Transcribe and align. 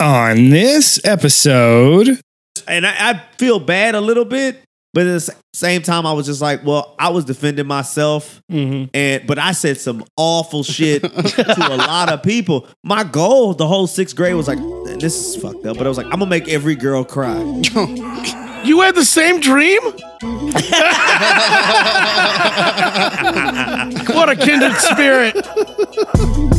On 0.00 0.50
this 0.50 1.04
episode, 1.04 2.20
and 2.68 2.86
I, 2.86 3.10
I 3.10 3.20
feel 3.36 3.58
bad 3.58 3.96
a 3.96 4.00
little 4.00 4.24
bit, 4.24 4.62
but 4.94 5.06
at 5.08 5.20
the 5.20 5.34
same 5.54 5.82
time, 5.82 6.06
I 6.06 6.12
was 6.12 6.26
just 6.26 6.40
like, 6.40 6.64
well, 6.64 6.94
I 7.00 7.08
was 7.08 7.24
defending 7.24 7.66
myself, 7.66 8.40
Mhm. 8.50 8.90
and 8.94 9.26
but 9.26 9.40
I 9.40 9.50
said 9.52 9.78
some 9.78 10.04
awful 10.16 10.62
shit 10.62 11.02
to 11.02 11.66
a 11.68 11.76
lot 11.76 12.12
of 12.12 12.22
people. 12.22 12.68
My 12.84 13.02
goal, 13.02 13.54
the 13.54 13.66
whole 13.66 13.88
sixth 13.88 14.14
grade, 14.14 14.36
was 14.36 14.46
like, 14.46 14.58
this 15.00 15.34
is 15.34 15.42
fucked 15.42 15.66
up, 15.66 15.76
but 15.76 15.86
I 15.86 15.88
was 15.88 15.98
like, 15.98 16.06
I'm 16.06 16.12
gonna 16.20 16.26
make 16.26 16.48
every 16.48 16.76
girl 16.76 17.02
cry. 17.04 17.36
You 18.64 18.80
had 18.82 18.94
the 18.94 19.04
same 19.04 19.40
dream? 19.40 19.80
what 24.14 24.28
a 24.28 24.36
kindred 24.36 24.74
spirit. 24.76 25.34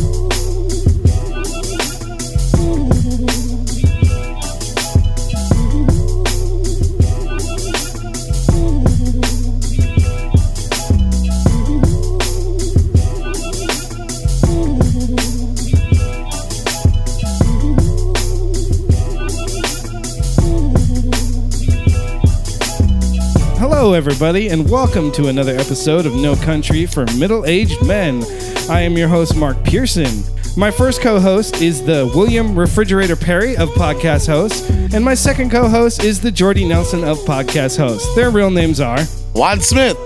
hello 23.60 23.92
everybody, 23.92 24.48
and 24.48 24.70
welcome 24.70 25.12
to 25.12 25.28
another 25.28 25.54
episode 25.54 26.06
of 26.06 26.14
No 26.14 26.34
Country 26.34 26.86
for 26.86 27.04
Middle 27.18 27.44
Aged 27.44 27.84
Men. 27.84 28.24
I 28.70 28.80
am 28.80 28.96
your 28.96 29.06
host, 29.06 29.36
Mark 29.36 29.62
Pearson. 29.64 30.24
My 30.56 30.70
first 30.70 31.02
co 31.02 31.20
host 31.20 31.60
is 31.60 31.84
the 31.84 32.10
William 32.14 32.58
Refrigerator 32.58 33.16
Perry 33.16 33.58
of 33.58 33.68
Podcast 33.70 34.26
Hosts, 34.28 34.70
and 34.94 35.04
my 35.04 35.12
second 35.12 35.50
co 35.50 35.68
host 35.68 36.02
is 36.02 36.22
the 36.22 36.30
Jordy 36.32 36.66
Nelson 36.66 37.04
of 37.04 37.18
Podcast 37.18 37.76
Hosts. 37.76 38.14
Their 38.14 38.30
real 38.30 38.50
names 38.50 38.80
are, 38.80 39.02
Juan 39.34 39.60
Smith. 39.60 39.98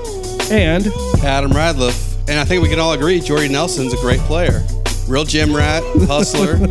and 0.50 0.89
Adam 1.22 1.52
Radliff. 1.52 2.12
And 2.28 2.41
I 2.41 2.44
think 2.44 2.61
we 2.61 2.68
can 2.68 2.80
all 2.80 2.92
agree 2.94 3.20
Jordy 3.20 3.48
Nelson's 3.48 3.94
a 3.94 3.98
great 3.98 4.20
player. 4.20 4.64
Real 5.06 5.24
gym 5.24 5.55
rat, 5.55 5.83
hustler. 6.06 6.55
I 6.55 6.66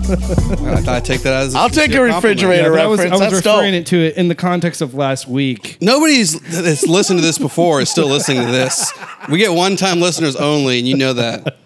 thought 0.81 0.87
I'd 0.87 1.05
take 1.05 1.21
that 1.21 1.33
as 1.33 1.53
a 1.55 1.59
I'll 1.59 1.69
take 1.69 1.91
a 1.91 1.97
compliment. 1.97 2.15
refrigerator. 2.15 2.71
but 2.71 2.79
I 2.79 2.87
was, 2.87 2.99
I 2.99 3.09
was 3.09 3.19
that's 3.19 3.33
referring 3.35 3.73
dope. 3.73 3.81
it 3.81 3.87
to 3.87 3.97
it 3.97 4.17
in 4.17 4.27
the 4.27 4.35
context 4.35 4.81
of 4.81 4.95
last 4.95 5.27
week. 5.27 5.77
Nobody's 5.81 6.39
that's 6.41 6.85
listened 6.87 7.19
to 7.19 7.25
this 7.25 7.37
before 7.37 7.79
is 7.79 7.89
still 7.91 8.07
listening 8.07 8.43
to 8.45 8.51
this. 8.51 8.91
We 9.29 9.37
get 9.37 9.53
one 9.53 9.75
time 9.75 9.99
listeners 10.01 10.35
only, 10.35 10.79
and 10.79 10.87
you 10.87 10.97
know 10.97 11.13
that. 11.13 11.57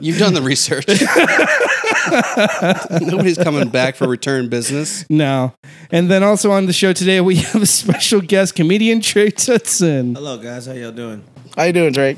You've 0.00 0.18
done 0.18 0.32
the 0.32 0.42
research. 0.42 0.86
Nobody's 3.10 3.36
coming 3.38 3.68
back 3.68 3.94
for 3.96 4.08
return 4.08 4.48
business. 4.48 5.04
No. 5.10 5.52
And 5.90 6.10
then 6.10 6.22
also 6.22 6.50
on 6.50 6.64
the 6.66 6.72
show 6.72 6.92
today, 6.94 7.20
we 7.20 7.36
have 7.36 7.60
a 7.62 7.66
special 7.66 8.20
guest, 8.22 8.54
comedian 8.54 9.00
Trey 9.02 9.30
Tutson. 9.30 10.14
Hello, 10.14 10.38
guys, 10.38 10.64
how 10.66 10.72
y'all 10.72 10.92
doing? 10.92 11.24
How 11.56 11.64
you 11.64 11.72
doing, 11.74 11.92
Drake? 11.92 12.16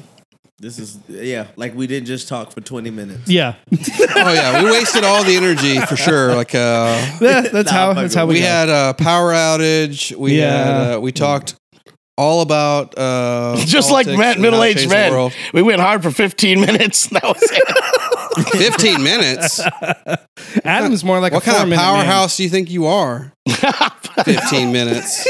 This 0.63 0.79
is 0.79 0.97
yeah, 1.09 1.49
like 1.57 1.75
we 1.75 1.89
didn't 1.89 2.07
just 2.07 2.29
talk 2.29 2.53
for 2.53 2.61
20 2.61 2.91
minutes. 2.91 3.29
Yeah. 3.29 3.57
Oh 3.73 4.33
yeah, 4.33 4.63
we 4.63 4.71
wasted 4.71 5.03
all 5.03 5.25
the 5.25 5.35
energy 5.35 5.81
for 5.81 5.97
sure. 5.97 6.37
Like 6.37 6.55
uh, 6.55 7.05
Yeah, 7.21 7.41
that's 7.41 7.73
Nah, 7.73 7.77
how 7.77 7.95
fuck 7.95 8.03
that's 8.03 8.15
how 8.15 8.27
we, 8.27 8.35
we 8.35 8.41
had 8.43 8.69
a 8.69 8.95
power 8.95 9.33
outage. 9.33 10.15
We 10.17 10.39
Yeah. 10.39 10.51
had 10.87 10.95
uh, 10.95 11.01
we 11.01 11.11
talked 11.11 11.57
all 12.17 12.43
about 12.43 12.97
uh, 12.97 13.57
Just 13.67 13.91
like 13.91 14.07
politics 14.07 14.07
men, 14.07 14.21
and 14.21 14.21
how 14.29 14.35
to 14.35 14.41
middle 14.41 14.63
aged 14.63 14.79
change 14.89 14.91
men. 14.93 15.31
We 15.53 15.63
went 15.63 15.81
hard 15.81 16.01
for 16.05 16.13
15 16.13 16.61
minutes. 16.61 17.07
That 17.11 17.25
was 17.25 17.43
it. 17.43 18.73
15 18.73 19.03
minutes. 19.03 19.61
Adam's 20.65 21.03
more 21.03 21.19
like 21.19 21.33
What 21.33 21.43
a 21.43 21.45
kind 21.45 21.57
of 21.57 21.61
four-minute 21.63 21.77
man. 21.83 22.05
powerhouse 22.05 22.37
do 22.37 22.45
you 22.45 22.49
think 22.49 22.71
you 22.71 22.87
are? 22.87 23.33
15 24.25 24.71
minutes. 24.73 25.27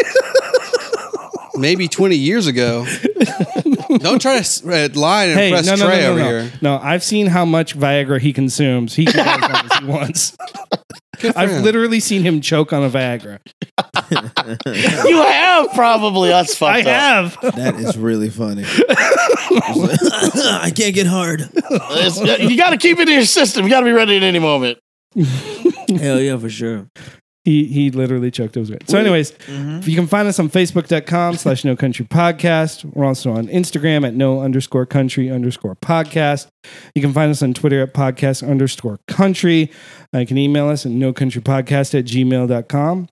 Maybe 1.56 1.88
20 1.88 2.16
years 2.16 2.46
ago. 2.46 2.86
Don't 3.98 4.20
try 4.22 4.34
to 4.34 4.40
s- 4.40 4.64
uh, 4.64 4.88
lie 4.94 5.24
and 5.26 5.38
Hey, 5.38 5.48
impress 5.48 5.66
no, 5.66 5.74
no, 5.76 5.86
Trey 5.86 6.00
no, 6.00 6.02
no, 6.02 6.10
over 6.10 6.18
no. 6.18 6.24
here. 6.44 6.52
No, 6.62 6.78
I've 6.82 7.02
seen 7.02 7.26
how 7.26 7.44
much 7.44 7.76
Viagra 7.76 8.20
he 8.20 8.32
consumes. 8.32 8.94
He 8.94 9.04
can 9.06 9.14
go 9.14 9.22
as 9.22 9.40
long 9.52 9.64
as 9.70 9.78
he 9.78 9.84
wants. 9.86 10.36
I've 11.36 11.50
him. 11.50 11.62
literally 11.62 12.00
seen 12.00 12.22
him 12.22 12.40
choke 12.40 12.72
on 12.72 12.82
a 12.82 12.90
Viagra. 12.90 13.38
you 15.08 15.22
have 15.22 15.70
probably. 15.72 16.30
That's 16.30 16.54
fucked 16.56 16.86
up. 16.86 17.32
have. 17.32 17.54
That 17.54 17.74
is 17.76 17.96
really 17.96 18.28
funny. 18.30 18.64
I 18.66 20.72
can't 20.74 20.94
get 20.94 21.06
hard. 21.06 21.42
It's- 21.42 22.20
you 22.40 22.56
got 22.56 22.70
to 22.70 22.76
keep 22.76 22.98
it 22.98 23.08
in 23.08 23.14
your 23.14 23.24
system. 23.24 23.64
You 23.64 23.70
got 23.70 23.80
to 23.80 23.86
be 23.86 23.92
ready 23.92 24.16
at 24.16 24.22
any 24.22 24.38
moment. 24.38 24.78
Hell 25.14 26.20
yeah, 26.20 26.36
for 26.38 26.50
sure. 26.50 26.88
He 27.44 27.64
he 27.64 27.90
literally 27.90 28.30
choked. 28.30 28.56
It 28.56 28.60
was 28.60 28.70
great. 28.70 28.88
So, 28.88 28.98
anyways, 28.98 29.32
you 29.48 29.96
can 29.96 30.06
find 30.06 30.28
us 30.28 30.38
on 30.38 30.48
Facebook.com 30.48 31.36
slash 31.36 31.64
No 31.64 31.74
Country 31.74 32.04
Podcast. 32.06 32.84
We're 32.84 33.04
also 33.04 33.32
on 33.32 33.48
Instagram 33.48 34.06
at 34.06 34.14
No 34.14 34.40
underscore 34.40 34.86
Country 34.86 35.28
underscore 35.28 35.74
Podcast. 35.74 36.46
You 36.94 37.02
can 37.02 37.12
find 37.12 37.30
us 37.32 37.42
on 37.42 37.52
Twitter 37.52 37.82
at 37.82 37.94
Podcast 37.94 38.48
underscore 38.48 39.00
Country. 39.08 39.72
Uh, 40.14 40.18
you 40.18 40.26
can 40.26 40.38
email 40.38 40.68
us 40.68 40.86
at 40.86 40.92
No 40.92 41.12
Country 41.12 41.42
Podcast 41.42 41.98
at 41.98 42.04
gmail.com. 42.04 43.08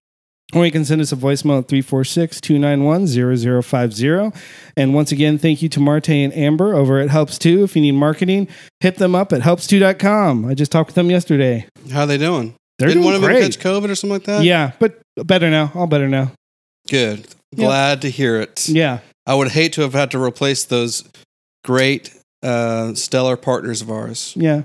Or 0.52 0.64
you 0.64 0.72
can 0.72 0.84
send 0.84 1.00
us 1.00 1.12
a 1.12 1.16
voicemail 1.16 1.58
at 1.60 1.68
346 1.68 2.40
291 2.40 3.62
0050. 3.62 4.40
And 4.76 4.94
once 4.94 5.12
again, 5.12 5.38
thank 5.38 5.62
you 5.62 5.68
to 5.68 5.80
Marte 5.80 6.10
and 6.10 6.32
Amber 6.34 6.74
over 6.74 6.98
at 6.98 7.08
Helps2. 7.08 7.64
If 7.64 7.76
you 7.76 7.82
need 7.82 7.92
marketing, 7.92 8.48
hit 8.80 8.96
them 8.96 9.14
up 9.14 9.32
at 9.32 9.42
helps2.com. 9.42 10.44
I 10.44 10.54
just 10.54 10.72
talked 10.72 10.88
with 10.88 10.96
them 10.96 11.10
yesterday. 11.10 11.66
How 11.92 12.00
are 12.00 12.06
they 12.06 12.18
doing? 12.18 12.56
They're 12.80 12.88
Didn't 12.88 13.02
doing 13.02 13.12
one 13.12 13.14
of 13.14 13.20
them 13.20 13.30
great. 13.30 13.42
catch 13.42 13.58
COVID 13.60 13.90
or 13.90 13.94
something 13.94 14.14
like 14.14 14.24
that? 14.24 14.42
Yeah, 14.42 14.72
but 14.78 14.98
better 15.16 15.50
now. 15.50 15.70
All 15.74 15.86
better 15.86 16.08
now. 16.08 16.32
Good. 16.88 17.26
Yeah. 17.52 17.66
Glad 17.66 18.02
to 18.02 18.10
hear 18.10 18.40
it. 18.40 18.70
Yeah. 18.70 19.00
I 19.26 19.34
would 19.34 19.48
hate 19.48 19.74
to 19.74 19.82
have 19.82 19.92
had 19.92 20.10
to 20.12 20.22
replace 20.22 20.64
those 20.64 21.04
great, 21.62 22.10
uh, 22.42 22.94
stellar 22.94 23.36
partners 23.36 23.82
of 23.82 23.90
ours. 23.90 24.32
Yeah. 24.34 24.62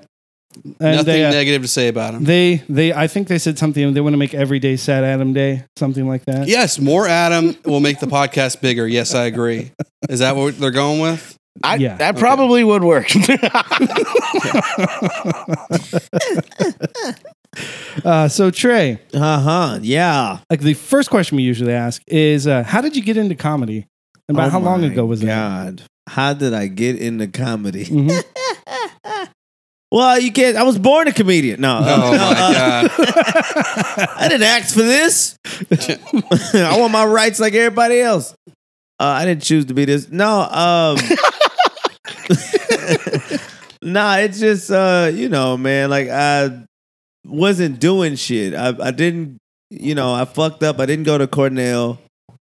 And 0.63 0.75
Nothing 0.79 1.05
they, 1.05 1.25
uh, 1.25 1.31
negative 1.31 1.63
to 1.63 1.67
say 1.67 1.89
about 1.89 2.13
them. 2.13 2.23
they, 2.23 2.63
they, 2.69 2.93
I 2.93 3.07
think 3.07 3.27
they 3.27 3.37
said 3.37 3.59
something. 3.59 3.93
They 3.93 3.99
want 3.99 4.13
to 4.13 4.17
make 4.17 4.33
every 4.33 4.59
day 4.59 4.77
Sad 4.77 5.03
Adam 5.03 5.33
Day, 5.33 5.65
something 5.75 6.07
like 6.07 6.23
that. 6.23 6.47
Yes, 6.47 6.79
more 6.79 7.05
Adam 7.05 7.57
will 7.65 7.81
make 7.81 7.99
the 7.99 8.07
podcast 8.07 8.61
bigger. 8.61 8.87
Yes, 8.87 9.13
I 9.13 9.25
agree. 9.25 9.71
Is 10.07 10.19
that 10.19 10.37
what 10.37 10.57
they're 10.57 10.71
going 10.71 11.01
with? 11.01 11.35
I, 11.61 11.75
Yeah. 11.75 11.97
That 11.97 12.17
probably 12.17 12.63
would 12.63 12.85
work. 12.85 13.09
Uh, 18.03 18.27
so 18.27 18.51
Trey, 18.51 18.99
Uh 19.13 19.39
huh. 19.39 19.79
Yeah. 19.81 20.39
like 20.49 20.59
the 20.61 20.73
first 20.73 21.09
question 21.09 21.37
we 21.37 21.43
usually 21.43 21.73
ask 21.73 22.01
is, 22.07 22.45
uh, 22.47 22.63
how 22.63 22.81
did 22.81 22.95
you 22.95 23.01
get 23.03 23.17
into 23.17 23.35
comedy? 23.35 23.87
And 24.27 24.37
about 24.37 24.47
Oh 24.47 24.51
how 24.51 24.59
long 24.59 24.81
my 24.81 24.87
ago 24.87 25.05
was 25.05 25.21
that? 25.21 25.27
God, 25.27 25.83
how 26.07 26.33
did 26.33 26.53
I 26.53 26.67
get 26.67 26.97
into 26.97 27.27
comedy? 27.27 27.85
Mhm. 27.85 28.23
Well, 29.91 30.19
you 30.19 30.31
can't. 30.33 30.57
I 30.57 30.63
was 30.63 30.77
born 30.77 31.07
a 31.07 31.13
comedian. 31.13 31.61
No, 31.61 31.77
Oh 31.77 31.81
no, 32.11 32.17
my 32.17 32.17
uh, 32.17 32.87
god! 32.97 34.09
I 34.17 34.27
didn't 34.27 34.43
ask 34.43 34.73
for 34.73 34.81
this. 34.81 35.37
I 36.53 36.77
want 36.77 36.91
my 36.91 37.05
rights 37.05 37.39
like 37.39 37.53
everybody 37.53 38.01
else. 38.01 38.35
Uh, 38.99 39.03
I 39.03 39.23
didn't 39.25 39.43
choose 39.43 39.65
to 39.65 39.73
be 39.73 39.85
this. 39.85 40.09
No, 40.11 40.41
um, 40.41 40.97
nah. 43.81 44.17
It's 44.17 44.39
just 44.39 44.69
uh, 44.71 45.11
you 45.13 45.29
know, 45.29 45.55
man. 45.55 45.89
Like 45.89 46.09
I 46.09 46.65
wasn't 47.25 47.79
doing 47.79 48.15
shit. 48.15 48.53
I 48.53 48.73
I 48.81 48.91
didn't. 48.91 49.37
You 49.69 49.95
know, 49.95 50.13
I 50.13 50.25
fucked 50.25 50.63
up. 50.63 50.79
I 50.79 50.85
didn't 50.85 51.05
go 51.05 51.17
to 51.17 51.27
Cornell. 51.27 51.99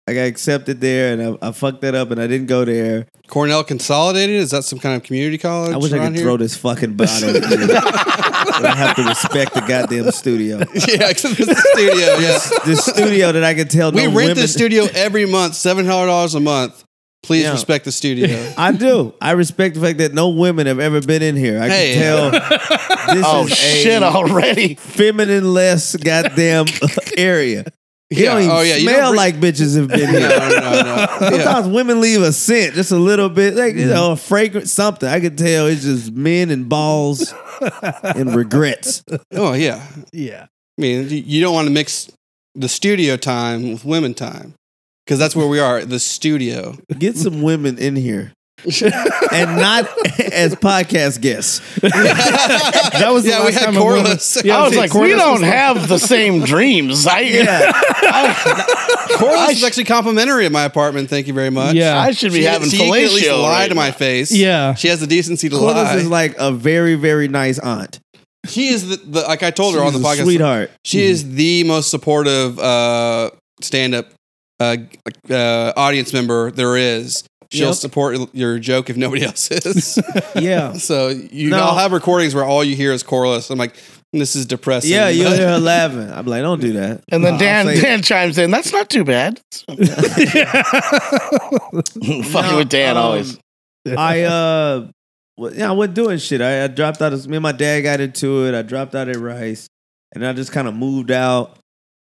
I 0.08 0.14
got 0.14 0.22
accepted 0.26 0.80
there, 0.80 1.12
and 1.12 1.38
I, 1.42 1.48
I 1.48 1.52
fucked 1.52 1.82
that 1.82 1.94
up, 1.94 2.10
and 2.10 2.20
I 2.20 2.26
didn't 2.26 2.46
go 2.48 2.64
there. 2.64 3.06
Cornell 3.28 3.62
Consolidated 3.62 4.36
is 4.36 4.50
that 4.50 4.64
some 4.64 4.80
kind 4.80 4.96
of 4.96 5.04
community 5.04 5.38
college? 5.38 5.72
I 5.72 5.76
wish 5.76 5.92
I 5.92 5.98
could 5.98 6.14
here? 6.16 6.24
throw 6.24 6.36
this 6.36 6.56
fucking 6.56 6.94
bottle. 6.96 7.28
at 7.28 7.34
you. 7.36 7.66
but 7.68 7.84
I 8.66 8.74
have 8.74 8.96
to 8.96 9.04
respect 9.04 9.54
the 9.54 9.60
goddamn 9.60 10.10
studio. 10.10 10.58
yeah, 10.74 11.10
it's 11.10 11.22
the 11.22 11.34
studio. 11.34 11.94
Yes, 12.18 12.50
This 12.64 12.84
studio 12.84 13.30
that 13.30 13.44
I 13.44 13.54
can 13.54 13.68
tell 13.68 13.92
we 13.92 13.98
no 13.98 14.04
rent 14.06 14.14
women. 14.16 14.36
the 14.38 14.48
studio 14.48 14.86
every 14.94 15.26
month, 15.26 15.54
seven 15.54 15.86
hundred 15.86 16.06
dollars 16.06 16.34
a 16.34 16.40
month. 16.40 16.82
Please 17.22 17.44
Yeah. 17.44 17.52
respect 17.52 17.84
the 17.84 17.92
studio. 17.92 18.52
I 18.58 18.72
do. 18.72 19.14
I 19.20 19.32
respect 19.32 19.74
the 19.74 19.80
fact 19.80 19.98
that 19.98 20.14
no 20.14 20.30
women 20.30 20.66
have 20.66 20.80
ever 20.80 21.00
been 21.02 21.22
in 21.22 21.36
here. 21.36 21.60
I 21.62 21.68
Hey. 21.68 21.92
can 21.94 22.02
tell 22.02 22.30
this 23.14 23.24
oh, 23.26 23.44
is 23.46 23.56
shit 23.56 24.02
a 24.02 24.06
already. 24.06 24.74
feminine 24.76 25.52
less 25.52 25.94
goddamn 25.96 26.66
area. 27.16 27.64
You 28.12 28.24
Yeah. 28.24 28.32
don't 28.32 28.42
even 28.42 28.50
Oh, 28.56 28.60
yeah, 28.62 28.76
you 28.76 28.86
don't 28.86 28.94
smell 28.96 29.10
bring- 29.10 29.16
like 29.18 29.34
bitches 29.36 29.76
have 29.76 29.88
been 29.88 30.08
here. 30.10 30.20
no, 30.20 30.28
no. 30.28 30.56
Yeah. 30.56 31.18
Sometimes 31.30 31.68
women 31.68 32.00
leave 32.00 32.22
a 32.22 32.32
scent, 32.32 32.74
just 32.74 32.90
a 32.90 32.96
little 32.96 33.28
bit, 33.28 33.54
like 33.54 33.74
you 33.74 33.82
mm-hmm. 33.82 33.90
know, 33.90 34.12
a 34.12 34.16
fragrant 34.16 34.68
something. 34.68 35.08
I 35.08 35.20
can 35.20 35.36
tell 35.36 35.66
it's 35.66 35.82
just 35.82 36.10
men 36.12 36.50
and 36.50 36.68
balls 36.68 37.32
and 38.02 38.34
regrets. 38.34 39.04
Oh 39.32 39.52
yeah. 39.52 39.86
Yeah. 40.12 40.46
I 40.78 40.80
mean, 40.80 41.08
you- 41.10 41.22
you 41.26 41.40
don't 41.42 41.54
want 41.54 41.68
to 41.68 41.72
mix 41.74 42.10
the 42.56 42.68
studio 42.68 43.16
time 43.16 43.70
with 43.70 43.84
women 43.84 44.14
time 44.14 44.54
because 45.10 45.18
that's 45.18 45.34
where 45.34 45.48
we 45.48 45.58
are. 45.58 45.84
The 45.84 45.98
studio. 45.98 46.76
Get 46.96 47.16
some 47.16 47.42
women 47.42 47.78
in 47.78 47.96
here. 47.96 48.32
and 49.32 49.56
not 49.56 49.88
as 50.32 50.54
podcast 50.54 51.20
guests. 51.20 51.60
That 51.82 53.08
was 53.10 53.24
the 53.24 53.30
Yeah, 53.30 53.44
we 53.46 53.52
had 53.52 53.64
time 53.64 53.74
Corliss. 53.74 54.40
Yeah, 54.44 54.58
I 54.58 54.62
was 54.68 54.76
like, 54.76 54.94
we 54.94 55.08
don't 55.08 55.42
have 55.42 55.88
the 55.88 55.98
same 55.98 56.44
dreams. 56.44 57.08
I, 57.08 57.20
Yeah, 57.22 57.72
Corliss 59.18 59.56
is 59.56 59.64
actually 59.64 59.84
complimentary 59.84 60.46
in 60.46 60.52
my 60.52 60.62
apartment. 60.62 61.08
Thank 61.10 61.26
you 61.26 61.34
very 61.34 61.50
much. 61.50 61.74
Yeah. 61.74 61.98
I 61.98 62.12
should 62.12 62.32
be 62.32 62.38
She, 62.40 62.44
having 62.44 62.68
she 62.68 62.76
can 62.76 62.86
at 62.86 62.92
least 63.12 63.28
lie 63.30 63.62
right 63.62 63.68
to 63.68 63.74
my 63.74 63.88
now. 63.88 63.94
face. 63.94 64.30
Yeah. 64.30 64.74
She 64.74 64.86
has 64.88 65.00
the 65.00 65.08
decency 65.08 65.48
to 65.48 65.56
Corliss 65.56 65.74
lie. 65.74 65.96
is 65.96 66.06
like 66.08 66.36
a 66.38 66.52
very, 66.52 66.94
very 66.94 67.26
nice 67.26 67.58
aunt. 67.58 67.98
she 68.46 68.68
is 68.68 68.88
the, 68.88 68.96
the 68.96 69.22
like 69.22 69.42
I 69.42 69.50
told 69.50 69.74
her 69.74 69.82
on 69.82 69.92
the 69.92 69.98
podcast. 69.98 70.22
sweetheart. 70.22 70.70
She 70.84 71.02
is 71.02 71.34
the 71.34 71.64
most 71.64 71.90
supportive 71.90 72.58
uh, 72.60 73.30
stand-up 73.60 74.06
uh, 74.60 74.76
uh, 75.28 75.72
audience 75.76 76.12
member 76.12 76.50
there 76.50 76.76
is. 76.76 77.24
She'll 77.52 77.68
Yep. 77.68 77.74
support 77.76 78.16
your 78.32 78.60
joke 78.60 78.90
if 78.90 78.96
nobody 78.96 79.24
else 79.24 79.50
is. 79.50 79.98
Yeah. 80.36 80.72
so 80.74 81.08
you 81.08 81.50
No. 81.50 81.58
I'll 81.58 81.78
have 81.78 81.90
recordings 81.92 82.32
where 82.34 82.44
all 82.44 82.62
you 82.62 82.76
hear 82.76 82.92
is 82.92 83.02
Corliss. 83.02 83.50
I'm 83.50 83.58
like, 83.58 83.74
this 84.12 84.36
is 84.36 84.46
depressing. 84.46 84.92
Yeah, 84.92 85.08
you'll 85.08 85.30
but- 85.30 85.38
hear 85.38 85.48
her 85.48 85.58
laughing. 85.58 86.12
I'm 86.12 86.26
like, 86.26 86.42
don't 86.42 86.60
do 86.60 86.74
that. 86.74 87.02
And 87.10 87.24
then 87.24 87.32
I'll 87.34 87.38
Dan 87.40 87.68
it. 87.68 87.80
Dan 87.80 88.02
chimes 88.02 88.38
in. 88.38 88.52
That's 88.52 88.72
not 88.72 88.88
too 88.88 89.04
bad. 89.04 89.40
Fucking 89.66 89.78
with 92.56 92.68
Dan 92.68 92.96
um, 92.96 93.02
always. 93.02 93.38
I 93.86 94.22
uh, 94.22 94.88
well, 95.36 95.54
yeah, 95.54 95.70
I 95.70 95.72
wasn't 95.72 95.94
doing 95.94 96.18
shit. 96.18 96.40
I, 96.40 96.64
I 96.64 96.66
dropped 96.68 97.00
out. 97.02 97.12
Of, 97.12 97.26
me 97.28 97.36
and 97.36 97.42
my 97.42 97.52
dad 97.52 97.80
got 97.82 98.00
into 98.00 98.46
it. 98.46 98.54
I 98.54 98.62
dropped 98.62 98.94
out 98.94 99.08
at 99.08 99.16
Rice, 99.16 99.68
and 100.14 100.26
I 100.26 100.32
just 100.32 100.52
kind 100.52 100.68
of 100.68 100.74
moved 100.74 101.10
out 101.10 101.56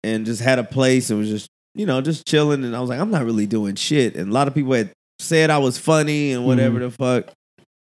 and 0.05 0.27
just 0.27 0.41
had 0.43 0.59
a 0.59 0.65
place 0.65 1.11
and 1.11 1.19
was 1.19 1.29
just 1.29 1.49
you 1.75 1.87
know 1.87 2.01
just 2.01 2.27
chilling. 2.27 2.65
And 2.65 2.77
I 2.77 2.81
was 2.81 2.89
like, 2.89 3.01
I'm 3.01 3.11
not 3.11 3.25
really 3.25 3.47
doing 3.47 3.75
shit. 3.75 4.17
And 4.17 4.31
a 4.31 4.33
lot 4.33 4.49
of 4.49 4.55
people 4.55 4.73
had 4.73 4.93
said 5.19 5.51
I 5.51 5.59
was 5.59 5.79
funny 5.79 6.33
and 6.33 6.45
whatever 6.45 6.79
the 6.79 6.91
fuck. 6.91 7.33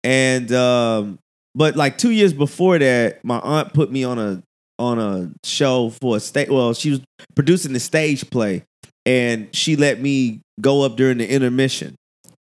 And 0.03 0.51
um, 0.51 1.19
but 1.55 1.75
like 1.75 1.97
two 1.97 2.11
years 2.11 2.33
before 2.33 2.79
that, 2.79 3.23
my 3.23 3.39
aunt 3.39 3.73
put 3.73 3.91
me 3.91 4.03
on 4.03 4.19
a 4.19 4.43
on 4.79 4.99
a 4.99 5.31
show 5.43 5.89
for 6.01 6.17
a 6.17 6.19
stage. 6.19 6.49
Well, 6.49 6.73
she 6.73 6.91
was 6.91 7.01
producing 7.35 7.73
the 7.73 7.79
stage 7.79 8.29
play, 8.29 8.63
and 9.05 9.53
she 9.55 9.75
let 9.75 9.99
me 10.01 10.41
go 10.59 10.83
up 10.83 10.95
during 10.95 11.17
the 11.19 11.29
intermission, 11.29 11.95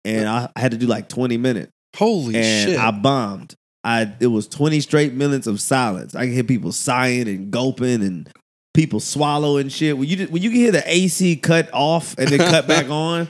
and 0.05 0.27
I, 0.27 0.49
I 0.55 0.59
had 0.59 0.71
to 0.71 0.77
do 0.77 0.85
like 0.85 1.09
20 1.09 1.37
minutes, 1.37 1.71
Holy 1.95 2.35
and 2.35 2.69
shit! 2.69 2.79
I 2.79 2.91
bombed. 2.91 3.55
I 3.83 4.13
it 4.19 4.27
was 4.27 4.47
20 4.47 4.79
straight 4.81 5.13
minutes 5.13 5.47
of 5.47 5.59
silence. 5.59 6.15
I 6.15 6.25
could 6.25 6.33
hear 6.33 6.43
people 6.43 6.71
sighing 6.71 7.27
and 7.27 7.51
gulping 7.51 8.03
and 8.03 8.29
people 8.73 8.99
swallowing 8.99 9.69
shit. 9.69 9.97
When 9.97 10.07
you 10.07 10.15
did- 10.15 10.31
when 10.31 10.41
you 10.41 10.49
can 10.49 10.59
hear 10.59 10.71
the 10.71 10.83
AC 10.85 11.35
cut 11.37 11.69
off 11.73 12.15
and 12.17 12.27
then 12.29 12.39
cut 12.39 12.67
back 12.67 12.89
on, 12.89 13.27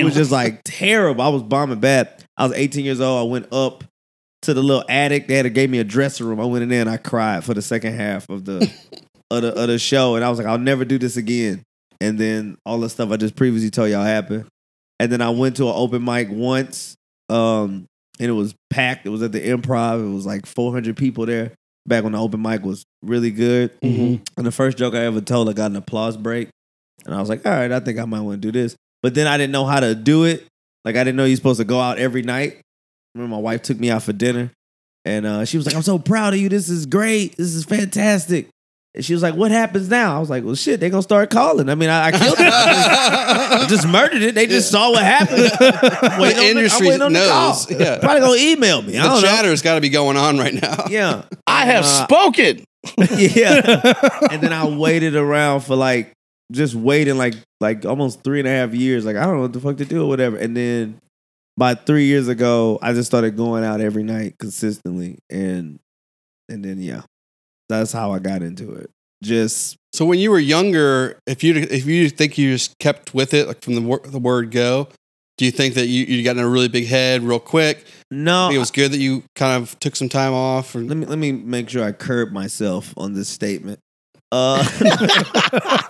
it 0.00 0.04
was 0.04 0.14
just 0.14 0.30
like 0.32 0.62
terrible. 0.64 1.22
I 1.22 1.28
was 1.28 1.42
bombing 1.42 1.80
bad. 1.80 2.24
I 2.36 2.44
was 2.46 2.56
18 2.56 2.84
years 2.84 3.00
old. 3.00 3.28
I 3.28 3.30
went 3.30 3.52
up 3.52 3.84
to 4.42 4.54
the 4.54 4.62
little 4.62 4.84
attic. 4.88 5.26
They 5.28 5.34
had 5.34 5.52
gave 5.54 5.68
me 5.70 5.78
a 5.78 5.84
dressing 5.84 6.26
room. 6.26 6.40
I 6.40 6.44
went 6.44 6.62
in 6.62 6.68
there 6.68 6.80
and 6.80 6.90
I 6.90 6.96
cried 6.96 7.44
for 7.44 7.54
the 7.54 7.62
second 7.62 7.94
half 7.94 8.28
of 8.30 8.44
the 8.44 8.70
of 9.30 9.42
the, 9.42 9.54
of 9.54 9.68
the 9.68 9.78
show. 9.78 10.14
And 10.16 10.24
I 10.24 10.30
was 10.30 10.38
like, 10.38 10.46
I'll 10.48 10.58
never 10.58 10.84
do 10.84 10.98
this 10.98 11.16
again. 11.16 11.62
And 12.00 12.16
then 12.18 12.56
all 12.64 12.78
the 12.78 12.88
stuff 12.88 13.10
I 13.10 13.16
just 13.16 13.34
previously 13.36 13.70
told 13.70 13.90
y'all 13.90 14.04
happened. 14.04 14.46
And 15.00 15.10
then 15.12 15.20
I 15.20 15.30
went 15.30 15.56
to 15.56 15.64
an 15.68 15.74
open 15.76 16.04
mic 16.04 16.28
once, 16.30 16.96
um, 17.28 17.86
and 18.20 18.28
it 18.28 18.32
was 18.32 18.54
packed. 18.70 19.06
It 19.06 19.10
was 19.10 19.22
at 19.22 19.30
the 19.32 19.40
Improv. 19.40 20.00
It 20.04 20.12
was 20.12 20.26
like 20.26 20.46
400 20.46 20.96
people 20.96 21.26
there. 21.26 21.52
Back 21.88 22.04
when 22.04 22.12
the 22.12 22.20
open 22.20 22.42
mic 22.42 22.62
was 22.62 22.84
really 23.02 23.30
good. 23.30 23.72
Mhm. 23.80 24.20
And 24.36 24.46
the 24.46 24.52
first 24.52 24.76
joke 24.76 24.94
I 24.94 25.04
ever 25.04 25.20
told, 25.20 25.48
I 25.48 25.54
got 25.54 25.70
an 25.70 25.76
applause 25.76 26.16
break. 26.16 26.50
And 27.06 27.14
I 27.14 27.20
was 27.20 27.28
like, 27.28 27.46
all 27.46 27.52
right, 27.52 27.72
I 27.72 27.80
think 27.80 27.98
I 27.98 28.04
might 28.04 28.20
want 28.20 28.42
to 28.42 28.52
do 28.52 28.52
this. 28.52 28.76
But 29.02 29.14
then 29.14 29.26
I 29.26 29.38
didn't 29.38 29.52
know 29.52 29.64
how 29.64 29.80
to 29.80 29.94
do 29.94 30.24
it. 30.24 30.46
Like, 30.84 30.96
I 30.96 31.04
didn't 31.04 31.16
know 31.16 31.24
you're 31.24 31.36
supposed 31.36 31.60
to 31.60 31.64
go 31.64 31.80
out 31.80 31.98
every 31.98 32.22
night. 32.22 32.60
remember 33.14 33.36
my 33.36 33.40
wife 33.40 33.62
took 33.62 33.78
me 33.80 33.90
out 33.90 34.02
for 34.02 34.12
dinner. 34.12 34.50
And 35.04 35.24
uh, 35.24 35.44
she 35.44 35.56
was 35.56 35.64
like, 35.64 35.74
I'm 35.74 35.82
so 35.82 35.98
proud 35.98 36.34
of 36.34 36.40
you. 36.40 36.48
This 36.48 36.68
is 36.68 36.84
great. 36.84 37.36
This 37.36 37.54
is 37.54 37.64
fantastic. 37.64 38.48
And 38.94 39.04
she 39.04 39.12
was 39.12 39.22
like, 39.22 39.34
What 39.34 39.50
happens 39.50 39.88
now? 39.88 40.16
I 40.16 40.18
was 40.18 40.30
like, 40.30 40.44
Well, 40.44 40.54
shit, 40.54 40.80
they're 40.80 40.90
going 40.90 41.00
to 41.02 41.06
start 41.06 41.30
calling. 41.30 41.68
I 41.68 41.74
mean, 41.74 41.90
I, 41.90 42.06
I 42.06 42.10
killed 42.12 42.38
it. 42.40 42.46
I 42.52 43.56
just, 43.60 43.68
just 43.70 43.88
murdered 43.88 44.22
it. 44.22 44.34
They 44.34 44.46
just 44.46 44.70
saw 44.70 44.90
what 44.90 45.02
happened. 45.04 45.50
I'm 45.60 45.60
the 46.20 46.34
on 46.38 46.42
industry 46.42 46.86
I'm 46.86 47.00
waiting 47.00 47.02
on 47.02 47.12
the 47.12 47.26
call. 47.28 47.48
knows. 47.50 47.70
Yeah. 47.70 47.98
Probably 47.98 48.20
going 48.20 48.38
to 48.38 48.44
email 48.46 48.82
me. 48.82 48.98
I 48.98 49.02
the 49.02 49.08
don't 49.10 49.22
know. 49.22 49.28
chatter's 49.28 49.62
got 49.62 49.74
to 49.76 49.80
be 49.80 49.88
going 49.90 50.16
on 50.16 50.38
right 50.38 50.54
now. 50.54 50.86
Yeah. 50.90 51.22
I 51.46 51.66
have 51.66 51.84
Uh, 51.84 52.04
spoken. 52.06 52.64
yeah. 52.96 53.92
and 54.30 54.42
then 54.42 54.52
I 54.52 54.66
waited 54.68 55.16
around 55.16 55.60
for 55.60 55.76
like 55.76 56.12
just 56.50 56.74
waiting 56.74 57.18
like 57.18 57.34
like 57.60 57.84
almost 57.84 58.22
three 58.24 58.38
and 58.38 58.48
a 58.48 58.50
half 58.50 58.72
years. 58.74 59.04
Like 59.04 59.16
I 59.16 59.24
don't 59.26 59.36
know 59.36 59.42
what 59.42 59.52
the 59.52 59.60
fuck 59.60 59.76
to 59.78 59.84
do 59.84 60.02
or 60.04 60.08
whatever. 60.08 60.36
And 60.36 60.56
then 60.56 60.98
by 61.56 61.74
three 61.74 62.04
years 62.06 62.28
ago, 62.28 62.78
I 62.80 62.92
just 62.94 63.06
started 63.08 63.36
going 63.36 63.64
out 63.64 63.80
every 63.80 64.02
night 64.04 64.36
consistently. 64.38 65.18
And 65.28 65.78
and 66.48 66.64
then 66.64 66.80
yeah, 66.80 67.02
that's 67.68 67.92
how 67.92 68.12
I 68.12 68.18
got 68.18 68.42
into 68.42 68.72
it. 68.74 68.90
Just 69.22 69.76
So 69.92 70.04
when 70.04 70.18
you 70.18 70.30
were 70.30 70.38
younger, 70.38 71.18
if 71.26 71.42
you 71.42 71.54
if 71.56 71.86
you 71.86 72.08
think 72.10 72.38
you 72.38 72.52
just 72.52 72.78
kept 72.78 73.14
with 73.14 73.34
it, 73.34 73.48
like 73.48 73.62
from 73.62 73.74
the 73.74 73.80
wor- 73.82 74.02
the 74.04 74.18
word 74.18 74.50
go, 74.52 74.88
do 75.38 75.44
you 75.44 75.50
think 75.50 75.74
that 75.74 75.86
you 75.86 76.04
you 76.04 76.22
got 76.22 76.36
in 76.36 76.42
a 76.42 76.48
really 76.48 76.68
big 76.68 76.86
head 76.86 77.22
real 77.22 77.40
quick? 77.40 77.84
no. 78.10 78.50
it 78.50 78.58
was 78.58 78.70
good 78.70 78.92
that 78.92 78.98
you 78.98 79.22
kind 79.34 79.60
of 79.62 79.78
took 79.80 79.94
some 79.96 80.08
time 80.08 80.32
off. 80.32 80.74
Or, 80.74 80.80
let 80.80 80.96
me 80.96 81.04
let 81.06 81.18
me 81.18 81.32
make 81.32 81.68
sure 81.68 81.84
I 81.84 81.92
curb 81.92 82.30
myself 82.32 82.94
on 82.96 83.14
this 83.14 83.28
statement. 83.28 83.80
Uh, 84.30 84.62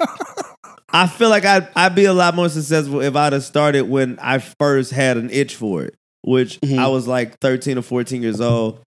I 0.90 1.06
feel 1.06 1.28
like 1.28 1.44
I'd 1.44 1.68
I'd 1.76 1.94
be 1.94 2.06
a 2.06 2.14
lot 2.14 2.34
more 2.34 2.48
successful 2.48 3.02
if 3.02 3.14
I'd 3.14 3.32
have 3.34 3.44
started 3.44 3.82
when 3.82 4.18
I 4.20 4.38
first 4.38 4.90
had 4.92 5.16
an 5.18 5.28
itch 5.30 5.54
for 5.54 5.82
it, 5.84 5.94
which 6.22 6.58
Mhm. 6.60 6.78
I 6.78 6.88
was 6.88 7.06
like 7.06 7.38
thirteen 7.40 7.76
or 7.78 7.82
fourteen 7.82 8.22
years 8.22 8.40
old, 8.40 8.80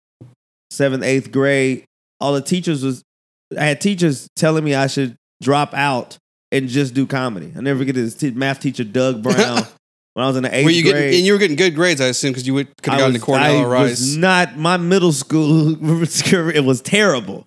seventh 0.70 1.02
eighth 1.02 1.32
grade. 1.32 1.84
All 2.20 2.32
the 2.35 2.43
teachers 2.43 2.82
was 2.85 3.03
I 3.59 3.65
had 3.65 3.81
teachers 3.81 4.29
telling 4.37 4.65
me 4.65 4.75
I 4.75 4.87
should 4.88 5.17
drop 5.43 5.73
out 5.75 6.19
and 6.53 6.69
just 6.69 6.94
do 6.94 7.06
comedy. 7.06 7.53
I 7.56 7.61
never 7.61 7.79
forget 7.81 7.94
this 7.94 8.15
te- 8.15 8.31
math 8.32 8.61
teacher 8.61 8.85
Doug 8.85 9.23
Brown 9.23 9.62
when 10.15 10.25
I 10.25 10.26
was 10.29 10.37
in 10.37 10.43
the 10.43 10.55
eighth 10.55 10.65
were 10.65 10.70
you 10.70 10.82
grade. 10.82 10.94
getting 10.94 11.15
and 11.19 11.26
you 11.26 11.32
were 11.32 11.38
getting 11.38 11.56
good 11.56 11.75
grades? 11.75 12.00
I 12.00 12.06
assume 12.06 12.32
because 12.32 12.47
you 12.47 12.55
could 12.55 12.69
have 12.85 12.99
gone 12.99 13.12
to 13.12 13.19
Cornell 13.19 13.59
I 13.59 13.62
or 13.62 13.69
Rice. 13.69 13.91
was 13.91 14.17
not 14.17 14.56
my 14.59 14.76
middle 14.76 15.12
school. 15.25 15.76
it 15.81 16.65
was 16.65 16.81
terrible. 16.82 17.47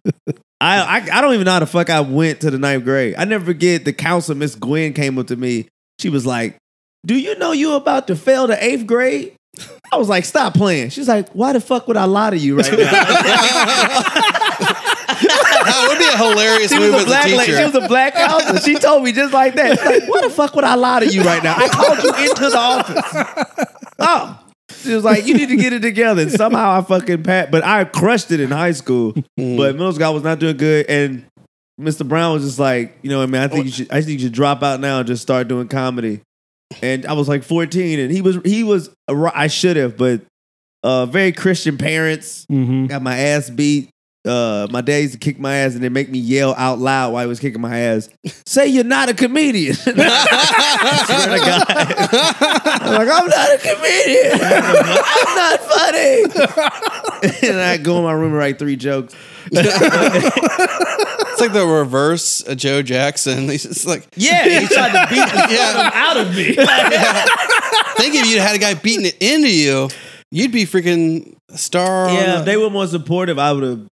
I, 0.62 0.80
I 0.82 1.18
I 1.18 1.22
don't 1.22 1.34
even 1.34 1.46
know 1.46 1.54
how 1.54 1.60
the 1.60 1.66
fuck 1.66 1.90
I 1.90 2.02
went 2.02 2.42
to 2.42 2.52
the 2.52 2.60
ninth 2.60 2.84
grade. 2.84 3.16
I 3.18 3.26
never 3.26 3.46
forget 3.46 3.84
the 3.84 3.94
counselor, 3.94 4.36
Miss 4.36 4.56
Gwen, 4.56 4.94
came 4.94 5.18
up 5.18 5.28
to 5.28 5.36
me. 5.36 5.68
She 6.00 6.10
was 6.10 6.26
like, 6.26 6.58
"Do 7.06 7.16
you 7.16 7.36
know 7.40 7.52
you 7.52 7.74
about 7.74 8.06
to 8.08 8.16
fail 8.16 8.46
the 8.48 8.64
eighth 8.64 8.86
grade?" 8.86 9.34
I 9.92 9.98
was 9.98 10.07
like, 10.07 10.24
"Stop 10.25 10.53
playing." 10.53 10.89
She's 10.89 11.07
like, 11.07 11.30
"Why 11.31 11.51
the 11.53 11.59
fuck 11.59 11.88
would 11.88 11.98
I 11.98 12.06
lie 12.06 12.30
to 12.30 12.38
you 12.38 12.57
right 12.57 12.71
now?" 12.71 12.77
that 15.68 15.86
would 15.89 16.00
be 16.00 16.06
a 16.06 16.18
hilarious 16.18 16.71
she 16.71 16.80
was 16.80 16.92
move 16.92 16.95
a 16.95 16.98
as 16.98 17.03
a 17.03 17.07
black 17.07 17.25
lady. 17.25 17.39
teacher. 17.39 17.57
She 17.57 17.65
was 17.65 17.75
a 17.75 17.88
black 17.88 18.13
counselor. 18.15 18.59
She 18.62 18.75
told 18.75 19.03
me 19.03 19.12
just 19.12 19.33
like 19.33 19.56
that. 19.56 19.77
Like, 19.86 20.08
"Why 20.08 20.22
the 20.22 20.29
fuck 20.29 20.55
would 20.55 20.63
I 20.63 20.75
lie 20.75 21.01
to 21.01 21.08
you 21.08 21.24
right 21.24 21.43
now? 21.43 21.55
I 21.58 21.67
called 21.67 22.01
you 22.01 22.13
into 22.29 22.50
the 22.50 22.58
office." 22.58 23.67
Oh. 24.00 24.38
She 24.84 24.93
was 24.93 25.03
like, 25.03 25.27
"You 25.27 25.34
need 25.34 25.50
to 25.50 25.58
get 25.58 25.74
it 25.74 25.81
together." 25.81 26.22
And 26.22 26.31
somehow 26.31 26.79
I 26.79 26.81
fucking 26.81 27.24
pat, 27.24 27.51
but 27.51 27.63
I 27.63 27.84
crushed 27.84 28.31
it 28.31 28.39
in 28.39 28.51
high 28.51 28.72
school. 28.72 29.13
Mm. 29.38 29.58
But 29.58 29.75
middle 29.75 29.91
school 29.91 30.05
I 30.05 30.10
was 30.10 30.24
not 30.24 30.39
doing 30.39 30.55
good, 30.58 30.86
and 30.88 31.25
Mr. 31.79 32.08
Brown 32.08 32.34
was 32.34 32.43
just 32.43 32.58
like, 32.58 32.98
"You 33.01 33.10
know, 33.10 33.27
man, 33.27 33.43
I 33.43 33.48
think 33.50 33.65
you 33.65 33.72
should. 33.72 33.91
I 33.91 34.01
think 34.01 34.20
you 34.20 34.27
should 34.27 34.31
drop 34.31 34.63
out 34.63 34.79
now 34.79 35.00
and 35.00 35.08
just 35.08 35.22
start 35.22 35.50
doing 35.50 35.67
comedy." 35.67 36.22
And 36.82 37.06
I 37.06 37.13
was 37.13 37.28
like 37.28 37.44
14, 37.44 38.00
and 38.00 38.12
he 38.12 38.22
was 38.22 38.38
he 38.46 38.63
was. 38.63 38.90
I 39.08 39.48
should 39.48 39.78
have, 39.78 39.98
but 39.98 40.22
uh, 40.84 41.06
very 41.06 41.32
Christian 41.32 41.78
parents 41.78 42.46
Mhm. 42.51 42.88
got 42.90 43.01
my 43.01 43.18
ass 43.18 43.50
beat. 43.50 43.90
Uh, 44.24 44.68
my 44.70 44.82
dad 44.82 45.00
used 45.00 45.13
to 45.13 45.20
kick 45.20 45.40
my 45.40 45.56
ass 45.56 45.74
and 45.74 45.84
then 45.84 45.92
make 45.94 46.08
me 46.08 46.20
yell 46.20 46.54
out 46.56 46.78
loud 46.78 47.12
while 47.12 47.24
he 47.24 47.28
was 47.28 47.40
kicking 47.40 47.60
my 47.60 47.75
ass. 47.80 48.08
Say 48.46 48.68
you're 48.68 48.84
not 48.84 49.10
a 49.10 49.16
comedian. 49.16 49.74
Swear 49.75 49.96
to 49.96 50.06
God. 50.06 51.66
I'm 51.68 52.94
like, 52.94 53.10
I'm 53.10 53.28
not 53.28 53.50
a 53.51 53.58
comedian. 53.58 54.40
I'm 54.44 55.36
not 55.36 55.60
funny. 55.60 56.24
and 57.50 57.60
I 57.60 57.78
go 57.78 57.98
in 57.98 58.04
my 58.04 58.12
room 58.12 58.25
and 58.28 58.36
write 58.38 58.60
three 58.60 58.75
jokes. 58.75 59.16
It's 61.41 61.53
like 61.53 61.53
the 61.53 61.65
reverse 61.67 62.41
of 62.41 62.57
Joe 62.57 62.81
Jackson. 62.81 63.50
He's 63.50 63.63
just 63.63 63.86
like, 63.88 64.07
Yeah, 64.15 64.48
he 64.62 64.67
tried 64.67 64.91
to 64.91 65.10
beat 65.10 65.25
the 65.29 65.48
Yeah. 65.55 65.91
out 65.93 66.17
of 66.17 66.36
me. 66.36 66.53
think 67.98 68.15
if 68.15 68.27
you 68.31 68.39
had 68.39 68.55
a 68.55 68.60
guy 68.60 68.74
beating 68.74 69.05
it 69.05 69.17
into 69.21 69.50
you, 69.53 69.89
you'd 70.31 70.51
be 70.51 70.63
freaking 70.65 71.36
a 71.50 71.57
star. 71.57 72.10
yeah, 72.12 72.39
if 72.39 72.45
they 72.45 72.57
were 72.57 72.69
more 72.69 72.88
supportive, 72.88 73.38
I 73.39 73.51
would 73.51 73.63
have. 73.63 73.88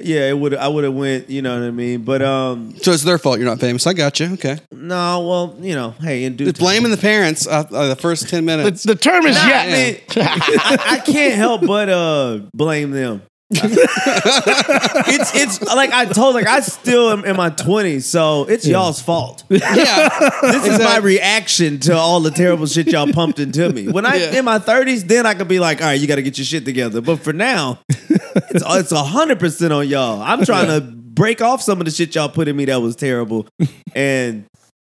Yeah, 0.00 0.28
it 0.28 0.36
would. 0.38 0.52
I 0.54 0.66
would 0.68 0.82
have 0.84 0.94
went. 0.94 1.30
You 1.30 1.42
know 1.42 1.58
what 1.58 1.66
I 1.66 1.70
mean? 1.70 2.02
But 2.02 2.20
um, 2.20 2.74
so 2.76 2.90
it's 2.90 3.04
their 3.04 3.18
fault 3.18 3.38
you're 3.38 3.48
not 3.48 3.60
famous. 3.60 3.86
I 3.86 3.92
got 3.92 4.18
you. 4.18 4.32
Okay. 4.32 4.58
no. 4.72 5.20
Well, 5.26 5.56
you 5.60 5.74
know, 5.74 5.90
hey, 6.00 6.24
in 6.24 6.36
due 6.36 6.46
Just 6.46 6.58
blaming 6.58 6.90
the 6.90 6.96
parents 6.96 7.46
uh, 7.46 7.64
uh, 7.70 7.86
the 7.88 7.96
first 7.96 8.28
10 8.28 8.44
minutes. 8.44 8.82
the 8.82 8.96
term 8.96 9.24
is 9.24 9.36
Nah, 9.36 9.46
yet. 9.46 9.68
man, 9.68 9.96
I, 10.26 10.98
I 11.02 11.10
can't 11.10 11.34
help 11.34 11.64
but 11.64 11.88
uh 11.88 12.40
blame 12.52 12.90
them. 12.90 13.22
it's 15.08 15.34
it's 15.34 15.62
like 15.62 15.92
I 15.92 16.04
told 16.06 16.34
like 16.34 16.46
I 16.46 16.60
still 16.60 17.10
am 17.10 17.24
in 17.24 17.36
my 17.36 17.50
twenties, 17.50 18.06
so 18.06 18.44
it's 18.44 18.66
y'all's 18.66 19.00
fault. 19.00 19.44
Yeah. 19.50 20.08
This 20.42 20.66
is 20.66 20.78
my 20.78 20.98
reaction 20.98 21.78
to 21.80 21.94
all 21.94 22.20
the 22.20 22.30
terrible 22.30 22.66
shit 22.66 22.86
y'all 22.88 23.12
pumped 23.12 23.38
into 23.38 23.70
me. 23.72 23.88
When 23.88 24.06
I 24.06 24.16
Yeah. 24.16 24.38
in 24.38 24.44
my 24.44 24.58
thirties, 24.58 25.04
then 25.04 25.26
I 25.26 25.34
could 25.34 25.48
be 25.48 25.58
like, 25.60 25.80
all 25.80 25.88
right, 25.88 26.00
you 26.00 26.06
got 26.06 26.16
to 26.16 26.22
get 26.22 26.38
your 26.38 26.44
shit 26.44 26.64
together. 26.64 27.00
But 27.00 27.20
for 27.20 27.32
now, 27.32 27.80
it's 27.88 28.62
it's 28.66 28.92
a 28.92 29.02
hundred 29.04 29.38
percent 29.38 29.72
on 29.72 29.88
y'all. 29.88 30.22
I'm 30.22 30.44
trying 30.44 30.68
to 30.68 30.80
break 30.80 31.40
off 31.40 31.62
some 31.62 31.80
of 31.80 31.84
the 31.84 31.90
shit 31.90 32.14
y'all 32.14 32.28
put 32.28 32.48
in 32.48 32.56
me 32.56 32.64
that 32.66 32.80
was 32.82 32.96
terrible, 32.96 33.46
and 33.94 34.44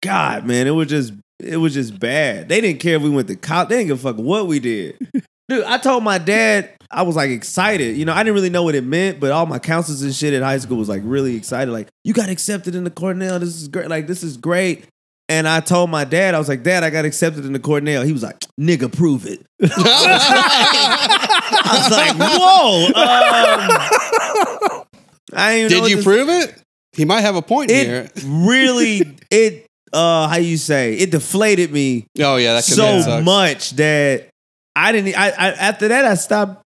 God, 0.03 0.47
man, 0.47 0.67
it 0.67 0.71
was 0.73 0.89
just 0.89 1.13
it 1.41 1.57
was 1.57 1.75
just 1.75 1.99
bad. 1.99 2.49
They 2.49 2.61
didn't 2.61 2.81
care 2.81 2.97
if 2.97 3.03
we 3.03 3.11
went 3.11 3.29
to 3.29 3.37
college. 3.37 3.69
They 3.69 3.77
didn't 3.79 3.89
give 3.89 4.05
a 4.05 4.13
fuck 4.13 4.17
what 4.23 4.47
we 4.47 4.59
did. 4.61 4.97
Dude, 5.49 5.65
I 5.65 5.79
told 5.79 6.03
my 6.05 6.19
dad 6.19 6.71
I 6.91 7.03
was 7.03 7.17
like 7.17 7.31
excited. 7.31 7.97
You 7.97 8.05
know, 8.05 8.13
I 8.15 8.23
didn't 8.23 8.35
really 8.35 8.51
know 8.51 8.63
what 8.63 8.75
it 8.75 8.85
meant, 8.85 9.21
but 9.21 9.31
all 9.31 9.47
my 9.47 9.59
counselors 9.59 10.03
and 10.03 10.15
shit 10.15 10.33
at 10.33 10.43
high 10.43 10.59
school 10.59 10.79
was 10.79 10.89
like 10.89 11.03
really 11.05 11.37
excited. 11.37 11.71
Like, 11.71 11.89
you 12.03 12.13
got 12.15 12.29
accepted 12.31 12.75
into 12.75 12.91
Cornell. 12.91 13.39
This 13.39 13.55
is 13.61 13.69
great. 13.69 13.89
Like, 13.89 14.07
this 14.07 14.23
is 14.23 14.37
great. 14.37 14.87
And 15.29 15.49
I 15.49 15.61
told 15.61 15.89
my 15.91 16.05
dad, 16.05 16.35
I 16.35 16.39
was 16.39 16.49
like, 16.51 16.63
Dad, 16.63 16.85
I 16.85 16.91
got 16.91 17.07
accepted 17.07 17.47
into 17.47 17.59
Cornell. 17.59 18.03
He 18.03 18.13
was 18.13 18.23
like, 18.23 18.41
nigga, 18.61 18.95
prove 18.95 19.25
it. 19.27 19.41
I 19.63 19.69
was 21.79 21.91
like, 21.91 22.15
whoa. 22.19 22.87
Um, 22.89 22.95
I 25.33 25.53
ain't 25.55 25.71
even 25.73 25.83
Did 25.83 25.91
you 25.91 25.97
this- 25.97 26.05
prove 26.05 26.29
it? 26.29 26.55
He 26.93 27.05
might 27.05 27.23
have 27.23 27.35
a 27.37 27.43
point 27.43 27.71
here. 27.71 28.09
Really, 28.25 29.17
it, 29.31 29.67
uh, 29.93 30.29
how 30.29 30.37
you 30.37 30.57
say, 30.57 30.95
it 30.95 31.11
deflated 31.11 31.73
me 31.73 32.07
Oh 32.21 32.37
yeah, 32.37 32.55
that 32.55 32.65
could 32.65 32.75
so 32.75 33.01
sucks. 33.01 33.25
much 33.25 33.71
that 33.73 34.29
I 34.77 34.93
didn't. 34.93 35.17
I, 35.17 35.29
I 35.29 35.49
after 35.53 35.89
that 35.89 36.05
I 36.05 36.15
stopped. 36.15 36.63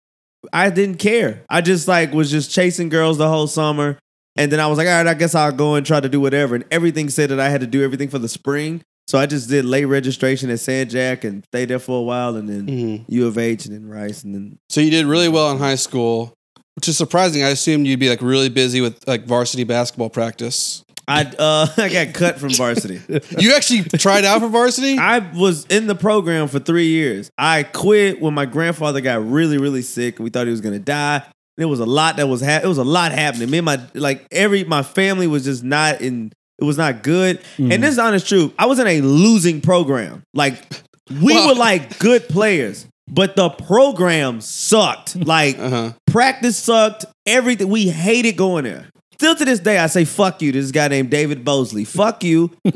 I 0.51 0.69
didn't 0.69 0.97
care. 0.97 1.43
I 1.49 1.61
just 1.61 1.87
like 1.87 2.11
was 2.13 2.29
just 2.29 2.51
chasing 2.51 2.89
girls 2.89 3.17
the 3.17 3.29
whole 3.29 3.47
summer, 3.47 3.97
and 4.35 4.51
then 4.51 4.59
I 4.59 4.67
was 4.67 4.77
like, 4.77 4.87
all 4.87 4.93
right, 4.93 5.07
I 5.07 5.13
guess 5.13 5.35
I'll 5.35 5.51
go 5.53 5.75
and 5.75 5.85
try 5.85 5.99
to 6.01 6.09
do 6.09 6.19
whatever. 6.19 6.55
And 6.55 6.65
everything 6.69 7.09
said 7.09 7.29
that 7.29 7.39
I 7.39 7.49
had 7.49 7.61
to 7.61 7.67
do 7.67 7.81
everything 7.83 8.09
for 8.09 8.19
the 8.19 8.27
spring, 8.27 8.81
so 9.07 9.17
I 9.17 9.25
just 9.25 9.49
did 9.49 9.63
late 9.63 9.85
registration 9.85 10.49
at 10.49 10.59
San 10.59 10.89
Jac 10.89 11.23
and 11.23 11.45
stayed 11.45 11.69
there 11.69 11.79
for 11.79 11.99
a 11.99 12.03
while, 12.03 12.35
and 12.35 12.49
then 12.49 12.67
Mhm. 12.67 13.05
U 13.07 13.27
of 13.27 13.37
H, 13.37 13.65
and 13.65 13.73
then 13.73 13.87
Rice, 13.87 14.23
and 14.23 14.35
then 14.35 14.57
So 14.69 14.81
you 14.81 14.91
did 14.91 15.05
really 15.05 15.29
well 15.29 15.49
in 15.51 15.59
high 15.59 15.75
school, 15.75 16.33
which 16.75 16.89
is 16.89 16.97
surprising. 16.97 17.41
I 17.43 17.49
assumed 17.49 17.87
you'd 17.87 17.99
be 18.01 18.09
like 18.09 18.21
really 18.21 18.49
busy 18.49 18.81
with 18.81 19.07
like 19.07 19.25
varsity 19.25 19.63
basketball 19.63 20.09
practice. 20.09 20.83
I 21.07 21.23
uh 21.37 21.67
I 21.77 21.89
got 21.89 22.13
cut 22.13 22.39
from 22.39 22.49
varsity. 22.51 23.01
You 23.37 23.53
actually 23.55 23.83
tried 23.83 24.25
out 24.25 24.39
for 24.41 24.47
varsity? 24.47 24.97
I 24.97 25.19
was 25.19 25.65
in 25.65 25.87
the 25.87 25.95
program 25.95 26.47
for 26.47 26.59
three 26.59 26.87
years. 26.87 27.29
I 27.37 27.63
quit 27.63 28.21
when 28.21 28.33
my 28.33 28.45
grandfather 28.45 29.01
got 29.01 29.25
really, 29.25 29.57
really 29.57 29.81
sick. 29.81 30.19
We 30.19 30.29
thought 30.29 30.45
he 30.47 30.51
was 30.51 30.61
gonna 30.61 30.79
die. 30.79 31.23
It 31.57 31.65
was 31.65 31.79
a 31.79 31.85
lot 31.85 32.17
that 32.17 32.27
was 32.27 32.41
ha- 32.41 32.61
it 32.63 32.67
was 32.67 32.77
a 32.79 32.83
lot 32.83 33.11
happening. 33.11 33.49
Me 33.49 33.59
and 33.59 33.65
my 33.65 33.79
like 33.93 34.25
every 34.31 34.63
my 34.63 34.81
family 34.83 35.27
was 35.27 35.43
just 35.43 35.63
not 35.63 36.01
in. 36.01 36.31
It 36.59 36.63
was 36.65 36.77
not 36.77 37.03
good. 37.03 37.39
And 37.57 37.83
this 37.83 37.91
is 37.93 37.99
honest 37.99 38.27
truth. 38.27 38.53
I 38.57 38.67
was 38.67 38.79
in 38.79 38.87
a 38.87 39.01
losing 39.01 39.59
program. 39.59 40.23
Like 40.33 40.63
we 41.09 41.33
Well- 41.33 41.49
were 41.49 41.55
like 41.55 41.99
good 41.99 42.29
players, 42.29 42.87
but 43.09 43.35
the 43.35 43.49
program 43.49 44.39
sucked. 44.39 45.15
Like 45.15 45.59
Uh-huh. 45.59 45.93
practice 46.07 46.57
sucked. 46.57 47.05
Everything 47.25 47.69
we 47.69 47.89
hated 47.89 48.37
going 48.37 48.63
there. 48.65 48.85
Still 49.13 49.35
to 49.35 49.45
this 49.45 49.59
day, 49.59 49.77
I 49.77 49.87
say 49.87 50.05
fuck 50.05 50.41
you. 50.41 50.51
to 50.51 50.61
This 50.61 50.71
guy 50.71 50.87
named 50.87 51.09
David 51.09 51.43
Bosley. 51.45 51.85
Fuck 51.85 52.23
you. 52.23 52.51
I 52.65 52.71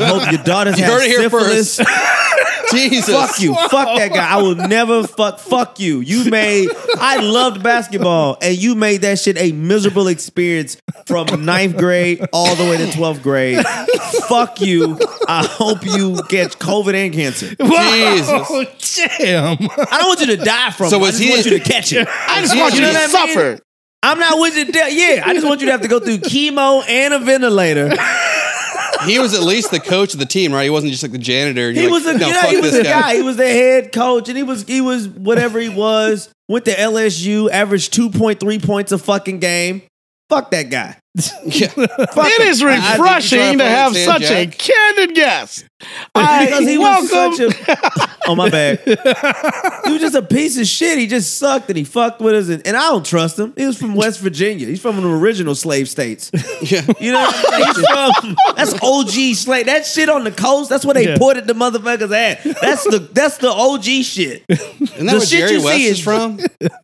hope 0.00 0.30
your 0.32 0.42
daughters 0.42 0.78
You 0.78 0.84
have 0.84 0.92
heard 0.94 1.02
it 1.02 1.08
here 1.08 1.22
syphilis. 1.22 1.80
Jesus. 2.70 3.14
Fuck 3.14 3.40
you. 3.40 3.54
Fuck 3.54 3.98
that 3.98 4.12
guy. 4.14 4.26
I 4.30 4.40
will 4.40 4.54
never 4.54 5.06
fuck 5.06 5.38
fuck 5.38 5.78
you. 5.78 6.00
You 6.00 6.30
made 6.30 6.70
I 6.98 7.18
loved 7.20 7.62
basketball 7.62 8.38
and 8.40 8.56
you 8.56 8.74
made 8.74 9.02
that 9.02 9.18
shit 9.18 9.36
a 9.36 9.52
miserable 9.52 10.08
experience 10.08 10.78
from 11.06 11.44
ninth 11.44 11.76
grade 11.76 12.24
all 12.32 12.54
the 12.54 12.62
way 12.64 12.78
to 12.78 12.86
12th 12.86 13.22
grade. 13.22 13.62
fuck 14.26 14.60
you. 14.62 14.98
I 15.28 15.44
hope 15.46 15.84
you 15.84 16.18
get 16.28 16.52
COVID 16.52 16.94
and 16.94 17.12
cancer. 17.12 17.48
Jesus. 17.48 18.30
Oh, 18.30 18.64
damn. 19.18 19.58
I 19.60 19.98
don't 19.98 20.06
want 20.08 20.20
you 20.20 20.26
to 20.28 20.36
die 20.38 20.70
from 20.70 20.88
So 20.88 20.98
it. 20.98 21.02
I 21.02 21.06
just 21.10 21.22
he- 21.22 21.30
want 21.30 21.44
you 21.44 21.58
to 21.58 21.60
catch 21.60 21.92
it. 21.92 22.08
I 22.08 22.40
just 22.40 22.56
want 22.56 22.74
you 22.74 22.80
to 22.80 22.92
suffer. 23.08 23.40
I 23.40 23.50
mean? 23.50 23.58
I'm 24.02 24.18
not 24.18 24.38
with 24.40 24.56
you 24.56 24.64
death. 24.72 24.92
Yeah, 24.92 25.22
I 25.24 25.32
just 25.34 25.46
want 25.46 25.60
you 25.60 25.66
to 25.66 25.72
have 25.72 25.82
to 25.82 25.88
go 25.88 26.00
through 26.00 26.18
chemo 26.18 26.82
and 26.88 27.14
a 27.14 27.18
ventilator. 27.20 27.90
He 29.06 29.18
was 29.18 29.34
at 29.34 29.42
least 29.42 29.70
the 29.72 29.80
coach 29.80 30.12
of 30.14 30.20
the 30.20 30.26
team, 30.26 30.52
right? 30.52 30.64
He 30.64 30.70
wasn't 30.70 30.92
just 30.92 31.02
like 31.02 31.12
the 31.12 31.18
janitor. 31.18 31.68
and 31.68 31.76
He 31.76 31.82
you're 31.84 31.90
was 31.92 32.04
like, 32.04 32.16
a 32.16 32.18
no, 32.18 32.32
fuck 32.32 32.50
he 32.50 32.56
was 32.60 32.72
this 32.72 32.80
a 32.80 32.84
guy. 32.84 33.16
He 33.16 33.22
was 33.22 33.36
the 33.36 33.48
head 33.48 33.92
coach, 33.92 34.28
and 34.28 34.36
he 34.36 34.42
was 34.44 34.62
he 34.64 34.80
was 34.80 35.08
whatever 35.08 35.58
he 35.58 35.68
was. 35.68 36.32
Went 36.48 36.64
to 36.66 36.72
LSU, 36.74 37.50
averaged 37.50 37.92
two 37.92 38.10
point 38.10 38.38
three 38.40 38.58
points 38.58 38.92
a 38.92 38.98
fucking 38.98 39.38
game. 39.40 39.82
Fuck 40.28 40.50
that 40.52 40.70
guy. 40.70 40.98
Yeah. 41.44 41.66
Fuck 41.68 41.86
It 42.16 42.62
I- 42.62 42.68
I 42.68 42.92
refreshing 42.96 43.58
to 43.58 43.64
to 43.64 43.64
have 43.68 43.92
play 43.92 44.04
such 44.04 44.22
a 44.30 44.46
candid 44.46 45.14
guest. 45.14 45.66
I 46.14 46.46
because 46.46 46.60
he 46.66 46.78
was 46.78 47.10
welcome. 47.10 47.50
such 47.52 47.68
a. 47.68 48.08
Oh 48.24 48.36
my 48.36 48.48
bad. 48.48 48.78
he 48.86 49.90
was 49.92 50.00
just 50.00 50.14
a 50.14 50.22
piece 50.22 50.56
of 50.56 50.64
shit. 50.68 50.96
He 50.96 51.08
just 51.08 51.38
sucked 51.38 51.68
and 51.68 51.76
he 51.76 51.82
fucked 51.82 52.20
with 52.20 52.34
us, 52.36 52.48
and, 52.50 52.64
and 52.64 52.76
I 52.76 52.90
don't 52.90 53.04
trust 53.04 53.36
him. 53.36 53.52
He 53.56 53.66
was 53.66 53.76
from 53.76 53.96
West 53.96 54.20
Virginia. 54.20 54.64
He's 54.64 54.80
from 54.80 54.94
the 55.02 55.08
original 55.08 55.56
slave 55.56 55.88
states. 55.88 56.30
Yeah. 56.62 56.82
You 57.00 57.10
know, 57.10 57.18
what 57.20 57.52
I 57.52 57.58
mean? 57.58 57.66
He's 57.66 57.86
from 57.88 58.54
that's 58.54 58.74
OG 58.80 59.34
slave. 59.34 59.66
That 59.66 59.84
shit 59.84 60.08
on 60.08 60.22
the 60.22 60.30
coast. 60.30 60.70
That's 60.70 60.84
where 60.84 60.94
they 60.94 61.08
Yeah. 61.08 61.18
ported 61.18 61.48
the 61.48 61.54
motherfuckers 61.54 62.14
at. 62.16 62.44
That's 62.60 62.84
the 62.84 63.00
that's 63.12 63.38
the 63.38 63.50
OG 63.50 63.82
shit. 64.04 64.44
Isn't 64.48 64.78
that 64.78 64.98
The 64.98 65.04
where 65.04 65.20
shit 65.20 65.28
Jerry 65.40 65.52
you 65.54 65.58
see 65.60 65.64
West 65.64 65.80
is- 65.80 65.98
is 65.98 66.00
from? 66.00 66.38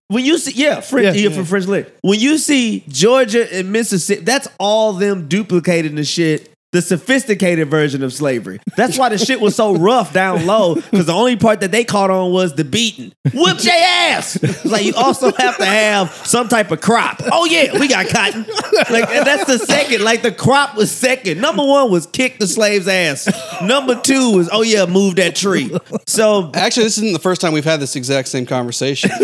When 0.08 0.24
you 0.24 0.38
see, 0.38 0.52
yeah, 0.52 0.80
French, 0.80 1.16
Yeah, 1.16 1.28
yeah, 1.28 1.36
from 1.36 1.44
French 1.44 1.66
Lick. 1.66 1.94
When 2.00 2.18
you 2.18 2.38
see 2.38 2.82
Georgia 2.88 3.46
and 3.54 3.70
Mississippi, 3.70 4.22
that's 4.22 4.48
all 4.58 4.94
them 4.94 5.28
duplicating 5.28 5.96
the 5.96 6.04
shit, 6.04 6.50
the 6.72 6.82
sophisticated 6.82 7.70
version 7.70 8.02
of 8.02 8.12
slavery. 8.12 8.60
That's 8.76 8.98
why 8.98 9.08
the 9.08 9.18
shit 9.18 9.40
was 9.40 9.56
so 9.56 9.74
rough 9.74 10.12
down 10.12 10.46
low, 10.46 10.74
because 10.74 11.06
the 11.06 11.14
only 11.14 11.36
part 11.36 11.60
that 11.60 11.70
they 11.72 11.84
caught 11.84 12.10
on 12.10 12.32
was 12.32 12.54
the 12.54 12.64
beating. 12.64 13.12
Whip 13.32 13.62
your 13.64 13.74
ass! 13.74 14.36
It's 14.36 14.64
like 14.64 14.84
you 14.84 14.94
also 14.94 15.32
have 15.32 15.56
to 15.58 15.64
have 15.64 16.10
some 16.12 16.48
type 16.48 16.70
of 16.70 16.80
crop. 16.80 17.20
Oh 17.32 17.44
yeah, 17.46 17.78
we 17.78 17.88
got 17.88 18.08
cotton. 18.08 18.44
Like 18.90 19.08
and 19.10 19.26
that's 19.26 19.44
the 19.46 19.58
second. 19.58 20.02
Like 20.02 20.22
the 20.22 20.32
crop 20.32 20.76
was 20.76 20.90
second. 20.90 21.40
Number 21.40 21.64
one 21.64 21.90
was 21.90 22.06
kick 22.06 22.38
the 22.38 22.46
slave's 22.46 22.88
ass. 22.88 23.28
Number 23.62 24.00
two 24.00 24.36
was 24.36 24.48
oh 24.52 24.62
yeah, 24.62 24.86
move 24.86 25.16
that 25.16 25.36
tree. 25.36 25.70
So 26.06 26.50
Actually, 26.54 26.84
this 26.84 26.98
isn't 26.98 27.12
the 27.12 27.18
first 27.18 27.40
time 27.40 27.52
we've 27.52 27.64
had 27.64 27.80
this 27.80 27.96
exact 27.96 28.28
same 28.28 28.46
conversation. 28.46 29.10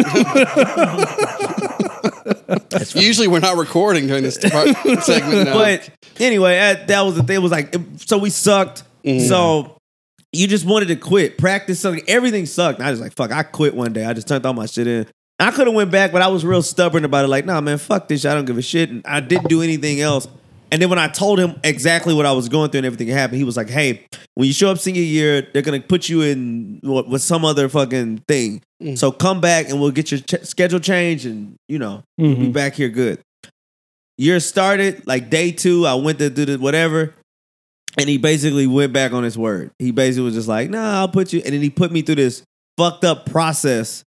Usually, 2.95 3.29
we're 3.29 3.41
not 3.41 3.57
recording 3.57 4.07
during 4.07 4.23
this 4.23 4.39
part, 4.39 4.69
segment. 5.03 5.45
Now. 5.45 5.55
But 5.55 5.91
anyway, 6.19 6.57
that, 6.57 6.89
that 6.89 7.01
was 7.03 7.17
the 7.17 7.23
thing. 7.23 7.37
It 7.37 7.43
was 7.43 7.53
like 7.53 7.75
so 7.97 8.19
we 8.19 8.31
sucked. 8.31 8.83
Mm-hmm. 9.05 9.27
So 9.27 9.79
you 10.33 10.47
just 10.47 10.65
wanted 10.65 10.89
to 10.89 10.97
quit. 10.97 11.39
Practice 11.39 11.81
something. 11.81 12.05
Everything 12.09 12.47
sucked. 12.47 12.79
And 12.79 12.89
I 12.89 12.91
was 12.91 13.01
like, 13.01 13.13
fuck, 13.13 13.33
I 13.33 13.43
quit 13.43 13.75
one 13.75 13.93
day. 13.93 14.05
I 14.05 14.13
just 14.13 14.29
turned 14.29 14.45
all 14.45 14.53
my 14.53 14.67
shit 14.67 14.87
in. 14.87 15.07
I 15.39 15.51
could 15.51 15.67
have 15.67 15.75
went 15.75 15.91
back, 15.91 16.13
but 16.13 16.23
I 16.23 16.29
was 16.29 16.45
real 16.45 16.63
stubborn 16.63 17.05
about 17.05 17.25
it. 17.25 17.29
Like, 17.29 17.45
nah, 17.45 17.61
man, 17.61 17.79
fuck 17.79 18.09
this 18.09 18.23
shit. 18.23 18.31
I 18.31 18.35
don't 18.35 18.45
give 18.45 18.59
a 18.59 18.63
shit. 18.63 18.91
And 18.91 19.05
I 19.05 19.21
didn't 19.21 19.49
do 19.49 19.63
anything 19.63 20.01
else. 20.01 20.29
And 20.75 20.83
then 20.83 20.91
when 20.91 20.99
I 20.99 21.07
told 21.07 21.39
him 21.39 21.55
exactly 21.63 22.15
what 22.15 22.27
I 22.27 22.33
was 22.33 22.49
going 22.49 22.69
through 22.71 22.79
and 22.79 22.87
everything 22.87 23.07
happened, 23.07 23.39
he 23.39 23.45
was 23.45 23.57
like, 23.57 23.71
"Hey, 23.71 24.05
when 24.35 24.49
you 24.49 24.53
show 24.53 24.73
up 24.73 24.79
senior 24.81 25.03
year, 25.03 25.47
they're 25.53 25.63
gonna 25.63 25.79
put 25.79 26.09
you 26.09 26.23
in 26.23 26.81
what, 26.83 27.09
with 27.09 27.23
some 27.23 27.45
other 27.45 27.69
fucking 27.69 28.23
thing. 28.27 28.61
So 28.97 29.13
come 29.13 29.41
back 29.41 29.69
and 29.71 29.81
we'll 29.81 29.93
get 29.93 30.11
your 30.11 30.19
ch- 30.19 30.43
schedule 30.45 30.81
changed, 30.81 31.27
and 31.27 31.55
you 31.69 31.79
know, 31.79 32.03
we'll 32.19 32.35
be 32.35 32.47
Mhm. 32.49 32.53
back 32.53 32.75
here 32.75 32.89
good." 32.89 33.21
Year 34.19 34.41
started 34.41 35.07
like 35.07 35.31
day 35.31 35.53
two. 35.53 35.87
I 35.87 35.95
went 35.95 36.19
to 36.19 36.29
do 36.29 36.45
the 36.45 36.59
whatever, 36.59 37.15
and 37.97 38.09
he 38.09 38.19
basically 38.19 38.67
went 38.67 38.93
back 38.93 39.13
on 39.13 39.23
his 39.23 39.39
word. 39.39 39.71
He 39.79 39.93
basically 39.93 40.25
was 40.25 40.35
just 40.35 40.49
like, 40.49 40.71
"Nah, 40.71 40.99
I'll 40.99 41.09
put 41.09 41.33
you," 41.33 41.41
and 41.45 41.55
then 41.55 41.63
he 41.63 41.71
put 41.71 41.93
me 41.93 42.03
through 42.03 42.17
this 42.17 42.43
fucked 42.77 43.05
up 43.05 43.27
process 43.27 44.03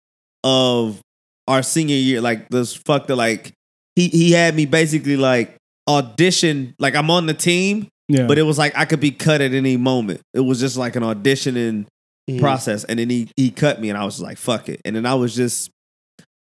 of 0.44 1.00
our 1.48 1.62
senior 1.62 1.96
year, 1.96 2.22
like 2.22 2.50
this 2.50 2.74
fucked 2.74 3.12
up. 3.12 3.20
Like 3.20 3.52
he 3.96 4.08
he 4.08 4.32
had 4.32 4.56
me 4.56 4.66
basically 4.66 5.16
like 5.16 5.58
audition, 5.88 6.74
like 6.80 6.96
I'm 6.96 7.10
on 7.12 7.26
the 7.26 7.34
team, 7.34 7.88
Yeah. 8.10 8.28
but 8.28 8.38
it 8.38 8.44
was 8.44 8.58
like 8.58 8.76
I 8.78 8.86
could 8.86 9.00
be 9.00 9.12
cut 9.12 9.42
at 9.42 9.54
any 9.54 9.78
moment. 9.78 10.22
It 10.34 10.40
was 10.42 10.60
just 10.60 10.78
like 10.78 10.96
an 10.96 11.04
auditioning 11.04 11.86
Mhm. 12.30 12.40
process, 12.40 12.84
and 12.86 13.00
then 13.00 13.10
he 13.10 13.30
he 13.38 13.52
cut 13.52 13.80
me, 13.82 13.90
and 13.90 13.98
I 13.98 14.04
was 14.06 14.20
like, 14.20 14.38
"Fuck 14.38 14.68
it," 14.70 14.82
and 14.86 14.96
then 14.96 15.06
I 15.06 15.14
was 15.16 15.36
just 15.36 15.70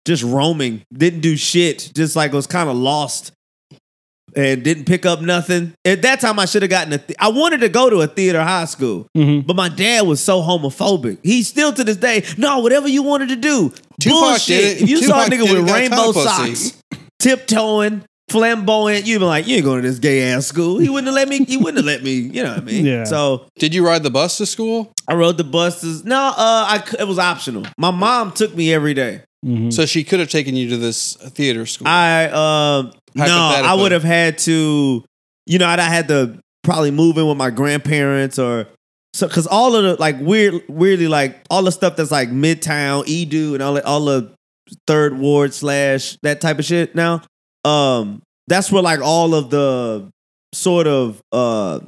just 0.06 0.22
roaming, 0.22 0.82
didn't 0.92 1.20
do 1.20 1.34
shit, 1.36 1.90
just 1.96 2.14
like 2.14 2.32
was 2.32 2.46
kind 2.46 2.68
of 2.68 2.76
lost. 2.76 3.32
And 4.36 4.64
didn't 4.64 4.84
pick 4.86 5.06
up 5.06 5.20
nothing. 5.20 5.74
At 5.84 6.02
that 6.02 6.18
time, 6.18 6.40
I 6.40 6.46
should 6.46 6.62
have 6.62 6.70
gotten 6.70 6.92
a. 6.92 6.98
Th- 6.98 7.16
I 7.20 7.28
wanted 7.28 7.60
to 7.60 7.68
go 7.68 7.88
to 7.88 7.98
a 8.00 8.08
theater 8.08 8.42
high 8.42 8.64
school, 8.64 9.06
Mhm. 9.16 9.46
but 9.46 9.54
my 9.54 9.68
dad 9.68 10.08
was 10.08 10.18
so 10.20 10.42
homophobic. 10.42 11.18
He 11.22 11.44
still 11.44 11.72
to 11.72 11.84
this 11.84 11.98
day, 11.98 12.24
no, 12.36 12.58
whatever 12.58 12.88
you 12.88 13.02
wanted 13.04 13.28
to 13.28 13.36
do. 13.36 13.72
Tupac 14.00 14.20
Bullshit. 14.20 14.82
If 14.82 14.88
you 14.88 15.02
saw 15.02 15.24
a 15.24 15.28
nigga 15.28 15.42
with 15.42 15.70
rainbow 15.70 15.96
ton 15.96 16.08
of 16.08 16.14
pussy. 16.14 16.54
socks, 16.54 16.72
tiptoeing, 17.20 18.02
flamboyant, 18.34 19.06
you'd 19.06 19.20
be 19.20 19.24
like, 19.24 19.46
you 19.46 19.56
ain't 19.56 19.64
going 19.64 19.80
to 19.82 19.88
this 19.88 19.98
gay 20.00 20.32
ass 20.32 20.46
school. 20.46 20.78
He 20.78 20.88
wouldn't 20.88 21.06
have 21.06 21.14
let 21.14 21.28
me. 21.28 21.44
He 21.44 21.56
wouldn't 21.56 21.76
have 21.76 21.84
let 21.86 22.02
me. 22.02 22.12
You 22.14 22.42
know 22.42 22.50
what 22.50 22.58
I 22.58 22.64
mean? 22.64 22.84
Yeah. 22.84 23.04
So 23.04 23.46
Did 23.58 23.72
you 23.74 23.86
ride 23.86 24.02
the 24.02 24.10
bus 24.10 24.36
to 24.38 24.46
school? 24.46 24.92
I 25.06 25.14
rode 25.14 25.36
the 25.38 25.44
buses. 25.44 26.04
No, 26.04 26.16
uh, 26.16 26.32
I 26.36 26.82
c- 26.84 26.96
it 26.98 27.06
was 27.06 27.18
optional. 27.18 27.64
My 27.78 27.90
mom 27.92 28.32
took 28.32 28.54
me 28.54 28.74
every 28.74 28.92
day. 28.94 29.22
Mhm. 29.46 29.72
So 29.72 29.86
she 29.86 30.02
could 30.04 30.20
have 30.20 30.30
taken 30.30 30.56
you 30.56 30.70
to 30.70 30.76
this 30.76 31.14
theater 31.14 31.64
school. 31.66 31.86
I 31.86 32.24
um 32.26 32.92
no, 33.14 33.24
I 33.64 33.74
would 33.74 33.92
have 33.92 34.02
had 34.02 34.38
to, 34.38 35.04
you 35.46 35.58
know, 35.58 35.66
I'd 35.68 35.78
have 35.78 35.92
had 35.92 36.08
to 36.08 36.38
probably 36.64 36.90
move 36.90 37.16
in 37.18 37.28
with 37.28 37.36
my 37.36 37.50
grandparents 37.50 38.38
or 38.38 38.66
so 39.12 39.28
because 39.28 39.46
all 39.46 39.76
of 39.76 39.84
the 39.84 39.94
like 40.00 40.16
weird, 40.18 40.62
weirdly 40.68 41.06
like 41.08 41.36
all 41.50 41.62
the 41.62 41.70
stuff 41.72 41.94
that's 41.96 42.10
like 42.10 42.30
Midtown, 42.30 43.04
Edu, 43.04 43.52
and 43.54 43.62
all 43.62 43.74
the, 43.74 43.86
all 43.86 44.04
the 44.06 44.32
third 44.86 45.18
ward 45.18 45.52
slash 45.52 46.16
that 46.22 46.40
type 46.40 46.58
of 46.58 46.64
shit. 46.64 46.94
Now, 46.94 47.20
um, 47.64 48.22
that's 48.48 48.70
where 48.70 48.82
like 48.82 49.00
all 49.00 49.34
of 49.34 49.50
the 49.50 50.08
sort 50.52 50.86
of 50.86 51.20
uh 51.32 51.80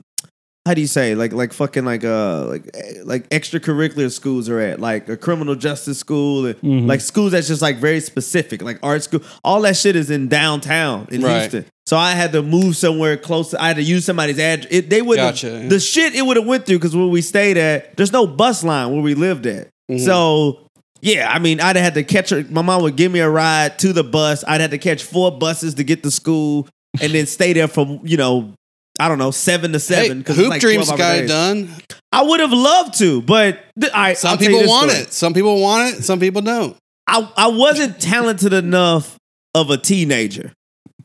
how 0.67 0.75
do 0.75 0.81
you 0.81 0.87
say 0.89 1.15
like 1.15 1.33
like 1.33 1.53
fucking 1.53 1.85
like 1.85 2.03
uh 2.03 2.45
like 2.47 2.69
eh, 2.75 2.95
like 3.05 3.29
extracurricular 3.31 4.11
schools 4.11 4.49
are 4.49 4.59
at 4.59 4.81
like 4.81 5.09
a 5.09 5.17
criminal 5.17 5.55
justice 5.55 5.99
school 5.99 6.45
and 6.47 6.57
Mhm. 6.61 6.89
like 6.89 7.01
schools 7.01 7.31
that's 7.31 7.47
just 7.47 7.63
like 7.63 7.77
very 7.77 8.01
specific 8.01 8.63
like 8.63 8.81
art 8.83 9.05
school 9.05 9.21
all 9.45 9.61
that 9.63 9.77
shit 9.77 9.95
is 9.95 10.11
in 10.11 10.27
downtown 10.27 11.07
in 11.13 11.23
Right. 11.23 11.43
Houston 11.43 11.67
so 11.87 11.97
I 11.97 12.13
had 12.13 12.33
to 12.33 12.43
move 12.43 12.77
somewhere 12.77 13.17
close 13.17 13.55
I 13.55 13.69
had 13.69 13.77
to 13.77 13.83
use 13.85 14.05
somebody's 14.05 14.41
address 14.41 14.67
it, 14.73 14.91
they 14.91 15.03
would 15.03 15.19
Gotcha, 15.19 15.67
the 15.69 15.79
shit 15.79 16.17
it 16.17 16.23
would 16.27 16.37
have 16.37 16.47
went 16.47 16.67
through 16.67 16.79
because 16.79 16.97
where 16.97 17.07
we 17.07 17.23
stayed 17.23 17.57
at 17.57 17.97
there's 17.97 18.13
no 18.13 18.27
bus 18.27 18.65
line 18.65 18.91
where 18.93 19.03
we 19.03 19.15
lived 19.15 19.47
at 19.47 19.69
Mhm. 19.89 20.05
so 20.05 20.66
yeah, 21.01 21.31
I 21.31 21.39
mean, 21.39 21.61
I'd 21.61 21.77
have 21.77 21.85
had 21.85 21.95
to 21.95 22.05
catch 22.05 22.31
her. 22.31 22.45
My 22.51 22.63
mom 22.63 22.83
would 22.83 22.97
give 22.97 23.13
me 23.13 23.21
a 23.21 23.29
ride 23.29 23.79
to 23.81 23.93
the 23.93 24.05
bus. 24.05 24.45
I'd 24.47 24.61
have 24.61 24.71
to 24.71 24.79
catch 24.79 25.03
four 25.03 25.37
buses 25.37 25.75
to 25.75 25.85
get 25.85 26.03
to 26.03 26.11
school, 26.11 26.69
and 27.01 27.13
then 27.13 27.27
stay 27.27 27.53
there 27.53 27.69
from 27.69 28.01
you 28.05 28.17
know, 28.17 28.53
I 28.99 29.09
don't 29.09 29.19
know, 29.19 29.31
seven 29.31 29.73
to 29.73 29.79
hey, 29.79 29.79
seven. 29.79 30.21
it's 30.21 30.37
hoop 30.37 30.49
like 30.49 30.61
dreams 30.61 30.87
12 30.87 30.99
got 30.99 31.19
it 31.19 31.29
done. 31.29 31.69
I 32.13 32.23
would 32.23 32.41
have 32.41 32.53
loved 32.53 32.99
to, 32.99 33.21
but 33.23 33.59
th- 33.79 33.93
I, 33.95 34.15
Some 34.15 34.31
I'll 34.31 34.39
people 34.39 34.67
want 34.67 34.91
story. 34.91 35.05
it. 35.05 35.13
Some 35.13 35.35
people 35.35 35.61
want 35.61 35.95
it. 35.95 36.03
Some 36.05 36.19
people 36.21 36.43
don't. 36.43 36.77
I 37.07 37.31
I 37.37 37.49
wasn't 37.49 38.01
talented 38.01 38.53
enough 38.53 39.17
of 39.55 39.71
a 39.71 39.77
teenager 39.77 40.53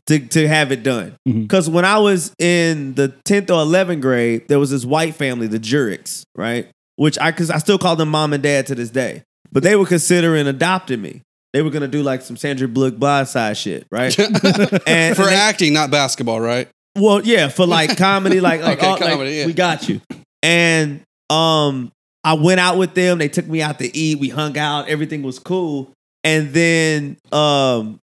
to 0.08 0.20
to 0.20 0.48
have 0.48 0.72
it 0.72 0.84
done. 0.84 1.16
Mm-hmm. 1.28 1.44
Because 1.44 1.70
when 1.70 1.86
I 1.86 2.00
was 2.00 2.34
in 2.40 2.94
the 2.96 3.10
tenth 3.26 3.50
or 3.52 3.62
eleventh 3.62 4.02
grade, 4.02 4.48
there 4.48 4.60
was 4.60 4.72
this 4.72 4.86
white 4.86 5.16
family, 5.16 5.48
the 5.48 5.60
Jureks, 5.60 6.24
right? 6.36 6.70
Which 6.96 7.20
I 7.20 7.32
because 7.32 7.50
I 7.52 7.58
still 7.58 7.78
call 7.78 7.96
them 7.96 8.10
mom 8.10 8.34
and 8.34 8.42
dad 8.42 8.68
to 8.68 8.76
this 8.76 8.90
day. 8.90 9.24
But 9.52 9.64
they 9.64 9.76
were 9.76 9.86
considering 9.86 10.48
adopting 10.48 11.02
me. 11.02 11.22
They 11.54 11.62
were 11.62 11.70
gonna 11.70 11.88
do 11.90 12.02
like 12.04 12.22
some 12.22 12.38
Sandra 12.38 12.68
Bullock 12.68 12.96
blindside 12.96 13.58
shit, 13.62 13.86
right? 13.92 14.18
and 14.20 15.16
For 15.16 15.24
and 15.24 15.32
they- 15.32 15.36
acting, 15.36 15.74
not 15.74 15.92
basketball, 15.92 16.40
right? 16.40 16.70
well, 16.98 17.22
yeah, 17.26 17.48
for 17.50 17.66
like 17.66 17.98
comedy, 18.06 18.40
like 18.42 18.62
like, 18.62 18.78
Okay, 18.84 18.88
all- 19.12 19.18
like, 19.20 19.30
yeah. 19.34 19.46
we 19.46 19.54
got 19.54 19.88
you. 19.90 20.02
And 20.44 21.02
um, 21.30 21.92
I 22.24 22.34
went 22.34 22.60
out 22.60 22.78
with 22.78 22.94
them. 22.94 23.18
They 23.18 23.28
took 23.30 23.48
me 23.48 23.62
out 23.62 23.80
to 23.80 23.96
eat. 23.98 24.20
We 24.20 24.30
hung 24.30 24.58
out. 24.58 24.88
Everything 24.90 25.22
was 25.24 25.40
cool. 25.40 25.92
And 26.24 26.54
then 26.54 27.18
um, 27.32 28.00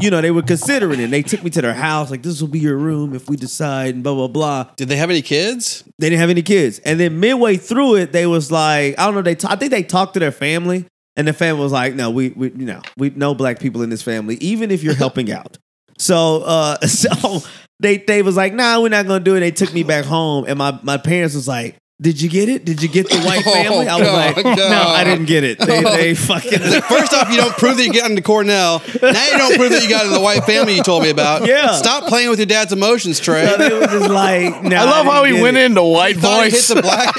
you 0.00 0.10
know, 0.10 0.20
they 0.20 0.30
were 0.30 0.42
considering 0.42 1.00
it. 1.00 1.08
They 1.08 1.22
took 1.22 1.42
me 1.42 1.50
to 1.50 1.60
their 1.60 1.74
house. 1.74 2.10
Like 2.10 2.22
this 2.22 2.40
will 2.40 2.48
be 2.48 2.60
your 2.60 2.76
room 2.76 3.14
if 3.14 3.28
we 3.28 3.36
decide. 3.36 3.94
And 3.96 4.02
blah 4.04 4.14
blah 4.14 4.28
blah. 4.28 4.70
Did 4.76 4.88
they 4.88 4.96
have 4.96 5.10
any 5.10 5.22
kids? 5.22 5.82
They 5.98 6.08
didn't 6.08 6.20
have 6.20 6.30
any 6.30 6.42
kids. 6.42 6.78
And 6.80 6.98
then 7.00 7.18
midway 7.20 7.56
through 7.56 7.96
it, 7.96 8.12
they 8.12 8.26
was 8.26 8.50
like, 8.52 8.98
I 8.98 9.04
don't 9.06 9.14
know. 9.14 9.22
They 9.22 9.34
ta- 9.34 9.48
I 9.50 9.56
think 9.56 9.70
they 9.72 9.82
talked 9.82 10.14
to 10.14 10.20
their 10.20 10.32
family, 10.32 10.86
and 11.16 11.28
the 11.28 11.32
family 11.32 11.62
was 11.62 11.72
like, 11.72 11.94
No, 11.94 12.10
we 12.10 12.30
we 12.30 12.50
you 12.50 12.66
know 12.66 12.82
we 12.96 13.10
know 13.10 13.34
black 13.34 13.60
people 13.60 13.82
in 13.82 13.90
this 13.90 14.02
family, 14.02 14.36
even 14.36 14.70
if 14.70 14.82
you're 14.82 14.94
helping 14.94 15.30
out. 15.32 15.58
So 15.98 16.42
uh 16.42 16.78
so 16.86 17.40
they 17.80 17.98
they 17.98 18.22
was 18.22 18.36
like, 18.36 18.54
Nah, 18.54 18.80
we're 18.80 18.88
not 18.88 19.06
gonna 19.06 19.24
do 19.24 19.34
it. 19.36 19.40
They 19.40 19.50
took 19.50 19.72
me 19.72 19.82
back 19.82 20.04
home, 20.04 20.44
and 20.48 20.58
my 20.58 20.78
my 20.82 20.96
parents 20.96 21.34
was 21.34 21.48
like. 21.48 21.76
Did 22.02 22.20
you 22.20 22.28
get 22.28 22.48
it? 22.48 22.64
Did 22.64 22.82
you 22.82 22.88
get 22.88 23.08
the 23.08 23.20
white 23.24 23.44
Oh, 23.46 23.52
family? 23.52 23.86
I 23.86 23.96
was 23.96 24.08
God, 24.08 24.36
like, 24.36 24.44
no, 24.58 24.82
I 24.88 25.04
didn't 25.04 25.26
get 25.26 25.44
it. 25.44 25.58
They, 25.60 25.82
they 25.82 26.14
fucking 26.28 26.58
First 26.58 27.14
off, 27.14 27.30
you 27.30 27.36
don't 27.36 27.56
prove 27.56 27.76
that 27.76 27.86
you 27.86 27.92
got 27.92 28.10
into 28.10 28.22
Cornell. 28.22 28.82
Now 29.00 29.26
you 29.26 29.38
don't 29.38 29.56
prove 29.56 29.70
that 29.70 29.82
you 29.84 29.88
got 29.88 30.06
into 30.06 30.16
the 30.16 30.20
white 30.20 30.42
family 30.44 30.74
you 30.74 30.82
told 30.82 31.04
me 31.04 31.10
about. 31.10 31.46
Yeah. 31.46 31.70
Stop 31.72 32.08
playing 32.08 32.30
with 32.30 32.40
your 32.40 32.46
dad's 32.46 32.72
emotions, 32.72 33.20
Trey. 33.20 33.46
So 33.46 33.56
they 33.56 33.72
was 33.72 33.86
just 33.88 34.10
like, 34.10 34.62
no, 34.64 34.76
I 34.76 34.84
love 34.84 35.06
how 35.06 35.22
he 35.24 35.40
went 35.40 35.56
into 35.56 35.82
white 35.84 36.16
Thought 36.16 36.44
he 36.46 36.50
hit 36.50 36.52
voice. 36.52 36.68
the 36.68 36.82
black. 36.82 37.14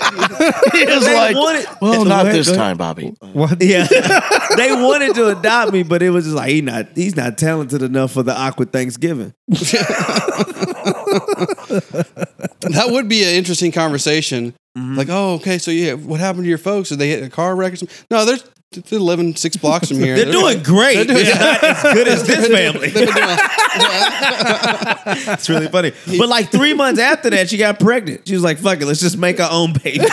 he 0.74 0.86
was 0.86 1.06
They 1.06 1.16
like, 1.16 1.36
wanted- 1.38 1.66
"Well, 1.82 1.94
Go 1.94 2.04
not 2.04 2.26
ahead, 2.26 2.36
this 2.36 2.48
go 2.50 2.54
ahead. 2.56 2.64
time, 2.66 2.78
Bobby." 2.78 3.16
What? 3.32 3.62
Yeah, 3.64 3.88
they 4.58 4.74
wanted 4.74 5.16
to 5.16 5.30
adopt 5.30 5.72
me, 5.72 5.84
but 5.84 6.02
it 6.04 6.10
was 6.10 6.26
just 6.26 6.36
like 6.36 6.50
he 6.50 6.62
not 6.62 6.88
he's 6.96 7.16
not 7.16 7.38
talented 7.38 7.82
enough 7.82 8.12
for 8.12 8.24
the 8.24 8.38
awkward 8.38 8.74
Thanksgiving. 8.74 9.34
that 12.62 12.88
would 12.90 13.08
be 13.10 13.24
an 13.24 13.30
interesting 13.36 13.72
conversation. 13.72 14.54
Mm-hmm. 14.78 14.96
Like, 14.98 15.08
oh, 15.10 15.36
okay, 15.36 15.58
so 15.58 15.72
yeah, 15.72 15.94
what 15.94 16.20
happened 16.20 16.44
to 16.46 16.50
your 16.50 16.58
folks? 16.58 16.90
Did 16.90 17.00
they 17.00 17.10
hit 17.10 17.24
a 17.24 17.30
car 17.30 17.56
wreck 17.56 17.74
or 17.74 17.76
something? 17.78 17.96
No, 18.10 18.26
they're 18.26 18.38
they're 18.90 18.98
living 19.00 19.36
six 19.36 19.56
blocks 19.56 19.90
from 19.90 19.98
here. 19.98 20.16
They're 20.16 20.32
doing 20.32 20.64
great. 20.64 21.06
doing- 21.08 21.20
It's 21.20 21.40
not 21.40 21.64
as 21.64 21.84
good 21.94 22.08
as 22.08 22.24
this 22.28 22.48
family. 22.48 22.90
They've 22.90 23.06
been 23.06 23.14
doing- 23.14 23.38
It's 25.34 25.48
really 25.50 25.68
funny. 25.68 25.92
But 26.18 26.28
like 26.30 26.50
three 26.52 26.74
months 26.74 27.00
after 27.00 27.30
that, 27.32 27.50
she 27.50 27.58
got 27.58 27.80
pregnant. 27.80 28.28
She 28.28 28.34
was 28.34 28.44
like, 28.44 28.58
"Fuck 28.58 28.82
it, 28.82 28.86
let's 28.88 29.00
just 29.00 29.18
make 29.18 29.40
our 29.40 29.52
own 29.52 29.74
baby." 29.74 30.06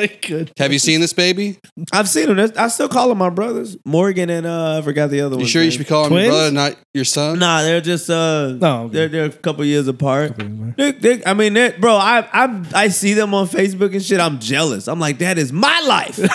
My 0.00 0.18
god. 0.28 0.52
Have 0.58 0.72
you 0.72 0.78
seen 0.78 1.00
this 1.00 1.12
baby? 1.12 1.58
I've 1.92 2.08
seen 2.08 2.26
them. 2.26 2.36
That's- 2.36 2.58
I 2.58 2.68
still 2.68 2.88
call 2.88 3.08
them 3.08 3.18
my 3.18 3.30
brothers, 3.30 3.76
Morgan 3.84 4.30
and 4.30 4.46
uh, 4.46 4.78
I 4.78 4.82
forgot 4.82 5.10
the 5.10 5.20
other 5.22 5.36
one. 5.36 5.40
You 5.40 5.46
sure 5.48 5.62
you 5.62 5.70
should 5.70 5.78
be 5.78 5.84
calling 5.84 6.10
Twins? 6.10 6.26
your 6.26 6.32
brother, 6.34 6.50
not 6.52 6.76
your 6.94 7.04
son? 7.04 7.38
Nah, 7.38 7.62
they're 7.62 7.80
just 7.80 8.08
uh, 8.10 8.52
No. 8.60 8.88
they're 8.88 9.08
they're 9.08 9.26
a 9.26 9.30
couple 9.30 9.64
years 9.64 9.88
apart. 9.88 10.36
They- 10.76 10.92
they- 10.92 11.24
I 11.24 11.34
mean, 11.34 11.54
they're- 11.54 11.76
bro, 11.78 11.94
I 11.96 12.26
I 12.32 12.64
I 12.74 12.88
see 12.88 13.14
them 13.14 13.34
on 13.34 13.46
Facebook 13.48 13.92
and 13.92 14.02
shit. 14.02 14.20
I'm 14.20 14.38
jealous. 14.38 14.88
I'm 14.88 15.00
like, 15.00 15.18
that 15.18 15.38
is 15.38 15.52
my 15.52 15.80
life. 15.86 16.18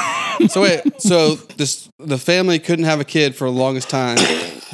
So 0.50 0.64
wait, 0.64 0.82
so 1.02 1.36
this 1.56 1.90
the 1.98 2.18
family 2.18 2.60
couldn't 2.60 2.84
have 2.84 3.00
a 3.00 3.06
kid 3.06 3.36
for 3.38 3.46
the 3.46 3.56
longest 3.56 3.90
time. 3.90 4.18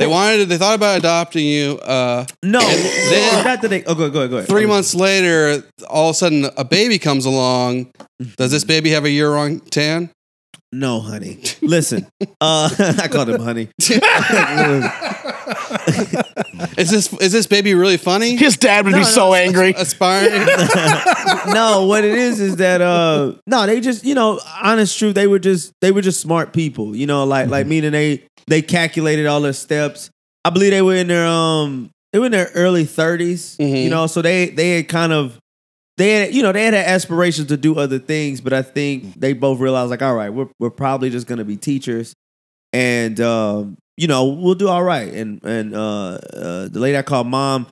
They 0.02 0.08
wanted, 0.08 0.50
they 0.50 0.58
thought 0.58 0.76
about 0.76 0.98
adopting 1.00 1.46
you. 1.46 1.78
Uh, 1.78 2.26
No, 2.44 2.60
then- 2.60 3.44
not 3.46 3.62
that 3.62 3.68
they. 3.70 3.84
Oh, 3.86 3.96
go 3.96 4.10
go 4.10 4.28
go 4.28 4.38
ahead. 4.38 4.50
three 4.50 4.66
months 4.66 4.94
later, 4.96 5.64
all 5.90 6.10
of 6.10 6.16
a 6.16 6.18
sudden, 6.18 6.46
a 6.58 6.64
baby 6.66 6.98
comes 7.00 7.26
along. 7.26 7.92
Does 8.38 8.52
this 8.52 8.64
baby 8.64 8.92
have 8.92 9.06
a 9.06 9.10
year-long 9.10 9.60
tan? 9.62 10.10
No, 10.74 11.02
honey. 11.02 11.38
Listen, 11.62 12.08
uh, 12.40 12.70
I 13.02 13.08
called 13.10 13.30
him 13.30 13.42
honey. 13.42 13.68
Is 16.78 16.90
this 16.90 17.14
is 17.22 17.32
this 17.32 17.48
baby 17.48 17.74
really 17.74 17.98
funny? 17.98 18.36
His 18.36 18.58
dad 18.58 18.86
would 18.86 18.92
No, 18.92 18.98
be 19.00 19.04
no, 19.04 19.10
so 19.10 19.34
angry. 19.34 19.72
Aspiring. 19.78 20.32
no, 21.54 21.86
what 21.88 22.04
it 22.04 22.18
is 22.18 22.40
is 22.40 22.56
that 22.58 22.82
uh, 22.82 23.34
no, 23.48 23.66
they 23.66 23.80
just 23.82 24.04
you 24.06 24.16
know, 24.16 24.40
honest 24.62 24.98
truth, 24.98 25.16
they 25.16 25.28
were 25.28 25.40
just 25.40 25.74
they 25.82 25.92
were 25.92 26.02
just 26.02 26.20
smart 26.22 26.54
people. 26.54 26.96
You 26.96 27.08
know, 27.08 27.24
like 27.26 27.50
like 27.50 27.68
meaning 27.68 27.92
they 27.92 28.24
they 28.48 28.62
calculated 28.62 29.26
all 29.26 29.42
their 29.42 29.54
steps. 29.54 30.10
I 30.46 30.50
believe 30.50 30.72
they 30.72 30.82
were 30.82 30.96
in 30.96 31.08
their 31.08 31.28
um 31.28 31.90
they 32.14 32.20
were 32.20 32.26
in 32.26 32.32
their 32.32 32.50
early 32.56 32.86
30s. 32.86 33.58
Mhm. 33.58 33.84
You 33.84 33.90
know, 33.90 34.08
so 34.08 34.22
they 34.22 34.50
they 34.50 34.78
had 34.78 34.88
kind 34.88 35.12
of 35.14 35.38
they 35.98 36.12
had 36.14 36.34
you 36.34 36.42
know 36.42 36.52
they 36.52 36.66
had 36.66 36.74
aspirations 36.74 37.48
to 37.50 37.58
do 37.58 37.76
other 37.78 38.00
things, 38.00 38.42
but 38.42 38.54
I 38.54 38.62
think 38.62 39.20
they 39.20 39.34
both 39.34 39.60
realized 39.60 39.90
like, 39.92 40.02
all 40.02 40.16
right, 40.16 40.30
we're 40.34 40.48
we're 40.60 40.70
probably 40.70 41.10
just 41.10 41.28
gonna 41.28 41.44
be 41.46 41.58
teachers, 41.58 42.14
and 42.74 43.20
um, 43.20 43.78
you 44.02 44.08
know 44.08 44.26
we'll 44.26 44.56
do 44.56 44.68
all 44.68 44.84
right. 44.84 45.14
And 45.14 45.44
and 45.44 45.76
uh, 45.76 46.18
uh, 46.34 46.68
the 46.70 46.80
lady 46.80 46.98
I 46.98 47.04
called 47.04 47.28
mom, 47.28 47.68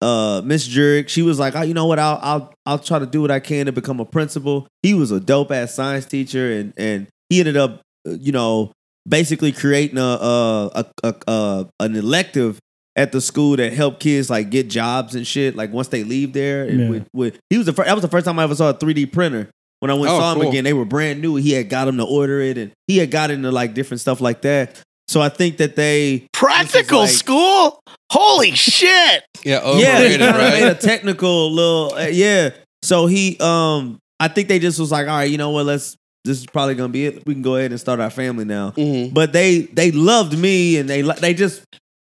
uh, 0.00 0.40
Miss 0.44 0.68
Jurek, 0.68 1.08
she 1.08 1.22
was 1.22 1.38
like, 1.38 1.56
oh, 1.56 1.62
you 1.62 1.74
know 1.74 1.86
what, 1.86 1.98
I'll 1.98 2.18
I'll 2.22 2.54
I'll 2.66 2.78
try 2.78 2.98
to 2.98 3.06
do 3.06 3.20
what 3.22 3.30
I 3.30 3.40
can 3.40 3.66
to 3.66 3.72
become 3.72 3.98
a 4.00 4.04
principal. 4.04 4.66
He 4.82 4.94
was 4.94 5.10
a 5.10 5.18
dope 5.20 5.50
ass 5.50 5.74
science 5.74 6.06
teacher, 6.06 6.52
and 6.52 6.72
and 6.76 7.08
he 7.28 7.40
ended 7.40 7.56
up 7.56 7.80
uh, 8.06 8.12
you 8.12 8.32
know 8.32 8.72
basically 9.08 9.52
creating 9.52 9.98
a 9.98 10.02
a, 10.02 10.86
a, 11.02 11.14
a, 11.26 11.66
an 11.80 11.96
elective 11.96 12.58
at 12.96 13.10
the 13.10 13.20
school 13.20 13.56
that 13.56 13.72
helped 13.72 13.98
kids 13.98 14.30
like 14.30 14.50
get 14.50 14.70
jobs 14.70 15.14
and 15.16 15.26
shit. 15.26 15.56
Like 15.56 15.72
once 15.72 15.88
they 15.88 16.04
leave 16.04 16.32
there, 16.34 16.62
and 16.68 16.80
Yeah. 16.80 16.88
with, 16.90 17.06
with 17.12 17.38
he 17.50 17.56
was 17.58 17.66
the 17.66 17.72
first, 17.72 17.88
that 17.88 17.94
was 17.94 18.02
the 18.02 18.08
first 18.08 18.26
time 18.26 18.38
I 18.38 18.44
ever 18.44 18.54
saw 18.54 18.70
a 18.70 18.74
3D 18.74 19.12
printer. 19.12 19.50
When 19.80 19.90
I 19.90 19.94
went 19.94 20.12
Oh, 20.12 20.18
saw 20.20 20.32
him 20.32 20.40
cool. 20.40 20.48
again, 20.48 20.64
they 20.64 20.72
were 20.72 20.84
brand 20.86 21.20
new. 21.20 21.34
He 21.34 21.50
had 21.52 21.68
got 21.68 21.88
him 21.88 21.96
to 21.98 22.04
order 22.04 22.40
it, 22.40 22.56
and 22.56 22.70
he 22.86 22.98
had 22.98 23.10
got 23.10 23.30
into 23.32 23.50
like 23.50 23.74
different 23.74 24.00
stuff 24.00 24.20
like 24.20 24.42
that. 24.42 24.80
So 25.08 25.20
I 25.20 25.28
think 25.28 25.58
that 25.58 25.76
they 25.76 26.26
Practical 26.32 27.00
like- 27.00 27.10
school? 27.10 27.80
Holy 28.10 28.52
shit! 28.52 29.22
Yeah, 29.44 29.60
yeah, 29.76 29.98
overrated, 29.98 30.20
they 30.20 30.60
made 30.60 30.68
a 30.70 30.74
technical 30.74 31.52
little 31.52 31.92
uh, 31.94 32.06
yeah. 32.06 32.50
So 32.82 33.06
he 33.06 33.36
um 33.40 33.98
I 34.18 34.28
think 34.28 34.48
they 34.48 34.58
just 34.58 34.78
was 34.80 34.90
like, 34.90 35.06
all 35.06 35.16
right, 35.16 35.30
you 35.30 35.36
know 35.36 35.50
what, 35.50 35.66
let's 35.66 35.96
this 36.24 36.38
is 36.38 36.46
probably 36.46 36.74
gonna 36.76 36.88
be 36.88 37.04
it. 37.04 37.26
We 37.26 37.34
can 37.34 37.42
go 37.42 37.56
ahead 37.56 37.70
and 37.70 37.78
start 37.78 38.00
our 38.00 38.08
family 38.08 38.46
now. 38.46 38.70
Mhm. 38.70 39.12
But 39.12 39.32
they 39.34 39.62
they 39.62 39.90
loved 39.90 40.38
me 40.38 40.78
and 40.78 40.88
they 40.88 41.02
they 41.02 41.34
just 41.34 41.62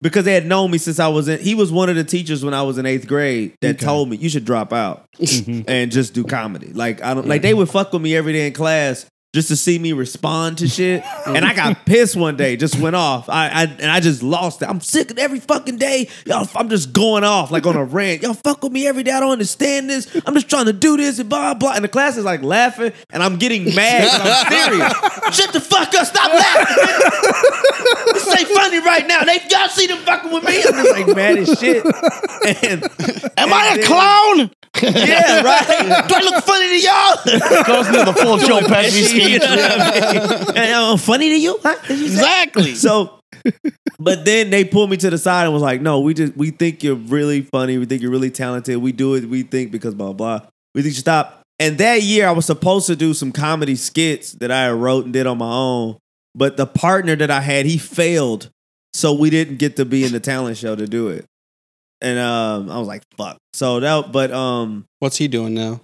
because 0.02 0.24
they 0.24 0.34
had 0.34 0.46
known 0.46 0.70
me 0.70 0.78
since 0.78 1.00
I 1.00 1.08
was 1.08 1.26
in. 1.26 1.40
He 1.40 1.56
was 1.56 1.72
one 1.72 1.88
of 1.88 1.96
the 1.96 2.04
teachers 2.04 2.44
when 2.44 2.54
I 2.54 2.62
was 2.62 2.78
in 2.78 2.86
eighth 2.86 3.08
grade 3.08 3.54
that 3.62 3.76
Okay. 3.76 3.84
told 3.84 4.08
me 4.08 4.16
you 4.18 4.28
should 4.28 4.44
drop 4.44 4.72
out 4.72 5.04
Mhm. 5.18 5.64
and 5.66 5.90
just 5.90 6.14
do 6.14 6.22
comedy. 6.22 6.72
Like 6.72 7.02
I 7.02 7.14
don't 7.14 7.26
like 7.26 7.42
they 7.42 7.54
would 7.54 7.68
fuck 7.68 7.92
with 7.92 8.02
me 8.02 8.14
every 8.14 8.32
day 8.34 8.46
in 8.46 8.52
class 8.52 9.06
just 9.36 9.48
to 9.48 9.56
see 9.56 9.78
me 9.78 9.92
respond 9.92 10.56
to 10.56 10.66
shit. 10.66 11.04
and 11.26 11.44
I 11.44 11.52
got 11.54 11.84
pissed 11.84 12.16
one 12.16 12.38
day, 12.38 12.56
just 12.56 12.80
went 12.80 12.96
off. 12.96 13.28
I, 13.28 13.48
I 13.48 13.62
and 13.64 13.90
I 13.90 14.00
just 14.00 14.22
lost 14.22 14.62
it. 14.62 14.68
I'm 14.68 14.80
sick 14.80 15.10
of 15.10 15.18
every 15.18 15.40
fucking 15.40 15.76
day. 15.76 16.08
Y'all, 16.24 16.48
I'm 16.54 16.70
just 16.70 16.94
going 16.94 17.22
off 17.22 17.50
like 17.50 17.66
on 17.66 17.76
a 17.76 17.84
rant. 17.84 18.22
Y'all 18.22 18.32
fuck 18.32 18.62
with 18.62 18.72
me 18.72 18.86
every 18.86 19.02
day. 19.02 19.12
I 19.12 19.20
don't 19.20 19.32
understand 19.32 19.90
this. 19.90 20.08
I'm 20.24 20.32
just 20.32 20.48
trying 20.48 20.64
to 20.66 20.72
do 20.72 20.96
this 20.96 21.18
and 21.18 21.28
blah 21.28 21.52
blah. 21.52 21.74
And 21.74 21.84
the 21.84 21.88
class 21.88 22.16
is 22.16 22.24
like 22.24 22.42
laughing, 22.42 22.92
and 23.10 23.22
I'm 23.22 23.36
getting 23.36 23.74
mad. 23.74 24.08
I'm 24.10 24.50
serious. 24.50 24.92
Shut 25.36 25.52
the 25.52 25.60
fuck 25.60 25.94
up. 25.94 26.06
Stop 26.06 26.32
laughing. 26.32 28.14
this 28.14 28.38
ain't 28.40 28.48
funny 28.48 28.78
right 28.80 29.06
now. 29.06 29.22
They 29.24 29.38
y'all 29.50 29.68
see 29.68 29.86
them 29.86 29.98
fucking 29.98 30.32
with 30.32 30.44
me. 30.44 30.62
I'm 30.64 30.72
just 30.72 30.92
like 30.92 31.14
mad 31.14 31.36
as 31.38 31.58
shit. 31.58 31.84
And 32.46 32.84
Am 33.36 33.52
I 33.52 33.66
and 33.72 33.80
a 33.80 33.82
then- 33.82 33.84
clown? 33.86 34.50
Yeah, 34.82 35.42
right. 35.42 35.66
Do 36.08 36.14
I 36.14 36.20
look 36.20 36.44
funny 36.44 36.68
to 36.68 36.80
y'all? 36.80 37.64
Goes 37.64 37.86
into 37.88 38.04
the 38.04 38.12
full 38.12 38.38
Joe 38.38 38.60
Pesci 38.60 39.04
speech. 39.04 39.42
and, 39.42 40.74
uh, 40.74 40.96
funny 40.96 41.28
to 41.30 41.40
you? 41.40 41.58
Huh? 41.62 41.76
Did 41.86 41.98
you 41.98 42.08
say? 42.08 42.14
Exactly. 42.14 42.74
So, 42.74 43.20
but 43.98 44.24
then 44.24 44.50
they 44.50 44.64
pulled 44.64 44.90
me 44.90 44.96
to 44.98 45.10
the 45.10 45.18
side 45.18 45.44
and 45.44 45.52
was 45.52 45.62
like, 45.62 45.80
"No, 45.80 46.00
we 46.00 46.14
just 46.14 46.36
we 46.36 46.50
think 46.50 46.82
you're 46.82 46.94
really 46.96 47.42
funny. 47.42 47.78
We 47.78 47.86
think 47.86 48.02
you're 48.02 48.10
really 48.10 48.30
talented. 48.30 48.76
We 48.78 48.92
do 48.92 49.14
it. 49.14 49.24
We 49.26 49.42
think 49.42 49.70
because 49.72 49.94
blah 49.94 50.12
blah. 50.12 50.40
We 50.74 50.82
think 50.82 50.94
you 50.94 51.00
stop." 51.00 51.42
And 51.58 51.78
that 51.78 52.02
year, 52.02 52.28
I 52.28 52.32
was 52.32 52.44
supposed 52.46 52.86
to 52.88 52.96
do 52.96 53.14
some 53.14 53.32
comedy 53.32 53.76
skits 53.76 54.32
that 54.32 54.50
I 54.50 54.70
wrote 54.72 55.04
and 55.04 55.12
did 55.12 55.26
on 55.26 55.38
my 55.38 55.50
own, 55.50 55.96
but 56.34 56.56
the 56.58 56.66
partner 56.66 57.16
that 57.16 57.30
I 57.30 57.40
had, 57.40 57.64
he 57.64 57.78
failed, 57.78 58.50
so 58.92 59.14
we 59.14 59.30
didn't 59.30 59.56
get 59.56 59.76
to 59.76 59.86
be 59.86 60.04
in 60.04 60.12
the 60.12 60.20
talent 60.20 60.58
show 60.58 60.76
to 60.76 60.86
do 60.86 61.08
it. 61.08 61.24
And 62.00 62.18
um, 62.18 62.70
I 62.70 62.78
was 62.78 62.86
like, 62.88 63.02
"Fuck." 63.16 63.38
So 63.54 63.80
that, 63.80 64.12
but 64.12 64.30
um, 64.30 64.84
What's 64.98 65.16
he 65.16 65.28
doing 65.28 65.54
now? 65.54 65.80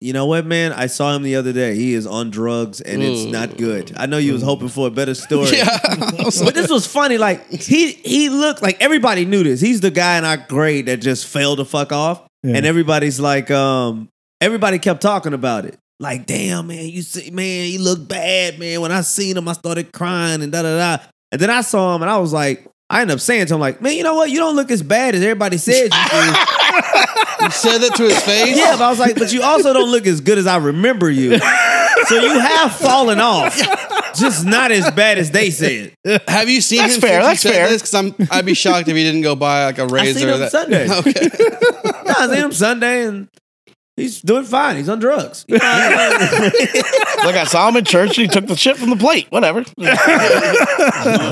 you 0.00 0.12
know 0.12 0.26
what, 0.26 0.46
man? 0.46 0.72
I 0.72 0.86
saw 0.86 1.12
him 1.16 1.24
the 1.24 1.34
other 1.34 1.52
day. 1.52 1.74
He 1.74 1.92
is 1.94 2.06
on 2.06 2.30
drugs, 2.30 2.80
and 2.80 3.02
it's 3.02 3.24
not 3.24 3.56
good. 3.56 3.92
I 3.96 4.06
know 4.06 4.18
you 4.18 4.32
was 4.32 4.42
hoping 4.42 4.68
for 4.68 4.86
a 4.86 4.90
better 4.90 5.14
story. 5.14 5.50
Yeah. 5.56 5.78
But 6.44 6.54
this 6.54 6.70
was 6.70 6.86
funny. 6.86 7.18
Like 7.18 7.50
he 7.50 7.92
he 7.92 8.28
looked 8.28 8.62
like 8.62 8.80
everybody 8.80 9.24
knew 9.24 9.42
this. 9.42 9.60
He's 9.60 9.80
the 9.80 9.90
guy 9.90 10.18
in 10.18 10.24
our 10.24 10.36
grade 10.36 10.86
that 10.86 10.98
just 11.00 11.26
failed 11.26 11.58
to 11.58 11.64
fuck 11.64 11.90
off, 11.92 12.22
Yeah. 12.44 12.56
and 12.56 12.66
everybody's 12.66 13.18
like, 13.18 13.50
um, 13.50 14.08
everybody 14.40 14.78
kept 14.78 15.00
talking 15.00 15.32
about 15.34 15.64
it. 15.64 15.76
Like, 15.98 16.26
damn, 16.26 16.68
man, 16.68 16.88
you 16.88 17.02
see, 17.02 17.32
man, 17.32 17.66
he 17.66 17.78
looked 17.78 18.06
bad, 18.06 18.60
man. 18.60 18.80
When 18.82 18.92
I 18.92 19.00
seen 19.00 19.36
him, 19.36 19.48
I 19.48 19.52
started 19.54 19.92
crying 19.92 20.42
and 20.42 20.52
da 20.52 20.62
da 20.62 20.76
da. 20.98 21.04
And 21.32 21.40
then 21.40 21.50
I 21.50 21.62
saw 21.62 21.96
him, 21.96 22.02
and 22.02 22.10
I 22.10 22.18
was 22.18 22.32
like, 22.32 22.64
I 22.90 23.02
end 23.02 23.10
up 23.10 23.20
saying 23.20 23.46
to 23.46 23.54
him, 23.54 23.60
like, 23.60 23.82
man, 23.82 23.92
you 23.96 24.02
know 24.02 24.14
what? 24.14 24.30
You 24.30 24.38
don't 24.38 24.56
look 24.56 24.70
as 24.70 24.82
bad 24.82 25.14
as 25.14 25.22
everybody 25.22 25.58
says 25.58 25.82
you 25.82 25.88
do. 25.90 25.94
you 27.44 27.50
said 27.50 27.78
that 27.78 27.92
to 27.96 28.04
his 28.04 28.18
face? 28.22 28.56
Yeah, 28.56 28.72
but 28.78 28.82
I 28.82 28.90
was 28.90 28.98
like, 28.98 29.14
but 29.16 29.30
you 29.32 29.42
also 29.42 29.72
don't 29.74 29.90
look 29.90 30.06
as 30.06 30.20
good 30.22 30.38
as 30.38 30.46
I 30.46 30.56
remember 30.56 31.10
you. 31.10 31.38
So 31.38 32.14
you 32.14 32.38
have 32.38 32.74
fallen 32.74 33.20
off. 33.20 33.54
Just 34.14 34.46
not 34.46 34.72
as 34.72 34.90
bad 34.92 35.18
as 35.18 35.30
they 35.30 35.50
said. 35.50 35.94
Have 36.26 36.48
you 36.48 36.60
seen 36.62 36.78
That's 36.78 36.94
him 36.94 37.00
fair, 37.02 37.22
since 37.22 37.42
that's 37.42 37.44
you 37.44 37.50
said 37.50 37.56
fair. 37.56 37.68
this? 37.68 37.82
Because 37.82 37.94
I'm 37.94 38.14
I'd 38.30 38.46
be 38.46 38.54
shocked 38.54 38.88
if 38.88 38.96
he 38.96 39.02
didn't 39.04 39.20
go 39.22 39.36
buy 39.36 39.66
like 39.66 39.78
a 39.78 39.86
razor. 39.86 40.18
I 40.18 40.20
seen 40.20 40.28
him 40.30 40.40
that- 40.40 40.50
Sunday. 40.50 40.88
Okay. 40.98 41.28
No, 42.08 42.14
I 42.16 42.26
seen 42.28 42.44
him 42.44 42.52
Sunday 42.52 43.04
and 43.04 43.28
he's 43.98 44.20
doing 44.22 44.44
fine. 44.44 44.76
He's 44.76 44.88
on 44.88 44.98
drugs. 44.98 45.44
You 45.48 45.58
know, 45.58 46.50
Look, 47.24 47.34
I 47.36 47.44
saw 47.46 47.68
him 47.68 47.76
in 47.76 47.84
church 47.84 48.18
and 48.18 48.26
he 48.26 48.28
took 48.28 48.46
the 48.46 48.56
shit 48.56 48.76
from 48.76 48.90
the 48.90 48.96
plate. 48.96 49.26
Whatever. 49.30 49.62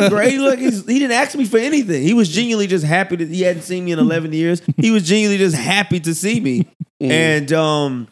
great. 0.08 0.38
Look, 0.38 0.58
he's, 0.58 0.84
he 0.86 0.98
didn't 0.98 1.12
ask 1.16 1.36
me 1.36 1.44
for 1.44 1.58
anything. 1.58 2.02
He 2.02 2.14
was 2.14 2.28
genuinely 2.28 2.66
just 2.66 2.84
happy 2.84 3.16
that 3.16 3.28
he 3.28 3.42
hadn't 3.42 3.62
seen 3.62 3.84
me 3.84 3.92
in 3.92 3.98
11 3.98 4.32
years. 4.32 4.62
He 4.76 4.90
was 4.90 5.02
genuinely 5.06 5.38
just 5.38 5.56
happy 5.56 6.00
to 6.00 6.14
see 6.14 6.40
me. 6.40 6.66
And 7.00 7.52
um, 7.52 8.08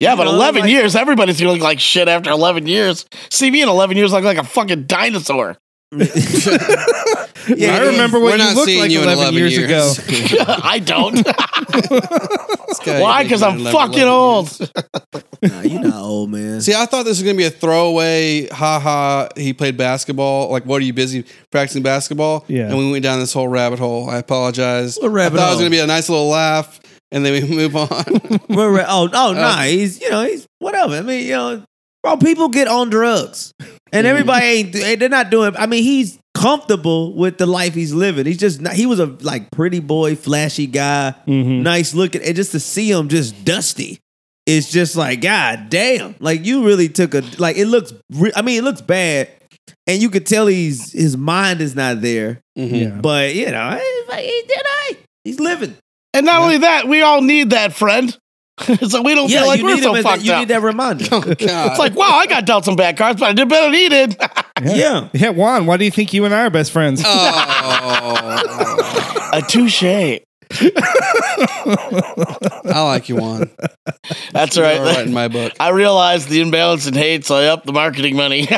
Yeah, 0.00 0.14
but 0.16 0.24
know, 0.24 0.34
11 0.34 0.62
like- 0.62 0.70
years, 0.70 0.94
everybody's 0.96 1.40
gonna 1.40 1.52
look 1.52 1.62
like 1.62 1.80
shit 1.80 2.08
after 2.08 2.30
11 2.30 2.66
years. 2.66 3.06
See 3.30 3.50
me 3.50 3.62
in 3.62 3.68
11 3.68 3.96
years, 3.96 4.12
look 4.12 4.24
like 4.24 4.38
a 4.38 4.44
fucking 4.44 4.84
dinosaur. 4.84 5.56
yeah, 7.56 7.76
I 7.76 7.86
remember 7.86 8.20
what 8.20 8.38
you 8.38 8.54
looked 8.54 8.76
like 8.76 8.90
you 8.90 9.02
11, 9.02 9.18
11 9.18 9.34
years, 9.34 9.56
years. 9.56 9.98
ago. 9.98 10.44
I 10.62 10.78
don't. 10.78 11.26
Why? 12.84 13.22
Because 13.22 13.42
I'm 13.42 13.58
11 13.58 13.72
fucking 13.72 13.94
years. 13.98 14.08
old. 14.08 14.72
Nah, 15.42 15.60
you 15.60 15.80
not 15.80 15.94
old, 15.94 16.30
man. 16.30 16.60
See, 16.60 16.74
I 16.74 16.86
thought 16.86 17.04
this 17.04 17.18
was 17.18 17.22
gonna 17.22 17.36
be 17.36 17.44
a 17.44 17.50
throwaway. 17.50 18.48
Ha 18.48 18.80
ha! 18.80 19.28
He 19.36 19.52
played 19.52 19.76
basketball. 19.76 20.50
Like, 20.50 20.64
what 20.64 20.82
are 20.82 20.84
you 20.84 20.92
busy 20.92 21.24
practicing 21.50 21.82
basketball? 21.82 22.44
Yeah. 22.48 22.68
And 22.68 22.76
we 22.76 22.90
went 22.90 23.02
down 23.02 23.20
this 23.20 23.32
whole 23.32 23.48
rabbit 23.48 23.78
hole. 23.78 24.10
I 24.10 24.18
apologize. 24.18 24.98
What 25.00 25.10
rabbit 25.10 25.38
I 25.38 25.42
thought 25.42 25.48
it 25.48 25.54
was 25.54 25.60
gonna 25.60 25.70
be 25.70 25.78
a 25.78 25.86
nice 25.86 26.08
little 26.08 26.28
laugh, 26.28 26.80
and 27.12 27.24
then 27.24 27.32
we 27.32 27.48
move 27.56 27.76
on. 27.76 28.04
We're 28.48 28.78
re- 28.78 28.84
oh, 28.86 29.08
oh, 29.12 29.30
uh, 29.30 29.34
nah. 29.34 29.62
He's, 29.62 30.00
you 30.00 30.10
know, 30.10 30.24
he's 30.24 30.46
whatever. 30.58 30.94
I 30.94 31.02
mean, 31.02 31.26
you 31.26 31.32
know, 31.32 31.64
bro, 32.02 32.16
people 32.16 32.48
get 32.48 32.68
on 32.68 32.90
drugs. 32.90 33.52
And 33.92 34.06
everybody 34.06 34.44
ain't, 34.44 34.72
they're 34.72 35.08
not 35.08 35.30
doing, 35.30 35.56
I 35.56 35.66
mean, 35.66 35.82
he's 35.82 36.18
comfortable 36.38 37.14
with 37.14 37.38
the 37.38 37.46
life 37.46 37.74
he's 37.74 37.92
living. 37.92 38.24
He's 38.26 38.38
just, 38.38 38.60
not, 38.60 38.72
he 38.74 38.86
was 38.86 39.00
a 39.00 39.06
like 39.22 39.50
pretty 39.50 39.80
boy, 39.80 40.14
flashy 40.16 40.66
guy, 40.66 41.14
Mhm. 41.26 41.62
nice 41.62 41.94
looking. 41.94 42.22
And 42.22 42.36
just 42.36 42.52
to 42.52 42.60
see 42.60 42.90
him 42.90 43.08
just 43.08 43.44
dusty, 43.44 43.98
it's 44.46 44.70
just 44.70 44.96
like, 44.96 45.20
God 45.20 45.66
damn. 45.68 46.14
Like, 46.20 46.44
you 46.46 46.64
really 46.64 46.88
took 46.88 47.14
a, 47.14 47.22
like, 47.38 47.56
it 47.56 47.66
looks, 47.66 47.92
re- 48.12 48.32
I 48.36 48.42
mean, 48.42 48.58
it 48.58 48.64
looks 48.64 48.80
bad. 48.80 49.28
And 49.86 50.00
you 50.00 50.10
could 50.10 50.26
tell 50.26 50.46
he's, 50.46 50.92
his 50.92 51.16
mind 51.16 51.60
is 51.60 51.74
not 51.74 52.00
there. 52.00 52.40
Mhm. 52.58 52.80
Yeah. 52.80 52.88
But, 53.00 53.34
you 53.34 53.50
know, 53.50 53.78
it's 53.80 54.14
he 54.14 54.42
did 54.48 54.62
I. 54.64 54.96
He's 55.24 55.40
living. 55.40 55.76
And 56.14 56.24
not 56.24 56.40
only 56.40 56.58
that, 56.58 56.88
we 56.88 57.02
all 57.02 57.20
need 57.20 57.50
that 57.50 57.72
friend. 57.74 58.16
so 58.88 59.02
we 59.02 59.14
don't 59.14 59.30
Yeah, 59.30 59.40
feel 59.40 59.46
like 59.48 59.62
we're 59.62 59.76
so 59.82 59.90
him 59.92 59.98
as 59.98 60.02
fucked 60.04 60.18
that, 60.20 60.24
you 60.24 60.32
up. 60.32 60.38
need 60.40 60.48
that 60.48 60.62
reminder. 60.62 61.04
Oh 61.12 61.20
God! 61.20 61.36
It's 61.70 61.78
like, 61.78 61.94
wow, 61.94 62.10
I 62.10 62.26
got 62.26 62.44
dealt 62.44 62.64
some 62.64 62.74
bad 62.76 62.96
cards, 62.96 63.20
but 63.20 63.26
I 63.28 63.32
did 63.32 63.48
better 63.48 63.66
than 63.66 63.74
he 63.74 63.88
did. 63.88 64.16
Yeah. 64.62 65.08
Yeah, 65.12 65.30
Juan, 65.30 65.66
why 65.66 65.76
do 65.76 65.84
you 65.84 65.90
think 65.90 66.12
you 66.12 66.24
and 66.24 66.34
I 66.34 66.46
are 66.46 66.50
best 66.50 66.72
friends? 66.72 67.02
oh, 67.04 68.30
a 69.32 69.42
touche. 69.42 69.82
I 72.64 72.82
like 72.84 73.08
you, 73.08 73.16
Juan. 73.16 73.50
That's 74.32 74.56
You're 74.56 74.64
right. 74.64 74.78
all 74.78 74.84
right 74.84 75.06
in 75.06 75.12
my 75.12 75.28
book. 75.28 75.52
I 75.60 75.68
realized 75.70 76.28
the 76.28 76.40
imbalance 76.40 76.86
in 76.86 76.94
hate, 76.94 77.24
so 77.26 77.36
I 77.36 77.46
upped 77.46 77.66
the 77.66 77.72
marketing 77.72 78.16
money. 78.16 78.46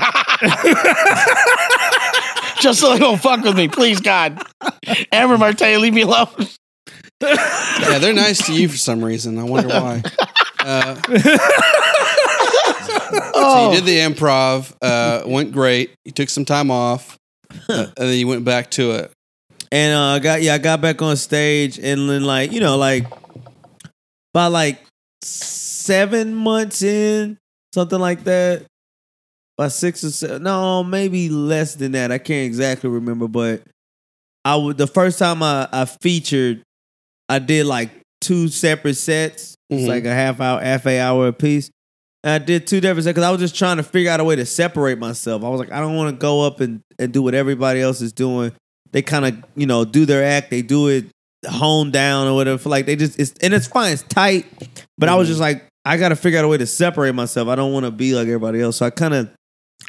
Just 2.60 2.80
so 2.80 2.92
they 2.92 2.98
don't 2.98 3.20
fuck 3.20 3.42
with 3.42 3.56
me, 3.56 3.68
please, 3.68 4.00
God. 4.00 4.40
Amber 5.10 5.38
Marte, 5.38 5.60
leave 5.80 5.94
me 5.94 6.02
alone. 6.02 6.28
Yeah, 7.22 7.98
they're 7.98 8.12
nice 8.14 8.46
to 8.46 8.52
you 8.52 8.68
for 8.68 8.76
some 8.76 9.04
reason. 9.04 9.38
I 9.38 9.44
wonder 9.44 9.68
why. 9.68 10.02
Uh, 10.62 10.94
so 13.10 13.30
Oh, 13.34 13.70
you 13.72 13.80
did 13.80 13.86
the 13.86 13.98
improv. 13.98 14.72
Uh, 14.82 15.22
went 15.26 15.52
great. 15.52 15.92
You 16.04 16.12
took 16.12 16.28
some 16.28 16.44
time 16.44 16.70
off, 16.70 17.16
uh, 17.68 17.86
and 17.86 17.92
then 17.96 18.18
you 18.18 18.26
went 18.28 18.44
back 18.44 18.70
to 18.72 18.92
it. 18.92 19.10
And 19.72 19.94
uh, 19.94 20.02
I 20.14 20.18
got 20.18 20.42
yeah, 20.42 20.54
I 20.54 20.58
got 20.58 20.80
back 20.80 21.00
on 21.02 21.16
stage 21.16 21.78
and 21.78 22.08
then 22.08 22.24
like 22.24 22.52
you 22.52 22.60
know 22.60 22.76
like 22.76 23.04
by 24.34 24.46
like 24.46 24.80
seven 25.22 26.34
months 26.34 26.82
in 26.82 27.38
something 27.74 27.98
like 27.98 28.24
that, 28.24 28.64
by 29.56 29.68
six 29.68 30.02
or 30.04 30.10
seven, 30.10 30.42
no 30.42 30.82
maybe 30.82 31.28
less 31.28 31.74
than 31.74 31.92
that. 31.92 32.10
I 32.12 32.18
can't 32.18 32.46
exactly 32.46 32.90
remember, 32.90 33.28
but 33.28 33.62
I 34.44 34.56
would 34.56 34.76
the 34.78 34.86
first 34.86 35.18
time 35.18 35.42
I, 35.42 35.68
I 35.72 35.84
featured, 35.84 36.62
I 37.28 37.38
did 37.38 37.66
like 37.66 37.90
two 38.20 38.48
separate 38.48 38.94
sets. 38.96 39.54
It's 39.68 39.84
Mhm. 39.84 39.88
like 39.88 40.04
a 40.04 40.12
half 40.14 40.40
hour, 40.40 40.60
half 40.60 40.84
a 40.86 40.98
hour 40.98 41.28
a 41.28 41.32
piece. 41.32 41.70
And 42.22 42.42
I 42.42 42.44
did 42.44 42.66
two 42.66 42.80
different 42.80 43.04
sets 43.04 43.14
because 43.14 43.24
I 43.24 43.30
was 43.30 43.40
just 43.40 43.56
trying 43.56 43.78
to 43.78 43.82
figure 43.82 44.10
out 44.10 44.20
a 44.20 44.24
way 44.24 44.36
to 44.36 44.44
separate 44.44 44.98
myself. 44.98 45.42
I 45.42 45.48
was 45.48 45.58
like, 45.58 45.72
I 45.72 45.80
don't 45.80 45.96
want 45.96 46.14
to 46.14 46.20
go 46.20 46.42
up 46.42 46.60
and, 46.60 46.82
and 46.98 47.12
do 47.12 47.22
what 47.22 47.34
everybody 47.34 47.80
else 47.80 48.00
is 48.00 48.12
doing. 48.12 48.52
They 48.92 49.02
kind 49.02 49.24
of 49.24 49.44
you 49.54 49.66
know 49.66 49.84
do 49.84 50.04
their 50.04 50.24
act 50.24 50.50
they 50.50 50.62
do 50.62 50.88
it 50.88 51.06
honed 51.46 51.92
down 51.92 52.26
or 52.26 52.34
whatever 52.34 52.68
like 52.68 52.86
they 52.86 52.96
just 52.96 53.18
it's 53.20 53.32
and 53.40 53.54
it's 53.54 53.68
fine 53.68 53.92
it's 53.92 54.02
tight 54.02 54.46
but 54.98 55.08
i 55.08 55.14
was 55.14 55.26
mm-hmm. 55.26 55.30
just 55.30 55.40
like 55.40 55.64
i 55.84 55.96
gotta 55.96 56.16
figure 56.16 56.38
out 56.38 56.44
a 56.44 56.48
way 56.48 56.58
to 56.58 56.66
separate 56.66 57.14
myself. 57.14 57.48
I 57.48 57.54
don't 57.54 57.72
want 57.72 57.86
to 57.86 57.90
be 57.90 58.14
like 58.14 58.26
everybody 58.26 58.60
else. 58.60 58.78
So 58.78 58.86
i 58.86 58.90
kind 58.90 59.14
of 59.14 59.30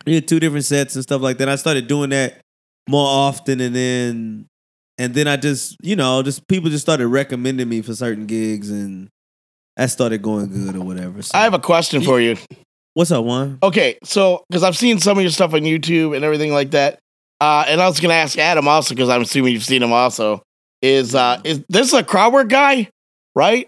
did 0.05 0.27
two 0.27 0.39
different 0.39 0.65
sets 0.65 0.95
and 0.95 1.03
stuff 1.03 1.21
like 1.21 1.37
that. 1.39 1.49
I 1.49 1.55
started 1.55 1.87
doing 1.87 2.11
that 2.11 2.41
more 2.89 3.07
often 3.07 3.61
and 3.61 3.75
then 3.75 4.45
and 4.97 5.13
then 5.13 5.27
i 5.27 5.37
just 5.37 5.77
you 5.81 5.95
know 5.95 6.21
just 6.23 6.47
people 6.47 6.69
just 6.69 6.83
started 6.83 7.07
recommending 7.07 7.69
me 7.69 7.81
for 7.81 7.93
certain 7.95 8.25
gigs 8.25 8.69
and 8.69 9.07
that 9.81 9.89
started 9.89 10.21
going 10.21 10.47
good 10.47 10.75
or 10.75 10.81
whatever 10.85 11.21
so. 11.23 11.35
I 11.37 11.41
have 11.43 11.55
a 11.55 11.59
question 11.59 12.01
for 12.03 12.21
you. 12.21 12.37
what's 12.93 13.11
up 13.11 13.25
Juan 13.25 13.57
Okay, 13.63 13.97
so 14.03 14.43
because 14.49 14.61
I've 14.63 14.77
seen 14.77 14.99
some 14.99 15.17
of 15.17 15.23
your 15.23 15.31
stuff 15.31 15.53
on 15.55 15.61
YouTube 15.61 16.15
and 16.15 16.23
everything 16.23 16.53
like 16.53 16.71
that, 16.71 16.99
uh, 17.39 17.65
and 17.67 17.81
I 17.81 17.87
was 17.87 17.99
gonna 17.99 18.13
ask 18.13 18.37
Adam 18.37 18.67
also 18.67 18.93
because 18.93 19.09
I'm 19.09 19.21
assuming 19.23 19.53
you've 19.53 19.63
seen 19.63 19.81
him 19.81 19.91
also. 19.91 20.43
Is 20.83 21.15
uh, 21.15 21.41
is 21.43 21.63
this 21.67 21.93
a 21.93 22.03
crowd 22.03 22.31
work 22.33 22.49
guy, 22.49 22.89
right? 23.35 23.67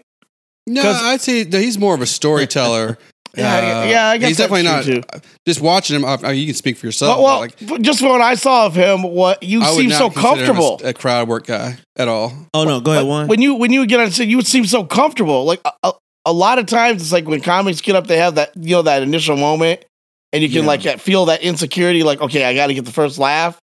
No, 0.68 0.82
I'd 0.82 1.20
say 1.20 1.42
that 1.42 1.60
he's 1.60 1.78
more 1.78 1.94
of 1.94 2.00
a 2.00 2.06
storyteller. 2.06 2.96
Yeah, 3.36 3.56
Uh, 3.56 3.84
yeah, 3.86 4.06
I 4.10 4.18
guess 4.18 4.28
he's 4.28 4.36
definitely 4.36 4.84
true, 4.84 5.02
not. 5.12 5.24
Just 5.44 5.60
watching 5.60 5.96
him, 5.96 6.04
uh, 6.04 6.30
you 6.30 6.46
can 6.46 6.54
speak 6.54 6.76
for 6.76 6.86
yourself. 6.86 7.16
But, 7.16 7.22
well, 7.22 7.40
like, 7.40 7.82
just 7.82 7.98
from 7.98 8.10
what 8.10 8.20
I 8.20 8.36
saw 8.36 8.66
of 8.66 8.76
him, 8.76 9.02
what 9.02 9.42
you 9.42 9.60
I 9.60 9.70
would 9.70 9.76
seem 9.76 9.88
not 9.88 9.98
so 9.98 10.10
consider 10.10 10.44
him 10.44 10.56
a- 10.56 10.60
comfortable. 10.60 10.80
A, 10.88 10.92
crowd 10.94 11.26
work 11.28 11.46
guy 11.46 11.78
at 11.96 12.06
all. 12.06 12.32
oh 12.54 12.62
no 12.62 12.80
go 12.80 12.92
ahead 12.92 13.06
Juan 13.06 13.26
When 13.26 13.42
you 13.42 13.54
when 13.56 13.72
you 13.72 13.86
get 13.86 13.98
on 13.98 14.12
stage, 14.12 14.28
you 14.28 14.36
would 14.36 14.46
seem 14.46 14.64
so 14.66 14.84
comfortable. 14.84 15.44
Like 15.46 15.60
a, 15.82 15.92
a, 16.26 16.32
lot 16.32 16.58
of 16.58 16.66
times, 16.66 17.02
it's 17.02 17.12
like 17.12 17.26
when 17.26 17.40
comics 17.40 17.80
get 17.80 17.96
up, 17.96 18.06
they 18.06 18.18
have 18.18 18.36
that 18.36 18.52
you 18.56 18.70
know 18.76 18.82
that 18.82 19.02
initial 19.02 19.36
moment, 19.36 19.84
and 20.32 20.42
you 20.42 20.48
can 20.48 20.62
Yeah. 20.62 20.66
like 20.68 21.00
feel 21.00 21.26
that 21.26 21.42
insecurity, 21.42 22.02
like 22.02 22.20
okay, 22.20 22.44
I 22.44 22.54
got 22.54 22.68
to 22.68 22.74
get 22.74 22.84
the 22.84 22.92
first 22.92 23.18
laugh. 23.18 23.58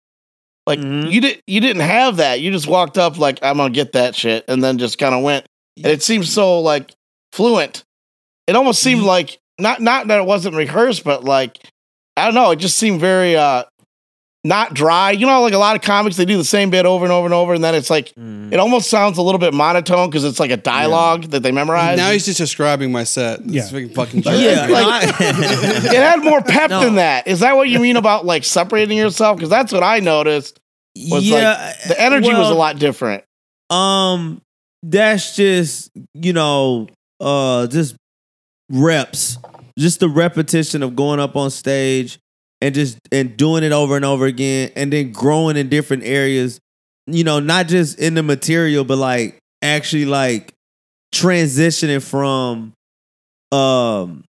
Like 0.67 0.79
Mhm. 0.79 1.11
you 1.11 1.21
didn't, 1.21 1.41
you 1.47 1.61
didn't 1.61 1.81
have 1.81 2.17
that. 2.17 2.41
You 2.41 2.51
just 2.51 2.67
walked 2.67 2.97
up 2.97 3.17
like 3.17 3.39
I'm 3.41 3.57
gonna 3.57 3.69
get 3.73 3.93
that 3.93 4.15
shit, 4.15 4.45
and 4.47 4.63
then 4.63 4.77
just 4.77 4.97
kind 4.97 5.15
of 5.15 5.23
went. 5.23 5.45
And 5.77 5.87
it 5.87 6.03
seems 6.03 6.31
so 6.31 6.59
like 6.59 6.91
fluent. 7.33 7.83
It 8.47 8.55
almost 8.55 8.81
seemed 8.83 9.03
like 9.03 9.37
not 9.57 9.81
not 9.81 10.07
that 10.07 10.19
it 10.19 10.25
wasn't 10.25 10.55
rehearsed, 10.55 11.03
but 11.03 11.23
like 11.23 11.59
I 12.17 12.25
don't 12.25 12.33
know. 12.35 12.51
It 12.51 12.57
just 12.57 12.77
seemed 12.77 12.99
very 12.99 13.35
uh 13.37 13.63
not 14.45 14.73
dry. 14.73 15.11
You 15.11 15.25
know, 15.25 15.41
like 15.41 15.53
a 15.53 15.57
lot 15.57 15.75
of 15.75 15.81
comics, 15.81 16.15
they 16.15 16.23
do 16.25 16.37
the 16.37 16.45
same 16.45 16.69
bit 16.69 16.85
over 16.85 17.03
and 17.03 17.11
over 17.11 17.25
and 17.25 17.33
over, 17.33 17.53
and 17.53 17.63
then 17.63 17.75
it's 17.75 17.89
like 17.89 18.13
Mm. 18.15 18.53
it 18.53 18.59
almost 18.59 18.89
sounds 18.89 19.17
a 19.17 19.21
little 19.21 19.39
bit 19.39 19.53
monotone 19.53 20.09
because 20.09 20.23
it's 20.23 20.39
like 20.39 20.51
a 20.51 20.57
dialogue 20.57 21.25
that 21.31 21.41
they 21.43 21.51
memorize. 21.51 21.97
Now 21.97 22.11
he's 22.11 22.25
just 22.25 22.37
describing 22.37 22.91
my 22.91 23.03
set. 23.03 23.45
Yeah. 23.45 23.63
This 23.63 23.71
fucking 23.71 23.93
fucking 23.93 24.23
Yeah, 24.23 24.67
Like- 24.69 25.13
it 25.19 25.93
had 26.01 26.23
more 26.23 26.41
pep 26.41 26.69
No. 26.69 26.79
than 26.81 26.95
that. 26.95 27.27
Is 27.27 27.41
that 27.41 27.57
what 27.57 27.67
you 27.69 27.79
mean 27.79 27.97
about 27.97 28.25
like 28.25 28.43
separating 28.45 28.97
yourself? 28.97 29.35
Because 29.37 29.49
that's 29.49 29.73
what 29.73 29.83
I 29.83 29.99
noticed. 29.99 30.59
Was 31.09 31.23
yeah, 31.25 31.73
The 31.87 31.99
energy 32.01 32.33
was 32.33 32.49
a 32.49 32.53
lot 32.55 32.79
different. 32.79 33.23
Um, 33.69 34.41
that's 34.83 35.35
just 35.35 35.91
you 36.13 36.31
know, 36.33 36.87
uh, 37.19 37.67
just 37.67 37.95
reps, 38.69 39.37
just 39.77 39.99
the 39.99 40.09
repetition 40.09 40.81
of 40.83 40.95
going 40.95 41.19
up 41.19 41.35
on 41.35 41.49
stage 41.51 42.19
and 42.61 42.75
just 42.75 42.99
and 43.11 43.37
doing 43.37 43.63
it 43.63 43.71
over 43.71 43.95
and 43.95 44.05
over 44.05 44.25
again, 44.25 44.71
and 44.75 44.91
then 44.91 45.11
growing 45.11 45.57
in 45.57 45.69
different 45.69 46.03
areas. 46.03 46.59
You 47.07 47.23
know, 47.23 47.39
not 47.39 47.67
just 47.67 47.99
in 47.99 48.13
the 48.13 48.23
material, 48.23 48.83
but 48.83 48.97
like 48.97 49.39
actually 49.61 50.05
like 50.05 50.53
transitioning 51.13 52.03
from 52.03 52.73
um 53.51 54.23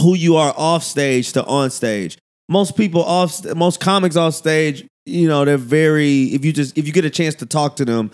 who 0.00 0.14
you 0.14 0.36
are 0.36 0.54
off 0.56 0.82
stage 0.82 1.32
to 1.32 1.44
on 1.44 1.70
stage. 1.70 2.18
Most 2.48 2.76
people 2.76 3.02
off, 3.02 3.44
most 3.56 3.80
comics 3.80 4.16
off 4.16 4.34
stage, 4.34 4.86
you 5.04 5.28
know, 5.28 5.44
they're 5.44 5.56
very. 5.56 6.24
If 6.24 6.44
you 6.44 6.52
just 6.52 6.76
if 6.76 6.86
you 6.86 6.92
get 6.92 7.04
a 7.04 7.10
chance 7.10 7.34
to 7.36 7.46
talk 7.46 7.76
to 7.76 7.84
them, 7.84 8.10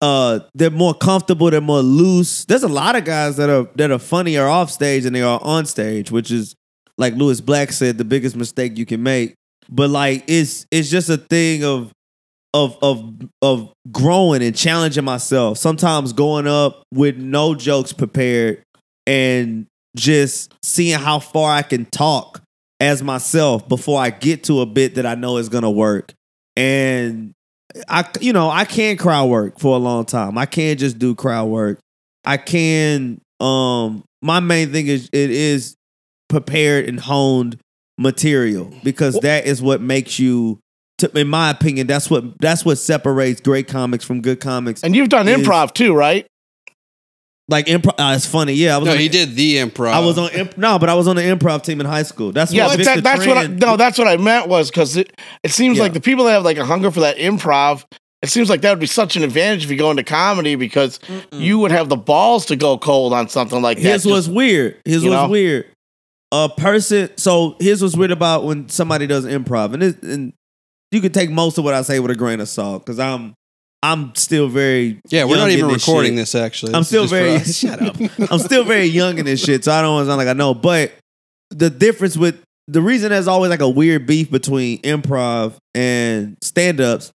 uh, 0.00 0.40
they're 0.54 0.70
more 0.70 0.94
comfortable. 0.94 1.50
They're 1.50 1.60
more 1.60 1.80
loose. 1.80 2.44
There's 2.44 2.62
a 2.62 2.68
lot 2.68 2.96
of 2.96 3.04
guys 3.04 3.36
that 3.36 3.48
are 3.48 3.68
that 3.76 3.90
are 3.90 3.98
funnier 3.98 4.46
off 4.46 4.70
stage 4.70 5.04
than 5.04 5.12
they 5.12 5.22
are 5.22 5.40
on 5.42 5.66
stage, 5.66 6.10
which 6.10 6.30
is 6.30 6.54
like 6.98 7.14
Lewis 7.14 7.40
Black 7.40 7.72
said, 7.72 7.98
the 7.98 8.04
biggest 8.04 8.36
mistake 8.36 8.78
you 8.78 8.86
can 8.86 9.02
make. 9.02 9.34
But 9.68 9.90
like, 9.90 10.24
it's 10.26 10.66
it's 10.70 10.90
just 10.90 11.08
a 11.08 11.16
thing 11.16 11.64
of 11.64 11.92
of 12.54 12.76
of 12.82 13.14
of 13.40 13.72
growing 13.90 14.42
and 14.42 14.54
challenging 14.54 15.04
myself. 15.04 15.58
Sometimes 15.58 16.12
going 16.12 16.46
up 16.46 16.82
with 16.92 17.16
no 17.16 17.54
jokes 17.54 17.92
prepared 17.92 18.62
and 19.06 19.66
just 19.96 20.54
seeing 20.62 20.98
how 20.98 21.18
far 21.18 21.52
I 21.52 21.62
can 21.62 21.86
talk 21.86 22.42
as 22.80 23.02
myself 23.02 23.68
before 23.68 24.00
I 24.00 24.10
get 24.10 24.44
to 24.44 24.60
a 24.60 24.66
bit 24.66 24.96
that 24.96 25.06
I 25.06 25.14
know 25.14 25.36
is 25.36 25.48
gonna 25.48 25.70
work. 25.70 26.12
And 26.56 27.32
I, 27.88 28.06
you 28.20 28.32
know, 28.32 28.50
I 28.50 28.64
can 28.64 28.96
crowd 28.96 29.26
work 29.30 29.58
for 29.58 29.74
a 29.74 29.78
long 29.78 30.04
time. 30.04 30.36
I 30.36 30.46
can't 30.46 30.78
just 30.78 30.98
do 30.98 31.14
crowd 31.14 31.46
work. 31.46 31.78
I 32.24 32.36
can. 32.36 33.20
Um, 33.40 34.04
my 34.20 34.40
main 34.40 34.72
thing 34.72 34.86
is 34.86 35.08
it 35.12 35.30
is 35.30 35.76
prepared 36.32 36.88
and 36.88 36.98
honed 36.98 37.58
material 37.98 38.72
because 38.82 39.20
that 39.20 39.46
is 39.46 39.62
what 39.62 39.80
makes 39.80 40.18
you. 40.18 40.58
To, 40.98 41.10
in 41.18 41.28
my 41.28 41.50
opinion, 41.50 41.86
that's 41.86 42.08
what 42.10 42.38
that's 42.40 42.64
what 42.64 42.78
separates 42.78 43.40
great 43.40 43.68
comics 43.68 44.04
from 44.04 44.20
good 44.20 44.40
comics. 44.40 44.82
And 44.82 44.96
you've 44.96 45.08
done 45.08 45.28
is- 45.28 45.38
improv 45.46 45.72
too, 45.74 45.94
right? 45.94 46.26
Like 47.48 47.66
improv, 47.66 47.94
uh, 47.98 48.14
it's 48.14 48.24
funny. 48.24 48.52
Yeah, 48.54 48.76
I 48.76 48.78
was. 48.78 48.86
No, 48.86 48.92
on, 48.92 48.98
he 48.98 49.08
did 49.08 49.34
the 49.34 49.56
improv. 49.56 49.92
I 49.92 49.98
was 50.00 50.16
on 50.16 50.30
imp- 50.30 50.56
no, 50.56 50.78
but 50.78 50.88
I 50.88 50.94
was 50.94 51.08
on 51.08 51.16
the 51.16 51.22
improv 51.22 51.64
team 51.64 51.80
in 51.80 51.86
high 51.86 52.04
school. 52.04 52.30
That's 52.32 52.52
Yeah, 52.52 52.66
what 52.68 52.78
that, 52.84 53.02
that's 53.02 53.26
what. 53.26 53.36
I, 53.36 53.46
no, 53.48 53.76
that's 53.76 53.98
what 53.98 54.06
I 54.06 54.16
meant 54.16 54.48
was 54.48 54.70
because 54.70 54.96
it, 54.96 55.12
it 55.42 55.50
seems 55.50 55.76
Yeah. 55.76 55.82
like 55.84 55.92
the 55.92 56.00
people 56.00 56.24
that 56.26 56.32
have 56.32 56.44
like 56.44 56.56
a 56.56 56.64
hunger 56.64 56.90
for 56.90 57.00
that 57.00 57.16
improv. 57.16 57.84
It 58.22 58.28
seems 58.28 58.48
like 58.48 58.60
that 58.60 58.70
would 58.70 58.78
be 58.78 58.86
such 58.86 59.16
an 59.16 59.24
advantage 59.24 59.64
if 59.64 59.70
you 59.72 59.76
go 59.76 59.90
into 59.90 60.04
comedy 60.04 60.54
because 60.54 61.00
you 61.32 61.58
would 61.58 61.72
have 61.72 61.88
the 61.88 61.96
balls 61.96 62.46
to 62.46 62.56
go 62.56 62.78
cold 62.78 63.12
on 63.12 63.28
something 63.28 63.60
like 63.60 63.78
that. 63.78 63.82
His 63.82 64.06
was 64.06 64.30
weird. 64.30 64.80
His 64.84 65.02
was 65.02 65.12
know? 65.12 65.28
weird. 65.28 65.66
A 66.32 66.48
person. 66.48 67.10
So 67.18 67.56
here's 67.60 67.82
what's 67.82 67.96
weird 67.96 68.10
about 68.10 68.44
when 68.44 68.68
somebody 68.70 69.06
does 69.06 69.26
improv, 69.26 69.74
and, 69.74 69.82
it, 69.82 70.02
and 70.02 70.32
you 70.90 71.00
can 71.02 71.12
take 71.12 71.30
most 71.30 71.58
of 71.58 71.64
what 71.64 71.74
I 71.74 71.82
say 71.82 72.00
with 72.00 72.10
a 72.10 72.14
grain 72.14 72.40
of 72.40 72.48
salt 72.48 72.84
because 72.84 72.98
I'm 72.98 73.34
I'm 73.82 74.14
still 74.14 74.48
very 74.48 74.98
Yeah, 75.10 75.24
we're 75.24 75.36
not 75.36 75.50
even 75.50 75.68
this 75.68 75.86
recording 75.86 76.12
shit. 76.12 76.16
this 76.16 76.34
actually. 76.34 76.74
I'm 76.74 76.80
This 76.80 76.88
still 76.88 77.06
very 77.06 77.38
shut 77.44 77.82
up. 77.82 77.96
I'm 78.30 78.38
still 78.38 78.64
very 78.64 78.86
young 78.86 79.18
in 79.18 79.26
this 79.26 79.44
shit, 79.44 79.64
so 79.64 79.72
I 79.72 79.82
don't 79.82 79.92
want 79.94 80.04
to 80.06 80.10
sound 80.10 80.18
like 80.18 80.28
I 80.28 80.32
know. 80.32 80.54
But 80.54 80.92
the 81.50 81.68
difference 81.68 82.16
with 82.16 82.42
the 82.68 82.80
reason 82.80 83.10
there's 83.10 83.28
always 83.28 83.50
like 83.50 83.60
a 83.60 83.68
weird 83.68 84.06
beef 84.06 84.30
between 84.30 84.80
improv 84.82 85.54
and 85.74 86.38
stand 86.42 86.80
ups, 86.80 87.10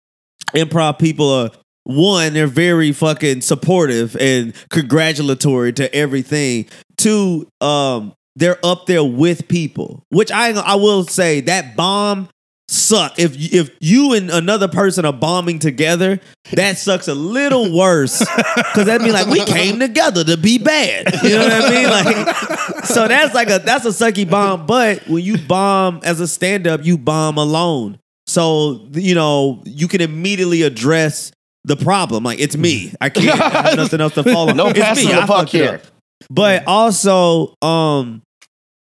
improv 0.56 0.98
people 0.98 1.30
are 1.30 1.52
one, 1.84 2.34
they're 2.34 2.48
very 2.48 2.94
fucking 2.94 3.42
supportive 3.42 4.16
and 4.16 4.54
congratulatory 4.70 5.74
to 5.74 5.94
everything. 5.94 6.66
Two, 6.98 7.48
um, 7.62 8.14
they're 8.36 8.64
up 8.64 8.86
there 8.86 9.04
with 9.04 9.48
people, 9.48 10.04
which 10.10 10.32
I 10.32 10.52
I 10.52 10.76
will 10.76 11.04
say 11.06 11.42
that 11.42 11.76
bomb 11.76 12.30
suck. 12.68 13.20
If 13.20 13.36
if 13.54 13.72
you 13.80 14.14
and 14.14 14.30
another 14.32 14.68
person 14.68 15.06
are 15.06 15.14
bombing 15.14 15.60
together, 15.60 16.20
that 16.54 16.78
sucks 16.78 17.08
a 17.08 17.16
little 17.16 17.76
worse 17.78 18.20
because 18.56 18.86
that'd 18.86 19.06
be 19.06 19.12
like 19.12 19.28
we 19.28 19.44
came 19.46 19.80
together 19.80 20.24
to 20.24 20.38
be 20.38 20.58
bad. 20.58 21.14
You 21.24 21.38
know 21.38 21.44
what 21.44 21.52
I 21.52 21.70
mean? 21.70 21.90
Like, 21.90 22.86
so 22.86 23.08
that's 23.08 23.34
like 23.34 23.50
a 23.50 23.60
that's 23.60 23.86
a 23.86 23.90
sucky 23.90 24.30
bomb. 24.30 24.66
But 24.66 25.08
when 25.08 25.24
you 25.24 25.38
bomb 25.38 26.02
as 26.04 26.20
a 26.20 26.28
stand 26.28 26.68
up, 26.68 26.84
you 26.86 26.98
bomb 26.98 27.38
alone. 27.38 28.00
So 28.28 28.88
you 28.94 29.16
know 29.16 29.62
you 29.66 29.88
can 29.88 30.02
immediately 30.02 30.64
address 30.64 31.32
the 31.66 31.76
problem. 31.76 32.24
Like 32.24 32.40
it's 32.40 32.58
me. 32.58 32.94
I 33.00 33.10
can't. 33.10 33.40
I 33.40 33.70
have 33.70 33.76
nothing 33.78 34.02
else 34.02 34.14
to 34.16 34.24
fall 34.24 34.50
on. 34.50 34.58
No 34.58 34.68
it's 34.68 35.04
me. 35.04 35.12
the 35.12 35.14
I 35.14 35.26
buck 35.26 35.50
fucked 35.50 35.56
it 35.56 35.58
here. 35.58 35.82
But 36.30 36.68
also, 36.68 37.56
um, 37.62 38.22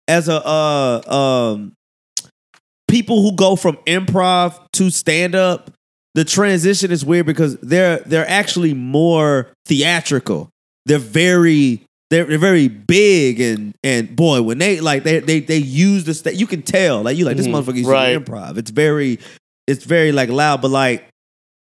as 0.08 0.28
a 0.28 0.44
uh 0.46 1.02
um 1.52 1.72
people 2.88 3.22
who 3.22 3.34
go 3.34 3.56
from 3.56 3.76
improv 3.86 4.58
to 4.74 4.90
stand 4.90 5.34
up, 5.34 5.70
the 6.14 6.24
transition 6.24 6.90
is 6.90 7.04
weird 7.04 7.26
because 7.26 7.56
they're 7.58 7.98
they're 8.06 8.28
actually 8.28 8.74
more 8.74 9.48
theatrical. 9.66 10.50
They're 10.86 10.98
very 10.98 11.82
they're, 12.10 12.24
they're 12.24 12.38
very 12.38 12.68
big 12.68 13.40
and 13.40 13.74
and 13.82 14.14
boy 14.14 14.40
when 14.42 14.58
they 14.58 14.80
like 14.80 15.02
they 15.02 15.18
they 15.18 15.40
they 15.40 15.58
use 15.58 16.04
the 16.04 16.14
sta- 16.14 16.30
you 16.34 16.46
can 16.46 16.62
tell 16.62 17.02
like 17.02 17.16
you 17.16 17.24
like 17.24 17.36
this 17.36 17.46
Mhm. 17.48 17.54
motherfucker 17.64 17.76
used 17.76 17.88
Right. 17.90 18.16
improv. 18.24 18.56
It's 18.56 18.70
very 18.70 19.18
it's 19.66 19.84
very 19.84 20.12
like 20.12 20.28
loud, 20.28 20.62
but 20.62 20.70
like 20.70 21.08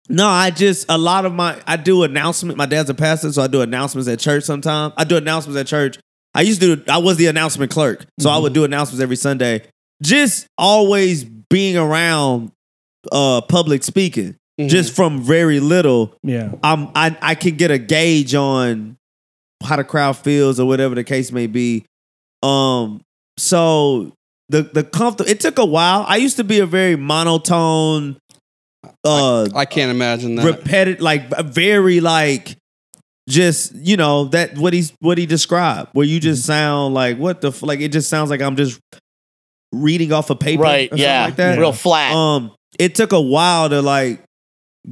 no, 0.08 0.26
I 0.28 0.50
just 0.50 0.86
a 0.88 0.98
lot 0.98 1.24
of 1.24 1.32
my 1.32 1.60
I 1.66 1.76
do 1.76 2.02
announcement. 2.02 2.58
My 2.58 2.66
dad's 2.66 2.90
a 2.90 2.94
pastor, 2.94 3.32
so 3.32 3.42
I 3.42 3.46
do 3.46 3.62
announcements 3.62 4.08
at 4.08 4.18
church 4.18 4.44
sometimes. 4.44 4.94
I 4.96 5.04
do 5.04 5.16
announcements 5.16 5.58
at 5.58 5.66
church. 5.66 5.98
I 6.34 6.42
used 6.42 6.60
to 6.60 6.76
do 6.76 6.82
I 6.90 6.98
was 6.98 7.16
the 7.16 7.26
announcement 7.26 7.70
clerk. 7.70 8.04
So 8.20 8.28
I 8.30 8.38
would 8.38 8.52
do 8.52 8.64
announcements 8.64 9.02
every 9.02 9.16
Sunday. 9.16 9.62
Just 10.02 10.46
always 10.58 11.24
being 11.24 11.76
around 11.76 12.50
uh 13.12 13.40
public 13.42 13.82
speaking. 13.82 14.36
Mhm. 14.60 14.68
Just 14.68 14.94
from 14.94 15.22
very 15.22 15.58
little, 15.60 16.14
Yeah. 16.22 16.52
I'm 16.62 16.88
I 16.94 17.16
I 17.22 17.34
can 17.34 17.56
get 17.56 17.70
a 17.70 17.78
gauge 17.78 18.34
on 18.34 18.96
how 19.62 19.76
the 19.76 19.84
crowd 19.84 20.16
feels 20.18 20.60
or 20.60 20.66
whatever 20.66 20.94
the 20.94 21.04
case 21.04 21.32
may 21.32 21.46
be. 21.46 21.84
Um 22.42 23.00
so 23.38 24.12
the 24.50 24.62
the 24.62 24.84
comfort 24.84 25.28
it 25.28 25.40
took 25.40 25.58
a 25.58 25.64
while. 25.64 26.04
I 26.06 26.16
used 26.16 26.36
to 26.36 26.44
be 26.44 26.58
a 26.60 26.66
very 26.66 26.96
monotone 26.96 28.18
uh 29.04 29.46
I 29.54 29.64
can't 29.64 29.90
imagine 29.90 30.36
that. 30.36 30.44
repetitive, 30.44 31.00
like 31.00 31.28
very 31.46 32.00
like 32.00 32.56
just 33.28 33.74
you 33.74 33.96
know 33.96 34.26
that 34.26 34.56
what 34.58 34.72
he's 34.72 34.92
what 35.00 35.18
he 35.18 35.26
described, 35.26 35.90
where 35.92 36.06
you 36.06 36.20
just 36.20 36.44
sound 36.44 36.94
like 36.94 37.16
what 37.18 37.40
the 37.40 37.48
f- 37.48 37.62
like 37.62 37.80
it 37.80 37.88
just 37.92 38.08
sounds 38.08 38.30
like 38.30 38.40
I'm 38.42 38.56
just 38.56 38.80
reading 39.72 40.12
off 40.12 40.30
a 40.30 40.36
paper, 40.36 40.62
right? 40.62 40.92
or 40.92 40.96
Yeah, 40.96 41.24
like 41.24 41.36
that. 41.36 41.58
real 41.58 41.72
flat. 41.72 42.14
Um, 42.14 42.52
it 42.78 42.94
took 42.94 43.12
a 43.12 43.20
while 43.20 43.68
to 43.68 43.82
like 43.82 44.22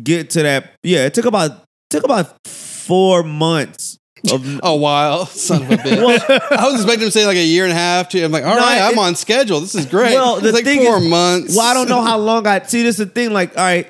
get 0.03 0.31
to 0.31 0.43
that. 0.43 0.73
Yeah, 0.83 1.07
it 1.07 1.15
took 1.15 1.27
about 1.27 1.63
took 1.91 2.05
about 2.05 2.37
four 2.47 3.23
months 3.23 3.92
of. 4.31 4.61
a 4.63 4.77
while, 4.77 5.27
son 5.47 5.63
of 5.63 5.71
a 5.71 5.77
bitch. 5.77 6.51
I 6.53 6.65
was 6.67 6.75
expecting 6.77 7.03
him 7.03 7.09
to 7.09 7.11
say 7.11 7.27
like 7.27 7.37
a 7.37 7.45
year 7.45 7.65
and 7.65 7.73
a 7.73 7.77
half. 7.77 8.09
To 8.11 8.23
I'm 8.23 8.31
like, 8.33 8.45
all 8.45 8.55
No, 8.57 8.61
right, 8.61 8.81
I'm 8.83 8.93
it- 8.93 8.99
on 8.99 9.15
schedule. 9.17 9.61
This 9.61 9.75
is 9.75 9.87
great. 9.87 10.15
Well, 10.15 10.41
the 10.41 10.49
it's 10.49 10.55
like 10.55 10.65
thing 10.65 10.85
four 10.85 10.99
is- 10.99 11.09
months. 11.09 11.57
Well, 11.57 11.67
I 11.67 11.75
don't 11.75 11.89
know 11.89 12.03
how 12.03 12.19
long 12.31 12.47
I 12.47 12.63
see. 12.63 12.83
This 12.83 12.99
is 13.01 13.07
the 13.07 13.13
thing. 13.13 13.33
Like, 13.33 13.51
all 13.57 13.65
right, 13.65 13.89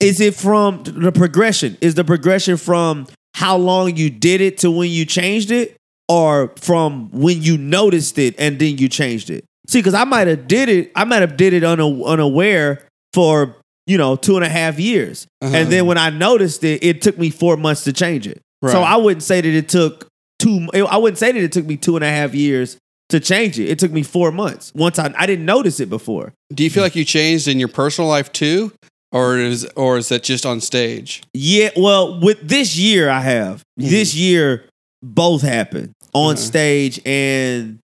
is 0.00 0.20
it 0.20 0.34
from 0.34 0.82
the 0.84 1.12
progression? 1.12 1.76
Is 1.80 1.94
the 1.94 2.04
progression 2.04 2.56
from 2.56 3.06
how 3.34 3.56
long 3.56 3.96
you 3.96 4.10
did 4.10 4.40
it 4.40 4.58
to 4.58 4.70
when 4.70 4.90
you 4.90 5.04
changed 5.06 5.50
it, 5.50 5.76
or 6.08 6.52
from 6.56 7.10
when 7.12 7.40
you 7.42 7.56
noticed 7.56 8.18
it 8.18 8.34
and 8.38 8.58
then 8.58 8.76
you 8.78 8.88
changed 8.88 9.30
it? 9.30 9.44
See, 9.68 9.78
because 9.78 9.94
I 9.94 10.04
might 10.04 10.26
have 10.26 10.48
did 10.48 10.68
it. 10.68 10.90
I 10.96 11.04
might 11.04 11.20
have 11.20 11.36
did 11.36 11.52
it 11.52 11.62
una- 11.62 12.02
unaware 12.04 12.82
for 13.12 13.56
you 13.86 13.96
know 13.98 14.16
two 14.16 14.36
and 14.36 14.44
a 14.44 14.48
half 14.48 14.78
years, 14.80 15.26
Uh-huh. 15.40 15.54
and 15.56 15.70
then 15.70 15.86
when 15.86 15.96
I 15.98 16.10
noticed 16.10 16.64
it, 16.64 16.82
it 16.82 17.02
took 17.02 17.16
me 17.18 17.30
four 17.30 17.56
months 17.56 17.84
to 17.84 17.92
change 17.92 18.26
it. 18.26 18.40
So 18.66 18.82
I 18.82 18.96
wouldn't 18.96 19.22
say 19.22 19.40
that 19.40 19.48
it 19.54 19.68
took 19.68 20.06
two. 20.38 20.68
I 20.74 20.96
wouldn't 20.96 21.18
say 21.18 21.32
that 21.32 21.42
it 21.42 21.52
took 21.52 21.66
me 21.66 21.76
two 21.76 21.96
and 21.96 22.04
a 22.04 22.08
half 22.10 22.34
years 22.34 22.76
to 23.08 23.18
change 23.20 23.58
it. 23.58 23.68
It 23.68 23.78
took 23.78 23.90
me 23.90 24.02
four 24.02 24.30
months. 24.32 24.72
Once 24.74 24.98
I 24.98 25.12
I 25.16 25.26
didn't 25.26 25.44
notice 25.46 25.80
it 25.80 25.88
before. 25.90 26.32
Do 26.52 26.62
you 26.64 26.70
feel 26.70 26.82
like 26.82 26.94
you 26.96 27.04
changed 27.04 27.48
in 27.48 27.58
your 27.58 27.68
personal 27.68 28.08
life 28.08 28.30
too, 28.32 28.72
or 29.12 29.38
is 29.38 29.64
or 29.76 29.96
is 29.96 30.08
that 30.10 30.22
just 30.22 30.44
on 30.44 30.60
stage? 30.60 31.22
Yeah, 31.32 31.70
well, 31.76 32.20
with 32.20 32.38
this 32.46 32.76
year 32.76 33.08
I 33.08 33.20
have. 33.20 33.62
This 33.76 34.14
year 34.14 34.66
both 35.02 35.40
happened 35.42 35.92
on 36.12 36.34
Uh-huh. 36.34 36.36
stage 36.36 37.00
and 37.06 37.78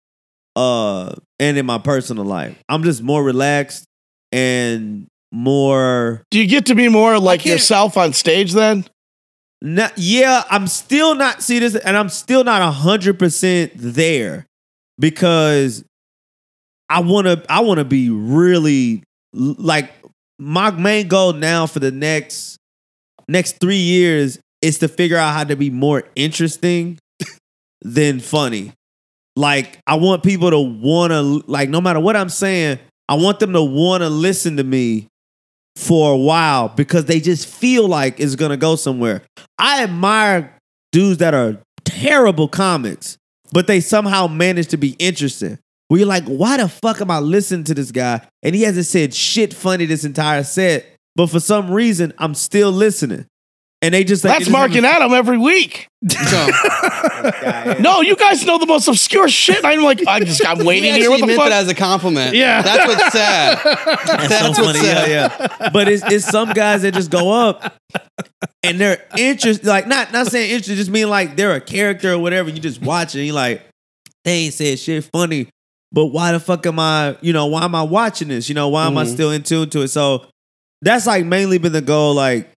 uh 0.55 1.13
and 1.39 1.57
in 1.57 1.65
my 1.65 1.77
personal 1.77 2.25
life. 2.25 2.57
I'm 2.67 2.83
just 2.83 3.03
more 3.03 3.23
relaxed 3.23 3.85
and 4.31 5.05
more 5.31 6.23
Do 6.31 6.39
you 6.39 6.47
get 6.47 6.65
to 6.67 6.75
be 6.75 6.87
more 6.89 7.19
like 7.19 7.45
yourself 7.45 7.97
on 7.97 8.13
stage 8.13 8.53
then? 8.53 8.85
Not 9.63 9.93
yeah, 9.95 10.43
I'm 10.49 10.67
still 10.67 11.15
not 11.15 11.41
see 11.41 11.57
this 11.59 11.73
and 11.75 11.95
I'm 11.95 12.09
still 12.09 12.43
not 12.43 12.73
100% 12.73 13.71
there 13.75 14.45
because 14.99 15.85
I 16.89 16.99
want 16.99 17.27
to 17.27 17.43
I 17.49 17.61
want 17.61 17.77
to 17.79 17.85
be 17.85 18.09
really 18.09 19.03
like 19.33 19.89
my 20.37 20.69
main 20.69 21.07
goal 21.07 21.31
now 21.31 21.65
for 21.65 21.79
the 21.79 21.91
next 21.91 22.57
next 23.29 23.61
3 23.61 23.77
years 23.77 24.37
is 24.61 24.79
to 24.79 24.89
figure 24.89 25.15
out 25.15 25.33
how 25.33 25.45
to 25.45 25.55
be 25.55 25.69
more 25.69 26.03
interesting 26.13 26.99
than 27.81 28.19
funny. 28.19 28.73
Like 29.37 29.79
I 29.87 29.95
want 29.95 30.23
people 30.23 30.49
to 30.49 30.59
want 30.59 31.11
to 31.11 31.41
like 31.49 31.69
no 31.69 31.79
matter 31.79 32.01
what 32.01 32.17
I'm 32.17 32.27
saying, 32.27 32.79
I 33.07 33.15
want 33.15 33.39
them 33.39 33.53
to 33.53 33.63
want 33.63 34.03
to 34.03 34.09
listen 34.09 34.57
to 34.57 34.63
me 34.65 35.07
for 35.75 36.13
a 36.13 36.17
while 36.17 36.69
because 36.69 37.05
they 37.05 37.19
just 37.19 37.47
feel 37.47 37.87
like 37.87 38.19
it's 38.19 38.35
to 38.51 38.57
go 38.57 38.75
somewhere. 38.75 39.21
I 39.57 39.83
admire 39.83 40.55
dudes 40.91 41.17
that 41.17 41.33
are 41.33 41.57
terrible 41.83 42.47
comics, 42.47 43.17
but 43.51 43.67
they 43.67 43.79
somehow 43.79 44.27
manage 44.27 44.67
to 44.67 44.77
be 44.77 44.95
interesting. 44.99 45.57
Where 45.87 45.99
you're 45.99 46.07
like, 46.07 46.25
why 46.25 46.57
the 46.57 46.69
fuck 46.69 47.01
am 47.01 47.11
I 47.11 47.19
listening 47.19 47.65
to 47.65 47.73
this 47.73 47.91
guy? 47.91 48.21
And 48.41 48.55
he 48.55 48.63
hasn't 48.63 48.85
said 48.85 49.13
shit 49.13 49.53
funny 49.53 49.85
this 49.85 50.05
entire 50.05 50.43
set, 50.43 50.85
but 51.15 51.27
for 51.27 51.39
some 51.39 51.69
reason, 51.69 52.13
I'm 52.17 52.33
still 52.33 52.71
listening. 52.71 53.25
And 53.83 53.93
they 53.93 54.03
just 54.05 54.23
like 54.23 54.39
That's 54.39 54.49
Mark 54.49 54.73
and 54.75 54.85
Adam 54.85 55.13
every 55.13 55.37
week. 55.37 55.87
So 56.09 56.47
No, 57.79 58.01
you 58.01 58.15
guys 58.15 58.45
know 58.45 58.57
the 58.57 58.65
most 58.65 58.87
obscure 58.87 59.27
shit. 59.27 59.57
and 59.57 59.67
I'm 59.67 59.83
like, 59.83 60.07
I 60.07 60.21
just 60.21 60.45
I'm 60.47 60.57
he 60.61 60.65
waiting 60.65 60.93
here. 60.93 61.09
What 61.09 61.19
the 61.19 61.27
meant 61.27 61.37
fuck? 61.39 61.49
that 61.49 61.63
as 61.63 61.67
a 61.69 61.75
compliment. 61.75 62.33
Yeah. 62.33 62.61
that's 62.61 62.87
what's 62.87 63.11
sad. 63.13 63.59
That's, 63.63 64.29
That's 64.29 64.39
so 64.57 64.63
what's 64.63 64.77
funny. 64.77 64.79
sad. 64.79 65.09
Yeah, 65.09 65.47
yeah. 65.59 65.69
But 65.71 65.87
it's 65.89 66.03
it's 66.09 66.25
some 66.25 66.53
guys 66.53 66.83
that 66.83 66.93
just 66.93 67.11
go 67.11 67.31
up 67.49 67.75
and 68.63 68.79
they're 68.79 69.05
interested, 69.17 69.65
like 69.67 69.85
not 69.87 70.13
not 70.13 70.27
saying 70.27 70.49
interested, 70.51 70.75
just 70.77 70.89
mean 70.89 71.09
like 71.09 71.35
they're 71.35 71.53
a 71.55 71.61
character 71.61 72.13
or 72.13 72.19
whatever. 72.19 72.49
You 72.49 72.59
just 72.59 72.81
watch 72.81 73.15
it, 73.15 73.19
and 73.19 73.27
you 73.27 73.33
like 73.33 73.63
they 74.23 74.31
ain't 74.45 74.53
said 74.53 74.79
shit 74.79 75.03
funny, 75.11 75.49
but 75.91 76.05
why 76.07 76.31
the 76.31 76.39
fuck 76.39 76.65
am 76.65 76.79
I? 76.79 77.17
You 77.21 77.33
know, 77.33 77.47
why 77.47 77.63
am 77.65 77.75
I 77.75 77.83
watching 77.83 78.29
this? 78.29 78.47
You 78.47 78.55
know, 78.55 78.69
why 78.69 78.87
am 78.87 78.97
I 78.97 79.03
Mhm. 79.03 79.13
still 79.13 79.31
in 79.31 79.43
tune 79.43 79.69
to 79.71 79.81
it? 79.81 79.89
So 79.89 80.25
that's 80.81 81.05
like 81.05 81.25
mainly 81.25 81.57
been 81.57 81.73
the 81.73 81.81
goal. 81.81 82.13
Like 82.13 82.49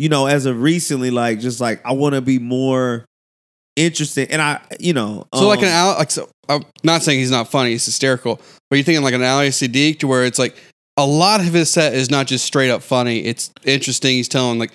you 0.00 0.08
know, 0.08 0.26
as 0.26 0.46
of 0.46 0.62
recently, 0.62 1.10
like 1.10 1.40
just 1.40 1.60
like 1.60 1.84
I 1.84 1.92
want 1.92 2.14
to 2.14 2.22
be 2.22 2.38
more 2.38 3.04
interesting, 3.76 4.28
and 4.30 4.40
I 4.40 4.60
you 4.78 4.92
know, 4.94 5.26
So 5.34 5.46
like 5.46 5.58
um, 5.58 5.66
an 5.66 5.70
Al, 5.70 5.98
like 5.98 6.10
so, 6.10 6.28
I'm 6.48 6.64
not 6.82 7.02
saying 7.02 7.18
he's 7.18 7.30
not 7.30 7.48
funny, 7.50 7.70
he's 7.72 7.84
hysterical, 7.84 8.36
but 8.70 8.76
you're 8.76 8.84
thinking 8.84 9.04
like 9.04 9.14
an 9.14 9.22
Ali 9.22 9.48
Siddiq 9.48 9.98
to 10.00 10.06
where 10.06 10.24
it's 10.24 10.38
like 10.38 10.56
a 10.96 11.06
lot 11.06 11.40
of 11.40 11.46
his 11.52 11.70
set 11.70 11.94
is 11.94 12.10
not 12.10 12.26
just 12.26 12.44
straight 12.46 12.70
up 12.70 12.82
funny. 12.82 13.20
It's 13.20 13.50
interesting. 13.64 14.12
He's 14.12 14.28
telling 14.28 14.58
like 14.58 14.72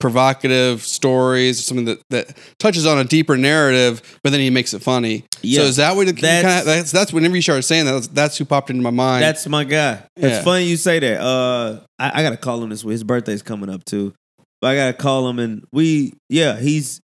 provocative 0.00 0.82
stories, 0.82 1.64
something 1.64 1.86
that 1.86 1.98
that 2.10 2.36
touches 2.60 2.86
on 2.86 2.98
a 2.98 3.04
deeper 3.04 3.36
narrative, 3.36 4.00
but 4.22 4.30
then 4.30 4.38
he 4.40 4.48
makes 4.50 4.72
it 4.74 4.80
funny. 4.80 5.24
Yeah. 5.42 5.62
So 5.62 5.66
is 5.66 5.76
that 5.76 5.96
what 5.96 6.06
That's- 6.06 6.22
that's, 6.22 6.46
kinda, 6.46 6.64
that's 6.64 6.92
that's 6.92 7.12
whenever 7.12 7.34
you 7.34 7.42
started 7.42 7.62
saying 7.62 7.86
that, 7.86 7.92
that's, 7.92 8.08
that's 8.08 8.38
who 8.38 8.44
popped 8.44 8.70
into 8.70 8.82
my 8.82 8.90
mind. 8.90 9.24
That's 9.24 9.46
my 9.48 9.64
guy. 9.64 10.04
It's 10.16 10.44
funny 10.44 10.64
you 10.66 10.76
say 10.76 11.00
that. 11.00 11.20
Uh, 11.20 11.80
I, 11.98 12.20
I 12.20 12.22
gotta 12.22 12.36
call 12.36 12.62
him 12.62 12.70
this 12.70 12.84
week. 12.84 12.92
His 12.92 13.04
birthday's 13.04 13.42
coming 13.42 13.68
up 13.68 13.84
too, 13.84 14.14
but 14.60 14.68
I 14.68 14.74
gotta 14.76 14.92
call 14.94 15.28
him 15.28 15.38
and 15.38 15.64
we, 15.72 16.14
yeah, 16.28 16.58
he's 16.58 17.00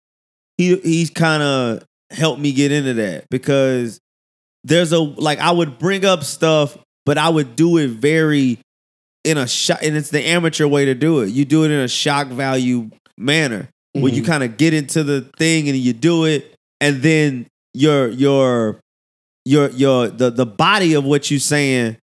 he 0.58 0.76
he's 0.78 1.10
kind 1.10 1.42
of 1.44 1.84
helped 2.12 2.40
me 2.42 2.52
get 2.52 2.72
into 2.72 2.94
that 2.96 3.26
because 3.30 4.00
there's 4.64 4.92
a 4.92 5.00
like 5.00 5.40
I 5.40 5.52
would 5.52 5.78
bring 5.80 6.06
up 6.06 6.24
stuff, 6.24 6.78
but 7.06 7.18
I 7.18 7.30
would 7.30 7.56
do 7.56 7.78
it 7.78 7.90
very 7.92 8.60
in 9.24 9.38
a 9.38 9.48
shot 9.48 9.84
and 9.84 9.96
it's 9.96 10.10
the 10.10 10.22
amateur 10.28 10.68
way 10.68 10.86
to 10.86 10.94
do 10.96 11.20
it. 11.22 11.30
You 11.30 11.46
do 11.46 11.64
it 11.64 11.72
in 11.72 11.80
a 11.80 11.88
shock 11.88 12.28
value 12.28 12.90
manner 13.18 13.70
where 13.94 14.12
you 14.12 14.24
Mhm. 14.24 14.26
kind 14.28 14.44
of 14.44 14.58
get 14.58 14.74
into 14.74 15.04
the 15.04 15.22
thing 15.38 15.68
and 15.70 15.78
you 15.78 15.94
do 15.94 16.26
it, 16.26 16.56
and 16.80 17.02
then 17.02 17.48
your 17.74 18.08
your 18.10 18.80
your 19.46 19.70
your 19.72 20.08
the 20.10 20.30
the 20.30 20.46
body 20.46 20.94
of 20.94 21.04
what 21.04 21.30
you're 21.32 21.40
saying, 21.40 21.98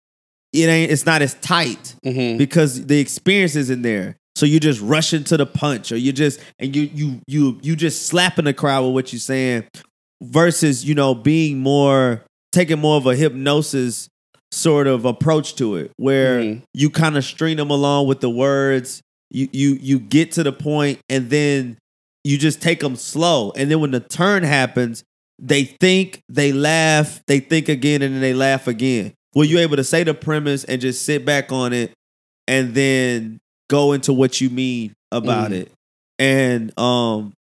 it 0.54 0.66
ain't 0.68 0.92
it's 0.92 1.06
not 1.06 1.22
as 1.22 1.34
tight 1.36 1.96
Mhm. 2.06 2.38
because 2.38 2.86
the 2.88 3.00
experience 3.00 3.56
isn't 3.56 3.82
there. 3.84 4.16
So 4.38 4.46
you 4.46 4.60
just 4.60 4.80
rush 4.82 5.14
into 5.14 5.36
the 5.36 5.48
punch, 5.48 5.92
or 5.92 5.98
you 5.98 6.14
just 6.14 6.40
and 6.60 6.76
you 6.76 6.84
you 6.94 7.20
you 7.26 7.60
you 7.64 7.76
just 7.76 8.06
slapping 8.06 8.46
the 8.46 8.54
crowd 8.54 8.86
with 8.86 8.94
what 8.94 9.12
you're 9.12 9.20
saying, 9.20 9.64
versus 10.22 10.86
you 10.86 10.94
know 10.94 11.16
being 11.16 11.58
more 11.58 12.22
taking 12.52 12.78
more 12.78 12.98
of 12.98 13.08
a 13.08 13.16
hypnosis 13.16 14.08
sort 14.52 14.86
of 14.86 15.06
approach 15.06 15.56
to 15.56 15.76
it, 15.78 15.90
where 15.98 16.40
Mhm. 16.40 16.62
you 16.76 16.92
kind 16.92 17.18
of 17.18 17.26
string 17.26 17.58
them 17.58 17.72
along 17.72 18.06
with 18.06 18.20
the 18.20 18.30
words. 18.30 19.02
You 19.32 19.50
you 19.52 19.80
you 19.82 19.98
get 20.00 20.34
to 20.34 20.44
the 20.44 20.54
point, 20.54 21.00
and 21.10 21.32
then 21.32 21.78
you 22.24 22.38
just 22.38 22.62
take 22.62 22.80
them 22.82 22.96
slow, 22.96 23.52
and 23.56 23.72
then 23.72 23.80
when 23.80 23.90
the 23.90 24.02
turn 24.02 24.44
happens, 24.44 25.04
they 25.40 25.64
think, 25.64 26.22
they 26.30 26.52
laugh, 26.52 27.22
they 27.26 27.40
think 27.40 27.70
again, 27.70 28.04
and 28.04 28.14
then 28.14 28.22
they 28.22 28.36
laugh 28.36 28.68
again. 28.68 29.14
Were 29.34 29.46
you 29.46 29.58
able 29.58 29.78
to 29.78 29.84
say 29.84 30.04
the 30.04 30.14
premise 30.14 30.64
and 30.64 30.80
just 30.80 31.02
sit 31.06 31.26
back 31.26 31.52
on 31.52 31.74
it, 31.74 31.92
and 32.48 32.76
then 32.76 33.40
go 33.70 33.94
into 33.94 34.14
what 34.14 34.40
you 34.42 34.50
mean 34.50 34.94
about 35.12 35.52
Mhm. 35.52 35.62
it, 35.62 35.72
and 36.20 36.78
um, 36.80 37.34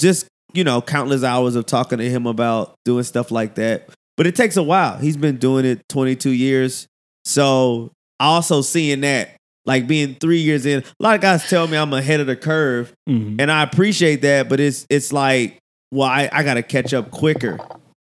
just 0.00 0.26
you 0.54 0.64
know, 0.64 0.80
countless 0.80 1.22
hours 1.22 1.56
of 1.56 1.66
talking 1.66 1.98
to 1.98 2.08
him 2.08 2.26
about 2.26 2.74
doing 2.86 3.04
stuff 3.04 3.30
like 3.30 3.56
that. 3.56 3.90
But 4.16 4.26
it 4.26 4.34
takes 4.34 4.56
a 4.56 4.62
while. 4.62 4.96
He's 4.96 5.16
been 5.16 5.36
doing 5.36 5.66
it 5.66 5.82
22 5.90 6.30
years. 6.30 6.86
So 7.26 7.92
also 8.18 8.62
seeing 8.62 9.02
that, 9.02 9.36
like 9.66 9.86
being 9.86 10.14
three 10.14 10.38
years 10.40 10.64
in, 10.64 10.80
a 10.80 11.02
lot 11.02 11.14
of 11.16 11.20
guys 11.20 11.46
tell 11.50 11.68
me 11.68 11.76
I'm 11.76 11.92
ahead 11.92 12.20
of 12.20 12.26
the 12.28 12.34
curve, 12.34 12.92
Mhm. 13.08 13.36
and 13.38 13.52
I 13.52 13.62
appreciate 13.62 14.22
that. 14.22 14.48
But 14.48 14.58
it's 14.58 14.86
it's 14.88 15.12
like, 15.12 15.58
well, 15.92 16.08
I, 16.08 16.30
I 16.32 16.42
gotta 16.42 16.62
catch 16.62 16.94
up 16.94 17.10
quicker 17.10 17.58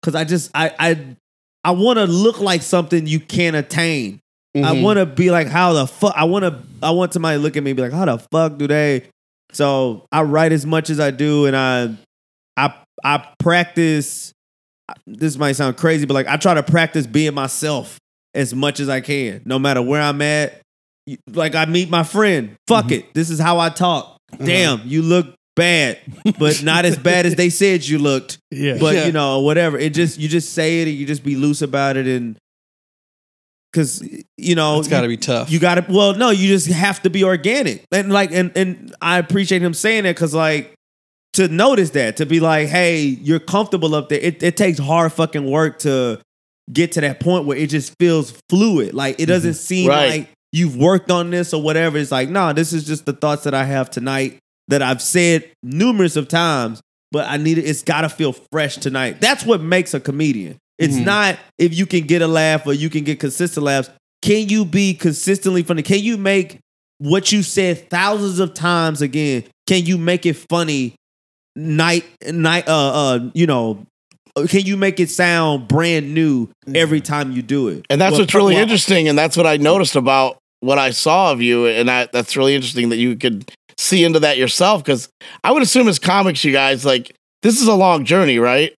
because 0.01 0.15
I 0.15 0.25
just 0.25 0.51
I 0.55 0.73
I 0.79 1.07
I 1.65 1.71
want 1.73 1.99
to 1.99 2.07
look 2.07 2.41
like 2.41 2.63
something 2.63 3.07
you 3.07 3.21
can't 3.21 3.55
attain. 3.57 4.21
I 4.55 4.59
Mhm. 4.75 4.83
want 4.83 4.99
to 4.99 5.07
be 5.07 5.31
like, 5.31 5.47
how 5.49 5.73
the 5.73 5.87
fuck? 5.87 6.13
I 6.17 6.25
want 6.25 6.45
to. 6.45 6.59
I 6.83 6.91
want 6.91 7.13
somebody 7.13 7.39
to 7.39 7.43
look 7.43 7.57
at 7.57 7.63
me 7.63 7.71
and 7.71 7.77
be 7.77 7.83
like, 7.83 7.93
how 7.93 8.05
the 8.05 8.19
fuck 8.19 8.59
do 8.59 8.67
they? 8.67 9.05
So 9.53 10.05
I 10.13 10.23
write 10.23 10.53
as 10.53 10.67
much 10.67 10.91
as 10.91 10.99
I 11.01 11.11
do, 11.11 11.47
and 11.47 11.57
I, 11.57 11.97
I, 12.57 12.75
I 13.05 13.27
practice. 13.39 14.33
This 15.07 15.39
might 15.39 15.53
sound 15.53 15.77
crazy, 15.79 16.05
but 16.07 16.15
like 16.15 16.27
I 16.27 16.37
try 16.37 16.55
to 16.55 16.63
practice 16.63 17.07
being 17.07 17.35
myself 17.35 17.99
as 18.35 18.55
much 18.55 18.79
as 18.81 18.89
I 18.89 19.01
can, 19.01 19.41
no 19.45 19.59
matter 19.59 19.81
where 19.81 20.03
I'm 20.03 20.21
at. 20.21 20.61
Like 21.33 21.55
I 21.55 21.65
meet 21.65 21.89
my 21.91 22.03
friend. 22.03 22.57
Fuck 22.69 22.91
it. 22.93 23.13
This 23.15 23.31
is 23.31 23.39
how 23.39 23.59
I 23.59 23.71
talk. 23.71 24.17
Damn, 24.39 24.83
you 24.85 25.03
look 25.03 25.35
bad, 25.57 25.99
but 26.39 26.63
not 26.65 26.85
as 26.85 26.99
bad 26.99 27.27
as 27.27 27.35
they 27.37 27.49
said 27.51 27.85
you 27.87 27.99
looked 27.99 28.39
Yeah. 28.51 28.77
but 28.79 28.95
Yeah. 28.95 29.07
you 29.07 29.13
know 29.13 29.41
whatever 29.41 29.79
it 29.79 29.93
just 29.95 30.19
you 30.19 30.29
just 30.29 30.53
say 30.55 30.81
it 30.83 30.89
and 30.89 30.97
you 30.97 31.05
just 31.07 31.23
be 31.23 31.37
loose 31.37 31.61
about 31.63 31.97
it 31.99 32.07
and 32.07 32.37
because 33.73 34.03
you 34.37 34.55
know 34.55 34.79
It's 34.79 34.89
got 34.89 35.01
to 35.01 35.09
be 35.09 35.17
tough. 35.17 35.51
you 35.51 35.59
gotta 35.59 35.85
well 35.89 36.15
no 36.15 36.31
you 36.31 36.49
just 36.49 36.69
have 36.69 37.03
to 37.03 37.11
be 37.11 37.25
organic. 37.25 37.85
And 37.91 38.13
like 38.13 38.31
and 38.33 38.53
and 38.57 38.95
i 39.01 39.19
appreciate 39.19 39.63
him 39.63 39.75
saying 39.75 40.05
that 40.05 40.15
because 40.15 40.35
like 40.35 40.75
to 41.35 41.49
notice 41.49 41.91
that 41.91 42.19
to 42.19 42.27
be 42.27 42.41
like 42.41 42.69
hey 42.69 43.01
you're 43.01 43.41
comfortable 43.41 43.95
up 43.95 44.09
there. 44.11 44.21
It, 44.21 44.43
it 44.43 44.57
takes 44.57 44.79
hard 44.79 45.13
fucking 45.13 45.51
work 45.51 45.79
to 45.81 46.21
get 46.73 46.93
to 46.93 47.01
that 47.01 47.21
point 47.21 47.47
where 47.47 47.57
it 47.57 47.71
just 47.71 47.95
feels 47.99 48.33
fluid. 48.49 48.95
Like 48.95 49.19
it 49.19 49.27
doesn't 49.27 49.53
mm-hmm. 49.53 49.57
seem 49.57 49.89
Right. 49.89 50.11
like 50.11 50.29
you've 50.53 50.77
worked 50.77 51.11
on 51.11 51.31
this 51.31 51.55
or 51.55 51.63
whatever. 51.63 51.97
It's 51.99 52.13
like 52.13 52.29
nah, 52.29 52.53
this 52.53 52.73
is 52.73 52.85
just 52.87 53.07
the 53.07 53.15
thoughts 53.15 53.45
that 53.45 53.55
i 53.55 53.65
have 53.65 53.89
tonight 53.91 54.39
that 54.69 54.81
i've 54.83 55.03
said 55.03 55.51
numerous 55.63 56.15
of 56.17 56.29
times 56.29 56.81
but 57.11 57.27
i 57.29 57.37
need 57.37 57.59
it 57.59 57.63
it's 57.63 57.83
gotta 57.83 58.09
feel 58.09 58.33
fresh 58.53 58.77
tonight. 58.77 59.21
That's 59.21 59.45
what 59.45 59.61
makes 59.61 59.93
a 59.95 60.01
comedian 60.01 60.59
it's 60.83 60.97
Mhm. 60.97 61.05
not 61.05 61.39
if 61.59 61.75
you 61.77 61.87
can 61.87 62.03
get 62.07 62.21
a 62.23 62.27
laugh 62.27 62.67
or 62.67 62.73
you 62.75 62.91
can 62.91 63.05
get 63.05 63.19
consistent 63.21 63.65
laughs 63.65 63.89
can 64.23 64.49
you 64.49 64.65
be 64.65 64.95
consistently 64.95 65.63
funny 65.63 65.83
can 65.83 66.01
you 66.03 66.17
make 66.17 66.59
what 66.99 67.33
you 67.33 67.43
said 67.43 67.89
thousands 67.91 68.39
of 68.39 68.55
times 68.55 69.01
again 69.03 69.45
can 69.67 69.85
you 69.87 69.97
make 69.99 70.27
it 70.27 70.37
funny 70.49 70.95
night 71.57 72.05
night 72.31 72.69
uh 72.69 72.93
uh 72.95 73.19
you 73.35 73.47
know 73.47 73.85
can 74.49 74.65
you 74.65 74.77
make 74.77 74.99
it 74.99 75.11
sound 75.11 75.69
brand 75.69 76.15
new 76.15 76.49
every 76.75 77.01
time 77.01 77.33
you 77.33 77.43
do 77.43 77.69
it 77.69 77.85
And 77.91 78.01
that's 78.01 78.13
Well, 78.13 78.21
what's 78.21 78.35
really 78.35 78.55
well, 78.55 78.63
interesting, 78.63 79.07
and 79.09 79.19
that's 79.19 79.37
what 79.37 79.47
I 79.47 79.59
noticed 79.59 79.95
about 79.97 80.39
what 80.61 80.79
I 80.79 80.91
saw 80.93 81.33
of 81.33 81.43
you, 81.43 81.67
and 81.67 81.91
I, 81.91 82.09
that's 82.13 82.35
really 82.37 82.55
interesting 82.55 82.89
that 82.91 82.97
you 82.97 83.17
could 83.17 83.51
see 83.77 84.05
into 84.05 84.21
that 84.21 84.39
yourself. 84.39 84.83
Because 84.85 85.09
I 85.45 85.51
would 85.53 85.63
assume 85.63 85.87
as 85.89 85.99
comics, 85.99 86.45
you 86.45 86.53
guys 86.53 86.85
like 86.87 87.13
this 87.43 87.61
is 87.61 87.67
a 87.67 87.75
long 87.75 88.05
journey, 88.07 88.39
right? 88.39 88.73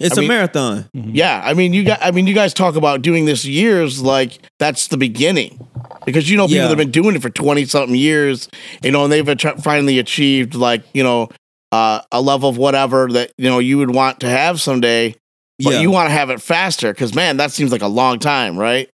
It's 0.00 0.16
I 0.18 0.20
a 0.20 0.22
mean- 0.22 0.28
marathon. 0.28 0.88
Yeah, 0.92 1.40
I 1.44 1.54
mean, 1.54 1.72
you 1.72 1.84
got. 1.84 2.00
I 2.02 2.10
mean, 2.10 2.26
you 2.26 2.34
guys 2.34 2.52
talk 2.52 2.74
about 2.76 3.02
doing 3.02 3.24
this 3.26 3.44
years 3.44 4.02
like 4.02 4.38
that's 4.58 4.88
the 4.88 4.96
beginning, 4.96 5.66
because 6.04 6.28
you 6.28 6.36
know 6.36 6.46
people 6.46 6.56
Yeah. 6.56 6.62
that 6.64 6.68
have 6.70 6.78
been 6.78 6.90
doing 6.90 7.14
it 7.14 7.22
for 7.22 7.30
twenty 7.30 7.64
something 7.64 7.94
years, 7.96 8.48
you 8.82 8.90
know, 8.90 9.04
and 9.04 9.12
they've 9.12 9.40
finally 9.62 9.98
achieved 10.00 10.54
like 10.56 10.82
you 10.94 11.04
know 11.04 11.28
uh, 11.70 12.00
a 12.10 12.20
level 12.20 12.48
of 12.48 12.56
whatever 12.56 13.08
that 13.12 13.32
you 13.38 13.48
know 13.48 13.60
you 13.60 13.78
would 13.78 13.94
want 13.94 14.20
to 14.20 14.28
have 14.28 14.60
someday, 14.60 15.14
but 15.62 15.74
yeah. 15.74 15.80
you 15.80 15.90
want 15.92 16.08
to 16.08 16.12
have 16.12 16.30
it 16.30 16.40
faster 16.42 16.92
because 16.92 17.14
man, 17.14 17.36
that 17.36 17.52
seems 17.52 17.70
like 17.70 17.82
a 17.82 17.88
long 17.88 18.18
time, 18.18 18.56
right? 18.58 18.88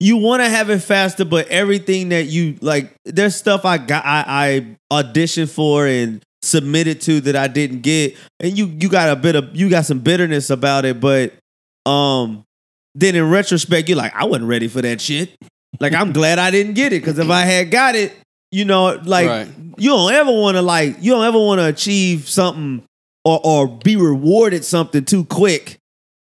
you 0.00 0.16
want 0.16 0.40
to 0.42 0.48
have 0.48 0.70
it 0.70 0.78
faster, 0.78 1.24
but 1.24 1.46
everything 1.48 2.08
that 2.10 2.24
you 2.26 2.56
like, 2.60 2.92
there's 3.04 3.34
stuff 3.36 3.64
I 3.64 3.78
got, 3.78 4.04
I, 4.04 4.24
I 4.90 5.02
auditioned 5.02 5.50
for 5.50 5.86
and 5.86 6.22
submitted 6.48 7.00
to 7.02 7.20
that 7.22 7.36
I 7.36 7.46
didn't 7.48 7.80
get, 7.82 8.16
and 8.40 8.56
you 8.56 8.66
you 8.66 8.88
got 8.88 9.10
a 9.10 9.16
bit 9.16 9.36
of 9.36 9.54
you 9.54 9.68
got 9.70 9.84
some 9.84 10.00
bitterness 10.00 10.50
about 10.50 10.84
it, 10.84 11.00
but 11.00 11.34
um, 11.86 12.44
then 12.94 13.14
in 13.14 13.30
retrospect, 13.30 13.88
you're 13.88 13.98
like, 13.98 14.14
I 14.14 14.24
wasn't 14.24 14.48
ready 14.48 14.68
for 14.68 14.82
that 14.82 15.00
shit. 15.00 15.30
Like 15.80 15.92
I'm 15.94 16.12
glad 16.12 16.38
I 16.38 16.50
didn't 16.50 16.74
get 16.74 16.92
it 16.92 17.00
because 17.02 17.18
if 17.18 17.30
I 17.30 17.42
had 17.42 17.70
got 17.70 17.94
it, 17.94 18.12
you 18.50 18.64
know, 18.64 18.98
like 19.04 19.28
Right. 19.28 19.48
you 19.76 19.90
don't 19.90 20.12
ever 20.12 20.32
want 20.32 20.56
to 20.56 20.62
like 20.62 20.96
you 21.00 21.12
don't 21.12 21.24
ever 21.24 21.38
want 21.38 21.60
to 21.60 21.66
achieve 21.66 22.28
something 22.28 22.82
or 23.24 23.40
or 23.44 23.68
be 23.68 23.96
rewarded 23.96 24.64
something 24.64 25.04
too 25.04 25.24
quick 25.26 25.76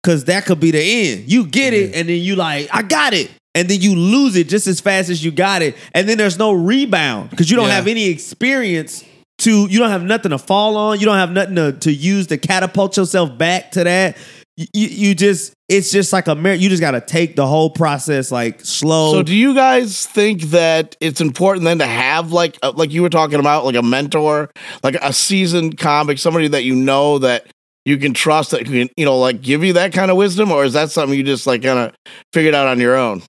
because 0.03 0.25
that 0.27 0.47
could 0.47 0.61
be 0.61 0.71
the 0.71 0.81
end. 0.81 1.31
You 1.31 1.47
get 1.47 1.73
it, 1.75 1.95
and 1.95 2.09
then 2.09 2.21
you 2.21 2.37
like, 2.37 2.69
I 2.73 2.83
got 2.83 3.13
it, 3.15 3.31
and 3.55 3.69
then 3.69 3.81
you 3.81 3.95
lose 3.97 4.37
it 4.37 4.49
just 4.49 4.67
as 4.67 4.81
fast 4.81 5.11
as 5.11 5.23
you 5.25 5.31
got 5.31 5.63
it, 5.63 5.77
and 5.95 6.09
then 6.09 6.17
there's 6.19 6.39
no 6.39 6.53
rebound 6.53 7.31
because 7.31 7.51
you 7.51 7.57
don't 7.57 7.69
Yeah. 7.69 7.75
have 7.77 7.87
any 7.87 8.07
experience 8.09 9.05
to. 9.41 9.67
You 9.67 9.79
don't 9.79 9.91
have 9.91 10.03
nothing 10.03 10.31
to 10.31 10.39
fall 10.39 10.77
on. 10.77 11.01
You 11.01 11.07
don't 11.07 11.17
have 11.17 11.33
nothing 11.33 11.57
to, 11.57 11.73
to 11.73 11.93
use 11.93 12.29
to 12.29 12.39
catapult 12.39 12.97
yourself 12.97 13.37
back 13.37 13.73
to 13.73 13.85
that. 13.85 14.17
You, 14.57 14.67
you, 14.75 15.15
just 15.15 15.55
it's 15.69 15.91
just 15.91 16.13
like 16.13 16.27
a 16.29 16.35
mar- 16.35 16.53
you 16.53 16.69
just 16.69 16.83
got 16.83 16.91
to 16.91 17.01
take 17.01 17.35
the 17.35 17.47
whole 17.47 17.71
process 17.71 18.31
like 18.31 18.61
slow. 18.61 19.13
So, 19.13 19.23
do 19.23 19.35
you 19.35 19.55
guys 19.55 20.05
think 20.07 20.43
that 20.51 20.97
it's 21.01 21.23
important 21.23 21.65
then 21.65 21.79
to 21.79 21.87
have 21.87 22.33
like 22.33 22.59
uh, 22.63 22.73
like 22.77 22.91
you 22.91 23.01
were 23.01 23.09
talking 23.09 23.41
about 23.41 23.65
like 23.65 23.77
a 23.77 23.83
mentor, 23.83 24.51
like 24.83 24.97
a 24.97 25.15
seasoned 25.15 25.79
comic, 25.79 26.19
somebody 26.19 26.49
that 26.49 26.65
you 26.65 26.75
know 26.75 27.19
that 27.19 27.47
you 27.87 27.97
can 27.97 28.13
trust 28.13 28.51
that 28.51 28.67
can 28.67 28.91
you 28.97 29.05
know 29.07 29.19
like 29.19 29.41
give 29.41 29.65
you 29.65 29.73
that 29.75 29.95
kind 29.95 30.11
of 30.11 30.19
wisdom, 30.19 30.53
or 30.53 30.65
is 30.65 30.75
that 30.75 30.91
something 30.91 31.17
you 31.17 31.25
just 31.25 31.47
like 31.47 31.63
kind 31.63 31.79
of 31.79 31.95
figured 32.35 32.55
out 32.55 32.67
on 32.67 32.81
your 32.81 32.97
own? 32.97 33.23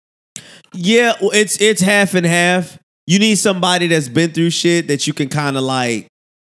Yeah, 0.74 1.14
it's 1.22 1.62
it's 1.62 1.82
half 1.82 2.14
and 2.14 2.26
half. 2.26 2.78
You 3.07 3.19
need 3.19 3.35
somebody 3.35 3.87
that's 3.87 4.09
been 4.09 4.31
through 4.31 4.51
shit 4.51 4.87
that 4.87 5.07
you 5.07 5.13
can 5.13 5.27
kind 5.29 5.57
of 5.57 5.63
like, 5.63 6.07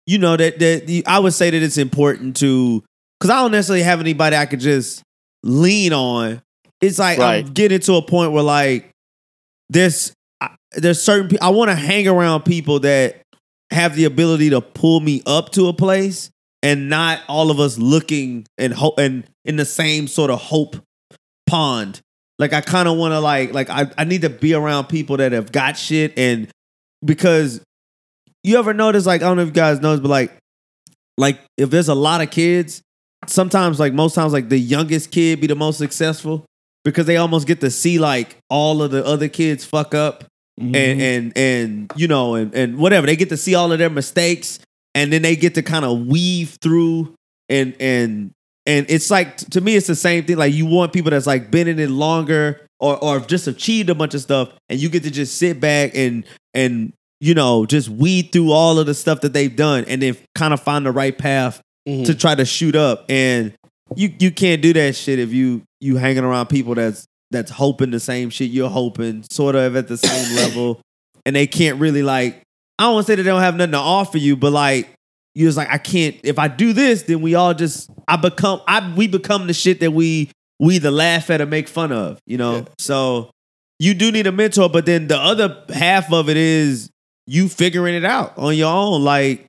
you 0.06 0.18
know, 0.18 0.36
that 0.36 0.58
that 0.58 1.02
I 1.06 1.18
would 1.18 1.32
say 1.34 1.50
that 1.50 1.62
it's 1.62 1.78
important 1.78 2.36
to 2.38 2.82
because 3.18 3.30
I 3.30 3.40
don't 3.42 3.52
necessarily 3.52 3.82
have 3.84 4.00
anybody 4.00 4.36
I 4.36 4.46
could 4.46 4.60
just 4.60 5.02
lean 5.42 5.92
on. 5.92 6.42
It's 6.80 6.98
like 6.98 7.18
I'm 7.46 7.52
getting 7.52 7.80
to 7.80 7.94
a 7.94 8.02
point 8.02 8.32
where 8.32 8.42
like 8.42 8.90
there's 9.68 10.12
I- 10.40 10.54
there's 10.72 11.02
certain 11.02 11.28
pe- 11.28 11.38
I 11.40 11.50
want 11.50 11.70
to 11.70 11.74
hang 11.76 12.08
around 12.08 12.42
people 12.44 12.80
that 12.80 13.22
have 13.70 13.94
the 13.94 14.04
ability 14.04 14.50
to 14.50 14.60
pull 14.60 15.00
me 15.00 15.22
up 15.26 15.50
to 15.52 15.68
a 15.68 15.72
place 15.72 16.30
and 16.62 16.88
not 16.88 17.20
all 17.28 17.50
of 17.50 17.60
us 17.60 17.78
looking 17.78 18.46
and 18.58 18.72
hope 18.74 18.98
and 18.98 19.24
in 19.44 19.56
the 19.56 19.64
same 19.64 20.08
sort 20.08 20.30
of 20.30 20.40
hope 20.40 20.76
pond. 21.46 22.00
Like 22.40 22.52
I 22.54 22.62
kind 22.62 22.88
of 22.88 22.96
want 22.96 23.12
to 23.12 23.20
like 23.20 23.52
like 23.52 23.68
I, 23.70 23.86
I 23.98 24.04
need 24.04 24.22
to 24.22 24.30
be 24.30 24.54
around 24.54 24.86
people 24.86 25.18
that 25.18 25.32
have 25.32 25.52
got 25.52 25.76
shit 25.76 26.18
and 26.18 26.48
because 27.04 27.60
you 28.42 28.58
ever 28.58 28.72
notice 28.72 29.04
like 29.04 29.20
I 29.20 29.26
don't 29.26 29.36
know 29.36 29.42
if 29.42 29.48
you 29.48 29.54
guys 29.54 29.80
know 29.80 30.00
but 30.00 30.08
like 30.08 30.32
like 31.18 31.38
if 31.58 31.68
there's 31.70 31.88
a 31.88 31.94
lot 31.94 32.22
of 32.22 32.30
kids, 32.30 32.80
sometimes 33.26 33.78
like 33.78 33.92
most 33.92 34.14
times 34.14 34.32
like 34.32 34.48
the 34.48 34.58
youngest 34.58 35.10
kid 35.10 35.40
be 35.40 35.46
the 35.46 35.54
most 35.54 35.76
successful 35.76 36.46
because 36.82 37.04
they 37.04 37.18
almost 37.18 37.46
get 37.46 37.60
to 37.60 37.70
see 37.70 37.98
like 37.98 38.38
all 38.48 38.82
of 38.82 38.90
the 38.90 39.04
other 39.04 39.28
kids 39.28 39.64
fuck 39.64 39.94
up 39.94 40.24
Mm-hmm. 40.60 40.74
and 40.74 41.00
and 41.00 41.38
and 41.38 41.92
you 41.96 42.06
know 42.06 42.34
and 42.34 42.54
and 42.54 42.76
whatever 42.76 43.06
they 43.06 43.16
get 43.16 43.30
to 43.30 43.36
see 43.38 43.54
all 43.54 43.72
of 43.72 43.78
their 43.78 43.88
mistakes 43.88 44.58
and 44.94 45.10
then 45.10 45.22
they 45.22 45.34
get 45.34 45.54
to 45.54 45.62
kind 45.62 45.86
of 45.86 46.06
weave 46.06 46.58
through 46.60 47.14
and 47.48 47.74
and 47.80 48.32
and 48.66 48.86
it's 48.88 49.10
like 49.10 49.36
to 49.38 49.60
me 49.60 49.76
it's 49.76 49.86
the 49.86 49.94
same 49.96 50.24
thing. 50.24 50.36
Like 50.36 50.52
you 50.54 50.66
want 50.66 50.92
people 50.92 51.10
that's 51.10 51.26
like 51.26 51.50
been 51.50 51.68
in 51.68 51.78
it 51.78 51.90
longer 51.90 52.66
or 52.78 53.02
or 53.02 53.20
just 53.20 53.46
achieved 53.46 53.90
a 53.90 53.94
bunch 53.94 54.14
of 54.14 54.20
stuff 54.20 54.50
and 54.68 54.78
you 54.80 54.88
get 54.88 55.02
to 55.04 55.10
just 55.10 55.36
sit 55.38 55.60
back 55.60 55.92
and 55.94 56.24
and 56.54 56.92
you 57.20 57.34
know 57.34 57.66
just 57.66 57.88
weed 57.88 58.30
through 58.32 58.50
all 58.52 58.78
of 58.78 58.86
the 58.86 58.94
stuff 58.94 59.20
that 59.22 59.32
they've 59.32 59.54
done 59.56 59.84
and 59.86 60.00
then 60.02 60.16
kind 60.34 60.52
of 60.54 60.60
find 60.60 60.84
the 60.86 60.92
right 60.92 61.16
path 61.16 61.60
Mhm. 61.88 62.04
to 62.06 62.14
try 62.14 62.34
to 62.34 62.44
shoot 62.44 62.76
up. 62.76 63.06
And 63.08 63.54
you 63.96 64.12
you 64.18 64.30
can't 64.30 64.60
do 64.62 64.72
that 64.74 64.94
shit 64.94 65.18
if 65.18 65.32
you 65.32 65.62
you 65.80 65.96
hanging 65.96 66.24
around 66.24 66.46
people 66.46 66.74
that's 66.74 67.06
that's 67.30 67.50
hoping 67.50 67.90
the 67.90 68.00
same 68.00 68.28
shit 68.28 68.50
you're 68.50 68.68
hoping 68.68 69.24
sort 69.30 69.54
of 69.54 69.76
at 69.76 69.88
the 69.88 69.96
same 69.96 70.36
level. 70.36 70.80
And 71.24 71.34
they 71.34 71.46
can't 71.46 71.78
really 71.80 72.02
like 72.02 72.42
I 72.78 72.84
don't 72.84 72.94
want 72.94 73.06
to 73.06 73.12
say 73.12 73.16
that 73.16 73.22
they 73.22 73.30
don't 73.30 73.40
have 73.42 73.56
nothing 73.56 73.72
to 73.72 73.78
offer 73.78 74.18
you 74.18 74.36
but 74.36 74.52
like 74.52 74.90
you 75.40 75.46
just 75.46 75.56
like 75.56 75.70
I 75.70 75.78
can't 75.78 76.16
if 76.22 76.38
I 76.38 76.48
do 76.48 76.72
this 76.72 77.02
then 77.04 77.20
we 77.22 77.34
all 77.34 77.54
just 77.54 77.90
I 78.06 78.16
become 78.16 78.60
I 78.68 78.94
we 78.94 79.08
become 79.08 79.46
the 79.46 79.54
shit 79.54 79.80
that 79.80 79.92
we 79.92 80.30
we 80.58 80.76
either 80.76 80.90
laugh 80.90 81.30
at 81.30 81.40
or 81.40 81.46
make 81.46 81.66
fun 81.68 81.90
of 81.92 82.20
you 82.26 82.36
know 82.36 82.56
Yeah. 82.58 82.64
so 82.78 83.30
you 83.78 83.94
do 83.94 84.12
need 84.12 84.26
a 84.26 84.32
mentor 84.32 84.68
but 84.68 84.84
then 84.86 85.06
the 85.08 85.16
other 85.18 85.64
half 85.72 86.12
of 86.12 86.28
it 86.28 86.36
is 86.36 86.90
you 87.26 87.48
figuring 87.48 87.94
it 87.94 88.04
out 88.04 88.36
on 88.36 88.54
your 88.56 88.70
own 88.72 89.02
like 89.02 89.46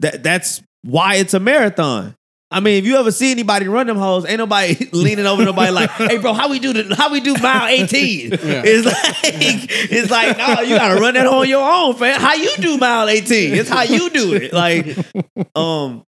that 0.00 0.22
that's 0.22 0.62
why 0.82 1.16
it's 1.16 1.34
a 1.34 1.40
marathon. 1.40 2.14
I 2.52 2.58
mean, 2.58 2.78
if 2.78 2.84
you 2.84 2.96
ever 2.96 3.12
see 3.12 3.30
anybody 3.30 3.68
run 3.68 3.86
them 3.86 3.96
hoes, 3.96 4.26
ain't 4.26 4.38
nobody 4.38 4.88
leaning 4.92 5.24
over 5.26 5.44
nobody 5.44 5.70
like, 5.70 5.90
"Hey, 5.90 6.18
bro, 6.18 6.32
how 6.32 6.50
we 6.50 6.58
do 6.58 6.72
the 6.72 6.94
how 6.96 7.12
we 7.12 7.20
do 7.20 7.34
mile 7.34 7.68
18?" 7.68 8.30
It's 8.42 8.84
like 8.84 8.94
it's 9.90 10.10
like, 10.10 10.36
no, 10.36 10.60
you 10.62 10.76
gotta 10.76 11.00
run 11.00 11.14
that 11.14 11.26
on 11.26 11.48
your 11.48 11.68
own, 11.68 11.94
fam. 11.94 12.20
How 12.20 12.34
you 12.34 12.50
do 12.58 12.76
mile 12.76 13.08
18? 13.08 13.54
It's 13.54 13.68
how 13.68 13.82
you 13.82 14.10
do 14.10 14.34
it. 14.34 14.52
Like, 14.52 14.96
um, 15.56 16.04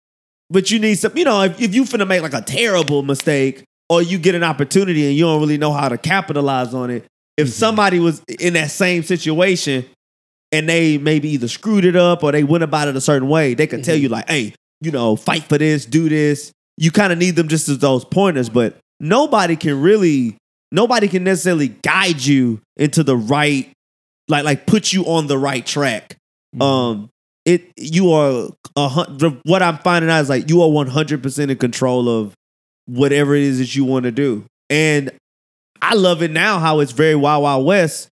but 0.51 0.71
you 0.71 0.81
need 0.81 0.97
some, 0.97 1.17
you 1.17 1.25
know, 1.25 1.43
if, 1.43 1.61
if 1.61 1.75
you 1.75 1.85
finna 1.85 2.07
make 2.07 2.23
like 2.23 2.35
a 2.35 2.43
terrible 2.43 3.03
mistake 3.03 3.65
or 3.89 4.03
you 4.03 4.19
get 4.19 4.35
an 4.35 4.43
opportunity 4.43 5.07
and 5.07 5.15
you 5.17 5.25
don't 5.25 5.41
really 5.41 5.59
know 5.59 5.73
how 5.73 5.89
to 5.89 5.97
capitalize 5.97 6.75
on 6.75 6.91
it, 6.91 7.07
if 7.37 7.49
somebody 7.51 8.01
was 8.01 8.21
in 8.41 8.55
that 8.55 8.71
same 8.71 9.03
situation 9.05 9.85
and 10.51 10.69
they 10.69 10.99
maybe 10.99 11.31
either 11.31 11.49
screwed 11.49 11.85
it 11.85 11.97
up 11.97 12.23
or 12.23 12.33
they 12.33 12.45
went 12.45 12.65
about 12.65 12.89
it 12.89 12.97
a 12.97 13.01
certain 13.01 13.29
way, 13.29 13.55
they 13.55 13.67
could 13.67 13.85
tell 13.85 13.97
you 13.97 14.09
like, 14.09 14.29
hey, 14.29 14.55
you 14.83 14.91
know, 14.91 15.17
fight 15.17 15.45
for 15.45 15.59
this, 15.59 15.87
do 15.87 16.09
this. 16.09 16.53
You 16.77 16.91
kind 16.91 17.13
of 17.13 17.19
need 17.19 17.37
them 17.37 17.49
just 17.49 17.69
as 17.69 17.79
those 17.79 18.05
pointers, 18.05 18.49
but 18.49 18.77
nobody 19.01 19.57
can 19.57 19.81
really, 19.81 20.37
nobody 20.73 21.09
can 21.09 21.25
necessarily 21.25 21.69
guide 21.69 22.25
you 22.25 22.61
into 22.77 23.03
the 23.05 23.17
right, 23.17 23.71
like, 24.29 24.45
like 24.45 24.67
put 24.67 24.93
you 24.93 25.05
on 25.05 25.27
the 25.27 25.39
right 25.39 25.65
track. 25.65 26.17
Um, 26.61 27.09
it 27.45 27.73
you 27.77 28.13
are 28.13 28.49
a 28.77 28.89
hun- 28.89 29.19
the- 29.19 29.41
what 29.45 29.63
I'm 29.63 29.79
finding 29.79 30.11
out 30.11 30.21
is 30.21 30.29
like 30.29 30.49
you 30.49 30.63
are 30.63 30.71
100 30.71 31.23
percent 31.23 31.51
in 31.51 31.57
control 31.59 32.09
of 32.09 32.35
whatever 32.87 33.35
it 33.35 33.43
is 33.43 33.59
that 33.59 33.75
you 33.75 33.85
want 33.85 34.05
to 34.05 34.13
do, 34.13 34.45
and 34.71 35.11
I 35.81 35.95
love 35.95 36.23
it 36.23 36.31
now 36.31 36.59
how 36.59 36.81
it's 36.81 36.93
very 36.93 37.15
wild 37.17 37.43
wild 37.43 37.67
west 37.67 38.09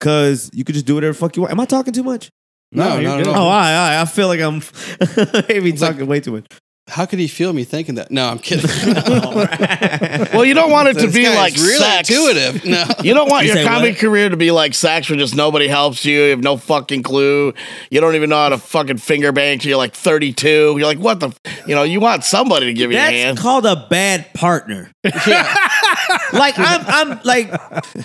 because 0.00 0.50
you 0.52 0.64
could 0.64 0.74
just 0.74 0.86
do 0.86 0.94
whatever 0.96 1.12
the 1.12 1.18
fuck 1.18 1.36
you 1.36 1.42
want. 1.42 1.52
Am 1.52 1.60
I 1.60 1.66
talking 1.66 1.92
too 1.92 2.02
much? 2.02 2.30
No, 2.74 2.98
you're 2.98 3.10
not 3.10 3.20
at 3.20 3.26
Oh, 3.28 3.32
all. 3.32 3.36
all 3.38 3.50
right, 3.50 3.74
all 3.74 3.88
right. 3.90 4.00
I 4.00 4.04
feel 4.04 4.28
like 4.28 4.40
I'm 4.40 4.54
maybe 5.48 5.70
It's 5.70 5.80
like- 5.82 5.92
talking 5.92 6.06
way 6.06 6.20
too 6.20 6.32
much. 6.32 6.46
How 6.86 7.06
could 7.06 7.18
he 7.18 7.28
feel 7.28 7.54
me 7.54 7.64
thinking 7.64 7.94
that? 7.94 8.10
No, 8.10 8.28
I'm 8.28 8.38
kidding. 8.38 8.68
Well, 10.34 10.44
you 10.44 10.52
don't 10.52 10.70
want 10.70 10.88
it 10.88 10.94
to 10.98 11.06
This 11.06 11.14
be 11.14 11.22
guy's 11.22 11.34
like 11.36 11.54
really 11.56 11.78
sex. 11.78 12.10
intuitive. 12.10 12.64
No. 12.66 12.84
You 13.02 13.14
don't 13.14 13.30
want 13.30 13.46
You 13.46 13.52
your 13.54 13.62
say 13.62 13.64
comedy 13.66 13.92
what? 13.92 13.98
career 14.00 14.28
to 14.28 14.36
be 14.36 14.50
like 14.50 14.74
sex 14.74 15.08
where 15.08 15.18
just 15.18 15.34
nobody 15.34 15.66
helps 15.66 16.04
you. 16.04 16.20
You 16.24 16.30
have 16.30 16.42
no 16.42 16.58
fucking 16.58 17.02
clue. 17.02 17.54
You 17.90 18.00
don't 18.02 18.14
even 18.16 18.28
know 18.28 18.36
how 18.36 18.50
to 18.50 18.58
fucking 18.58 18.98
finger 18.98 19.32
bang 19.32 19.58
till 19.60 19.70
you're 19.70 19.78
like 19.78 19.94
32. 19.94 20.46
You're 20.76 20.80
like, 20.80 20.98
what 20.98 21.20
the? 21.20 21.28
f-" 21.28 21.66
You 21.66 21.74
know, 21.74 21.84
you 21.84 22.00
want 22.00 22.22
somebody 22.22 22.66
to 22.66 22.74
give 22.74 22.92
you 22.92 22.98
a 22.98 23.00
That's 23.00 23.12
hand. 23.12 23.38
called 23.38 23.64
a 23.64 23.86
bad 23.88 24.32
partner. 24.34 24.90
like 25.04 26.58
I'm, 26.58 26.84
I'm 26.86 27.20
like 27.24 27.50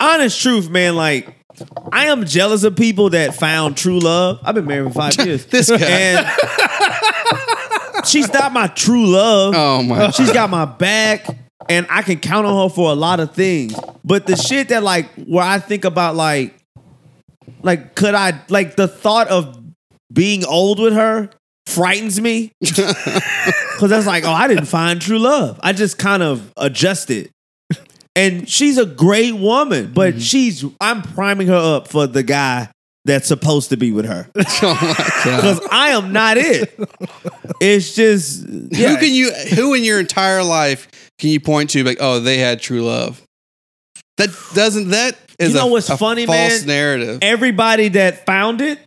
honest 0.01 0.41
truth, 0.41 0.70
man. 0.70 0.95
Like 0.95 1.34
I 1.91 2.07
am 2.07 2.26
jealous 2.26 2.64
of 2.64 2.76
people 2.76 3.10
that 3.12 3.36
found 3.36 3.78
true 3.78 3.99
love. 3.99 4.39
I've 4.43 4.55
been 4.55 4.66
married 4.66 4.88
for 4.93 4.93
five 4.93 5.16
years. 5.26 5.45
This 5.45 5.70
guy. 5.70 5.78
and 5.78 6.28
she's 8.05 8.32
not 8.34 8.51
my 8.53 8.68
true 8.68 9.05
love. 9.07 9.53
Oh 9.55 9.84
my. 9.84 10.12
She's 10.12 10.32
got 10.32 10.49
my 10.49 10.66
back, 10.66 11.28
and 11.68 11.86
I 11.89 12.01
can 12.01 12.20
count 12.20 12.45
on 12.45 12.70
her 12.70 12.74
for 12.74 12.91
a 12.91 12.95
lot 12.95 13.20
of 13.20 13.34
things. 13.34 13.76
But 14.03 14.28
the 14.28 14.36
shit 14.36 14.70
that 14.70 14.84
like 14.84 15.10
where 15.16 15.45
I 15.45 15.60
think 15.60 15.86
about 15.86 16.16
like, 16.16 16.55
like 17.62 17.95
could 17.95 18.16
I 18.16 18.41
like 18.49 18.76
the 18.76 18.88
thought 18.88 19.28
of 19.28 19.57
being 20.12 20.45
old 20.45 20.80
with 20.80 20.93
her 20.93 21.30
frightens 21.68 22.20
me 22.20 22.51
because 22.60 23.89
that's 23.89 24.07
like 24.07 24.24
oh 24.24 24.32
I 24.32 24.47
didn't 24.47 24.66
find 24.66 24.99
true 25.01 25.20
love. 25.20 25.60
I 25.62 25.74
just 25.74 25.97
kind 25.97 26.24
of 26.24 26.51
adjusted. 26.57 27.30
And 28.20 28.49
she's 28.49 28.78
a 28.78 28.86
great 28.86 29.36
woman, 29.36 29.93
but 29.93 30.15
mm-hmm. 30.15 30.20
she's 30.20 30.65
I'm 30.82 31.01
priming 31.01 31.47
her 31.47 31.76
up 31.78 31.88
for 31.88 32.05
the 32.05 32.22
guy 32.22 32.70
that's 33.05 33.28
supposed 33.28 33.70
to 33.70 33.78
be 33.78 33.93
with 33.93 34.05
her 34.05 34.30
Oh 34.61 35.22
because 35.24 35.65
I 35.72 35.89
am 35.89 36.11
not 36.11 36.38
it. 36.38 36.78
It's 37.61 37.95
just 37.95 38.45
yeah. 38.47 38.89
Who 38.89 38.97
can 38.97 39.13
you? 39.13 39.32
Who 39.55 39.74
in 39.74 39.84
your 39.84 39.99
entire 39.99 40.43
life 40.43 40.89
can 41.17 41.30
you 41.30 41.39
point 41.39 41.70
to? 41.72 41.84
Like, 41.84 41.97
oh, 42.01 42.20
they 42.20 42.38
had 42.38 42.61
true 42.61 42.82
love. 42.82 43.22
That 44.17 44.30
doesn't. 44.53 44.89
That 44.89 45.17
is 45.39 45.53
You 45.53 45.55
know 45.55 45.67
a, 45.67 45.72
what's 45.72 45.89
a 45.89 45.97
funny, 45.97 46.26
false 46.26 46.59
man? 46.59 46.67
narrative. 46.67 47.20
everybody 47.22 47.88
that 47.89 48.26
found 48.26 48.59
it, 48.59 48.80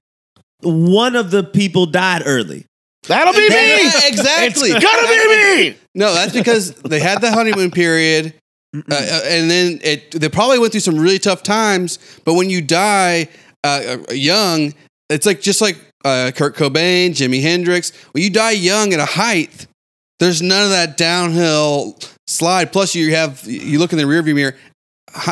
one 0.63 1.17
of 1.17 1.31
the 1.31 1.43
people 1.43 1.87
died 1.87 2.23
early. 2.27 2.67
That'll 3.09 3.33
be 3.33 3.49
me. 3.49 3.83
Yeah, 3.83 4.01
exactly. 4.05 4.71
It's 4.71 4.85
gonna 4.85 5.09
be 5.09 5.71
me. 5.71 5.77
No, 5.95 6.15
that's 6.15 6.33
because 6.33 6.73
they 6.75 7.01
had 7.01 7.21
the 7.21 7.33
honeymoon 7.33 7.71
period, 7.71 8.35
uh, 8.75 8.81
uh, 8.91 9.21
and 9.27 9.51
then 9.51 9.81
it. 9.83 10.13
They 10.13 10.29
probably 10.29 10.59
went 10.59 10.73
through 10.73 10.81
some 10.81 10.99
really 10.99 11.19
tough 11.19 11.43
times. 11.43 11.99
But 12.25 12.35
when 12.35 12.49
you 12.51 12.63
die 12.63 13.29
uh, 13.65 13.99
uh, 14.09 14.13
young, 14.13 14.75
it's 15.11 15.27
like 15.27 15.41
just 15.41 15.61
like 15.61 15.77
uh, 16.05 16.31
Kurt 16.35 16.57
Cobain, 16.57 17.11
Jimi 17.11 17.43
Hendrix. 17.43 17.93
When 18.13 18.23
you 18.25 18.31
die 18.31 18.53
young 18.53 18.93
at 18.93 19.01
a 19.01 19.05
height, 19.05 19.67
there's 20.21 20.41
none 20.41 20.65
of 20.65 20.71
that 20.71 20.97
downhill 20.97 21.99
slide. 22.27 22.73
Plus, 22.73 22.95
you 22.95 23.15
have 23.15 23.43
you 23.47 23.79
look 23.79 23.93
in 23.93 23.99
the 23.99 24.05
rearview 24.05 24.35
mirror, 24.35 24.57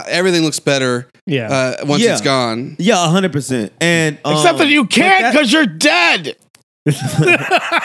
everything 0.07 0.43
looks 0.43 0.61
better 0.61 1.09
Yeah. 1.27 1.49
uh, 1.81 1.87
once 1.87 2.03
Yeah. 2.03 2.13
it's 2.13 2.21
gone. 2.21 2.77
Yeah, 2.79 3.09
hundred 3.09 3.33
percent. 3.33 3.73
And 3.81 4.19
Except 4.27 4.53
um, 4.55 4.59
that 4.59 4.69
you 4.69 4.85
can't 4.87 5.23
that- 5.23 5.33
because 5.33 5.53
you're 5.53 5.67
dead. 5.67 6.37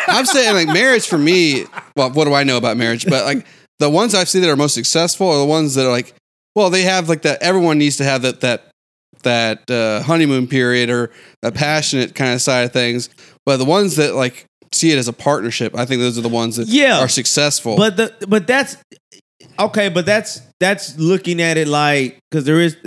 I'm 0.08 0.26
saying 0.26 0.54
like 0.56 0.68
marriage 0.68 1.06
for 1.08 1.18
me. 1.18 1.66
Well, 1.96 2.12
what 2.12 2.26
do 2.26 2.34
I 2.34 2.44
know 2.44 2.58
about 2.58 2.78
marriage? 2.78 3.06
But 3.06 3.26
like 3.26 3.46
the 3.80 3.90
ones 3.90 4.16
I've 4.16 4.30
seen 4.30 4.42
that 4.42 4.50
are 4.50 4.56
most 4.56 4.74
successful 4.76 5.28
are 5.30 5.38
the 5.38 5.46
ones 5.46 5.76
that 5.76 5.86
are 5.86 5.92
like, 5.92 6.14
well, 6.56 6.70
they 6.70 6.84
have 6.84 7.10
like 7.10 7.24
that. 7.24 7.42
Everyone 7.42 7.78
needs 7.78 7.98
to 7.98 8.04
have 8.06 8.22
that 8.24 8.42
that 8.42 8.70
that 9.24 9.70
uh, 9.72 10.02
honeymoon 10.04 10.48
period 10.48 10.90
or 10.90 11.12
a 11.44 11.52
passionate 11.52 12.14
kind 12.16 12.34
of 12.34 12.42
side 12.42 12.62
of 12.66 12.72
things. 12.74 13.10
But 13.46 13.58
the 13.58 13.66
ones 13.66 13.96
that 13.98 14.16
like 14.16 14.46
see 14.72 14.92
it 14.92 14.98
as 14.98 15.08
a 15.08 15.14
partnership, 15.14 15.76
I 15.78 15.86
think 15.86 16.02
those 16.02 16.18
are 16.18 16.22
the 16.22 16.30
ones 16.30 16.56
that 16.58 16.68
Yeah. 16.68 17.00
are 17.00 17.08
successful. 17.08 17.76
But 17.76 17.98
the 17.98 18.14
but 18.28 18.48
that's 18.48 18.78
okay. 19.60 19.90
But 19.90 20.06
that's 20.06 20.42
that's 20.60 20.98
looking 20.98 21.42
at 21.42 21.58
it 21.58 21.68
like 21.68 22.20
because 22.30 22.46
there 22.46 22.62
is 22.62 22.78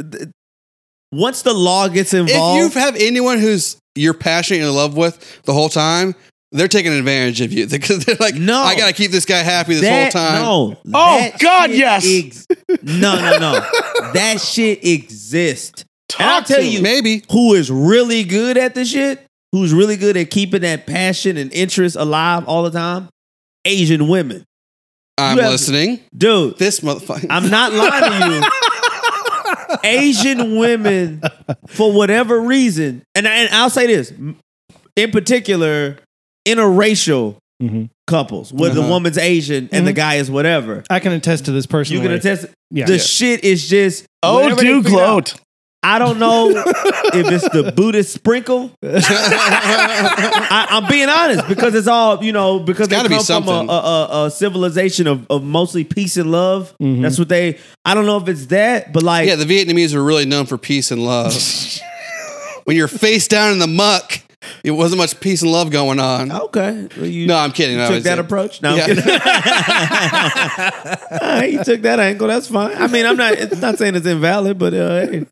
once 1.12 1.42
the 1.42 1.54
law 1.54 1.88
gets 1.88 2.14
involved. 2.14 2.64
if 2.64 2.74
you 2.74 2.80
have 2.80 2.96
anyone 2.96 3.38
who's 3.38 3.76
you're 3.94 4.14
passionate 4.14 4.60
and 4.60 4.68
in 4.68 4.74
love 4.74 4.96
with 4.96 5.42
the 5.44 5.52
whole 5.52 5.68
time, 5.68 6.14
they're 6.52 6.68
taking 6.68 6.92
advantage 6.92 7.40
of 7.40 7.52
you 7.52 7.66
because 7.70 8.04
they're 8.04 8.16
like, 8.20 8.34
No. 8.34 8.60
I 8.60 8.76
gotta 8.76 8.92
keep 8.92 9.10
this 9.10 9.24
guy 9.24 9.38
happy 9.42 9.74
this 9.74 9.82
that, 9.82 10.12
whole 10.44 10.72
time. 10.74 10.82
No. 10.84 10.98
Oh, 10.98 11.30
God, 11.40 11.70
yes. 11.70 12.04
ex- 12.06 12.46
no, 12.82 13.16
no, 13.16 13.38
no. 13.38 13.52
that 14.14 14.40
shit 14.40 14.84
exists. 14.84 15.84
And 16.18 16.28
I'll 16.28 16.42
tell 16.42 16.58
to 16.60 16.66
you. 16.66 16.80
Maybe 16.80 17.22
who 17.30 17.54
is 17.54 17.70
really 17.70 18.24
good 18.24 18.56
at 18.56 18.74
the 18.74 18.84
shit, 18.84 19.24
who's 19.52 19.74
really 19.74 19.96
good 19.96 20.16
at 20.16 20.30
keeping 20.30 20.62
that 20.62 20.86
passion 20.86 21.36
and 21.36 21.52
interest 21.52 21.96
alive 21.96 22.44
all 22.46 22.62
the 22.62 22.70
time? 22.70 23.08
Asian 23.64 24.08
women. 24.08 24.44
I'm 25.18 25.36
You 25.36 25.42
have- 25.42 25.52
listening. 25.52 26.00
Dude, 26.16 26.56
This 26.58 26.80
motherfucker. 26.80 27.26
I'm 27.28 27.50
not 27.50 27.72
lying 27.72 28.40
to 28.40 28.46
you. 28.46 28.50
Asian 29.84 30.56
women, 30.58 31.22
for 31.66 31.92
whatever 31.92 32.40
reason, 32.40 33.02
and, 33.14 33.26
and 33.26 33.48
I'll 33.54 33.70
say 33.70 33.86
this 33.86 34.12
in 34.96 35.10
particular, 35.10 35.98
interracial 36.54 37.36
Mhm. 37.62 37.88
couples 38.06 38.52
where 38.52 38.70
the 38.70 38.80
Uh-huh. 38.80 38.90
woman's 38.90 39.18
Asian 39.18 39.68
and 39.72 39.86
the 39.86 39.92
guy 39.92 40.14
is 40.16 40.30
whatever. 40.30 40.84
I 40.88 41.00
can 41.00 41.12
attest 41.12 41.44
to 41.46 41.52
this 41.52 41.66
personally. 41.66 42.02
You 42.02 42.08
can 42.08 42.16
attest. 42.16 42.46
Yeah. 42.70 42.86
the 42.86 42.92
Yeah. 42.92 42.98
shit 42.98 43.44
is 43.44 43.68
just. 43.68 44.04
Oh, 44.22 44.48
do 44.48 44.56
figure 44.56 44.80
gloat. 44.82 45.34
I 45.82 45.98
don't 46.00 46.18
know 46.18 46.50
if 46.50 47.30
it's 47.32 47.48
the 47.50 47.72
Buddhist 47.76 48.12
sprinkle. 48.12 48.72
I, 49.40 50.66
I'm 50.70 50.88
being 50.90 51.08
honest 51.08 51.46
because 51.48 51.74
it's 51.74 51.86
all 51.86 52.22
you 52.22 52.32
know 52.32 52.58
because 52.58 52.88
they 52.88 52.96
gotta 52.96 53.08
be 53.08 53.14
come 53.16 53.44
from 53.44 53.68
a, 53.68 53.72
a, 53.72 53.76
a, 53.76 54.26
a 54.26 54.30
civilization 54.30 55.06
of, 55.06 55.26
of 55.30 55.42
mostly 55.44 55.84
peace 55.84 56.16
and 56.16 56.30
love. 56.32 56.74
Mhm. 56.82 57.02
That's 57.02 57.18
what 57.18 57.28
they. 57.28 57.58
I 57.84 57.94
don't 57.94 58.06
know 58.06 58.16
if 58.18 58.28
it's 58.28 58.46
that, 58.46 58.92
but 58.92 59.02
like 59.02 59.28
Yeah, 59.28 59.36
the 59.36 59.44
Vietnamese 59.44 59.94
are 59.94 60.02
really 60.02 60.26
known 60.26 60.46
for 60.46 60.58
peace 60.58 60.90
and 60.90 61.04
love. 61.04 61.34
when 62.64 62.76
you're 62.76 62.88
face 62.88 63.28
down 63.28 63.52
in 63.52 63.58
the 63.58 63.66
muck, 63.66 64.20
it 64.64 64.70
wasn't 64.70 64.98
much 64.98 65.18
peace 65.20 65.42
and 65.42 65.50
love 65.50 65.70
going 65.70 65.98
on. 66.00 66.30
okay, 66.30 66.88
well, 66.96 67.06
you 67.06 67.26
No, 67.26 67.36
I'm 67.36 67.52
kidding. 67.52 67.76
you 67.76 67.82
I 67.84 67.88
took 67.88 68.02
that 68.04 68.18
approach. 68.18 68.62
No, 68.62 68.70
I'm 68.70 68.78
Yeah. 68.78 68.86
kidding. 68.86 69.04
You 71.58 71.64
took 71.64 71.82
that 71.82 72.00
angle. 72.00 72.28
That's 72.28 72.48
fine. 72.48 72.76
I 72.76 72.86
mean, 72.88 73.06
I'm 73.06 73.16
not. 73.16 73.32
It's 73.34 73.60
not 73.60 73.78
saying 73.78 73.94
it's 73.96 74.06
invalid, 74.06 74.58
but 74.58 74.74
uh, 74.74 75.06
hey. 75.06 75.26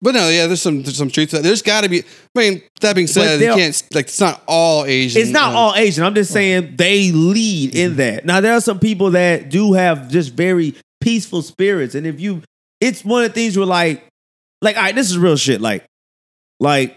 But 0.00 0.14
no, 0.14 0.28
yeah, 0.28 0.46
there's 0.48 0.62
some 0.62 0.82
there's 0.82 0.96
some 0.96 1.10
truth 1.10 1.30
to 1.30 1.36
that. 1.36 1.42
There's 1.42 1.62
got 1.62 1.82
to 1.82 1.88
be. 1.88 2.00
I 2.00 2.04
mean, 2.38 2.62
that 2.80 2.96
being 2.96 3.06
said, 3.06 3.40
you 3.40 3.54
can't 3.54 3.82
like 3.94 4.06
it's 4.06 4.20
not 4.20 4.42
all 4.48 4.84
Asian. 4.84 5.22
It's 5.22 5.30
not 5.30 5.54
uh, 5.54 5.58
all 5.58 5.74
Asian. 5.76 6.02
I'm 6.04 6.14
just 6.14 6.32
saying 6.32 6.74
they 6.76 7.12
lead 7.12 7.74
in 7.76 7.96
that. 7.96 8.24
Now 8.24 8.40
there 8.40 8.54
are 8.54 8.60
some 8.60 8.80
people 8.80 9.12
that 9.12 9.48
do 9.48 9.74
have 9.74 10.10
just 10.10 10.32
very 10.32 10.74
peaceful 11.00 11.42
spirits, 11.42 11.94
and 11.94 12.06
if 12.06 12.20
you, 12.20 12.42
it's 12.80 13.04
one 13.04 13.22
of 13.24 13.30
the 13.30 13.34
things 13.34 13.56
where 13.56 13.66
like, 13.66 14.04
like, 14.60 14.76
all 14.76 14.82
right, 14.82 14.94
this 14.94 15.10
is 15.10 15.18
real 15.18 15.36
shit. 15.36 15.60
Like, 15.60 15.84
like, 16.58 16.96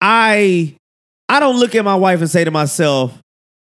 I, 0.00 0.76
I 1.28 1.40
don't 1.40 1.58
look 1.58 1.74
at 1.74 1.84
my 1.84 1.96
wife 1.96 2.20
and 2.20 2.30
say 2.30 2.44
to 2.44 2.50
myself, 2.50 3.16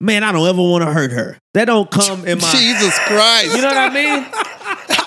"Man, 0.01 0.23
I 0.25 0.33
don't 0.33 0.47
ever 0.49 0.63
want 0.63 0.85
to 0.85 0.93
hurt 0.93 1.13
her." 1.13 1.39
That 1.55 1.67
don't 1.67 1.91
come 1.91 2.27
in 2.27 2.39
my. 2.41 2.51
Jesus 2.51 2.99
Christ! 3.01 3.55
You 3.57 3.63
know 3.63 3.69
what 3.69 3.77
I 3.77 3.91
mean? 3.91 4.27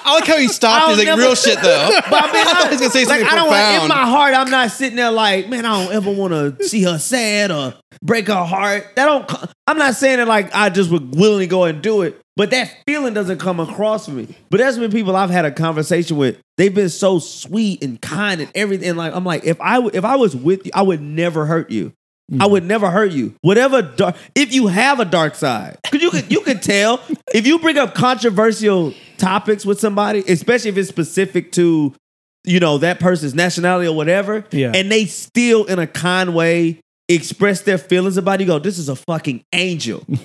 I 0.07 0.13
like 0.13 0.25
how 0.25 0.37
he 0.37 0.47
stopped. 0.47 0.83
I'll 0.83 0.89
He's 0.89 0.99
like 0.99 1.07
never- 1.07 1.21
real 1.21 1.35
shit 1.35 1.59
though. 1.61 1.89
But 2.09 2.23
I 2.23 2.31
mean, 2.31 2.41
I 2.47 2.53
thought 2.53 2.63
he 2.67 2.69
was 2.69 2.79
gonna 2.79 2.91
say 2.91 3.05
like, 3.05 3.19
something 3.19 3.27
I 3.27 3.35
don't 3.35 3.47
want 3.49 3.59
in 3.59 3.79
profound. 3.79 3.89
my 3.89 4.05
heart. 4.09 4.33
I'm 4.35 4.49
not 4.49 4.71
sitting 4.71 4.95
there 4.95 5.11
like, 5.11 5.49
man, 5.49 5.65
I 5.65 5.83
don't 5.83 5.93
ever 5.93 6.11
want 6.11 6.31
to 6.57 6.63
see 6.65 6.83
her 6.83 6.97
sad 6.97 7.51
or 7.51 7.73
break 8.01 8.27
her 8.27 8.45
heart. 8.45 8.95
That 8.95 9.05
don't. 9.05 9.51
I'm 9.67 9.77
not 9.77 9.95
saying 9.95 10.19
it 10.19 10.27
like 10.27 10.55
I 10.55 10.69
just 10.69 10.89
would 10.91 11.13
willingly 11.15 11.47
go 11.47 11.65
and 11.65 11.81
do 11.81 12.03
it, 12.03 12.21
but 12.37 12.51
that 12.51 12.71
feeling 12.85 13.15
doesn't 13.15 13.39
come 13.39 13.59
across 13.59 14.05
for 14.05 14.11
me. 14.11 14.27
But 14.51 14.59
there's 14.59 14.77
been 14.77 14.91
people 14.91 15.15
I've 15.15 15.31
had 15.31 15.43
a 15.43 15.51
conversation 15.51 16.17
with. 16.17 16.39
They've 16.55 16.73
been 16.73 16.89
so 16.89 17.17
sweet 17.17 17.83
and 17.83 17.99
kind 17.99 18.39
and 18.39 18.51
everything. 18.53 18.95
Like 18.95 19.13
I'm 19.13 19.25
like, 19.25 19.43
if 19.43 19.59
I 19.59 19.83
if 19.87 20.05
I 20.05 20.15
was 20.15 20.35
with 20.35 20.65
you, 20.65 20.71
I 20.73 20.83
would 20.83 21.01
never 21.01 21.47
hurt 21.47 21.71
you. 21.71 21.93
I 22.29 22.33
mm-hmm. 22.35 22.51
would 22.51 22.63
never 22.65 22.91
hurt 22.91 23.11
you. 23.11 23.35
Whatever 23.41 23.81
dark, 23.81 24.15
if 24.35 24.53
you 24.53 24.67
have 24.67 24.99
a 24.99 25.05
dark 25.05 25.33
side, 25.33 25.77
because 25.83 26.01
you 26.01 26.11
could 26.11 26.31
you 26.31 26.41
could 26.41 26.61
tell 26.61 27.01
if 27.33 27.47
you 27.47 27.57
bring 27.57 27.77
up 27.77 27.95
controversial 27.95 28.93
topics 29.17 29.65
with 29.65 29.79
somebody, 29.79 30.23
especially 30.27 30.69
if 30.69 30.77
it's 30.77 30.89
specific 30.89 31.51
to 31.53 31.95
you 32.43 32.59
know 32.59 32.77
that 32.77 32.99
person's 32.99 33.33
nationality 33.33 33.87
or 33.87 33.95
whatever, 33.95 34.45
Yeah. 34.51 34.73
and 34.75 34.91
they 34.91 35.05
still 35.05 35.65
in 35.65 35.79
a 35.79 35.87
kind 35.87 36.35
way 36.35 36.81
express 37.09 37.61
their 37.61 37.77
feelings 37.77 38.17
about 38.17 38.39
it, 38.39 38.41
you 38.41 38.47
go, 38.47 38.59
this 38.59 38.77
is 38.77 38.89
a 38.89 38.95
fucking 38.95 39.43
angel. 39.53 40.05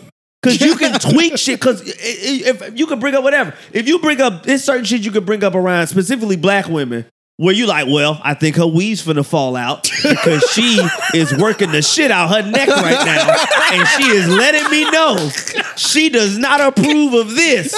Cause 0.42 0.60
you 0.60 0.76
can 0.76 0.98
tweak 1.12 1.38
shit. 1.38 1.60
Cause 1.60 1.82
if 1.84 2.78
you 2.78 2.86
can 2.86 2.98
bring 2.98 3.14
up 3.14 3.22
whatever, 3.22 3.54
if 3.72 3.86
you 3.86 3.98
bring 4.00 4.20
up, 4.20 4.42
there's 4.42 4.64
certain 4.64 4.84
shit 4.84 5.02
you 5.02 5.12
could 5.12 5.24
bring 5.26 5.44
up 5.44 5.54
around 5.54 5.86
specifically 5.86 6.36
black 6.36 6.68
women, 6.68 7.06
where 7.36 7.54
you 7.54 7.66
like, 7.66 7.86
well, 7.88 8.20
I 8.22 8.34
think 8.34 8.56
her 8.56 8.66
weave's 8.66 9.04
finna 9.04 9.24
fall 9.24 9.54
out 9.56 9.90
because 10.02 10.42
she 10.52 10.80
is 11.14 11.36
working 11.36 11.70
the 11.70 11.80
shit 11.82 12.10
out 12.10 12.28
her 12.28 12.50
neck 12.50 12.68
right 12.68 13.06
now, 13.06 13.36
and 13.72 13.88
she 13.88 14.10
is 14.10 14.28
letting 14.28 14.68
me 14.70 14.90
know 14.90 15.30
she 15.76 16.08
does 16.08 16.36
not 16.38 16.60
approve 16.60 17.14
of 17.14 17.34
this. 17.34 17.72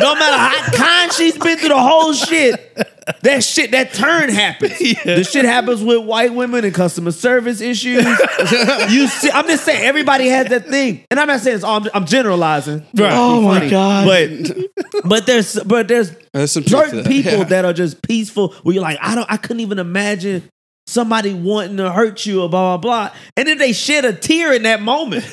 No 0.00 0.14
matter 0.14 0.36
how 0.36 0.72
kind 0.72 1.12
she's 1.12 1.36
been 1.36 1.58
through 1.58 1.68
the 1.68 1.78
whole 1.80 2.14
shit, 2.14 2.95
that 3.22 3.44
shit, 3.44 3.70
that 3.72 3.92
turn 3.94 4.28
happens. 4.30 4.72
The 5.04 5.22
shit 5.24 5.44
happens 5.44 5.82
with 5.82 6.04
white 6.04 6.34
women 6.34 6.64
and 6.64 6.74
customer 6.74 7.12
service 7.12 7.60
issues. 7.60 8.04
you 8.90 9.06
see, 9.08 9.30
I'm 9.30 9.46
just 9.46 9.64
saying 9.64 9.84
everybody 9.84 10.28
has 10.28 10.48
that 10.48 10.66
thing, 10.66 11.04
and 11.10 11.20
I'm 11.20 11.28
not 11.28 11.40
saying 11.40 11.56
it's 11.56 11.64
all. 11.64 11.76
I'm, 11.82 11.88
I'm 11.94 12.06
generalizing. 12.06 12.80
Right. 12.94 13.12
Oh 13.12 13.40
my 13.42 13.58
Funny. 13.60 13.70
god! 13.70 14.06
But 14.06 15.04
but 15.04 15.26
there's 15.26 15.54
but 15.62 15.88
there's 15.88 16.10
There's 16.32 16.52
some 16.52 16.64
certain 16.64 16.98
that. 16.98 17.06
people 17.06 17.32
Yeah. 17.38 17.44
that 17.44 17.64
are 17.64 17.72
just 17.72 18.02
peaceful 18.02 18.52
where 18.62 18.74
you're 18.74 18.82
like, 18.82 18.98
I 19.00 19.14
don't 19.14 19.30
I 19.30 19.36
couldn't 19.36 19.60
even 19.60 19.78
imagine 19.78 20.42
somebody 20.88 21.34
wanting 21.34 21.76
to 21.78 21.90
hurt 21.92 22.26
you 22.26 22.42
or 22.42 22.48
blah 22.48 22.76
blah 22.76 23.08
blah. 23.08 23.16
And 23.36 23.46
then 23.48 23.58
they 23.58 23.72
shed 23.72 24.04
a 24.04 24.12
tear 24.12 24.52
in 24.52 24.62
that 24.64 24.82
moment. 24.82 25.24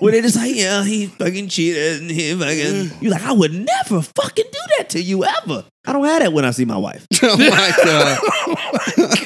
Where 0.00 0.12
they 0.12 0.20
just 0.20 0.36
like, 0.36 0.54
yeah, 0.54 0.84
he 0.84 1.06
fucking 1.08 1.48
cheated 1.48 2.02
and 2.02 2.08
he 2.10 2.32
fucking 2.32 2.98
You're 3.02 3.10
like, 3.10 3.24
I 3.24 3.32
would 3.32 3.52
never 3.52 4.00
fucking 4.00 4.44
do 4.52 4.58
that 4.78 4.90
to 4.90 5.02
you 5.02 5.24
ever. 5.24 5.64
I 5.88 5.92
don't 5.94 6.04
have 6.04 6.20
that 6.20 6.34
when 6.34 6.44
I 6.44 6.50
see 6.50 6.66
my 6.66 6.76
wife. 6.76 7.06
oh 7.22 7.36
my 7.38 7.72
god! 7.82 8.18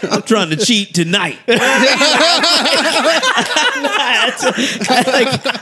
I'm 0.13 0.23
trying 0.23 0.51
to 0.51 0.57
cheat 0.57 0.95
tonight. 0.95 1.39
like 1.49 1.59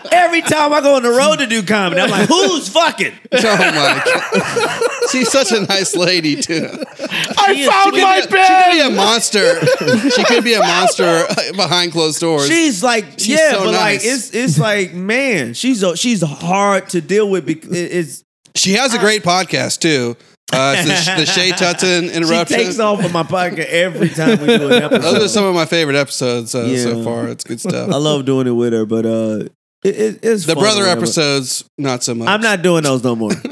every 0.12 0.42
time 0.42 0.74
I 0.74 0.80
go 0.82 0.96
on 0.96 1.02
the 1.02 1.08
road 1.08 1.36
to 1.38 1.46
do 1.46 1.62
comedy, 1.62 2.02
I'm 2.02 2.10
like, 2.10 2.28
who's 2.28 2.68
fucking? 2.68 3.14
Oh 3.32 3.56
my 3.56 4.02
god! 4.04 5.10
She's 5.10 5.32
such 5.32 5.52
a 5.52 5.60
nice 5.64 5.96
lady 5.96 6.36
too. 6.36 6.68
I 6.68 7.54
is- 7.56 7.66
found 7.66 7.94
she 7.94 8.02
my 8.02 8.20
She 8.20 8.26
could 8.26 8.72
be 8.72 8.80
a 8.80 8.90
monster. 8.90 9.66
She 10.10 10.24
could 10.24 10.44
be 10.44 10.52
a 10.52 10.60
monster 10.60 11.24
behind 11.56 11.92
closed 11.92 12.20
doors. 12.20 12.46
She's 12.46 12.82
like, 12.82 13.06
She's 13.12 13.28
yeah, 13.28 13.52
so 13.52 13.64
but 13.64 13.72
like 13.72 14.00
it's 14.02 14.34
it's 14.34 14.58
like, 14.58 14.92
man, 14.92 15.54
she's 15.54 15.82
a, 15.82 15.96
she's 15.96 16.20
hard 16.20 16.90
to 16.90 17.00
deal 17.00 17.30
with 17.30 17.46
because 17.46 17.72
it's 17.72 18.22
She 18.54 18.74
has 18.74 18.92
a 18.92 18.98
great 18.98 19.22
podcast 19.22 19.78
too. 19.80 20.18
Uh, 20.52 20.74
it's 20.76 21.06
the, 21.06 21.14
the 21.16 21.26
Shay 21.26 21.50
Tutton 21.50 22.10
interruption. 22.10 22.58
She 22.58 22.64
takes 22.64 22.78
off 22.78 23.04
of 23.04 23.12
my 23.12 23.22
pocket 23.22 23.72
every 23.72 24.08
time 24.08 24.40
we 24.40 24.46
do 24.46 24.70
an 24.70 24.82
episode. 24.82 25.02
Those 25.02 25.24
are 25.24 25.28
some 25.28 25.44
of 25.44 25.54
my 25.54 25.64
favorite 25.64 25.96
episodes 25.96 26.54
uh, 26.54 26.76
so 26.76 27.04
far. 27.04 27.28
It's 27.28 27.44
good 27.44 27.60
stuff. 27.60 27.90
I 27.90 27.96
love 27.96 28.24
doing 28.24 28.46
it 28.46 28.52
with 28.52 28.72
her, 28.72 28.84
but 28.86 29.06
uh, 29.06 29.44
it, 29.82 29.96
it, 29.96 30.18
it's 30.22 30.44
The 30.44 30.54
brother 30.54 30.80
whatever. 30.82 31.00
episodes, 31.00 31.64
not 31.78 32.02
so 32.02 32.14
much. 32.14 32.28
I'm 32.28 32.42
not 32.42 32.60
doing 32.62 32.82
those 32.82 33.02
no 33.02 33.16
more. 33.16 33.32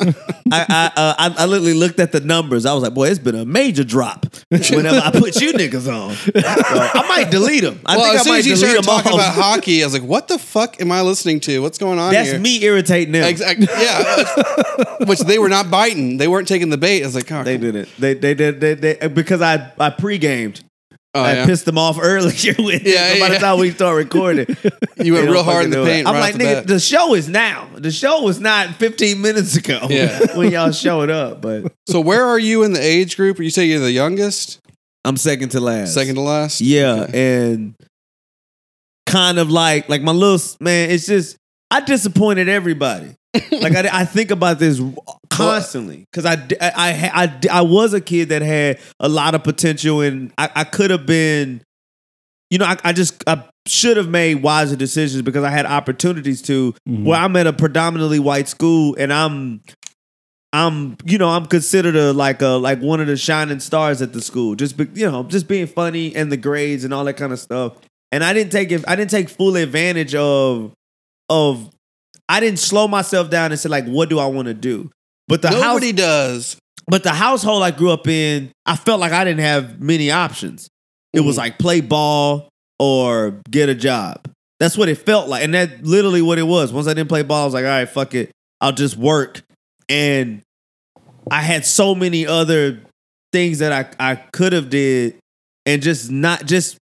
I 0.50 0.64
I, 0.68 0.90
uh, 0.96 1.14
I 1.18 1.34
I 1.38 1.46
literally 1.46 1.74
looked 1.74 2.00
at 2.00 2.12
the 2.12 2.20
numbers. 2.20 2.66
I 2.66 2.74
was 2.74 2.82
like, 2.82 2.94
boy, 2.94 3.08
it's 3.08 3.18
been 3.18 3.34
a 3.34 3.44
major 3.46 3.84
drop 3.84 4.26
whenever 4.50 5.00
I 5.04 5.10
put 5.10 5.40
you 5.40 5.52
niggas 5.52 5.86
on. 5.92 6.14
So 6.14 6.30
I 6.34 7.06
might 7.08 7.30
delete 7.30 7.62
them. 7.62 7.80
I 7.86 7.96
well, 7.96 8.04
think 8.04 8.14
as 8.14 8.20
I 8.20 8.24
soon 8.24 8.32
might 8.32 8.38
as 8.40 8.46
you 8.46 8.54
delete 8.56 8.84
started 8.84 8.86
talking 8.86 9.12
all. 9.12 9.18
about 9.18 9.34
hockey, 9.34 9.82
I 9.82 9.86
was 9.86 9.94
like, 9.94 10.02
"What 10.02 10.28
the 10.28 10.38
fuck 10.38 10.80
am 10.80 10.92
I 10.92 11.00
listening 11.02 11.40
to? 11.40 11.60
What's 11.62 11.78
going 11.78 11.98
on 11.98 12.12
That's 12.12 12.30
here?" 12.30 12.38
me 12.40 12.62
irritating 12.62 13.12
them. 13.12 13.24
Exactly. 13.24 13.66
Yeah. 13.70 14.96
Which 15.06 15.20
they 15.20 15.38
were 15.38 15.48
not 15.48 15.70
biting. 15.70 16.18
They 16.18 16.28
weren't 16.28 16.48
taking 16.48 16.68
the 16.70 16.78
bait. 16.78 17.02
I 17.02 17.06
was 17.06 17.14
like, 17.14 17.30
oh, 17.32 17.42
They 17.42 17.56
did 17.56 17.74
it. 17.74 17.88
They 17.98 18.14
they 18.14 18.34
did 18.34 18.60
they, 18.60 18.74
they, 18.74 19.08
because 19.08 19.40
I 19.40 19.72
I 19.78 19.90
pre-gamed. 19.90 20.62
Oh, 21.18 21.22
I 21.24 21.32
yeah. 21.34 21.46
pissed 21.46 21.64
them 21.64 21.78
off 21.78 21.98
earlier 22.00 22.54
with 22.58 22.82
it. 22.86 22.86
Yeah, 22.86 23.14
So 23.14 23.20
by 23.20 23.28
the 23.30 23.38
time 23.38 23.58
we 23.58 23.70
start 23.70 23.96
recording, 23.96 24.46
You 25.02 25.14
went 25.14 25.28
real 25.30 25.44
hard 25.44 25.64
in 25.66 25.70
the 25.70 25.84
paint. 25.84 26.06
I'm 26.08 26.14
like, 26.14 26.34
the 26.34 26.40
nigga, 26.44 26.54
bat. 26.54 26.66
the 26.66 26.80
show 26.80 27.14
is 27.14 27.28
now. 27.28 27.68
The 27.74 27.90
show 27.92 28.22
was 28.22 28.40
not 28.40 28.74
15 28.76 29.20
minutes 29.20 29.56
ago. 29.56 29.86
Yeah. 29.88 30.18
when 30.36 30.50
y'all 30.50 30.72
showed 30.72 31.10
up, 31.10 31.40
but 31.40 31.72
So 31.88 32.00
where 32.00 32.24
are 32.24 32.38
you 32.38 32.62
in 32.64 32.72
the 32.72 32.82
age 32.82 33.16
group? 33.16 33.38
You 33.38 33.50
say 33.50 33.66
you're 33.66 33.80
the 33.80 33.92
youngest, 33.92 34.60
I'm 35.04 35.16
second 35.16 35.50
to 35.50 35.60
last. 35.60 35.94
second 35.94 36.16
to 36.16 36.20
last. 36.20 36.60
Yeah, 36.60 37.06
and 37.12 37.74
kind 39.06 39.38
of 39.38 39.50
like 39.50 39.88
like 39.88 40.02
my 40.02 40.12
little 40.12 40.44
man. 40.60 40.90
It's 40.90 41.06
just 41.06 41.36
I 41.70 41.80
disappointed 41.80 42.48
everybody. 42.48 43.14
Like 43.34 43.74
I, 43.74 43.88
I 43.92 44.04
think 44.04 44.30
about 44.30 44.58
this 44.58 44.80
constantly 45.30 46.04
because 46.10 46.24
I, 46.24 46.32
I, 46.60 46.92
ha- 46.92 47.12
I 47.14 47.26
d- 47.26 47.48
I 47.48 47.60
was 47.60 47.92
a 47.94 48.00
kid 48.00 48.30
that 48.30 48.42
had 48.42 48.78
a 49.00 49.08
lot 49.08 49.34
of 49.34 49.44
potential 49.44 50.00
and 50.00 50.32
I, 50.38 50.50
I 50.54 50.64
could 50.64 50.90
have 50.90 51.04
been, 51.06 51.62
you 52.50 52.58
know, 52.58 52.64
I, 52.64 52.76
I 52.84 52.92
just 52.92 53.22
I 53.28 53.44
should 53.66 53.96
have 53.98 54.08
made 54.08 54.42
wiser 54.42 54.76
decisions 54.76 55.22
because 55.22 55.44
I 55.44 55.50
had 55.50 55.66
opportunities 55.66 56.40
to. 56.42 56.74
Mhm. 56.88 57.04
Where 57.04 57.18
I'm 57.18 57.36
at 57.36 57.46
a 57.46 57.52
predominantly 57.52 58.18
white 58.18 58.48
school 58.48 58.96
and 58.98 59.12
I'm. 59.12 59.60
I'm, 60.54 60.96
you 61.04 61.18
know, 61.18 61.28
I'm 61.28 61.44
considered 61.44 61.94
a 61.94 62.14
like 62.14 62.40
a 62.40 62.46
like 62.56 62.80
one 62.80 63.00
of 63.02 63.06
the 63.06 63.18
shining 63.18 63.60
stars 63.60 64.00
at 64.00 64.14
the 64.14 64.22
school. 64.22 64.54
Just, 64.54 64.78
be, 64.78 64.88
you 64.94 65.10
know, 65.10 65.22
just 65.24 65.46
being 65.46 65.66
funny 65.66 66.16
and 66.16 66.32
the 66.32 66.38
grades 66.38 66.84
and 66.84 66.94
all 66.94 67.04
that 67.04 67.18
kind 67.18 67.34
of 67.34 67.38
stuff. 67.38 67.74
And 68.12 68.24
I 68.24 68.32
didn't 68.32 68.50
take 68.50 68.72
it. 68.72 68.82
I 68.88 68.96
didn't 68.96 69.10
take 69.10 69.28
full 69.28 69.56
advantage 69.56 70.14
of 70.14 70.72
of. 71.28 71.70
I 72.28 72.40
didn't 72.40 72.58
slow 72.58 72.86
myself 72.88 73.30
down 73.30 73.52
and 73.52 73.60
say 73.60 73.68
like, 73.68 73.86
what 73.86 74.08
do 74.08 74.18
I 74.18 74.26
want 74.26 74.46
to 74.48 74.54
do? 74.54 74.90
But 75.28 75.42
the 75.42 75.48
house, 75.48 75.60
Nobody 75.60 75.92
does. 75.92 76.56
but 76.86 77.02
the 77.02 77.12
household 77.12 77.62
I 77.62 77.70
grew 77.70 77.90
up 77.90 78.06
in, 78.06 78.50
I 78.66 78.76
felt 78.76 79.00
like 79.00 79.12
I 79.12 79.24
didn't 79.24 79.40
have 79.40 79.80
many 79.80 80.10
options. 80.10 80.68
It 81.12 81.20
was 81.20 81.36
Mhm. 81.36 81.38
like 81.38 81.58
play 81.58 81.80
ball 81.80 82.48
or 82.78 83.40
get 83.50 83.68
a 83.68 83.74
job. 83.74 84.28
That's 84.60 84.76
what 84.76 84.88
it 84.88 84.96
felt 84.96 85.28
like. 85.28 85.42
And 85.44 85.54
that 85.54 85.84
literally 85.84 86.20
what 86.22 86.38
it 86.38 86.42
was. 86.42 86.72
Once 86.72 86.86
I 86.86 86.94
didn't 86.94 87.08
play 87.08 87.22
ball, 87.22 87.42
I 87.42 87.44
was 87.44 87.54
like, 87.54 87.64
all 87.64 87.70
right, 87.70 87.88
fuck 87.88 88.14
it. 88.14 88.30
I'll 88.60 88.72
just 88.72 88.96
work. 88.96 89.42
And 89.88 90.42
I 91.30 91.42
had 91.42 91.64
so 91.64 91.94
many 91.94 92.26
other 92.26 92.80
things 93.32 93.58
that 93.60 93.72
I, 94.00 94.12
I 94.12 94.16
could 94.16 94.52
have 94.52 94.68
did 94.70 95.16
and 95.66 95.80
just 95.82 96.10
not 96.10 96.46
just 96.46 96.76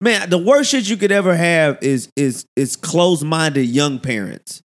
man, 0.00 0.30
the 0.30 0.38
worst 0.38 0.70
shit 0.70 0.88
you 0.88 0.96
could 0.96 1.12
ever 1.12 1.34
have 1.36 1.78
is 1.82 2.08
is 2.16 2.44
is 2.56 2.76
closed-minded 2.76 3.64
young 3.66 3.98
parents. 3.98 4.60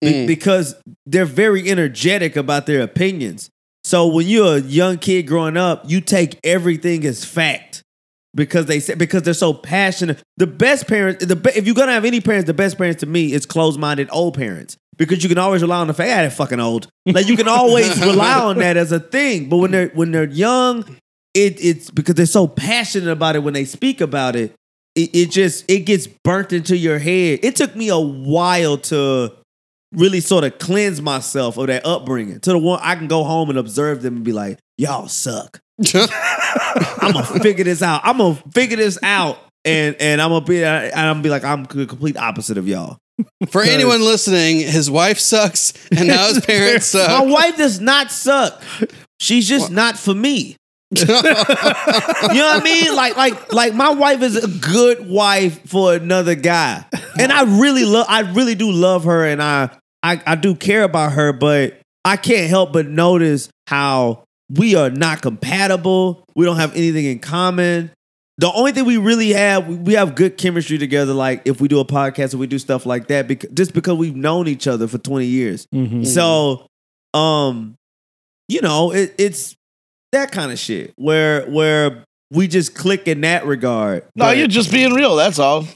Be- 0.00 0.12
Mm. 0.12 0.26
because 0.26 0.74
they're 1.06 1.24
very 1.24 1.70
energetic 1.70 2.36
about 2.36 2.66
their 2.66 2.82
opinions. 2.82 3.48
So 3.84 4.06
when 4.06 4.26
you're 4.26 4.56
a 4.56 4.60
young 4.60 4.98
kid 4.98 5.22
growing 5.26 5.56
up, 5.56 5.84
you 5.88 6.00
take 6.02 6.38
everything 6.44 7.06
as 7.06 7.24
fact 7.24 7.82
because 8.34 8.66
they 8.66 8.80
say 8.80 8.94
because 8.94 9.22
they're 9.22 9.32
so 9.32 9.54
passionate. 9.54 10.20
The 10.36 10.46
best 10.46 10.86
parents, 10.88 11.24
the 11.24 11.36
be, 11.36 11.50
if 11.54 11.64
you're 11.64 11.74
gonna 11.74 11.92
have 11.92 12.04
any 12.04 12.20
parents, 12.20 12.46
the 12.46 12.52
best 12.54 12.76
parents 12.76 13.00
to 13.00 13.06
me 13.06 13.32
is 13.32 13.46
closed-minded 13.46 14.08
old 14.12 14.34
parents 14.34 14.76
because 14.98 15.22
you 15.22 15.28
can 15.30 15.38
always 15.38 15.62
rely 15.62 15.78
on 15.78 15.86
the 15.86 15.94
fact, 15.94 16.08
yeah, 16.08 16.20
they're 16.22 16.30
fucking 16.30 16.60
old. 16.60 16.88
Like 17.06 17.26
you 17.28 17.36
can 17.36 17.48
always 17.48 17.98
rely 18.00 18.40
on 18.40 18.58
that 18.58 18.76
as 18.76 18.92
a 18.92 19.00
thing. 19.00 19.48
But 19.48 19.56
when 19.58 19.70
they're 19.70 19.88
when 19.94 20.10
they're 20.12 20.28
young, 20.28 20.84
it 21.32 21.64
it's 21.64 21.90
because 21.90 22.16
they're 22.16 22.26
so 22.26 22.46
passionate 22.46 23.10
about 23.10 23.36
it 23.36 23.40
when 23.40 23.54
they 23.54 23.64
speak 23.64 24.02
about 24.02 24.36
it. 24.36 24.54
It, 24.94 25.10
it 25.14 25.30
just 25.30 25.68
it 25.68 25.80
gets 25.80 26.06
burnt 26.06 26.52
into 26.52 26.76
your 26.76 26.98
head. 26.98 27.40
It 27.42 27.56
took 27.56 27.74
me 27.74 27.88
a 27.88 27.98
while 27.98 28.78
to 28.78 29.32
really 29.92 30.20
sort 30.20 30.44
of 30.44 30.58
cleanse 30.58 31.00
myself 31.00 31.56
of 31.56 31.68
that 31.68 31.86
upbringing 31.86 32.40
to 32.40 32.50
the 32.50 32.58
one 32.58 32.80
I 32.82 32.94
can 32.96 33.08
go 33.08 33.24
home 33.24 33.50
and 33.50 33.58
observe 33.58 34.02
them 34.02 34.16
and 34.16 34.24
be 34.24 34.32
like, 34.32 34.58
y'all 34.76 35.08
suck. 35.08 35.60
I'm 35.94 37.12
gonna 37.12 37.24
figure 37.40 37.64
this 37.64 37.82
out. 37.82 38.02
I'm 38.04 38.18
gonna 38.18 38.36
figure 38.52 38.76
this 38.76 38.98
out, 39.02 39.38
and 39.64 39.96
and 39.98 40.22
I'm 40.22 40.30
gonna 40.30 40.44
be 40.44 40.62
and 40.64 40.94
I'm 40.94 41.14
gonna 41.14 41.22
be 41.22 41.30
like 41.30 41.44
I'm 41.44 41.64
the 41.64 41.86
complete 41.86 42.16
opposite 42.16 42.58
of 42.58 42.68
y'all. 42.68 42.98
For 43.48 43.62
anyone 43.62 44.00
listening, 44.00 44.58
his 44.58 44.90
wife 44.90 45.18
sucks, 45.18 45.72
and 45.96 46.08
now 46.08 46.28
his 46.28 46.40
parents 46.46 46.86
suck. 46.86 47.08
My 47.08 47.32
wife 47.32 47.56
does 47.56 47.80
not 47.80 48.10
suck. 48.10 48.62
She's 49.20 49.48
just 49.48 49.70
not 49.70 49.96
for 49.96 50.14
me. 50.14 50.56
You 51.02 52.40
know 52.40 52.46
what 52.46 52.60
I 52.60 52.64
mean? 52.64 52.94
Like, 52.94 53.16
like, 53.16 53.52
like 53.52 53.74
my 53.74 53.90
wife 53.90 54.22
is 54.22 54.36
a 54.42 54.48
good 54.48 55.08
wife 55.08 55.68
for 55.68 55.94
another 55.94 56.34
guy, 56.34 56.84
and 57.18 57.30
I 57.32 57.42
really 57.60 57.84
love, 57.84 58.06
I 58.08 58.20
really 58.20 58.54
do 58.54 58.70
love 58.70 59.04
her, 59.04 59.24
and 59.26 59.42
I, 59.42 59.70
I, 60.02 60.20
I 60.26 60.34
do 60.34 60.54
care 60.54 60.82
about 60.82 61.12
her, 61.12 61.32
but 61.32 61.78
I 62.04 62.16
can't 62.16 62.48
help 62.48 62.72
but 62.72 62.86
notice 62.88 63.48
how 63.66 64.24
we 64.50 64.74
are 64.74 64.90
not 64.90 65.22
compatible. 65.22 66.24
We 66.36 66.44
don't 66.44 66.56
have 66.56 66.74
anything 66.76 67.06
in 67.06 67.18
common. 67.18 67.90
The 68.36 68.52
only 68.52 68.72
thing 68.72 68.84
we 68.84 68.96
really 68.98 69.30
have, 69.32 69.66
we- 69.68 69.94
have 69.94 70.14
good 70.16 70.36
chemistry 70.36 70.76
together. 70.76 71.14
Like 71.14 71.42
if 71.44 71.60
we 71.60 71.68
do 71.68 71.78
a 71.80 71.84
podcast 71.84 72.34
or 72.34 72.38
we 72.38 72.46
do 72.48 72.58
stuff 72.58 72.84
like 72.84 73.06
that, 73.06 73.28
because 73.28 73.50
just 73.50 73.72
because 73.72 73.96
we've 73.96 74.16
known 74.16 74.48
each 74.48 74.66
other 74.66 74.88
for 74.88 74.98
twenty 74.98 75.26
years. 75.26 75.66
Mhm. 75.72 76.04
So, 76.06 76.66
um, 77.18 77.76
you 78.48 78.60
know, 78.60 78.90
it, 78.92 79.14
it's 79.18 79.54
that 80.14 80.32
kind 80.32 80.50
of 80.50 80.58
shit 80.58 80.92
where 80.96 81.44
where 81.46 82.02
we 82.30 82.48
just 82.48 82.74
click 82.74 83.06
in 83.06 83.20
that 83.20 83.44
regard. 83.46 84.02
No, 84.16 84.24
But- 84.26 84.38
you're 84.38 84.48
just 84.48 84.72
being 84.72 84.92
real. 84.94 85.14
That's 85.16 85.38
all. 85.38 85.66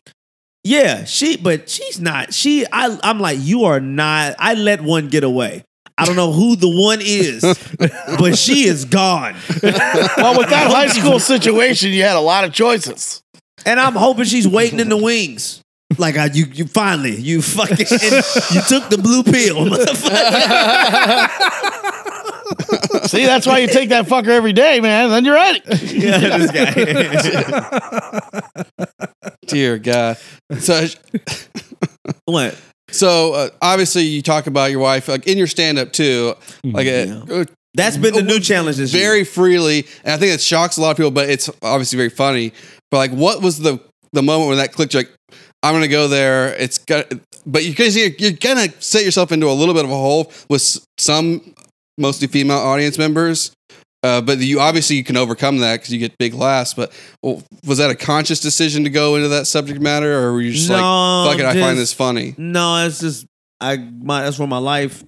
yeah, 0.65 1.05
she, 1.05 1.37
but 1.37 1.69
she's 1.69 2.01
not. 2.01 2.35
She, 2.35 2.65
I, 2.73 2.99
I'm 3.03 3.21
like, 3.21 3.39
you 3.41 3.65
are 3.65 3.79
not. 3.81 4.35
I 4.39 4.55
let 4.55 4.81
one 4.81 5.09
get 5.09 5.23
away. 5.25 5.63
I 5.97 6.05
don't 6.05 6.17
know 6.17 6.33
who 6.33 6.55
the 6.57 6.69
one 6.69 6.99
is, 7.03 7.43
but 8.19 8.37
she 8.39 8.65
is 8.67 8.85
gone. 8.85 9.35
Well, 9.63 10.39
with 10.39 10.49
that 10.51 10.71
high 10.71 10.87
school 10.89 11.19
situation, 11.19 11.91
you 11.93 12.03
had 12.03 12.17
a 12.17 12.21
lot 12.21 12.45
of 12.45 12.53
choices. 12.53 13.21
And 13.67 13.81
I'm 13.81 13.95
hoping 13.95 14.25
she's 14.25 14.47
waiting 14.49 14.79
in 14.81 14.89
the 14.89 14.97
wings. 14.97 15.61
Like 15.97 16.17
I, 16.17 16.27
you, 16.27 16.45
you 16.53 16.67
finally, 16.67 17.17
you 17.17 17.43
fucking, 17.43 17.79
you 17.79 18.61
took 18.69 18.89
the 18.91 18.99
blue 19.03 19.23
pill, 19.25 19.57
motherfucker. 19.67 21.29
See, 23.09 23.25
that's 23.27 23.47
why 23.47 23.59
you 23.59 23.69
take 23.69 23.89
that 23.91 24.07
fucker 24.07 24.29
every 24.29 24.53
day, 24.53 24.81
man. 24.81 25.11
Then 25.11 25.25
you're 25.25 25.35
ready. 25.35 25.61
yeah, 25.99 26.39
this 26.39 26.51
guy. 26.53 28.41
Dear 29.47 29.79
God. 29.79 30.19
So, 30.59 30.87
what? 32.27 32.59
so 32.91 33.33
uh, 33.35 33.49
obviously, 33.63 34.03
you 34.03 34.23
talk 34.23 34.47
about 34.47 34.71
your 34.71 34.81
wife 34.81 35.09
like 35.09 35.27
in 35.27 35.39
your 35.39 35.47
stand 35.47 35.79
up 35.79 35.93
too, 35.93 36.35
like 36.65 36.87
Yeah. 36.87 37.23
uh, 37.31 37.45
That's 37.75 37.97
been 37.97 38.15
the 38.15 38.23
new 38.23 38.41
challenge 38.41 38.77
this 38.77 38.93
year. 38.93 39.03
very 39.03 39.25
freely, 39.25 39.87
and 40.05 40.13
I 40.13 40.17
think 40.19 40.35
it 40.35 40.41
shocks 40.41 40.77
a 40.77 40.83
lot 40.83 40.91
of 40.93 40.97
people. 40.97 41.11
But 41.11 41.31
it's 41.31 41.51
obviously 41.63 41.97
very 41.97 42.11
funny. 42.11 42.53
But 42.91 42.99
like, 42.99 43.11
what 43.13 43.43
was 43.43 43.59
the 43.59 43.81
the 44.13 44.23
moment 44.23 44.49
when 44.51 44.59
that 44.59 44.73
clicked? 44.73 44.95
You're 44.95 45.05
like, 45.05 45.13
I'm 45.63 45.75
gonna 45.75 45.89
go 45.89 46.09
there. 46.09 46.55
It's 46.57 46.79
got, 46.79 47.11
but 47.47 47.65
you 47.65 47.75
guys, 47.75 47.97
you're, 47.97 48.11
you're 48.19 48.33
gonna 48.33 48.69
set 48.81 49.05
yourself 49.05 49.33
into 49.33 49.49
a 49.49 49.53
little 49.53 49.75
bit 49.75 49.85
of 49.85 49.91
a 49.91 49.97
hole 49.97 50.33
with 50.51 50.79
some 50.99 51.55
mostly 51.99 52.29
female 52.29 52.59
audience 52.59 52.99
members. 52.99 53.53
Uh, 54.05 54.21
but 54.21 54.39
you 54.39 54.61
obviously 54.61 54.95
you 54.95 55.03
can 55.03 55.17
overcome 55.17 55.59
that 55.59 55.81
because 55.81 55.93
you 55.93 55.99
get 55.99 56.17
big 56.19 56.33
laughs. 56.33 56.73
But 56.73 56.93
well, 57.23 57.43
was 57.67 57.79
that 57.79 57.91
a 57.91 57.97
conscious 57.97 58.39
decision 58.41 58.85
to 58.85 58.91
go 58.91 59.17
into 59.17 59.29
that 59.29 59.47
subject 59.47 59.81
matter, 59.81 60.17
or 60.17 60.33
were 60.33 60.41
you 60.41 60.53
just 60.53 60.69
No, 60.69 60.77
like, 60.77 61.33
"Fuck 61.33 61.41
it, 61.41 61.47
I 61.47 61.61
find 61.61 61.77
this 61.77 61.93
funny"? 61.93 62.35
No, 62.39 62.87
it's 62.87 63.01
just 63.01 63.27
I 63.61 63.77
my 63.77 64.23
that's 64.23 64.39
where 64.39 64.47
my 64.47 64.59
life 64.59 65.03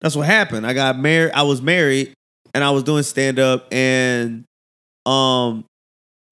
that's 0.00 0.16
what 0.16 0.26
happened. 0.26 0.66
I 0.66 0.72
got 0.72 0.98
married 0.98 1.32
I 1.34 1.42
was 1.42 1.60
married 1.60 2.14
and 2.54 2.64
I 2.64 2.70
was 2.70 2.82
doing 2.82 3.02
stand 3.02 3.38
up 3.38 3.68
and 3.72 4.44
um 5.04 5.64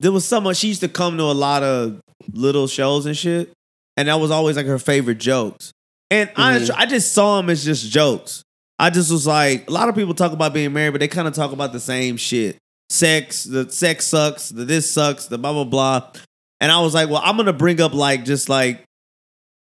there 0.00 0.12
was 0.12 0.24
someone 0.24 0.54
she 0.54 0.68
used 0.68 0.80
to 0.80 0.88
come 0.88 1.18
to 1.18 1.24
a 1.24 1.32
lot 1.34 1.62
of 1.62 2.00
little 2.32 2.66
shows 2.66 3.04
and 3.04 3.16
shit. 3.16 3.52
And 3.96 4.08
that 4.08 4.20
was 4.20 4.30
always 4.30 4.56
like 4.56 4.66
her 4.66 4.78
favorite 4.78 5.18
jokes. 5.18 5.72
And 6.10 6.30
honestly, 6.36 6.74
I 6.74 6.86
just 6.86 7.12
saw 7.12 7.36
them 7.36 7.50
as 7.50 7.64
just 7.64 7.90
jokes. 7.90 8.42
I 8.78 8.90
just 8.90 9.10
was 9.10 9.26
like, 9.26 9.68
a 9.68 9.72
lot 9.72 9.88
of 9.88 9.94
people 9.94 10.14
talk 10.14 10.32
about 10.32 10.54
being 10.54 10.72
married, 10.72 10.90
but 10.92 11.00
they 11.00 11.08
kind 11.08 11.26
of 11.28 11.34
talk 11.34 11.52
about 11.52 11.72
the 11.72 11.80
same 11.80 12.16
shit. 12.16 12.56
Sex, 12.90 13.44
the 13.44 13.70
sex 13.70 14.06
sucks, 14.06 14.48
the 14.48 14.64
this 14.64 14.90
sucks, 14.90 15.26
the 15.26 15.36
blah 15.38 15.52
blah 15.52 15.64
blah. 15.64 16.12
And 16.60 16.72
I 16.72 16.80
was 16.80 16.94
like, 16.94 17.08
well, 17.08 17.20
I'm 17.24 17.36
gonna 17.36 17.52
bring 17.52 17.80
up 17.80 17.92
like 17.92 18.24
just 18.24 18.48
like 18.48 18.84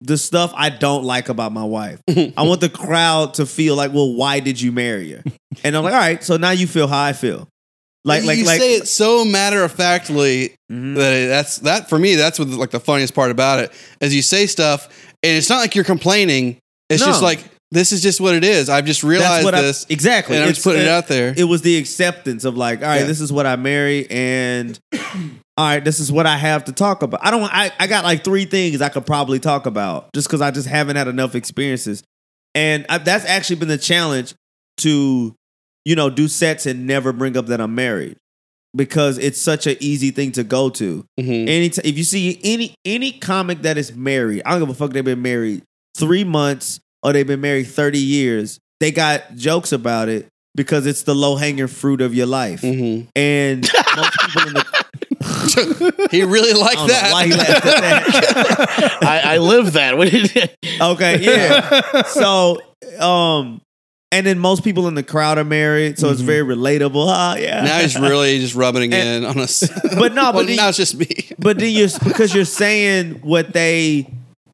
the 0.03 0.19
stuff 0.19 0.53
I 0.55 0.69
don't 0.69 1.05
like 1.05 1.29
about 1.29 1.53
my 1.53 1.65
wife. 1.65 2.01
I 2.09 2.43
want 2.43 2.61
the 2.61 2.69
crowd 2.69 3.35
to 3.35 3.47
feel 3.47 3.75
like, 3.75 3.93
well, 3.93 4.13
why 4.15 4.41
did 4.41 4.61
you 4.61 4.71
marry 4.71 5.13
her? 5.13 5.23
And 5.65 5.75
I'm 5.77 5.83
like, 5.83 5.95
all 5.95 5.99
right, 5.99 6.23
so 6.23 6.37
now 6.37 6.51
you 6.51 6.67
feel 6.67 6.87
how 6.87 7.03
I 7.03 7.13
feel. 7.15 7.49
Like, 8.05 8.23
like, 8.25 8.39
you 8.39 8.45
like, 8.45 8.61
say 8.61 8.75
it 8.77 8.87
so 8.87 9.25
matter 9.25 9.65
of 9.65 9.73
factly 9.73 10.55
Mhm. 10.71 10.95
that 10.97 11.13
it, 11.13 11.27
that's 11.29 11.59
that 11.61 11.89
for 11.89 11.99
me. 11.99 12.15
That's 12.15 12.39
what 12.39 12.49
like 12.49 12.71
the 12.71 12.79
funniest 12.81 13.15
part 13.15 13.31
about 13.33 13.59
it 13.61 13.73
is 14.01 14.15
you 14.15 14.23
say 14.23 14.47
stuff 14.47 14.89
and 15.23 15.37
it's 15.37 15.49
not 15.49 15.59
like 15.59 15.75
you're 15.75 15.85
complaining. 15.85 16.59
It's 16.89 17.05
just 17.05 17.23
like 17.23 17.43
this 17.73 17.91
is 17.93 18.01
just 18.03 18.21
what 18.21 18.35
it 18.35 18.45
is. 18.45 18.69
I've 18.69 18.85
just 18.85 19.03
realized 19.03 19.45
what 19.45 19.55
I- 19.55 19.63
this, 19.63 19.87
exactly. 19.89 20.37
and 20.37 20.45
I'm 20.45 20.51
It's- 20.51 20.57
just 20.59 20.65
putting 20.65 20.83
it 20.83 20.89
uh, 20.89 20.93
out 20.99 21.09
there. 21.09 21.35
It 21.37 21.45
was 21.45 21.63
the 21.63 21.77
acceptance 21.77 22.45
of 22.45 22.57
like, 22.57 22.81
all 22.83 22.89
right, 22.89 23.01
Yeah. 23.01 23.07
this 23.07 23.21
is 23.21 23.33
what 23.33 23.47
I 23.47 23.57
marry, 23.57 24.09
and 24.11 24.79
all 24.93 25.67
right, 25.67 25.85
this 25.85 25.99
is 26.01 26.13
what 26.13 26.27
I 26.27 26.37
have 26.37 26.65
to 26.67 26.73
talk 26.73 27.03
about. 27.03 27.21
I 27.25 27.31
don't. 27.31 27.43
I, 27.43 27.73
I 27.79 27.87
got 27.87 28.05
like 28.05 28.23
three 28.25 28.45
things 28.45 28.81
I 28.81 28.89
could 28.89 29.07
probably 29.07 29.39
talk 29.41 29.67
about 29.67 30.13
just 30.15 30.29
because 30.29 30.41
I 30.41 30.51
just 30.51 30.69
haven't 30.69 30.97
had 30.97 31.09
enough 31.09 31.35
experiences, 31.35 32.03
and 32.55 32.87
I, 32.89 32.99
that's 32.99 33.25
actually 33.25 33.57
been 33.57 33.69
the 33.69 33.79
challenge 33.79 34.35
to, 34.79 35.35
you 35.85 35.97
know, 35.97 36.11
do 36.11 36.29
sets 36.29 36.67
and 36.67 36.87
never 36.87 37.13
bring 37.13 37.37
up 37.37 37.47
that 37.47 37.61
I'm 37.61 37.75
married 37.75 38.17
because 38.77 39.17
it's 39.19 39.41
such 39.41 39.67
an 39.67 39.77
easy 39.81 40.11
thing 40.11 40.33
to 40.33 40.45
go 40.45 40.69
to. 40.71 41.05
Mhm. 41.19 41.49
Any 41.49 41.71
t- 41.71 41.81
if 41.83 41.97
you 41.99 42.05
see 42.05 42.39
any 42.45 42.75
any 42.85 43.13
comic 43.13 43.63
that 43.63 43.77
is 43.79 43.95
married, 43.95 44.43
I 44.45 44.51
don't 44.51 44.61
give 44.61 44.69
a 44.69 44.75
fuck. 44.75 44.93
They've 44.93 45.03
been 45.05 45.23
married 45.23 45.63
three 45.97 46.25
months 46.25 46.79
or 47.07 47.13
they've 47.13 47.27
been 47.27 47.41
married 47.41 47.69
thirty 47.69 47.99
years. 48.01 48.59
They 48.81 48.91
got 48.91 49.37
jokes 49.37 49.73
about 49.73 50.09
it 50.09 50.27
because 50.55 50.87
it's 50.87 51.03
the 51.05 51.15
low 51.15 51.37
hanging 51.37 51.67
fruit 51.69 52.01
of 52.01 52.15
your 52.15 52.27
life. 52.27 52.61
Mhm. 52.63 53.07
And 53.15 53.61
most 53.97 54.19
people 54.21 54.49
in 54.49 54.55
the 54.55 56.09
he 56.11 56.23
really 56.23 56.53
I 56.53 56.57
liked 56.57 56.77
don't 56.77 56.89
know 56.89 56.93
that. 56.95 57.13
why 57.13 57.27
he 57.27 57.33
laughed 57.33 57.51
at 57.51 57.63
that. 57.81 58.99
I, 59.03 59.35
I 59.35 59.39
live 59.39 59.73
that. 59.75 59.97
What 59.97 60.11
did 60.11 60.51
okay, 60.81 61.19
yeah. 61.21 62.03
So, 62.03 62.61
um, 63.01 63.61
and 64.13 64.27
then 64.27 64.39
most 64.39 64.63
people 64.65 64.89
in 64.89 64.95
the 64.95 65.03
crowd 65.03 65.39
are 65.39 65.45
married, 65.45 65.99
so 65.99 66.11
it's 66.11 66.21
Mhm. 66.23 66.25
very 66.27 66.57
relatable. 66.57 67.07
Ah, 67.09 67.37
yeah. 67.37 67.63
now 67.63 67.79
he's 67.81 67.99
really 67.99 68.39
just 68.39 68.55
rubbing 68.55 68.93
it 68.93 68.97
And- 68.97 69.25
in 69.25 69.31
on 69.31 69.39
us. 69.39 69.69
But 69.99 70.15
no, 70.15 70.25
well, 70.25 70.33
but 70.35 70.47
then- 70.47 70.57
now 70.57 70.69
it's 70.69 70.77
just 70.77 70.97
me. 70.97 71.07
but 71.39 71.59
then 71.59 71.71
you're 71.73 71.89
because 72.05 72.35
you're 72.35 72.45
saying 72.45 73.21
what 73.23 73.53
they 73.53 74.07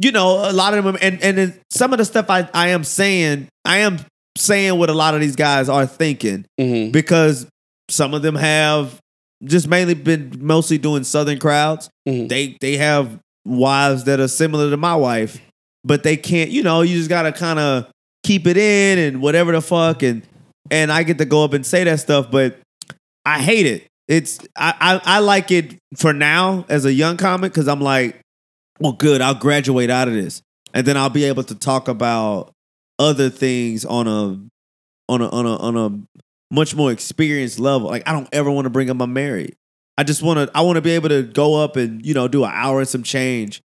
you 0.02 0.10
know 0.12 0.48
a 0.48 0.52
lot 0.52 0.74
of 0.74 0.84
them 0.84 0.96
and 1.00 1.22
and 1.22 1.38
then 1.38 1.60
some 1.70 1.92
of 1.92 1.98
the 1.98 2.04
stuff 2.04 2.26
I, 2.28 2.48
I 2.54 2.68
am 2.68 2.84
saying 2.84 3.48
i 3.64 3.78
am 3.78 3.98
saying 4.36 4.78
what 4.78 4.88
a 4.90 4.94
lot 4.94 5.14
of 5.14 5.20
these 5.20 5.36
guys 5.36 5.68
are 5.68 5.86
thinking 5.86 6.46
Mhm. 6.60 6.90
because 6.92 7.46
some 7.90 8.14
of 8.14 8.22
them 8.22 8.34
have 8.34 8.98
just 9.44 9.68
mainly 9.68 9.94
been 9.94 10.32
mostly 10.40 10.78
doing 10.78 11.04
southern 11.04 11.38
crowds 11.38 11.88
Mhm. 12.08 12.28
they 12.28 12.56
they 12.60 12.76
have 12.78 13.18
wives 13.44 14.04
that 14.04 14.20
are 14.20 14.28
similar 14.28 14.70
to 14.70 14.76
my 14.76 14.94
wife 14.96 15.40
but 15.84 16.02
they 16.02 16.16
can't 16.16 16.50
you 16.50 16.62
know 16.62 16.80
you 16.82 16.96
just 16.96 17.08
gotta 17.10 17.32
kind 17.32 17.58
of 17.58 17.86
keep 18.24 18.46
it 18.46 18.56
in 18.56 18.98
and 18.98 19.20
whatever 19.20 19.52
the 19.52 19.60
fuck 19.60 20.02
and 20.02 20.22
and 20.70 20.90
i 20.92 21.02
get 21.02 21.18
to 21.18 21.24
go 21.24 21.44
up 21.44 21.52
and 21.52 21.66
say 21.66 21.84
that 21.84 21.98
stuff 22.00 22.30
but 22.30 22.56
i 23.26 23.40
hate 23.40 23.66
it 23.66 23.86
it's 24.08 24.38
i 24.56 24.72
i, 25.04 25.16
I 25.16 25.18
like 25.18 25.50
it 25.50 25.76
for 25.96 26.12
now 26.12 26.64
as 26.68 26.84
a 26.84 26.92
young 26.92 27.16
comic 27.16 27.52
because 27.52 27.66
i'm 27.68 27.80
like 27.80 28.20
well 28.82 28.92
good 28.92 29.20
i'll 29.20 29.34
graduate 29.34 29.90
out 29.90 30.08
of 30.08 30.14
this 30.14 30.42
and 30.74 30.86
then 30.86 30.96
i'll 30.96 31.10
be 31.10 31.24
able 31.24 31.42
to 31.42 31.54
talk 31.54 31.88
about 31.88 32.52
other 32.98 33.30
things 33.30 33.84
on 33.84 34.06
a 34.06 34.38
on 35.08 35.20
a 35.20 35.28
on 35.28 35.46
a 35.46 35.56
on 35.56 35.76
a 35.76 36.54
much 36.54 36.74
more 36.74 36.92
experienced 36.92 37.58
level 37.58 37.88
like 37.88 38.06
i 38.06 38.12
don't 38.12 38.28
ever 38.32 38.50
want 38.50 38.66
to 38.66 38.70
bring 38.70 38.90
up 38.90 39.00
i'm 39.00 39.12
married 39.12 39.56
I 39.98 40.04
just 40.04 40.22
want 40.22 40.38
to. 40.38 40.56
I 40.56 40.62
want 40.62 40.76
to 40.76 40.82
be 40.82 40.92
able 40.92 41.10
to 41.10 41.22
go 41.22 41.62
up 41.62 41.76
and 41.76 42.04
you 42.04 42.14
know 42.14 42.28
do 42.28 42.44
an 42.44 42.50
hour 42.52 42.80
and 42.80 42.88
some 42.88 43.02
change, 43.02 43.62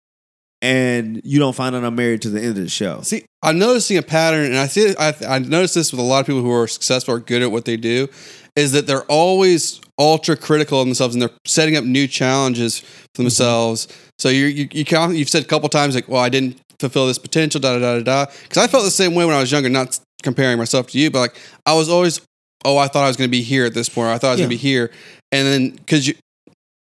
and 0.60 1.20
you 1.24 1.38
don't 1.38 1.54
find 1.54 1.74
out 1.74 1.84
I'm 1.84 1.94
married 1.94 2.22
to 2.22 2.30
the 2.30 2.40
end 2.40 2.50
of 2.50 2.56
the 2.56 2.68
show. 2.68 3.00
See, 3.02 3.24
I'm 3.42 3.58
noticing 3.58 3.98
a 3.98 4.02
pattern, 4.02 4.46
and 4.46 4.56
I 4.56 4.66
see 4.66 4.94
I, 4.98 5.14
I 5.26 5.38
notice 5.40 5.74
this 5.74 5.92
with 5.92 6.00
a 6.00 6.04
lot 6.04 6.20
of 6.20 6.26
people 6.26 6.42
who 6.42 6.52
are 6.52 6.68
successful 6.68 7.14
or 7.14 7.18
good 7.18 7.42
at 7.42 7.50
what 7.50 7.64
they 7.64 7.76
do, 7.76 8.08
is 8.54 8.72
that 8.72 8.86
they're 8.86 9.04
always 9.04 9.80
ultra 10.02 10.36
critical 10.36 10.80
of 10.80 10.86
themselves 10.86 11.14
and 11.14 11.22
they're 11.22 11.30
setting 11.46 11.76
up 11.76 11.84
new 11.84 12.08
challenges 12.08 12.80
for 12.80 12.86
mm-hmm. 12.86 13.22
themselves. 13.24 13.88
So 14.18 14.28
you 14.28 14.46
you 14.46 14.68
you 14.72 14.84
count, 14.84 15.16
you've 15.16 15.28
said 15.28 15.44
a 15.44 15.46
couple 15.46 15.68
times 15.68 15.94
like, 15.94 16.08
well, 16.08 16.20
I 16.20 16.28
didn't 16.28 16.60
fulfill 16.80 17.06
this 17.06 17.18
potential, 17.18 17.60
da 17.60 17.74
da 17.74 17.78
da 17.78 17.98
da 17.98 18.02
da. 18.02 18.32
Because 18.42 18.58
I 18.58 18.66
felt 18.66 18.84
the 18.84 18.90
same 18.90 19.14
way 19.14 19.24
when 19.24 19.34
I 19.34 19.40
was 19.40 19.52
younger. 19.52 19.68
Not 19.68 19.98
comparing 20.22 20.58
myself 20.58 20.88
to 20.88 20.98
you, 20.98 21.10
but 21.10 21.20
like 21.20 21.36
I 21.66 21.74
was 21.74 21.88
always, 21.88 22.20
oh, 22.64 22.78
I 22.78 22.88
thought 22.88 23.04
I 23.04 23.08
was 23.08 23.16
going 23.16 23.28
to 23.28 23.32
be 23.32 23.42
here 23.42 23.64
at 23.64 23.74
this 23.74 23.88
point. 23.88 24.08
I 24.08 24.18
thought 24.18 24.28
I 24.28 24.32
was 24.32 24.40
going 24.40 24.50
to 24.50 24.56
be 24.56 24.60
here, 24.60 24.90
and 25.30 25.46
then 25.46 25.70
because 25.70 26.06
you 26.08 26.14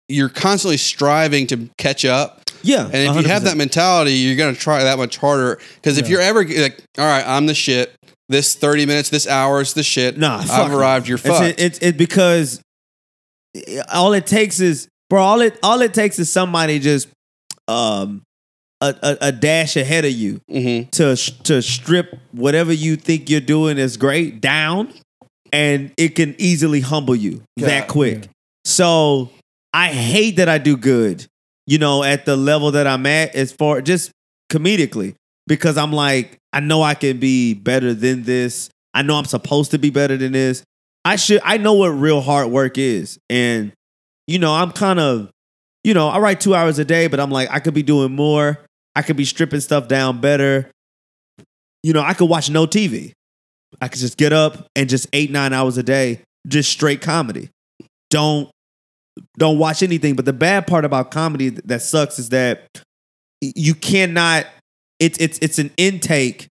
you're 0.10 0.30
constantly 0.30 0.78
striving 0.78 1.48
to 1.48 1.70
catch 1.78 2.06
up. 2.06 2.42
Yeah, 2.64 2.86
And 2.86 2.96
if 2.96 3.24
you 3.24 3.30
have 3.32 3.44
that 3.44 3.56
mentality, 3.56 4.14
you're 4.14 4.36
going 4.36 4.54
to 4.54 4.60
try 4.60 4.84
that 4.84 4.98
much 4.98 5.18
harder. 5.18 5.60
Because 5.76 5.98
if 5.98 6.06
Yeah. 6.06 6.14
you're 6.14 6.22
ever 6.22 6.44
like, 6.44 6.82
all 6.98 7.06
right, 7.06 7.24
I'm 7.26 7.46
the 7.46 7.54
shit. 7.54 7.94
This 8.30 8.56
30 8.56 8.86
minutes, 8.86 9.10
this 9.10 9.28
hour 9.28 9.62
is 9.62 9.74
the 9.74 9.84
shit. 9.84 10.18
nah, 10.18 10.44
I've 10.50 10.74
arrived. 10.74 11.08
You're 11.08 11.18
It's, 11.18 11.28
fucked. 11.28 11.60
it's 11.60 11.80
it 11.80 11.98
because 11.98 12.62
all 13.94 14.14
it 14.14 14.26
takes 14.28 14.60
is 14.60 14.88
bro. 15.10 15.22
All 15.24 15.42
it 15.42 15.58
all 15.64 15.82
it 15.82 15.94
takes 15.94 16.20
is 16.20 16.30
somebody 16.32 16.80
just 16.80 17.08
um 17.68 18.22
a, 18.82 18.94
a, 19.02 19.18
a 19.22 19.32
dash 19.32 19.76
ahead 19.76 20.06
of 20.06 20.12
you 20.12 20.40
Mhm. 20.52 20.90
to 20.92 21.16
to 21.44 21.62
strip 21.62 22.18
whatever 22.32 22.72
you 22.74 22.96
think 22.96 23.30
you're 23.30 23.40
doing 23.42 23.78
is 23.78 23.98
great 23.98 24.40
down, 24.42 24.94
and 25.52 25.92
it 25.98 26.10
can 26.16 26.36
easily 26.38 26.82
humble 26.82 27.16
you 27.16 27.42
that 27.58 27.88
God, 27.88 27.92
quick. 27.94 28.30
So 28.66 29.32
I 29.74 29.88
hate 29.88 30.36
that 30.38 30.50
I 30.50 30.58
do 30.60 30.78
good, 30.78 31.26
you 31.66 31.78
know, 31.80 32.04
at 32.04 32.26
the 32.26 32.36
level 32.38 32.72
that 32.72 32.86
I'm 32.88 33.06
at 33.06 33.34
as 33.36 33.52
far 33.52 33.82
just 33.82 34.12
comedically, 34.52 35.16
because 35.48 35.78
I'm 35.78 35.92
like, 35.92 36.38
I 36.54 36.60
know 36.60 36.82
I 36.84 36.94
can 36.94 37.18
be 37.20 37.54
better 37.54 37.94
than 37.94 38.24
this. 38.24 38.70
I 38.94 39.02
know 39.02 39.16
I'm 39.16 39.26
supposed 39.26 39.72
to 39.72 39.78
be 39.78 39.90
better 39.90 40.18
than 40.18 40.32
this. 40.34 40.64
I 41.08 41.16
should 41.16 41.40
I 41.46 41.56
know 41.56 41.74
what 41.74 41.88
real 41.88 42.20
hard 42.20 42.50
work 42.50 42.78
is. 42.78 43.18
And, 43.30 43.72
you 44.28 44.40
know, 44.40 44.54
I'm 44.54 44.74
kind 44.74 45.00
of, 45.00 45.32
you 45.86 45.94
know, 45.94 46.10
I 46.10 46.20
write 46.20 46.42
two 46.42 46.54
hours 46.54 46.80
a 46.80 46.86
day, 46.86 47.08
but 47.08 47.22
I'm 47.22 47.32
like, 47.32 47.50
I 47.50 47.62
could 47.62 47.74
be 47.74 47.82
doing 47.82 48.12
more. 48.12 48.60
I 48.94 49.04
could 49.04 49.16
be 49.16 49.24
stripping 49.24 49.62
stuff 49.62 49.88
down 49.88 50.20
better. 50.20 50.70
You 51.82 51.94
know, 51.94 52.02
I 52.02 52.14
could 52.14 52.26
watch 52.30 52.50
no 52.50 52.68
TV. 52.68 53.14
I 53.80 53.88
could 53.88 54.02
just 54.02 54.18
get 54.18 54.34
up 54.34 54.68
and 54.76 54.90
just 54.90 55.08
eight, 55.14 55.32
nine 55.32 55.54
hours 55.54 55.78
a 55.78 55.84
day, 55.84 56.24
just 56.46 56.70
straight 56.70 57.02
comedy. 57.02 57.52
Don't 58.10 58.50
don't 59.38 59.58
watch 59.58 59.84
anything. 59.84 60.18
But 60.18 60.26
the 60.26 60.34
bad 60.34 60.68
part 60.68 60.84
about 60.84 61.12
comedy 61.12 61.50
that 61.50 61.84
sucks 61.84 62.20
is 62.20 62.30
that 62.30 62.68
you 63.40 63.76
cannot. 63.76 64.46
It's 65.00 65.18
it's 65.20 65.40
it's 65.42 65.58
an 65.58 65.72
intake. 65.78 66.48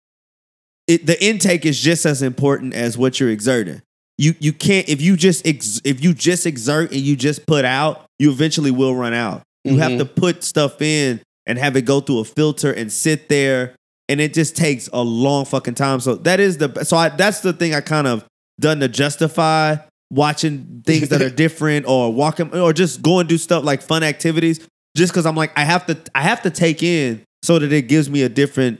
It, 0.87 1.05
the 1.05 1.21
intake 1.21 1.65
is 1.65 1.77
just 1.77 2.05
as 2.05 2.21
important 2.21 2.73
as 2.73 2.97
what 2.97 3.19
you're 3.19 3.31
exerting. 3.31 3.81
You 4.17 4.33
you 4.39 4.53
can't 4.53 4.87
if 4.87 5.01
you 5.01 5.17
just 5.17 5.45
ex, 5.45 5.81
if 5.83 6.03
you 6.03 6.13
just 6.13 6.45
exert 6.45 6.91
and 6.91 7.01
you 7.01 7.15
just 7.15 7.45
put 7.45 7.65
out, 7.65 8.05
you 8.19 8.31
eventually 8.31 8.71
will 8.71 8.95
run 8.95 9.13
out. 9.13 9.41
You 9.63 9.77
have 9.79 9.93
Mhm. 9.93 9.97
to 9.99 10.05
put 10.05 10.43
stuff 10.43 10.81
in 10.81 11.19
and 11.45 11.57
have 11.57 11.75
it 11.75 11.81
go 11.81 11.99
through 11.99 12.19
a 12.19 12.23
filter 12.25 12.71
and 12.71 12.91
sit 12.91 13.27
there, 13.29 13.75
and 14.07 14.21
it 14.21 14.33
just 14.33 14.55
takes 14.55 14.87
a 14.93 15.01
long 15.01 15.43
fucking 15.45 15.73
time. 15.75 15.99
So 15.99 16.15
that 16.15 16.39
is 16.39 16.57
the 16.57 16.83
so 16.85 16.95
I, 16.95 17.09
that's 17.09 17.41
the 17.41 17.51
thing 17.51 17.73
I 17.75 17.81
kind 17.81 18.07
of 18.07 18.23
done 18.59 18.79
to 18.79 18.87
justify 18.87 19.75
watching 20.11 20.81
things 20.85 21.09
that 21.09 21.21
are 21.21 21.29
different 21.43 21.85
or 21.87 22.13
walking 22.13 22.53
or 22.57 22.71
just 22.71 23.01
go 23.01 23.19
and 23.19 23.27
do 23.27 23.37
stuff 23.37 23.63
like 23.65 23.81
fun 23.81 24.01
activities 24.03 24.59
just 24.95 25.11
because 25.11 25.25
I'm 25.25 25.35
like 25.35 25.51
I 25.57 25.65
have 25.65 25.85
to 25.87 25.97
I 26.13 26.21
have 26.21 26.41
to 26.43 26.49
take 26.51 26.81
in 26.83 27.21
so 27.43 27.59
that 27.59 27.73
it 27.73 27.89
gives 27.89 28.09
me 28.09 28.21
a 28.21 28.29
different 28.29 28.79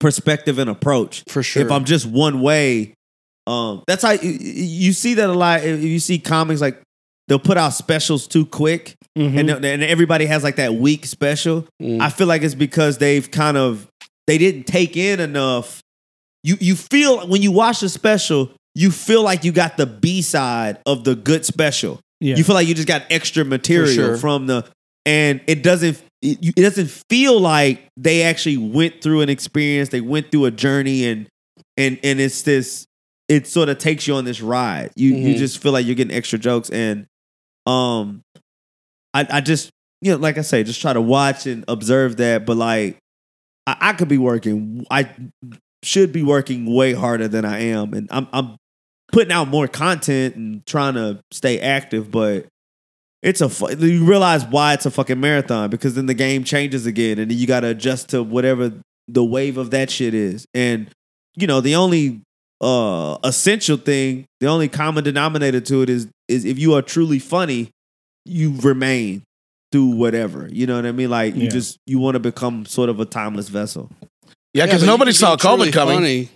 perspective 0.00 0.58
and 0.58 0.68
approach. 0.68 1.24
For 1.28 1.42
sure. 1.42 1.62
If 1.64 1.72
I'm 1.72 1.84
just 1.84 2.06
one 2.06 2.40
way, 2.40 2.94
um, 3.48 3.82
that's 3.86 4.02
how 4.02 4.12
you, 4.12 4.30
you 4.30 4.92
see 4.92 5.14
that 5.14 5.28
a 5.30 5.32
lot. 5.32 5.64
If 5.64 5.82
you 5.82 5.98
see 6.00 6.18
comics 6.18 6.60
like 6.60 6.80
they'll 7.28 7.38
put 7.38 7.56
out 7.56 7.70
specials 7.74 8.26
too 8.26 8.46
quick, 8.46 8.94
Mhm. 9.16 9.38
and 9.38 9.64
and 9.64 9.82
everybody 9.82 10.26
has 10.26 10.42
like 10.44 10.56
that 10.56 10.74
week 10.74 11.06
special. 11.06 11.66
Mm. 11.82 12.00
I 12.00 12.10
feel 12.10 12.26
like 12.26 12.42
it's 12.42 12.54
because 12.54 12.98
they've 12.98 13.28
kind 13.30 13.56
of 13.56 13.86
they 14.26 14.38
didn't 14.38 14.64
take 14.64 14.96
in 14.96 15.20
enough. 15.20 15.80
You 16.44 16.56
you 16.60 16.76
feel 16.76 17.26
when 17.26 17.42
you 17.42 17.50
watch 17.52 17.82
a 17.82 17.88
special, 17.88 18.50
you 18.74 18.90
feel 18.90 19.22
like 19.22 19.44
you 19.44 19.52
got 19.52 19.76
the 19.76 19.86
B 19.86 20.22
side 20.22 20.78
of 20.86 21.04
the 21.04 21.14
good 21.16 21.44
special. 21.44 22.00
yeah. 22.20 22.36
You 22.36 22.44
feel 22.44 22.54
like 22.54 22.68
you 22.68 22.74
just 22.74 22.88
got 22.88 23.02
extra 23.10 23.44
material 23.44 23.94
sure. 23.94 24.16
from 24.18 24.46
the, 24.46 24.64
and 25.06 25.40
it 25.46 25.62
doesn't 25.62 26.00
it, 26.22 26.38
it 26.42 26.54
doesn't 26.56 26.90
feel 27.08 27.38
like 27.40 27.86
they 27.96 28.22
actually 28.22 28.56
went 28.58 29.00
through 29.02 29.20
an 29.22 29.28
experience. 29.28 29.88
They 29.90 30.00
went 30.00 30.30
through 30.30 30.46
a 30.46 30.50
journey, 30.50 31.06
and 31.06 31.26
and 31.76 31.98
and 32.02 32.20
it's 32.20 32.42
this. 32.42 32.86
It 33.28 33.46
sort 33.46 33.68
of 33.68 33.78
takes 33.78 34.06
you 34.06 34.14
on 34.14 34.24
this 34.24 34.40
ride. 34.40 34.90
You 34.96 35.14
you 35.14 35.34
Mhm. 35.34 35.38
just 35.38 35.58
feel 35.62 35.72
like 35.72 35.84
you're 35.86 35.94
getting 35.94 36.16
extra 36.16 36.38
jokes, 36.38 36.70
and 36.70 37.06
um, 37.66 38.22
I 39.14 39.26
I 39.30 39.40
just 39.40 39.70
you 40.00 40.12
know 40.12 40.16
like 40.18 40.38
I 40.38 40.42
say, 40.42 40.62
just 40.64 40.80
try 40.80 40.92
to 40.92 41.00
watch 41.00 41.46
and 41.46 41.64
observe 41.68 42.16
that. 42.18 42.46
But 42.46 42.56
like, 42.56 42.98
I, 43.66 43.76
I 43.80 43.92
could 43.92 44.08
be 44.08 44.18
working. 44.18 44.86
I 44.90 45.10
should 45.82 46.12
be 46.12 46.22
working 46.22 46.66
way 46.74 46.94
harder 46.94 47.28
than 47.28 47.44
I 47.44 47.58
am, 47.64 47.92
and 47.92 48.08
I'm 48.10 48.28
I'm 48.32 48.56
putting 49.12 49.32
out 49.32 49.48
more 49.48 49.68
content 49.68 50.36
and 50.36 50.66
trying 50.66 50.94
to 50.94 51.20
stay 51.30 51.60
active, 51.60 52.10
but 52.10 52.46
it's 53.22 53.40
a 53.40 53.48
fu- 53.48 53.70
you 53.76 54.04
realize 54.04 54.44
why 54.46 54.72
it's 54.74 54.86
a 54.86 54.90
fucking 54.90 55.18
marathon 55.20 55.68
because 55.70 55.94
then 55.94 56.06
the 56.06 56.14
game 56.14 56.44
changes 56.44 56.86
again 56.86 57.18
and 57.18 57.30
then 57.30 57.36
you 57.38 57.46
got 57.48 57.60
to 57.60 57.66
adjust 57.68 58.10
to 58.10 58.22
whatever 58.22 58.72
the 59.08 59.24
wave 59.24 59.56
of 59.58 59.70
that 59.72 59.90
shit 59.90 60.14
is 60.14 60.46
and 60.54 60.88
you 61.34 61.46
know 61.46 61.60
the 61.60 61.74
only 61.74 62.20
uh 62.60 63.16
essential 63.24 63.76
thing 63.76 64.24
the 64.40 64.46
only 64.48 64.68
common 64.68 65.04
denominator 65.04 65.60
to 65.60 65.82
it 65.82 65.88
is 65.90 66.08
is 66.26 66.44
if 66.44 66.58
you 66.58 66.74
are 66.74 66.82
truly 66.82 67.18
funny 67.18 67.70
you 68.24 68.54
remain 68.62 69.22
through 69.70 69.86
whatever 69.90 70.48
you 70.50 70.66
know 70.66 70.74
what 70.76 70.84
i 70.86 70.90
mean 70.92 71.08
like 71.10 71.34
you 71.36 71.44
Yeah. 71.44 71.50
just 71.50 71.78
you 71.86 71.98
want 72.00 72.14
to 72.16 72.20
become 72.20 72.66
sort 72.66 72.88
of 72.88 72.98
a 73.00 73.04
timeless 73.04 73.48
vessel 73.48 73.90
Yeah, 74.54 74.64
because 74.66 74.80
but 74.80 74.86
you 74.86 74.90
nobody 74.92 75.12
saw 75.12 75.36
COVID 75.36 75.72
coming. 75.72 75.98
funny. 75.98 76.30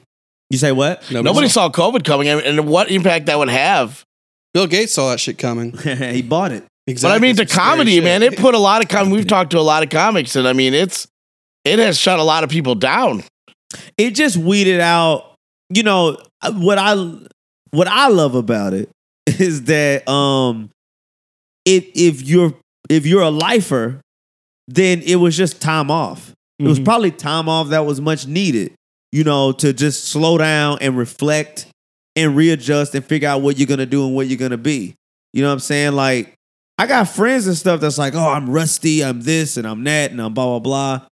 you 0.51 0.59
say 0.59 0.71
what 0.71 1.03
Nobody 1.11 1.49
saw 1.49 1.69
COVID 1.71 2.05
coming, 2.05 2.29
and, 2.29 2.41
and 2.43 2.69
what 2.69 2.91
impact 2.91 3.27
that 3.27 3.39
would 3.39 3.49
have. 3.49 4.05
Bill 4.55 4.67
Gates 4.67 4.93
saw 4.93 5.11
that 5.11 5.19
shit 5.19 5.39
coming. 5.39 5.73
he 5.79 6.21
bought 6.23 6.53
it 6.53 6.63
Exactly. 6.87 7.09
But 7.11 7.17
I 7.17 7.19
mean, 7.27 7.37
to 7.37 7.43
Some 7.43 7.49
scary 7.49 7.69
comedy, 7.71 7.95
shit. 7.95 8.05
man, 8.05 8.23
it 8.23 8.37
put 8.37 8.55
a 8.55 8.59
lot 8.59 8.83
of 8.83 8.89
com- 8.89 9.11
We've 9.11 9.27
talked 9.37 9.53
to 9.53 9.59
a 9.59 9.61
lot 9.65 9.83
of 9.83 9.89
comics, 9.89 10.37
and 10.37 10.47
I 10.47 10.53
mean, 10.53 10.75
it's 10.75 11.09
it 11.65 11.79
has 11.79 11.97
shut 11.99 12.19
a 12.19 12.23
lot 12.23 12.45
of 12.45 12.51
people 12.51 12.75
down. 12.75 13.25
it 13.97 14.11
just 14.15 14.37
weeded 14.37 14.81
out 14.81 15.32
you 15.75 15.83
know 15.83 16.17
uh, 16.43 16.53
what 16.53 16.79
i 16.79 16.95
what 17.71 17.89
i 17.89 18.09
love 18.09 18.35
about 18.35 18.75
it 18.75 18.91
is 19.27 19.65
that 19.65 20.07
um 20.09 20.71
it 21.65 21.85
if 21.95 22.23
you're 22.23 22.53
if 22.91 23.07
you're 23.07 23.23
a 23.23 23.31
lifer 23.31 24.01
then 24.69 25.01
it 25.03 25.17
was 25.17 25.37
just 25.37 25.61
time 25.61 25.91
off 25.91 26.33
it 26.59 26.67
was 26.69 26.79
Mhm. 26.81 26.85
probably 26.85 27.11
time 27.11 27.49
off 27.49 27.69
that 27.69 27.87
was 27.87 28.01
much 28.01 28.27
needed 28.27 28.73
you 29.13 29.25
know 29.25 29.53
to 29.53 29.73
just 29.73 30.05
slow 30.07 30.39
down 30.39 30.79
and 30.81 30.97
reflect 30.97 31.67
and 32.17 32.37
readjust 32.37 32.95
and 32.95 33.05
figure 33.05 33.29
out 33.29 33.43
what 33.43 33.59
you're 33.59 33.67
gonna 33.67 33.87
do 33.87 34.05
and 34.07 34.15
what 34.15 34.27
you're 34.27 34.39
gonna 34.39 34.57
be 34.59 34.95
you 35.33 35.43
know 35.43 35.49
what 35.49 35.55
i'm 35.55 35.61
saying 35.61 35.93
like 35.93 36.35
i 36.79 36.87
got 36.87 37.09
friends 37.09 37.47
and 37.47 37.57
stuff 37.57 37.81
that's 37.81 37.99
like 37.99 38.15
oh 38.15 38.29
i'm 38.29 38.51
rusty 38.51 39.03
i'm 39.05 39.21
this 39.23 39.57
and 39.57 39.67
i'm 39.67 39.83
that 39.85 40.11
and 40.11 40.21
i'm 40.21 40.35
blah 40.35 40.47
blah 40.47 40.59
blah 40.59 41.07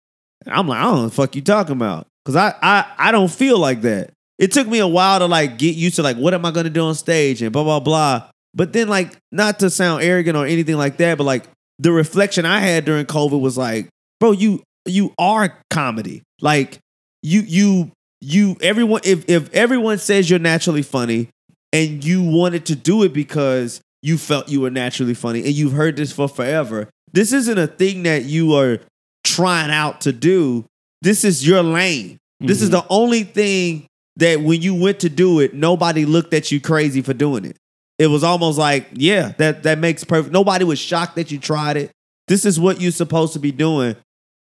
and 0.46 0.54
I'm 0.54 0.66
like, 0.66 0.78
I 0.78 0.84
don't 0.84 0.94
know 0.94 1.02
what 1.02 1.08
the 1.10 1.14
fuck 1.14 1.36
you 1.36 1.42
talking 1.42 1.76
about. 1.76 2.06
Cause 2.24 2.34
I, 2.34 2.54
I 2.62 2.86
I 2.96 3.12
don't 3.12 3.30
feel 3.30 3.58
like 3.58 3.82
that. 3.82 4.10
It 4.40 4.52
took 4.52 4.66
me 4.66 4.78
a 4.78 4.88
while 4.88 5.18
to 5.18 5.26
like 5.26 5.58
get 5.58 5.76
used 5.76 5.96
to 5.96 6.02
like 6.02 6.16
what 6.16 6.32
am 6.32 6.46
I 6.46 6.50
gonna 6.50 6.70
do 6.70 6.86
on 6.86 6.94
stage 6.94 7.42
and 7.42 7.52
blah 7.52 7.62
blah 7.62 7.78
blah. 7.78 8.30
But 8.54 8.72
then 8.72 8.88
like 8.88 9.16
not 9.30 9.60
to 9.60 9.68
sound 9.68 10.02
arrogant 10.02 10.36
or 10.36 10.46
anything 10.46 10.76
like 10.76 10.96
that, 10.96 11.18
but 11.18 11.24
like 11.24 11.44
the 11.78 11.92
reflection 11.92 12.46
I 12.46 12.60
had 12.60 12.86
during 12.86 13.04
COVID 13.04 13.38
was 13.38 13.58
like, 13.58 13.88
bro, 14.18 14.32
you 14.32 14.62
you 14.86 15.12
are 15.18 15.58
comedy. 15.68 16.22
Like 16.40 16.78
you 17.22 17.42
you 17.42 17.92
you 18.22 18.56
everyone 18.62 19.02
if 19.04 19.28
if 19.28 19.52
everyone 19.52 19.98
says 19.98 20.30
you're 20.30 20.38
naturally 20.38 20.82
funny 20.82 21.28
and 21.70 22.02
you 22.02 22.22
wanted 22.22 22.64
to 22.66 22.74
do 22.74 23.02
it 23.02 23.12
because 23.12 23.82
you 24.02 24.16
felt 24.16 24.48
you 24.48 24.62
were 24.62 24.70
naturally 24.70 25.14
funny 25.14 25.40
and 25.40 25.52
you've 25.52 25.72
heard 25.72 25.96
this 25.96 26.12
for 26.12 26.28
forever. 26.28 26.88
This 27.12 27.34
isn't 27.34 27.58
a 27.58 27.66
thing 27.66 28.04
that 28.04 28.24
you 28.24 28.54
are 28.54 28.80
trying 29.22 29.70
out 29.70 30.00
to 30.02 30.12
do. 30.12 30.64
This 31.02 31.24
is 31.24 31.46
your 31.46 31.62
lane. 31.62 32.16
This 32.40 32.62
is 32.62 32.70
mm-hmm. 32.70 32.78
the 32.78 32.86
only 32.88 33.22
thing 33.24 33.86
that 34.20 34.40
when 34.40 34.62
you 34.62 34.74
went 34.74 35.00
to 35.00 35.08
do 35.08 35.40
it, 35.40 35.52
nobody 35.54 36.04
looked 36.04 36.32
at 36.32 36.50
you 36.52 36.60
crazy 36.60 37.02
for 37.02 37.12
doing 37.12 37.44
it. 37.44 37.56
It 37.98 38.06
was 38.06 38.24
almost 38.24 38.58
like, 38.58 38.86
yeah, 38.92 39.32
that 39.38 39.64
that 39.64 39.78
makes 39.78 40.04
perfect. 40.04 40.32
Nobody 40.32 40.64
was 40.64 40.78
shocked 40.78 41.16
that 41.16 41.30
you 41.30 41.38
tried 41.38 41.76
it. 41.76 41.90
This 42.28 42.44
is 42.44 42.58
what 42.58 42.80
you're 42.80 42.92
supposed 42.92 43.32
to 43.34 43.38
be 43.38 43.50
doing. 43.52 43.96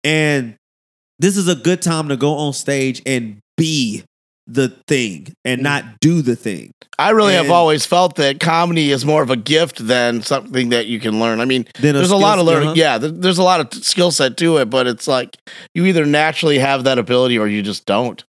And 0.05 0.57
this 1.19 1.37
is 1.37 1.49
a 1.49 1.55
good 1.55 1.81
time 1.81 2.09
to 2.09 2.17
go 2.17 2.35
on 2.35 2.53
stage 2.53 3.01
and 3.07 3.39
be 3.57 4.05
the 4.47 4.69
thing 4.87 5.33
and 5.45 5.63
not 5.63 5.85
do 6.01 6.23
the 6.23 6.37
thing. 6.37 6.71
I 6.99 7.11
really 7.11 7.35
have 7.35 7.51
always 7.51 7.85
felt 7.85 8.17
that 8.17 8.41
comedy 8.41 8.91
is 8.91 9.05
more 9.05 9.23
of 9.23 9.31
a 9.31 9.37
gift 9.37 9.87
than 9.87 10.23
something 10.23 10.71
that 10.71 10.87
you 10.87 11.01
can 11.01 11.19
learn. 11.19 11.41
I 11.41 11.45
mean, 11.45 11.67
there's 11.81 12.11
a 12.11 12.17
lot 12.17 12.39
of 12.39 12.47
learning. 12.47 12.69
uh-huh. 12.69 12.75
Yeah, 12.77 12.99
there's 12.99 13.39
a 13.39 13.43
lot 13.43 13.61
of 13.61 13.85
skill 13.85 14.11
set 14.11 14.37
to 14.39 14.59
it, 14.59 14.71
but 14.71 14.87
it's 14.87 15.09
like 15.09 15.37
you 15.75 15.85
either 15.87 16.07
naturally 16.07 16.59
have 16.59 16.85
that 16.85 16.99
ability 16.99 17.39
or 17.39 17.47
you 17.47 17.63
just 17.63 17.87
don't. 17.87 18.23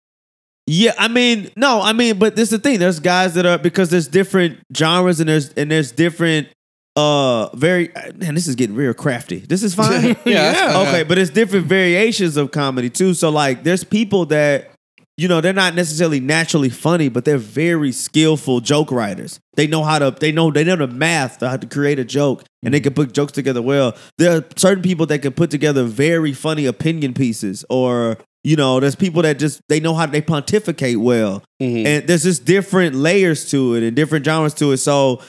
Yeah, 0.70 0.94
I 1.00 1.08
mean, 1.08 1.50
no, 1.56 1.82
I 1.82 1.94
mean, 1.94 2.20
but 2.20 2.36
this 2.36 2.52
is 2.52 2.60
the 2.60 2.60
thing. 2.60 2.80
There's 2.80 3.00
guys 3.00 3.36
that 3.36 3.46
are 3.46 3.58
because 3.58 3.90
there's 3.90 4.08
different 4.08 4.60
genres 4.76 5.22
and 5.22 5.30
there's 5.30 5.50
and 5.54 5.72
there's 5.72 5.94
different 5.94 6.50
uh 6.98 7.56
very 7.56 7.90
man, 8.16 8.36
this 8.36 8.48
is 8.48 8.56
getting 8.56 8.76
real 8.76 8.94
crafty. 8.94 9.40
This 9.40 9.64
is 9.64 9.74
fine. 9.74 10.18
Yeah, 10.26 10.52
that's 10.52 10.74
fine. 10.74 10.88
okay, 10.88 11.04
but 11.04 11.18
it's 11.18 11.32
different 11.32 11.68
variations 11.68 12.36
of 12.36 12.52
comedy 12.52 12.90
too. 12.90 13.14
So 13.14 13.30
like 13.30 13.64
there's 13.64 13.84
people 13.86 14.26
that 14.28 14.72
you 15.20 15.28
know, 15.28 15.42
they're 15.42 15.52
not 15.52 15.74
necessarily 15.74 16.20
naturally 16.20 16.70
funny, 16.70 17.10
but 17.10 17.26
they're 17.26 17.40
very 17.40 17.92
skillful 17.92 18.60
joke 18.60 18.92
writers. 18.92 19.40
They 19.56 19.66
know 19.66 19.84
how 19.84 20.00
to 20.00 20.12
they 20.12 20.32
know 20.32 20.52
they 20.52 20.64
know 20.66 20.76
the 20.76 20.88
math 20.88 21.40
to 21.40 21.50
how 21.50 21.58
to 21.58 21.66
create 21.66 21.98
a 21.98 22.06
joke 22.06 22.44
and 22.62 22.74
they 22.74 22.80
can 22.82 22.94
put 22.94 23.14
jokes 23.14 23.32
together 23.32 23.62
well. 23.62 23.96
There 24.18 24.38
are 24.38 24.46
certain 24.58 24.84
people 24.84 25.06
that 25.08 25.20
can 25.20 25.32
put 25.34 25.50
together 25.50 25.86
very 25.86 26.34
funny 26.34 26.66
opinion 26.66 27.14
pieces 27.14 27.64
or 27.70 28.18
you 28.48 28.56
know, 28.56 28.80
there's 28.80 28.96
people 28.96 29.22
that 29.24 29.40
just 29.40 29.60
they 29.68 29.80
know 29.80 29.94
how 29.94 30.06
they 30.06 30.22
pontificate 30.22 30.98
well. 30.98 31.44
Mhm. 31.62 31.86
And 31.86 32.08
there's 32.08 32.24
just 32.24 32.46
different 32.46 32.96
layers 32.96 33.50
to 33.52 33.76
it 33.76 33.84
and 33.84 33.96
different 33.96 34.24
genres 34.26 34.54
to 34.56 34.72
it. 34.72 34.78
So 34.78 35.22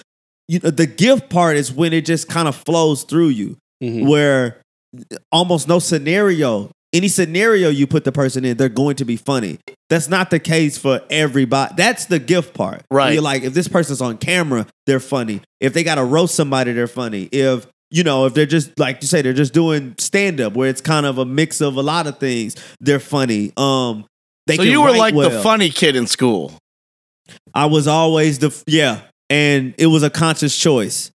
you 0.47 0.61
know, 0.63 0.71
the 0.71 0.87
gift 0.87 1.29
part 1.29 1.57
is 1.57 1.73
when 1.73 1.93
it 1.93 2.07
just 2.07 2.29
kind 2.29 2.49
of 2.49 2.55
flows 2.57 3.03
through 3.03 3.29
you 3.29 3.57
Mhm. 3.83 4.07
where 4.09 4.63
almost 5.33 5.69
no 5.69 5.79
scenario, 5.79 6.71
any 6.95 7.09
scenario 7.09 7.69
you 7.69 7.87
put 7.87 8.05
the 8.05 8.13
person 8.13 8.45
in, 8.45 8.57
they're 8.57 8.69
going 8.71 8.97
to 8.97 9.05
be 9.05 9.17
funny. 9.17 9.59
That's 9.91 10.09
not 10.09 10.31
the 10.31 10.39
case 10.39 10.79
for 10.79 11.03
everybody. 11.11 11.75
That's 11.77 12.07
the 12.07 12.19
gift 12.19 12.55
part. 12.55 12.83
Right. 12.91 13.13
You're 13.15 13.23
like, 13.23 13.43
if 13.43 13.53
this 13.53 13.69
person's 13.69 14.01
on 14.01 14.17
camera, 14.19 14.67
they're 14.87 15.01
funny. 15.01 15.41
If 15.61 15.75
they 15.75 15.83
got 15.85 15.97
to 15.97 16.05
roast 16.05 16.35
somebody, 16.35 16.73
they're 16.73 16.87
funny. 16.87 17.29
If 17.33 17.67
you 17.91 18.05
know, 18.05 18.27
if 18.27 18.35
they're 18.35 18.47
just 18.47 18.79
like 18.79 19.03
you 19.03 19.09
say, 19.09 19.23
they're 19.23 19.33
just 19.33 19.55
doing 19.55 19.95
stand 19.99 20.41
up 20.41 20.55
where 20.55 20.69
it's 20.69 20.81
kind 20.81 21.07
of 21.07 21.19
a 21.19 21.25
mix 21.25 21.61
of 21.61 21.77
a 21.77 21.83
lot 21.83 22.07
of 22.07 22.19
things, 22.19 22.57
they're 22.81 23.01
funny. 23.01 23.53
Um, 23.57 24.05
they 24.47 24.57
so 24.57 24.63
can 24.63 24.73
you 24.73 24.81
were 24.83 24.89
write 24.89 25.15
like 25.15 25.15
the 25.15 25.41
funny 25.43 25.71
kid 25.71 25.97
in 25.97 26.07
school. 26.07 26.53
I 27.55 27.67
was 27.67 27.87
always 27.87 28.39
the 28.39 28.63
yeah, 28.67 29.01
and 29.31 29.75
it 29.79 29.87
was 29.87 30.03
a 30.03 30.11
conscious 30.11 30.57
choice 30.57 31.11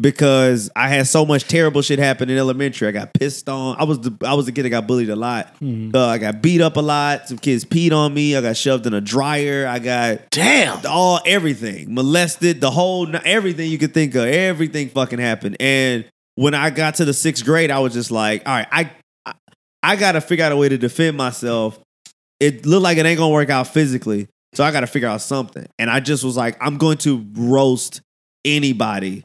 because 0.00 0.70
I 0.74 0.88
had 0.88 1.06
so 1.06 1.24
much 1.24 1.44
terrible 1.46 1.80
shit 1.80 1.98
happen 1.98 2.28
in 2.28 2.36
elementary. 2.36 2.88
I 2.88 2.90
got 2.90 3.14
pissed 3.14 3.48
on. 3.48 3.76
I 3.78 3.84
was 3.84 4.00
the 4.00 4.16
I 4.26 4.34
was 4.34 4.46
the 4.46 4.52
kid 4.52 4.64
that 4.64 4.70
got 4.70 4.86
bullied 4.86 5.08
a 5.10 5.16
lot. 5.16 5.58
Mhm. 5.60 5.94
Uh, 5.94 6.06
I 6.06 6.18
got 6.18 6.42
beat 6.42 6.60
up 6.60 6.76
a 6.76 6.80
lot. 6.80 7.28
Some 7.28 7.38
kids 7.38 7.64
peed 7.64 7.92
on 7.92 8.12
me. 8.12 8.36
I 8.36 8.40
got 8.40 8.56
shoved 8.56 8.86
in 8.86 8.94
a 8.94 9.00
dryer. 9.00 9.66
I 9.66 9.78
got 9.78 10.30
Damn. 10.30 10.80
all 10.86 11.20
everything 11.24 11.94
molested. 11.94 12.60
The 12.60 12.70
whole 12.70 13.08
everything 13.24 13.70
you 13.70 13.78
could 13.78 13.94
think 13.94 14.14
of. 14.14 14.24
Everything 14.24 14.88
fucking 14.88 15.18
happened. 15.20 15.56
And 15.60 16.04
when 16.36 16.54
I 16.54 16.70
got 16.70 16.96
to 16.96 17.04
the 17.04 17.14
sixth 17.14 17.44
grade, 17.44 17.70
I 17.70 17.78
was 17.78 17.92
just 17.92 18.10
like, 18.10 18.42
all 18.46 18.54
right, 18.54 18.68
I 18.70 18.90
I, 19.26 19.34
I 19.82 19.96
got 19.96 20.12
to 20.12 20.20
figure 20.20 20.44
out 20.44 20.52
a 20.52 20.56
way 20.56 20.68
to 20.68 20.78
defend 20.78 21.16
myself. 21.16 21.78
It 22.40 22.66
looked 22.66 22.82
like 22.82 22.98
it 22.98 23.06
ain't 23.06 23.18
gonna 23.18 23.32
work 23.32 23.50
out 23.50 23.68
physically, 23.68 24.28
so 24.54 24.64
I 24.64 24.70
got 24.70 24.80
to 24.80 24.86
figure 24.86 25.08
out 25.08 25.20
something. 25.20 25.66
And 25.78 25.90
I 25.90 26.00
just 26.00 26.24
was 26.24 26.36
like, 26.36 26.56
I'm 26.60 26.78
going 26.78 26.98
to 26.98 27.26
roast 27.34 28.00
anybody. 28.44 29.24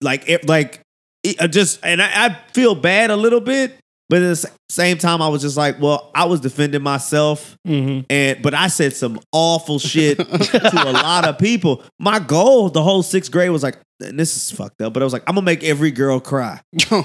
Like, 0.00 0.28
it, 0.28 0.48
like, 0.48 0.80
it, 1.22 1.48
just 1.48 1.80
and 1.82 2.02
I, 2.02 2.26
I 2.26 2.38
feel 2.52 2.74
bad 2.74 3.10
a 3.10 3.16
little 3.16 3.40
bit, 3.40 3.76
but 4.08 4.22
at 4.22 4.36
the 4.36 4.50
same 4.68 4.98
time, 4.98 5.22
I 5.22 5.28
was 5.28 5.42
just 5.42 5.56
like, 5.56 5.80
well, 5.80 6.10
I 6.14 6.24
was 6.26 6.40
defending 6.40 6.82
myself 6.82 7.56
Mhm. 7.66 8.04
and 8.10 8.42
but 8.42 8.54
I 8.54 8.66
said 8.68 8.94
some 8.94 9.18
awful 9.32 9.78
shit 9.78 10.18
to 10.18 10.82
a 10.86 10.92
lot 10.92 11.26
of 11.26 11.38
people. 11.38 11.82
My 11.98 12.18
goal 12.18 12.68
the 12.68 12.82
whole 12.82 13.02
sixth 13.02 13.30
grade 13.32 13.50
was 13.50 13.62
like, 13.62 13.78
and 14.00 14.18
this 14.18 14.36
is 14.36 14.50
fucked 14.50 14.82
up, 14.82 14.92
but 14.92 15.02
I 15.02 15.04
was 15.04 15.12
like, 15.12 15.22
I'm 15.26 15.34
gonna 15.36 15.44
make 15.44 15.62
every 15.64 15.90
girl 15.90 16.20
cry. 16.20 16.60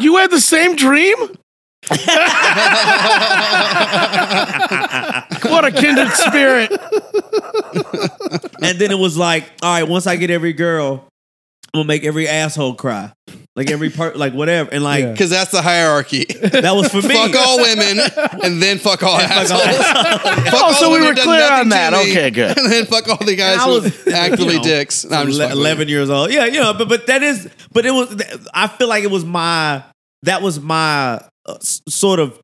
You 0.00 0.16
had 0.16 0.28
the 0.32 0.40
same 0.40 0.74
dream? 0.74 1.16
What 5.44 5.64
a 5.64 5.70
kindred 5.70 6.10
spirit. 6.12 6.72
and 8.62 8.78
then 8.78 8.90
it 8.90 8.98
was 8.98 9.16
like, 9.16 9.44
all 9.62 9.72
right, 9.72 9.86
once 9.88 10.06
I 10.06 10.16
get 10.16 10.30
every 10.30 10.52
girl, 10.52 10.94
I'm 10.94 11.13
gonna 11.74 11.86
make 11.86 12.04
every 12.04 12.26
asshole 12.28 12.74
cry, 12.74 13.12
like 13.56 13.70
every 13.70 13.90
part, 13.90 14.16
like 14.16 14.32
whatever, 14.32 14.70
and 14.72 14.82
like. 14.84 15.12
Because 15.12 15.30
that's 15.30 15.50
the 15.50 15.60
hierarchy. 15.62 16.24
that 16.24 16.72
was 16.74 16.88
for 16.90 17.02
me. 17.06 17.14
fuck 17.14 17.34
all 17.36 17.58
women, 17.58 17.98
and 18.42 18.62
then 18.62 18.78
fuck 18.78 19.02
all 19.02 19.16
assholes. 19.18 19.62
Fuck 20.44 20.54
Oh, 20.54 20.64
all 20.66 20.72
so 20.74 20.88
we 20.88 20.94
women 20.94 21.08
were 21.08 21.14
done 21.14 21.24
clear 21.24 21.40
nothing 21.40 21.54
on 21.54 21.60
Oh, 21.60 21.64
to 21.64 21.68
that. 21.70 21.92
me, 21.92 22.10
Okay, 22.12 22.30
good. 22.30 22.58
And 22.64 22.72
then 22.72 22.86
fuck 22.86 23.08
all 23.08 23.16
the 23.26 23.36
guys 23.36 23.58
I 23.58 23.64
who 23.64 24.10
actively 24.12 24.46
you 24.54 24.58
know, 24.58 24.62
dicks. 24.64 25.04
No, 25.04 25.16
I'm 25.18 25.26
just 25.26 25.40
ele- 25.40 25.48
fucking 25.48 25.58
with 25.58 25.66
you. 25.66 25.70
11 25.74 25.88
years 25.88 26.10
old. 26.10 26.32
Yeah, 26.32 26.44
you 26.46 26.60
know, 26.60 26.74
but 26.74 26.88
but 26.88 27.06
that 27.08 27.22
is, 27.22 27.48
but 27.72 27.84
it 27.86 27.90
was. 27.92 28.20
I 28.52 28.68
feel 28.68 28.88
like 28.88 29.04
it 29.04 29.10
was 29.10 29.24
my 29.24 29.82
that 30.22 30.42
was 30.42 30.60
my 30.60 31.14
uh, 31.46 31.54
s- 31.56 31.82
sort 31.88 32.20
of 32.20 32.38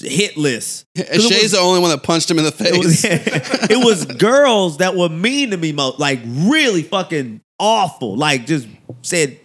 hit 0.00 0.36
list. 0.36 0.84
'Cause 0.96 1.06
it 1.08 1.20
Shay's 1.22 1.42
was- 1.44 1.52
the 1.52 1.58
only 1.58 1.80
one 1.80 1.90
that 1.90 2.02
punched 2.02 2.30
him 2.30 2.38
in 2.38 2.44
the 2.44 2.54
It 2.60 2.78
was, 2.78 3.02
face. 3.02 3.22
it 3.70 3.84
was 3.84 4.04
girls 4.06 4.78
that 4.78 4.94
were 4.96 5.08
mean 5.08 5.50
to 5.50 5.56
me, 5.56 5.72
mo- 5.72 5.94
like 5.98 6.20
really 6.24 6.82
fucking 6.82 7.40
awful, 7.58 8.16
like 8.16 8.46
just 8.46 8.68
said 9.02 9.38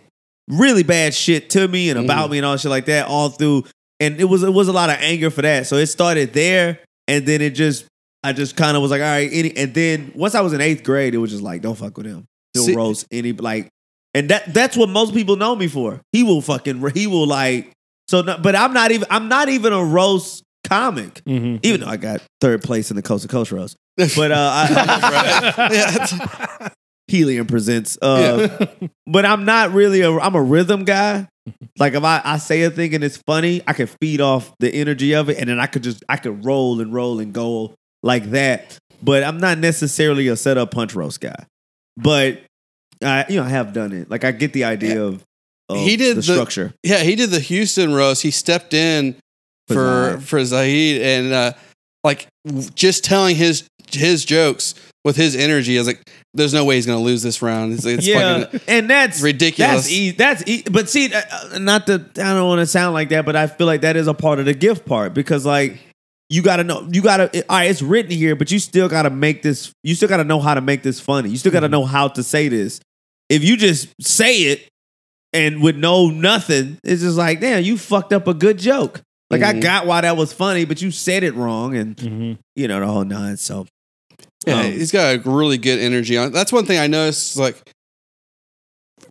really 0.49 0.83
bad 0.83 1.13
shit 1.13 1.49
to 1.51 1.67
me 1.67 1.89
and 1.89 1.99
about 1.99 2.29
me 2.29 2.37
and 2.37 2.45
all 2.45 2.57
shit 2.57 2.69
like 2.69 2.85
that 2.85 3.07
all 3.07 3.29
through. 3.29 3.63
And 3.99 4.19
it 4.19 4.25
was 4.25 4.43
it 4.43 4.53
was 4.53 4.67
a 4.67 4.73
lot 4.73 4.89
of 4.89 4.97
anger 4.99 5.29
for 5.29 5.41
that. 5.43 5.67
So 5.67 5.77
it 5.77 5.87
started 5.87 6.33
there, 6.33 6.79
and 7.07 7.25
then 7.25 7.41
it 7.41 7.51
just 7.51 7.85
I 8.23 8.33
just 8.33 8.55
kind 8.55 8.75
of 8.75 8.81
was 8.81 8.91
like, 8.91 9.01
all 9.01 9.07
right. 9.07 9.29
Any, 9.31 9.55
and 9.55 9.73
then 9.73 10.11
once 10.15 10.35
I 10.35 10.41
was 10.41 10.53
in 10.53 10.61
eighth 10.61 10.83
grade, 10.83 11.13
it 11.15 11.17
was 11.19 11.31
just 11.31 11.43
like, 11.43 11.61
don't 11.61 11.75
fuck 11.77 11.95
with 11.97 12.05
him. 12.05 12.25
He'll 12.53 12.63
See- 12.65 12.75
roast 12.75 13.05
any 13.11 13.31
like 13.33 13.69
and 14.15 14.29
that 14.29 14.53
that's 14.53 14.75
what 14.77 14.89
most 14.89 15.13
people 15.13 15.35
know 15.37 15.55
me 15.55 15.67
for. 15.67 16.01
He 16.11 16.23
will 16.23 16.41
fucking 16.41 16.83
he 16.93 17.07
will 17.07 17.25
like 17.27 17.71
so. 18.09 18.21
no- 18.21 18.37
But 18.37 18.55
I'm 18.55 18.73
not 18.73 18.91
even 18.91 19.07
I'm 19.09 19.27
not 19.29 19.49
even 19.49 19.73
a 19.73 19.83
roast 19.83 20.43
comic, 20.67 21.21
Mhm. 21.25 21.59
even 21.63 21.81
though 21.81 21.87
I 21.87 21.97
got 21.97 22.21
third 22.41 22.61
place 22.63 22.89
in 22.91 22.95
the 22.95 23.01
coast 23.01 23.21
to 23.23 23.27
coast 23.27 23.51
roast. 23.51 23.75
But 23.97 24.31
uh, 24.31 24.35
I, 24.53 25.69
yeah, 25.71 25.95
it's- 25.95 26.71
Helium 27.07 27.47
presents. 27.47 27.97
Uh, 28.01 28.65
but 29.07 29.25
I'm 29.25 29.45
not 29.45 29.71
really 29.73 30.01
a 30.01 30.11
I'm 30.11 30.35
a 30.35 30.41
rhythm 30.43 30.83
guy. 30.85 31.27
Like 31.77 31.93
if 31.93 32.03
I, 32.03 32.21
I 32.23 32.37
say 32.37 32.61
a 32.61 32.69
thing 32.69 32.93
and 32.95 33.03
it's 33.03 33.17
funny, 33.17 33.61
I 33.67 33.73
can 33.73 33.87
feed 33.99 34.21
off 34.21 34.53
the 34.59 34.73
energy 34.73 35.13
of 35.13 35.29
it, 35.29 35.39
and 35.39 35.49
then 35.49 35.59
I 35.59 35.65
could 35.65 35.83
just 35.83 36.01
I 36.07 36.15
could 36.17 36.45
roll 36.45 36.79
and 36.79 36.93
roll 36.93 37.19
and 37.19 37.33
go 37.33 37.73
like 38.03 38.29
that. 38.31 38.77
But 39.01 39.23
I'm 39.23 39.39
not 39.39 39.57
necessarily 39.57 40.27
a 40.29 40.37
setup 40.37 40.71
punch 40.71 40.93
roast 40.95 41.19
guy. 41.19 41.45
But 41.97 42.43
I 43.03 43.25
you 43.27 43.37
know 43.37 43.43
I 43.43 43.49
have 43.49 43.73
done 43.73 43.91
it. 43.91 44.09
Like 44.09 44.23
I 44.23 44.31
get 44.31 44.53
the 44.53 44.63
idea 44.65 45.03
of, 45.03 45.21
of 45.67 45.77
He 45.79 45.97
did 45.97 46.11
the, 46.17 46.21
the- 46.21 46.33
structure. 46.33 46.73
yeah, 46.83 46.99
he 46.99 47.15
did 47.15 47.31
the 47.31 47.39
Houston 47.41 47.93
roast. 47.93 48.21
He 48.21 48.31
stepped 48.31 48.73
in 48.73 49.15
For 49.67 50.19
for 50.21 50.45
Zahid 50.45 51.01
and 51.01 51.33
uh, 51.33 51.53
like 52.05 52.27
just 52.75 53.03
telling 53.03 53.35
his 53.35 53.67
his 53.91 54.23
jokes 54.23 54.75
with 55.03 55.15
his 55.15 55.35
energy. 55.35 55.77
I 55.77 55.81
was 55.81 55.87
like, 55.87 56.01
"There's 56.33 56.53
no 56.53 56.65
way 56.65 56.75
he's 56.75 56.85
gonna 56.85 57.01
lose 57.01 57.21
this 57.23 57.41
round." 57.41 57.73
It's, 57.73 57.85
it's 57.85 58.05
yeah, 58.07 58.41
fucking 58.45 58.61
and 58.67 58.89
that's 58.89 59.21
ridiculous. 59.21 59.71
That's 59.83 59.91
easy. 59.91 60.15
That's 60.15 60.43
e- 60.47 60.63
but 60.71 60.89
see, 60.89 61.13
uh, 61.13 61.21
uh, 61.53 61.59
not 61.59 61.87
to 61.87 61.95
I 62.17 62.33
don't 62.33 62.47
want 62.47 62.59
to 62.59 62.65
sound 62.67 62.93
like 62.93 63.09
that, 63.09 63.25
but 63.25 63.35
I 63.35 63.47
feel 63.47 63.67
like 63.67 63.81
that 63.81 63.95
is 63.95 64.07
a 64.07 64.13
part 64.13 64.39
of 64.39 64.45
the 64.45 64.53
gift 64.53 64.85
part 64.85 65.13
because 65.13 65.45
like 65.45 65.79
you 66.29 66.41
got 66.41 66.55
to 66.57 66.63
know, 66.63 66.87
you 66.91 67.01
got 67.01 67.17
to. 67.17 67.41
All 67.49 67.57
right, 67.57 67.69
it's 67.69 67.81
written 67.81 68.11
here, 68.11 68.35
but 68.35 68.49
you 68.51 68.57
still 68.59 68.89
got 68.89 69.03
to 69.03 69.09
make 69.09 69.41
this. 69.43 69.71
You 69.83 69.93
still 69.95 70.09
got 70.09 70.17
to 70.17 70.23
know 70.23 70.39
how 70.39 70.53
to 70.53 70.61
make 70.61 70.81
this 70.83 70.99
funny. 70.99 71.29
You 71.29 71.37
still 71.37 71.51
got 71.51 71.59
to 71.61 71.69
know 71.69 71.85
how 71.85 72.07
to 72.09 72.23
say 72.23 72.47
this. 72.47 72.79
If 73.29 73.43
you 73.43 73.57
just 73.57 73.89
say 74.01 74.37
it 74.43 74.67
and 75.31 75.61
with 75.61 75.75
no 75.75 76.07
nothing, 76.09 76.77
it's 76.83 77.01
just 77.01 77.17
like, 77.17 77.39
damn, 77.39 77.63
you 77.63 77.77
fucked 77.77 78.13
up 78.13 78.27
a 78.27 78.33
good 78.33 78.57
joke. 78.57 79.01
Like 79.29 79.41
I 79.41 79.53
Mhm. 79.53 79.61
got 79.61 79.85
why 79.87 80.01
that 80.01 80.15
was 80.17 80.31
funny, 80.33 80.65
but 80.65 80.81
you 80.81 80.91
said 80.91 81.23
it 81.23 81.33
wrong, 81.35 81.75
and 81.75 81.95
Mhm. 81.97 82.37
you 82.55 82.67
know 82.67 82.79
the 82.79 82.85
whole 82.87 83.03
nine. 83.03 83.37
So 83.37 83.65
Yeah, 84.45 84.59
Um, 84.61 84.71
he's 84.71 84.91
got 84.91 85.15
a 85.15 85.29
really 85.29 85.57
good 85.57 85.79
energy 85.79 86.17
on. 86.17 86.31
That's 86.31 86.51
one 86.51 86.65
thing 86.65 86.79
I 86.79 86.87
noticed. 86.87 87.37
Like 87.37 87.55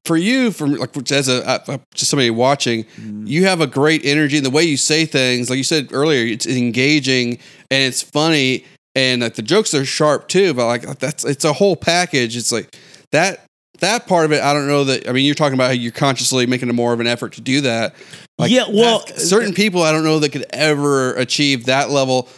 for 0.05 0.17
you, 0.17 0.51
from 0.51 0.75
like 0.75 0.97
as 1.13 1.29
a 1.29 1.47
uh, 1.49 1.79
just 1.95 2.11
somebody 2.11 2.31
watching, 2.31 2.85
mm, 2.85 3.27
you 3.27 3.45
have 3.45 3.61
a 3.61 3.67
great 3.67 4.05
energy 4.05 4.37
and 4.37 4.47
the 4.47 4.51
way 4.51 4.65
you 4.65 4.77
say 4.77 5.07
things. 5.07 5.49
Like 5.49 5.59
you 5.59 5.65
said 5.65 5.89
earlier, 5.93 6.25
it's 6.27 6.47
engaging 6.47 7.39
and 7.71 7.83
it's 7.85 8.03
funny, 8.03 8.65
and 8.95 9.23
like 9.23 9.35
the 9.35 9.43
jokes 9.43 9.75
are 9.75 9.85
sharp 9.85 10.29
too. 10.29 10.55
But 10.55 10.67
like 10.67 10.99
that's 10.99 11.25
it's 11.25 11.45
a 11.45 11.53
whole 11.53 11.77
package. 11.77 12.37
It's 12.37 12.51
like 12.53 12.75
that 13.13 13.45
that 13.81 14.07
part 14.07 14.25
of 14.25 14.33
it. 14.33 14.43
I 14.43 14.53
don't 14.53 14.67
know 14.67 14.85
that. 14.85 15.09
I 15.09 15.13
mean, 15.13 15.25
you're 15.25 15.35
talking 15.35 15.55
about 15.55 15.67
how 15.67 15.73
you're 15.73 15.93
consciously 15.93 16.47
making 16.47 16.69
a 16.69 16.73
more 16.73 16.93
of 16.93 17.01
an 17.01 17.07
effort 17.07 17.33
to 17.35 17.41
do 17.41 17.61
that. 17.63 17.95
Like, 18.39 18.51
Yeah, 18.51 18.65
well, 18.69 19.01
that- 19.07 19.21
certain 19.21 19.55
people 19.55 19.83
I 19.83 19.93
don't 19.93 20.05
know 20.05 20.19
that 20.21 20.31
could 20.31 20.47
ever 20.51 21.15
achieve 21.15 21.67
that 21.67 21.91
level. 21.91 22.29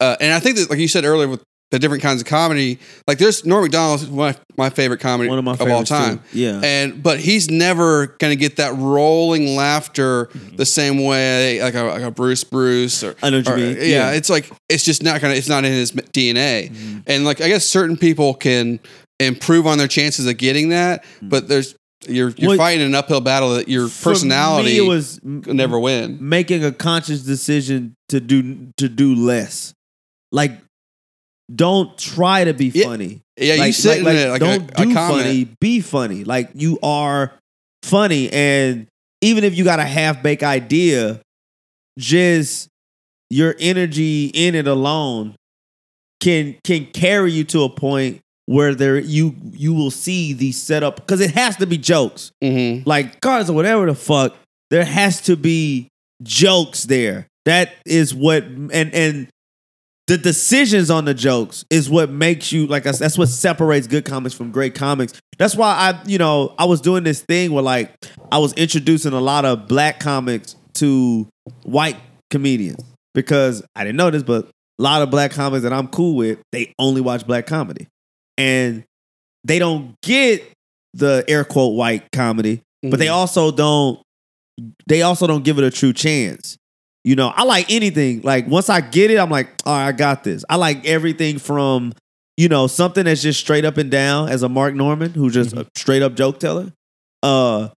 Uh, 0.00 0.16
and 0.20 0.32
I 0.32 0.40
think 0.40 0.56
that, 0.56 0.68
like 0.70 0.78
you 0.78 0.88
said 0.88 1.04
earlier, 1.04 1.28
with 1.28 1.42
the 1.72 1.78
different 1.80 2.02
kinds 2.02 2.20
of 2.20 2.26
comedy, 2.28 2.78
like 3.08 3.18
there's 3.18 3.44
Norm 3.44 3.62
Macdonald's 3.64 4.06
one 4.06 4.28
of 4.28 4.40
my 4.56 4.70
favorite 4.70 5.00
comedy 5.00 5.28
one 5.28 5.38
of 5.38 5.44
my 5.44 5.54
of 5.54 5.60
all 5.62 5.66
favorites 5.66 5.88
too. 5.90 5.94
time. 5.96 6.20
Yeah, 6.32 6.60
And 6.62 7.02
but 7.02 7.18
he's 7.18 7.50
never 7.50 8.08
gonna 8.20 8.36
get 8.36 8.56
that 8.56 8.74
rolling 8.76 9.56
laughter 9.56 10.28
the 10.54 10.66
same 10.66 11.02
way 11.02 11.60
like 11.62 11.74
a, 11.74 11.82
like 11.84 12.02
a 12.02 12.10
Bruce 12.10 12.44
Bruce 12.44 13.02
or 13.02 13.16
I 13.22 13.30
know 13.30 13.42
or- 13.46 13.56
mean. 13.56 13.76
yeah, 13.78 13.82
Yeah. 13.84 14.10
it's 14.12 14.28
like 14.30 14.48
it's 14.68 14.84
just 14.84 15.02
not 15.02 15.20
gonna 15.20 15.34
it's 15.34 15.48
not 15.48 15.64
in 15.64 15.72
his 15.72 15.90
DNA. 15.92 16.70
Mm-hmm. 16.70 16.98
And 17.08 17.24
like 17.24 17.40
I 17.40 17.48
guess 17.48 17.64
certain 17.64 17.96
people 17.96 18.34
can 18.34 18.78
improve 19.18 19.66
on 19.66 19.78
their 19.78 19.88
chances 19.88 20.26
of 20.26 20.36
getting 20.36 20.68
that, 20.68 21.04
but 21.22 21.48
there's 21.48 21.74
you're 22.06 22.30
you're. 22.36 22.48
Well, 22.50 22.58
fighting 22.58 22.84
an 22.84 22.94
uphill 22.94 23.20
battle 23.20 23.54
that 23.54 23.68
your 23.68 23.88
personality 23.88 24.80
was 24.80 25.20
never 25.22 25.78
win. 25.78 26.18
making 26.20 26.64
a 26.64 26.72
conscious 26.72 27.22
decision 27.22 27.94
to 28.08 28.20
do 28.20 28.72
to 28.76 28.88
do 28.88 29.14
less. 29.14 29.72
Like, 30.32 30.58
don't 31.54 31.96
try 31.98 32.44
to 32.44 32.52
be 32.54 32.66
Yeah, 32.66 32.84
funny. 32.84 33.20
Yeah, 33.36 33.54
you 33.54 33.60
like, 33.60 33.74
sit 33.74 33.98
in 33.98 34.04
like, 34.04 34.16
it 34.16 34.30
like 34.30 34.40
don't 34.40 34.70
a, 34.78 34.82
a 34.82 34.86
do 34.86 34.94
comment. 34.94 35.22
funny. 35.24 35.44
Be 35.60 35.80
funny. 35.80 36.24
Like 36.24 36.50
you 36.54 36.78
are 36.82 37.32
funny, 37.82 38.30
and 38.32 38.86
even 39.20 39.44
if 39.44 39.56
you 39.56 39.64
got 39.64 39.80
a 39.80 39.84
half 39.84 40.22
baked 40.22 40.42
idea, 40.42 41.20
just 41.98 42.68
your 43.30 43.54
energy 43.58 44.26
in 44.34 44.54
it 44.54 44.66
alone 44.66 45.34
can 46.20 46.56
can 46.64 46.86
carry 46.86 47.32
you 47.32 47.44
to 47.44 47.62
a 47.62 47.68
point 47.68 48.20
where 48.46 48.74
there 48.74 48.98
you 48.98 49.34
you 49.52 49.72
will 49.72 49.90
see 49.90 50.32
the 50.32 50.52
setup 50.52 50.96
because 50.96 51.20
it 51.20 51.30
has 51.32 51.56
to 51.56 51.66
be 51.66 51.78
jokes 51.78 52.30
Mhm. 52.42 52.84
like 52.86 53.20
cards 53.20 53.48
or 53.48 53.54
whatever 53.54 53.86
the 53.86 53.94
fuck, 53.94 54.36
there 54.70 54.84
has 54.84 55.20
to 55.22 55.36
be 55.36 55.88
jokes 56.22 56.84
there. 56.84 57.26
That 57.44 57.72
is 57.86 58.14
what 58.14 58.44
and 58.44 58.72
and 58.94 59.28
the 60.12 60.18
decisions 60.18 60.90
on 60.90 61.06
the 61.06 61.14
jokes 61.14 61.64
is 61.70 61.88
what 61.88 62.10
makes 62.10 62.52
you 62.52 62.66
like 62.66 62.82
that's 62.82 63.16
what 63.16 63.30
separates 63.30 63.86
good 63.86 64.04
comics 64.04 64.34
from 64.34 64.50
great 64.50 64.74
comics. 64.74 65.14
That's 65.38 65.56
why 65.56 65.68
I, 65.74 66.02
you 66.06 66.18
know, 66.18 66.54
I 66.58 66.66
was 66.66 66.82
doing 66.82 67.02
this 67.02 67.22
thing 67.22 67.50
where 67.50 67.62
like 67.62 67.90
I 68.30 68.36
was 68.36 68.52
introducing 68.52 69.14
a 69.14 69.20
lot 69.20 69.46
of 69.46 69.68
black 69.68 70.00
comics 70.00 70.54
to 70.74 71.26
white 71.62 71.96
comedians 72.30 72.84
because 73.14 73.62
I 73.74 73.84
didn't 73.84 73.96
know 73.96 74.10
this, 74.10 74.22
but 74.22 74.44
a 74.78 74.82
lot 74.82 75.00
of 75.00 75.10
black 75.10 75.30
comics 75.30 75.62
that 75.62 75.72
I'm 75.72 75.88
cool 75.88 76.14
with, 76.14 76.40
they 76.52 76.74
only 76.78 77.00
watch 77.00 77.26
black 77.26 77.46
comedy. 77.46 77.86
And 78.36 78.84
they 79.44 79.58
don't 79.58 79.94
get 80.02 80.44
the 80.92 81.24
air 81.26 81.42
quote 81.44 81.74
white 81.74 82.12
comedy, 82.12 82.60
but 82.82 82.98
they 82.98 83.06
Mhm. 83.06 83.14
also 83.14 83.50
don't 83.50 83.98
they 84.86 85.00
also 85.00 85.26
don't 85.26 85.42
give 85.42 85.56
it 85.56 85.64
a 85.64 85.70
true 85.70 85.94
chance. 85.94 86.58
You 87.04 87.16
know, 87.16 87.28
I 87.34 87.42
like 87.44 87.70
anything. 87.70 88.20
Like 88.22 88.46
once 88.46 88.68
I 88.68 88.80
get 88.80 89.10
it, 89.10 89.18
I'm 89.18 89.30
like, 89.30 89.48
all 89.66 89.74
right, 89.74 89.88
I 89.88 89.92
got 89.92 90.22
this. 90.22 90.44
I 90.48 90.56
like 90.56 90.84
everything 90.86 91.38
from, 91.38 91.92
you 92.36 92.48
know, 92.48 92.66
something 92.68 93.04
that's 93.04 93.22
just 93.22 93.40
straight 93.40 93.64
up 93.64 93.76
and 93.76 93.90
down 93.90 94.28
as 94.28 94.42
a 94.42 94.48
Mark 94.48 94.74
Norman, 94.74 95.12
who's 95.12 95.34
just 95.34 95.52
a 95.54 95.66
straight 95.76 96.02
up 96.02 96.14
joke 96.14 96.38
teller, 96.38 96.72
uh, 97.22 97.68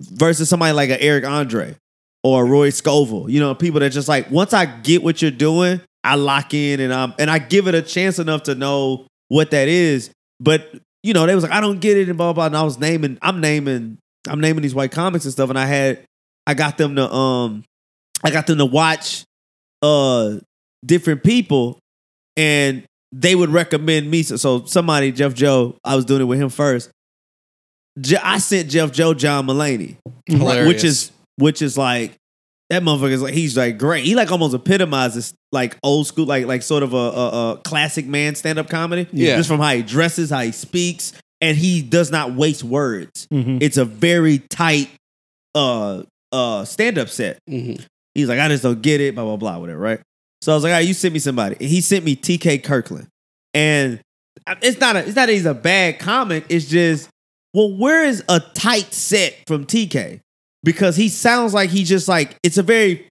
versus 0.00 0.48
somebody 0.48 0.72
like 0.72 0.90
an 0.90 0.98
Eric 1.00 1.24
Andre 1.24 1.76
or 2.24 2.44
Rory 2.44 2.72
Scovel. 2.72 3.30
You 3.30 3.38
know, 3.38 3.54
people 3.54 3.80
that 3.80 3.90
just 3.90 4.08
like 4.08 4.30
once 4.30 4.52
I 4.52 4.66
get 4.66 5.02
what 5.02 5.22
you're 5.22 5.30
doing, 5.30 5.80
I 6.02 6.16
lock 6.16 6.52
in 6.54 6.80
and 6.80 6.92
I'm 6.92 7.14
and 7.18 7.30
I 7.30 7.38
give 7.38 7.68
it 7.68 7.74
a 7.74 7.82
chance 7.82 8.18
enough 8.18 8.44
to 8.44 8.56
know 8.56 9.06
what 9.28 9.52
that 9.52 9.68
is. 9.68 10.10
But 10.40 10.68
you 11.04 11.12
know, 11.12 11.24
they 11.24 11.36
was 11.36 11.44
like, 11.44 11.52
I 11.52 11.60
don't 11.60 11.80
get 11.80 11.96
it 11.96 12.08
and 12.08 12.18
blah 12.18 12.32
blah. 12.32 12.46
And 12.46 12.56
I 12.56 12.64
was 12.64 12.80
naming, 12.80 13.16
I'm 13.22 13.40
naming, 13.40 13.98
I'm 14.28 14.40
naming 14.40 14.62
these 14.62 14.74
white 14.74 14.90
comics 14.90 15.24
and 15.24 15.32
stuff. 15.32 15.50
And 15.50 15.58
I 15.58 15.66
had, 15.66 16.04
I 16.48 16.54
got 16.54 16.78
them 16.78 16.96
to, 16.96 17.08
um, 17.12 17.62
I 18.24 18.30
got 18.30 18.46
them 18.46 18.58
to 18.58 18.66
watch, 18.66 19.24
uh, 19.82 20.36
different 20.84 21.22
people, 21.22 21.78
and 22.36 22.84
they 23.12 23.34
would 23.34 23.50
recommend 23.50 24.10
me. 24.10 24.22
So, 24.22 24.36
so 24.36 24.64
somebody, 24.64 25.12
Jeff 25.12 25.34
Joe, 25.34 25.76
I 25.84 25.94
was 25.96 26.04
doing 26.04 26.20
it 26.22 26.24
with 26.24 26.40
him 26.40 26.48
first. 26.48 26.90
Je- 28.00 28.16
I 28.16 28.38
sent 28.38 28.70
Jeff 28.70 28.92
Joe 28.92 29.14
John 29.14 29.46
Mulaney, 29.46 29.96
Hilarious. 30.26 30.66
which 30.68 30.84
is 30.84 31.10
which 31.38 31.62
is 31.62 31.78
like 31.78 32.14
that 32.70 32.82
motherfucker 32.82 33.10
is 33.10 33.22
like 33.22 33.32
he's 33.34 33.56
like 33.56 33.78
great. 33.78 34.04
He 34.04 34.14
like 34.14 34.30
almost 34.30 34.54
epitomizes 34.54 35.32
like 35.52 35.76
old 35.82 36.06
school, 36.06 36.26
like 36.26 36.46
like 36.46 36.62
sort 36.62 36.82
of 36.82 36.92
a, 36.92 36.96
a, 36.96 37.52
a 37.52 37.56
classic 37.58 38.06
man 38.06 38.34
stand 38.34 38.58
up 38.58 38.68
comedy. 38.68 39.06
Yeah. 39.12 39.36
just 39.36 39.48
from 39.48 39.60
how 39.60 39.74
he 39.74 39.82
dresses, 39.82 40.28
how 40.30 40.40
he 40.40 40.52
speaks, 40.52 41.12
and 41.40 41.56
he 41.56 41.80
does 41.80 42.10
not 42.10 42.34
waste 42.34 42.64
words. 42.64 43.26
Mhm. 43.32 43.62
It's 43.62 43.76
a 43.78 43.84
very 43.86 44.40
tight 44.40 44.90
uh 45.54 46.02
uh 46.32 46.64
stand 46.66 46.98
up 46.98 47.08
set. 47.08 47.38
Mhm. 47.48 47.82
He's 48.16 48.28
like, 48.28 48.38
I 48.40 48.48
just 48.48 48.62
don't 48.62 48.80
get 48.82 49.00
it, 49.00 49.14
blah 49.14 49.24
blah 49.24 49.36
blah, 49.36 49.58
whatever, 49.58 49.78
right? 49.80 50.00
So 50.42 50.52
I 50.52 50.54
was 50.54 50.64
like, 50.64 50.70
all 50.72 50.78
right, 50.78 50.86
you 50.86 50.94
sent 50.94 51.12
me 51.14 51.18
somebody. 51.20 51.56
And 51.60 51.68
he 51.68 51.80
sent 51.80 52.04
me 52.04 52.16
TK 52.16 52.62
Kirkland, 52.64 53.08
and 53.54 54.00
it's 54.62 54.78
not 54.80 54.96
a, 54.96 55.00
it's 55.00 55.08
not 55.16 55.26
that 55.26 55.28
he's 55.30 55.46
a 55.46 55.54
bad 55.54 55.98
comic. 55.98 56.44
It's 56.48 56.66
just, 56.66 57.08
well, 57.54 57.76
where 57.76 58.04
is 58.04 58.22
a 58.28 58.40
tight 58.40 58.92
set 58.92 59.34
from 59.46 59.64
TK? 59.66 60.20
Because 60.62 60.96
he 60.96 61.08
sounds 61.08 61.54
like 61.54 61.70
he 61.70 61.84
just 61.84 62.08
like 62.08 62.36
it's 62.42 62.58
a 62.58 62.62
very 62.62 63.08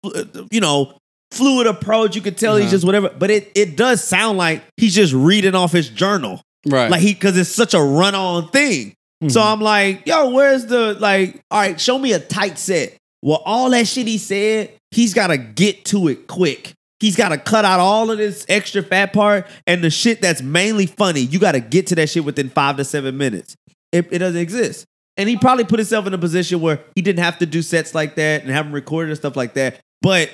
you 0.51 0.59
know 0.61 0.97
fluid 1.31 1.67
approach. 1.67 2.15
You 2.15 2.21
could 2.21 2.37
tell 2.37 2.55
he's 2.55 2.65
Uh-huh. 2.65 2.71
just 2.71 2.85
whatever, 2.85 3.09
but 3.17 3.29
it 3.29 3.51
it 3.55 3.75
does 3.77 4.03
sound 4.03 4.37
like 4.37 4.63
he's 4.77 4.93
just 4.95 5.13
reading 5.13 5.55
off 5.55 5.71
his 5.71 5.89
journal, 5.89 6.41
right. 6.67 6.91
like 6.91 7.01
he 7.01 7.13
because 7.13 7.37
it's 7.37 7.49
such 7.49 7.73
a 7.73 7.81
run 7.81 8.15
on 8.15 8.49
thing. 8.49 8.93
So 9.29 9.41
I'm 9.41 9.59
like, 9.61 10.05
yo, 10.05 10.29
where's 10.29 10.67
the 10.67 10.93
like? 10.99 11.41
All 11.49 11.59
right, 11.59 11.79
show 11.81 11.97
me 11.97 12.11
a 12.13 12.19
tight 12.19 12.59
set. 12.59 12.95
Well, 13.25 13.41
all 13.43 13.71
that 13.71 13.87
shit 13.87 14.05
he 14.05 14.19
said, 14.19 14.71
he's 14.91 15.15
got 15.15 15.27
to 15.27 15.37
get 15.37 15.83
to 15.85 16.09
it 16.09 16.27
quick. 16.27 16.73
He's 16.99 17.15
got 17.15 17.29
to 17.29 17.39
cut 17.39 17.65
out 17.65 17.79
all 17.79 18.11
of 18.11 18.19
this 18.19 18.45
extra 18.47 18.83
fat 18.83 19.13
part 19.13 19.47
and 19.65 19.83
the 19.83 19.89
shit 19.89 20.21
that's 20.21 20.43
mainly 20.43 20.85
funny. 20.85 21.21
You 21.21 21.39
got 21.39 21.53
to 21.53 21.59
get 21.59 21.87
to 21.87 21.95
that 21.95 22.07
shit 22.07 22.23
within 22.23 22.49
five 22.49 22.77
to 22.77 22.85
seven 22.85 23.17
minutes. 23.17 23.55
It, 23.91 24.07
it 24.11 24.19
doesn't 24.19 24.39
exist. 24.39 24.85
And 25.17 25.27
he 25.27 25.37
probably 25.37 25.63
put 25.63 25.79
himself 25.79 26.05
in 26.05 26.13
a 26.13 26.19
position 26.19 26.61
where 26.61 26.81
he 26.93 27.01
didn't 27.01 27.23
have 27.23 27.39
to 27.39 27.47
do 27.47 27.63
sets 27.63 27.95
like 27.95 28.13
that 28.15 28.43
and 28.43 28.51
have 28.51 28.65
them 28.65 28.75
recorded 28.75 29.09
and 29.09 29.17
stuff 29.17 29.35
like 29.35 29.55
that. 29.55 29.79
But 30.03 30.29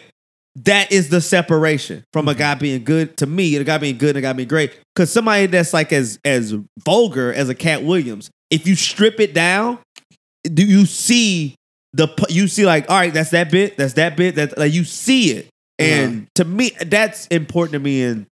that 0.56 0.92
is 0.92 1.08
the 1.08 1.22
separation 1.22 2.04
from 2.12 2.28
a 2.28 2.32
mm-hmm. 2.32 2.40
guy 2.40 2.56
being 2.56 2.84
good 2.84 3.16
to 3.18 3.26
me, 3.26 3.56
and 3.56 3.62
a 3.62 3.64
guy 3.64 3.78
being 3.78 3.98
good 3.98 4.18
and 4.18 4.18
a 4.18 4.22
guy 4.22 4.34
being 4.34 4.50
great. 4.50 4.78
Because 4.94 5.10
somebody 5.10 5.46
that's 5.46 5.74
like 5.74 5.94
as 5.94 6.20
as 6.26 6.54
vulgar 6.84 7.32
as 7.32 7.48
a 7.48 7.56
Katt 7.56 7.84
Williams, 7.84 8.30
if 8.50 8.68
you 8.68 8.76
strip 8.76 9.22
it 9.22 9.34
down, 9.34 9.80
do 10.44 10.66
you 10.66 10.86
see 10.86 11.56
the 11.94 12.08
you 12.30 12.48
see 12.48 12.66
like 12.66 12.90
all 12.90 12.98
right 12.98 13.14
that's 13.14 13.32
that 13.32 13.52
bit 13.52 13.76
that's 13.78 13.94
that 13.94 14.16
bit 14.16 14.36
that 14.36 14.58
like 14.58 14.72
you 14.74 14.84
see 14.86 15.32
it 15.32 15.50
and 15.78 16.28
to 16.36 16.46
me 16.46 16.72
that's 16.86 17.28
important 17.28 17.74
to 17.74 17.80
me 17.80 18.04
and 18.04 18.26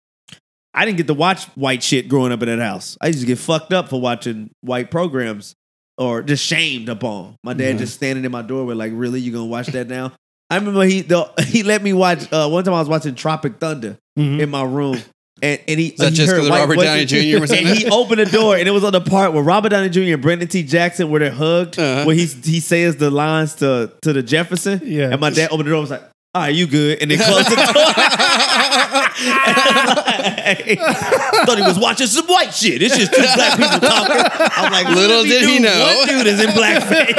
I 0.74 0.86
didn't 0.86 0.98
get 0.98 1.08
to 1.08 1.14
watch 1.16 1.46
white 1.56 1.82
shit 1.84 2.08
growing 2.08 2.32
up 2.32 2.42
in 2.44 2.48
that 2.48 2.64
house. 2.64 2.96
I 3.02 3.08
used 3.08 3.22
to 3.22 3.26
get 3.26 3.40
fucked 3.40 3.74
up 3.74 3.90
for 3.90 4.00
watching 4.00 4.52
white 4.62 4.92
programs 4.92 5.56
or 5.98 6.22
just 6.22 6.46
shamed 6.46 6.90
upon. 6.90 7.36
My 7.44 7.54
dad 7.54 7.80
just 7.80 7.96
standing 7.96 8.24
in 8.24 8.32
my 8.32 8.44
doorway 8.44 8.76
like, 8.76 8.92
really, 8.96 9.20
you 9.20 9.32
gonna 9.32 9.46
watch 9.46 9.66
that 9.68 9.88
now? 9.88 10.14
I 10.52 10.56
remember 10.58 10.84
he 10.84 11.02
the, 11.02 11.30
he 11.48 11.64
let 11.64 11.82
me 11.82 11.92
watch 11.92 12.32
uh, 12.32 12.48
one 12.48 12.64
time 12.64 12.76
I 12.76 12.80
was 12.80 12.88
watching 12.88 13.16
Tropic 13.16 13.58
Thunder 13.60 13.98
Mhm. 14.18 14.40
in 14.42 14.50
my 14.52 14.64
room. 14.64 15.00
And, 15.42 15.60
and 15.68 15.80
he, 15.80 15.88
Is 15.88 15.98
that 15.98 16.10
he 16.12 16.16
just 16.16 16.32
heard 16.32 16.42
'cause 16.42 16.50
white 16.50 16.60
Robert 16.62 16.76
Downey 16.78 17.06
voices. 17.06 17.32
Jr. 17.34 17.40
was 17.40 17.52
in 17.52 17.58
and 17.60 17.68
it? 17.70 17.78
he 17.78 17.90
opened 17.90 18.20
the 18.20 18.26
door 18.26 18.58
and 18.58 18.68
it 18.68 18.72
was 18.72 18.84
on 18.84 18.92
the 18.94 19.02
part 19.02 19.34
where 19.34 19.44
Robert 19.44 19.70
Downey 19.70 19.90
Jr. 19.90 20.02
and 20.14 20.22
Brandon 20.22 20.48
T. 20.48 20.64
Jackson 20.64 21.10
where 21.10 21.20
they're 21.20 21.32
hugged, 21.32 21.78
Uh-huh. 21.80 22.06
where 22.06 22.16
he's 22.16 22.44
he 22.46 22.60
says 22.60 22.96
the 22.98 23.10
lines 23.12 23.56
to 23.56 23.92
to 24.02 24.14
the 24.14 24.24
Jefferson. 24.24 24.82
Yeah. 24.84 25.12
And 25.12 25.20
my 25.22 25.30
dad 25.30 25.50
opened 25.52 25.68
the 25.68 25.72
door 25.72 25.80
and 25.80 25.90
was 25.90 25.92
like, 25.92 26.04
all 26.36 26.44
right, 26.44 26.54
you 26.54 26.68
good. 26.68 27.02
And 27.02 27.10
then 27.10 27.18
closed 27.18 27.50
the 27.50 27.56
door. 27.56 27.66
Thought 31.46 31.58
he 31.58 31.64
was 31.64 31.80
watching 31.80 32.08
some 32.08 32.26
white 32.28 32.54
shit. 32.54 32.82
It's 32.82 32.98
just 32.98 33.14
two 33.14 33.22
black 33.36 33.58
people 33.58 33.80
talking. 33.80 34.24
I'm 34.56 34.72
like, 34.72 34.88
Little 34.96 35.24
did 35.24 35.48
he 35.48 35.58
do 35.58 35.64
know. 35.64 35.96
One 35.98 36.08
dude 36.08 36.28
is 36.28 36.40
in 36.40 36.50
blackface. 36.52 37.16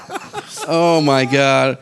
Oh 0.72 1.00
my 1.00 1.24
god, 1.24 1.78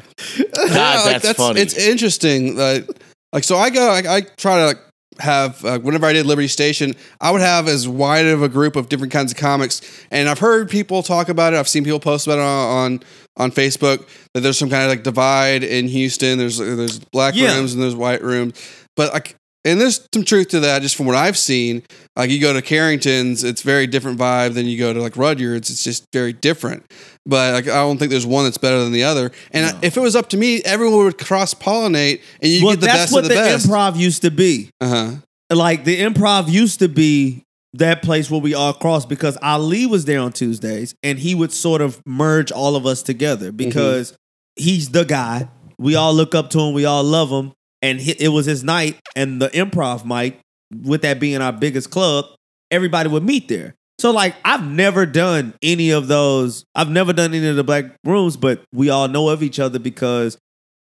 God, 0.54 1.06
like, 1.06 1.20
that's, 1.22 1.36
funny. 1.36 1.60
It's 1.60 1.76
interesting. 1.76 2.56
Like, 2.56 2.88
like 3.32 3.44
so, 3.44 3.56
I 3.56 3.70
go. 3.70 3.88
I, 3.90 4.16
I 4.16 4.20
try 4.36 4.58
to 4.58 4.66
like, 4.66 4.78
have 5.18 5.64
uh, 5.64 5.78
whenever 5.80 6.06
I 6.06 6.12
did 6.12 6.26
Liberty 6.26 6.46
Station, 6.48 6.94
I 7.20 7.30
would 7.32 7.40
have 7.40 7.66
as 7.66 7.88
wide 7.88 8.26
of 8.26 8.42
a 8.42 8.48
group 8.48 8.76
of 8.76 8.88
different 8.88 9.12
kinds 9.12 9.32
of 9.32 9.38
comics, 9.38 9.80
and 10.10 10.28
I've 10.28 10.38
heard 10.38 10.70
people 10.70 11.02
talk 11.02 11.28
about 11.28 11.52
it. 11.54 11.56
I've 11.56 11.68
seen 11.68 11.82
people 11.84 11.98
post 12.00 12.26
about 12.26 12.38
it 12.38 12.42
on 12.42 12.92
on, 12.92 13.00
on 13.36 13.50
Facebook 13.50 14.08
that 14.34 14.40
there's 14.40 14.56
some 14.58 14.70
kind 14.70 14.84
of 14.84 14.88
like 14.90 15.02
divide 15.02 15.64
in 15.64 15.88
Houston. 15.88 16.38
There's 16.38 16.58
there's 16.58 17.00
black 17.00 17.34
Yeah. 17.34 17.56
rooms 17.56 17.74
and 17.74 17.82
there's 17.82 17.96
white 17.96 18.22
rooms, 18.22 18.54
but 18.96 19.12
like. 19.12 19.34
And 19.64 19.80
there's 19.80 20.06
some 20.14 20.24
truth 20.24 20.48
to 20.48 20.60
that, 20.60 20.82
just 20.82 20.96
from 20.96 21.06
what 21.06 21.16
I've 21.16 21.36
seen. 21.36 21.82
Like 22.16 22.30
you 22.30 22.40
go 22.40 22.52
to 22.52 22.62
Carrington's, 22.62 23.44
it's 23.44 23.62
very 23.62 23.86
different 23.86 24.18
vibe 24.18 24.54
than 24.54 24.66
you 24.66 24.78
go 24.78 24.92
to 24.92 25.02
like 25.02 25.14
Rudyard's. 25.14 25.68
It's 25.68 25.82
just 25.82 26.06
very 26.12 26.32
different. 26.32 26.84
But 27.26 27.52
like, 27.52 27.64
I 27.68 27.80
don't 27.80 27.98
think 27.98 28.10
there's 28.10 28.24
one 28.26 28.44
that's 28.44 28.56
better 28.58 28.82
than 28.82 28.92
the 28.92 29.04
other. 29.04 29.30
And 29.50 29.76
if 29.84 29.96
it 29.96 30.00
was 30.00 30.16
up 30.16 30.28
to 30.30 30.36
me, 30.36 30.62
everyone 30.62 31.04
would 31.04 31.18
cross 31.18 31.54
pollinate, 31.54 32.22
and 32.40 32.50
you 32.50 32.64
well, 32.64 32.74
get 32.74 32.80
the 32.80 32.86
that's 32.86 32.98
best 32.98 33.12
what 33.12 33.24
of 33.24 33.28
the, 33.28 33.34
the 33.34 33.40
best. 33.40 33.68
improv 33.68 33.96
used 33.96 34.22
to 34.22 34.30
be. 34.30 34.70
uh 34.80 34.88
huh. 34.88 35.14
Like 35.54 35.84
the 35.84 36.00
improv 36.00 36.50
used 36.50 36.78
to 36.78 36.88
be 36.88 37.44
that 37.74 38.02
place 38.02 38.30
where 38.30 38.40
we 38.40 38.54
all 38.54 38.72
crossed 38.72 39.08
because 39.08 39.36
Ali 39.42 39.86
was 39.86 40.04
there 40.04 40.20
on 40.20 40.32
Tuesdays 40.32 40.94
and 41.02 41.18
he 41.18 41.34
would 41.34 41.52
sort 41.52 41.80
of 41.80 42.00
merge 42.06 42.50
all 42.50 42.76
of 42.76 42.86
us 42.86 43.02
together 43.02 43.52
because 43.52 44.16
he's 44.56 44.90
the 44.90 45.04
guy. 45.04 45.48
We 45.78 45.94
all 45.94 46.12
look 46.14 46.34
up 46.34 46.50
to 46.50 46.60
him. 46.60 46.74
We 46.74 46.84
all 46.84 47.04
love 47.04 47.30
him. 47.30 47.52
And 47.82 48.00
he, 48.00 48.12
it 48.12 48.28
was 48.28 48.46
his 48.46 48.64
night. 48.64 48.98
And 49.14 49.40
the 49.40 49.48
improv 49.50 50.04
mic, 50.04 50.38
with 50.84 51.02
that 51.02 51.20
being 51.20 51.40
our 51.40 51.52
biggest 51.52 51.90
club, 51.90 52.26
everybody 52.70 53.08
would 53.08 53.22
meet 53.24 53.48
there. 53.48 53.74
So 54.00 54.10
like 54.12 54.36
I've 54.44 54.64
never 54.64 55.06
done 55.06 55.54
any 55.62 55.90
of 55.90 56.06
those. 56.08 56.64
I've 56.74 56.90
never 56.90 57.12
done 57.12 57.34
any 57.34 57.48
of 57.48 57.56
the 57.56 57.64
black 57.64 57.86
rooms, 58.04 58.36
but 58.36 58.62
we 58.72 58.90
all 58.90 59.08
know 59.08 59.28
of 59.28 59.42
each 59.42 59.58
other 59.58 59.78
because 59.78 60.38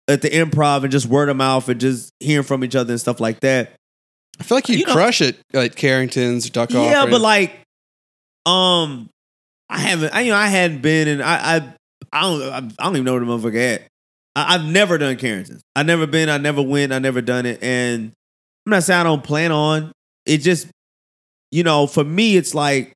at 0.09 0.23
the 0.23 0.29
improv 0.31 0.83
and 0.83 0.91
just 0.91 1.07
word 1.07 1.29
of 1.29 1.37
mouth 1.37 1.69
and 1.69 1.81
just 1.81 2.11
hearing 2.21 2.45
from 2.45 2.65
each 2.65 2.75
other 2.77 2.93
and 2.93 3.01
stuff 3.01 3.21
like 3.21 3.41
that. 3.41 3.73
I 4.41 4.45
feel 4.45 4.57
like 4.57 4.69
you'd 4.69 4.81
You 4.81 4.87
know- 4.87 4.93
crush 4.93 5.21
it 5.21 5.39
like 5.53 5.77
Carrington's 5.77 6.47
or 6.47 6.51
Duck 6.51 6.71
Off. 6.75 6.85
Yeah, 6.91 7.07
but 7.07 7.21
like, 7.21 7.53
um, 8.45 9.09
I 9.69 9.79
haven't. 9.79 10.15
I, 10.15 10.21
you 10.23 10.31
know, 10.31 10.37
I 10.37 10.47
hadn't 10.49 10.83
been, 10.83 11.09
and 11.09 11.23
I, 11.23 11.57
I, 11.57 11.75
I 12.13 12.21
don't, 12.23 12.43
I, 12.43 12.57
I 12.59 12.85
don't 12.85 12.93
even 12.97 13.05
know 13.05 13.13
where 13.13 13.21
the 13.21 13.27
motherfucker 13.27 13.75
at. 13.75 13.83
I, 14.37 14.55
I've 14.55 14.65
never 14.65 14.99
done 14.99 15.17
Carrington's. 15.17 15.63
I've 15.75 15.87
never 15.87 16.07
been. 16.07 16.29
I 16.29 16.39
never 16.39 16.63
went. 16.63 16.93
I 16.93 17.01
never 17.01 17.21
done 17.21 17.47
it. 17.47 17.61
And 17.63 18.13
I'm 18.67 18.71
not 18.71 18.85
saying 18.85 19.01
I 19.01 19.05
don't 19.05 19.25
plan 19.25 19.51
on. 19.51 19.91
It 20.27 20.39
just, 20.39 20.69
you 21.51 21.63
know, 21.65 21.87
for 21.89 22.05
me, 22.05 22.37
it's 22.37 22.55
like, 22.55 22.93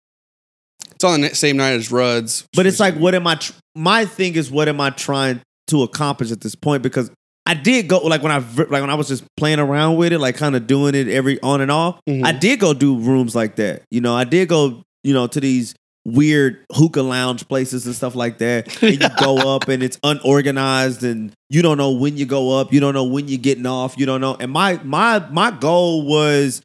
it's 0.93 1.05
on 1.05 1.23
the 1.23 1.35
same 1.35 1.57
night 1.57 1.73
as 1.73 1.91
Rudd's. 1.91 2.47
but 2.55 2.67
it's 2.67 2.79
like, 2.79 2.95
what 2.95 3.15
am 3.15 3.27
I? 3.27 3.37
Tr- 3.37 3.53
my 3.75 4.05
thing 4.05 4.35
is, 4.35 4.51
what 4.51 4.69
am 4.69 4.81
I 4.81 4.91
trying 4.91 5.41
to 5.69 5.83
accomplish 5.83 6.31
at 6.31 6.41
this 6.43 6.55
point? 6.55 6.83
Because 6.83 7.11
I 7.47 7.55
did 7.55 7.89
go 7.89 7.99
like 8.01 8.23
when 8.23 8.33
I 8.33 8.39
like 8.39 8.71
when 8.71 8.91
I 8.91 8.95
was 8.95 9.09
just 9.09 9.25
playing 9.37 9.61
around 9.61 9.97
with 9.97 10.13
it, 10.13 10.19
like 10.19 10.37
kind 10.37 10.55
of 10.55 10.67
doing 10.67 10.95
it 10.95 11.09
every 11.09 11.41
on 11.41 11.61
and 11.63 11.71
off. 11.71 11.99
Mhm. 12.09 12.25
I 12.25 12.33
did 12.33 12.61
go 12.61 12.75
do 12.75 12.99
rooms 12.99 13.35
like 13.35 13.57
that. 13.57 13.83
You 13.91 14.01
know, 14.03 14.15
I 14.15 14.25
did 14.25 14.49
go, 14.49 14.83
you 15.03 15.15
know, 15.15 15.27
to 15.29 15.41
these 15.41 15.75
weird 16.05 16.65
hookah 16.73 17.03
lounge 17.03 17.47
places 17.47 17.87
and 17.87 17.95
stuff 17.95 18.15
like 18.15 18.39
that. 18.39 18.83
And 18.83 19.01
you 19.01 19.09
go 19.19 19.37
up 19.55 19.69
and 19.69 19.83
it's 19.83 19.99
unorganized 20.03 21.03
and 21.05 21.33
you 21.49 21.63
don't 21.63 21.79
know 21.79 21.91
when 21.91 22.17
you 22.17 22.27
go 22.27 22.59
up, 22.59 22.73
you 22.73 22.81
don't 22.81 22.95
know 22.95 23.05
when 23.05 23.29
you're 23.29 23.39
getting 23.39 23.67
off, 23.67 23.99
you 23.99 24.07
don't 24.07 24.21
know. 24.21 24.37
And 24.39 24.51
my 24.51 24.81
my 24.83 25.19
my 25.31 25.51
goal 25.51 26.07
was 26.07 26.63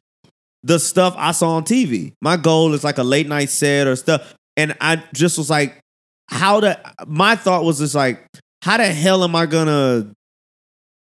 the 0.62 0.78
stuff 0.78 1.14
I 1.16 1.32
saw 1.32 1.56
on 1.56 1.64
TV. 1.64 2.12
My 2.20 2.36
goal 2.36 2.74
is 2.74 2.82
like 2.82 2.98
a 2.98 3.04
late 3.04 3.28
night 3.28 3.50
set 3.50 3.86
or 3.86 3.96
stuff. 3.96 4.34
And 4.56 4.74
I 4.80 5.02
just 5.12 5.38
was 5.38 5.50
like, 5.50 5.80
how 6.28 6.60
to 6.60 6.80
my 7.06 7.36
thought 7.36 7.64
was 7.64 7.78
just 7.78 7.94
like, 7.94 8.26
how 8.62 8.78
the 8.78 8.86
hell 8.86 9.22
am 9.22 9.36
I 9.36 9.46
gonna 9.46 10.12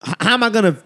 how 0.01 0.33
am 0.33 0.43
I 0.43 0.49
gonna 0.49 0.77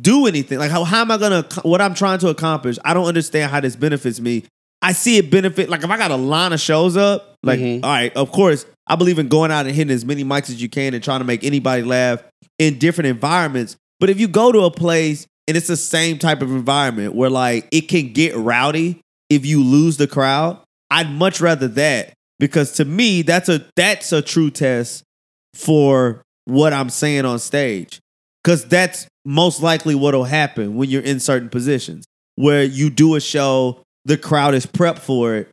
do 0.00 0.26
anything? 0.26 0.58
Like 0.58 0.70
how, 0.70 0.84
how 0.84 1.00
am 1.00 1.10
I 1.10 1.18
gonna 1.18 1.46
what 1.62 1.80
I'm 1.80 1.94
trying 1.94 2.20
to 2.20 2.28
accomplish? 2.28 2.78
I 2.84 2.94
don't 2.94 3.06
understand 3.06 3.50
how 3.50 3.60
this 3.60 3.76
benefits 3.76 4.20
me. 4.20 4.44
I 4.82 4.92
see 4.92 5.18
it 5.18 5.30
benefit 5.30 5.68
like 5.68 5.82
if 5.84 5.90
I 5.90 5.96
got 5.96 6.10
a 6.10 6.16
line 6.16 6.52
of 6.52 6.60
shows 6.60 6.96
up, 6.96 7.34
like 7.42 7.60
Mhm. 7.60 7.84
all 7.84 7.90
right, 7.90 8.14
of 8.16 8.32
course, 8.32 8.64
I 8.86 8.96
believe 8.96 9.18
in 9.18 9.28
going 9.28 9.50
out 9.50 9.66
and 9.66 9.74
hitting 9.74 9.94
as 9.94 10.04
many 10.04 10.24
mics 10.24 10.48
as 10.50 10.60
you 10.60 10.68
can 10.68 10.94
and 10.94 11.02
trying 11.04 11.20
to 11.20 11.24
make 11.24 11.44
anybody 11.44 11.82
laugh 11.82 12.22
in 12.58 12.78
different 12.78 13.08
environments. 13.08 13.76
But 13.98 14.10
if 14.10 14.18
you 14.18 14.26
go 14.28 14.52
to 14.52 14.60
a 14.60 14.70
place 14.70 15.26
and 15.46 15.56
it's 15.56 15.66
the 15.66 15.76
same 15.76 16.18
type 16.18 16.42
of 16.42 16.50
environment 16.50 17.14
where 17.14 17.30
like 17.30 17.68
it 17.70 17.82
can 17.88 18.12
get 18.12 18.34
rowdy 18.36 19.00
if 19.28 19.44
you 19.44 19.62
lose 19.62 19.96
the 19.98 20.06
crowd, 20.06 20.58
I'd 20.90 21.10
much 21.10 21.40
rather 21.40 21.68
that 21.68 22.14
because 22.38 22.72
to 22.72 22.84
me 22.84 23.22
that's 23.22 23.48
a 23.48 23.64
that's 23.76 24.12
a 24.12 24.22
true 24.22 24.50
test 24.50 25.02
for 25.54 26.22
what 26.46 26.72
I'm 26.72 26.90
saying 26.90 27.24
on 27.26 27.38
stage. 27.38 28.00
Cause 28.42 28.64
that's 28.64 29.06
most 29.26 29.62
likely 29.62 29.94
what'll 29.94 30.24
happen 30.24 30.74
when 30.76 30.88
you're 30.88 31.02
in 31.02 31.20
certain 31.20 31.50
positions 31.50 32.06
where 32.36 32.64
you 32.64 32.88
do 32.88 33.14
a 33.14 33.20
show, 33.20 33.82
the 34.04 34.16
crowd 34.16 34.54
is 34.54 34.66
prepped 34.66 34.98
for 35.00 35.34
it, 35.36 35.48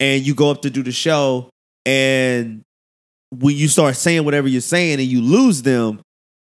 and 0.00 0.26
you 0.26 0.34
go 0.34 0.50
up 0.50 0.62
to 0.62 0.70
do 0.70 0.82
the 0.82 0.92
show, 0.92 1.48
and 1.84 2.62
when 3.30 3.56
you 3.56 3.68
start 3.68 3.96
saying 3.96 4.24
whatever 4.24 4.48
you're 4.48 4.60
saying 4.60 5.00
and 5.00 5.08
you 5.08 5.20
lose 5.20 5.62
them, 5.62 6.00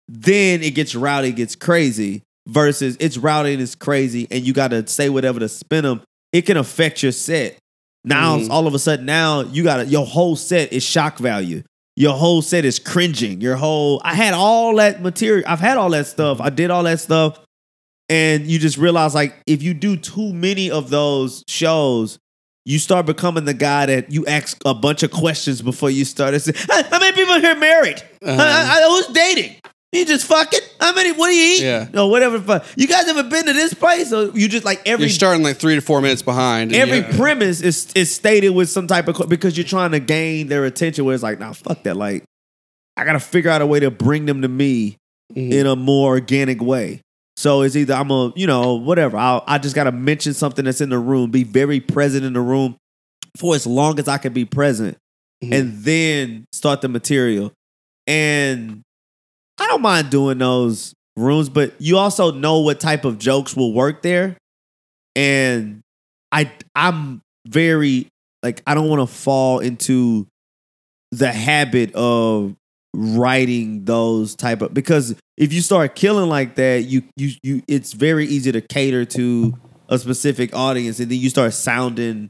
then 0.07 0.61
it 0.61 0.75
gets 0.75 0.95
rowdy, 0.95 1.29
it 1.29 1.35
gets 1.35 1.55
crazy. 1.55 2.21
Versus 2.47 2.97
it's 2.99 3.15
rowdy 3.17 3.53
and 3.53 3.61
it's 3.61 3.75
crazy, 3.75 4.27
and 4.31 4.45
you 4.45 4.53
got 4.53 4.69
to 4.69 4.87
say 4.87 5.07
whatever 5.09 5.39
to 5.39 5.47
spin 5.49 5.83
them. 5.83 6.01
It 6.33 6.43
can 6.43 6.57
affect 6.57 7.03
your 7.03 7.11
set. 7.11 7.57
Now, 8.03 8.37
Mhm. 8.39 8.49
all 8.49 8.65
of 8.65 8.73
a 8.73 8.79
sudden, 8.79 9.05
now 9.05 9.41
you 9.41 9.61
got 9.63 9.77
to 9.77 9.85
your 9.85 10.05
whole 10.05 10.35
set 10.35 10.73
is 10.73 10.81
shock 10.81 11.19
value. 11.19 11.61
Your 11.95 12.13
whole 12.17 12.41
set 12.41 12.65
is 12.65 12.79
cringing. 12.79 13.41
Your 13.41 13.55
whole 13.55 14.01
I 14.03 14.15
had 14.15 14.33
all 14.33 14.75
that 14.77 15.01
material. 15.01 15.43
I've 15.47 15.59
had 15.59 15.77
all 15.77 15.89
that 15.91 16.07
stuff. 16.07 16.39
I 16.41 16.49
did 16.49 16.71
all 16.71 16.83
that 16.83 16.99
stuff, 16.99 17.39
and 18.09 18.45
you 18.47 18.59
just 18.59 18.77
realize 18.77 19.13
like 19.15 19.35
if 19.47 19.61
you 19.63 19.73
do 19.73 19.95
too 19.97 20.33
many 20.33 20.69
of 20.71 20.89
those 20.89 21.43
shows, 21.47 22.17
you 22.65 22.79
start 22.79 23.05
becoming 23.05 23.45
the 23.45 23.53
guy 23.53 23.85
that 23.85 24.11
you 24.11 24.25
ask 24.25 24.57
a 24.65 24.73
bunch 24.73 25.03
of 25.03 25.11
questions 25.11 25.61
before 25.61 25.89
you 25.89 26.05
start. 26.05 26.33
It's, 26.33 26.45
How 26.69 26.99
many 26.99 27.13
people 27.15 27.39
here 27.39 27.55
married? 27.55 28.01
Uh-huh. 28.23 28.41
I- 28.41 28.79
I- 28.81 28.87
who's 28.89 29.07
dating? 29.07 29.55
You 29.91 30.05
just 30.05 30.27
fucking? 30.27 30.59
How 30.79 30.93
many? 30.93 31.13
What 31.13 31.29
do 31.29 31.33
you 31.35 31.55
eat? 31.57 31.63
Yeah. 31.63 31.87
No, 31.93 32.05
whatever. 32.07 32.63
You 32.75 32.85
guys 32.87 33.07
ever 33.07 33.23
been 33.23 33.45
to 33.47 33.53
this 33.53 33.73
place? 33.73 34.13
Or 34.13 34.25
you 34.37 34.47
just 34.47 34.63
like 34.63 34.87
every 34.87 35.05
You're 35.05 35.09
starting 35.13 35.41
like 35.41 35.57
three 35.57 35.73
to 35.73 35.81
four 35.81 35.99
minutes 35.99 36.21
behind. 36.21 36.75
every 36.75 36.97
you- 36.97 37.17
premise 37.17 37.61
is 37.61 37.91
is 37.95 38.13
stated 38.13 38.49
with 38.51 38.69
some 38.69 38.85
type 38.85 39.07
of 39.07 39.27
because 39.27 39.57
you're 39.57 39.65
trying 39.65 39.89
to 39.93 39.99
gain 39.99 40.47
their 40.47 40.63
attention. 40.65 41.05
Where 41.05 41.15
it's 41.15 41.23
like, 41.23 41.39
nah, 41.39 41.53
fuck 41.53 41.81
that. 41.83 41.97
Like, 41.97 42.23
I 42.97 43.03
gotta 43.05 43.19
figure 43.19 43.49
out 43.49 43.63
a 43.63 43.65
way 43.65 43.79
to 43.79 43.89
bring 43.89 44.27
them 44.27 44.43
to 44.43 44.47
me 44.47 44.97
Mhm. 45.35 45.51
in 45.53 45.65
a 45.65 45.75
more 45.75 46.09
organic 46.09 46.61
way. 46.61 47.01
So 47.39 47.61
it's 47.61 47.77
either 47.77 47.93
I'm 47.93 48.11
a 48.11 48.33
you 48.35 48.45
know 48.45 48.73
whatever. 48.73 49.15
I 49.15 49.41
I 49.47 49.57
just 49.59 49.73
gotta 49.73 49.93
mention 49.93 50.33
something 50.33 50.65
that's 50.65 50.81
in 50.81 50.89
the 50.89 50.99
room, 50.99 51.31
be 51.31 51.45
very 51.45 51.79
present 51.79 52.25
in 52.25 52.33
the 52.33 52.41
room 52.41 52.75
for 53.37 53.55
as 53.55 53.65
long 53.65 53.97
as 53.97 54.09
I 54.09 54.17
can 54.17 54.33
be 54.33 54.43
present, 54.43 54.97
Mhm. 55.41 55.53
and 55.57 55.83
then 55.85 56.45
start 56.51 56.81
the 56.81 56.89
material. 56.89 57.53
And 58.07 58.81
I 59.57 59.67
don't 59.67 59.81
mind 59.81 60.09
doing 60.09 60.37
those 60.39 60.93
rooms, 61.15 61.47
but 61.47 61.75
you 61.79 61.97
also 61.97 62.33
know 62.33 62.59
what 62.59 62.81
type 62.81 63.05
of 63.05 63.17
jokes 63.19 63.55
will 63.55 63.71
work 63.71 64.01
there. 64.01 64.35
And 65.15 65.79
I 66.33 66.51
I'm 66.75 67.21
very 67.47 68.09
like 68.43 68.61
I 68.67 68.73
don't 68.73 68.89
want 68.89 69.07
to 69.07 69.15
fall 69.15 69.59
into 69.59 70.27
the 71.13 71.31
habit 71.31 71.95
of 71.95 72.53
writing 72.93 73.85
those 73.85 74.35
type 74.35 74.61
of 74.61 74.73
because 74.73 75.15
if 75.37 75.53
you 75.53 75.61
start 75.61 75.95
killing 75.95 76.29
like 76.29 76.55
that, 76.55 76.83
you 76.85 77.03
you 77.15 77.31
you 77.43 77.61
it's 77.67 77.93
very 77.93 78.25
easy 78.25 78.51
to 78.51 78.61
cater 78.61 79.05
to 79.05 79.53
a 79.87 79.97
specific 79.97 80.55
audience 80.55 80.99
and 80.99 81.09
then 81.11 81.19
you 81.19 81.29
start 81.29 81.53
sounding 81.53 82.29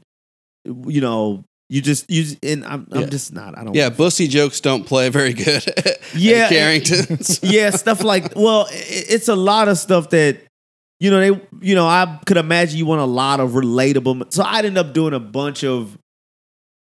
you 0.64 1.00
know 1.00 1.42
You 1.70 1.80
just 1.80 2.10
you 2.10 2.36
and 2.42 2.64
I'm, 2.64 2.86
I'm 2.92 3.08
just 3.10 3.32
not. 3.32 3.56
I 3.56 3.64
don't. 3.64 3.74
Yeah, 3.74 3.90
bussy 3.90 4.26
jokes 4.28 4.60
don't 4.60 4.84
play 4.84 5.08
very 5.08 5.32
good. 5.32 5.64
Yeah, 6.14 6.48
Carringtons. 6.48 7.38
yeah, 7.44 7.70
stuff 7.70 8.02
like 8.02 8.34
well, 8.34 8.66
it's 8.70 9.28
a 9.28 9.36
lot 9.36 9.68
of 9.68 9.78
stuff 9.78 10.10
that 10.10 10.38
you 10.98 11.10
know 11.10 11.20
they 11.20 11.40
you 11.60 11.74
know 11.76 11.86
I 11.86 12.18
could 12.26 12.36
imagine 12.36 12.76
you 12.78 12.86
want 12.86 13.00
a 13.00 13.04
lot 13.04 13.38
of 13.40 13.52
relatable. 13.52 14.32
So 14.32 14.42
I'd 14.42 14.64
end 14.64 14.76
up 14.76 14.92
doing 14.92 15.14
a 15.14 15.20
bunch 15.20 15.62
of 15.64 15.96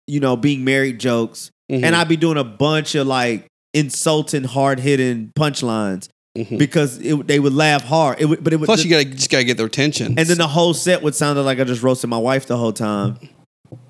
you 0.09 0.19
know 0.19 0.37
being 0.37 0.65
married 0.65 0.99
jokes, 0.99 1.51
Mhm, 1.71 1.85
and 1.85 1.95
I'd 1.97 2.09
be 2.09 2.17
doing 2.17 2.37
a 2.37 2.45
bunch 2.45 2.97
of 2.97 3.07
like 3.07 3.47
insulting, 3.75 4.45
hard 4.45 4.81
hitting 4.81 5.33
punchlines 5.37 6.09
mhm. 6.37 6.59
because 6.59 6.99
it, 6.99 7.27
they 7.27 7.41
would 7.41 7.55
laugh 7.55 7.83
hard. 7.83 8.21
It 8.21 8.27
would, 8.27 8.45
but 8.45 8.53
it 8.53 8.57
would 8.57 8.67
Plus, 8.67 8.85
you 8.85 8.91
gotta 8.91 9.05
just 9.05 9.31
gotta 9.31 9.45
get 9.45 9.57
their 9.57 9.67
attention. 9.67 10.19
and 10.19 10.29
then 10.29 10.39
the 10.39 10.49
whole 10.49 10.75
set 10.75 11.03
would 11.03 11.15
sound 11.15 11.43
like 11.45 11.61
I 11.61 11.65
just 11.65 11.83
roasted 11.83 12.11
my 12.11 12.19
wife 12.19 12.47
the 12.47 12.57
whole 12.57 12.73
time. 12.73 13.19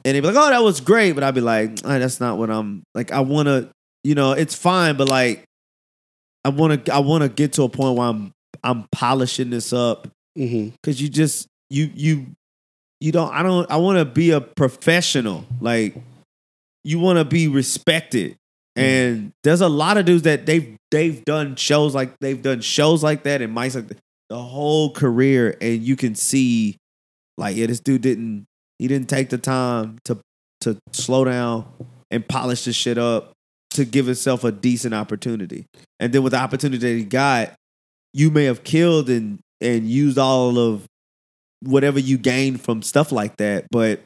And 0.04 0.14
they'd 0.14 0.20
be 0.20 0.26
like, 0.26 0.36
"Oh, 0.36 0.50
that 0.50 0.62
was 0.62 0.80
great," 0.80 1.12
but 1.12 1.24
I'd 1.24 1.34
be 1.34 1.40
like, 1.40 1.78
"Ah, 1.84 1.98
"That's 1.98 2.20
not 2.20 2.38
what 2.38 2.50
I'm 2.50 2.84
like. 2.94 3.10
I 3.12 3.20
want 3.20 3.48
to, 3.48 3.68
you 4.04 4.14
know, 4.14 4.32
it's 4.32 4.54
fine, 4.54 4.96
but 4.96 5.08
like, 5.08 5.44
I 6.44 6.50
want 6.50 6.86
to, 6.86 6.94
I 6.94 6.98
want 6.98 7.22
to 7.22 7.28
get 7.28 7.54
to 7.54 7.64
a 7.64 7.68
point 7.68 7.96
where 7.96 8.08
I'm, 8.08 8.32
I'm 8.62 8.86
polishing 8.92 9.50
this 9.50 9.72
up 9.72 10.08
because 10.34 11.00
you 11.00 11.08
just, 11.08 11.46
you, 11.70 11.90
you, 11.94 12.26
you 13.02 13.10
don't. 13.10 13.32
I 13.32 13.42
don't. 13.42 13.68
I 13.70 13.76
want 13.78 13.98
to 13.98 14.04
be 14.04 14.30
a 14.30 14.40
professional. 14.40 15.44
Like, 15.60 15.96
you 16.84 17.00
want 17.00 17.18
to 17.18 17.24
be 17.24 17.48
respected. 17.48 18.36
Mm. 18.76 18.82
And 18.82 19.32
there's 19.42 19.60
a 19.60 19.68
lot 19.68 19.98
of 19.98 20.06
dudes 20.06 20.22
that 20.22 20.46
they've 20.46 20.76
they've 20.90 21.24
done 21.24 21.56
shows 21.56 21.94
like 21.94 22.14
they've 22.20 22.40
done 22.40 22.60
shows 22.60 23.02
like 23.02 23.24
that 23.24 23.42
and 23.42 23.54
mics 23.54 23.74
like 23.74 23.88
that 23.88 23.98
the 24.32 24.38
whole 24.38 24.90
career, 24.90 25.58
and 25.60 25.82
you 25.82 25.94
can 25.94 26.14
see, 26.14 26.78
like, 27.36 27.54
yeah, 27.54 27.66
this 27.66 27.80
dude 27.80 28.00
didn't 28.00 28.46
he 28.78 28.88
didn't 28.88 29.10
take 29.10 29.28
the 29.28 29.36
time 29.36 29.98
to 30.06 30.16
to 30.62 30.78
slow 30.92 31.26
down 31.26 31.66
and 32.10 32.26
polish 32.26 32.64
this 32.64 32.74
shit 32.74 32.96
up 32.96 33.32
to 33.72 33.84
give 33.84 34.06
himself 34.06 34.42
a 34.42 34.50
decent 34.50 34.94
opportunity. 34.94 35.66
And 36.00 36.14
then 36.14 36.22
with 36.22 36.32
the 36.32 36.38
opportunity 36.38 36.78
that 36.78 36.98
he 36.98 37.04
got, 37.04 37.52
you 38.14 38.30
may 38.30 38.44
have 38.44 38.64
killed 38.64 39.10
and 39.10 39.38
and 39.60 39.86
used 39.86 40.16
all 40.16 40.58
of 40.58 40.86
whatever 41.60 41.98
you 41.98 42.16
gained 42.16 42.62
from 42.62 42.80
stuff 42.80 43.12
like 43.12 43.36
that, 43.36 43.66
but 43.70 44.00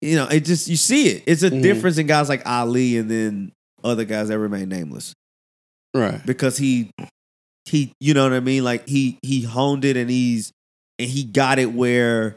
you 0.00 0.16
know, 0.16 0.26
it 0.26 0.44
just 0.44 0.68
you 0.68 0.76
see 0.76 1.08
it. 1.08 1.24
It's 1.26 1.42
a 1.42 1.50
Mhm. 1.50 1.62
difference 1.62 1.98
in 1.98 2.06
guys 2.06 2.28
like 2.28 2.42
Ali 2.46 2.96
and 2.96 3.10
then 3.10 3.52
other 3.84 4.04
guys 4.04 4.28
that 4.28 4.38
remain 4.38 4.68
nameless 4.68 5.14
right. 5.94 6.24
because 6.26 6.56
he 6.58 6.90
he 7.66 7.92
you 8.00 8.14
know 8.14 8.24
what 8.24 8.32
I 8.32 8.40
mean 8.40 8.64
like 8.64 8.88
he 8.88 9.18
he 9.22 9.42
honed 9.42 9.84
it 9.84 9.96
and 9.96 10.10
he's 10.10 10.52
and 10.98 11.08
he 11.08 11.24
got 11.24 11.58
it 11.58 11.72
where 11.72 12.36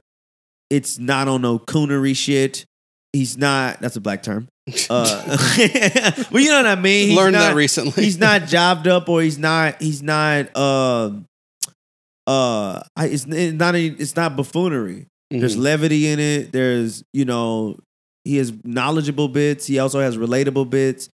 it's 0.70 0.98
not 1.00 1.28
on 1.28 1.42
no 1.42 1.60
coonery 1.60 2.16
shit. 2.16 2.66
He's 3.14 3.38
not 3.38 3.80
that's 3.80 3.96
a 3.96 4.02
black 4.02 4.24
term. 4.24 4.48
Uh 4.90 5.38
well 6.32 6.42
you 6.42 6.50
know 6.50 6.58
what 6.58 6.66
I 6.68 6.76
mean? 6.76 7.10
He's 7.10 7.18
Learned 7.18 7.34
not, 7.34 7.50
that 7.50 7.56
recently. 7.56 8.04
He's 8.04 8.18
not 8.18 8.48
jobbed 8.48 8.88
up 8.88 9.08
or 9.10 9.22
he's 9.22 9.38
not 9.38 9.82
he's 9.82 10.02
not 10.02 10.50
uh 10.56 11.12
uh 12.28 12.82
I- 12.96 13.08
it's, 13.08 13.26
it's 13.26 13.58
not 13.58 13.76
a, 13.76 13.86
it's 13.86 14.16
not 14.16 14.36
buffoonery. 14.36 15.08
There's 15.40 15.56
Mhm. 15.56 15.62
levity 15.62 16.08
in 16.08 16.20
it. 16.20 16.52
There's, 16.52 17.04
you 17.14 17.26
know, 17.26 17.78
he 18.24 18.38
has 18.38 18.54
knowledgeable 18.64 19.28
bits. 19.28 19.66
He 19.66 19.80
also 19.80 20.00
has 20.00 20.16
relatable 20.18 20.70
bits. 20.70 21.10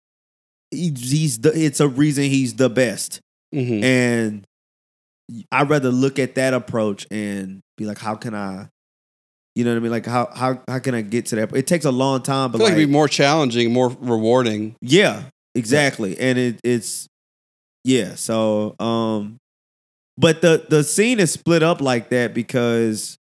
He, 0.70 0.92
he's 0.96 1.38
the, 1.38 1.50
it's 1.52 1.80
a 1.80 1.88
reason 1.88 2.24
he's 2.24 2.54
the 2.54 2.70
best. 2.70 3.20
Mhm. 3.54 3.82
And 3.82 4.44
I'd 5.52 5.68
rather 5.68 5.90
look 5.90 6.18
at 6.18 6.34
that 6.36 6.54
approach 6.54 7.06
and 7.10 7.60
be 7.76 7.84
like, 7.86 7.98
how 7.98 8.14
can 8.14 8.34
I, 8.34 8.68
you 9.54 9.64
know 9.64 9.70
what 9.72 9.76
I 9.76 9.80
mean? 9.80 9.90
Like, 9.92 10.06
how 10.06 10.30
how 10.34 10.62
how 10.68 10.78
can 10.80 10.94
I 10.94 11.02
get 11.02 11.26
to 11.26 11.36
that? 11.36 11.54
It 11.56 11.66
takes 11.66 11.84
a 11.84 11.90
long 11.92 12.22
time, 12.22 12.50
I 12.50 12.52
but 12.52 12.58
feel 12.58 12.64
like 12.66 12.72
like, 12.72 12.78
it'd 12.78 12.88
be 12.88 12.92
more 12.92 13.08
challenging, 13.08 13.72
more 13.72 13.88
rewarding. 14.00 14.74
yeah, 14.80 15.22
exactly. 15.54 16.18
And 16.18 16.38
it 16.38 16.60
it's 16.64 17.06
yeah. 17.84 18.16
So 18.16 18.74
um, 18.80 19.36
but 20.18 20.40
the 20.42 20.66
the 20.68 20.82
scene 20.82 21.20
is 21.20 21.30
split 21.32 21.62
up 21.62 21.80
like 21.80 22.08
that 22.10 22.34
because 22.34 23.16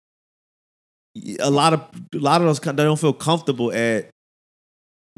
a 1.40 1.50
lot 1.50 1.72
of 1.74 1.80
a 2.14 2.18
lot 2.18 2.40
of 2.40 2.46
those 2.46 2.60
they 2.60 2.72
don't 2.72 2.98
feel 2.98 3.12
comfortable 3.12 3.72
at. 3.72 4.08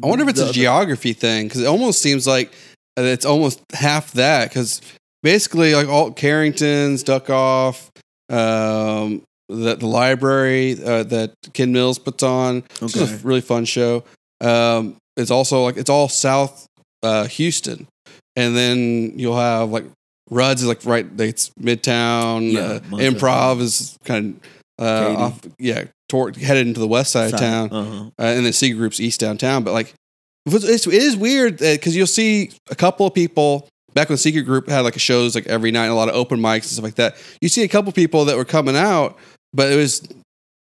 I 0.03 0.07
wonder 0.07 0.25
if 0.25 0.31
it's 0.31 0.41
the- 0.41 0.51
a 0.51 0.53
geography 0.53 1.12
thing 1.12 1.47
because 1.47 1.61
it 1.61 1.66
almost 1.66 2.01
seems 2.03 2.27
like 2.27 2.53
uh, 2.99 3.03
it's 3.03 3.25
almost 3.25 3.61
half 3.73 4.12
that 4.12 4.49
because 4.49 4.81
basically 5.23 5.75
like 5.75 5.89
all 5.89 6.11
Carringtons, 6.11 7.03
Duck 7.05 7.31
Off, 7.31 7.91
um, 8.29 9.23
the, 9.49 9.77
the 9.77 9.87
library 9.87 10.83
uh, 10.85 11.05
that 11.05 11.33
Ken 11.53 11.73
Mills 11.73 11.99
puts 11.99 12.23
on. 12.23 12.65
It's 12.83 12.97
Okay. 12.97 13.12
a 13.15 13.16
really 13.19 13.41
fun 13.41 13.65
show. 13.65 14.03
Um, 14.41 14.97
it's 15.16 15.31
also 15.31 15.62
like 15.62 15.77
it's 15.77 15.91
all 15.91 16.09
South 16.09 16.66
uh, 17.05 17.27
Houston, 17.29 17.87
and 18.35 18.57
then 18.57 19.12
you'll 19.16 19.39
have 19.39 19.71
like 19.71 19.85
Rudd's 20.31 20.62
is 20.62 20.69
like 20.69 20.85
right. 20.85 21.07
It's 21.19 21.51
Midtown. 21.51 22.51
Yeah, 22.53 22.61
uh, 22.62 22.81
improv 22.99 23.61
is 23.61 23.97
kind 24.05 24.35
of 24.43 24.49
uh, 24.79 25.15
off, 25.19 25.41
yeah, 25.59 25.85
toward 26.09 26.37
headed 26.37 26.67
into 26.67 26.81
the 26.81 26.87
west 26.89 27.13
side 27.13 27.33
of 27.33 27.39
town 27.41 27.71
Uh-huh. 27.73 28.05
uh, 28.19 28.23
and 28.23 28.45
then 28.45 28.53
Secret 28.53 28.79
Group's 28.79 29.01
East 29.01 29.21
Downtown. 29.21 29.63
But 29.65 29.73
like, 29.73 29.95
it's, 30.47 30.87
it 30.87 30.93
is 30.95 31.17
weird 31.17 31.59
because 31.59 31.97
you'll 31.97 32.07
see 32.07 32.51
a 32.71 32.75
couple 32.75 33.07
of 33.07 33.15
people 33.15 33.69
back 33.95 34.09
when 34.09 34.19
Secret 34.19 34.43
Group 34.43 34.69
had 34.69 34.81
like 34.81 34.99
shows 34.99 35.35
like 35.35 35.47
every 35.47 35.71
night, 35.71 35.85
and 35.85 35.93
a 35.93 35.97
lot 35.97 36.09
of 36.09 36.15
open 36.15 36.41
mics 36.41 36.55
and 36.55 36.65
stuff 36.65 36.85
like 36.85 36.97
that. 36.97 37.17
You 37.41 37.49
see 37.49 37.63
a 37.63 37.69
couple 37.69 37.89
of 37.89 37.95
people 37.95 38.25
that 38.27 38.37
were 38.37 38.45
coming 38.45 38.77
out, 38.77 39.17
but 39.53 39.73
it 39.73 39.77
was 39.77 40.07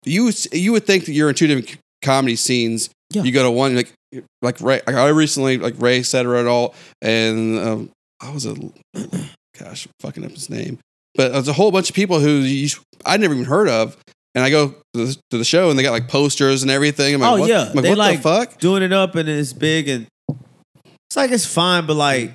you. 0.05 0.31
You 0.51 0.71
would 0.73 0.85
think 0.85 1.05
that 1.05 1.13
you're 1.13 1.29
in 1.29 1.35
two 1.35 1.47
different 1.47 1.77
comedy 2.03 2.35
scenes. 2.35 2.89
Yeah. 3.11 3.23
You 3.23 3.31
go 3.31 3.43
to 3.43 3.51
one 3.51 3.75
like 3.75 3.93
like 4.41 4.59
Ray. 4.61 4.81
I 4.87 5.07
recently 5.09 5.57
like 5.57 5.75
Ray 5.77 6.01
Cetera 6.03 6.39
et 6.41 6.47
all, 6.47 6.73
and 7.01 7.59
um, 7.59 7.89
I 8.21 8.31
was 8.31 8.45
a 8.45 8.55
gosh, 9.59 9.87
fucking 9.99 10.25
up 10.25 10.31
his 10.31 10.49
name. 10.49 10.79
But 11.15 11.33
there's 11.33 11.47
a 11.47 11.53
whole 11.53 11.71
bunch 11.71 11.89
of 11.89 11.95
people 11.95 12.19
who 12.19 12.29
you, 12.29 12.69
I'd 13.05 13.19
never 13.19 13.33
even 13.33 13.45
heard 13.45 13.67
of. 13.67 13.97
And 14.33 14.43
I 14.45 14.49
go 14.49 14.69
to 14.69 15.05
the, 15.05 15.17
to 15.31 15.37
the 15.37 15.43
show 15.43 15.69
and 15.69 15.77
they 15.77 15.83
got 15.83 15.91
like 15.91 16.07
posters 16.07 16.61
and 16.61 16.71
everything. 16.71 17.13
I'm 17.15 17.19
like, 17.21 17.31
Oh, 17.31 17.39
what? 17.41 17.49
yeah. 17.49 17.63
I'm 17.69 17.73
like, 17.73 17.83
They 17.83 17.89
what 17.89 17.97
like- 17.97 18.17
the 18.17 18.23
fuck? 18.23 18.57
Doing 18.59 18.81
it 18.83 18.93
up 18.93 19.15
and 19.15 19.27
it's 19.27 19.51
big 19.53 19.89
and 19.89 20.07
it's 20.29 21.15
like 21.17 21.31
it's 21.31 21.45
fine, 21.45 21.85
but 21.85 21.95
like 21.95 22.31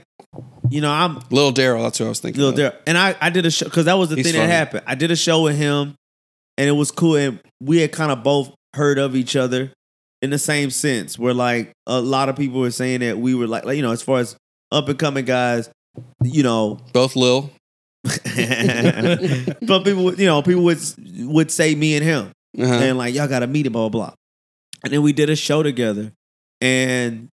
you 0.69 0.81
know 0.83 0.91
I'm 0.93 1.21
Little 1.31 1.53
Daryl, 1.53 1.83
that's 1.83 1.97
who 1.99 2.05
I 2.05 2.09
was 2.11 2.21
thinking. 2.21 2.43
Lil. 2.43 2.53
Daryl. 2.53 2.77
And 2.87 2.99
I, 2.99 3.17
I 3.21 3.31
did 3.31 3.47
a 3.47 3.51
show 3.51 3.65
because 3.65 3.87
that 3.87 3.95
was 3.95 4.11
the 4.11 4.17
He's 4.17 4.27
thing 4.27 4.35
funny. 4.35 4.47
that 4.49 4.53
happened. 4.53 4.83
I 4.87 4.95
did 4.95 5.11
a 5.11 5.17
show 5.17 5.43
with 5.43 5.57
him 5.57 5.95
and 6.59 6.69
it 6.69 6.73
was 6.73 6.91
cool. 6.91 7.17
And 7.17 7.41
we 7.63 7.79
had 7.79 7.93
kind 7.93 8.13
of 8.13 8.23
both 8.23 8.53
heard 8.75 8.99
of 8.99 9.17
each 9.17 9.35
other 9.37 9.73
in 10.21 10.29
the 10.29 10.39
same 10.39 10.69
sense 10.71 11.19
where 11.19 11.33
like 11.33 11.73
a 11.87 11.99
lot 12.01 12.29
of 12.29 12.37
people 12.37 12.61
were 12.61 12.71
saying 12.71 13.01
that 13.01 13.17
we 13.17 13.35
were 13.35 13.47
like, 13.47 13.65
like 13.65 13.77
you 13.77 13.83
know, 13.83 13.93
as 13.93 14.03
far 14.03 14.19
as 14.19 14.37
up 14.71 14.89
and 14.91 14.99
coming 14.99 15.25
guys, 15.25 15.71
you 16.23 16.43
know, 16.43 16.79
Both 16.93 17.17
Lil. 17.17 17.51
but 19.63 19.85
people, 19.85 20.05
would- 20.05 20.19
you 20.19 20.27
know, 20.27 20.43
people 20.43 20.63
would 20.65 20.79
would 21.19 21.51
say 21.51 21.75
me 21.75 21.97
and 21.97 22.05
him 22.05 22.31
Uh-huh. 22.59 22.73
and 22.73 22.99
like 22.99 23.15
y'all 23.15 23.29
got 23.29 23.41
to 23.41 23.47
meet 23.47 23.67
him, 23.67 23.73
blah 23.73 23.89
blah. 23.89 24.07
blah. 24.07 24.15
And 24.85 24.93
then 24.93 25.03
we 25.03 25.13
did 25.13 25.31
a 25.31 25.37
show 25.37 25.63
together, 25.63 26.13
and 26.61 27.29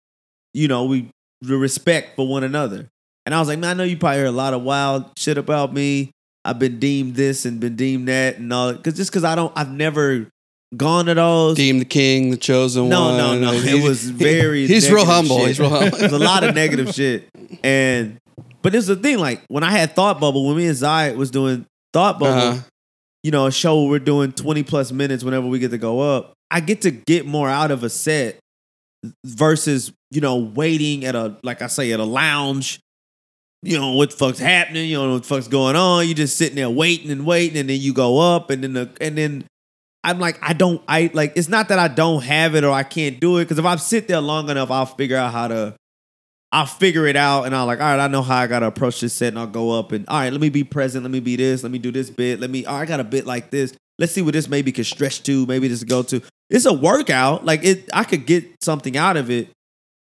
you 0.55 0.69
know 0.69 0.85
we 0.85 1.09
the 1.41 1.57
respect 1.57 2.17
for 2.17 2.27
one 2.27 2.45
another. 2.45 2.89
And 3.27 3.35
I 3.35 3.39
was 3.39 3.49
like, 3.49 3.59
man, 3.59 3.71
I 3.71 3.75
know 3.75 3.85
you 3.85 3.97
probably 3.97 4.19
heard 4.19 4.27
a 4.27 4.33
lot 4.33 4.53
of 4.55 4.63
wild 4.63 5.07
shit 5.17 5.39
about 5.39 5.73
me. 5.73 6.11
I've 6.45 6.59
been 6.59 6.81
deemed 6.81 7.15
this 7.15 7.45
and 7.45 7.61
been 7.61 7.77
deemed 7.77 8.09
that 8.09 8.39
and 8.39 8.53
all. 8.53 8.73
Because 8.73 8.95
just 8.95 9.11
because 9.13 9.23
I 9.23 9.37
don't, 9.37 9.53
I've 9.57 9.71
never 9.71 10.29
gone 10.77 11.05
to 11.07 11.15
those. 11.15 11.57
Deemed 11.57 11.81
the 11.81 11.85
king, 11.85 12.31
the 12.33 12.37
chosen 12.37 12.83
one. 12.83 12.91
No, 12.91 13.03
one. 13.29 13.41
no, 13.41 13.53
no. 13.53 13.59
He- 13.59 13.79
It 13.79 13.85
was 13.89 14.03
very. 14.11 14.67
He's 14.67 14.91
real 14.91 15.05
humble. 15.05 15.39
shit. 15.41 15.49
He's 15.49 15.61
real 15.61 15.69
humble. 15.79 15.99
There's 15.99 16.13
a 16.13 16.19
lot 16.19 16.43
of 16.43 16.55
negative 16.57 16.93
shit. 16.95 17.29
And 17.63 18.19
but 18.63 18.73
this 18.73 18.83
is 18.83 18.89
the 18.89 18.97
thing, 18.97 19.19
like 19.19 19.43
when 19.49 19.63
I 19.65 19.71
had 19.71 19.95
Thought 19.95 20.21
Bubble, 20.21 20.47
when 20.47 20.57
me 20.57 20.67
and 20.67 20.77
Zai 20.77 21.13
was 21.13 21.31
doing 21.31 21.67
Thought 21.93 22.19
Bubble, 22.19 22.39
Uh-huh. 22.59 22.61
you 23.23 23.31
know, 23.31 23.47
a 23.47 23.53
show 23.53 23.81
where 23.83 23.91
we're 23.91 23.99
doing 23.99 24.33
20 24.33 24.63
plus 24.63 24.93
minutes 24.93 25.23
whenever 25.25 25.47
we 25.47 25.59
get 25.59 25.71
to 25.73 25.79
go 25.79 26.01
up, 26.01 26.33
I 26.51 26.61
get 26.61 26.83
to 26.83 26.91
get 26.91 27.27
more 27.27 27.49
out 27.49 27.71
of 27.71 27.83
a 27.85 27.91
set 27.91 28.39
versus, 29.25 29.93
you 30.11 30.21
know, 30.21 30.37
waiting 30.37 31.05
at 31.05 31.15
a, 31.15 31.37
like 31.43 31.63
I 31.63 31.67
say, 31.67 31.93
at 31.93 32.01
a 32.01 32.05
lounge. 32.05 32.79
You 33.65 33.79
know 33.79 33.93
what 33.93 34.11
the 34.11 34.17
fuck's 34.17 34.41
happening, 34.41 34.89
you 34.89 34.97
know 34.99 35.13
what 35.13 35.23
the 35.23 35.29
fuck's 35.29 35.47
going 35.47 35.77
on. 35.77 36.09
You 36.09 36.15
just 36.15 36.37
sitting 36.37 36.57
there 36.57 36.69
waiting 36.69 37.13
and 37.13 37.25
waiting, 37.25 37.57
and 37.59 37.71
then 37.71 37.81
you 37.81 37.95
go 37.95 38.19
up, 38.19 38.51
and 38.51 38.65
then 38.65 38.73
the 38.73 38.91
and 39.01 39.17
then 39.17 39.45
I'm 40.03 40.19
like, 40.19 40.37
I 40.43 40.53
don't, 40.53 40.83
I 40.89 41.13
like, 41.15 41.35
it's 41.37 41.49
not 41.49 41.69
that 41.69 41.79
I 41.79 41.87
don't 41.87 42.25
have 42.25 42.57
it 42.57 42.65
or 42.65 42.73
I 42.73 42.83
can't 42.83 43.21
do 43.21 43.39
it. 43.39 43.49
Cause 43.49 43.61
if 43.61 43.65
I 43.65 43.77
sit 43.77 44.09
there 44.09 44.21
long 44.21 44.49
enough, 44.51 44.69
I'll 44.73 44.85
figure 44.87 45.17
out 45.17 45.33
how 45.33 45.47
to, 45.47 45.77
I'll 46.55 46.67
figure 46.67 47.07
it 47.07 47.17
out 47.17 47.45
and 47.45 47.57
I'll 47.57 47.65
like, 47.65 47.81
all 47.81 47.87
right, 47.87 47.99
I 47.99 48.09
know 48.09 48.21
how 48.23 48.37
I 48.37 48.47
gotta 48.47 48.67
approach 48.67 49.01
this 49.01 49.15
set 49.15 49.29
and 49.29 49.39
I'll 49.39 49.47
go 49.47 49.71
up 49.79 49.91
and 49.93 50.07
all 50.09 50.19
right, 50.19 50.31
let 50.31 50.41
me 50.41 50.51
be 50.51 50.65
present, 50.65 51.03
let 51.03 51.11
me 51.11 51.21
be 51.21 51.35
this, 51.37 51.63
let 51.63 51.73
me 51.73 51.79
do 51.79 51.91
this 51.91 52.11
bit, 52.11 52.41
let 52.41 52.51
me, 52.51 52.67
all 52.67 52.75
right, 52.75 52.83
I 52.83 52.87
got 52.87 53.01
a 53.01 53.05
bit 53.05 53.27
like 53.27 53.51
this. 53.51 53.75
Let's 53.99 54.13
see 54.13 54.21
what 54.23 54.35
this 54.35 54.49
maybe 54.49 54.71
can 54.73 54.85
stretch 54.85 55.23
to, 55.25 55.47
maybe 55.47 55.69
this 55.69 55.83
go 55.85 56.03
to. 56.05 56.21
It's 56.51 56.67
a 56.67 56.73
workout. 56.73 57.45
Like 57.47 57.65
it, 57.65 57.89
I 57.93 58.05
could 58.05 58.27
get 58.27 58.45
something 58.63 58.97
out 58.97 59.17
of 59.17 59.31
it 59.31 59.49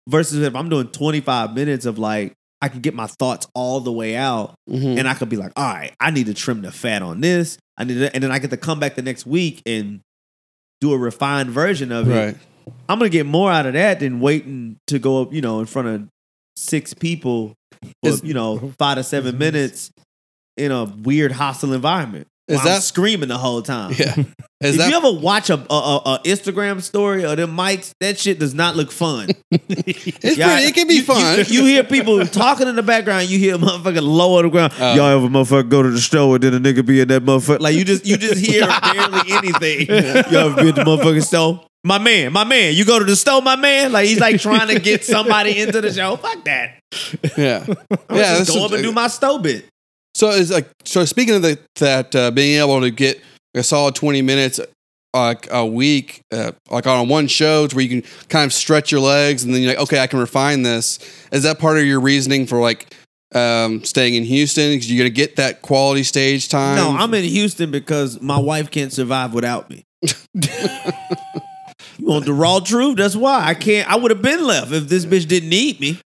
versus 0.10 0.42
if 0.42 0.54
I'm 0.56 0.68
doing 0.70 0.88
25 0.90 1.54
minutes 1.56 1.86
of 1.86 1.98
like, 1.98 2.34
I 2.62 2.68
can 2.68 2.82
get 2.82 2.94
my 2.94 3.08
thoughts 3.08 3.48
all 3.56 3.80
the 3.80 3.92
way 3.92 4.16
out 4.16 4.54
Mhm. 4.70 5.00
and 5.00 5.08
I 5.08 5.14
could 5.14 5.30
be 5.30 5.38
like, 5.38 5.54
all 5.56 5.64
right, 5.74 5.94
I 6.00 6.12
need 6.12 6.26
to 6.28 6.34
trim 6.34 6.62
the 6.62 6.72
fat 6.72 7.02
on 7.02 7.22
this. 7.22 7.58
I 7.78 7.86
need 7.86 7.96
to, 8.00 8.14
and 8.14 8.24
then 8.24 8.32
I 8.32 8.40
get 8.40 8.50
to 8.52 8.58
come 8.58 8.80
back 8.80 8.96
the 8.96 9.02
next 9.02 9.26
week 9.26 9.62
and 9.66 10.02
do 10.82 10.92
a 10.94 10.98
refined 10.98 11.50
version 11.50 11.92
of 11.92 12.10
it. 12.10 12.14
I'm 12.90 13.00
gonna 13.00 13.10
get 13.10 13.26
more 13.26 13.52
out 13.52 13.66
of 13.66 13.74
that 13.74 14.00
than 14.02 14.20
waiting 14.20 14.78
to 14.88 15.00
go 15.00 15.22
up, 15.24 15.34
you 15.34 15.42
know, 15.42 15.60
in 15.60 15.66
front 15.66 15.88
of 15.88 16.08
six 16.56 16.94
people 16.94 17.56
for, 18.04 18.26
you 18.26 18.34
know, 18.34 18.74
five 18.80 18.98
to 18.98 19.04
seven 19.04 19.32
mm-hmm. 19.32 19.40
minutes 19.40 19.92
in 20.58 20.72
a 20.72 20.86
weird 20.86 21.32
hostile 21.32 21.74
environment. 21.74 22.28
Is 22.48 22.58
While 22.58 22.68
I'm 22.68 22.74
that- 22.74 22.84
screaming 22.84 23.30
the 23.30 23.38
whole 23.38 23.62
time? 23.62 23.94
Yeah. 23.98 24.16
Is 24.62 24.76
if 24.76 24.78
that 24.78 24.92
you 24.92 24.98
ever 24.98 25.12
watch 25.12 25.50
a, 25.50 25.56
a, 25.56 26.02
a, 26.06 26.22
Instagram 26.24 26.84
story 26.84 27.26
or 27.26 27.36
them 27.36 27.58
mics, 27.58 27.96
that 28.00 28.20
shit 28.20 28.38
does 28.38 28.54
not 28.54 28.76
look 28.76 28.92
fun. 28.92 29.30
it's 29.50 29.64
pretty, 29.96 30.36
it 30.38 30.76
can 30.76 30.88
be 30.88 30.96
you- 30.96 31.04
fun. 31.04 31.40
You, 31.40 31.46
you 31.48 31.66
hear 31.66 31.84
people 31.84 32.24
talking 32.28 32.68
in 32.68 32.76
the 32.76 32.84
background. 32.84 33.30
You 33.30 33.40
hear 33.40 33.56
a 33.56 33.58
motherfucker 33.58 34.38
on 34.38 34.44
the 34.44 34.50
ground. 34.50 34.74
Oh. 34.80 34.94
Y'all 34.94 35.06
ever 35.06 35.28
motherfucker 35.28 35.70
go 35.70 35.82
to 35.82 35.90
the 35.90 36.00
store 36.00 36.36
and 36.36 36.44
then 36.44 36.54
a 36.54 36.60
nigga 36.60 36.86
be 36.86 37.00
in 37.00 37.08
that 37.08 37.24
motherfucker? 37.24 37.60
Like 37.60 37.76
you 37.76 37.86
just 37.86 38.06
you 38.06 38.18
just 38.18 38.46
hear 38.46 38.68
barely 38.68 39.32
anything. 39.32 39.88
Y'all 40.32 40.52
ever 40.52 40.56
been 40.56 40.66
to 40.68 40.72
the 40.74 40.84
motherfucking 40.84 41.24
store? 41.24 41.66
My 41.84 41.98
man, 41.98 42.32
my 42.32 42.44
man. 42.44 42.76
You 42.76 42.86
go 42.86 43.00
to 43.00 43.06
the 43.06 43.16
store, 43.16 43.42
my 43.42 43.56
man. 43.56 43.92
Like 43.92 44.08
he's 44.08 44.20
like 44.20 44.40
trying 44.40 44.68
to 44.68 44.80
get 44.80 45.04
somebody 45.16 45.60
into 45.60 45.82
the 45.82 45.92
show. 45.92 46.16
Fuck 46.16 46.44
that. 46.46 46.80
yeah. 47.38 47.66
I'm 48.10 48.18
Yeah, 48.18 48.38
just 48.38 48.54
go 48.54 48.66
up 48.66 48.72
and 48.72 48.84
do 48.84 48.92
my 48.92 49.08
store 49.08 49.40
bit. 49.40 49.66
So 50.14 50.30
it's 50.30 50.52
like 50.52 50.70
so. 50.86 51.06
Speaking 51.06 51.36
of 51.36 51.42
the, 51.42 51.58
that, 51.78 52.16
uh, 52.16 52.32
being 52.32 52.60
able 52.60 52.82
to 52.82 52.92
get 52.92 53.22
a 53.56 53.64
solid 53.64 53.96
twenty 53.96 54.22
minutes, 54.22 54.60
like 55.14 55.48
a 55.52 55.66
week, 55.66 56.22
uh, 56.32 56.52
like 56.70 56.86
on 56.86 57.08
one 57.08 57.28
show, 57.28 57.66
to 57.66 57.76
where 57.76 57.84
you 57.84 58.02
can 58.02 58.12
kind 58.30 58.46
of 58.46 58.54
stretch 58.54 58.92
your 58.92 59.02
legs, 59.02 59.44
and 59.44 59.54
then 59.54 59.62
you're 59.62 59.72
like, 59.72 59.82
okay, 59.82 60.00
I 60.00 60.08
can 60.08 60.20
refine 60.20 60.62
this. 60.64 61.00
Is 61.32 61.44
that 61.44 61.60
part 61.60 61.78
of 61.78 61.86
your 61.86 62.00
reasoning 62.00 62.46
for 62.46 62.60
like 62.60 62.94
um, 63.34 63.84
staying 63.84 64.16
in 64.16 64.24
Houston? 64.24 64.72
Because 64.72 64.92
you're 64.92 65.00
gonna 65.04 65.10
get 65.10 65.38
that 65.38 65.62
quality 65.62 66.04
stage 66.04 66.50
time. 66.50 66.76
No, 66.76 66.92
I'm 66.92 67.14
in 67.14 67.24
Houston 67.24 67.72
because 67.72 68.22
my 68.22 68.38
wife 68.38 68.70
can't 68.70 68.94
survive 68.94 69.34
without 69.34 69.70
me. 69.70 69.84
you 72.02 72.08
want 72.08 72.26
the 72.26 72.34
raw 72.34 72.60
truth? 72.60 72.98
That's 72.98 73.16
why 73.16 73.44
I 73.46 73.54
can't. 73.54 73.90
I 73.90 73.96
would 73.96 74.12
have 74.12 74.22
been 74.22 74.44
left 74.46 74.72
if 74.72 74.88
this 74.90 75.06
bitch 75.06 75.28
didn't 75.28 75.50
need 75.50 75.80
me. 75.80 76.00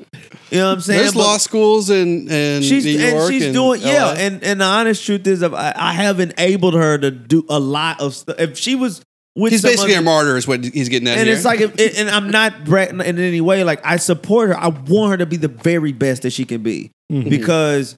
You 0.51 0.59
know 0.59 0.67
what 0.67 0.73
I'm 0.75 0.81
saying? 0.81 0.99
There's 1.01 1.13
But 1.13 1.19
law 1.19 1.37
schools 1.37 1.89
in, 1.89 2.29
in 2.29 2.61
she's 2.61 2.85
New 2.85 2.91
York, 2.99 3.13
and 3.13 3.33
she's 3.33 3.53
doing 3.53 3.81
yeah. 3.81 4.13
And 4.15 4.43
and 4.43 4.61
the 4.61 4.65
honest 4.65 5.05
truth 5.05 5.25
is, 5.25 5.41
I, 5.41 5.73
I 5.75 5.93
have 5.93 6.19
enabled 6.19 6.73
her 6.75 6.97
to 6.97 7.09
do 7.11 7.45
a 7.49 7.59
lot 7.59 7.99
of 8.01 8.13
stuff. 8.13 8.39
If 8.39 8.57
she 8.57 8.75
was 8.75 9.01
with 9.35 9.51
he's 9.51 9.61
some 9.61 9.71
basically 9.71 9.93
other- 9.93 10.01
a 10.01 10.05
martyr, 10.05 10.37
is 10.37 10.47
what 10.47 10.63
he's 10.63 10.87
getting 10.89 11.07
at 11.07 11.17
and 11.17 11.27
here. 11.27 11.35
it's 11.35 11.45
like, 11.45 11.59
if, 11.61 11.97
and 11.99 12.09
I'm 12.09 12.29
not 12.29 12.63
bragging 12.65 12.99
in 13.01 13.17
any 13.19 13.41
way. 13.41 13.63
Like 13.63 13.85
I 13.85 13.97
support 13.97 14.49
her. 14.49 14.57
I 14.57 14.67
want 14.67 15.11
her 15.11 15.17
to 15.17 15.25
be 15.25 15.37
the 15.37 15.47
very 15.47 15.91
best 15.93 16.21
that 16.23 16.31
she 16.31 16.45
can 16.45 16.61
be 16.61 16.91
Mhm. 17.11 17.29
because, 17.29 17.95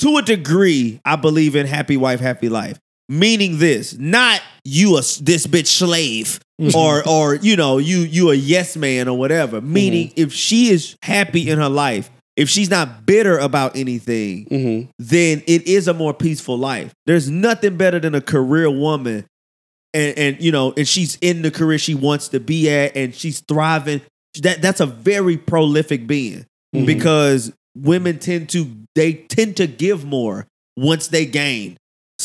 to 0.00 0.16
a 0.16 0.22
degree, 0.22 1.00
I 1.04 1.16
believe 1.16 1.56
in 1.56 1.66
happy 1.66 1.96
wife, 1.96 2.20
happy 2.20 2.48
life. 2.48 2.78
Meaning 3.08 3.58
this, 3.58 3.96
not 3.98 4.42
you 4.64 4.96
a 4.96 5.00
this 5.00 5.46
bitch 5.46 5.66
slave 5.68 6.40
or 6.74 7.06
or 7.08 7.36
you 7.36 7.56
know 7.56 7.78
you 7.78 8.00
you 8.00 8.30
a 8.30 8.34
yes 8.34 8.76
man 8.76 9.08
or 9.08 9.16
whatever. 9.16 9.60
Meaning 9.62 10.12
if 10.16 10.32
she 10.32 10.68
is 10.68 10.94
happy 11.02 11.48
in 11.48 11.58
her 11.58 11.70
life, 11.70 12.10
if 12.36 12.50
she's 12.50 12.68
not 12.68 13.06
bitter 13.06 13.38
about 13.38 13.76
anything, 13.76 14.44
Mhm. 14.46 14.88
then 14.98 15.42
it 15.46 15.66
is 15.66 15.88
a 15.88 15.94
more 15.94 16.12
peaceful 16.12 16.58
life. 16.58 16.92
There's 17.06 17.30
nothing 17.30 17.76
better 17.78 17.98
than 17.98 18.14
a 18.14 18.20
career 18.20 18.70
woman. 18.70 19.24
And, 19.94 20.18
and 20.18 20.36
you 20.42 20.52
know, 20.52 20.74
and 20.76 20.86
she's 20.86 21.16
in 21.22 21.40
the 21.40 21.50
career 21.50 21.78
she 21.78 21.94
wants 21.94 22.28
to 22.28 22.40
be 22.40 22.68
at, 22.68 22.94
and 22.94 23.14
she's 23.14 23.40
thriving. 23.40 24.02
That 24.42 24.60
that's 24.60 24.80
a 24.80 24.86
very 24.86 25.38
prolific 25.38 26.06
being 26.06 26.44
Mhm. 26.76 26.84
because 26.84 27.52
women 27.74 28.18
tend 28.18 28.50
to 28.50 28.70
they 28.94 29.14
tend 29.14 29.56
to 29.56 29.66
give 29.66 30.04
more 30.04 30.46
once 30.76 31.06
they 31.06 31.24
gain. 31.24 31.78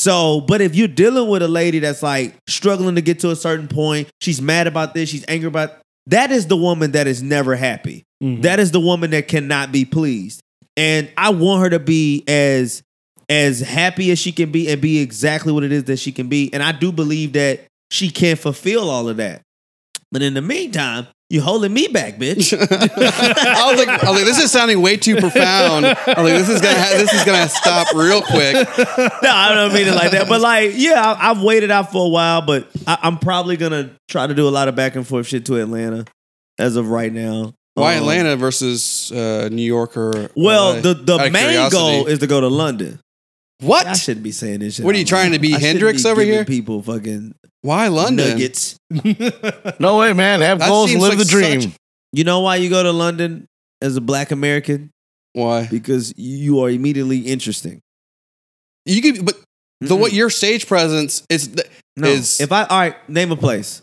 So, 0.04 0.42
but 0.42 0.60
if 0.60 0.76
you're 0.76 0.90
dealing 0.90 1.30
with 1.30 1.42
a 1.42 1.48
lady 1.48 1.80
that's 1.80 2.04
like 2.04 2.36
struggling 2.46 2.96
to 2.96 3.02
get 3.02 3.20
to 3.20 3.32
a 3.32 3.38
certain 3.38 3.70
point, 3.70 4.10
she's 4.20 4.42
mad 4.42 4.68
about 4.68 4.94
this, 4.94 5.08
she's 5.08 5.24
angry 5.30 5.48
about 5.48 5.78
that 6.08 6.30
is 6.30 6.48
the 6.48 6.58
woman 6.58 6.92
that 6.92 7.08
is 7.08 7.24
never 7.24 7.56
happy. 7.56 8.04
Mhm. 8.22 8.42
That 8.42 8.60
is 8.60 8.72
the 8.72 8.82
woman 8.82 9.12
that 9.12 9.30
cannot 9.30 9.72
be 9.72 9.86
pleased. 9.86 10.42
And 10.76 11.08
I 11.16 11.30
want 11.30 11.62
her 11.64 11.70
to 11.70 11.80
be 11.80 12.26
as 12.28 12.84
as 13.30 13.62
happy 13.62 14.12
as 14.12 14.20
she 14.20 14.34
can 14.34 14.52
be 14.52 14.68
and 14.70 14.82
be 14.82 15.00
exactly 15.00 15.54
what 15.54 15.64
it 15.64 15.72
is 15.72 15.86
that 15.86 16.00
she 16.00 16.12
can 16.12 16.28
be. 16.28 16.50
And 16.52 16.62
I 16.62 16.74
do 16.74 16.92
believe 16.92 17.32
that 17.34 17.62
she 17.90 18.10
can 18.10 18.36
fulfill 18.36 18.90
all 18.90 19.08
of 19.08 19.16
that. 19.18 19.42
But 20.12 20.22
in 20.22 20.34
the 20.34 20.42
meantime, 20.42 21.08
you're 21.30 21.42
holding 21.44 21.74
me 21.74 21.88
back, 21.88 22.16
bitch. 22.18 22.54
I 22.62 23.72
was 23.72 23.78
like, 23.80 23.88
I 24.04 24.10
was 24.12 24.18
like, 24.18 24.26
this 24.26 24.40
is 24.40 24.52
sounding 24.52 24.82
way 24.82 24.98
too 24.98 25.16
profound. 25.16 25.86
I 25.86 25.94
was 25.94 26.18
like, 26.18 26.26
this 26.26 26.50
is 26.50 26.62
gonna, 26.62 26.80
ha- 26.80 26.94
this 26.98 27.12
is 27.14 27.24
gonna 27.24 27.50
stop 27.50 27.88
real 27.96 28.22
quick. 28.22 28.54
no, 29.24 29.30
I 29.32 29.56
don't 29.56 29.74
mean 29.74 29.88
it 29.88 29.96
like 29.96 30.12
that. 30.12 30.28
But 30.30 30.42
like, 30.42 30.72
yeah, 30.76 31.02
I, 31.02 31.32
I've 31.32 31.42
waited 31.42 31.72
out 31.72 31.92
for 31.92 32.06
a 32.06 32.10
while, 32.10 32.42
but 32.44 32.68
I, 32.86 32.98
I'm 33.02 33.18
probably 33.18 33.58
gonna 33.58 33.96
try 34.10 34.28
to 34.28 34.34
do 34.36 34.48
a 34.48 34.52
lot 34.52 34.68
of 34.68 34.76
back 34.76 34.96
and 34.96 35.08
forth 35.08 35.26
shit 35.28 35.46
to 35.48 35.60
Atlanta 35.60 36.06
as 36.60 36.76
of 36.76 36.90
right 36.90 37.12
now. 37.12 37.54
Why 37.76 37.96
Um, 37.96 38.02
Atlanta 38.04 38.36
versus 38.36 39.12
uh, 39.12 39.50
New 39.52 39.64
York 39.64 39.98
or? 39.98 40.30
Well, 40.36 40.76
LA? 40.76 40.82
the 40.82 40.94
the 40.94 41.18
main 41.18 41.32
curiosity. 41.32 41.76
goal 41.76 42.06
is 42.06 42.20
to 42.20 42.28
go 42.28 42.40
to 42.42 42.48
London. 42.48 43.00
What? 43.64 43.88
I 43.88 43.94
shouldn't 43.94 44.24
be 44.24 44.32
saying 44.32 44.60
this 44.60 44.76
shit. 44.76 44.86
What 44.86 44.96
are 44.96 44.98
you 45.00 45.06
trying 45.06 45.32
to 45.32 45.40
be, 45.40 45.50
I 45.50 45.58
shouldn't 45.60 45.64
Hendrix 45.82 46.04
be 46.04 46.10
over 46.10 46.22
giving 46.22 46.34
here? 46.36 46.46
People 46.46 46.82
fucking 46.82 47.34
Why 47.62 47.88
London? 47.88 48.30
nuggets. 48.30 48.78
No 49.80 49.98
way, 50.00 50.14
man. 50.14 50.42
Have 50.42 50.60
That 50.60 50.70
goals 50.70 50.92
and 50.92 51.02
seems 51.02 51.04
live 51.10 51.18
like 51.18 51.28
the 51.28 51.32
dream. 51.32 51.62
such- 51.62 51.72
You 52.12 52.24
know 52.24 52.42
why 52.42 52.58
you 52.58 52.70
go 52.70 52.84
to 52.84 52.92
London 52.92 53.48
as 53.82 53.96
a 53.98 54.02
Black 54.02 54.32
American? 54.32 54.92
Why? 55.34 55.68
Because 55.68 56.14
you 56.16 56.62
are 56.64 56.70
immediately 56.70 57.20
interesting. 57.20 57.82
You 58.86 59.02
could, 59.02 59.26
but 59.26 59.36
the 59.82 59.88
Mm-mm. 59.96 60.00
what 60.00 60.14
your 60.14 60.30
stage 60.30 60.68
presence 60.68 61.26
is 61.30 61.48
th- 61.48 61.68
No. 61.98 62.08
is 62.08 62.40
if 62.42 62.52
I 62.52 62.64
all 62.66 62.80
right, 62.80 63.10
name 63.10 63.32
a 63.32 63.36
place. 63.36 63.82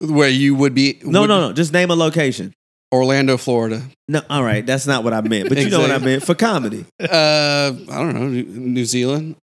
where 0.00 0.28
you 0.28 0.54
would 0.54 0.74
be. 0.74 0.98
No, 1.02 1.20
would- 1.22 1.28
no, 1.28 1.48
no. 1.48 1.52
Just 1.52 1.72
name 1.72 1.90
a 1.90 1.94
location. 1.94 2.52
Orlando, 2.92 3.36
Florida. 3.36 3.82
No, 4.08 4.22
all 4.30 4.42
right. 4.42 4.64
That's 4.64 4.86
not 4.86 5.04
what 5.04 5.12
I 5.12 5.20
meant. 5.20 5.48
But 5.48 5.58
you 5.58 5.68
know 5.68 5.80
what 5.80 5.90
I 5.90 5.98
meant 5.98 6.24
for 6.24 6.34
comedy. 6.34 6.84
Uh, 7.00 7.72
I 7.90 7.98
don't 7.98 8.14
know, 8.14 8.28
New 8.28 8.44
New 8.44 8.84
Zealand, 8.84 9.36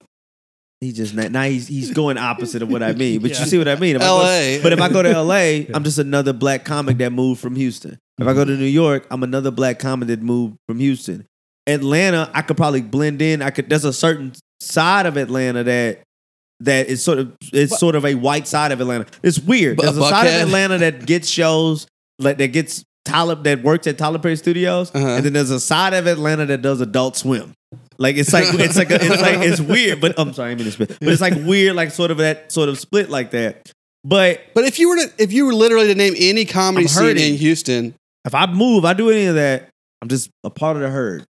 He 0.81 0.93
just 0.93 1.15
now 1.15 1.43
he's 1.43 1.67
he's 1.69 1.91
going 1.93 2.17
opposite 2.19 2.63
of 2.63 2.69
what 2.71 2.83
I 2.83 2.93
mean. 2.93 3.21
But 3.21 3.31
Yeah. 3.33 3.41
you 3.41 3.47
see 3.47 3.59
what 3.59 3.69
I 3.69 3.77
mean? 3.77 3.97
If 3.97 4.03
I 4.03 4.07
go- 4.07 4.63
but 4.63 4.73
if 4.73 4.81
I 4.81 4.89
go 4.89 5.03
to 5.03 5.23
LA, 5.23 5.67
I'm 5.75 5.85
just 5.85 5.99
another 5.99 6.33
black 6.33 6.65
comic 6.65 6.99
that 6.99 7.11
moved 7.13 7.41
from 7.41 7.57
Houston. 7.57 7.99
If 8.19 8.27
I 8.27 8.33
go 8.35 8.45
to 8.45 8.57
New 8.57 8.65
York, 8.65 9.07
I'm 9.11 9.23
another 9.23 9.51
black 9.51 9.79
comic 9.79 10.09
that 10.09 10.23
moved 10.23 10.57
from 10.69 10.79
Houston. 10.79 11.27
Atlanta, 11.67 12.31
I 12.35 12.43
could 12.43 12.57
probably 12.57 12.83
blend 12.83 13.21
in. 13.23 13.41
I 13.43 13.51
could. 13.51 13.69
There's 13.69 13.85
a 13.85 13.93
certain 13.93 14.33
side 14.61 15.07
of 15.07 15.17
Atlanta 15.17 15.65
that 15.65 16.01
that 16.61 16.87
is 16.89 17.03
sort 17.03 17.19
of 17.19 17.35
it's 17.53 17.79
sort 17.79 17.95
of 17.95 18.05
a 18.05 18.15
white 18.15 18.47
side 18.47 18.73
of 18.73 18.81
Atlanta. 18.81 19.07
It's 19.23 19.39
weird. 19.39 19.77
Bu- 19.77 19.83
There's 19.85 19.97
a 19.97 20.03
side 20.03 20.27
of 20.27 20.47
Atlanta 20.49 20.79
that 20.79 21.07
gets 21.07 21.29
shows 21.29 21.87
like 22.19 22.39
that 22.39 22.49
gets 22.49 22.85
Tyler 23.05 23.35
that 23.35 23.63
works 23.63 23.87
at 23.87 23.99
Tyler 23.99 24.19
Perry 24.19 24.37
Studios, 24.37 24.91
Uh-huh. 24.95 25.07
and 25.07 25.25
then 25.25 25.33
there's 25.35 25.51
a 25.51 25.61
side 25.61 25.93
of 25.95 26.07
Atlanta 26.07 26.47
that 26.47 26.63
does 26.63 26.81
Adult 26.81 27.17
Swim. 27.17 27.53
Like 27.99 28.17
it's 28.17 28.33
like 28.33 28.47
it's 28.55 28.77
like 28.77 28.91
a, 28.91 28.95
it's 28.97 29.21
like 29.23 29.39
it's 29.39 29.61
weird, 29.61 30.01
but 30.01 30.19
I'm 30.19 30.33
sorry, 30.33 30.53
I 30.53 30.55
mean 30.55 30.65
to 30.65 30.73
spit, 30.73 30.97
but 31.01 31.09
it's 31.09 31.21
like 31.21 31.35
weird, 31.35 31.77
like 31.77 31.91
sort 31.91 32.11
of 32.11 32.19
that 32.19 32.51
sort 32.51 32.69
of 32.69 32.79
split 32.79 33.11
like 33.11 33.31
that. 33.33 33.71
But 34.05 34.41
But 34.55 34.65
if 34.65 34.79
you 34.79 34.89
were 34.89 34.97
to, 34.97 35.13
if 35.19 35.33
you 35.33 35.47
were 35.47 35.55
literally 35.55 35.87
to 35.89 35.95
name 35.95 36.15
any 36.19 36.45
comedy 36.45 36.87
scene 36.89 37.17
in 37.19 37.37
Houston, 37.37 37.95
if 38.25 38.35
I 38.35 38.47
move, 38.47 38.85
I 38.85 38.95
do 38.95 39.11
any 39.11 39.27
of 39.27 39.35
that, 39.37 39.69
I'm 40.03 40.09
just 40.09 40.29
a 40.43 40.51
part 40.51 40.77
of 40.77 40.83
the 40.83 40.91
herd. 40.91 41.23
If 41.23 41.27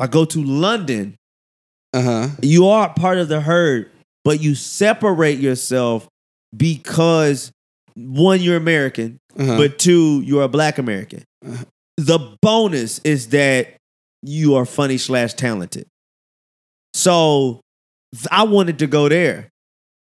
I 0.00 0.06
go 0.06 0.24
to 0.24 0.42
London, 0.42 1.14
uh 1.92 2.02
huh, 2.02 2.28
you 2.42 2.68
are 2.68 2.92
part 2.94 3.18
of 3.18 3.28
the 3.28 3.40
herd, 3.40 3.90
but 4.24 4.40
you 4.40 4.54
separate 4.54 5.38
yourself 5.40 6.08
because 6.56 7.50
one, 7.94 8.40
you're 8.40 8.56
American, 8.56 9.18
uh-huh. 9.38 9.56
but 9.56 9.78
two, 9.78 10.20
you're 10.22 10.42
a 10.42 10.48
black 10.48 10.78
American. 10.78 11.24
Uh-huh. 11.46 11.64
The 11.96 12.36
bonus 12.42 13.00
is 13.00 13.28
that 13.28 13.76
you 14.22 14.56
are 14.56 14.64
funny 14.64 14.98
slash 14.98 15.34
talented. 15.34 15.86
So 16.94 17.60
I 18.30 18.44
wanted 18.44 18.80
to 18.80 18.86
go 18.86 19.08
there. 19.08 19.50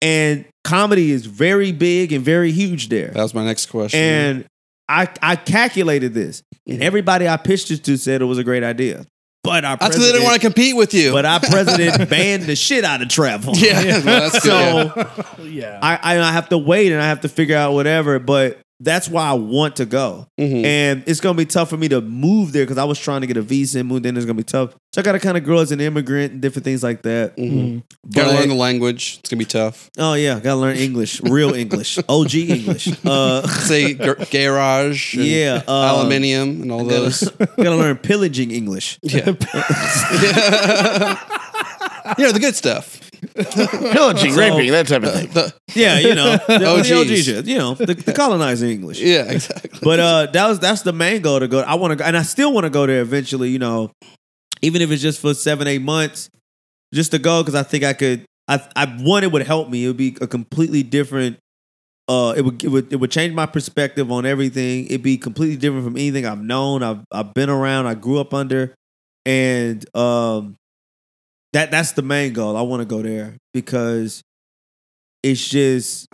And 0.02 0.46
comedy 0.64 1.12
is 1.12 1.26
very 1.28 1.72
big 1.72 2.12
and 2.12 2.26
very 2.26 2.52
huge 2.52 2.90
there. 2.90 3.10
that 3.10 3.22
was 3.22 3.36
my 3.36 3.46
next 3.46 3.68
question. 3.68 4.00
And 4.00 4.46
I 4.90 5.08
I 5.22 5.36
calculated 5.36 6.14
this. 6.14 6.42
And 6.68 6.82
everybody 6.82 7.28
I 7.28 7.38
pitched 7.38 7.70
it 7.72 7.84
to 7.84 7.98
said 7.98 8.22
it 8.22 8.26
was 8.26 8.40
a 8.40 8.44
great 8.44 8.64
idea. 8.64 9.06
But 9.44 9.66
our 9.66 9.78
that's 9.78 9.96
because 9.96 10.06
they 10.06 10.12
didn't 10.12 10.26
want 10.26 10.42
to 10.42 10.48
compete 10.48 10.76
with 10.76 10.94
you. 10.94 11.12
but 11.12 11.26
our 11.26 11.40
president 11.52 12.10
banned 12.10 12.44
the 12.44 12.56
shit 12.56 12.84
out 12.84 13.02
of 13.02 13.10
travel. 13.10 13.56
yeah, 13.56 14.02
well, 14.04 14.30
that's 14.30 14.40
good. 14.44 15.32
So 15.38 15.44
yeah. 15.44 15.50
yeah. 15.50 15.80
I, 15.82 16.16
I 16.16 16.20
I 16.20 16.32
have 16.32 16.50
to 16.50 16.58
wait 16.58 16.92
and 16.92 17.02
I 17.02 17.08
have 17.08 17.22
to 17.22 17.30
figure 17.30 17.58
out 17.58 17.74
whatever. 17.74 18.20
But 18.20 18.60
that's 18.84 19.08
why 19.08 19.24
I 19.28 19.34
want 19.34 19.76
to 19.78 19.86
go. 19.86 20.28
Mhm. 20.40 20.66
And 20.66 21.04
it's 21.06 21.20
gonna 21.20 21.38
be 21.38 21.46
tough 21.46 21.70
for 21.70 21.78
me 21.78 21.88
to 21.90 22.02
move 22.02 22.52
there 22.52 22.64
because 22.64 22.78
I 22.78 22.84
was 22.84 23.00
trying 23.00 23.22
to 23.22 23.28
get 23.28 23.38
a 23.38 23.42
visa 23.42 23.80
and 23.80 23.88
move. 23.90 24.04
Then 24.04 24.18
it's 24.18 24.26
gonna 24.26 24.34
be 24.38 24.44
tough. 24.44 24.76
So 24.94 25.00
I 25.02 25.04
gotta 25.04 25.20
kind 25.20 25.38
of 25.38 25.44
grow 25.44 25.60
as 25.60 25.72
an 25.72 25.80
immigrant 25.80 26.34
and 26.34 26.42
different 26.42 26.64
things 26.66 26.82
like 26.84 27.04
that. 27.04 27.38
Mhm. 27.38 27.84
But, 28.04 28.14
Gotta 28.24 28.38
learn 28.40 28.50
the 28.50 28.56
language. 28.56 29.18
It's 29.20 29.30
gonna 29.30 29.40
be 29.40 29.46
tough. 29.46 29.90
oh 29.98 30.14
yeah, 30.16 30.40
gotta 30.40 30.60
learn 30.60 30.78
English, 30.78 31.22
real 31.24 31.54
English, 31.54 31.98
OG 32.10 32.34
English. 32.50 32.90
Uh, 33.06 33.48
Say 33.68 33.94
gar- 33.94 34.18
garage, 34.32 35.16
and 35.16 35.26
yeah, 35.26 35.62
uh, 35.68 35.96
aluminium, 35.96 36.62
and 36.64 36.72
all 36.72 36.84
Gotta, 36.84 37.02
those. 37.02 37.30
gotta 37.58 37.76
learn 37.76 37.98
pillaging 37.98 38.52
English. 38.52 38.98
Yeah, 39.04 39.26
yeah, 42.18 42.32
the 42.32 42.40
good 42.40 42.56
stuff. 42.56 43.00
Pillaging, 43.36 44.34
So- 44.34 44.40
raping, 44.40 44.72
that 44.72 44.88
type 44.88 45.04
of 45.04 45.14
thing. 45.14 45.30
The- 45.30 45.54
Yeah, 45.74 46.00
you 46.00 46.16
know, 46.16 46.38
the, 46.48 46.58
the 46.60 46.66
OGs. 46.68 46.92
OG 46.92 47.08
shit, 47.18 47.46
you 47.46 47.58
know, 47.58 47.74
the, 47.76 47.94
the 47.94 48.14
colonizing 48.14 48.70
English. 48.70 49.00
yeah, 49.02 49.24
exactly. 49.32 49.80
But 49.82 50.00
uh, 50.00 50.26
that 50.32 50.48
was 50.48 50.60
that's 50.60 50.82
the 50.82 50.94
main 50.94 51.22
goal 51.22 51.40
to 51.40 51.48
go. 51.48 51.60
I 51.62 51.76
want 51.76 51.92
to, 51.92 51.96
go, 51.96 52.04
and 52.04 52.18
I 52.18 52.24
still 52.24 52.54
want 52.54 52.66
to 52.66 52.70
go 52.70 52.86
there 52.86 53.02
eventually. 53.02 53.50
You 53.50 53.60
know, 53.60 53.92
even 54.62 54.82
if 54.82 54.92
it's 54.92 55.02
just 55.02 55.20
for 55.22 55.34
seven, 55.34 55.68
eight 55.68 55.82
months, 55.82 56.30
just 56.94 57.12
to 57.12 57.20
go 57.20 57.42
because 57.42 57.56
I 57.56 57.64
think 57.64 57.84
I 57.84 57.94
could. 57.94 58.26
I 58.48 58.60
I 58.76 58.86
one 59.02 59.24
it 59.24 59.32
would 59.32 59.46
help 59.46 59.70
me. 59.70 59.86
It 59.86 59.88
would 59.88 59.98
be 59.98 60.18
a 60.20 60.28
completely 60.28 60.84
different. 60.84 61.38
Uh, 62.10 62.34
it 62.36 62.42
would 62.42 62.62
it 62.64 62.68
would 62.68 62.92
it 62.92 62.98
would 62.98 63.12
change 63.12 63.34
my 63.34 63.46
perspective 63.46 64.12
on 64.12 64.26
everything. 64.26 64.86
It'd 64.88 65.04
be 65.04 65.18
completely 65.18 65.56
different 65.56 65.86
from 65.86 65.96
anything 65.96 66.26
I've 66.26 66.42
known. 66.44 66.84
I've 66.84 67.06
I've 67.12 67.34
been 67.34 67.50
around. 67.50 67.86
I 67.88 67.94
grew 67.94 68.20
up 68.20 68.34
under, 68.34 68.74
and 69.26 69.86
um, 69.96 70.58
that 71.54 71.72
that's 71.72 71.92
the 71.94 72.02
main 72.02 72.34
goal. 72.34 72.56
I 72.58 72.62
want 72.62 72.82
to 72.82 72.86
go 72.86 73.02
there 73.02 73.36
because 73.54 74.22
it's 75.24 75.48
just 75.50 76.08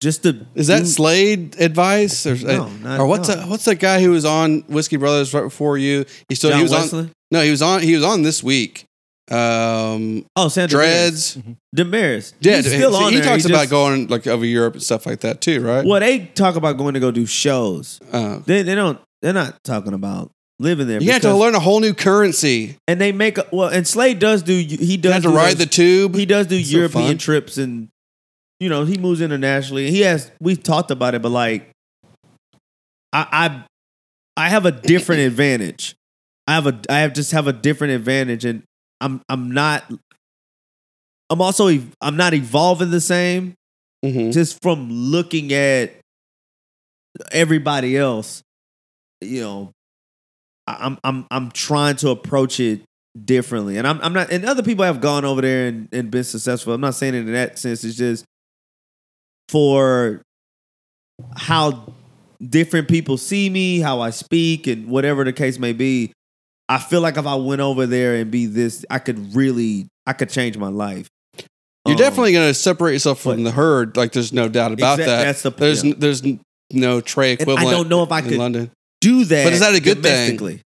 just 0.00 0.22
the 0.22 0.46
Is 0.54 0.66
that 0.66 0.86
Slade 0.86 1.56
advice 1.58 2.26
or 2.26 2.34
no, 2.36 2.68
not, 2.68 3.00
or 3.00 3.06
what's 3.06 3.28
no. 3.28 3.36
that, 3.36 3.48
what's 3.48 3.64
that 3.64 3.76
guy 3.76 4.00
who 4.02 4.10
was 4.10 4.24
on 4.24 4.60
Whiskey 4.68 4.96
Brothers 4.96 5.32
right 5.32 5.42
before 5.42 5.78
you? 5.78 6.04
He 6.28 6.34
still 6.34 6.50
John 6.50 6.58
he 6.58 6.62
was 6.64 6.72
Wesley? 6.72 6.98
on. 7.00 7.12
No, 7.30 7.40
he 7.42 7.50
was 7.50 7.62
on. 7.62 7.82
He 7.82 7.94
was 7.94 8.04
on 8.04 8.22
this 8.22 8.42
week. 8.42 8.84
Um, 9.30 10.24
Oh, 10.36 10.48
Sam 10.48 10.68
Dreads. 10.68 11.38
Demaris. 11.74 12.34
Yeah, 12.40 12.56
He's 12.56 12.66
still 12.68 12.96
he, 12.96 13.04
on 13.04 13.12
he 13.12 13.18
there. 13.18 13.28
talks 13.28 13.44
He 13.44 13.50
about 13.52 13.62
just- 13.62 13.70
going 13.70 14.06
like 14.08 14.26
over 14.26 14.44
Europe 14.44 14.74
and 14.74 14.82
stuff 14.82 15.06
like 15.06 15.20
that 15.20 15.40
too, 15.40 15.60
right? 15.60 15.84
Well, 15.84 15.98
they 16.00 16.26
talk 16.26 16.56
about 16.56 16.76
going 16.76 16.94
to 16.94 17.00
go 17.00 17.10
do 17.10 17.26
shows. 17.26 17.98
Uh, 18.12 18.40
They 18.46 18.62
they 18.62 18.74
don't. 18.74 19.00
They're 19.22 19.32
not 19.32 19.64
talking 19.64 19.94
about 19.94 20.30
living 20.58 20.86
there. 20.86 21.00
you 21.02 21.12
have 21.12 21.22
to 21.22 21.28
because- 21.28 21.40
learn 21.40 21.54
a 21.54 21.60
whole 21.60 21.80
new 21.80 21.94
currency. 21.94 22.76
and 22.88 23.00
they 23.00 23.12
make 23.12 23.38
a, 23.38 23.46
well. 23.52 23.68
And 23.68 23.86
Slade 23.86 24.18
does 24.18 24.42
do. 24.42 24.54
He 24.54 24.92
You 24.92 24.98
does 24.98 25.12
have 25.14 25.22
to 25.24 25.28
do 25.28 25.36
ride 25.36 25.52
those- 25.52 25.58
the 25.58 25.66
tube. 25.66 26.14
He 26.14 26.26
does 26.26 26.46
do 26.46 26.62
So 26.62 26.76
European 26.76 27.06
fun. 27.08 27.18
trips 27.18 27.58
and 27.58 27.88
you 28.60 28.68
know 28.68 28.84
he 28.84 28.96
moves 28.98 29.20
internationally. 29.20 29.90
He 29.90 30.00
has. 30.02 30.30
We've 30.40 30.62
talked 30.62 30.90
about 30.90 31.14
it, 31.14 31.22
but 31.22 31.30
like, 31.30 31.70
I 33.12 33.64
I, 34.36 34.44
I 34.46 34.48
have 34.48 34.64
a 34.66 34.72
different 34.72 35.22
advantage. 35.30 35.94
I 36.46 36.54
have 36.54 36.66
a 36.66 36.78
I 36.88 37.00
have 37.00 37.12
just 37.12 37.32
have 37.32 37.46
a 37.48 37.52
different 37.52 37.92
advantage, 37.94 38.44
and 38.44 38.62
I'm 39.00 39.20
I'm 39.28 39.50
not. 39.50 39.84
I'm 41.28 41.40
also 41.42 41.66
ev- 41.66 41.94
I'm 42.00 42.16
not 42.16 42.34
evolving 42.34 42.90
the 42.90 43.00
same. 43.00 43.54
Mhm. 44.04 44.32
just 44.32 44.62
from 44.62 44.88
looking 44.92 45.52
at 45.52 45.90
everybody 47.32 47.96
else, 47.96 48.42
you 49.20 49.40
know, 49.40 49.72
I'm 50.66 50.98
I'm 51.04 51.26
I'm 51.30 51.50
trying 51.50 51.96
to 51.96 52.10
approach 52.10 52.58
it 52.60 52.82
differently. 53.24 53.78
And 53.78 53.86
I'm 53.86 54.00
I'm 54.02 54.12
not 54.12 54.30
and 54.30 54.44
other 54.44 54.62
people 54.62 54.84
have 54.84 55.00
gone 55.00 55.24
over 55.24 55.40
there 55.40 55.68
and, 55.68 55.88
and 55.92 56.10
been 56.10 56.24
successful. 56.24 56.72
I'm 56.74 56.80
not 56.80 56.94
saying 56.94 57.14
it 57.14 57.20
in 57.20 57.32
that 57.32 57.58
sense. 57.58 57.84
It's 57.84 57.96
just 57.96 58.24
for 59.48 60.22
how 61.36 61.92
different 62.46 62.88
people 62.88 63.16
see 63.16 63.48
me, 63.48 63.80
how 63.80 64.00
I 64.00 64.10
speak, 64.10 64.66
and 64.66 64.88
whatever 64.88 65.24
the 65.24 65.32
case 65.32 65.58
may 65.58 65.72
be. 65.72 66.12
I 66.68 66.78
feel 66.78 67.00
like 67.00 67.16
if 67.16 67.26
I 67.26 67.36
went 67.36 67.60
over 67.60 67.86
there 67.86 68.16
and 68.16 68.30
be 68.30 68.46
this, 68.46 68.84
I 68.90 68.98
could 68.98 69.34
really 69.34 69.86
I 70.06 70.12
could 70.12 70.30
change 70.30 70.58
my 70.58 70.68
life. 70.68 71.08
You're 71.86 71.94
Um, 71.94 71.98
definitely 71.98 72.32
going 72.32 72.48
to 72.48 72.54
separate 72.54 72.92
yourself 72.94 73.20
from 73.20 73.44
the 73.44 73.52
herd. 73.52 73.96
Like, 73.96 74.10
there's 74.12 74.32
no 74.32 74.48
doubt 74.48 74.72
about 74.72 74.98
Exact- 74.98 75.06
that. 75.06 75.24
that's 75.24 75.42
the- 75.42 75.50
there's 75.50 75.84
yeah. 75.84 75.92
n- 75.92 76.00
there's 76.00 76.22
no 76.72 77.00
Trey 77.00 77.32
And 77.32 77.40
equivalent. 77.40 77.68
I 77.68 77.70
don't 77.70 77.88
know 77.88 78.02
if 78.02 78.10
I 78.10 78.18
in 78.18 78.24
could 78.28 78.38
London 78.38 78.70
do 79.08 79.24
that. 79.24 79.44
But 79.44 79.52
is 79.52 79.60
that 79.60 79.74
a 79.74 79.80
good 79.80 80.02
thing? 80.02 80.60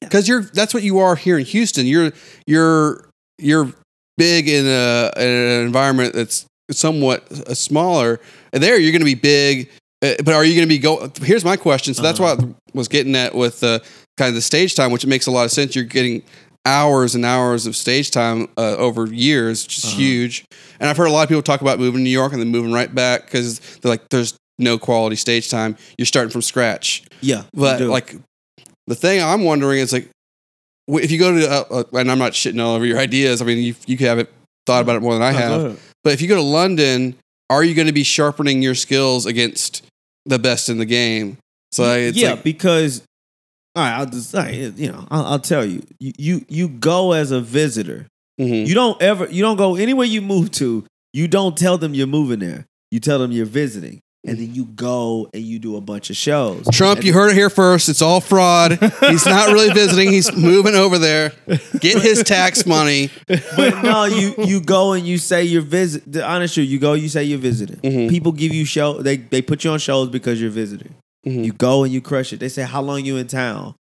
because 0.00 0.28
you're 0.28 0.42
that's 0.42 0.72
what 0.72 0.82
you 0.82 0.98
are 1.00 1.16
here 1.16 1.38
in 1.38 1.44
Houston. 1.44 1.86
You're 1.86 2.12
you're 2.46 3.08
you're 3.38 3.72
big 4.16 4.48
in 4.48 4.66
a 4.66 5.10
in 5.16 5.28
an 5.28 5.66
environment 5.66 6.14
that's 6.14 6.46
somewhat 6.70 7.26
smaller. 7.56 8.20
And 8.52 8.62
there, 8.62 8.78
you're 8.78 8.92
going 8.92 9.00
to 9.00 9.04
be 9.04 9.14
big. 9.14 9.68
uh, 10.02 10.14
But 10.24 10.34
are 10.34 10.44
you 10.44 10.54
going 10.54 10.68
to 10.68 10.74
be 10.74 10.78
go? 10.78 11.10
Here's 11.22 11.44
my 11.44 11.56
question. 11.56 11.94
So 11.94 12.02
that's 12.02 12.20
Uh-huh. 12.20 12.36
what 12.36 12.44
I 12.44 12.54
was 12.78 12.88
getting 12.88 13.16
at 13.16 13.34
with 13.34 13.62
uh, 13.64 13.80
kind 14.16 14.28
of 14.28 14.34
the 14.34 14.40
stage 14.42 14.74
time, 14.74 14.90
which 14.92 15.04
makes 15.06 15.26
a 15.26 15.30
lot 15.30 15.44
of 15.44 15.50
sense. 15.50 15.74
You're 15.74 15.84
getting 15.84 16.22
hours 16.66 17.14
and 17.14 17.24
hours 17.24 17.66
of 17.66 17.74
stage 17.74 18.10
time 18.10 18.46
uh, 18.56 18.76
over 18.76 19.06
years, 19.06 19.64
which 19.64 19.78
is 19.78 19.84
Uh-huh. 19.86 19.96
huge. 19.96 20.44
And 20.78 20.88
I've 20.88 20.96
heard 20.96 21.08
a 21.08 21.12
lot 21.12 21.22
of 21.22 21.28
people 21.28 21.42
talk 21.42 21.60
about 21.62 21.78
moving 21.78 22.00
to 22.00 22.04
New 22.04 22.10
York 22.20 22.32
and 22.32 22.40
then 22.40 22.48
moving 22.48 22.72
right 22.72 22.94
back 22.94 23.24
because 23.24 23.58
they're 23.80 23.90
like, 23.90 24.08
there's 24.10 24.34
no 24.60 24.78
quality 24.78 25.16
stage 25.16 25.50
time. 25.50 25.76
You're 25.98 26.06
starting 26.06 26.30
from 26.30 26.42
scratch. 26.42 27.02
Yeah, 27.20 27.44
But 27.52 27.80
like, 27.80 28.14
the 28.86 28.94
thing 28.94 29.22
I'm 29.22 29.44
wondering 29.44 29.80
is 29.80 29.92
like, 29.92 30.08
if 30.88 31.10
you 31.10 31.18
go 31.18 31.38
to, 31.38 31.48
uh, 31.50 31.64
uh, 31.70 31.98
and 31.98 32.10
I'm 32.10 32.18
not 32.18 32.32
shitting 32.32 32.60
all 32.62 32.74
over 32.74 32.84
your 32.84 32.98
ideas. 32.98 33.40
I 33.42 33.44
mean, 33.44 33.58
you 33.58 33.74
you 33.86 33.96
haven't 33.98 34.28
thought 34.66 34.82
about 34.82 34.96
it 34.96 35.00
more 35.00 35.12
than 35.14 35.22
I 35.22 35.32
have. 35.32 35.80
But 36.02 36.12
if 36.14 36.20
you 36.22 36.28
go 36.28 36.36
to 36.36 36.42
London, 36.42 37.14
are 37.48 37.62
you 37.62 37.74
going 37.74 37.86
to 37.86 37.92
be 37.92 38.02
sharpening 38.04 38.62
your 38.62 38.74
skills 38.74 39.26
against 39.26 39.84
the 40.26 40.38
best 40.38 40.68
in 40.68 40.78
the 40.78 40.86
game? 40.86 41.36
So 41.72 41.84
it's 41.94 42.16
yeah, 42.18 42.30
like, 42.32 42.42
because 42.42 43.02
all 43.76 43.84
right, 43.84 43.98
I'll 43.98 44.06
just 44.06 44.34
all 44.34 44.42
right, 44.42 44.54
you 44.76 44.90
know, 44.90 45.06
I'll, 45.10 45.24
I'll 45.26 45.38
tell 45.38 45.64
you, 45.64 45.82
you, 46.00 46.12
you 46.18 46.44
you 46.48 46.68
go 46.68 47.12
as 47.12 47.30
a 47.30 47.40
visitor. 47.40 48.06
mhm. 48.40 48.66
You 48.66 48.74
don't 48.74 49.00
ever, 49.00 49.26
you 49.26 49.42
don't 49.42 49.56
go 49.56 49.76
anywhere 49.76 50.06
you 50.06 50.22
move 50.22 50.50
to. 50.52 50.84
You 51.12 51.28
don't 51.28 51.56
tell 51.56 51.78
them 51.78 51.94
you're 51.94 52.06
moving 52.08 52.40
there. 52.40 52.66
You 52.90 52.98
tell 52.98 53.18
them 53.20 53.30
you're 53.30 53.46
visiting, 53.46 54.00
and 54.26 54.38
then 54.38 54.54
you 54.54 54.66
go 54.66 55.28
and 55.32 55.42
you 55.42 55.58
do 55.58 55.76
a 55.76 55.80
bunch 55.80 56.10
of 56.10 56.16
shows. 56.16 56.66
Trump, 56.72 56.98
And 56.98 57.06
you 57.06 57.12
heard 57.14 57.30
it 57.30 57.34
here 57.34 57.48
first. 57.50 57.88
It's 57.88 58.02
all 58.02 58.20
fraud. 58.20 58.72
He's 59.08 59.24
not 59.24 59.48
really 59.52 59.72
visiting. 59.72 60.10
He's 60.10 60.34
moving 60.36 60.74
over 60.74 60.98
there. 60.98 61.32
Get 61.80 62.02
his 62.02 62.22
tax 62.22 62.66
money. 62.66 63.10
but 63.28 63.82
no, 63.82 64.04
you 64.04 64.34
you 64.44 64.60
go 64.60 64.92
and 64.92 65.06
you 65.06 65.16
say 65.18 65.44
you're 65.44 65.62
visit. 65.62 66.10
The 66.10 66.24
honest 66.26 66.54
truth, 66.54 66.68
you 66.68 66.78
go, 66.78 66.92
you 66.92 67.08
say 67.08 67.24
you're 67.24 67.38
visiting. 67.38 67.76
Mhm. 67.76 68.10
People 68.10 68.32
give 68.32 68.52
you 68.54 68.64
show. 68.64 69.00
They 69.02 69.16
they 69.16 69.40
put 69.42 69.64
you 69.64 69.70
on 69.70 69.78
shows 69.78 70.08
because 70.08 70.40
you're 70.40 70.50
visiting. 70.50 70.94
Mhm. 71.26 71.44
You 71.46 71.52
go 71.52 71.84
and 71.84 71.92
you 71.92 72.00
crush 72.00 72.32
it. 72.32 72.40
They 72.40 72.48
say, 72.48 72.62
"How 72.62 72.82
long 72.82 73.04
you 73.04 73.16
in 73.16 73.26
town?" 73.26 73.74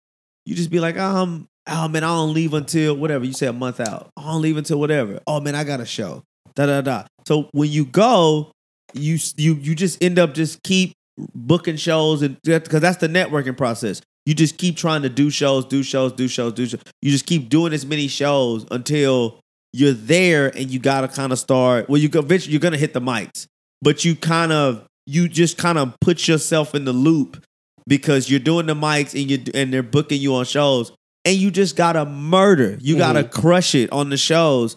You 0.45 0.55
just 0.55 0.69
be 0.69 0.79
like, 0.79 0.97
"Um, 0.97 1.47
oh 1.67 1.87
man, 1.87 2.03
I 2.03 2.07
don't 2.07 2.33
leave 2.33 2.53
until 2.53 2.95
whatever." 2.95 3.25
You 3.25 3.33
say 3.33 3.47
a 3.47 3.53
month 3.53 3.79
out. 3.79 4.09
I 4.17 4.23
don't 4.23 4.41
leave 4.41 4.57
until 4.57 4.79
whatever. 4.79 5.19
Oh 5.27 5.39
man, 5.39 5.55
I 5.55 5.63
got 5.63 5.79
a 5.79 5.85
show. 5.85 6.23
Da 6.55 6.65
da 6.67 6.81
da. 6.81 7.03
So 7.27 7.49
when 7.51 7.69
you 7.71 7.85
go, 7.85 8.51
you 8.93 9.17
you 9.35 9.55
you 9.55 9.75
just 9.75 10.01
end 10.03 10.19
up 10.19 10.33
just 10.33 10.63
keep 10.63 10.93
booking 11.33 11.77
shows 11.77 12.21
and 12.21 12.37
because 12.43 12.81
that's 12.81 12.97
the 12.97 13.07
networking 13.07 13.57
process. 13.57 14.01
You 14.25 14.33
just 14.33 14.57
keep 14.57 14.75
trying 14.75 15.03
to 15.03 15.09
do 15.09 15.29
shows, 15.29 15.65
do 15.65 15.83
shows, 15.83 16.11
do 16.11 16.27
shows, 16.27 16.53
do 16.53 16.65
shows. 16.65 16.83
You 17.01 17.11
just 17.11 17.25
keep 17.25 17.47
doing 17.47 17.71
as 17.73 17.85
many 17.85 18.09
shows 18.09 18.65
until 18.71 19.39
you're 19.71 19.93
there 19.93 20.47
and 20.55 20.69
you 20.69 20.79
gotta 20.79 21.07
kind 21.07 21.31
of 21.31 21.39
start. 21.39 21.89
Well, 21.89 21.99
you 21.99 22.09
eventually 22.13 22.51
you're 22.51 22.59
gonna 22.59 22.77
hit 22.77 22.93
the 22.93 23.01
mics, 23.01 23.47
but 23.81 24.03
you 24.03 24.15
kind 24.15 24.51
of 24.51 24.85
you 25.05 25.29
just 25.29 25.57
kind 25.57 25.77
of 25.77 25.95
put 26.01 26.27
yourself 26.27 26.75
in 26.75 26.83
the 26.83 26.93
loop 26.93 27.43
because 27.87 28.29
you're 28.29 28.39
doing 28.39 28.65
the 28.65 28.75
mics 28.75 29.19
and 29.19 29.31
you 29.31 29.51
and 29.53 29.73
they're 29.73 29.83
booking 29.83 30.19
you 30.19 30.35
on 30.35 30.45
shows 30.45 30.91
and 31.23 31.37
you 31.37 31.49
just 31.49 31.75
gotta 31.75 32.05
murder. 32.05 32.77
You 32.81 32.97
gotta 32.97 33.23
mm-hmm. 33.23 33.41
crush 33.41 33.75
it 33.75 33.91
on 33.91 34.09
the 34.09 34.17
shows 34.17 34.75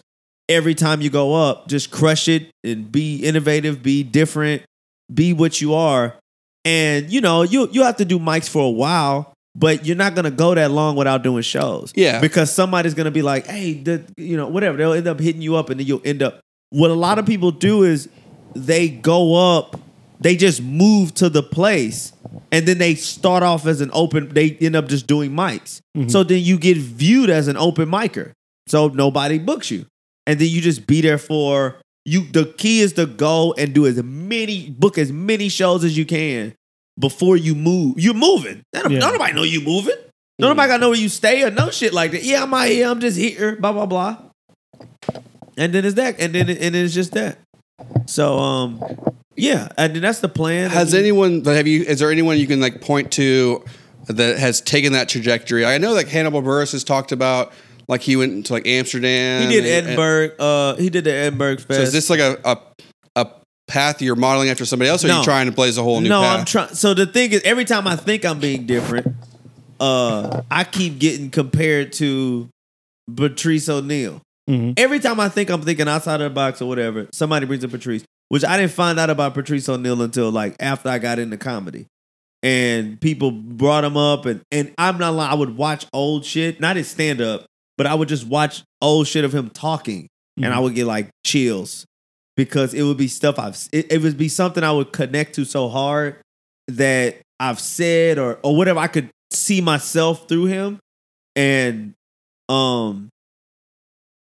every 0.49 0.75
time 0.75 1.01
you 1.01 1.09
go 1.09 1.33
up. 1.33 1.67
Just 1.67 1.91
crush 1.91 2.27
it 2.27 2.51
and 2.63 2.91
be 2.91 3.17
innovative, 3.23 3.81
be 3.81 4.03
different, 4.03 4.63
be 5.13 5.33
what 5.33 5.61
you 5.61 5.73
are. 5.73 6.15
And 6.63 7.11
you 7.11 7.21
know 7.21 7.41
you 7.41 7.67
you 7.71 7.83
have 7.83 7.97
to 7.97 8.05
do 8.05 8.19
mics 8.19 8.47
for 8.47 8.63
a 8.63 8.69
while, 8.69 9.33
but 9.55 9.85
you're 9.85 9.97
not 9.97 10.15
gonna 10.15 10.31
go 10.31 10.53
that 10.55 10.71
long 10.71 10.95
without 10.95 11.23
doing 11.23 11.41
shows. 11.41 11.91
Yeah. 11.95 12.21
because 12.21 12.53
somebody's 12.53 12.93
gonna 12.93 13.11
be 13.11 13.21
like, 13.21 13.47
hey, 13.47 13.73
the, 13.73 14.05
you 14.17 14.37
know, 14.37 14.47
whatever. 14.47 14.77
They'll 14.77 14.93
end 14.93 15.07
up 15.07 15.19
hitting 15.19 15.41
you 15.41 15.55
up, 15.55 15.69
and 15.69 15.79
then 15.79 15.87
you'll 15.87 16.01
end 16.05 16.21
up. 16.21 16.39
What 16.69 16.91
a 16.91 16.95
lot 16.95 17.19
of 17.19 17.25
people 17.25 17.51
do 17.51 17.83
is 17.83 18.07
they 18.55 18.89
go 18.89 19.57
up, 19.57 19.79
they 20.19 20.35
just 20.35 20.61
move 20.61 21.13
to 21.15 21.29
the 21.29 21.43
place, 21.43 22.13
and 22.51 22.67
then 22.67 22.77
they 22.77 22.95
start 22.95 23.43
off 23.43 23.65
as 23.65 23.81
an 23.81 23.89
open. 23.93 24.29
They 24.29 24.51
end 24.61 24.75
up 24.75 24.87
just 24.87 25.07
doing 25.07 25.31
mics. 25.31 25.81
Mm-hmm. 25.97 26.09
So 26.09 26.23
then 26.23 26.43
you 26.43 26.57
get 26.57 26.77
viewed 26.77 27.29
as 27.29 27.47
an 27.47 27.57
open 27.57 27.89
micer. 27.89 28.33
So 28.67 28.87
nobody 28.87 29.39
books 29.39 29.71
you, 29.71 29.85
and 30.27 30.39
then 30.39 30.47
you 30.47 30.61
just 30.61 30.87
be 30.87 31.01
there 31.01 31.17
for 31.17 31.77
you. 32.05 32.21
The 32.31 32.45
key 32.57 32.81
is 32.81 32.93
to 32.93 33.05
go 33.05 33.53
and 33.57 33.73
do 33.73 33.85
as 33.85 34.01
many 34.01 34.69
book 34.69 34.97
as 34.97 35.11
many 35.11 35.49
shows 35.49 35.83
as 35.83 35.97
you 35.97 36.05
can 36.05 36.53
before 36.99 37.37
you 37.37 37.55
move. 37.55 37.99
You're 37.99 38.13
moving. 38.13 38.63
Don't 38.73 38.91
Yeah. 38.91 38.99
nobody 38.99 39.33
know 39.33 39.43
you 39.43 39.61
moving. 39.61 39.95
No 40.39 40.47
nobody 40.49 40.69
gotta 40.69 40.81
know 40.81 40.89
where 40.89 40.97
you 40.99 41.09
stay 41.09 41.43
or 41.43 41.51
no 41.51 41.69
shit 41.69 41.93
like 41.93 42.11
that. 42.11 42.23
Yeah, 42.23 42.43
I'm 42.43 42.53
out 42.53 42.67
here. 42.67 42.87
I'm 42.87 42.99
just 42.99 43.17
here. 43.17 43.55
Blah 43.57 43.73
blah 43.73 43.85
blah. 43.85 44.17
And 45.57 45.73
then 45.73 45.85
it's 45.85 45.95
that, 45.95 46.19
and 46.19 46.33
then 46.33 46.49
and 46.49 46.59
then 46.59 46.75
it's 46.75 46.93
just 46.93 47.11
that. 47.13 47.37
So 48.07 48.39
um, 48.39 48.81
yeah, 49.35 49.67
and 49.77 49.93
then 49.93 50.01
that's 50.01 50.19
the 50.19 50.29
plan. 50.29 50.69
Has 50.69 50.93
I 50.93 50.97
mean, 50.97 51.05
anyone? 51.05 51.45
Have 51.45 51.67
you? 51.67 51.83
Is 51.83 51.99
there 51.99 52.11
anyone 52.11 52.37
you 52.39 52.47
can 52.47 52.59
like 52.61 52.81
point 52.81 53.11
to 53.13 53.63
that 54.07 54.37
has 54.39 54.61
taken 54.61 54.93
that 54.93 55.09
trajectory? 55.09 55.65
I 55.65 55.77
know 55.77 55.93
like 55.93 56.07
Hannibal 56.07 56.41
Buress 56.41 56.71
has 56.71 56.83
talked 56.83 57.11
about 57.11 57.53
like 57.91 58.01
he 58.01 58.15
went 58.15 58.45
to 58.45 58.53
like 58.53 58.65
Amsterdam. 58.65 59.41
He 59.41 59.47
did 59.49 59.65
and- 59.65 59.67
and- 59.67 59.85
Edinburgh. 59.87 60.29
uh, 60.39 60.75
he 60.77 60.89
did 60.89 61.03
the 61.03 61.11
Edinburgh 61.13 61.57
Fest. 61.57 61.77
So 61.77 61.81
is 61.81 61.91
this 61.93 62.09
like 62.09 62.21
a, 62.21 62.39
a 62.45 62.57
a 63.17 63.27
path 63.67 64.01
you're 64.01 64.15
modeling 64.15 64.49
after 64.49 64.65
somebody 64.65 64.89
else, 64.89 65.03
or 65.03 65.09
are 65.11 65.17
you 65.17 65.23
trying 65.23 65.47
to 65.47 65.51
blaze 65.51 65.77
a 65.77 65.83
whole 65.83 65.99
new 65.99 66.09
no, 66.09 66.21
path? 66.21 66.39
I'm 66.39 66.45
trying. 66.45 66.73
So 66.73 66.93
the 66.93 67.05
thing 67.05 67.33
is, 67.33 67.41
every 67.43 67.65
time 67.65 67.85
I 67.87 67.97
think 67.97 68.23
I'm 68.25 68.39
being 68.39 68.65
different, 68.65 69.13
uh, 69.81 70.41
I 70.49 70.63
keep 70.63 70.99
getting 70.99 71.29
compared 71.29 71.91
to 71.93 72.47
Patrice 73.13 73.67
O'Neal. 73.67 74.21
Mhm. 74.49 74.73
Every 74.79 74.99
time 74.99 75.19
I 75.19 75.27
think 75.29 75.49
I'm 75.49 75.61
thinking 75.61 75.87
outside 75.89 76.21
of 76.21 76.31
the 76.31 76.33
box 76.33 76.61
or 76.61 76.69
whatever, 76.69 77.07
somebody 77.13 77.45
brings 77.45 77.63
up 77.65 77.71
Patrice, 77.71 78.03
which 78.29 78.45
I 78.45 78.57
didn't 78.57 78.71
find 78.71 78.99
out 78.99 79.09
about 79.09 79.33
Patrice 79.33 79.67
O'Neal 79.67 80.01
until 80.01 80.31
like 80.31 80.55
after 80.61 80.87
I 80.89 80.97
got 80.97 81.19
into 81.19 81.37
comedy. 81.37 81.87
And 82.43 82.99
people 82.99 83.31
brought 83.31 83.83
him 83.83 83.97
up, 83.97 84.25
and, 84.25 84.41
and 84.51 84.73
I'm 84.77 84.97
not 84.97 85.13
lying, 85.13 85.29
I 85.31 85.35
would 85.35 85.57
watch 85.57 85.85
old 85.93 86.25
shit, 86.25 86.59
not 86.59 86.75
his 86.75 86.87
stand 86.87 87.21
up, 87.21 87.45
but 87.77 87.87
I 87.87 87.93
would 87.95 88.07
just 88.07 88.25
watch 88.27 88.63
old 88.81 89.07
shit 89.07 89.23
of 89.25 89.33
him 89.33 89.49
talking, 89.49 90.07
and 90.37 90.45
Mhm. 90.45 90.51
I 90.53 90.59
would 90.59 90.75
get 90.75 90.85
like 90.85 91.09
chills 91.25 91.85
because 92.37 92.73
it 92.73 92.83
would 92.83 92.97
be 92.97 93.07
stuff 93.07 93.37
I've, 93.39 93.57
it, 93.71 93.91
it 93.91 94.01
would 94.01 94.17
be 94.17 94.29
something 94.29 94.63
I 94.63 94.71
would 94.71 94.91
connect 94.91 95.35
to 95.35 95.45
so 95.45 95.67
hard 95.69 96.15
that 96.67 97.17
I've 97.39 97.59
said 97.59 98.17
or 98.19 98.39
or 98.43 98.55
whatever 98.55 98.79
I 98.79 98.87
could 98.87 99.09
see 99.31 99.61
myself 99.61 100.27
through 100.27 100.45
him, 100.45 100.79
and 101.35 101.93
um, 102.49 103.09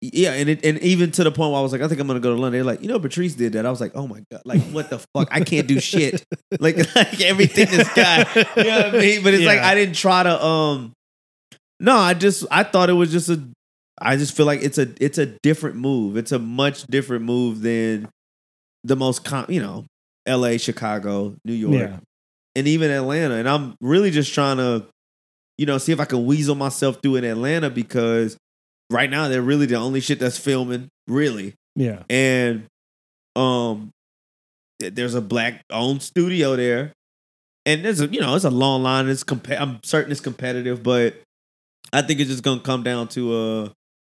yeah, 0.00 0.32
and 0.32 0.48
it, 0.48 0.64
and 0.64 0.78
even 0.80 1.12
to 1.12 1.24
the 1.24 1.30
point 1.30 1.52
where 1.52 1.60
I 1.60 1.62
was 1.62 1.70
like, 1.72 1.80
I 1.80 1.86
think 1.88 2.00
I'm 2.00 2.06
gonna 2.08 2.18
go 2.20 2.34
to 2.34 2.40
London. 2.40 2.58
They're 2.60 2.64
like, 2.72 2.82
you 2.82 2.88
know, 2.88 2.98
Patrice 2.98 3.34
did 3.34 3.52
that. 3.52 3.64
I 3.66 3.70
was 3.70 3.80
like, 3.80 3.92
oh 3.94 4.08
my 4.08 4.20
god, 4.32 4.42
like 4.44 4.60
what 4.70 4.90
the 4.90 4.98
fuck? 5.14 5.28
I 5.30 5.40
can't 5.42 5.66
do 5.68 5.78
shit. 5.80 6.24
Like 6.60 6.76
like 6.96 7.20
everything 7.22 7.66
this 7.70 7.88
guy, 7.94 8.18
you 8.56 8.64
know 8.64 8.76
what 8.82 8.94
I 8.94 8.98
mean? 8.98 9.22
But 9.24 9.34
it's 9.34 9.44
like 9.44 9.60
I 9.60 9.74
didn't 9.74 9.94
try 9.96 10.22
to 10.22 10.44
um. 10.44 10.92
No, 11.82 11.96
I 11.96 12.14
just 12.14 12.46
I 12.50 12.62
thought 12.62 12.88
it 12.88 12.94
was 12.94 13.10
just 13.12 13.28
a. 13.28 13.42
I 14.00 14.16
just 14.16 14.34
feel 14.36 14.46
like 14.46 14.62
it's 14.62 14.78
a 14.78 14.88
it's 15.00 15.18
a 15.18 15.26
different 15.26 15.76
move. 15.76 16.16
It's 16.16 16.32
a 16.32 16.38
much 16.38 16.84
different 16.86 17.24
move 17.24 17.60
than 17.60 18.08
the 18.84 18.96
most 18.96 19.24
com- 19.24 19.46
you 19.50 19.60
know, 19.60 19.84
L.A., 20.26 20.58
Chicago, 20.58 21.34
New 21.44 21.52
York 21.52 21.74
Yeah. 21.74 21.96
and 22.56 22.66
even 22.66 22.90
Atlanta. 22.90 23.34
And 23.34 23.48
I'm 23.48 23.74
really 23.80 24.10
just 24.10 24.32
trying 24.32 24.56
to, 24.56 24.86
you 25.58 25.66
know, 25.66 25.78
see 25.78 25.92
if 25.92 26.00
I 26.00 26.04
can 26.04 26.24
weasel 26.24 26.54
myself 26.54 26.98
through 27.02 27.16
in 27.16 27.24
Atlanta 27.24 27.68
because 27.70 28.36
right 28.90 29.10
now 29.10 29.28
they're 29.28 29.42
really 29.42 29.66
the 29.66 29.76
only 29.76 30.00
shit 30.00 30.18
that's 30.18 30.38
filming, 30.38 30.88
really. 31.08 31.54
Yeah. 31.76 32.02
And 32.10 32.64
um 33.36 33.90
there's 34.80 35.14
a 35.14 35.20
black 35.20 35.62
owned 35.70 36.02
studio 36.02 36.56
there. 36.56 36.92
And 37.66 37.84
there's 37.84 38.00
a 38.00 38.06
you 38.08 38.20
know, 38.20 38.34
it's 38.34 38.44
a 38.44 38.50
long 38.50 38.82
line. 38.82 39.08
It's 39.08 39.22
comp- 39.22 39.50
I'm 39.50 39.78
certain 39.84 40.10
it's 40.10 40.20
competitive, 40.20 40.82
but 40.82 41.14
I 41.92 42.02
think 42.02 42.20
it's 42.20 42.30
just 42.30 42.42
gonna 42.42 42.60
come 42.60 42.82
down 42.82 43.08
to 43.08 43.36
a 43.36 43.72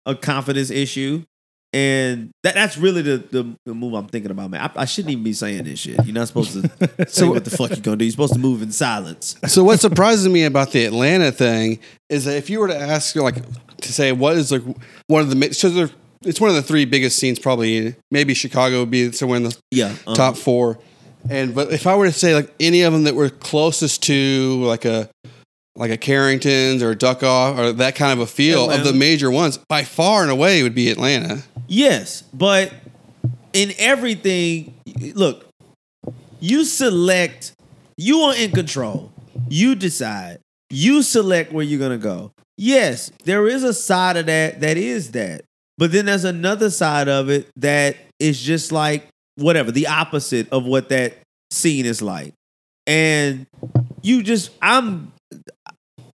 a 0.06 0.14
confidence 0.14 0.70
issue. 0.70 1.24
And 1.72 2.30
that, 2.42 2.54
that's 2.54 2.78
really 2.78 3.02
the, 3.02 3.18
the, 3.18 3.54
the 3.66 3.74
move 3.74 3.92
I'm 3.92 4.06
thinking 4.06 4.30
about, 4.30 4.50
man. 4.50 4.62
I, 4.62 4.82
I 4.82 4.84
shouldn't 4.86 5.12
even 5.12 5.24
be 5.24 5.34
saying 5.34 5.64
this 5.64 5.80
shit. 5.80 6.02
You're 6.06 6.14
not 6.14 6.28
supposed 6.28 6.52
to 6.52 7.08
say 7.08 7.28
what 7.28 7.44
the 7.44 7.50
fuck 7.50 7.70
you're 7.70 7.80
gonna 7.80 7.96
do. 7.98 8.04
You're 8.04 8.12
supposed 8.12 8.32
to 8.32 8.38
move 8.38 8.62
in 8.62 8.72
silence. 8.72 9.36
So 9.48 9.62
what 9.62 9.80
surprises 9.80 10.26
me 10.28 10.44
about 10.44 10.70
the 10.72 10.84
Atlanta 10.86 11.32
thing 11.32 11.80
is 12.08 12.24
that 12.24 12.36
if 12.36 12.48
you 12.48 12.60
were 12.60 12.68
to 12.68 12.78
ask 12.78 13.14
like 13.16 13.36
to 13.78 13.92
say 13.92 14.12
what 14.12 14.36
is 14.38 14.52
like 14.52 14.62
one 15.08 15.20
of 15.22 15.28
the 15.38 15.52
so 15.52 15.68
there, 15.68 15.90
it's 16.24 16.40
one 16.40 16.48
of 16.48 16.56
the 16.56 16.62
three 16.62 16.86
biggest 16.86 17.18
scenes 17.18 17.38
probably 17.38 17.94
maybe 18.10 18.32
Chicago 18.32 18.80
would 18.80 18.90
be 18.90 19.12
somewhere 19.12 19.36
in 19.36 19.42
the 19.42 19.58
Yeah. 19.70 19.86
uh-huh. 20.06 20.14
top 20.14 20.36
four, 20.38 20.78
and 21.28 21.54
but 21.54 21.72
if 21.72 21.86
I 21.86 21.94
were 21.96 22.06
to 22.06 22.12
say 22.12 22.34
like 22.34 22.54
any 22.58 22.82
of 22.82 22.92
them 22.94 23.02
that 23.04 23.14
were 23.16 23.28
closest 23.28 24.02
to 24.04 24.62
like 24.64 24.86
a 24.86 25.10
like 25.76 25.90
a 25.90 25.96
Carringtons 25.96 26.82
or 26.82 26.94
Duck 26.94 27.22
Off 27.22 27.58
or 27.58 27.72
that 27.72 27.94
kind 27.94 28.12
of 28.12 28.20
a 28.20 28.26
feel 28.26 28.70
of 28.70 28.84
the 28.84 28.92
major 28.92 29.30
ones 29.30 29.58
by 29.58 29.84
far 29.84 30.22
and 30.22 30.30
away 30.30 30.62
would 30.62 30.74
be 30.74 30.90
Atlanta. 30.90 31.42
Yes, 31.68 32.22
but 32.34 32.72
in 33.52 33.72
everything, 33.78 34.74
look, 35.14 35.46
you 36.40 36.64
select, 36.64 37.52
you 37.96 38.20
are 38.20 38.34
in 38.36 38.52
control. 38.52 39.12
You 39.48 39.74
decide. 39.74 40.38
You 40.70 41.02
select 41.02 41.52
where 41.52 41.64
you're 41.64 41.80
gonna 41.80 41.98
go. 41.98 42.32
Yes, 42.56 43.12
there 43.24 43.46
is 43.46 43.62
a 43.62 43.74
side 43.74 44.16
of 44.16 44.26
that 44.26 44.60
that 44.60 44.76
is 44.76 45.12
that. 45.12 45.42
But 45.78 45.92
then 45.92 46.06
there's 46.06 46.24
another 46.24 46.70
side 46.70 47.08
of 47.08 47.28
it 47.28 47.48
that 47.56 47.96
is 48.18 48.40
just 48.40 48.72
like 48.72 49.08
whatever, 49.36 49.70
the 49.70 49.88
opposite 49.88 50.50
of 50.50 50.64
what 50.64 50.88
that 50.88 51.18
scene 51.50 51.84
is 51.84 52.00
like. 52.00 52.32
And 52.86 53.46
you 54.02 54.22
just 54.22 54.50
I'm 54.62 55.12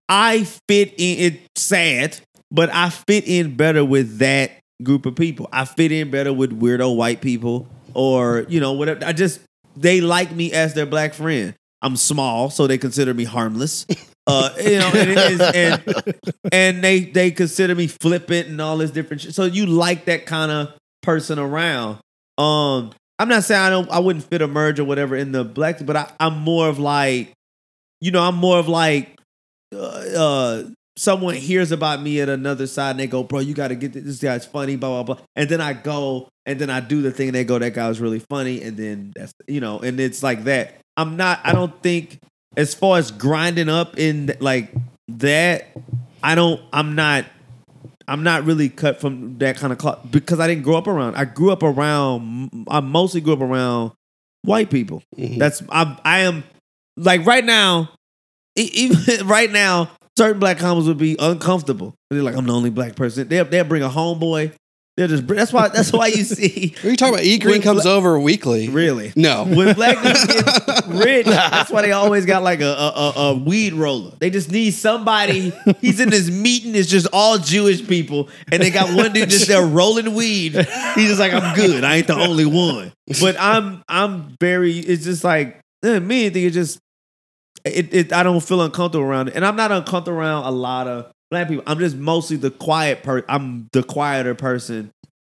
I 0.09 0.43
fit 0.67 0.93
in 0.97 1.33
it's 1.33 1.61
sad, 1.61 2.17
but 2.51 2.73
I 2.73 2.89
fit 2.89 3.27
in 3.27 3.55
better 3.55 3.83
with 3.83 4.19
that 4.19 4.51
group 4.83 5.05
of 5.05 5.15
people. 5.15 5.47
I 5.51 5.65
fit 5.65 5.91
in 5.91 6.11
better 6.11 6.33
with 6.33 6.59
weirdo 6.59 6.95
white 6.95 7.21
people 7.21 7.67
or, 7.93 8.45
you 8.49 8.59
know, 8.59 8.73
whatever. 8.73 9.05
I 9.05 9.13
just 9.13 9.39
they 9.75 10.01
like 10.01 10.31
me 10.31 10.51
as 10.51 10.73
their 10.73 10.85
black 10.85 11.13
friend. 11.13 11.53
I'm 11.81 11.97
small, 11.97 12.49
so 12.49 12.65
they 12.67 12.77
consider 12.77 13.13
me 13.13 13.25
harmless. 13.25 13.85
Uh, 14.25 14.49
you 14.57 14.79
know, 14.79 14.89
and, 14.95 15.41
and 15.41 16.13
and 16.51 16.83
they 16.83 17.01
they 17.01 17.29
consider 17.29 17.75
me 17.75 17.87
flippant 17.87 18.47
and 18.47 18.61
all 18.61 18.77
this 18.77 18.91
different 18.91 19.21
shit. 19.21 19.35
So 19.35 19.43
you 19.43 19.65
like 19.65 20.05
that 20.05 20.25
kind 20.25 20.49
of 20.49 20.73
person 21.01 21.39
around. 21.39 21.99
Um, 22.37 22.91
I'm 23.19 23.27
not 23.27 23.43
saying 23.43 23.59
I 23.59 23.69
don't 23.69 23.89
I 23.91 23.99
wouldn't 23.99 24.23
fit 24.23 24.41
a 24.41 24.47
merge 24.47 24.79
or 24.79 24.85
whatever 24.85 25.17
in 25.17 25.33
the 25.33 25.43
black, 25.43 25.85
but 25.85 25.97
I, 25.97 26.11
I'm 26.21 26.37
more 26.39 26.69
of 26.69 26.79
like, 26.79 27.33
you 27.99 28.11
know, 28.11 28.21
I'm 28.21 28.35
more 28.35 28.57
of 28.57 28.69
like 28.69 29.19
uh, 29.73 30.19
uh 30.19 30.63
someone 30.95 31.33
hears 31.35 31.71
about 31.71 32.01
me 32.01 32.21
at 32.21 32.29
another 32.29 32.67
side 32.67 32.91
and 32.91 32.99
they 32.99 33.07
go, 33.07 33.23
bro, 33.23 33.39
you 33.39 33.53
got 33.53 33.69
to 33.69 33.75
get 33.75 33.93
this. 33.93 34.03
this 34.03 34.19
guy's 34.19 34.45
funny, 34.45 34.75
blah 34.75 35.03
blah 35.03 35.15
blah. 35.15 35.25
And 35.35 35.49
then 35.49 35.61
I 35.61 35.73
go 35.73 36.29
and 36.45 36.59
then 36.59 36.69
I 36.69 36.79
do 36.79 37.01
the 37.01 37.11
thing 37.11 37.29
and 37.29 37.35
they 37.35 37.43
go, 37.43 37.57
that 37.59 37.73
guy 37.73 37.87
was 37.87 37.99
really 37.99 38.19
funny, 38.19 38.61
and 38.61 38.77
then 38.77 39.13
that's 39.15 39.33
you 39.47 39.59
know, 39.59 39.79
and 39.79 39.99
it's 39.99 40.23
like 40.23 40.43
that. 40.45 40.75
I'm 40.97 41.17
not. 41.17 41.39
I 41.43 41.53
don't 41.53 41.81
think 41.81 42.19
as 42.55 42.73
far 42.73 42.97
as 42.97 43.11
grinding 43.11 43.69
up 43.69 43.97
in 43.97 44.35
like 44.39 44.71
that. 45.07 45.67
I 46.21 46.35
don't. 46.35 46.61
I'm 46.71 46.95
not. 46.95 47.25
I'm 48.07 48.23
not 48.23 48.43
really 48.43 48.69
cut 48.69 48.99
from 48.99 49.37
that 49.39 49.57
kind 49.57 49.73
of 49.73 50.11
because 50.11 50.39
I 50.39 50.47
didn't 50.47 50.63
grow 50.63 50.77
up 50.77 50.87
around. 50.87 51.15
I 51.15 51.25
grew 51.25 51.51
up 51.51 51.63
around. 51.63 52.65
I 52.69 52.79
mostly 52.79 53.21
grew 53.21 53.33
up 53.33 53.41
around 53.41 53.91
white 54.43 54.69
people. 54.69 55.03
That's 55.17 55.61
I. 55.69 55.99
I 56.03 56.19
am 56.19 56.43
like 56.95 57.25
right 57.25 57.43
now. 57.43 57.89
Even 58.55 58.97
right 59.27 59.51
now, 59.51 59.89
certain 60.17 60.39
black 60.39 60.59
comics 60.59 60.87
would 60.87 60.97
be 60.97 61.15
uncomfortable. 61.19 61.95
They're 62.09 62.23
like, 62.23 62.35
I'm 62.35 62.45
the 62.45 62.53
only 62.53 62.69
black 62.69 62.95
person. 62.95 63.27
They'll 63.27 63.45
they'll 63.45 63.63
bring 63.63 63.83
a 63.83 63.89
homeboy. 63.89 64.53
They'll 64.95 65.07
just. 65.07 65.25
bring- 65.25 65.39
That's 65.39 65.51
why. 65.51 65.69
That's 65.69 65.91
why 65.91 66.05
you 66.07 66.23
see. 66.23 66.75
What 66.75 66.85
are 66.85 66.89
you 66.91 66.95
talking 66.97 67.13
about? 67.15 67.23
E 67.25 67.39
Green 67.39 67.63
comes 67.63 67.81
bla- 67.81 67.93
over 67.93 68.19
weekly. 68.19 68.69
Really. 68.69 69.11
No. 69.15 69.43
When 69.49 69.73
black 69.73 69.97
people 69.97 70.27
get 70.27 70.85
rich, 71.03 71.25
that's 71.25 71.71
why 71.71 71.81
they 71.81 71.93
always 71.93 72.27
got 72.27 72.43
like 72.43 72.61
a, 72.61 72.67
a, 72.67 73.13
a, 73.15 73.33
weed 73.35 73.73
roller. 73.73 74.11
They 74.19 74.29
just 74.29 74.51
need 74.51 74.71
somebody. 74.75 75.51
He's 75.81 75.99
in 75.99 76.09
this 76.11 76.29
meeting, 76.29 76.75
it's 76.75 76.87
just 76.87 77.07
all 77.11 77.39
Jewish 77.39 77.87
people, 77.87 78.29
and 78.51 78.61
they 78.61 78.69
got 78.69 78.95
one 78.95 79.13
dude 79.13 79.31
just 79.31 79.47
there 79.47 79.65
rolling 79.65 80.13
weed. 80.13 80.53
He's 80.53 81.07
just 81.07 81.19
like, 81.19 81.33
I'm 81.33 81.55
good. 81.55 81.83
I 81.83 81.95
ain't 81.95 82.07
the 82.07 82.13
only 82.15 82.45
one. 82.45 82.91
But 83.19 83.35
I'm 83.39 83.83
I'm 83.89 84.35
very. 84.39 84.77
It's 84.77 85.05
just 85.05 85.23
like 85.23 85.59
me. 85.81 86.27
I 86.27 86.29
think 86.29 86.45
it's 86.45 86.53
just 86.53 86.77
it, 87.65 87.93
it. 87.93 88.13
I 88.13 88.23
don't 88.23 88.41
feel 88.41 88.61
uncomfortable 88.61 89.05
around 89.05 89.29
it, 89.29 89.35
and 89.35 89.45
I'm 89.45 89.55
not 89.55 89.71
uncomfortable 89.71 90.17
around 90.19 90.45
a 90.45 90.51
lot 90.51 90.87
of 90.87 91.11
black 91.31 91.47
people. 91.47 91.63
I'm 91.67 91.79
just 91.79 91.95
mostly 91.95 92.37
the 92.37 92.51
quiet 92.51 93.03
per. 93.03 93.23
I'm 93.27 93.69
the 93.73 93.83
quieter 93.83 94.35
person 94.35 94.91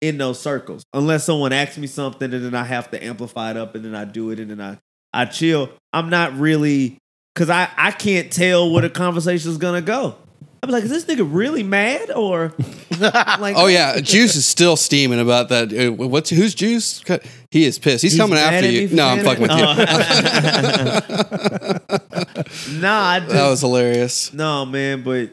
in 0.04 0.18
those 0.18 0.40
circles. 0.40 0.84
Unless 0.94 1.24
someone 1.24 1.54
asks 1.54 1.78
me 1.78 1.88
something 1.88 2.34
and 2.34 2.44
then 2.44 2.54
I 2.54 2.66
have 2.66 2.92
to 2.92 3.02
amplify 3.02 3.52
it 3.52 3.58
up 3.58 3.74
and 3.74 3.86
then 3.86 3.96
I 3.96 4.04
do 4.04 4.32
it 4.32 4.40
and 4.40 4.52
then 4.52 4.60
I 4.60 4.78
I 5.14 5.26
chill. 5.26 5.70
I'm 5.94 6.10
not 6.10 6.38
really 6.38 6.98
because 7.34 7.50
I 7.50 7.70
I 7.78 7.92
can't 7.92 8.32
tell 8.32 8.70
where 8.72 8.82
the 8.82 8.90
conversation 8.90 9.50
is 9.50 9.58
gonna 9.58 9.82
go. 9.82 10.16
I'm 10.64 10.70
like, 10.70 10.86
is 10.86 10.90
this 10.90 11.04
nigga 11.04 11.28
really 11.30 11.62
mad 11.62 12.10
or 12.10 12.54
like? 13.00 13.58
Oh 13.58 13.68
yeah, 13.68 14.00
Juice 14.00 14.38
is 14.38 14.46
still 14.46 14.78
steaming 14.78 15.20
about 15.20 15.50
that. 15.50 15.74
Uh, 15.74 15.92
What's 15.92 16.30
who's 16.30 16.56
Juice? 16.56 17.04
He 17.52 17.66
is 17.66 17.78
pissed. 17.78 18.02
He's, 18.02 18.14
He's 18.14 18.22
coming 18.22 18.36
mad 18.36 18.54
after 18.54 18.68
at 18.68 18.74
you. 18.74 18.88
for 18.88 18.96
No, 18.96 19.08
I'm 19.08 19.24
fucking 19.26 19.42
with 19.42 19.52
you. 19.52 19.58
Nah, 22.80 23.10
I 23.10 23.20
just, 23.20 23.32
that 23.34 23.50
was 23.50 23.62
hilarious. 23.62 24.34
no 24.34 24.66
man, 24.66 25.04
but 25.04 25.30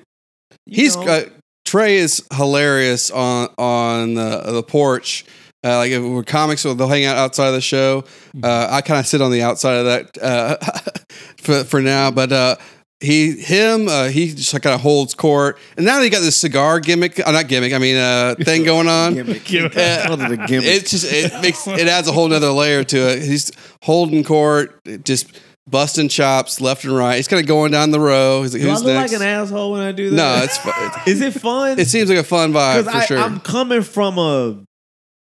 you 0.67 0.67
He's 0.67 0.97
know, 0.97 1.03
uh, 1.03 1.23
Trey 1.65 1.97
is 1.97 2.27
hilarious 2.33 3.11
on 3.11 3.49
on 3.57 4.15
the, 4.15 4.43
the 4.53 4.63
porch. 4.63 5.25
Uh, 5.65 5.77
like 5.77 5.91
if 5.93 6.03
we're 6.03 6.23
comics, 6.25 6.63
they'll 6.63 6.89
hang 6.89 7.05
out 7.05 7.17
outside 7.17 7.49
of 7.49 7.55
the 7.55 7.61
show. 7.61 8.05
Uh, 8.43 8.69
I 8.71 8.81
kind 8.81 8.99
of 8.99 9.07
sit 9.07 9.21
on 9.21 9.31
the 9.31 9.43
outside 9.43 9.75
of 9.75 9.85
that 9.87 10.19
uh, 10.23 10.57
for 11.39 11.65
for 11.65 11.83
now, 11.83 12.11
but 12.11 12.33
uh, 12.33 12.57
he 13.01 13.33
him 13.33 13.89
uh, 13.89 14.09
he 14.09 14.35
just 14.35 14.53
kind 14.53 14.75
of 14.75 14.81
holds 14.81 15.15
court. 15.15 15.59
And 15.77 15.87
now 15.87 16.01
they 16.01 16.11
got 16.11 16.21
this 16.21 16.37
cigar 16.37 16.81
gimmick, 16.81 17.19
uh, 17.27 17.31
not 17.31 17.49
gimmick. 17.49 17.73
I 17.73 17.79
mean, 17.79 17.97
uh, 17.97 18.35
thing 18.39 18.65
going 18.65 18.89
on. 18.89 19.15
gimmick. 19.15 19.41
Uh, 19.81 20.07
Call 20.07 20.21
it. 20.33 20.51
It's 20.51 20.91
just 20.91 21.07
it 21.11 21.33
makes 21.43 21.67
it 21.67 21.89
adds 21.89 22.09
a 22.09 22.13
whole 22.13 22.29
nother 22.29 22.51
layer 22.51 22.85
to 22.85 22.97
it. 22.97 23.23
He's 23.23 23.51
holding 23.83 24.25
court, 24.25 24.81
just 25.05 25.33
busting 25.69 26.09
chops 26.09 26.61
left 26.61 26.85
and 26.85 26.95
right. 26.95 27.17
He's 27.17 27.29
kind 27.29 27.41
of 27.41 27.47
going 27.47 27.73
down 27.73 27.91
the 27.91 28.01
row. 28.01 28.43
He's 28.43 28.53
like, 28.53 28.63
do 28.63 28.71
I 28.71 28.75
look 28.75 28.87
next? 28.87 29.13
like 29.13 29.21
an 29.21 29.27
asshole 29.27 29.73
when 29.73 29.81
I 29.81 29.93
do 29.93 30.11
that? 30.11 30.17
no, 30.17 30.45
it's 30.45 30.59
fun. 30.59 30.93
is 31.07 31.21
it 31.21 31.35
fun? 31.35 31.79
it 31.79 31.89
seems 31.89 32.09
like 32.09 32.19
a 32.19 32.25
fun 32.25 32.53
vibe 32.53 32.85
because 32.85 33.03
for 33.03 33.07
sure. 33.07 33.19
I'm 33.19 33.41
coming 33.41 33.83
from 33.83 34.19
a 34.19 34.63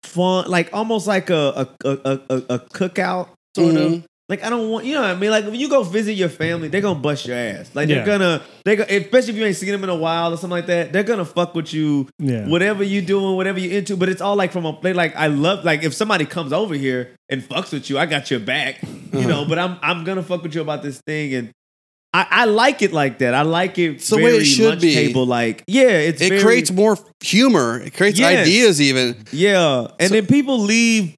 fun, 0.03 0.51
like 0.51 0.71
almost 0.73 1.07
like 1.07 1.31
a 1.31 1.69
a 1.85 1.89
a, 1.89 2.21
a, 2.29 2.37
a 2.55 2.59
cookout 2.59 3.29
sort 3.57 3.77
of. 3.77 4.05
Like 4.33 4.43
I 4.43 4.49
don't 4.49 4.71
want 4.71 4.87
you 4.87 4.95
know 4.95 5.03
what 5.03 5.11
I 5.11 5.15
mean. 5.15 5.31
Like 5.31 5.45
when 5.45 5.57
you 5.57 5.69
go 5.69 5.83
visit 5.83 6.15
your 6.15 6.31
family, 6.31 6.69
they're 6.69 6.81
gonna 6.81 6.99
bust 6.99 7.27
your 7.27 7.37
ass. 7.37 7.71
Like 7.75 7.87
Yeah. 7.87 7.97
they're 7.97 8.07
gonna 8.07 8.43
they 8.65 8.77
go, 8.77 8.85
especially 8.85 9.35
if 9.35 9.37
you 9.37 9.45
ain't 9.45 9.57
seen 9.57 9.73
them 9.73 9.85
in 9.85 9.91
a 9.91 9.95
while 9.95 10.33
or 10.33 10.37
something 10.39 10.57
like 10.57 10.65
that. 10.69 10.91
They're 10.91 11.03
gonna 11.03 11.27
fuck 11.27 11.55
with 11.55 11.75
you. 11.75 12.09
Yeah. 12.19 12.49
Whatever 12.49 12.83
you 12.83 13.03
doing, 13.03 13.37
whatever 13.37 13.61
you 13.61 13.77
into. 13.77 13.95
But 13.95 14.09
it's 14.09 14.23
all 14.23 14.35
like 14.35 14.51
from 14.51 14.65
a 14.65 14.81
they 14.81 14.95
like 14.95 15.15
I 15.17 15.27
love 15.27 15.67
like 15.67 15.83
if 15.83 15.93
somebody 15.93 16.25
comes 16.25 16.51
over 16.51 16.75
here 16.75 17.15
and 17.29 17.43
fucks 17.43 17.75
with 17.75 17.91
you, 17.91 17.99
I 17.99 18.07
got 18.07 18.31
your 18.31 18.41
back. 18.41 18.83
Uh-huh. 18.83 19.19
You 19.19 19.27
know. 19.29 19.45
But 19.51 19.59
I'm 19.59 19.77
I'm 19.83 20.03
gonna 20.05 20.23
fuck 20.23 20.43
with 20.43 20.55
you 20.55 20.63
about 20.63 20.83
this 20.83 20.99
thing 21.07 21.35
and. 21.35 21.51
I, 22.15 22.27
I 22.31 22.45
like 22.45 22.83
it 22.83 22.93
like 22.93 23.19
that. 23.21 23.33
I 23.35 23.41
like 23.41 23.79
it. 23.79 23.93
It's 23.97 24.11
the 24.11 24.17
way 24.17 24.23
very 24.25 24.37
it 24.39 24.45
should 24.45 24.67
lunch 24.69 24.83
be. 24.83 24.95
Table 24.95 25.25
like, 25.25 25.65
yeah, 25.67 25.85
it's 26.09 26.21
It 26.21 26.29
very- 26.29 26.43
creates 26.43 26.71
more 26.71 26.99
humor. 27.25 27.81
It 27.81 27.95
creates 27.95 28.19
Yes. 28.19 28.47
ideas 28.47 28.83
even. 28.83 29.17
Yeah, 29.33 29.87
and 29.99 30.09
So- 30.09 30.15
then 30.17 30.27
people 30.27 30.59
leave. 30.59 31.15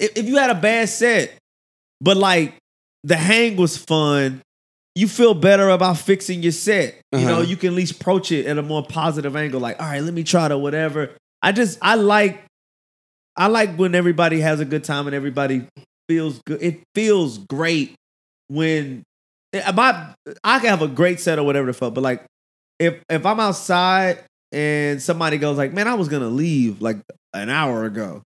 If, 0.00 0.16
if 0.16 0.26
you 0.26 0.36
had 0.38 0.50
a 0.50 0.56
bad 0.56 0.88
set, 0.88 1.30
but 2.02 2.16
like 2.16 2.54
the 3.04 3.16
hang 3.16 3.56
was 3.56 3.76
fun, 3.78 4.42
you 4.94 5.08
feel 5.08 5.32
better 5.34 5.70
about 5.70 5.96
fixing 5.98 6.42
your 6.42 6.52
set. 6.52 7.00
You 7.12 7.20
know, 7.20 7.32
Uh-huh. 7.34 7.42
you 7.42 7.56
can 7.56 7.68
at 7.70 7.74
least 7.74 8.00
approach 8.00 8.30
it 8.32 8.46
at 8.46 8.58
a 8.58 8.62
more 8.62 8.84
positive 8.84 9.34
angle. 9.36 9.60
Like, 9.60 9.80
all 9.80 9.86
right, 9.88 10.02
let 10.02 10.12
me 10.12 10.24
try 10.24 10.48
to 10.48 10.58
whatever. 10.58 11.16
I 11.40 11.52
just 11.52 11.78
I 11.80 11.94
like 11.94 12.44
I 13.36 13.46
like 13.46 13.76
when 13.76 13.94
everybody 13.94 14.40
has 14.40 14.60
a 14.60 14.64
good 14.66 14.84
time 14.84 15.06
and 15.06 15.16
everybody 15.16 15.66
feels 16.08 16.40
good. 16.46 16.62
It 16.62 16.80
feels 16.94 17.38
great 17.38 17.94
when 18.48 19.02
eh, 19.54 19.70
my 19.72 20.14
I 20.44 20.58
can 20.58 20.68
have 20.68 20.82
a 20.82 20.88
great 20.88 21.20
set 21.20 21.38
or 21.38 21.44
whatever 21.44 21.66
the 21.68 21.72
fuck, 21.72 21.94
but 21.94 22.02
like 22.02 22.24
if 22.78 23.02
if 23.08 23.24
I'm 23.24 23.40
outside 23.40 24.18
and 24.52 25.00
somebody 25.00 25.38
goes 25.38 25.56
like, 25.56 25.72
"Man, 25.72 25.88
I 25.88 25.94
was 25.94 26.08
gonna 26.08 26.28
leave 26.28 26.82
like 26.82 26.98
an 27.32 27.48
hour 27.48 27.84
ago," 27.86 28.22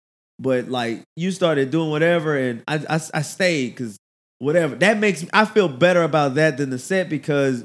but 0.41 0.69
like 0.69 1.03
you 1.17 1.31
started 1.31 1.71
doing 1.71 1.91
whatever, 1.91 2.37
and 2.37 2.63
I 2.67 2.77
I, 2.89 3.01
I 3.15 3.23
stayed 3.23 3.69
because 3.71 3.97
whatever 4.39 4.75
that 4.77 4.99
makes 4.99 5.23
me 5.23 5.29
I 5.33 5.45
feel 5.45 5.69
better 5.69 6.03
about 6.03 6.35
that 6.37 6.57
than 6.57 6.71
the 6.71 6.79
set 6.79 7.09
because 7.11 7.65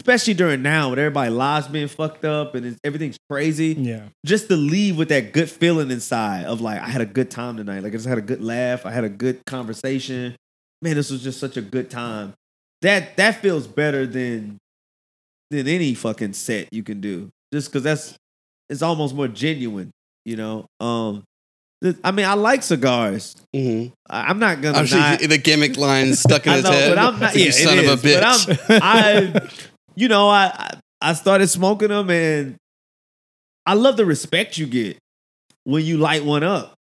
especially 0.00 0.32
during 0.32 0.62
now 0.62 0.90
when 0.90 0.98
everybody 0.98 1.28
lives 1.28 1.66
being 1.68 1.88
fucked 1.88 2.24
up 2.24 2.54
and 2.54 2.64
it's, 2.64 2.78
everything's 2.84 3.18
crazy 3.28 3.74
Yeah. 3.78 4.04
just 4.24 4.48
to 4.48 4.56
leave 4.56 4.96
with 4.96 5.08
that 5.08 5.32
good 5.32 5.50
feeling 5.50 5.90
inside 5.90 6.44
of 6.44 6.60
like 6.60 6.80
I 6.80 6.88
had 6.88 7.00
a 7.02 7.06
good 7.06 7.30
time 7.30 7.56
tonight. 7.56 7.80
Like 7.82 7.92
I 7.92 7.96
just 7.96 8.06
had 8.06 8.16
a 8.16 8.22
good 8.22 8.42
laugh. 8.42 8.86
I 8.86 8.90
had 8.92 9.04
a 9.04 9.08
good 9.08 9.44
conversation. 9.44 10.34
Man, 10.80 10.94
this 10.94 11.10
was 11.10 11.22
just 11.22 11.40
such 11.40 11.56
a 11.56 11.60
good 11.62 11.90
time. 11.90 12.32
That 12.82 13.16
that 13.16 13.42
feels 13.42 13.66
better 13.66 14.06
than 14.06 14.56
than 15.50 15.66
any 15.66 15.94
fucking 15.94 16.32
set 16.34 16.72
you 16.72 16.82
can 16.84 17.00
do. 17.00 17.28
Just 17.52 17.68
because 17.68 17.82
that's 17.82 18.16
it's 18.70 18.82
almost 18.82 19.14
more 19.14 19.28
genuine, 19.28 19.90
you 20.24 20.36
know. 20.36 20.66
Um, 20.78 21.24
I 22.02 22.10
mean, 22.10 22.26
I 22.26 22.34
like 22.34 22.62
cigars. 22.64 23.36
Mhm. 23.54 23.92
I, 24.10 24.22
I'm 24.22 24.38
not 24.40 24.60
gonna 24.60 24.78
I'm 24.78 24.86
sure 24.86 24.98
not. 24.98 25.20
the 25.20 25.38
gimmick 25.38 25.76
line 25.76 26.14
stuck 26.14 26.46
in 26.46 26.52
I 26.54 26.56
his 26.56 26.64
know, 26.64 26.70
head. 26.72 26.88
but 26.96 26.98
I'm 26.98 27.20
not. 27.20 27.36
You 27.36 27.44
Yeah, 27.44 27.50
son 27.52 27.78
it 27.78 27.84
of 27.84 28.04
a 28.04 28.08
is, 28.08 28.14
but 28.14 28.22
bitch. 28.22 28.70
I'm- 28.70 28.80
I, 29.44 29.48
you 29.94 30.08
know, 30.08 30.28
I 30.28 30.74
I- 31.00 31.12
started 31.14 31.46
smoking 31.48 31.88
them, 31.88 32.10
and 32.10 32.56
I 33.64 33.74
love 33.74 33.96
the 33.96 34.04
respect 34.06 34.58
you 34.58 34.66
get 34.66 34.98
when 35.64 35.84
you 35.84 35.98
light 35.98 36.24
one 36.24 36.42
up. 36.42 36.74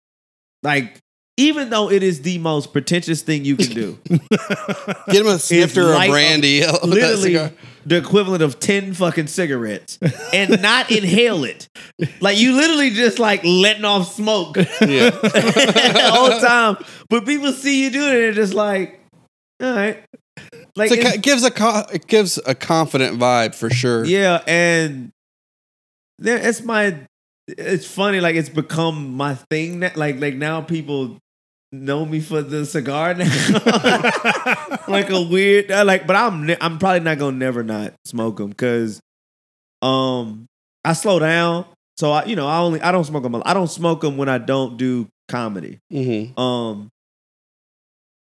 Like, 0.62 0.96
even 1.36 1.68
though 1.68 1.90
it 1.90 2.02
is 2.02 2.22
the 2.22 2.38
most 2.38 2.72
pretentious 2.72 3.20
thing 3.20 3.44
you 3.44 3.56
can 3.56 3.68
do, 3.74 3.98
Get 4.08 5.16
him 5.16 5.26
a 5.26 5.38
snifter 5.38 5.92
of 5.92 6.06
brandy. 6.08 6.60
that 6.60 6.82
literally 6.84 7.16
cigar. 7.34 7.52
The 7.86 7.96
equivalent 7.96 8.42
of 8.42 8.58
ten 8.60 8.92
fucking 8.92 9.28
cigarettes, 9.28 9.98
and 10.32 10.60
not 10.60 10.90
inhale 10.90 11.44
it. 11.44 11.68
Like 12.20 12.36
you 12.38 12.52
literally 12.52 12.90
just 12.90 13.18
like 13.18 13.42
letting 13.44 13.84
off 13.84 14.12
smoke 14.12 14.56
Yeah. 14.56 14.64
the 15.10 16.10
whole 16.12 16.40
time. 16.40 16.76
But 17.08 17.24
people 17.24 17.52
see 17.52 17.84
you 17.84 17.90
do 17.90 18.02
it, 18.02 18.10
and 18.12 18.22
they're 18.22 18.32
just 18.32 18.54
like, 18.54 19.00
all 19.62 19.72
right. 19.74 20.02
Like 20.74 20.90
It's 20.90 20.96
a, 20.96 20.98
it's- 21.00 21.14
it 21.14 21.22
gives 21.22 21.44
a 21.44 21.50
co- 21.50 21.86
it 21.92 22.06
gives 22.06 22.38
a 22.44 22.54
confident 22.54 23.18
vibe 23.18 23.54
for 23.54 23.70
sure. 23.70 24.04
Yeah, 24.04 24.42
and 24.46 25.10
there 26.18 26.36
it's 26.38 26.62
my 26.62 26.98
it's 27.48 27.86
funny, 27.86 28.20
like 28.20 28.34
it's 28.36 28.48
become 28.48 29.14
my 29.14 29.34
thing 29.50 29.80
that 29.80 29.96
like 29.96 30.20
like 30.20 30.34
now 30.34 30.60
people 30.60 31.18
know 31.72 32.04
me 32.06 32.20
for 32.20 32.42
the 32.42 32.64
cigar 32.64 33.14
now. 33.14 33.24
like 34.88 35.10
a 35.10 35.20
weird 35.20 35.70
I 35.70 35.82
like 35.82 36.06
but 36.06 36.16
I'm 36.16 36.46
ne- 36.46 36.56
I'm 36.60 36.78
probably 36.78 37.00
not 37.00 37.18
gonna 37.18 37.36
never 37.36 37.62
not 37.62 37.94
smoke 38.04 38.36
them 38.38 38.48
because 38.50 39.00
um 39.82 40.46
I 40.84 40.92
slow 40.92 41.18
down. 41.18 41.66
So 41.98 42.12
I 42.12 42.24
you 42.26 42.36
know 42.36 42.46
I 42.46 42.58
only 42.58 42.80
I 42.80 42.92
don't 42.92 43.04
smoke 43.04 43.22
them 43.22 43.42
I 43.44 43.54
don't 43.54 43.68
smoke 43.70 44.00
them 44.02 44.16
when 44.16 44.28
I 44.28 44.38
don't 44.38 44.76
do 44.76 45.08
comedy. 45.28 45.78
Mhm. 45.92 46.38
Um 46.38 46.88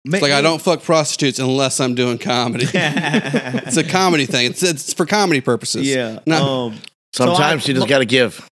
It's 0.05 0.21
like 0.21 0.31
I 0.31 0.41
don't 0.41 0.61
fuck 0.61 0.81
prostitutes 0.83 1.39
unless 1.39 1.79
I'm 1.79 1.95
doing 1.95 2.17
comedy. 2.17 2.65
it's 2.73 3.77
a 3.77 3.83
comedy 3.83 4.25
thing. 4.25 4.47
It's 4.47 4.63
it's 4.63 4.93
for 4.93 5.05
comedy 5.05 5.41
purposes. 5.41 5.87
Yeah. 5.87 6.19
No. 6.25 6.67
Um 6.67 6.79
So 7.13 7.25
Sometimes 7.25 7.65
I- 7.65 7.67
you 7.69 7.73
just 7.75 7.87
got 7.87 7.99
to 7.99 8.05
give. 8.05 8.45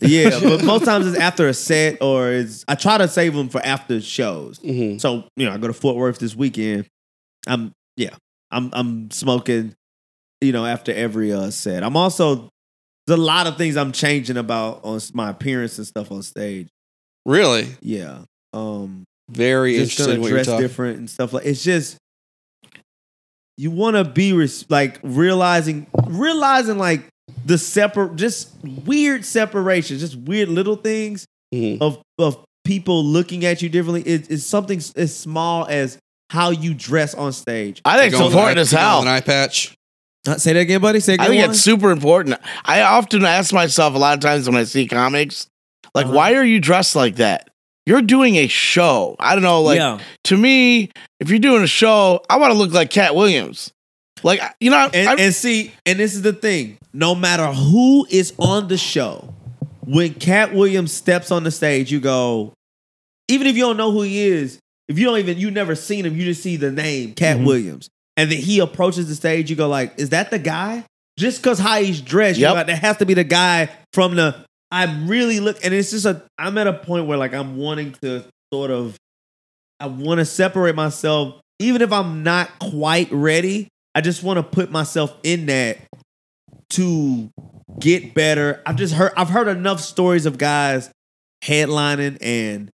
Yeah, 0.00 0.38
but 0.42 0.64
most 0.64 0.84
times 0.84 1.06
it's 1.06 1.18
after 1.18 1.48
a 1.48 1.54
set 1.54 2.00
or 2.02 2.32
it's 2.32 2.64
I 2.68 2.74
try 2.74 2.98
to 2.98 3.08
save 3.08 3.34
them 3.34 3.48
for 3.48 3.60
after 3.64 4.00
shows. 4.00 4.58
Mhm. 4.60 5.00
So, 5.00 5.24
you 5.36 5.46
know, 5.46 5.52
I 5.52 5.58
go 5.58 5.66
to 5.66 5.72
Fort 5.72 5.96
Worth 5.96 6.18
this 6.18 6.34
weekend. 6.34 6.86
I'm 7.46 7.72
yeah, 7.96 8.14
I'm 8.50 8.70
I'm 8.72 9.10
smoking, 9.10 9.74
you 10.40 10.52
know, 10.52 10.64
after 10.66 10.92
every 10.92 11.32
uh 11.32 11.50
set. 11.50 11.82
I'm 11.82 11.96
also 11.96 12.48
there's 13.06 13.18
a 13.18 13.22
lot 13.22 13.46
of 13.46 13.56
things 13.56 13.76
I'm 13.76 13.92
changing 13.92 14.36
about 14.36 14.80
on 14.84 15.00
my 15.14 15.30
appearance 15.30 15.78
and 15.78 15.86
stuff 15.86 16.10
on 16.12 16.22
stage. 16.22 16.68
Really, 17.26 17.68
Yeah. 17.80 18.20
Um 18.52 19.04
very 19.30 19.76
just 19.76 19.92
interesting. 19.92 20.06
gonna 20.14 20.20
What 20.22 20.28
you're 20.30 20.42
dress 20.44 20.60
different 20.60 20.98
and 20.98 21.10
stuff 21.10 21.32
like 21.32 21.46
it's 21.46 21.62
just 21.62 21.96
you 23.56 23.70
want 23.70 23.96
to 23.96 24.04
be 24.04 24.32
res- 24.32 24.64
like 24.70 24.98
realizing 25.02 25.86
realizing 26.06 26.78
like 26.78 27.06
the 27.44 27.58
separate 27.58 28.16
just 28.16 28.50
weird 28.84 29.24
separations 29.24 30.00
just 30.00 30.16
weird 30.16 30.48
little 30.48 30.76
things 30.76 31.26
Mhm. 31.54 31.78
of 31.80 31.98
of 32.18 32.38
people 32.64 33.04
looking 33.04 33.44
at 33.44 33.62
you 33.62 33.68
differently 33.68 34.02
it, 34.02 34.30
it's 34.30 34.44
something 34.44 34.80
as 34.96 35.16
small 35.16 35.66
as 35.66 35.98
how 36.30 36.50
you 36.50 36.74
dress 36.74 37.14
on 37.14 37.32
stage 37.32 37.80
I 37.84 37.98
think 37.98 38.12
it's 38.12 38.20
important 38.22 38.58
as 38.58 38.70
hell. 38.70 39.02
An 39.02 39.08
eye 39.08 39.20
patch. 39.20 39.74
Uh, 40.28 40.36
say 40.36 40.52
that 40.52 40.60
again 40.60 40.80
buddy 40.80 41.00
say 41.00 41.14
it 41.14 41.16
again. 41.16 41.26
I 41.26 41.28
think 41.30 41.40
one? 41.42 41.50
it's 41.50 41.60
super 41.60 41.90
important. 41.90 42.36
I 42.64 42.82
often 42.82 43.24
ask 43.24 43.52
myself 43.52 43.94
a 43.94 43.98
lot 43.98 44.14
of 44.14 44.20
times 44.20 44.46
when 44.48 44.56
I 44.56 44.64
see 44.64 44.86
comics, 44.86 45.46
like, 45.94 46.04
Uh-huh. 46.06 46.14
why 46.14 46.34
are 46.34 46.44
you 46.44 46.60
dressed 46.60 46.94
like 46.94 47.16
that? 47.16 47.48
You're 47.86 48.02
doing 48.02 48.36
a 48.36 48.46
show. 48.46 49.16
I 49.18 49.34
don't 49.34 49.42
know. 49.42 49.62
Like 49.62 49.78
yeah 49.78 49.98
to 50.24 50.36
me, 50.36 50.90
if 51.18 51.30
you're 51.30 51.38
doing 51.40 51.62
a 51.64 51.66
show, 51.66 52.20
I 52.28 52.36
want 52.36 52.52
to 52.52 52.58
look 52.58 52.72
like 52.72 52.90
Katt 52.90 53.16
Williams. 53.16 53.72
Like 54.22 54.40
you 54.60 54.70
know, 54.70 54.90
and, 54.92 55.20
and 55.20 55.34
see, 55.34 55.72
and 55.86 55.98
this 55.98 56.14
is 56.14 56.22
the 56.22 56.32
thing: 56.32 56.78
no 56.92 57.14
matter 57.14 57.46
who 57.46 58.06
is 58.10 58.32
on 58.38 58.68
the 58.68 58.76
show, 58.78 59.32
when 59.84 60.14
Katt 60.14 60.54
Williams 60.54 60.92
steps 60.92 61.30
on 61.30 61.44
the 61.44 61.50
stage, 61.50 61.90
you 61.90 62.00
go. 62.00 62.52
Even 63.28 63.46
if 63.46 63.54
you 63.56 63.62
don't 63.62 63.76
know 63.76 63.92
who 63.92 64.02
he 64.02 64.20
is, 64.26 64.58
if 64.88 64.98
you 64.98 65.04
don't 65.06 65.18
even 65.18 65.38
you 65.38 65.50
never 65.50 65.74
seen 65.76 66.04
him, 66.04 66.16
you 66.16 66.24
just 66.24 66.42
see 66.42 66.56
the 66.56 66.70
name 66.72 67.14
Katt 67.14 67.38
Mhm. 67.38 67.46
Williams, 67.46 67.88
and 68.16 68.30
then 68.30 68.38
he 68.38 68.58
approaches 68.58 69.08
the 69.08 69.14
stage. 69.14 69.48
You 69.50 69.56
go 69.56 69.68
like, 69.68 69.94
"Is 69.98 70.08
that 70.10 70.30
the 70.30 70.38
guy?" 70.38 70.84
Just 71.18 71.42
because 71.42 71.58
how 71.58 71.80
he's 71.80 72.00
dressed, 72.00 72.38
you 72.38 72.46
Yep. 72.46 72.54
like, 72.54 72.66
that 72.68 72.78
has 72.78 72.96
to 72.98 73.06
be 73.06 73.14
the 73.14 73.24
guy 73.24 73.68
from 73.92 74.16
the. 74.16 74.34
I'm 74.72 75.06
really 75.08 75.38
look, 75.40 75.64
and 75.64 75.72
it's 75.74 75.90
just 75.90 76.06
a. 76.06 76.22
I'm 76.38 76.56
at 76.58 76.66
a 76.66 76.72
point 76.72 77.06
where 77.06 77.18
like 77.18 77.34
I'm 77.34 77.56
wanting 77.56 77.94
to 78.02 78.24
sort 78.52 78.70
of. 78.70 78.96
I 79.78 79.86
want 79.86 80.18
to 80.18 80.24
separate 80.26 80.74
myself, 80.74 81.40
even 81.58 81.80
if 81.82 81.90
I'm 81.92 82.22
not 82.22 82.50
quite 82.58 83.08
ready. 83.12 83.68
I 83.94 84.00
just 84.00 84.22
want 84.22 84.36
to 84.38 84.42
put 84.42 84.70
myself 84.70 85.16
in 85.22 85.46
that 85.46 85.78
to 86.70 87.30
get 87.78 88.14
better. 88.14 88.62
I've 88.66 88.76
just 88.76 88.94
heard 88.94 89.12
I've 89.16 89.28
heard 89.30 89.48
enough 89.48 89.80
stories 89.80 90.26
of 90.26 90.38
guys 90.38 90.90
headlining 91.44 92.18
and 92.20 92.70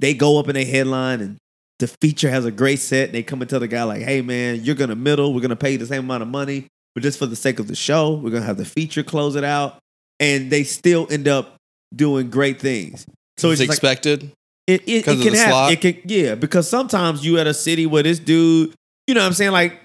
they 0.00 0.14
go 0.14 0.38
up 0.38 0.48
in 0.48 0.56
a 0.56 0.64
headline 0.64 1.20
and 1.20 1.36
the 1.78 1.86
feature 2.00 2.30
has 2.30 2.44
a 2.44 2.50
great 2.50 2.78
set. 2.78 3.12
They 3.12 3.22
come 3.22 3.40
and 3.42 3.48
tell 3.50 3.60
the 3.60 3.68
guy 3.68 3.82
like, 3.84 4.02
"Hey 4.02 4.22
man, 4.22 4.64
you're 4.64 4.74
gonna 4.74 4.96
middle. 4.96 5.32
We're 5.34 5.40
gonna 5.42 5.56
pay 5.56 5.72
you 5.72 5.78
the 5.78 5.86
same 5.86 6.04
amount 6.04 6.22
of 6.22 6.28
money, 6.28 6.66
but 6.94 7.02
just 7.02 7.18
for 7.18 7.26
the 7.26 7.36
sake 7.36 7.58
of 7.58 7.68
the 7.68 7.76
show, 7.76 8.14
we're 8.14 8.30
gonna 8.30 8.46
have 8.46 8.56
the 8.56 8.64
feature 8.64 9.02
close 9.02 9.36
it 9.36 9.44
out." 9.44 9.78
And 10.18 10.50
they 10.50 10.64
still 10.64 11.06
end 11.10 11.28
up 11.28 11.56
doing 11.94 12.30
great 12.30 12.58
things. 12.60 13.04
So 13.36 13.50
it's 13.50 13.60
it's 13.60 13.68
like 13.68 13.76
expected. 13.76 14.32
it, 14.66 14.82
it, 14.88 15.04
'Cause 15.04 15.20
it 15.20 15.22
can 15.22 15.34
happen. 15.34 15.50
slot? 15.52 15.72
It 15.72 15.80
can 15.82 15.96
yeah, 16.06 16.34
because 16.34 16.68
sometimes 16.68 17.24
you 17.24 17.38
at 17.38 17.46
a 17.46 17.52
city 17.54 17.84
where 17.84 18.02
this 18.02 18.18
dude, 18.18 18.72
you 19.06 19.14
know 19.14 19.20
what 19.20 19.26
I'm 19.26 19.32
saying? 19.34 19.52
Like, 19.52 19.78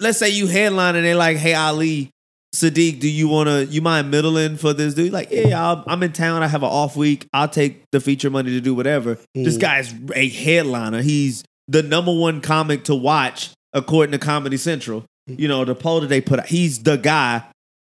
let's 0.00 0.18
say 0.18 0.28
you 0.30 0.46
headline 0.46 0.96
and 0.96 1.04
they're 1.04 1.14
like, 1.14 1.36
hey 1.36 1.54
Ali, 1.54 2.10
Siddiq, 2.54 3.00
do 3.00 3.08
you 3.08 3.28
wanna 3.28 3.62
you 3.62 3.82
mind 3.82 4.10
middling 4.10 4.56
for 4.56 4.72
this 4.72 4.94
dude? 4.94 5.12
Like, 5.12 5.28
yeah, 5.30 5.62
I'll, 5.62 5.84
I'm 5.86 6.02
in 6.02 6.12
town, 6.12 6.42
I 6.42 6.46
have 6.48 6.62
an 6.62 6.68
off 6.70 6.96
week, 6.96 7.26
I'll 7.32 7.48
take 7.48 7.82
the 7.92 8.00
feature 8.00 8.30
money 8.30 8.50
to 8.52 8.60
do 8.60 8.74
whatever. 8.74 9.18
This 9.34 9.56
Mhm. 9.56 9.60
guy's 9.60 9.94
a 10.14 10.28
headliner. 10.28 11.02
He's 11.02 11.44
the 11.68 11.82
number 11.82 12.12
one 12.14 12.40
comic 12.40 12.84
to 12.84 12.94
watch 12.94 13.50
according 13.72 14.12
to 14.12 14.18
Comedy 14.18 14.56
Central. 14.56 15.04
You 15.26 15.48
know, 15.48 15.64
the 15.64 15.74
poll 15.74 16.00
that 16.00 16.06
they 16.06 16.20
put 16.20 16.38
out, 16.38 16.46
he's 16.46 16.78
the 16.82 16.96
guy, 16.96 17.42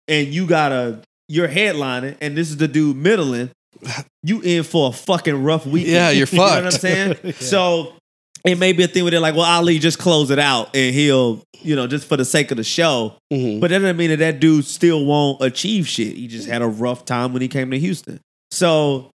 and 0.09 0.29
you 0.29 0.47
gotta 0.47 1.01
you're 1.29 1.49
headlining, 1.49 2.17
and 2.21 2.37
this 2.37 2.49
is 2.51 2.57
the 2.57 2.69
dude 2.69 2.97
middling. 2.97 3.51
You 4.25 4.41
in 4.41 4.65
for 4.65 4.89
a 4.89 4.93
fucking 4.93 5.43
rough 5.45 5.65
week. 5.65 5.87
Yeah, 5.87 6.11
you're 6.11 6.27
You 6.33 6.39
know 6.39 6.45
what 6.45 6.65
I'm 6.65 6.71
fucked. 6.73 6.81
saying? 6.83 7.17
So 7.39 7.93
it 8.49 8.59
may 8.59 8.73
be 8.73 8.83
a 8.85 8.89
thing 8.89 9.05
where 9.05 9.11
they're 9.11 9.21
like, 9.21 9.35
well, 9.35 9.45
Ali 9.45 9.79
just 9.79 9.99
close 9.99 10.31
it 10.31 10.39
out 10.39 10.75
and 10.75 10.95
he'll, 10.95 11.43
you 11.61 11.77
know, 11.77 11.87
just 11.87 12.07
for 12.09 12.17
the 12.17 12.25
sake 12.25 12.51
of 12.51 12.57
the 12.57 12.65
show. 12.65 13.17
Mhm. 13.33 13.61
But 13.61 13.71
that 13.71 13.79
doesn't 13.81 13.97
mean 13.97 14.11
that 14.11 14.19
that 14.19 14.41
dude 14.41 14.65
still 14.65 15.05
won't 15.05 15.43
achieve 15.43 15.87
shit. 15.89 16.17
He 16.17 16.27
just 16.29 16.49
had 16.49 16.63
a 16.63 16.67
rough 16.67 17.05
time 17.05 17.33
when 17.33 17.43
he 17.43 17.49
came 17.49 17.71
to 17.71 17.79
Houston. 17.79 18.21
So 18.51 19.11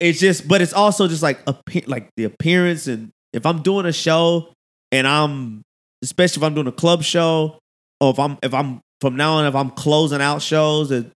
it's 0.00 0.18
just, 0.20 0.46
but 0.48 0.60
it's 0.60 0.72
also 0.72 1.08
just 1.08 1.22
like 1.22 1.40
like 1.86 2.08
the 2.16 2.24
appearance 2.24 2.86
and 2.86 3.10
if 3.32 3.46
I'm 3.46 3.62
doing 3.62 3.86
a 3.86 3.92
show 3.92 4.52
and 4.90 5.06
I'm, 5.06 5.62
especially 6.02 6.40
if 6.40 6.44
I'm 6.44 6.54
doing 6.54 6.66
a 6.66 6.72
club 6.72 7.02
show 7.02 7.58
or 8.00 8.10
if 8.10 8.18
I'm 8.18 8.38
if 8.42 8.52
I'm 8.52 8.80
from 9.00 9.16
now 9.16 9.34
on 9.34 9.46
if 9.46 9.54
I'm 9.54 9.70
closing 9.70 10.20
out 10.20 10.42
shows 10.42 10.90
that 10.90 11.06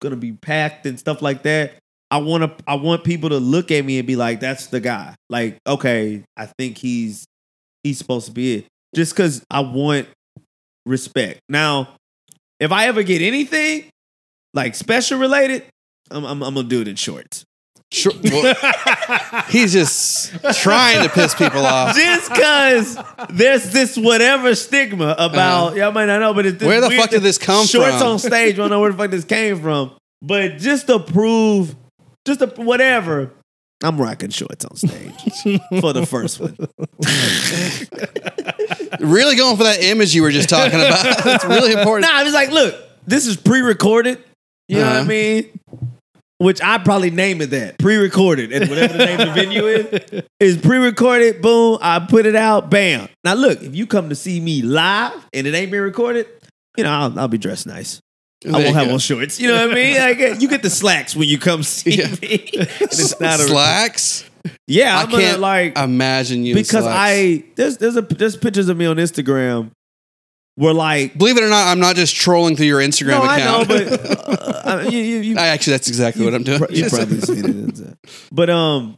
gonna 0.00 0.16
be 0.16 0.32
packed 0.32 0.86
and 0.86 0.98
stuff 0.98 1.22
like 1.22 1.42
that. 1.44 1.72
I 2.10 2.18
want 2.18 2.42
to. 2.44 2.64
I 2.66 2.74
want 2.74 3.04
people 3.04 3.30
to 3.30 3.38
look 3.38 3.70
at 3.70 3.84
me 3.84 3.98
and 3.98 4.06
be 4.06 4.16
like, 4.16 4.40
"That's 4.40 4.68
the 4.68 4.80
guy." 4.80 5.14
Like, 5.28 5.58
okay, 5.66 6.24
I 6.36 6.46
think 6.46 6.78
he's 6.78 7.26
he's 7.82 7.98
supposed 7.98 8.26
to 8.26 8.32
be 8.32 8.56
it. 8.56 8.66
Just 8.94 9.14
because 9.14 9.44
I 9.50 9.60
want 9.60 10.08
respect. 10.86 11.40
Now, 11.48 11.96
if 12.60 12.72
I 12.72 12.86
ever 12.86 13.02
get 13.02 13.20
anything 13.20 13.84
like 14.54 14.74
special 14.74 15.18
related, 15.18 15.64
I'm, 16.10 16.24
I'm, 16.24 16.42
I'm 16.42 16.54
gonna 16.54 16.68
do 16.68 16.80
it 16.80 16.88
in 16.88 16.96
shorts. 16.96 17.44
Sure. 17.90 18.12
Well, 18.22 18.54
he's 19.48 19.72
just 19.72 20.34
trying 20.60 21.02
to 21.02 21.08
piss 21.08 21.34
people 21.34 21.64
off. 21.64 21.96
Just 21.96 22.30
because 22.30 22.98
there's 23.30 23.72
this 23.72 23.96
whatever 23.96 24.54
stigma 24.54 25.14
about 25.18 25.68
uh-huh. 25.68 25.76
y'all 25.76 25.92
might 25.92 26.04
not 26.04 26.20
know, 26.20 26.34
but 26.34 26.44
it's 26.44 26.58
this. 26.58 26.66
Where 26.66 26.82
the 26.82 26.90
fuck 26.90 27.10
did 27.10 27.22
this 27.22 27.38
come 27.38 27.66
shorts 27.66 27.88
from? 27.90 27.98
Shorts 27.98 28.02
on 28.02 28.18
stage. 28.18 28.54
I 28.54 28.56
don't 28.58 28.70
know 28.70 28.80
where 28.80 28.92
the 28.92 28.98
fuck 28.98 29.10
this 29.10 29.24
came 29.24 29.60
from, 29.60 29.92
but 30.20 30.58
just 30.58 30.86
to 30.88 30.98
prove, 30.98 31.74
just 32.26 32.40
to 32.40 32.46
whatever. 32.62 33.32
I'm 33.82 34.00
rocking 34.00 34.30
shorts 34.30 34.64
on 34.64 34.76
stage 34.76 35.32
for 35.80 35.92
the 35.92 36.04
first 36.08 36.40
one. 36.40 36.56
Really 39.00 39.36
going 39.36 39.56
for 39.56 39.62
that 39.64 39.82
image 39.82 40.14
you 40.14 40.22
were 40.22 40.30
just 40.32 40.48
talking 40.48 40.80
about. 40.80 41.04
It's 41.26 41.44
really 41.44 41.72
important. 41.72 42.10
Nah, 42.10 42.18
I 42.18 42.24
was 42.24 42.32
like, 42.34 42.50
look, 42.50 42.74
this 43.06 43.26
is 43.26 43.36
pre-recorded. 43.36 44.22
You 44.66 44.78
know 44.78 44.84
what 44.86 44.92
I 44.92 44.96
Uh-huh. 44.98 45.08
mean? 45.08 45.60
Which 46.38 46.60
I 46.62 46.78
probably 46.78 47.10
name 47.10 47.40
it 47.40 47.50
that 47.50 47.78
pre-recorded, 47.78 48.52
and 48.52 48.68
whatever 48.70 48.96
the 48.96 49.04
name 49.06 49.20
of 49.20 49.26
the 49.28 49.32
venue 49.34 49.66
is 49.66 50.22
is 50.40 50.56
pre-recorded. 50.56 51.42
Boom, 51.42 51.78
I 51.80 51.98
put 52.00 52.26
it 52.26 52.36
out. 52.36 52.70
Bam. 52.70 53.08
Now 53.24 53.34
look, 53.34 53.60
if 53.62 53.74
you 53.74 53.86
come 53.86 54.08
to 54.08 54.14
see 54.14 54.40
me 54.40 54.62
live 54.62 55.26
and 55.32 55.46
it 55.46 55.54
ain't 55.54 55.70
been 55.72 55.82
recorded, 55.82 56.26
you 56.76 56.84
know 56.84 56.90
I'll, 56.90 57.18
I'll 57.20 57.28
be 57.28 57.38
dressed 57.38 57.66
nice. 57.66 58.00
I 58.46 58.50
won't 58.52 58.74
have 58.76 58.86
go. 58.88 58.92
on 58.94 58.98
shorts. 59.00 59.40
You 59.40 59.48
know 59.48 59.66
what 59.66 59.72
I 59.72 59.74
mean? 59.74 59.96
Like, 60.28 60.40
you 60.40 60.48
get 60.48 60.62
the 60.62 60.70
slacks 60.70 61.16
when 61.16 61.28
you 61.28 61.38
come 61.38 61.62
see 61.62 61.96
Yeah. 61.98 62.08
me. 62.22 62.48
It's 62.80 63.18
not 63.20 63.40
a- 63.40 63.44
Slacks. 63.44 64.24
yeah, 64.66 64.96
I 64.96 65.02
I'm 65.02 65.10
gonna 65.10 65.22
can't 65.24 65.40
like 65.40 65.76
Imagine 65.78 66.44
you 66.44 66.54
because. 66.54 66.84
I 66.86 67.44
there's 67.56 67.78
there's 67.78 67.96
a 67.96 68.02
there's 68.02 68.36
pictures 68.36 68.68
of 68.68 68.76
me 68.76 68.86
on 68.86 68.96
Instagram 68.96 69.70
where 70.54 70.72
like 70.74 71.18
believe 71.18 71.36
it 71.36 71.42
or 71.42 71.48
not, 71.48 71.66
I'm 71.66 71.80
not 71.80 71.96
just 71.96 72.14
trolling 72.14 72.54
through 72.56 72.66
your 72.66 72.80
Instagram 72.80 73.08
no, 73.08 73.22
I 73.22 73.38
know, 73.38 73.60
account. 73.62 73.68
but 73.68 74.66
uh, 74.66 74.80
you, 74.90 74.98
you, 74.98 75.16
you, 75.20 75.36
I 75.38 75.48
actually, 75.48 75.72
that's 75.72 75.88
exactly 75.88 76.24
what 76.24 76.34
I'm 76.34 76.42
doing. 76.44 76.60
You 76.70 76.88
probably 76.88 77.20
seen 77.20 77.68
it. 77.68 77.98
But 78.32 78.50
um, 78.50 78.96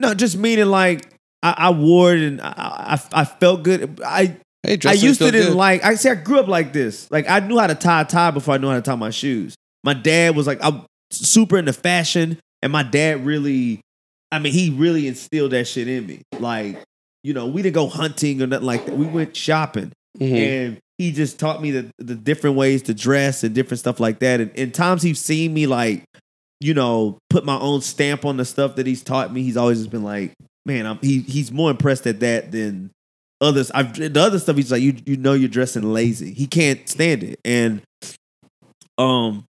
no, 0.00 0.14
just 0.14 0.36
meaning 0.36 0.66
like 0.66 1.06
I, 1.42 1.54
I 1.56 1.70
wore 1.70 2.14
it 2.14 2.22
and 2.22 2.40
I, 2.40 2.98
I 3.14 3.20
I 3.22 3.24
felt 3.24 3.62
good. 3.62 4.00
I 4.04 4.36
hey, 4.62 4.78
I 4.86 4.92
used 4.92 5.20
to 5.20 5.30
didn't 5.30 5.48
good. 5.48 5.56
like. 5.56 5.84
I 5.84 5.94
say 5.96 6.10
I 6.10 6.14
grew 6.14 6.38
up 6.40 6.48
like 6.48 6.72
this. 6.72 7.10
Like 7.10 7.28
I 7.28 7.40
knew 7.40 7.58
how 7.58 7.66
to 7.66 7.74
tie 7.74 8.02
a 8.02 8.04
tie 8.04 8.30
before 8.30 8.54
I 8.54 8.58
knew 8.58 8.68
how 8.68 8.76
to 8.76 8.82
tie 8.82 8.94
my 8.94 9.10
shoes. 9.10 9.54
My 9.84 9.94
dad 9.94 10.36
was 10.36 10.46
like 10.46 10.58
I'm 10.62 10.82
super 11.10 11.58
into 11.58 11.72
fashion, 11.72 12.38
and 12.62 12.72
my 12.72 12.82
dad 12.82 13.24
really, 13.26 13.80
I 14.30 14.38
mean, 14.38 14.52
he 14.52 14.70
really 14.70 15.08
instilled 15.08 15.50
that 15.52 15.66
shit 15.66 15.88
in 15.88 16.06
me. 16.06 16.22
Like 16.38 16.78
you 17.24 17.32
know, 17.34 17.46
we 17.46 17.62
didn't 17.62 17.74
go 17.74 17.86
hunting 17.88 18.42
or 18.42 18.46
nothing 18.46 18.66
like 18.66 18.86
that. 18.86 18.96
We 18.96 19.06
went 19.06 19.36
shopping 19.36 19.92
Mhm. 20.20 20.32
and 20.36 20.78
he 20.98 21.10
just 21.12 21.38
taught 21.38 21.62
me 21.62 21.70
the, 21.70 21.88
the 21.98 22.14
different 22.16 22.56
ways 22.56 22.82
to 22.82 22.94
dress 22.94 23.44
and 23.44 23.54
different 23.54 23.78
stuff 23.78 23.98
like 24.00 24.18
that. 24.18 24.40
And, 24.40 24.50
and 24.58 24.74
times 24.74 25.02
he's 25.02 25.20
seen 25.20 25.54
me 25.54 25.66
like, 25.68 26.04
you 26.60 26.74
know, 26.74 27.18
put 27.30 27.44
my 27.44 27.56
own 27.58 27.80
stamp 27.80 28.24
on 28.24 28.36
the 28.36 28.44
stuff 28.44 28.74
that 28.76 28.86
he's 28.86 29.02
taught 29.02 29.32
me. 29.32 29.42
He's 29.42 29.56
always 29.56 29.78
just 29.78 29.90
been 29.90 30.02
like, 30.02 30.32
man, 30.66 30.84
I'm, 30.86 30.98
he 31.00 31.20
he's 31.20 31.50
more 31.52 31.70
impressed 31.70 32.06
at 32.08 32.20
that 32.20 32.50
than 32.52 32.90
others. 33.42 33.70
I've 33.72 33.92
the 33.94 34.20
other 34.20 34.38
stuff. 34.38 34.56
He's 34.56 34.72
like, 34.72 34.82
you 34.82 34.96
you 35.04 35.16
know, 35.16 35.34
you're 35.34 35.48
dressing 35.48 35.82
lazy. 35.82 36.32
He 36.32 36.46
can't 36.46 36.88
stand 36.88 37.22
it. 37.22 37.40
And 37.44 37.82
um, 38.96 39.44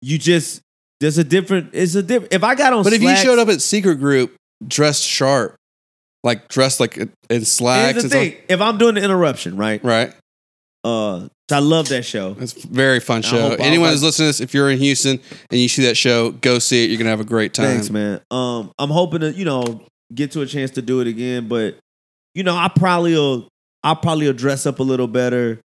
you 0.00 0.18
just 0.18 0.62
there's 1.00 1.18
a 1.18 1.24
different. 1.24 1.70
It's 1.72 1.94
a 1.94 2.02
different. 2.02 2.32
If 2.32 2.42
I 2.42 2.54
got 2.54 2.72
on, 2.72 2.82
But 2.82 2.92
if 2.92 3.02
you 3.02 3.14
showed 3.16 3.38
up 3.38 3.48
at 3.48 3.60
secret 3.62 3.96
group 3.96 4.34
dressed 4.66 5.04
sharp, 5.04 5.56
like 6.24 6.48
dressed 6.48 6.80
like 6.80 6.96
in 6.96 7.10
here's 7.28 7.50
slacks, 7.50 7.94
the 7.94 8.00
and 8.02 8.10
stuff. 8.10 8.44
If 8.48 8.60
I'm 8.60 8.78
doing 8.78 8.96
the 8.96 9.02
interruption, 9.02 9.56
right? 9.56 9.82
right? 9.84 10.14
Uh, 10.82 11.28
I 11.52 11.58
love 11.58 11.88
that 11.88 12.04
show. 12.04 12.36
It's 12.38 12.64
a 12.64 12.68
very 12.68 13.00
fun 13.00 13.22
show. 13.22 13.56
Anyone 13.58 13.90
who's 13.90 14.02
listening 14.02 14.26
to 14.26 14.28
this, 14.28 14.40
if 14.40 14.54
you're 14.54 14.70
in 14.70 14.78
Houston 14.78 15.20
and 15.50 15.60
you 15.60 15.68
see 15.68 15.84
that 15.84 15.96
show, 15.96 16.30
go 16.30 16.58
see 16.58 16.84
it. 16.84 16.90
You're 16.90 16.98
gonna 16.98 17.10
have 17.10 17.20
a 17.20 17.24
great 17.24 17.52
time. 17.52 17.66
Thanks, 17.66 17.90
man. 17.90 18.20
Um, 18.30 18.72
I'm 18.78 18.90
hoping 18.90 19.20
to, 19.20 19.32
you 19.32 19.44
know, 19.44 19.82
get 20.14 20.32
to 20.32 20.42
a 20.42 20.46
chance 20.46 20.72
to 20.72 20.82
do 20.82 21.00
it 21.00 21.06
again, 21.06 21.48
but 21.48 21.76
you 22.34 22.42
know, 22.42 22.54
I 22.56 22.68
probably 22.68 23.14
will 23.14 23.48
I 23.82 23.94
probably 23.94 24.26
will 24.26 24.34
dress 24.34 24.66
up 24.66 24.78
a 24.78 24.82
little 24.82 25.08
better 25.08 25.60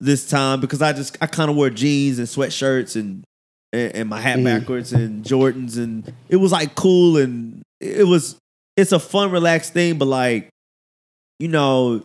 this 0.00 0.28
time 0.28 0.60
because 0.60 0.82
I 0.82 0.92
just 0.92 1.16
I 1.20 1.26
kind 1.26 1.50
of 1.50 1.56
wear 1.56 1.70
jeans 1.70 2.18
and 2.18 2.26
sweatshirts 2.28 2.96
and 2.96 3.24
and, 3.72 3.94
and 3.94 4.08
my 4.08 4.20
hat 4.20 4.38
Mhm. 4.38 4.44
backwards 4.44 4.92
and 4.92 5.24
Jordans 5.24 5.76
and 5.78 6.12
it 6.28 6.36
was 6.36 6.52
like 6.52 6.74
cool 6.74 7.16
and 7.16 7.62
it 7.80 8.06
was 8.06 8.36
it's 8.76 8.92
a 8.92 8.98
fun, 8.98 9.30
relaxed 9.30 9.72
thing, 9.74 9.98
but 9.98 10.06
like, 10.06 10.48
you 11.38 11.48
know, 11.48 12.02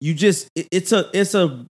you 0.00 0.14
just 0.14 0.48
it- 0.56 0.68
it's 0.70 0.92
a 0.92 1.10
it's 1.12 1.34
a 1.34 1.66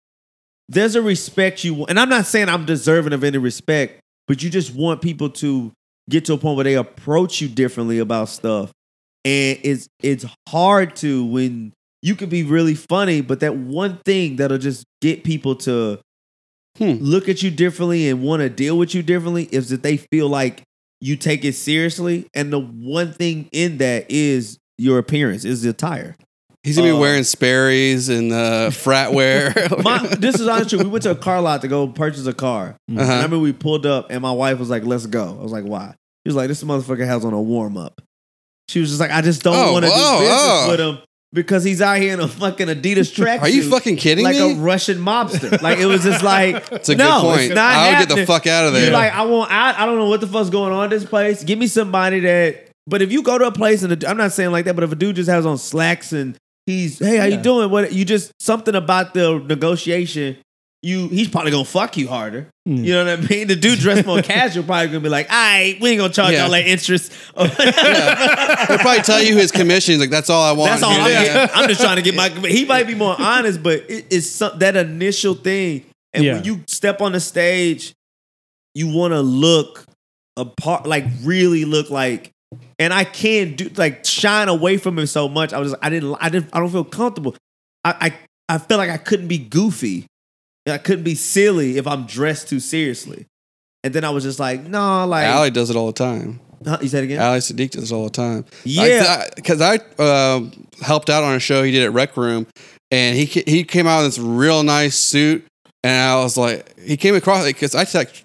there's 0.68 0.94
a 0.94 1.02
respect 1.02 1.64
you 1.64 1.74
want, 1.74 1.90
and 1.90 1.98
I'm 1.98 2.08
not 2.08 2.26
saying 2.26 2.48
I'm 2.48 2.64
deserving 2.64 3.12
of 3.12 3.24
any 3.24 3.38
respect, 3.38 3.98
but 4.28 4.40
you 4.42 4.50
just 4.50 4.72
want 4.74 5.02
people 5.02 5.28
to 5.30 5.72
get 6.08 6.24
to 6.26 6.32
a 6.34 6.38
point 6.38 6.54
where 6.56 6.64
they 6.64 6.74
approach 6.74 7.40
you 7.40 7.48
differently 7.48 7.98
about 7.98 8.28
stuff. 8.28 8.70
And 9.24 9.58
it's 9.62 9.88
it's 10.02 10.24
hard 10.48 10.96
to 10.96 11.24
when 11.26 11.72
you 12.02 12.14
can 12.14 12.28
be 12.30 12.42
really 12.42 12.74
funny, 12.74 13.20
but 13.20 13.40
that 13.40 13.56
one 13.56 13.98
thing 14.04 14.36
that'll 14.36 14.58
just 14.58 14.84
get 15.02 15.24
people 15.24 15.54
to 15.56 15.98
Hmm. 16.78 16.92
look 17.00 17.28
at 17.28 17.42
you 17.42 17.50
differently 17.50 18.08
and 18.08 18.22
want 18.22 18.40
to 18.40 18.48
deal 18.48 18.78
with 18.78 18.94
you 18.94 19.02
differently 19.02 19.44
is 19.52 19.68
that 19.68 19.82
they 19.82 19.98
feel 19.98 20.28
like 20.28 20.62
you 21.00 21.16
take 21.16 21.44
it 21.44 21.54
seriously. 21.54 22.26
And 22.32 22.50
the 22.52 22.60
one 22.60 23.12
thing 23.12 23.48
in 23.52 23.78
that 23.78 24.06
is 24.08 24.56
your 24.78 24.98
appearance, 24.98 25.44
is 25.44 25.60
the 25.62 25.70
attire. 25.70 26.16
He's 26.62 26.76
gonna 26.76 26.88
be 26.92 26.96
Uh, 26.96 27.00
wearing 27.00 27.24
Sperry's 27.24 28.08
and 28.08 28.32
uh, 28.32 28.70
frat 28.70 29.12
wear. 29.12 29.52
My, 29.82 29.98
this 30.18 30.40
is 30.40 30.46
honestly 30.48 30.78
true. 30.78 30.86
We 30.86 30.90
went 30.90 31.02
to 31.02 31.10
a 31.10 31.14
car 31.16 31.42
lot 31.42 31.60
to 31.62 31.68
go 31.68 31.86
purchase 31.88 32.24
a 32.26 32.32
car. 32.32 32.76
Uh-huh. 32.90 33.00
I 33.02 33.16
remember 33.16 33.38
we 33.38 33.52
pulled 33.52 33.84
up 33.84 34.06
and 34.10 34.22
my 34.22 34.32
wife 34.32 34.58
was 34.58 34.70
like, 34.70 34.84
let's 34.84 35.06
go. 35.06 35.36
I 35.38 35.42
was 35.42 35.52
like, 35.52 35.64
why? 35.64 35.94
She 36.24 36.28
was 36.28 36.36
like, 36.36 36.48
this 36.48 36.62
motherfucker 36.62 37.04
has 37.04 37.24
on 37.26 37.32
a 37.34 37.42
warm 37.42 37.76
up. 37.76 38.00
She 38.70 38.80
was 38.80 38.90
just 38.90 39.00
like, 39.00 39.10
I 39.10 39.20
just 39.20 39.42
don't 39.42 39.56
Oh, 39.56 39.72
want 39.72 39.84
to 39.84 39.90
do 39.90 39.96
oh, 39.96 40.20
business 40.20 40.40
oh. 40.40 40.70
with 40.70 40.80
him 40.80 40.98
because 41.32 41.64
he's 41.64 41.80
out 41.82 41.98
here 41.98 42.14
in 42.14 42.20
a 42.20 42.28
fucking 42.28 42.68
Adidas 42.68 43.12
tracksuit. 43.12 43.40
Are 43.42 43.48
you 43.48 43.68
fucking 43.68 43.96
kidding 43.96 44.24
like 44.24 44.36
me? 44.36 44.42
Like 44.42 44.56
a 44.56 44.60
Russian 44.60 44.98
mobster. 44.98 45.60
Like 45.60 45.78
it 45.78 45.86
was 45.86 46.02
just 46.04 46.22
like 46.22 46.68
That's 46.70 46.88
a 46.88 46.94
no, 46.96 47.04
good 47.04 47.26
point. 47.26 47.40
It's 47.42 47.54
not 47.54 47.74
I 47.74 47.88
would 48.00 48.08
get 48.08 48.16
the 48.16 48.26
fuck 48.26 48.46
out 48.46 48.66
of 48.66 48.72
You're 48.74 48.82
there. 48.82 48.92
like, 48.92 49.12
I 49.12 49.24
want 49.24 49.50
I, 49.50 49.82
I 49.82 49.86
don't 49.86 49.98
know 49.98 50.08
what 50.08 50.20
the 50.20 50.26
fuck's 50.26 50.50
going 50.50 50.72
on 50.72 50.84
in 50.84 50.90
this 50.90 51.04
place. 51.04 51.42
Give 51.44 51.58
me 51.58 51.66
somebody 51.66 52.20
that 52.20 52.68
but 52.86 53.02
if 53.02 53.12
you 53.12 53.22
go 53.22 53.38
to 53.38 53.46
a 53.46 53.52
place 53.52 53.82
and 53.82 54.04
I'm 54.04 54.16
not 54.16 54.32
saying 54.32 54.50
like 54.52 54.64
that, 54.66 54.74
but 54.74 54.84
if 54.84 54.92
a 54.92 54.96
dude 54.96 55.16
just 55.16 55.28
has 55.30 55.46
on 55.46 55.58
slacks 55.58 56.12
and 56.12 56.36
he's 56.66 56.98
hey, 56.98 57.16
how 57.16 57.24
you 57.24 57.36
doing? 57.36 57.70
What 57.70 57.92
you 57.92 58.04
just 58.04 58.32
something 58.40 58.74
about 58.74 59.14
the 59.14 59.38
negotiation, 59.38 60.38
you 60.82 61.08
he's 61.08 61.28
probably 61.28 61.50
gonna 61.50 61.64
fuck 61.64 61.96
you 61.98 62.08
harder. 62.08 62.48
Mm. 62.66 62.84
You 62.84 62.92
know 62.94 63.04
what 63.04 63.18
I 63.24 63.28
mean? 63.28 63.48
The 63.48 63.56
dude 63.56 63.78
dressed 63.80 64.06
more 64.06 64.22
casual 64.22 64.64
probably 64.64 64.86
gonna 64.86 65.00
be 65.00 65.08
like, 65.10 65.30
all 65.30 65.36
right, 65.36 65.76
we 65.80 65.90
ain't 65.90 65.98
gonna 66.00 66.12
charge 66.12 66.32
Yeah. 66.32 66.44
all 66.44 66.50
that 66.50 66.66
interest. 66.66 67.12
He'll 67.36 68.78
probably 68.78 69.02
tell 69.02 69.22
you 69.22 69.36
his 69.36 69.52
commission. 69.52 69.92
He's 69.92 70.00
like, 70.00 70.10
that's 70.10 70.30
all 70.30 70.42
I 70.42 70.52
want. 70.52 70.70
That's 70.70 70.82
all 70.82 70.92
I'm 70.92 71.10
Yeah. 71.10 71.48
I'm 71.54 71.68
just 71.68 71.80
trying 71.80 71.96
to 71.96 72.02
get 72.02 72.14
my. 72.14 72.28
He 72.48 72.64
might 72.64 72.86
be 72.86 72.94
more 72.94 73.14
honest, 73.18 73.62
but 73.62 73.84
it, 73.90 74.06
it's 74.10 74.26
some, 74.26 74.58
that 74.58 74.76
initial 74.76 75.34
thing. 75.34 75.84
And 76.12 76.24
Yeah. 76.24 76.34
when 76.36 76.44
you 76.44 76.64
step 76.66 77.00
on 77.00 77.12
the 77.12 77.20
stage, 77.20 77.92
you 78.74 78.88
want 78.88 79.12
to 79.12 79.20
look 79.20 79.84
apart, 80.36 80.86
like 80.86 81.04
really 81.22 81.64
look 81.64 81.90
like. 81.90 82.30
And 82.78 82.92
I 82.94 83.04
can't 83.04 83.56
do 83.56 83.68
like 83.76 84.04
shine 84.06 84.48
away 84.48 84.76
from 84.78 84.98
him 84.98 85.06
so 85.06 85.28
much. 85.28 85.52
I 85.52 85.58
was, 85.58 85.74
I 85.82 85.90
didn't, 85.90 86.16
I 86.20 86.30
didn't, 86.30 86.48
I 86.52 86.58
don't 86.60 86.70
feel 86.70 86.84
comfortable. 86.84 87.36
I, 87.84 88.12
I, 88.48 88.54
I 88.54 88.58
feel 88.58 88.78
like 88.78 88.90
I 88.90 88.96
couldn't 88.96 89.28
be 89.28 89.38
goofy. 89.38 90.06
I 90.70 90.78
couldn't 90.78 91.04
be 91.04 91.14
silly 91.14 91.76
if 91.76 91.86
I'm 91.86 92.06
dressed 92.06 92.48
too 92.48 92.60
seriously. 92.60 93.26
And 93.82 93.94
then 93.94 94.04
I 94.04 94.10
was 94.10 94.24
just 94.24 94.38
like, 94.38 94.62
no, 94.64 95.06
like 95.06 95.26
Ali 95.26 95.50
does 95.50 95.70
it 95.70 95.76
all 95.76 95.86
the 95.86 95.92
time. 95.92 96.40
Huh? 96.64 96.78
you 96.82 96.88
said 96.88 97.02
it 97.02 97.06
again. 97.06 97.22
Ali 97.22 97.38
Siddiq 97.38 97.70
does 97.70 97.90
it 97.90 97.94
all 97.94 98.04
the 98.04 98.10
time. 98.10 98.44
yeah, 98.64 99.26
because 99.34 99.62
I, 99.62 99.78
uh, 99.98 100.42
helped 100.82 101.08
out 101.08 101.24
on 101.24 101.34
a 101.34 101.40
show 101.40 101.62
he 101.62 101.70
did 101.70 101.84
at 101.84 101.92
Rec 101.92 102.16
Room, 102.16 102.46
and 102.90 103.16
he 103.16 103.24
he 103.24 103.64
came 103.64 103.86
out 103.86 104.00
in 104.00 104.04
this 104.04 104.18
real 104.18 104.62
nice 104.62 104.96
suit, 104.96 105.46
and 105.82 106.10
I 106.10 106.16
was 106.16 106.36
like, 106.36 106.78
he 106.78 106.96
came 106.96 107.14
across 107.14 107.46
because 107.46 107.74
I 107.74 107.86
like 107.96 108.22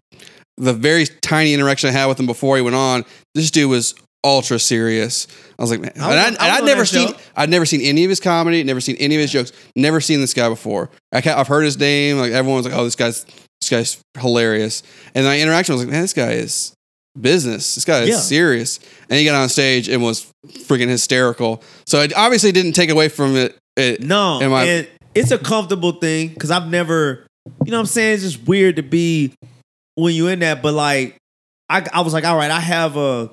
the 0.58 0.74
very 0.74 1.06
tiny 1.22 1.54
interaction 1.54 1.90
I 1.90 1.94
had 1.94 2.06
with 2.08 2.20
him 2.20 2.26
before 2.26 2.58
he 2.58 2.62
went 2.62 2.76
on. 2.76 3.06
This 3.34 3.52
dude 3.52 3.70
was 3.70 3.96
ultra 4.26 4.60
serious. 4.60 5.28
I 5.58 5.62
was 5.62 5.72
like, 5.72 5.80
man, 5.80 5.92
I 5.98 6.12
and, 6.12 6.20
I, 6.20 6.24
on- 6.24 6.28
and 6.34 6.38
I 6.40 6.48
was 6.50 6.58
I'd 6.62 6.66
never 6.66 6.86
seen, 6.86 7.08
show. 7.10 7.18
I'd 7.38 7.50
never 7.50 7.66
seen 7.66 7.82
any 7.82 8.04
of 8.04 8.10
his 8.10 8.20
comedy, 8.20 8.64
never 8.64 8.82
seen 8.82 8.98
any 8.98 9.16
of 9.16 9.22
his 9.22 9.32
jokes, 9.32 9.52
never 9.76 10.02
seen 10.02 10.20
this 10.20 10.34
guy 10.34 10.50
before. 10.50 10.90
I 11.14 11.18
I've 11.26 11.48
heard 11.48 11.64
his 11.64 11.78
name, 11.80 12.18
like 12.18 12.32
everyone 12.34 12.58
was 12.58 12.66
like, 12.66 12.76
oh, 12.76 12.84
this 12.84 12.96
guy's, 12.96 13.24
this 13.62 13.70
guy's 13.70 14.02
hilarious. 14.20 14.84
And 15.14 15.26
my 15.26 15.40
interaction 15.40 15.74
was 15.76 15.84
like, 15.84 15.92
man, 15.92 16.02
this 16.02 16.14
guy 16.14 16.32
is 16.32 16.74
business. 17.20 17.76
This 17.76 17.86
guy 17.86 18.02
is 18.02 18.10
Yeah. 18.10 18.18
serious. 18.18 18.80
And 19.10 19.18
he 19.18 19.24
got 19.26 19.36
on 19.36 19.48
stage 19.50 19.88
and 19.88 20.04
was 20.04 20.30
freaking 20.48 20.90
hysterical. 20.90 21.64
So 21.86 22.02
it 22.02 22.14
obviously 22.16 22.52
didn't 22.52 22.74
take 22.74 22.90
away 22.90 23.08
from 23.10 23.36
it. 23.38 23.58
it 23.78 24.02
No, 24.02 24.42
Am 24.42 24.54
I- 24.54 24.64
and 24.66 24.88
it's 25.14 25.32
a 25.32 25.38
comfortable 25.38 25.94
thing 25.94 26.30
because 26.30 26.52
I've 26.52 26.68
never, 26.68 27.26
you 27.64 27.72
know, 27.72 27.78
what 27.78 27.82
I'm 27.82 27.86
saying 27.86 28.16
it's 28.16 28.24
just 28.24 28.46
weird 28.48 28.76
to 28.78 28.84
be 28.84 29.34
when 29.96 30.14
you're 30.14 30.32
in 30.32 30.40
that, 30.40 30.62
but 30.62 30.74
like, 30.74 31.16
I 31.70 31.88
I 31.94 32.02
was 32.02 32.14
like, 32.14 32.26
all 32.26 32.36
right, 32.36 32.52
I 32.52 32.60
have 32.60 32.98
a, 32.98 33.32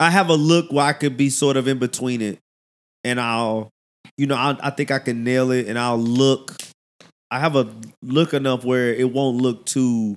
I 0.00 0.10
have 0.10 0.28
a 0.28 0.34
look 0.34 0.70
where 0.72 0.84
I 0.86 0.92
could 0.92 1.16
be 1.16 1.30
sort 1.30 1.56
of 1.56 1.66
in 1.68 1.78
between 1.78 2.20
it, 2.22 2.38
and 3.04 3.20
I'll, 3.20 3.70
you 4.16 4.26
know, 4.26 4.36
I 4.36 4.56
I 4.62 4.70
think 4.70 4.90
I 4.90 4.98
can 4.98 5.24
nail 5.24 5.50
it, 5.50 5.66
and 5.66 5.78
I'll 5.78 5.98
look, 5.98 6.54
I 7.30 7.40
have 7.40 7.56
a 7.56 7.68
look 8.02 8.32
enough 8.34 8.64
where 8.64 8.92
it 8.94 9.12
won't 9.12 9.38
look 9.38 9.66
too, 9.66 10.16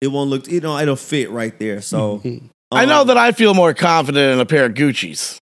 it 0.00 0.08
won't 0.08 0.30
look, 0.30 0.48
you 0.48 0.60
know, 0.60 0.78
it'll 0.78 0.96
fit 0.96 1.30
right 1.30 1.56
there. 1.58 1.80
So 1.80 2.20
Mhm. 2.24 2.50
I 2.72 2.86
know 2.86 3.02
um, 3.02 3.06
that 3.08 3.16
I 3.18 3.32
feel 3.32 3.54
more 3.54 3.72
confident 3.74 4.32
in 4.32 4.40
a 4.40 4.46
pair 4.46 4.64
of 4.64 4.72
Gucci's. 4.74 5.38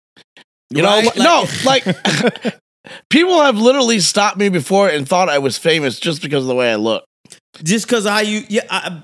You 0.71 0.83
Right? 0.83 1.03
know, 1.17 1.23
no, 1.23 1.45
like 1.65 1.83
people 3.09 3.41
have 3.41 3.57
literally 3.57 3.99
stopped 3.99 4.37
me 4.37 4.49
before 4.49 4.87
and 4.89 5.07
thought 5.07 5.29
I 5.29 5.37
was 5.39 5.57
famous 5.57 5.99
just 5.99 6.21
because 6.21 6.43
of 6.43 6.47
the 6.47 6.55
way 6.55 6.71
I 6.71 6.75
look. 6.75 7.03
just 7.63 7.85
because 7.87 8.07
how 8.07 8.19
you, 8.19 8.43
yeah, 8.49 8.61
I, 8.69 9.03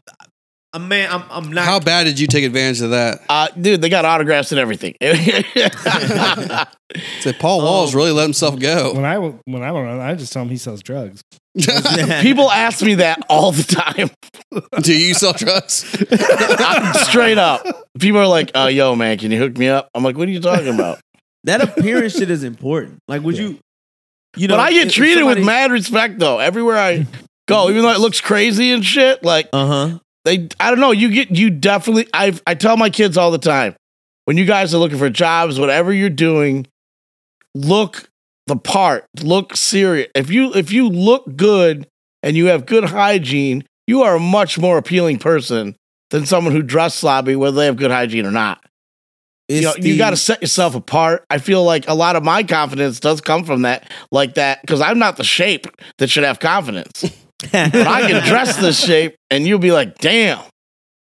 I, 0.75 0.77
man, 0.77 1.09
I'm 1.11 1.23
I'm 1.29 1.51
not. 1.53 1.65
How 1.65 1.79
bad 1.79 2.03
did 2.03 2.19
you 2.19 2.27
take 2.27 2.43
advantage 2.43 2.81
of 2.81 2.89
that? 2.91 3.21
Uh, 3.29 3.47
dude, 3.59 3.81
they 3.81 3.89
got 3.89 4.03
autographs 4.05 4.51
and 4.51 4.59
everything. 4.59 4.95
Said 7.21 7.39
Paul 7.39 7.61
Walls 7.61 7.93
Oh. 7.93 7.97
really 7.97 8.11
let 8.11 8.23
himself 8.23 8.59
go. 8.59 8.93
When 8.93 9.05
I 9.05 9.15
w- 9.15 9.39
when 9.45 9.63
I 9.63 9.71
went 9.71 9.85
around, 9.87 10.01
I 10.01 10.15
just 10.15 10.31
tell 10.33 10.43
him 10.43 10.49
he 10.49 10.57
sells 10.57 10.81
drugs. 10.83 11.21
People 12.21 12.51
ask 12.51 12.81
me 12.83 12.95
that 12.95 13.19
all 13.29 13.51
the 13.51 13.63
time. 13.63 14.09
Do 14.81 14.93
you 14.97 15.13
sell 15.13 15.33
drugs? 15.33 15.85
I'm 16.59 16.93
straight 17.05 17.37
up. 17.37 17.65
People 17.99 18.19
are 18.19 18.27
like, 18.27 18.51
"Oh, 18.55 18.67
yo, 18.67 18.95
man, 18.95 19.17
can 19.17 19.31
you 19.31 19.39
hook 19.39 19.57
me 19.57 19.67
up?" 19.69 19.89
I'm 19.95 20.03
like, 20.03 20.17
"What 20.17 20.27
are 20.27 20.31
you 20.31 20.41
talking 20.41 20.73
about?" 20.73 20.99
that 21.45 21.61
appearance 21.61 22.17
shit 22.17 22.29
is 22.31 22.43
important. 22.43 22.97
Like, 23.07 23.21
would 23.21 23.37
you, 23.37 23.59
you 24.35 24.47
know, 24.47 24.55
but 24.57 24.61
I 24.61 24.71
get 24.73 24.89
treated 24.91 25.19
somebody- 25.19 25.41
with 25.41 25.45
mad 25.47 25.71
respect 25.71 26.19
though. 26.19 26.39
Everywhere 26.39 26.77
I 26.77 27.05
go, 27.47 27.69
even 27.69 27.81
though 27.83 27.91
it 27.91 27.99
looks 27.99 28.19
crazy 28.21 28.71
and 28.71 28.83
shit, 28.85 29.23
like 29.23 29.47
Uh 29.53 29.67
huh. 29.67 29.99
They, 30.25 30.49
I 30.59 30.71
don't 30.71 30.79
know. 30.79 30.91
You 30.91 31.09
get, 31.11 31.31
you 31.31 31.49
definitely. 31.49 32.07
I, 32.13 32.37
I 32.45 32.55
tell 32.55 32.75
my 32.77 32.89
kids 32.89 33.17
all 33.17 33.31
the 33.31 33.37
time, 33.37 33.75
when 34.25 34.37
you 34.37 34.45
guys 34.45 34.73
are 34.73 34.79
looking 34.79 34.97
for 34.97 35.09
jobs, 35.09 35.59
whatever 35.59 35.93
you're 35.93 36.09
doing, 36.09 36.67
look 37.53 38.09
the 38.47 38.55
part. 38.57 39.05
Look 39.21 39.55
serious. 39.55 40.09
If 40.15 40.29
you, 40.29 40.53
if 40.53 40.71
you 40.71 40.89
look 40.89 41.35
good 41.37 41.87
and 42.23 42.35
you 42.35 42.47
have 42.47 42.65
good 42.65 42.85
hygiene, 42.85 43.63
you 43.87 44.01
are 44.01 44.15
a 44.15 44.19
much 44.19 44.57
more 44.57 44.77
appealing 44.77 45.19
person 45.19 45.75
than 46.09 46.25
someone 46.25 46.53
who 46.53 46.63
dress 46.63 46.95
sloppy, 46.95 47.35
whether 47.35 47.57
they 47.57 47.65
have 47.67 47.77
good 47.77 47.91
hygiene 47.91 48.25
or 48.25 48.31
not. 48.31 48.63
you 49.47 49.61
know, 49.61 49.73
you 49.77 49.95
got 49.97 50.09
to 50.09 50.17
set 50.17 50.41
yourself 50.41 50.73
apart. 50.73 51.23
I 51.29 51.37
feel 51.37 51.63
like 51.63 51.87
a 51.87 51.93
lot 51.93 52.15
of 52.15 52.23
my 52.23 52.41
confidence 52.43 52.99
does 52.99 53.21
come 53.21 53.43
from 53.43 53.61
that, 53.61 53.91
like 54.11 54.35
that, 54.35 54.61
because 54.61 54.81
I'm 54.81 54.97
not 54.97 55.17
the 55.17 55.23
shape 55.23 55.67
that 55.99 56.09
should 56.09 56.23
have 56.23 56.39
confidence. 56.39 57.05
but 57.51 57.87
I 57.87 58.01
can 58.09 58.23
dress 58.27 58.57
this 58.57 58.83
shape, 58.83 59.15
and 59.29 59.45
you'll 59.47 59.59
be 59.59 59.71
like, 59.71 59.97
"Damn!" 59.99 60.39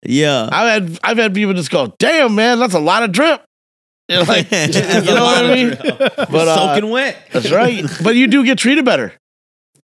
yeah. 0.04 0.50
I've 0.52 0.84
had 0.84 1.00
I've 1.04 1.18
had 1.18 1.34
people 1.34 1.54
just 1.54 1.72
go, 1.72 1.94
"Damn, 2.00 2.36
man, 2.36 2.60
that's 2.60 2.74
a 2.74 2.80
lot 2.80 3.04
of 3.04 3.12
drip." 3.12 3.44
You're 4.10 4.24
like, 4.26 4.52
you 4.52 4.68
know 4.68 5.24
what 5.24 5.46
I 5.46 5.56
mean? 5.56 5.70
But 5.80 6.48
uh, 6.48 6.56
soaking 6.74 6.90
wet. 6.90 7.18
that's 7.32 7.52
right. 7.52 7.86
But 8.04 8.16
you 8.16 8.28
do 8.28 8.44
get 8.44 8.58
treated 8.58 8.86
better. 8.86 9.14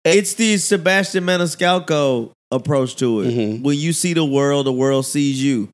It's 0.03 0.33
the 0.33 0.57
Sebastian 0.57 1.25
Maniscalco 1.25 2.31
approach 2.51 2.97
to 2.97 3.21
it. 3.21 3.35
Mhm. 3.35 3.63
When 3.63 3.77
you 3.77 3.93
see 3.93 4.15
the 4.15 4.25
world, 4.25 4.65
the 4.67 4.73
world 4.73 5.05
sees 5.05 5.43
you. 5.45 5.69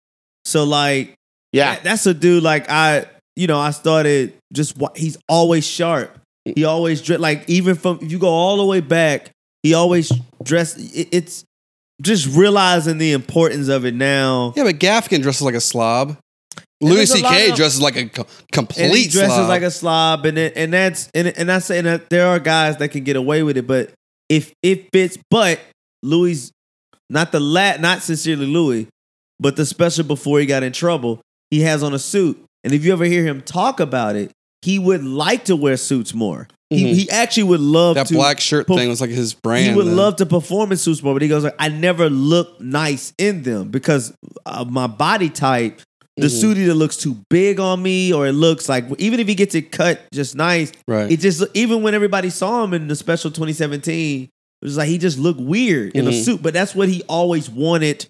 So 0.45 0.65
like, 0.65 1.15
Yeah, 1.53 1.75
that- 1.77 1.85
that's 1.85 2.07
a 2.07 2.15
dude. 2.15 2.43
Like 2.43 2.69
I, 2.69 3.07
you 3.37 3.47
know, 3.47 3.59
I 3.61 3.71
started 3.71 4.33
just. 4.53 4.77
wa- 4.77 4.91
He's 4.97 5.17
always 5.29 5.65
sharp. 5.65 6.19
He 6.45 6.65
always 6.65 7.03
dress 7.03 7.21
like 7.21 7.49
even 7.49 7.77
from 7.77 8.01
if 8.03 8.11
you 8.11 8.19
go 8.19 8.29
all 8.29 8.57
the 8.57 8.65
way 8.65 8.81
back, 8.81 9.31
he 9.67 9.75
always 9.75 10.13
dressed. 10.45 10.79
It, 10.79 11.09
it's 11.11 11.45
just 12.01 12.37
realizing 12.37 12.99
the 12.99 13.13
importance 13.13 13.67
of 13.69 13.85
it 13.85 13.95
now. 13.95 14.53
Yeah, 14.55 14.63
but 14.63 14.77
Gaffigan 14.77 15.23
dresses 15.23 15.43
like 15.43 15.57
a 15.57 15.61
slob. 15.61 16.17
And 16.81 16.91
Louis 16.91 16.97
there's 17.09 17.21
a 17.21 17.25
lot 17.25 17.33
C.K. 17.33 17.57
dresses 17.57 17.81
like 17.81 17.97
a 17.97 18.09
co- 18.09 18.27
complete 18.53 19.11
dresses 19.11 19.35
slob. 19.35 19.49
like 19.49 19.63
a 19.63 19.71
slob, 19.71 20.27
and 20.27 20.39
it, 20.39 20.53
and 20.57 20.73
that's 20.73 21.11
and 21.15 21.29
and 21.29 21.51
I 21.51 21.59
say 21.59 21.81
that 21.81 22.01
uh, 22.01 22.05
there 22.11 22.29
are 22.29 22.39
guys 22.39 22.77
that 22.77 22.91
can 22.91 23.03
get 23.03 23.17
away 23.17 23.43
with 23.43 23.57
it, 23.57 23.67
but 23.67 23.93
if 24.29 24.53
it 24.63 24.89
fits, 24.93 25.19
but 25.31 25.59
Louis, 26.03 26.53
not 27.11 27.33
the 27.33 27.41
lat, 27.41 27.81
not 27.81 28.03
sincerely 28.03 28.47
Louis, 28.47 28.87
but 29.41 29.57
the 29.57 29.67
special 29.67 30.05
before 30.05 30.39
he 30.39 30.47
got 30.47 30.63
in 30.63 30.73
trouble, 30.73 31.21
he 31.51 31.63
has 31.63 31.83
on 31.83 31.93
a 31.93 31.99
suit, 31.99 32.41
and 32.63 32.73
if 32.73 32.85
you 32.85 32.93
ever 32.93 33.05
hear 33.05 33.25
him 33.25 33.41
talk 33.41 33.81
about 33.81 34.15
it, 34.15 34.31
he 34.67 34.79
would 34.79 35.05
like 35.05 35.45
to 35.47 35.57
wear 35.57 35.77
suits 35.77 36.13
more. 36.15 36.49
Mhm. 36.73 36.79
He 36.79 36.95
he 36.95 37.11
actually 37.11 37.45
would 37.45 37.61
love 37.61 37.95
that 37.95 38.09
to. 38.09 38.15
black 38.15 38.41
shirt 38.41 38.67
perf- 38.67 38.77
thing 38.77 38.89
was 38.89 39.01
like 39.01 39.11
his 39.11 39.35
brand. 39.35 39.67
he 39.71 39.75
would 39.75 39.87
then. 39.87 39.97
love 39.97 40.17
to 40.17 40.27
perform 40.27 40.73
in 40.73 40.79
suits 40.79 41.03
more, 41.03 41.15
but 41.15 41.23
he 41.23 41.29
goes 41.29 41.45
like, 41.45 41.55
I 41.59 41.69
never 41.69 42.11
look 42.11 42.61
nice 42.61 43.13
in 43.19 43.43
them 43.43 43.69
because 43.71 44.13
of 44.45 44.71
my 44.71 44.87
body 44.89 45.31
type. 45.31 45.81
The 46.19 46.27
Mhm. 46.29 46.41
suit 46.41 46.57
either 46.59 46.75
looks 46.75 46.97
too 46.97 47.17
big 47.31 47.61
on 47.61 47.83
me, 47.83 48.13
or 48.13 48.27
it 48.27 48.33
looks 48.33 48.69
like 48.69 48.87
even 48.99 49.21
if 49.21 49.29
he 49.29 49.35
gets 49.35 49.55
it 49.55 49.71
cut 49.71 50.01
just 50.13 50.35
nice, 50.35 50.73
right. 50.89 51.13
it 51.13 51.21
just 51.21 51.45
even 51.55 51.83
when 51.83 51.95
everybody 51.95 52.31
saw 52.31 52.65
him 52.65 52.73
in 52.75 52.89
the 52.89 52.97
special 52.97 53.31
2017, 53.31 54.23
it 54.25 54.65
was 54.65 54.77
like 54.79 54.89
he 54.89 54.97
just 54.99 55.19
looked 55.19 55.41
weird 55.41 55.93
in 55.95 56.07
a 56.09 56.11
Mhm. 56.11 56.25
suit. 56.25 56.43
But 56.43 56.55
that's 56.55 56.75
what 56.75 56.89
he 56.89 57.03
always 57.09 57.49
wanted 57.51 58.07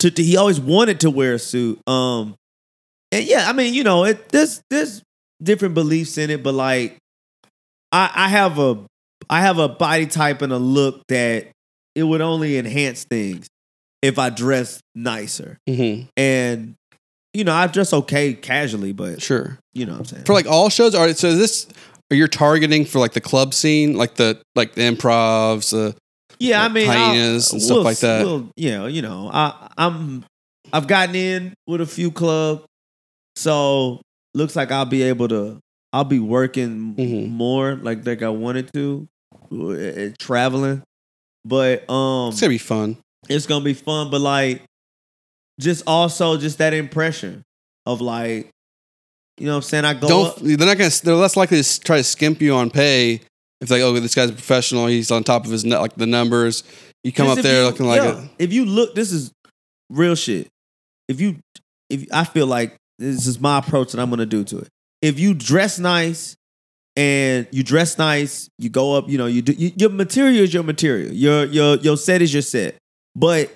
to, 0.00 0.10
to. 0.10 0.22
He 0.22 0.36
always 0.36 0.58
wanted 0.60 0.98
to 1.00 1.10
wear 1.10 1.34
a 1.34 1.38
suit. 1.38 1.78
Um, 1.88 2.34
and 3.12 3.24
yeah, 3.24 3.48
I 3.48 3.52
mean, 3.54 3.72
you 3.72 3.84
know, 3.84 4.04
it 4.04 4.28
this 4.30 4.60
there's 4.68 5.00
different 5.42 5.74
beliefs 5.74 6.18
in 6.18 6.30
it, 6.30 6.42
but 6.42 6.54
like, 6.54 6.96
I 7.92 8.10
I 8.14 8.28
have 8.28 8.58
a 8.58 8.84
I 9.30 9.40
have 9.40 9.58
a 9.58 9.68
body 9.68 10.06
type 10.06 10.42
and 10.42 10.52
a 10.52 10.58
look 10.58 11.02
that 11.08 11.48
it 11.94 12.02
would 12.02 12.20
only 12.20 12.58
enhance 12.58 13.04
things 13.04 13.46
if 14.02 14.18
I 14.18 14.30
dressed 14.30 14.80
nicer. 14.94 15.56
Mhm. 15.68 16.08
And 16.16 16.74
you 17.32 17.42
know, 17.44 17.54
I 17.54 17.66
dress 17.66 17.92
okay 17.92 18.34
casually, 18.34 18.92
but 18.92 19.20
Sure. 19.22 19.58
you 19.72 19.86
know 19.86 19.92
what 19.92 19.98
I'm 20.00 20.04
saying. 20.06 20.24
For 20.24 20.34
like 20.34 20.46
all 20.46 20.68
shows, 20.68 20.94
are 20.94 21.12
so 21.14 21.28
is 21.28 21.38
this 21.38 21.66
are 22.12 22.16
you 22.16 22.28
targeting 22.28 22.84
for 22.84 22.98
like 22.98 23.12
the 23.12 23.20
club 23.20 23.54
scene, 23.54 23.96
like 23.96 24.14
the 24.16 24.40
like 24.54 24.74
the 24.74 24.82
improvs, 24.82 25.70
the 25.70 25.96
Yeah, 26.38 26.60
I 26.60 26.64
like 26.64 26.72
mean, 26.72 26.90
I'll- 26.90 27.14
and 27.14 27.42
stuff 27.42 27.62
we'll- 27.70 27.82
like 27.82 27.98
that. 27.98 28.24
we'll- 28.26 28.48
you 28.56 28.70
know, 28.72 28.86
you 28.86 29.02
know, 29.02 29.30
I, 29.32 29.68
I'm, 29.78 30.24
I've 30.72 30.86
gotten 30.86 31.14
in 31.14 31.54
with 31.66 31.80
a 31.80 31.86
few 31.86 32.10
club, 32.10 32.64
so 33.36 34.00
looks 34.34 34.56
like 34.56 34.70
I'll 34.70 34.84
be 34.84 35.02
able 35.02 35.28
to. 35.28 35.58
I'll 35.92 36.04
be 36.04 36.18
working 36.18 36.94
Mhm. 36.96 37.30
more 37.30 37.76
like 37.76 38.04
like 38.06 38.22
I 38.22 38.28
wanted 38.30 38.72
to, 38.74 39.06
uh, 39.52 40.14
traveling, 40.18 40.82
but 41.44 41.88
um, 41.88 42.30
it's 42.32 42.40
gonna 42.40 42.50
be 42.50 42.58
fun. 42.58 42.96
it's 43.28 43.46
gonna 43.46 43.64
be 43.64 43.74
fun. 43.74 44.10
But 44.10 44.20
like, 44.20 44.62
just 45.60 45.84
also 45.86 46.36
just 46.36 46.58
that 46.58 46.74
impression 46.74 47.42
of 47.86 48.00
like, 48.00 48.50
you 49.38 49.46
know, 49.46 49.52
what 49.52 49.56
I'm 49.58 49.62
saying 49.62 49.84
I 49.84 49.94
go 49.94 50.08
Don't 50.08 50.26
up, 50.26 50.36
they're 50.40 50.56
not 50.66 50.78
gonna 50.78 50.90
they're 51.02 51.14
less 51.14 51.36
likely 51.36 51.62
to 51.62 51.80
try 51.80 51.98
to 51.98 52.04
skimp 52.04 52.40
you 52.42 52.54
on 52.54 52.70
pay 52.70 53.20
if 53.60 53.70
like 53.70 53.80
oh 53.82 53.92
this 54.00 54.14
guy's 54.16 54.30
a 54.30 54.32
professional, 54.32 54.86
he's 54.88 55.10
on 55.12 55.22
top 55.22 55.44
of 55.44 55.50
his 55.52 55.64
net 55.64 55.80
like 55.80 55.94
the 55.94 56.06
numbers. 56.06 56.64
You 57.04 57.12
come 57.12 57.28
up 57.28 57.38
there 57.38 57.60
you- 57.62 57.66
looking 57.68 57.86
like 57.86 58.02
a, 58.02 58.28
if 58.38 58.52
you 58.52 58.64
look, 58.64 58.94
this 58.96 59.12
is 59.12 59.30
real 59.90 60.16
shit. 60.16 60.48
If 61.06 61.20
you, 61.20 61.36
if 61.90 62.06
I 62.12 62.24
feel 62.24 62.46
like 62.46 62.74
this 62.98 63.26
is 63.26 63.40
my 63.40 63.58
approach 63.58 63.92
that 63.92 64.00
I'm 64.00 64.10
gonna 64.10 64.26
do 64.26 64.44
to 64.44 64.58
it. 64.58 64.68
If 65.02 65.18
you 65.18 65.34
dress 65.34 65.78
nice 65.78 66.36
and 66.96 67.46
you 67.50 67.62
dress 67.62 67.98
nice, 67.98 68.48
you 68.58 68.70
go 68.70 68.94
up. 68.94 69.08
You 69.08 69.18
know, 69.18 69.26
you 69.26 69.42
do 69.42 69.52
you, 69.52 69.72
your 69.76 69.90
material 69.90 70.42
is 70.44 70.54
your 70.54 70.62
material. 70.62 71.12
Your 71.12 71.44
your 71.44 71.76
your 71.76 71.96
set 71.96 72.22
is 72.22 72.32
your 72.32 72.42
set. 72.42 72.76
But 73.16 73.52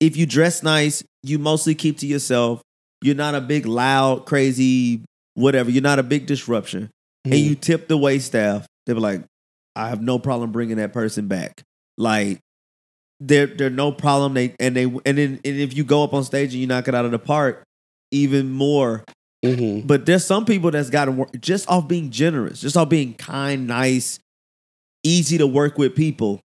if 0.00 0.16
you 0.16 0.26
dress 0.26 0.62
nice, 0.62 1.02
you 1.22 1.38
mostly 1.38 1.74
keep 1.74 1.98
to 1.98 2.06
yourself. 2.06 2.60
You're 3.02 3.14
not 3.14 3.34
a 3.34 3.40
big 3.40 3.66
loud, 3.66 4.26
crazy, 4.26 5.02
whatever. 5.34 5.70
You're 5.70 5.82
not 5.82 5.98
a 5.98 6.02
big 6.04 6.26
disruption 6.26 6.90
and 7.24 7.34
Mhm. 7.34 7.44
you 7.44 7.54
tip 7.54 7.88
the 7.88 7.96
wait 7.96 8.20
staff, 8.22 8.66
they 8.86 8.92
were 8.94 9.00
like, 9.00 9.22
I 9.76 9.88
have 9.88 10.02
no 10.02 10.18
problem 10.18 10.52
bringing 10.52 10.76
that 10.76 10.92
person 10.92 11.28
back. 11.28 11.62
Like, 11.96 12.38
they're 13.20 13.46
they're 13.46 13.70
no 13.70 13.92
problem. 13.92 14.34
They 14.34 14.54
and 14.60 14.76
they 14.76 14.84
and 14.84 15.00
then 15.18 15.40
and 15.44 15.56
if 15.60 15.76
you 15.76 15.84
go 15.84 16.02
up 16.04 16.12
on 16.14 16.24
stage 16.24 16.52
and 16.52 16.60
you 16.60 16.66
knock 16.66 16.88
it 16.88 16.94
out 16.94 17.04
of 17.04 17.10
the 17.12 17.18
park, 17.18 17.62
even 18.12 18.50
more. 18.52 19.04
Mhm. 19.44 19.84
But 19.86 20.06
there's 20.06 20.24
some 20.24 20.44
people 20.44 20.70
that's 20.70 20.90
gotten 20.90 21.16
work 21.16 21.30
just 21.40 21.68
off 21.68 21.88
being 21.88 22.10
generous, 22.10 22.60
just 22.60 22.76
off 22.76 22.88
being 22.88 23.14
kind, 23.14 23.66
nice, 23.66 24.20
easy 25.02 25.38
to 25.38 25.46
work 25.46 25.78
with 25.78 25.96
people. 25.96 26.40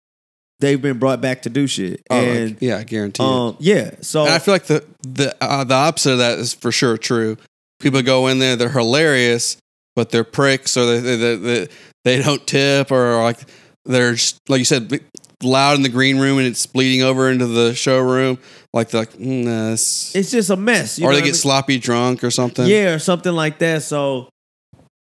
They've 0.60 0.82
been 0.82 1.00
brought 1.00 1.20
back 1.20 1.42
to 1.42 1.50
do 1.50 1.66
shit, 1.66 2.02
Oh, 2.10 2.18
like, 2.20 2.28
and 2.28 2.58
yeah, 2.62 2.78
I 2.78 2.84
guarantee 2.84 3.24
um, 3.24 3.58
yeah. 3.60 3.96
So 4.02 4.22
And 4.26 4.34
I 4.34 4.40
feel 4.40 4.54
like 4.54 4.66
the 4.66 4.86
the 5.02 5.36
uh, 5.42 5.64
the 5.64 5.74
opposite 5.74 6.12
of 6.14 6.18
that 6.20 6.38
is 6.38 6.54
for 6.54 6.72
sure 6.72 6.98
true 6.98 7.38
people 7.80 8.02
go 8.02 8.28
in 8.28 8.40
there, 8.40 8.56
they're 8.56 8.70
hilarious, 8.70 9.58
but 9.96 10.10
they're 10.10 10.24
pricks 10.24 10.78
or 10.78 10.86
they 10.86 11.00
they, 11.00 11.16
they, 11.18 11.36
they, 11.36 11.68
they 12.06 12.22
don't 12.22 12.46
tip 12.48 12.92
or 12.92 13.22
like 13.22 13.40
they're 13.86 14.14
just, 14.14 14.38
like 14.48 14.60
you 14.60 14.66
said 14.66 15.02
loud 15.42 15.76
in 15.76 15.84
the 15.84 15.90
green 15.90 16.18
room 16.20 16.38
and 16.38 16.48
it's 16.48 16.66
bleeding 16.66 17.02
over 17.04 17.30
into 17.30 17.46
the 17.48 17.74
showroom. 17.76 18.38
Like 18.74 18.90
they're 18.90 19.02
like, 19.02 19.14
mm, 19.14 19.44
nah, 19.46 19.72
It's 19.74 20.32
just 20.32 20.50
a 20.50 20.56
mess. 20.56 20.98
you 20.98 21.06
or 21.06 21.10
know 21.10 21.12
they 21.12 21.18
what 21.18 21.24
I 21.24 21.28
get 21.28 21.34
mean? 21.34 21.34
sloppy 21.36 21.78
drunk 21.78 22.24
or 22.24 22.32
something. 22.32 22.66
Yeah, 22.68 22.94
or 22.96 23.00
something 23.00 23.34
like 23.34 23.60
that. 23.60 23.84
So, 23.84 24.30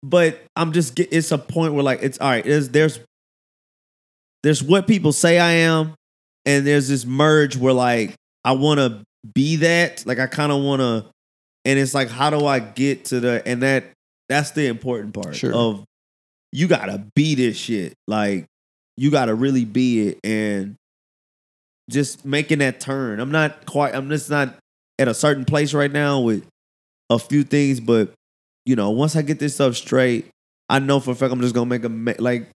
but 0.03 0.44
I'm 0.56 0.73
just 0.73 0.95
get, 0.95 1.10
it's 1.14 1.32
a 1.32 1.38
point 1.38 1.73
where 1.73 1.84
like 1.84 1.99
it's 2.03 2.19
all 2.19 2.30
right. 2.30 2.44
There's 2.44 2.69
there's 2.69 2.99
there's 4.44 4.61
what 4.61 4.88
people 4.88 5.11
say 5.14 5.40
I 5.40 5.52
am, 5.52 5.95
and 6.45 6.68
there's 6.68 6.88
this 6.88 7.06
merge 7.06 7.56
where 7.57 7.73
like 7.73 8.14
I 8.44 8.52
want 8.53 8.80
to 8.80 9.02
be 9.34 9.56
that. 9.57 10.06
Like 10.06 10.19
I 10.19 10.27
kind 10.27 10.52
of 10.52 10.61
want 10.61 10.82
to, 10.82 11.06
and 11.64 11.80
it's 11.80 11.94
like 11.94 12.10
how 12.10 12.30
do 12.30 12.45
I 12.45 12.60
get 12.60 13.06
to 13.06 13.19
the 13.19 13.41
and 13.48 13.64
that 13.64 13.86
that's 14.30 14.52
the 14.52 14.68
important 14.68 15.14
part 15.14 15.36
Sure. 15.36 15.53
of 15.53 15.84
you 16.52 16.68
gotta 16.68 17.06
be 17.15 17.36
this 17.36 17.56
shit. 17.57 17.94
Like 18.07 18.45
you 18.98 19.11
gotta 19.11 19.34
really 19.34 19.65
be 19.65 20.10
it 20.10 20.19
and 20.23 20.76
just 21.90 22.26
making 22.26 22.60
that 22.60 22.80
turn. 22.80 23.20
I'm 23.20 23.32
not 23.32 23.66
quite. 23.66 23.95
I'm 23.95 24.10
just 24.10 24.30
not 24.30 24.56
at 24.99 25.07
a 25.07 25.14
certain 25.14 25.45
place 25.45 25.74
right 25.74 25.91
now 25.91 26.22
with 26.22 26.45
a 27.10 27.20
few 27.20 27.44
things, 27.44 27.80
but 27.80 28.12
you 28.66 28.76
know, 28.76 28.91
once 28.91 29.16
I 29.16 29.22
get 29.22 29.40
this 29.40 29.56
stuff 29.56 29.76
straight, 29.76 30.28
I 30.70 30.80
know 30.80 30.99
for 30.99 31.12
a 31.12 31.16
fact 31.16 31.32
I'm 31.32 31.41
just 31.41 31.53
gonna 31.53 31.68
make 31.68 31.84
a 31.84 32.22
like, 32.22 32.49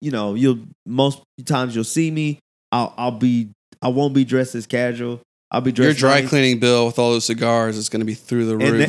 you 0.00 0.10
know, 0.10 0.34
you'll 0.34 0.60
most 0.86 1.22
times 1.44 1.74
you'll 1.74 1.84
see 1.84 2.10
me. 2.10 2.38
I'll 2.72 2.94
I'll 2.96 3.10
be 3.10 3.50
I 3.82 3.88
won't 3.88 4.14
be 4.14 4.24
dressed 4.24 4.54
as 4.54 4.66
casual. 4.66 5.20
I'll 5.52 5.60
be 5.60 5.72
dressed. 5.72 6.00
Your 6.00 6.10
dry 6.10 6.20
nice. 6.20 6.28
cleaning 6.28 6.60
bill 6.60 6.86
with 6.86 6.98
all 6.98 7.10
those 7.10 7.24
cigars 7.24 7.76
is 7.76 7.88
going 7.88 8.00
to 8.00 8.06
be 8.06 8.14
through 8.14 8.46
the 8.46 8.56
roof. 8.56 8.88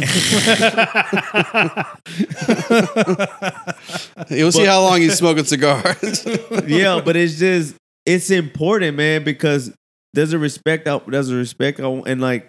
You'll 4.29 4.51
see 4.51 4.65
how 4.65 4.83
long 4.83 5.01
he's 5.01 5.17
smoking 5.17 5.45
cigars. 5.45 6.23
yeah, 6.67 7.01
but 7.03 7.15
it's 7.15 7.39
just 7.39 7.75
it's 8.05 8.29
important, 8.29 8.95
man, 8.95 9.23
because 9.23 9.73
there's 10.13 10.33
a 10.33 10.39
respect 10.39 10.87
out 10.87 11.09
there's 11.09 11.29
a 11.29 11.35
respect 11.35 11.79
I, 11.79 11.87
and 12.05 12.21
like 12.21 12.47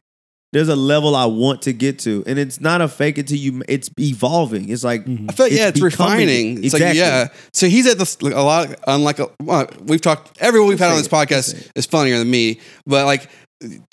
there's 0.53 0.69
a 0.69 0.77
level 0.77 1.17
I 1.17 1.25
want 1.25 1.63
to 1.63 1.73
get 1.73 1.99
to, 2.01 2.23
and 2.27 2.39
it's 2.39 2.61
not 2.61 2.83
a 2.83 2.89
fake 2.89 3.17
it 3.17 3.27
till 3.29 3.39
you. 3.39 3.63
It's 3.69 3.89
evolving. 3.99 4.69
It's 4.69 4.85
like 4.85 5.01
I 5.03 5.33
feel 5.33 5.47
like, 5.47 5.53
yeah, 5.53 5.69
it's 5.69 5.81
becoming 5.81 5.83
refining. 6.27 6.59
it. 6.59 6.65
It's 6.67 6.75
Exactly. 6.75 6.87
like, 6.89 6.95
yeah. 6.97 7.29
So 7.55 7.69
he's 7.69 7.87
at 7.87 7.97
this, 7.97 8.21
like, 8.21 8.35
a 8.35 8.41
lot, 8.41 8.69
unlike, 8.87 9.19
a, 9.19 9.31
well, 9.43 9.67
we've 9.81 10.03
talked, 10.03 10.37
everyone 10.43 10.69
we've 10.69 10.79
had 10.79 10.91
on 10.91 10.99
this 10.99 11.09
podcast 11.09 11.71
is 11.75 11.87
funnier 11.87 12.19
than 12.19 12.31
me. 12.31 12.61
But 12.85 13.07
like, 13.07 13.31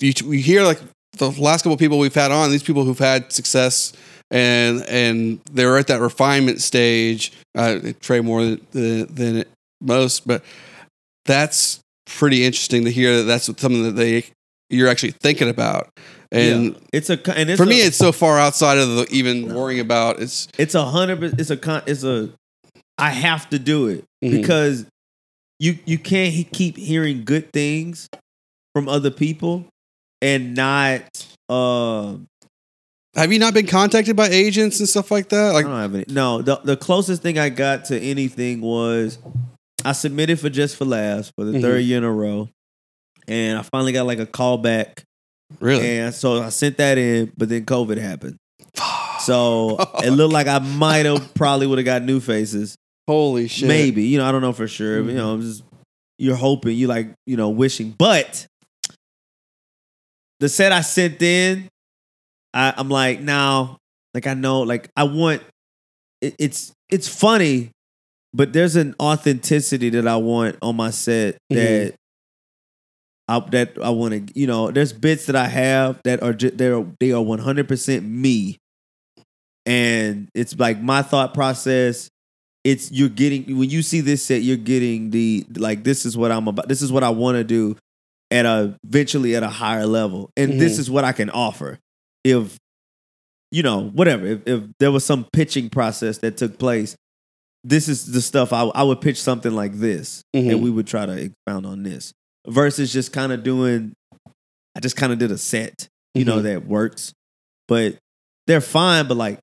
you, 0.00 0.12
we 0.26 0.42
hear 0.42 0.62
like 0.64 0.78
the 1.16 1.30
last 1.30 1.62
couple 1.62 1.72
of 1.72 1.78
people 1.78 1.98
we've 1.98 2.14
had 2.14 2.30
on, 2.30 2.50
these 2.50 2.62
people 2.62 2.84
who've 2.84 2.98
had 2.98 3.32
success 3.32 3.94
and 4.30 4.82
and 4.86 5.40
they're 5.50 5.78
at 5.78 5.86
that 5.86 6.00
refinement 6.00 6.60
stage. 6.60 7.32
Uh, 7.56 7.78
Trey 8.00 8.20
more 8.20 8.44
than, 8.44 8.66
than, 8.72 9.14
than 9.14 9.44
most, 9.80 10.26
but 10.26 10.44
that's 11.24 11.80
pretty 12.18 12.44
interesting 12.44 12.84
to 12.84 12.90
hear 12.90 13.18
that 13.18 13.22
that's 13.24 13.44
something 13.46 13.82
that 13.84 13.92
they 13.96 14.24
you're 14.68 14.88
actually 14.88 15.12
thinking 15.12 15.48
about. 15.48 15.90
And 16.32 16.74
yeah. 16.74 16.78
it's 16.92 17.10
a 17.10 17.18
and 17.36 17.50
it's 17.50 17.58
for 17.58 17.64
a, 17.64 17.66
me, 17.66 17.80
it's 17.80 17.96
so 17.96 18.12
far 18.12 18.38
outside 18.38 18.78
of 18.78 18.88
the 18.88 19.06
even 19.10 19.52
worrying 19.54 19.80
about 19.80 20.20
it's 20.20 20.46
it's 20.58 20.74
a 20.74 20.84
hundred. 20.84 21.40
It's 21.40 21.50
a 21.50 21.56
con. 21.56 21.82
It's 21.86 22.04
a. 22.04 22.30
I 22.98 23.10
have 23.10 23.48
to 23.50 23.58
do 23.58 23.88
it 23.88 24.04
Mhm. 24.22 24.30
because 24.30 24.86
you 25.58 25.78
you 25.86 25.98
can't 25.98 26.50
keep 26.52 26.76
hearing 26.76 27.24
good 27.24 27.52
things 27.52 28.08
from 28.74 28.88
other 28.88 29.10
people 29.10 29.64
and 30.22 30.54
not. 30.54 31.26
Uh, 31.48 32.16
Have 33.16 33.32
you 33.32 33.40
not 33.40 33.54
been 33.54 33.66
contacted 33.66 34.14
by 34.14 34.28
agents 34.28 34.78
and 34.78 34.88
stuff 34.88 35.10
like 35.10 35.30
that? 35.30 35.52
Like, 35.52 35.66
I 35.66 35.68
don't 35.68 35.80
have 35.80 35.94
any. 35.96 36.04
No, 36.08 36.42
the 36.42 36.60
the 36.62 36.76
closest 36.76 37.22
thing 37.22 37.38
I 37.40 37.48
got 37.48 37.86
to 37.86 37.98
anything 38.00 38.60
was 38.60 39.18
I 39.84 39.92
submitted 39.92 40.38
for 40.40 40.48
Just 40.50 40.76
for 40.76 40.84
Laughs 40.84 41.32
for 41.36 41.44
the 41.44 41.52
Mhm. 41.58 41.62
third 41.62 41.78
year 41.80 41.98
in 41.98 42.04
a 42.04 42.12
row, 42.12 42.48
and 43.28 43.58
I 43.58 43.62
finally 43.62 43.92
got 43.92 44.06
like 44.06 44.18
a 44.18 44.26
call 44.26 44.58
back, 44.58 45.04
really? 45.60 45.98
and 45.98 46.14
so 46.14 46.42
I 46.42 46.48
sent 46.50 46.76
that 46.78 46.98
in, 46.98 47.32
but 47.36 47.48
then 47.48 47.64
COVID 47.64 47.96
happened. 47.98 48.36
So 49.20 49.76
it 50.04 50.10
looked 50.10 50.32
like 50.32 50.46
I 50.46 50.58
might 50.58 51.06
have 51.06 51.32
probably 51.34 51.66
would 51.66 51.78
have 51.78 51.84
got 51.84 52.02
new 52.02 52.20
faces. 52.20 52.76
Holy 53.08 53.48
shit! 53.48 53.68
Maybe. 53.68 54.04
You 54.04 54.18
know, 54.18 54.26
I 54.26 54.32
don't 54.32 54.42
know 54.42 54.52
for 54.52 54.68
sure. 54.68 55.02
But, 55.02 55.10
you 55.10 55.16
know, 55.16 55.32
I'm 55.34 55.40
just 55.42 55.62
you're 56.18 56.36
hoping, 56.36 56.76
you 56.76 56.86
like, 56.86 57.08
you 57.26 57.36
know, 57.36 57.48
wishing. 57.48 57.94
But 57.98 58.46
the 60.38 60.48
set 60.48 60.70
I 60.72 60.82
sent 60.82 61.20
in, 61.22 61.68
I, 62.54 62.74
I'm 62.76 62.88
like, 62.90 63.20
now, 63.20 63.78
like 64.14 64.26
I 64.26 64.34
know, 64.34 64.60
like 64.60 64.88
I 64.96 65.04
want 65.04 65.42
it, 66.20 66.34
it's 66.38 66.72
it's 66.90 67.08
funny, 67.08 67.70
but 68.32 68.52
there's 68.52 68.76
an 68.76 68.94
authenticity 69.00 69.90
that 69.90 70.06
I 70.06 70.16
want 70.16 70.56
on 70.62 70.76
my 70.76 70.90
set 70.90 71.38
that 71.50 71.94
I 73.28 73.40
that 73.50 73.78
I 73.82 73.90
want 73.90 74.28
to, 74.28 74.38
you 74.38 74.46
know, 74.46 74.70
there's 74.70 74.92
bits 74.92 75.26
that 75.26 75.36
I 75.36 75.46
have 75.46 76.00
that 76.04 76.22
are 76.22 76.32
just 76.32 76.58
they're 76.58 76.84
they 76.98 77.12
are 77.12 77.22
100% 77.22 78.08
me. 78.08 78.58
And 79.66 80.28
it's 80.34 80.58
like 80.58 80.80
my 80.80 81.02
thought 81.02 81.34
process 81.34 82.10
it's 82.64 82.90
you're 82.92 83.08
getting 83.08 83.58
when 83.58 83.70
you 83.70 83.82
see 83.82 84.00
this 84.00 84.24
set, 84.24 84.42
you're 84.42 84.56
getting 84.56 85.10
the 85.10 85.46
like 85.56 85.84
this 85.84 86.04
is 86.04 86.16
what 86.16 86.30
I'm 86.30 86.48
about. 86.48 86.68
This 86.68 86.82
is 86.82 86.92
what 86.92 87.02
I 87.02 87.10
want 87.10 87.36
to 87.36 87.44
do 87.44 87.76
at 88.30 88.46
a 88.46 88.78
eventually 88.84 89.34
at 89.34 89.42
a 89.42 89.48
higher 89.48 89.86
level, 89.86 90.30
and 90.36 90.50
mm-hmm. 90.50 90.60
this 90.60 90.78
is 90.78 90.90
what 90.90 91.04
I 91.04 91.12
can 91.12 91.30
offer. 91.30 91.78
If 92.22 92.58
you 93.50 93.62
know 93.62 93.88
whatever, 93.88 94.26
if, 94.26 94.46
if 94.46 94.62
there 94.78 94.92
was 94.92 95.04
some 95.04 95.26
pitching 95.32 95.70
process 95.70 96.18
that 96.18 96.36
took 96.36 96.58
place, 96.58 96.96
this 97.64 97.88
is 97.88 98.06
the 98.06 98.20
stuff 98.20 98.52
I, 98.52 98.62
I 98.64 98.82
would 98.82 99.00
pitch 99.00 99.20
something 99.20 99.52
like 99.52 99.74
this, 99.74 100.22
Mhm. 100.34 100.50
and 100.52 100.62
we 100.62 100.70
would 100.70 100.86
try 100.86 101.04
to 101.06 101.12
expound 101.12 101.66
on 101.66 101.82
this 101.82 102.12
versus 102.46 102.92
just 102.92 103.12
kind 103.12 103.32
of 103.32 103.42
doing. 103.42 103.92
I 104.76 104.80
just 104.80 104.96
kind 104.96 105.12
of 105.12 105.18
did 105.18 105.30
a 105.30 105.38
set, 105.38 105.88
you 106.14 106.24
know, 106.24 106.38
Mhm. 106.38 106.42
that 106.44 106.66
works, 106.66 107.12
but 107.68 107.96
they're 108.46 108.60
fine. 108.60 109.08
But 109.08 109.16
like, 109.16 109.38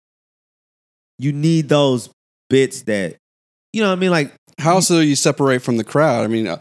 you 1.19 1.31
need 1.31 1.69
those 1.69 2.09
bits 2.49 2.83
that 2.83 3.17
you 3.73 3.81
know 3.81 3.89
what 3.89 3.97
I 3.97 3.99
mean 3.99 4.11
like 4.11 4.33
How 4.59 4.75
else 4.75 4.87
do 4.87 5.01
you 5.01 5.15
separate 5.15 5.61
from 5.61 5.77
the 5.77 5.83
crowd? 5.83 6.23
I 6.23 6.27
mean, 6.27 6.47
uh, 6.47 6.59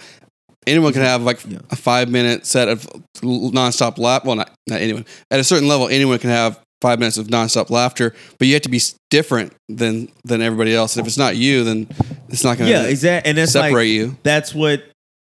anyone 0.66 0.92
can 0.92 1.00
have 1.02 1.22
like 1.22 1.40
Yeah. 1.48 1.60
a 1.70 1.76
five 1.76 2.10
minute 2.10 2.44
set 2.44 2.68
of 2.68 2.86
nonstop 3.22 3.96
lap. 3.98 4.24
Well, 4.26 4.34
not 4.34 4.52
not 4.66 4.80
anyone. 4.82 5.06
At 5.30 5.40
a 5.40 5.44
certain 5.44 5.68
level, 5.68 5.88
anyone 5.88 6.18
can 6.18 6.28
have 6.30 6.60
five 6.82 6.98
minutes 6.98 7.16
of 7.18 7.28
nonstop 7.28 7.70
laughter, 7.70 8.14
but 8.38 8.46
you 8.48 8.54
have 8.54 8.62
to 8.62 8.68
be 8.68 8.80
different 9.10 9.52
than 9.68 10.08
than 10.24 10.42
everybody 10.42 10.74
else. 10.74 10.96
And 10.96 11.00
if 11.02 11.06
it's 11.08 11.18
not 11.18 11.36
you, 11.36 11.64
then 11.64 11.86
it's 12.28 12.44
not 12.44 12.58
going 12.58 12.68
to 12.70 12.76
yeah 12.76 12.82
exactly 12.84 13.28
and 13.30 13.38
that's 13.38 13.52
separate 13.52 13.72
like 13.72 13.86
you. 13.88 14.16
that's 14.22 14.54
what 14.54 14.82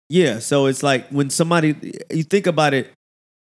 yeah 0.09 0.39
so 0.39 0.67
it's 0.67 0.83
like 0.83 1.09
when 1.09 1.31
somebody 1.31 1.75
you 2.11 2.23
think 2.23 2.47
about 2.47 2.75
it 2.75 2.91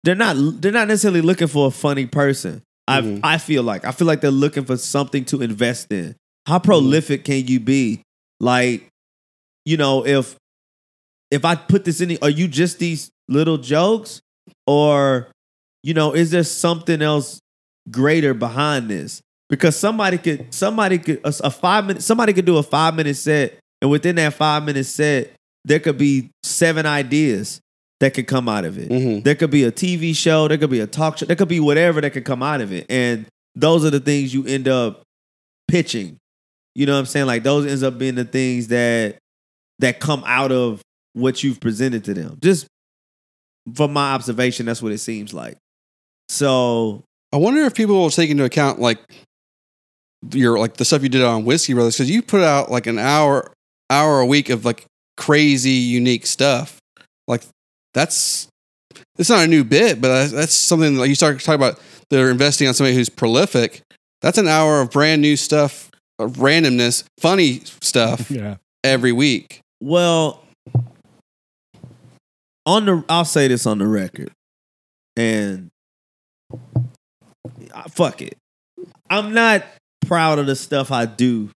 they're 0.03 0.15
not 0.15 0.35
they're 0.61 0.71
not 0.71 0.87
necessarily 0.87 1.21
looking 1.21 1.47
for 1.47 1.67
a 1.67 1.71
funny 1.71 2.05
person 2.05 2.61
I 2.87 3.01
Mhm. 3.01 3.19
I 3.23 3.37
feel 3.37 3.63
like 3.63 3.85
I 3.85 3.91
feel 3.91 4.07
like 4.07 4.21
they're 4.21 4.31
looking 4.31 4.65
for 4.65 4.77
something 4.77 5.23
to 5.25 5.41
invest 5.41 5.91
in 5.91 6.15
how 6.47 6.59
prolific 6.59 7.23
can 7.25 7.45
you 7.47 7.59
be 7.59 8.01
like 8.39 8.87
you 9.65 9.77
know 9.77 10.05
if 10.05 10.35
if 11.31 11.45
I 11.45 11.55
put 11.55 11.85
this 11.85 12.01
in 12.01 12.17
are 12.21 12.29
you 12.29 12.47
just 12.47 12.79
these 12.79 13.09
little 13.27 13.57
jokes 13.57 14.21
or 14.67 15.27
you 15.83 15.93
know 15.93 16.13
is 16.13 16.31
there 16.31 16.43
something 16.43 17.01
else 17.01 17.39
greater 17.91 18.33
behind 18.33 18.89
this. 18.89 19.21
Because 19.49 19.75
somebody 19.75 20.17
could 20.19 20.53
somebody 20.53 20.99
could 20.99 21.21
a, 21.23 21.33
a 21.45 21.49
five 21.51 21.85
minute 21.87 22.03
somebody 22.03 22.33
could 22.33 22.45
do 22.45 22.57
a 22.57 22.63
five 22.63 22.93
minute 22.95 23.15
set 23.15 23.57
and 23.81 23.89
within 23.89 24.15
that 24.17 24.33
five 24.35 24.63
minute 24.63 24.85
set 24.85 25.33
there 25.65 25.79
could 25.79 25.97
be 25.97 26.29
seven 26.43 26.85
ideas 26.85 27.59
that 27.99 28.13
could 28.13 28.27
come 28.27 28.47
out 28.47 28.63
of 28.63 28.77
it. 28.77 28.89
Mhm. 28.89 29.23
there 29.23 29.33
could 29.35 29.49
be 29.49 29.63
a 29.63 29.71
tv 29.71 30.15
show 30.15 30.47
there 30.47 30.57
could 30.59 30.69
be 30.69 30.79
a 30.81 30.87
talk 30.87 31.17
show 31.17 31.25
there 31.25 31.35
could 31.35 31.47
be 31.47 31.59
whatever 31.59 31.99
that 31.99 32.11
could 32.11 32.25
come 32.25 32.43
out 32.43 32.61
of 32.61 32.71
it. 32.71 32.85
And 32.89 33.25
those 33.55 33.83
are 33.83 33.89
the 33.89 33.99
things 33.99 34.33
you 34.35 34.45
end 34.45 34.67
up 34.67 35.01
pitching. 35.67 36.17
You 36.75 36.85
know 36.85 36.93
what 36.93 36.99
i'm 36.99 37.05
saying? 37.07 37.25
Like 37.25 37.41
those 37.41 37.65
ends 37.65 37.81
up 37.81 37.97
being 37.97 38.15
the 38.15 38.25
things 38.25 38.67
that 38.67 39.17
that 39.79 39.99
come 39.99 40.23
out 40.27 40.51
of 40.51 40.81
what 41.13 41.43
you've 41.43 41.59
presented 41.59 42.03
to 42.03 42.13
them. 42.13 42.37
Just 42.39 42.67
from 43.73 43.93
my 43.93 44.13
observation 44.13 44.67
that's 44.67 44.81
what 44.83 44.91
it 44.91 44.99
seems 44.99 45.33
like. 45.33 45.57
So 46.27 47.03
I 47.31 47.37
wonder 47.37 47.61
if 47.61 47.75
people 47.75 47.95
will 47.95 48.09
take 48.09 48.29
into 48.29 48.43
account 48.43 48.79
like 48.79 48.99
your 50.33 50.57
like 50.59 50.75
the 50.75 50.85
stuff 50.85 51.03
you 51.03 51.09
did 51.09 51.23
on 51.23 51.45
Whiskey 51.45 51.73
Brothers 51.73 51.95
because 51.95 52.09
you 52.09 52.21
put 52.21 52.41
out 52.41 52.71
like 52.71 52.87
an 52.87 52.99
hour 52.99 53.51
hour 53.89 54.19
a 54.19 54.25
week 54.25 54.49
of 54.49 54.65
like 54.65 54.85
crazy 55.17 55.69
unique 55.71 56.25
stuff. 56.25 56.79
Like 57.27 57.43
that's 57.93 58.47
it's 59.17 59.29
not 59.29 59.43
a 59.43 59.47
new 59.47 59.63
bit, 59.63 60.01
but 60.01 60.07
that's, 60.07 60.31
that's 60.31 60.53
something 60.53 60.95
like 60.97 61.09
you 61.09 61.15
start 61.15 61.39
talking 61.39 61.55
about. 61.61 61.79
They're 62.09 62.31
investing 62.31 62.67
on 62.67 62.73
somebody 62.73 62.95
who's 62.95 63.09
prolific. 63.09 63.81
That's 64.21 64.37
an 64.37 64.47
hour 64.47 64.81
of 64.81 64.89
brand 64.91 65.21
new 65.21 65.35
stuff, 65.35 65.91
of 66.17 66.33
randomness, 66.33 67.03
funny 67.19 67.61
stuff 67.81 68.29
Yeah. 68.31 68.55
every 68.83 69.11
week. 69.11 69.61
Well, 69.79 70.43
on 72.65 72.85
the 72.85 73.03
I'll 73.07 73.25
say 73.25 73.47
this 73.47 73.65
on 73.65 73.77
the 73.77 73.87
record, 73.87 74.31
and 75.15 75.68
fuck 77.89 78.21
it. 78.21 78.37
I'm 79.09 79.33
not 79.33 79.63
proud 80.05 80.39
of 80.39 80.45
the 80.47 80.55
stuff 80.55 80.91
I 80.91 81.05
do 81.05 81.49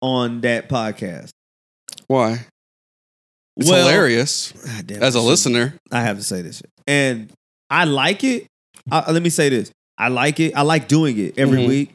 on 0.00 0.40
that 0.42 0.68
podcast. 0.68 1.30
Why? 2.06 2.46
It's 3.56 3.68
Well- 3.70 3.86
hilarious 3.86 4.52
as 4.90 5.14
a 5.14 5.20
listener. 5.20 5.74
I 5.90 6.02
have 6.02 6.18
to 6.18 6.24
say 6.24 6.42
this, 6.42 6.62
and 6.86 7.30
I 7.70 7.84
like 7.84 8.22
it. 8.22 8.46
I, 8.90 9.10
let 9.10 9.22
me 9.22 9.30
say 9.30 9.48
this: 9.48 9.70
I 9.98 10.08
like 10.08 10.38
it. 10.40 10.54
I 10.54 10.62
like 10.62 10.88
doing 10.88 11.18
it 11.18 11.38
every 11.38 11.62
Mhm. 11.62 11.68
week, 11.68 11.90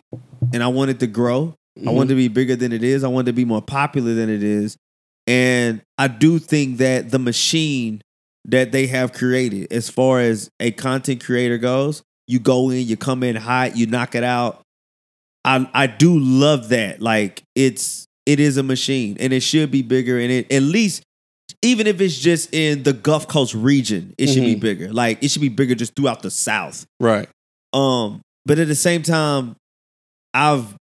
and 0.53 0.63
I 0.63 0.67
want 0.67 0.89
it 0.91 0.99
to 1.01 1.07
grow. 1.07 1.53
I 1.77 1.81
Mhm. 1.81 1.93
want 1.93 2.09
it 2.09 2.13
to 2.13 2.17
be 2.17 2.27
bigger 2.27 2.55
than 2.55 2.71
it 2.73 2.83
is. 2.83 3.03
I 3.03 3.07
want 3.07 3.27
it 3.27 3.31
to 3.31 3.35
be 3.35 3.45
more 3.45 3.61
popular 3.61 4.13
than 4.15 4.29
it 4.29 4.41
is, 4.43 4.75
and 5.27 5.81
I 5.99 6.07
do 6.07 6.39
think 6.39 6.77
that 6.79 7.11
the 7.11 7.19
machine 7.19 8.01
that 8.43 8.71
they 8.71 8.87
have 8.87 9.13
created, 9.13 9.71
as 9.71 9.87
far 9.87 10.19
as 10.19 10.49
a 10.59 10.71
content 10.71 11.23
creator 11.23 11.59
goes, 11.59 12.01
you 12.27 12.39
go 12.39 12.69
in, 12.69 12.87
you 12.87 12.97
come 12.97 13.23
in 13.23 13.35
hot, 13.35 13.75
you 13.77 13.85
knock 13.87 14.15
it 14.15 14.23
out. 14.23 14.61
I 15.43 15.69
I 15.73 15.87
do 15.87 16.17
love 16.19 16.69
that. 16.69 17.01
Like 17.01 17.43
it's 17.55 18.05
it 18.25 18.39
is 18.39 18.57
a 18.57 18.63
machine, 18.63 19.17
and 19.19 19.33
it 19.33 19.41
should 19.41 19.71
be 19.71 19.81
bigger. 19.81 20.19
And 20.19 20.31
it 20.31 20.51
at 20.51 20.61
least 20.63 21.03
even 21.63 21.85
if 21.87 21.99
it's 22.01 22.17
just 22.17 22.53
in 22.53 22.83
the 22.83 22.93
Gulf 22.93 23.27
Coast 23.27 23.53
region, 23.53 24.13
it 24.17 24.27
should 24.27 24.43
be 24.43 24.55
Mhm. 24.55 24.59
bigger. 24.61 24.93
Like 24.93 25.23
it 25.23 25.29
should 25.29 25.41
be 25.41 25.49
bigger 25.49 25.75
just 25.75 25.95
throughout 25.95 26.21
the 26.21 26.31
South. 26.31 26.85
Right. 26.99 27.27
Um, 27.73 28.21
but 28.45 28.57
at 28.59 28.67
the 28.67 28.75
same 28.75 29.01
time, 29.03 29.55
I've 30.33 30.75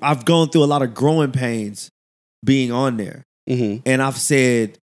I've 0.00 0.24
gone 0.24 0.48
through 0.48 0.64
a 0.64 0.66
lot 0.66 0.82
of 0.82 0.94
growing 0.94 1.32
pains 1.32 1.90
being 2.44 2.72
on 2.72 2.96
there, 2.96 3.22
hmm 3.48 3.76
and 3.84 4.00
I've 4.02 4.16
said 4.18 4.78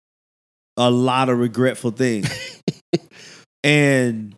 a 0.78 0.90
lot 0.90 1.30
of 1.30 1.38
regretful 1.38 1.92
things, 1.92 2.62
and 3.64 4.34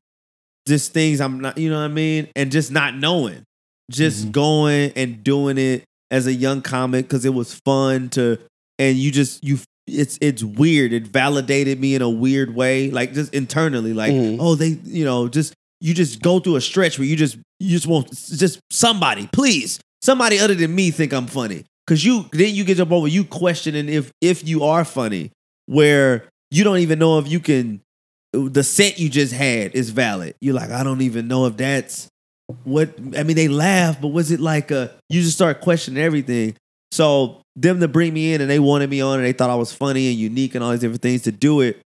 just 0.70 0.94
things 0.94 1.20
I'm 1.20 1.42
not, 1.42 1.58
you 1.58 1.70
know 1.70 1.78
what 1.80 1.86
I 1.86 1.88
mean, 1.90 2.30
and 2.36 2.52
just 2.52 2.72
not 2.72 2.96
knowing, 2.96 3.44
just 3.92 4.28
Mhm. 4.28 4.32
going 4.32 4.92
and 4.96 5.24
doing 5.24 5.58
it 5.58 5.84
as 6.12 6.26
a 6.28 6.34
young 6.34 6.62
comic 6.62 7.06
because 7.08 7.26
it 7.26 7.34
was 7.34 7.54
fun 7.66 8.08
to, 8.12 8.40
and 8.80 8.98
you 8.98 9.12
just 9.12 9.44
you. 9.44 9.60
It's 9.92 10.20
it's 10.22 10.44
weird. 10.44 10.94
It 10.94 11.08
validated 11.08 11.80
me 11.80 11.96
in 11.96 12.04
a 12.04 12.10
weird 12.10 12.54
way, 12.56 12.92
like 12.92 13.14
just 13.16 13.34
internally, 13.34 13.92
like 13.94 14.14
Mhm. 14.14 14.38
oh 14.40 14.54
they, 14.56 14.78
you 14.86 15.04
know, 15.04 15.28
just 15.28 15.54
you 15.82 15.94
just 15.96 16.22
go 16.22 16.40
through 16.40 16.58
a 16.58 16.62
stretch 16.62 17.00
where 17.00 17.08
you 17.08 17.16
just 17.16 17.38
you 17.60 17.72
just 17.72 17.88
want 17.88 18.08
just 18.12 18.60
somebody, 18.72 19.28
please, 19.34 19.80
somebody 20.04 20.38
other 20.40 20.54
than 20.54 20.76
me 20.76 20.92
think 20.92 21.12
I'm 21.12 21.26
funny. 21.28 21.64
Cause 21.88 22.06
you 22.06 22.30
then 22.34 22.54
you 22.54 22.64
get 22.66 22.80
up 22.80 22.92
over 22.92 23.08
you 23.08 23.24
questioning 23.24 23.90
if 23.90 24.12
if 24.22 24.48
you 24.48 24.64
are 24.64 24.86
funny, 24.86 25.32
where 25.66 26.26
you 26.52 26.64
don't 26.64 26.78
even 26.80 27.00
know 27.00 27.18
if 27.18 27.28
you 27.28 27.40
can 27.40 27.82
the 28.34 28.64
set 28.64 29.00
you 29.00 29.10
just 29.10 29.34
had 29.34 29.74
is 29.76 29.90
valid. 29.90 30.36
You're 30.42 30.54
like, 30.54 30.72
I 30.72 30.84
don't 30.84 31.02
even 31.02 31.28
know 31.28 31.46
if 31.46 31.58
that's 31.58 32.10
what 32.64 32.90
I 33.18 33.24
mean, 33.24 33.36
they 33.36 33.48
laugh, 33.48 34.00
but 34.02 34.10
was 34.10 34.32
it 34.32 34.40
like 34.40 34.72
a 34.72 34.92
you 35.10 35.22
just 35.22 35.36
start 35.36 35.62
questioning 35.62 36.04
everything. 36.04 36.56
So 36.92 37.42
them 37.56 37.80
to 37.82 37.88
bring 37.88 38.14
me 38.14 38.34
in 38.34 38.42
and 38.42 38.50
they 38.50 38.60
wanted 38.60 38.90
me 38.90 39.02
on 39.02 39.20
and 39.20 39.26
they 39.26 39.34
thought 39.34 39.50
I 39.50 39.56
was 39.56 39.74
funny 39.74 40.10
and 40.10 40.18
unique 40.18 40.56
and 40.56 40.64
all 40.64 40.72
these 40.72 40.80
different 40.80 41.02
things 41.02 41.24
to 41.24 41.32
do 41.32 41.62
it. 41.62 41.80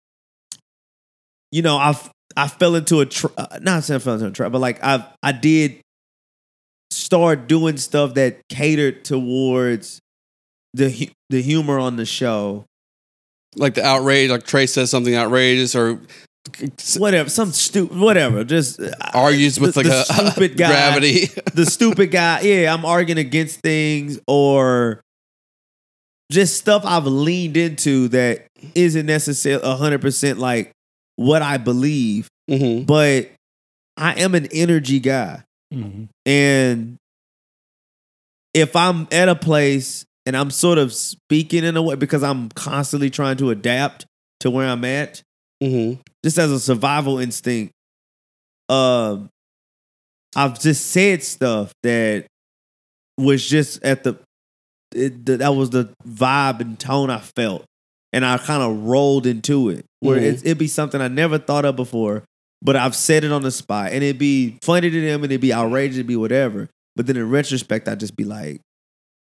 You 1.51 1.61
know, 1.61 1.77
I 1.77 1.97
I 2.35 2.47
fell 2.47 2.75
into 2.75 3.01
a 3.01 3.07
uh, 3.37 3.59
not 3.61 3.83
saying 3.83 3.97
I 3.97 4.03
fell 4.03 4.13
into 4.15 4.27
a 4.27 4.31
trap, 4.31 4.51
but 4.51 4.59
like 4.59 4.83
I 4.83 5.05
I 5.23 5.31
did 5.31 5.81
start 6.91 7.47
doing 7.47 7.77
stuff 7.77 8.13
that 8.15 8.41
catered 8.49 9.03
towards 9.03 9.99
the 10.73 11.09
the 11.29 11.41
humor 11.41 11.79
on 11.79 11.95
the 11.95 12.05
show. 12.05 12.65
Like 13.55 13.73
the 13.73 13.85
outrage, 13.85 14.29
like 14.29 14.45
Trey 14.45 14.65
says 14.65 14.89
something 14.89 15.13
outrageous 15.13 15.75
or 15.75 15.99
Whatever, 16.97 17.29
some 17.29 17.51
stupid, 17.51 17.97
whatever. 17.97 18.43
Just 18.43 18.79
uh, 18.79 18.91
argues 19.13 19.59
with 19.59 19.75
the- 19.75 19.79
like 19.83 19.87
the 19.87 20.01
a 20.01 20.05
stupid 20.31 20.57
guy. 20.57 20.67
gravity. 20.67 21.25
the 21.53 21.65
stupid 21.65 22.07
guy. 22.11 22.41
Yeah, 22.41 22.73
I'm 22.73 22.83
arguing 22.85 23.19
against 23.19 23.59
things 23.61 24.19
or 24.27 25.01
just 26.31 26.57
stuff 26.57 26.83
I've 26.85 27.05
leaned 27.05 27.57
into 27.57 28.07
that 28.09 28.47
isn't 28.73 29.05
necessarily 29.05 29.63
100% 29.63 30.37
like 30.37 30.71
what 31.17 31.41
I 31.41 31.57
believe, 31.57 32.27
hmm 32.49 32.81
but 32.83 33.29
I 33.97 34.13
am 34.21 34.33
an 34.33 34.47
energy 34.51 34.99
guy. 34.99 35.43
Mhm. 35.73 36.07
And 36.25 36.97
if 38.53 38.75
I'm 38.75 39.07
at 39.11 39.29
a 39.29 39.35
place 39.35 40.05
and 40.25 40.35
I'm 40.35 40.49
sort 40.51 40.77
of 40.77 40.93
speaking 40.93 41.63
in 41.63 41.77
a 41.77 41.81
way 41.81 41.95
because 41.95 42.23
I'm 42.23 42.49
constantly 42.49 43.09
trying 43.09 43.37
to 43.37 43.49
adapt 43.51 44.05
to 44.39 44.49
where 44.49 44.67
I'm 44.67 44.83
at, 44.85 45.21
hmm 45.61 45.93
just 46.23 46.37
as 46.37 46.51
a 46.51 46.59
survival 46.59 47.17
instinct, 47.19 47.71
um, 48.69 49.29
I've 50.35 50.59
just 50.59 50.87
said 50.91 51.23
stuff 51.23 51.71
that 51.83 52.25
was 53.17 53.45
just 53.47 53.83
at 53.83 54.03
the, 54.03 54.17
it, 54.95 55.25
the 55.25 55.37
that 55.37 55.55
was 55.55 55.71
the 55.71 55.93
vibe 56.07 56.59
and 56.61 56.79
tone 56.79 57.09
I 57.09 57.19
felt, 57.19 57.65
and 58.13 58.25
I 58.25 58.37
kind 58.37 58.61
of 58.63 58.83
rolled 58.85 59.25
into 59.25 59.69
it. 59.69 59.85
Where 59.99 60.19
Mhm. 60.19 60.23
it's, 60.23 60.41
it'd 60.43 60.57
be 60.57 60.67
something 60.67 61.01
I 61.01 61.07
never 61.07 61.37
thought 61.37 61.65
of 61.65 61.75
before, 61.75 62.23
but 62.61 62.75
I've 62.75 62.95
said 62.95 63.23
it 63.23 63.31
on 63.31 63.41
the 63.41 63.51
spot, 63.51 63.91
and 63.91 64.03
it'd 64.03 64.17
be 64.19 64.57
funny 64.63 64.89
to 64.89 65.01
them, 65.01 65.23
and 65.23 65.31
it'd 65.31 65.41
be 65.41 65.53
outrageous, 65.53 65.97
it'd 65.97 66.07
be 66.07 66.15
whatever. 66.15 66.69
But 66.95 67.07
then 67.07 67.17
in 67.17 67.29
retrospect, 67.29 67.87
I'd 67.87 67.99
just 67.99 68.15
be 68.15 68.23
like, 68.25 68.61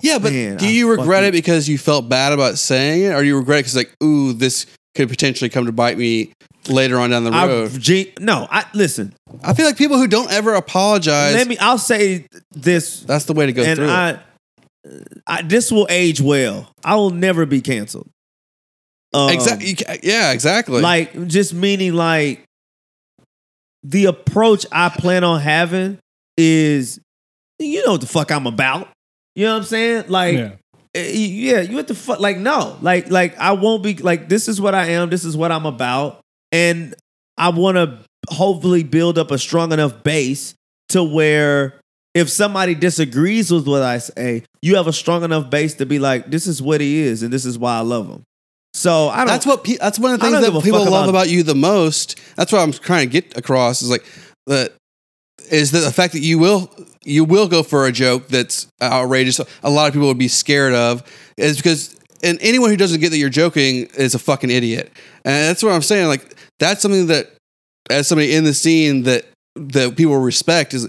Yeah, 0.03 0.19
but 0.19 0.33
Man, 0.33 0.57
do 0.57 0.67
I 0.67 0.69
you 0.71 0.91
regret 0.91 1.07
fucking- 1.25 1.29
it 1.29 1.33
because 1.33 1.69
you 1.69 1.77
felt 1.79 2.09
bad 2.09 2.33
about 2.33 2.57
saying 2.59 3.03
it, 3.05 3.13
or 3.13 3.21
do 3.23 3.27
you 3.27 3.37
regret 3.39 3.59
it 3.59 3.63
because 3.63 3.77
like, 3.77 3.95
ooh, 4.03 4.33
this 4.33 4.67
could 4.95 5.09
potentially 5.09 5.49
come 5.49 5.67
to 5.67 5.73
bite 5.73 5.97
me 5.97 6.33
later 6.69 6.99
on 6.99 7.11
down 7.11 7.25
the 7.25 7.31
road? 7.31 7.71
I've, 7.73 8.19
no, 8.21 8.47
I 8.51 8.65
listen. 8.75 9.15
I 9.43 9.55
feel 9.55 9.67
like 9.67 9.77
people 9.79 9.97
who 9.97 10.07
don't 10.07 10.31
ever 10.31 10.55
apologize, 10.55 11.35
Let 11.35 11.47
me. 11.47 11.57
I'll 11.59 11.79
say 11.79 12.27
this 12.53 13.01
that's 13.01 13.25
the 13.25 13.33
way 13.33 13.47
to 13.47 13.53
go 13.53 13.63
and 13.63 13.77
through 13.77 13.87
it. 13.87 13.91
I, 13.91 14.21
I, 15.27 15.43
this 15.43 15.71
will 15.71 15.87
age 15.91 16.21
well. 16.21 16.73
I 16.85 16.97
will 16.97 17.11
never 17.11 17.47
be 17.47 17.61
canceled. 17.61 18.09
Um, 19.13 19.31
Exactly. 19.31 19.77
Yeah, 20.03 20.33
exactly. 20.33 20.81
Like 20.81 21.27
just 21.27 21.53
meaning 21.53 21.95
like 21.95 22.45
the 23.83 24.07
approach 24.07 24.67
I 24.71 24.89
plan 24.89 25.25
on 25.25 25.41
having 25.41 25.99
is, 26.37 27.01
you 27.59 27.85
know 27.85 27.93
what 27.93 28.01
the 28.01 28.07
fuck 28.07 28.31
I'm 28.31 28.47
about. 28.47 28.89
You 29.35 29.47
know 29.47 29.53
what 29.55 29.59
I'm 29.61 29.65
saying? 29.65 30.05
Like, 30.09 30.35
Yeah. 30.37 30.51
Eh, 30.95 31.11
yeah, 31.13 31.61
you 31.61 31.77
what 31.77 31.89
the 31.89 31.95
fuck? 31.95 32.21
Like, 32.21 32.39
no, 32.39 32.77
like, 32.81 33.11
like 33.11 33.37
I 33.39 33.53
won't 33.53 33.83
be 33.83 33.95
like 33.97 34.29
this 34.29 34.49
is 34.49 34.61
what 34.61 34.75
I 34.75 34.87
am. 34.91 35.11
This 35.11 35.25
is 35.25 35.37
what 35.37 35.53
I'm 35.53 35.67
about, 35.67 36.21
and 36.53 36.95
I 37.39 37.51
want 37.51 37.77
to 37.77 37.99
hopefully 38.29 38.83
build 38.85 39.19
up 39.19 39.31
a 39.31 39.39
strong 39.39 39.73
enough 39.73 40.03
base 40.03 40.55
to 40.91 41.03
where 41.03 41.81
if 42.15 42.29
somebody 42.29 42.75
disagrees 42.75 43.51
with 43.51 43.67
what 43.69 43.83
I 43.83 43.99
say, 43.99 44.43
you 44.63 44.77
have 44.77 44.87
a 44.89 44.93
strong 44.93 45.23
enough 45.23 45.49
base 45.49 45.75
to 45.75 45.87
be 45.87 45.99
like, 45.99 46.31
this 46.31 46.47
is 46.47 46.61
what 46.61 46.81
he 46.81 46.99
is, 46.99 47.23
and 47.23 47.33
this 47.33 47.45
is 47.45 47.57
why 47.59 47.77
I 47.77 47.81
love 47.81 48.09
him. 48.09 48.25
So 48.75 49.09
I 49.09 49.19
don't. 49.19 49.29
that's 49.29 49.47
what 49.47 49.65
pe- 49.65 49.77
that's 49.77 49.99
one 49.99 50.15
of 50.15 50.21
the 50.21 50.27
things 50.27 50.41
that 50.41 50.63
people 50.63 50.81
love 50.81 50.89
about- 50.89 51.09
about 51.09 51.29
you 51.29 51.43
the 51.43 51.55
most. 51.55 52.19
That's 52.37 52.53
what 52.53 52.61
I'm 52.61 52.73
trying 52.73 53.09
to 53.09 53.13
get 53.21 53.37
across 53.37 53.83
is 53.83 53.91
like 53.91 54.05
that 54.47 54.73
is 55.51 55.73
that 55.73 55.81
the 55.81 55.93
fact 55.93 56.13
that 56.13 56.21
you 56.21 56.39
will 56.39 56.71
you 57.05 57.25
will 57.25 57.49
go 57.49 57.63
for 57.63 57.87
a 57.87 57.93
joke 57.93 58.29
that's 58.29 58.69
outrageous. 58.81 59.41
A 59.63 59.71
lot 59.71 59.89
of 59.89 59.95
people 59.95 60.09
would 60.09 60.19
be 60.19 60.29
scared 60.29 60.75
of 60.75 61.03
is 61.37 61.57
because 61.57 61.99
and 62.23 62.39
anyone 62.43 62.71
who 62.71 62.77
doesn't 62.77 63.01
get 63.01 63.11
that 63.11 63.19
you're 63.19 63.31
joking 63.31 63.89
is 63.97 64.15
a 64.15 64.19
fucking 64.19 64.51
idiot. 64.51 64.93
And 65.25 65.49
that's 65.49 65.63
what 65.63 65.73
I'm 65.73 65.83
saying. 65.83 66.09
Like 66.09 66.37
that's 66.59 66.83
something 66.83 67.07
that 67.07 67.31
as 67.91 68.07
somebody 68.07 68.35
in 68.35 68.45
the 68.45 68.55
scene 68.55 69.03
that 69.05 69.27
that 69.57 69.97
people 69.97 70.17
respect 70.17 70.75
is 70.75 70.89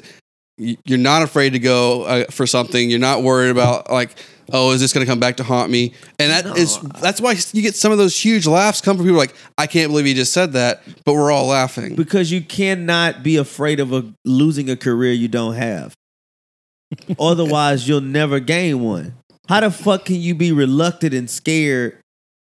you're 0.58 1.00
not 1.00 1.24
afraid 1.24 1.54
to 1.54 1.60
go 1.60 2.04
uh, 2.04 2.26
for 2.26 2.46
something. 2.46 2.90
You're 2.90 3.00
not 3.00 3.24
worried 3.24 3.50
about 3.50 3.90
like, 3.90 4.16
oh, 4.53 4.72
is 4.72 4.82
this 4.82 4.94
going 4.94 5.06
to 5.06 5.10
come 5.11 5.19
back 5.19 5.38
to 5.38 5.44
haunt 5.44 5.72
me? 5.72 5.94
And 6.19 6.32
that 6.32 6.45
No. 6.45 6.53
is 6.56 6.78
that's 7.02 7.19
why 7.22 7.36
you 7.53 7.61
get 7.61 7.76
some 7.76 7.91
of 7.91 7.98
those 7.98 8.18
huge 8.23 8.45
laughs 8.48 8.82
come 8.82 8.98
from 8.98 9.06
people 9.06 9.18
like, 9.19 9.34
I 9.57 9.68
can't 9.68 9.90
believe 9.91 10.06
he 10.06 10.14
just 10.14 10.34
said 10.34 10.53
that, 10.53 10.82
but 11.06 11.14
we're 11.14 11.32
all 11.32 11.48
laughing. 11.48 11.95
because 11.95 12.32
you 12.32 12.41
cannot 12.41 13.23
be 13.23 13.38
afraid 13.38 13.80
of 13.80 13.94
a, 13.94 14.06
losing 14.26 14.69
a 14.69 14.76
career 14.76 15.11
you 15.14 15.28
don't 15.28 15.56
have. 15.56 15.94
Otherwise, 17.19 17.88
you'll 17.88 18.02
never 18.02 18.40
gain 18.40 18.82
one. 18.82 19.14
How 19.48 19.60
the 19.61 19.72
fuck 19.72 20.06
can 20.06 20.15
you 20.22 20.36
be 20.36 20.52
reluctant 20.52 21.14
and 21.14 21.30
scared 21.30 21.98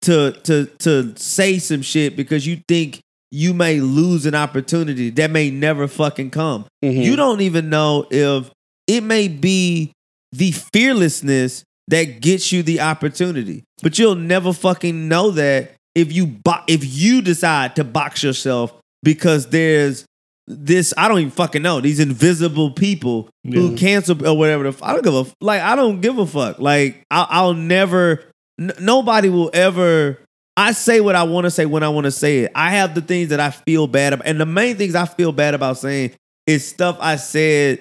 to 0.03 0.33
to 0.45 0.67
to 0.81 1.15
say 1.17 1.59
some 1.59 1.83
shit 1.83 2.17
because 2.17 2.47
you 2.47 2.61
think 2.69 3.01
you 3.31 3.53
may 3.53 3.81
lose 3.81 4.25
an 4.27 4.35
opportunity 4.35 5.11
that 5.11 5.31
may 5.31 5.51
never 5.51 5.89
fucking 5.89 6.31
come? 6.31 6.67
Mhm. 6.85 7.03
You 7.05 7.17
don't 7.17 7.41
even 7.41 7.71
know 7.71 8.07
if 8.11 8.51
it 8.87 9.03
may 9.03 9.29
be 9.29 9.93
the 10.33 10.53
fearlessness 10.53 11.65
that 11.89 12.21
gets 12.21 12.53
you 12.53 12.63
the 12.63 12.81
opportunity. 12.81 13.65
But 13.83 13.99
you'll 13.99 14.15
never 14.15 14.53
fucking 14.53 15.09
know 15.09 15.31
that 15.33 15.73
if 15.95 16.13
you 16.13 16.27
bo- 16.27 16.65
if 16.67 16.85
you 16.85 17.23
decide 17.23 17.77
to 17.77 17.85
box 17.85 18.23
yourself 18.23 18.73
because 19.03 19.49
there's 19.49 20.05
this 20.49 20.95
I 20.97 21.09
don't 21.09 21.19
even 21.19 21.31
fucking 21.31 21.63
know 21.63 21.81
these 21.81 22.01
invisible 22.01 22.71
people 22.71 23.29
who 23.45 23.77
cancel 23.77 24.27
or 24.27 24.37
whatever. 24.37 24.65
The, 24.65 24.69
f- 24.71 24.83
I 24.83 24.93
don't 24.93 25.03
give 25.03 25.15
a 25.15 25.21
f- 25.21 25.35
like. 25.41 25.61
I 25.63 25.75
don't 25.77 26.01
give 26.01 26.19
a 26.19 26.27
fuck. 26.27 26.59
Like 26.59 27.05
I, 27.11 27.27
I'll 27.31 27.55
never. 27.55 28.23
N- 28.61 28.73
nobody 28.81 29.29
will 29.29 29.51
ever. 29.53 30.19
I 30.57 30.73
say 30.73 31.01
what 31.01 31.15
I 31.17 31.25
want 31.25 31.45
to 31.45 31.51
say 31.51 31.67
when 31.67 31.83
I 31.83 31.89
want 31.89 32.05
to 32.05 32.11
say 32.11 32.41
it. 32.41 32.53
I 32.55 32.71
have 32.71 32.95
the 32.95 33.03
things 33.03 33.29
that 33.31 33.41
I 33.41 33.51
feel 33.51 33.87
bad 33.87 34.13
about, 34.15 34.27
and 34.27 34.41
the 34.41 34.47
main 34.47 34.77
things 34.77 34.95
I 34.95 35.05
feel 35.05 35.33
bad 35.33 35.55
about 35.55 35.79
saying 35.79 36.13
is 36.47 36.67
stuff 36.67 36.97
I 37.01 37.17
said 37.17 37.81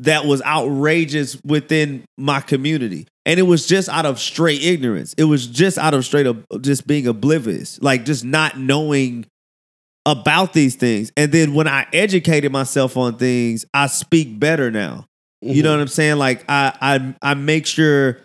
that 0.00 0.24
was 0.24 0.42
outrageous 0.42 1.40
within 1.44 2.04
my 2.18 2.40
community. 2.40 3.06
And 3.26 3.38
it 3.38 3.44
was 3.44 3.66
just 3.66 3.88
out 3.88 4.06
of 4.06 4.18
straight 4.18 4.62
ignorance. 4.62 5.14
It 5.16 5.24
was 5.24 5.46
just 5.46 5.78
out 5.78 5.94
of 5.94 6.04
straight 6.04 6.26
of 6.26 6.44
just 6.62 6.86
being 6.86 7.06
oblivious, 7.06 7.80
like 7.82 8.04
just 8.04 8.24
not 8.24 8.58
knowing 8.58 9.26
about 10.06 10.54
these 10.54 10.74
things. 10.74 11.12
And 11.16 11.30
then 11.30 11.54
when 11.54 11.68
I 11.68 11.86
educated 11.92 12.50
myself 12.50 12.96
on 12.96 13.18
things, 13.18 13.66
I 13.74 13.86
speak 13.86 14.40
better 14.40 14.70
now. 14.70 15.06
You 15.42 15.62
know 15.62 15.70
mm-hmm. 15.70 15.78
what 15.78 15.82
I'm 15.82 15.88
saying? 15.88 16.16
Like 16.16 16.44
I 16.48 16.72
I 16.80 17.14
I 17.22 17.34
make 17.34 17.66
sure 17.66 18.18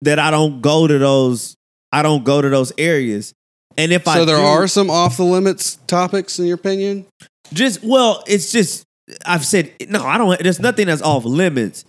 that 0.00 0.18
I 0.18 0.30
don't 0.30 0.60
go 0.60 0.86
to 0.86 0.98
those 0.98 1.54
I 1.92 2.02
don't 2.02 2.24
go 2.24 2.40
to 2.40 2.48
those 2.48 2.72
areas. 2.78 3.34
And 3.76 3.92
if 3.92 4.08
I 4.08 4.14
So 4.14 4.24
there 4.24 4.36
do- 4.36 4.42
are 4.42 4.66
some 4.66 4.90
off 4.90 5.18
the 5.18 5.24
limits 5.24 5.76
topics 5.86 6.38
in 6.38 6.46
your 6.46 6.56
opinion? 6.56 7.06
just 7.52 7.82
well, 7.82 8.24
it's 8.26 8.50
just 8.50 8.84
I've 9.26 9.44
said 9.44 9.72
no. 9.88 10.04
I 10.04 10.18
don't. 10.18 10.40
There's 10.42 10.60
nothing 10.60 10.86
that's 10.86 11.02
off 11.02 11.24
limits, 11.24 11.84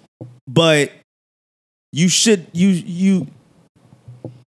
but 0.48 0.92
you 1.92 2.10
should 2.10 2.48
you 2.54 2.70
you 2.70 3.28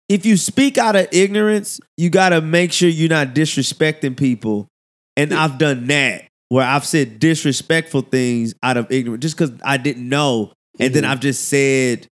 if 0.10 0.26
you 0.26 0.38
speak 0.38 0.78
out 0.78 0.96
of 0.96 1.08
ignorance, 1.12 1.80
you 1.98 2.10
got 2.10 2.30
to 2.30 2.42
make 2.42 2.72
sure 2.72 2.90
you're 2.90 3.10
not 3.10 3.30
disrespecting 3.30 4.18
people. 4.18 4.68
And 5.16 5.34
I've 5.34 5.58
done 5.58 5.88
that 5.88 6.26
where 6.50 6.66
I've 6.66 6.86
said 6.86 7.20
disrespectful 7.20 8.02
things 8.02 8.54
out 8.62 8.78
of 8.78 8.92
ignorance 8.92 9.22
just 9.22 9.38
because 9.38 9.52
I 9.64 9.78
didn't 9.78 10.08
know, 10.08 10.54
and 10.80 10.94
then 10.94 11.04
mm-hmm. 11.04 11.12
I've 11.12 11.20
just 11.20 11.48
said. 11.48 12.08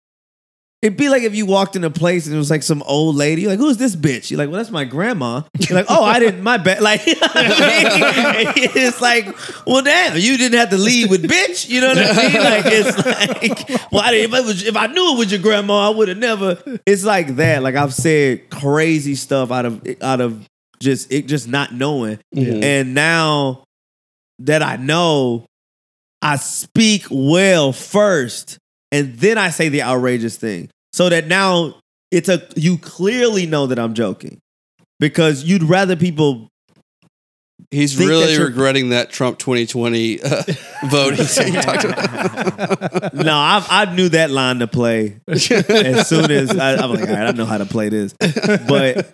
It'd 0.84 0.98
be 0.98 1.08
like 1.08 1.22
if 1.22 1.34
you 1.34 1.46
walked 1.46 1.76
in 1.76 1.84
a 1.84 1.88
place 1.88 2.26
and 2.26 2.34
it 2.34 2.38
was 2.38 2.50
like 2.50 2.62
some 2.62 2.82
old 2.82 3.16
lady, 3.16 3.40
you're 3.40 3.50
like, 3.50 3.58
who's 3.58 3.78
this 3.78 3.96
bitch? 3.96 4.30
You're 4.30 4.36
like, 4.36 4.50
well, 4.50 4.58
that's 4.58 4.70
my 4.70 4.84
grandma. 4.84 5.40
You're 5.58 5.78
like, 5.78 5.86
oh, 5.88 6.04
I 6.04 6.18
didn't, 6.18 6.42
my 6.42 6.58
bad. 6.58 6.82
Like, 6.82 7.00
it's 7.06 9.00
like, 9.00 9.34
well, 9.66 9.82
damn, 9.82 10.18
you 10.18 10.36
didn't 10.36 10.58
have 10.58 10.68
to 10.68 10.76
lead 10.76 11.08
with 11.08 11.22
bitch. 11.22 11.70
You 11.70 11.80
know 11.80 11.88
what 11.88 11.98
I 11.98 12.28
mean? 12.28 12.34
Like, 12.44 12.64
it's 12.66 12.98
like, 13.06 13.90
well, 13.90 14.02
I 14.02 14.10
didn't, 14.10 14.34
if, 14.34 14.40
it 14.40 14.44
was, 14.44 14.62
if 14.64 14.76
I 14.76 14.86
knew 14.88 15.14
it 15.14 15.18
was 15.18 15.32
your 15.32 15.40
grandma, 15.40 15.86
I 15.86 15.88
would 15.88 16.08
have 16.08 16.18
never. 16.18 16.62
It's 16.84 17.02
like 17.02 17.36
that. 17.36 17.62
Like 17.62 17.76
I've 17.76 17.94
said 17.94 18.50
crazy 18.50 19.14
stuff 19.14 19.50
out 19.50 19.64
of 19.64 20.02
out 20.02 20.20
of 20.20 20.46
just 20.80 21.10
it 21.10 21.26
just 21.26 21.48
not 21.48 21.72
knowing, 21.72 22.18
mm-hmm. 22.34 22.62
and 22.62 22.92
now 22.92 23.64
that 24.40 24.62
I 24.62 24.76
know, 24.76 25.46
I 26.20 26.36
speak 26.36 27.06
well 27.10 27.72
first, 27.72 28.58
and 28.94 29.18
then 29.18 29.38
I 29.38 29.50
say 29.50 29.68
the 29.68 29.82
outrageous 29.82 30.36
thing, 30.36 30.70
so 30.92 31.08
that 31.08 31.26
now 31.26 31.74
it's 32.12 32.28
a 32.28 32.46
you 32.54 32.78
clearly 32.78 33.44
know 33.44 33.66
that 33.66 33.76
I'm 33.78 33.92
joking 33.94 34.40
because 35.00 35.42
you'd 35.42 35.64
rather 35.64 35.96
people. 35.96 36.48
He's 37.72 37.98
really 37.98 38.36
that 38.36 38.42
regretting 38.42 38.90
that 38.90 39.10
Trump 39.10 39.38
2020 39.38 40.22
uh, 40.22 40.42
said 41.16 41.56
about. 41.56 43.14
no, 43.14 43.32
I, 43.32 43.66
I 43.68 43.94
knew 43.94 44.10
that 44.10 44.30
line 44.30 44.60
to 44.60 44.68
play 44.68 45.18
as 45.26 46.08
soon 46.08 46.30
as 46.30 46.56
I, 46.56 46.76
I'm 46.76 46.90
like, 46.90 47.08
all 47.08 47.14
right, 47.16 47.26
I 47.26 47.32
know 47.32 47.46
how 47.46 47.58
to 47.58 47.64
play 47.64 47.88
this, 47.88 48.14
but 48.68 49.12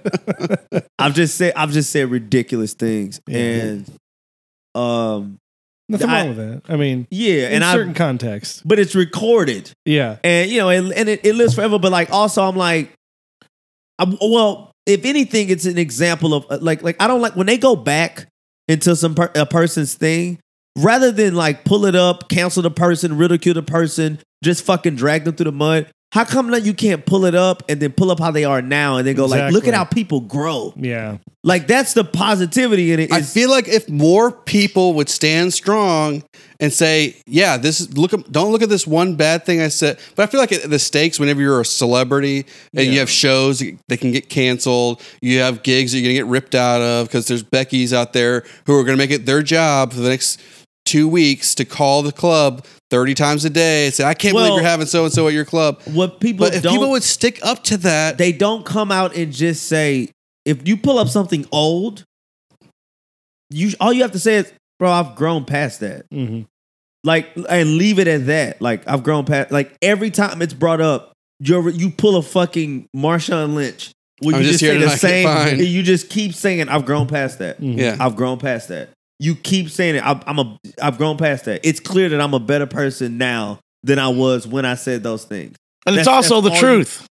I've 0.98 1.14
just 1.14 1.36
said 1.36 1.54
I've 1.56 1.70
just 1.70 1.90
said 1.90 2.10
ridiculous 2.10 2.74
things, 2.74 3.18
and 3.26 3.90
um, 4.74 5.39
Nothing 5.90 6.08
I- 6.08 6.20
wrong 6.20 6.36
with 6.36 6.36
that. 6.38 6.72
I 6.72 6.76
mean, 6.76 7.06
yeah, 7.10 7.48
in 7.48 7.54
and 7.54 7.64
I, 7.64 7.72
certain 7.72 7.94
context. 7.94 8.62
but 8.66 8.78
it's 8.78 8.94
recorded. 8.94 9.72
Yeah. 9.84 10.16
and 10.22 10.50
you 10.50 10.58
know, 10.58 10.68
and, 10.70 10.92
and 10.92 11.08
it, 11.08 11.24
it 11.24 11.34
lives 11.34 11.54
forever. 11.54 11.78
But 11.78 11.90
like, 11.92 12.10
also, 12.10 12.42
I'm 12.42 12.56
like, 12.56 12.92
I'm, 13.98 14.16
well, 14.20 14.70
if 14.86 15.04
anything, 15.04 15.50
it's 15.50 15.66
an 15.66 15.78
example 15.78 16.32
of 16.32 16.46
uh, 16.50 16.58
like, 16.60 16.82
like 16.82 16.96
I 17.00 17.06
don't 17.06 17.20
like 17.20 17.36
when 17.36 17.46
they 17.46 17.58
go 17.58 17.76
back 17.76 18.26
into 18.68 18.94
some 18.94 19.14
per, 19.14 19.30
a 19.34 19.44
person's 19.44 19.94
thing, 19.94 20.38
rather 20.78 21.10
than 21.10 21.34
like 21.34 21.64
pull 21.64 21.84
it 21.86 21.96
up, 21.96 22.28
cancel 22.28 22.62
the 22.62 22.70
person, 22.70 23.16
ridicule 23.18 23.54
the 23.54 23.62
person, 23.62 24.20
just 24.44 24.64
fucking 24.64 24.94
drag 24.96 25.24
them 25.24 25.34
through 25.34 25.44
the 25.44 25.52
mud. 25.52 25.90
How 26.12 26.24
come 26.24 26.50
that 26.50 26.64
you 26.64 26.74
can't 26.74 27.06
pull 27.06 27.24
it 27.24 27.36
up 27.36 27.62
and 27.68 27.78
then 27.80 27.92
pull 27.92 28.10
up 28.10 28.18
how 28.18 28.32
they 28.32 28.44
are 28.44 28.60
now 28.60 28.96
and 28.96 29.06
then 29.06 29.14
go 29.14 29.26
like, 29.26 29.52
look 29.52 29.62
Exactly. 29.62 29.68
at 29.72 29.74
how 29.76 29.84
people 29.84 30.20
grow. 30.20 30.74
Yeah. 30.76 31.18
Like 31.44 31.68
that's 31.68 31.94
the 31.94 32.02
positivity 32.04 32.92
in 32.92 32.98
it. 32.98 33.12
I 33.12 33.20
is- 33.20 33.32
feel 33.32 33.48
like 33.48 33.68
if 33.68 33.88
more 33.88 34.32
people 34.32 34.94
would 34.94 35.08
stand 35.08 35.54
strong 35.54 36.22
and 36.58 36.70
say, 36.70 37.16
"Yeah, 37.26 37.56
this 37.56 37.80
is 37.80 37.96
look. 37.96 38.12
at- 38.12 38.30
Don't 38.30 38.52
look 38.52 38.60
at 38.60 38.68
this 38.68 38.86
one 38.86 39.14
bad 39.14 39.46
thing 39.46 39.62
I 39.62 39.68
said." 39.68 39.96
But 40.16 40.24
I 40.24 40.26
feel 40.26 40.40
like 40.40 40.50
the 40.64 40.78
stakes 40.78 41.18
whenever 41.18 41.40
you're 41.40 41.60
a 41.60 41.64
celebrity 41.64 42.44
and 42.74 42.86
you 42.92 42.98
have 42.98 43.08
shows 43.08 43.62
that 43.88 43.96
can 44.00 44.12
get 44.12 44.28
canceled, 44.28 45.00
you 45.22 45.38
have 45.38 45.62
gigs 45.62 45.92
that 45.92 45.98
you're 46.00 46.08
gonna 46.08 46.14
get 46.14 46.26
ripped 46.26 46.54
out 46.54 46.82
of 46.82 47.06
because 47.06 47.26
there's 47.26 47.42
Becky's 47.42 47.94
out 47.94 48.12
there 48.12 48.42
who 48.66 48.78
are 48.78 48.84
gonna 48.84 48.98
make 48.98 49.10
it 49.12 49.24
their 49.24 49.42
job 49.42 49.94
for 49.94 50.00
the 50.00 50.10
next 50.10 50.38
two 50.84 51.08
weeks 51.08 51.54
to 51.56 51.64
call 51.64 52.02
the 52.02 52.12
club 52.12 52.64
30 52.90 53.14
times 53.14 53.44
a 53.44 53.50
day 53.50 53.86
and 53.86 53.94
say, 53.94 54.04
"I 54.04 54.14
can't 54.14 54.34
Well- 54.34 54.46
believe 54.46 54.60
you're 54.60 54.68
having 54.70 54.86
so 54.86 55.04
and 55.04 55.12
so 55.12 55.28
at 55.28 55.34
your 55.34 55.44
club." 55.44 55.80
what 55.86 56.20
people 56.20 56.46
But 56.46 56.54
if 56.54 56.62
don't 56.62 56.72
people 56.74 56.90
would 56.90 57.02
stick 57.02 57.38
up 57.42 57.62
to 57.64 57.76
that, 57.78 58.18
they 58.18 58.32
don't 58.32 58.64
come 58.64 58.90
out 58.90 59.14
and 59.14 59.32
just 59.32 59.66
say 59.66 60.08
if 60.44 60.66
you 60.66 60.76
pull 60.76 60.98
up 60.98 61.08
something 61.08 61.46
old 61.52 62.04
you 63.50 63.72
all 63.80 63.92
you 63.92 64.02
have 64.02 64.12
to 64.12 64.18
say 64.18 64.36
is 64.36 64.52
bro 64.78 64.90
i've 64.90 65.16
grown 65.16 65.44
past 65.44 65.80
that. 65.80 66.06
Hmm 66.12 66.42
like 67.02 67.28
and 67.48 67.76
leave 67.78 67.98
it 67.98 68.06
at 68.08 68.26
that. 68.26 68.60
Like 68.60 68.86
i've 68.86 69.02
grown 69.02 69.24
past 69.24 69.50
like 69.50 69.74
every 69.80 70.10
time 70.10 70.42
it's 70.42 70.52
brought 70.54 70.80
up 70.80 71.12
you 71.40 71.70
you 71.70 71.90
pull 71.90 72.16
a 72.16 72.22
fucking 72.22 72.86
marshawn 72.94 73.54
lynch 73.54 73.92
where 74.20 74.36
I'm 74.36 74.42
just 74.42 74.60
just, 74.60 74.60
say 74.60 74.66
here 74.66 74.74
to 74.74 74.80
the 74.80 74.86
not 74.86 75.00
get 75.00 75.00
same 75.00 75.60
you 75.60 75.82
just 75.82 76.10
keep 76.10 76.34
saying 76.34 76.68
i've 76.68 76.84
grown 76.84 77.06
past 77.06 77.38
that. 77.38 77.58
Yeah, 77.62 77.96
i've 77.98 78.16
grown 78.16 78.38
past 78.38 78.68
that 78.68 78.90
you 79.20 79.36
keep 79.36 79.70
saying 79.70 79.94
it 79.96 80.04
I'm, 80.04 80.20
I'm 80.26 80.38
a 80.40 80.58
i've 80.82 80.98
grown 80.98 81.16
past 81.18 81.44
that 81.44 81.60
it's 81.62 81.78
clear 81.78 82.08
that 82.08 82.20
i'm 82.20 82.34
a 82.34 82.40
better 82.40 82.66
person 82.66 83.18
now 83.18 83.60
than 83.84 83.98
i 84.00 84.08
was 84.08 84.46
when 84.48 84.64
i 84.64 84.74
said 84.74 85.02
those 85.04 85.24
things 85.24 85.56
And 85.86 85.94
it's 85.96 86.08
also 86.08 86.40
the 86.40 86.48
that's 86.50 86.62
all 86.62 86.68
you- 86.70 86.76
truth. 86.84 87.06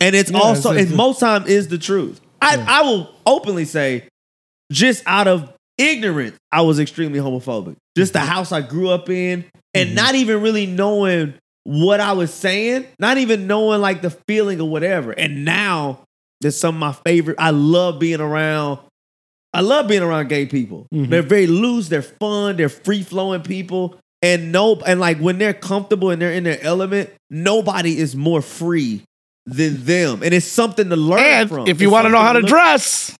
and 0.00 0.14
it's 0.16 0.30
Yeah, 0.30 0.38
also, 0.38 0.70
it's- 0.70 0.86
it's, 0.86 0.94
most 0.96 1.20
time 1.20 1.44
is 1.46 1.68
the 1.68 1.78
truth. 1.78 2.20
I, 2.40 2.54
Yeah. 2.56 2.64
I 2.68 2.82
will 2.82 3.10
openly 3.26 3.64
say, 3.64 4.04
just 4.72 5.02
out 5.06 5.26
of 5.26 5.52
ignorance, 5.76 6.36
I 6.52 6.62
was 6.62 6.78
extremely 6.78 7.18
homophobic. 7.18 7.74
Just 7.96 8.12
the 8.12 8.20
house 8.20 8.52
I 8.52 8.60
grew 8.60 8.90
up 8.90 9.08
in, 9.10 9.44
and 9.74 9.90
Mhm. 9.90 9.94
not 9.94 10.14
even 10.14 10.40
really 10.40 10.66
knowing 10.66 11.34
what 11.64 11.98
I 12.00 12.12
was 12.12 12.32
saying, 12.32 12.86
not 13.00 13.18
even 13.18 13.46
knowing 13.48 13.80
like 13.80 14.02
the 14.02 14.10
feeling 14.28 14.60
or 14.60 14.68
whatever. 14.68 15.10
And 15.12 15.44
now, 15.44 16.00
there's 16.40 16.56
some 16.56 16.76
of 16.76 16.80
my 16.80 16.92
favorite. 17.04 17.36
I 17.40 17.50
love 17.50 17.98
being 17.98 18.20
around. 18.20 18.78
I 19.54 19.60
love 19.62 19.88
being 19.88 20.02
around 20.02 20.28
gay 20.28 20.46
people. 20.46 20.86
Mhm. 20.94 21.08
They're 21.10 21.22
very 21.22 21.46
loose. 21.46 21.88
They're 21.88 22.02
fun. 22.02 22.56
They're 22.56 22.68
free 22.68 23.02
flowing 23.02 23.42
people. 23.42 23.96
And 24.20 24.52
no, 24.52 24.76
and 24.86 25.00
like 25.00 25.18
when 25.18 25.38
they're 25.38 25.54
comfortable 25.54 26.10
and 26.10 26.20
they're 26.20 26.32
in 26.32 26.44
their 26.44 26.60
element, 26.62 27.10
nobody 27.30 27.96
is 27.98 28.14
more 28.16 28.42
free 28.42 29.02
than 29.46 29.82
them, 29.84 30.22
and 30.22 30.34
it's 30.34 30.44
something 30.46 30.90
to 30.90 30.96
learn 30.96 31.20
And 31.20 31.48
from. 31.48 31.68
if 31.68 31.80
you 31.80 31.88
want 31.88 32.04
to 32.06 32.10
know 32.10 32.18
how 32.18 32.32
to 32.34 32.40
something 32.40 32.50
dress, 32.50 33.14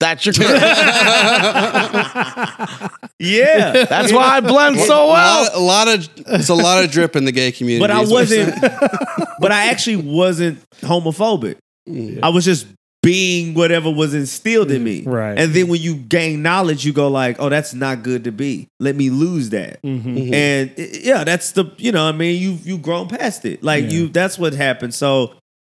that's 0.00 0.26
your 0.26 0.32
career. 0.32 0.54
look- 0.54 0.62
yeah, 3.18 3.84
That's 3.84 4.12
why 4.12 4.36
I 4.36 4.40
blend 4.40 4.78
so 4.80 5.04
a, 5.04 5.12
well. 5.12 5.42
lot, 5.42 5.54
a 5.54 5.58
lot 5.60 5.88
of 5.88 6.08
it's 6.28 6.48
a 6.48 6.54
lot 6.54 6.84
of 6.84 6.90
drip 6.90 7.16
in 7.16 7.24
the 7.24 7.32
gay 7.32 7.52
community. 7.52 7.80
but 7.80 7.90
I 7.90 8.02
is 8.02 8.10
what 8.10 8.30
I'm 8.32 8.46
wasn't. 8.46 8.60
but 9.40 9.52
I 9.52 9.66
actually 9.68 9.96
wasn't 9.96 10.58
homophobic. 10.80 11.56
Mm. 11.88 12.20
I 12.22 12.28
was 12.30 12.44
just 12.44 12.66
being 13.02 13.54
whatever 13.54 13.90
was 13.90 14.12
instilled 14.12 14.70
in 14.70 14.82
me. 14.82 15.02
Right. 15.02 15.38
And 15.38 15.54
then 15.54 15.68
when 15.68 15.80
you 15.80 15.94
gain 15.94 16.42
knowledge, 16.42 16.84
you 16.84 16.92
go 16.92 17.08
like, 17.08 17.36
"Oh, 17.38 17.48
that's 17.48 17.72
not 17.72 18.02
good 18.02 18.24
to 18.24 18.32
be. 18.32 18.68
Let 18.80 18.96
me 18.96 19.08
lose 19.10 19.50
that." 19.50 19.78
hmm 19.82 19.98
Mhm. 19.98 20.32
And 20.34 20.70
yeah, 21.04 21.24
that's 21.24 21.52
the 21.52 21.66
you 21.78 21.92
know, 21.92 22.08
I 22.08 22.12
mean, 22.12 22.40
you 22.42 22.58
you 22.64 22.76
grown 22.78 23.08
past 23.08 23.44
it. 23.44 23.62
Like 23.62 23.84
Yeah. 23.84 23.90
you, 23.90 24.08
that's 24.08 24.38
what 24.38 24.52
happened. 24.52 24.94
So 24.94 25.30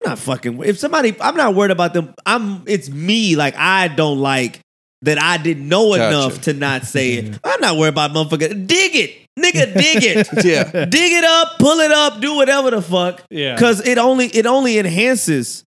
I'm 0.04 0.10
not 0.10 0.18
fucking. 0.20 0.62
If 0.64 0.78
somebody, 0.78 1.14
I'm 1.20 1.36
not 1.36 1.54
worried 1.56 1.72
about 1.72 1.92
them. 1.92 2.14
I'm. 2.24 2.62
It's 2.66 2.88
me. 2.88 3.34
Like 3.34 3.56
I 3.56 3.88
don't 3.88 4.20
like 4.20 4.60
that. 5.02 5.18
I 5.20 5.38
didn't 5.38 5.68
know 5.68 5.96
Gotcha. 5.96 6.08
enough 6.08 6.40
to 6.42 6.52
not 6.52 6.84
say 6.84 7.14
it. 7.14 7.38
I'm 7.44 7.60
not 7.60 7.76
worried 7.76 7.88
about 7.94 8.12
motherfucker. 8.12 8.64
Dig 8.66 8.94
it, 8.94 9.10
nigga. 9.38 9.74
Dig 9.74 10.04
it. 10.04 10.28
yeah. 10.44 10.84
dig 10.84 11.12
it 11.12 11.24
up. 11.24 11.58
Pull 11.58 11.80
it 11.80 11.90
up. 11.90 12.20
Do 12.20 12.36
whatever 12.36 12.70
the 12.70 12.80
fuck. 12.80 13.24
Yeah. 13.28 13.54
Because 13.54 13.84
it 13.84 13.98
only 13.98 14.26
it 14.28 14.46
only 14.46 14.78
enhances. 14.78 15.64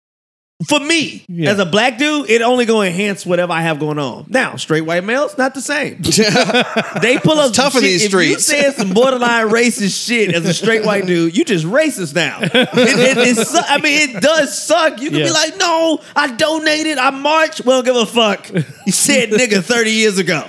For 0.67 0.79
me, 0.79 1.23
Yeah. 1.27 1.51
as 1.51 1.59
a 1.59 1.67
black 1.67 1.99
dude, 1.99 2.31
it 2.31 2.41
only 2.41 2.65
gonna 2.65 2.87
enhance 2.87 3.27
whatever 3.27 3.53
I 3.53 3.61
have 3.61 3.77
going 3.79 3.99
on. 3.99 4.25
Now, 4.27 4.55
straight 4.55 4.81
white 4.81 5.03
males, 5.03 5.37
not 5.37 5.53
the 5.53 5.61
same. 5.61 6.01
They 7.01 7.19
pull 7.19 7.37
up 7.37 7.53
tough 7.53 7.75
in 7.75 7.83
these 7.83 8.03
if 8.05 8.09
streets. 8.09 8.31
You 8.31 8.39
saying 8.39 8.71
some 8.73 8.91
borderline 8.91 9.49
racist 9.49 10.03
shit 10.07 10.33
as 10.33 10.45
a 10.45 10.53
straight 10.55 10.83
white 10.83 11.05
dude, 11.05 11.37
you 11.37 11.45
just 11.45 11.63
racist 11.63 12.15
now. 12.15 12.39
It, 12.41 12.57
it, 12.73 13.37
it 13.37 13.47
su- 13.47 13.59
I 13.67 13.79
mean, 13.81 14.09
it 14.09 14.21
does 14.21 14.57
suck. 14.57 14.99
You 14.99 15.09
can 15.11 15.19
Yeah. 15.19 15.25
be 15.25 15.31
like, 15.31 15.57
no, 15.57 15.99
I 16.15 16.31
donated, 16.35 16.97
I 16.97 17.11
marched. 17.11 17.59
We 17.59 17.65
don't 17.71 17.85
give 17.85 17.95
a 17.95 18.05
fuck. 18.07 18.49
You 18.51 18.91
said 18.91 19.29
nigga 19.29 19.63
30 19.63 19.91
years 19.91 20.17
ago. 20.17 20.43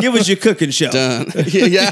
Give 0.00 0.14
us 0.14 0.26
your 0.26 0.38
cooking 0.38 0.70
show. 0.70 0.90
Done. 0.90 1.30
yeah. 1.48 1.90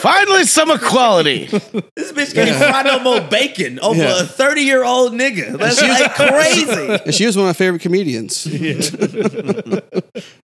Finally, 0.00 0.44
some 0.44 0.70
equality. 0.70 1.46
This 1.46 2.12
bitch 2.12 2.32
can't 2.34 2.56
fry 2.56 2.82
no 2.84 3.00
more 3.00 3.20
bacon 3.22 3.80
over 3.80 3.98
Yeah. 4.00 4.20
a 4.20 4.24
30 4.24 4.60
year 4.62 4.84
old 4.84 5.12
nigga. 5.12 5.58
That's 5.58 5.80
like 5.82 6.16
crazy. 6.32 6.98
And 7.06 7.14
she 7.14 7.26
was 7.26 7.36
one 7.36 7.44
of 7.46 7.48
my 7.50 7.52
favorite 7.54 7.82
comedians. 7.82 8.44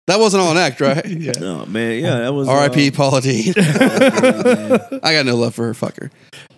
that 0.07 0.19
wasn't 0.19 0.43
all 0.43 0.51
an 0.53 0.57
act, 0.57 0.81
right? 0.81 1.05
Yeah. 1.07 1.32
Oh 1.40 1.66
man, 1.66 2.03
yeah, 2.03 2.19
that 2.20 2.32
was 2.32 2.48
R.I.P. 2.48 2.89
uh, 2.89 2.90
Paula 2.94 3.20
Deen. 3.20 3.55
I 3.57 5.12
got 5.12 5.27
no 5.27 5.36
love 5.36 5.55
for 5.55 5.66
her. 5.66 5.74
Fuck 5.74 5.97
her. 5.97 6.11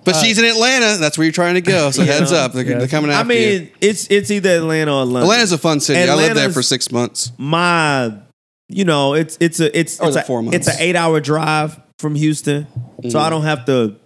But 0.05 0.15
she's 0.17 0.39
in 0.39 0.45
Atlanta. 0.45 0.97
That's 0.99 1.19
where 1.19 1.25
you're 1.27 1.33
trying 1.33 1.55
to 1.55 1.61
go. 1.61 1.91
So 1.91 2.03
Yeah. 2.03 2.13
heads 2.15 2.33
up. 2.33 2.53
They're, 2.53 2.65
Yeah. 2.65 2.79
they're 2.79 2.89
coming 2.89 3.11
I 3.11 3.21
after 3.21 3.33
you. 3.35 3.61
mean, 3.61 3.71
it's 3.81 4.07
it's 4.11 4.31
either 4.31 4.51
Atlanta 4.57 4.93
or 4.93 5.05
London. 5.05 5.23
Atlanta's 5.23 5.53
a 5.53 5.59
fun 5.59 5.81
city. 5.81 6.01
I 6.01 6.15
lived 6.15 6.21
there 6.21 6.31
Atlanta's- 6.31 6.55
for 6.55 6.63
six 6.63 6.91
months. 6.91 7.33
my 7.39 8.13
you 8.71 8.85
know 8.85 9.15
it's 9.15 9.37
it's 9.41 9.61
a 9.61 9.79
it's 9.79 9.99
Or 10.01 10.07
it's 10.09 10.17
the 10.17 10.23
a, 10.23 10.27
four 10.27 10.43
months. 10.43 10.57
it's 10.57 10.69
an 10.69 10.77
eight 10.81 10.97
hour 10.97 11.21
drive 11.21 11.81
from 11.99 12.15
Houston, 12.15 12.67
so 13.09 13.19
I 13.19 13.31
don't 13.31 13.43
have 13.45 13.65
to 13.67 13.97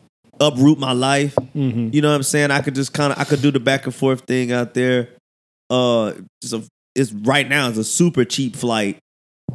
uproot 0.40 0.78
my 0.78 0.92
life. 0.92 1.34
Mm-hmm. 1.54 1.90
You 1.92 2.00
know 2.02 2.10
what 2.10 2.16
I'm 2.16 2.22
saying? 2.22 2.50
I 2.50 2.60
could 2.60 2.74
just 2.74 2.92
kind 2.92 3.12
of 3.12 3.18
I 3.18 3.24
could 3.24 3.42
do 3.42 3.50
the 3.50 3.60
back 3.60 3.84
and 3.84 3.94
forth 3.94 4.22
thing 4.22 4.52
out 4.52 4.74
there. 4.74 5.08
Uh, 5.70 6.12
just 6.42 6.54
a, 6.54 6.62
it's 6.94 7.12
right 7.12 7.48
now 7.48 7.68
it's 7.68 7.78
a 7.78 7.84
super 7.84 8.24
cheap 8.24 8.56
flight, 8.56 8.98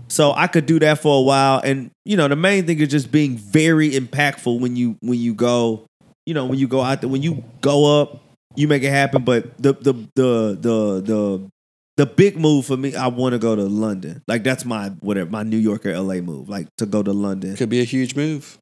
so 0.08 0.34
I 0.34 0.48
could 0.48 0.66
do 0.66 0.80
that 0.80 1.00
for 1.00 1.20
a 1.20 1.22
while. 1.22 1.62
And 1.64 1.92
you 2.06 2.18
know 2.18 2.28
the 2.28 2.36
main 2.36 2.66
thing 2.66 2.80
is 2.80 2.90
just 2.90 3.12
being 3.12 3.38
very 3.38 3.92
impactful 3.92 4.60
when 4.60 4.76
you 4.76 4.98
when 5.02 5.20
you 5.20 5.34
go. 5.34 5.86
You 6.26 6.34
know 6.34 6.46
when 6.46 6.60
you 6.60 6.68
go 6.68 6.82
out 6.82 7.02
there 7.02 7.10
when 7.10 7.22
you 7.22 7.44
go 7.62 8.02
up, 8.02 8.22
you 8.56 8.68
make 8.68 8.84
it 8.84 8.90
happen. 8.90 9.24
But 9.24 9.58
the 9.58 9.74
the 9.74 9.94
the 10.16 10.58
the 10.60 11.02
the 11.02 11.50
the 11.98 12.06
big 12.06 12.38
move 12.38 12.66
for 12.66 12.78
me, 12.78 12.96
I 12.96 13.08
want 13.08 13.34
to 13.34 13.40
go 13.40 13.56
to 13.56 13.64
London. 13.64 14.24
Like 14.28 14.44
that's 14.44 14.66
my 14.66 14.90
whatever 15.00 15.30
my 15.30 15.44
New 15.44 15.58
York 15.58 15.86
or 15.86 16.00
LA 16.00 16.16
move. 16.16 16.50
Like 16.50 16.68
to 16.78 16.86
go 16.86 17.02
to 17.02 17.14
London. 17.14 17.56
Could 17.56 17.70
be 17.70 17.82
a 17.82 17.86
huge 17.86 18.16
move. 18.16 18.58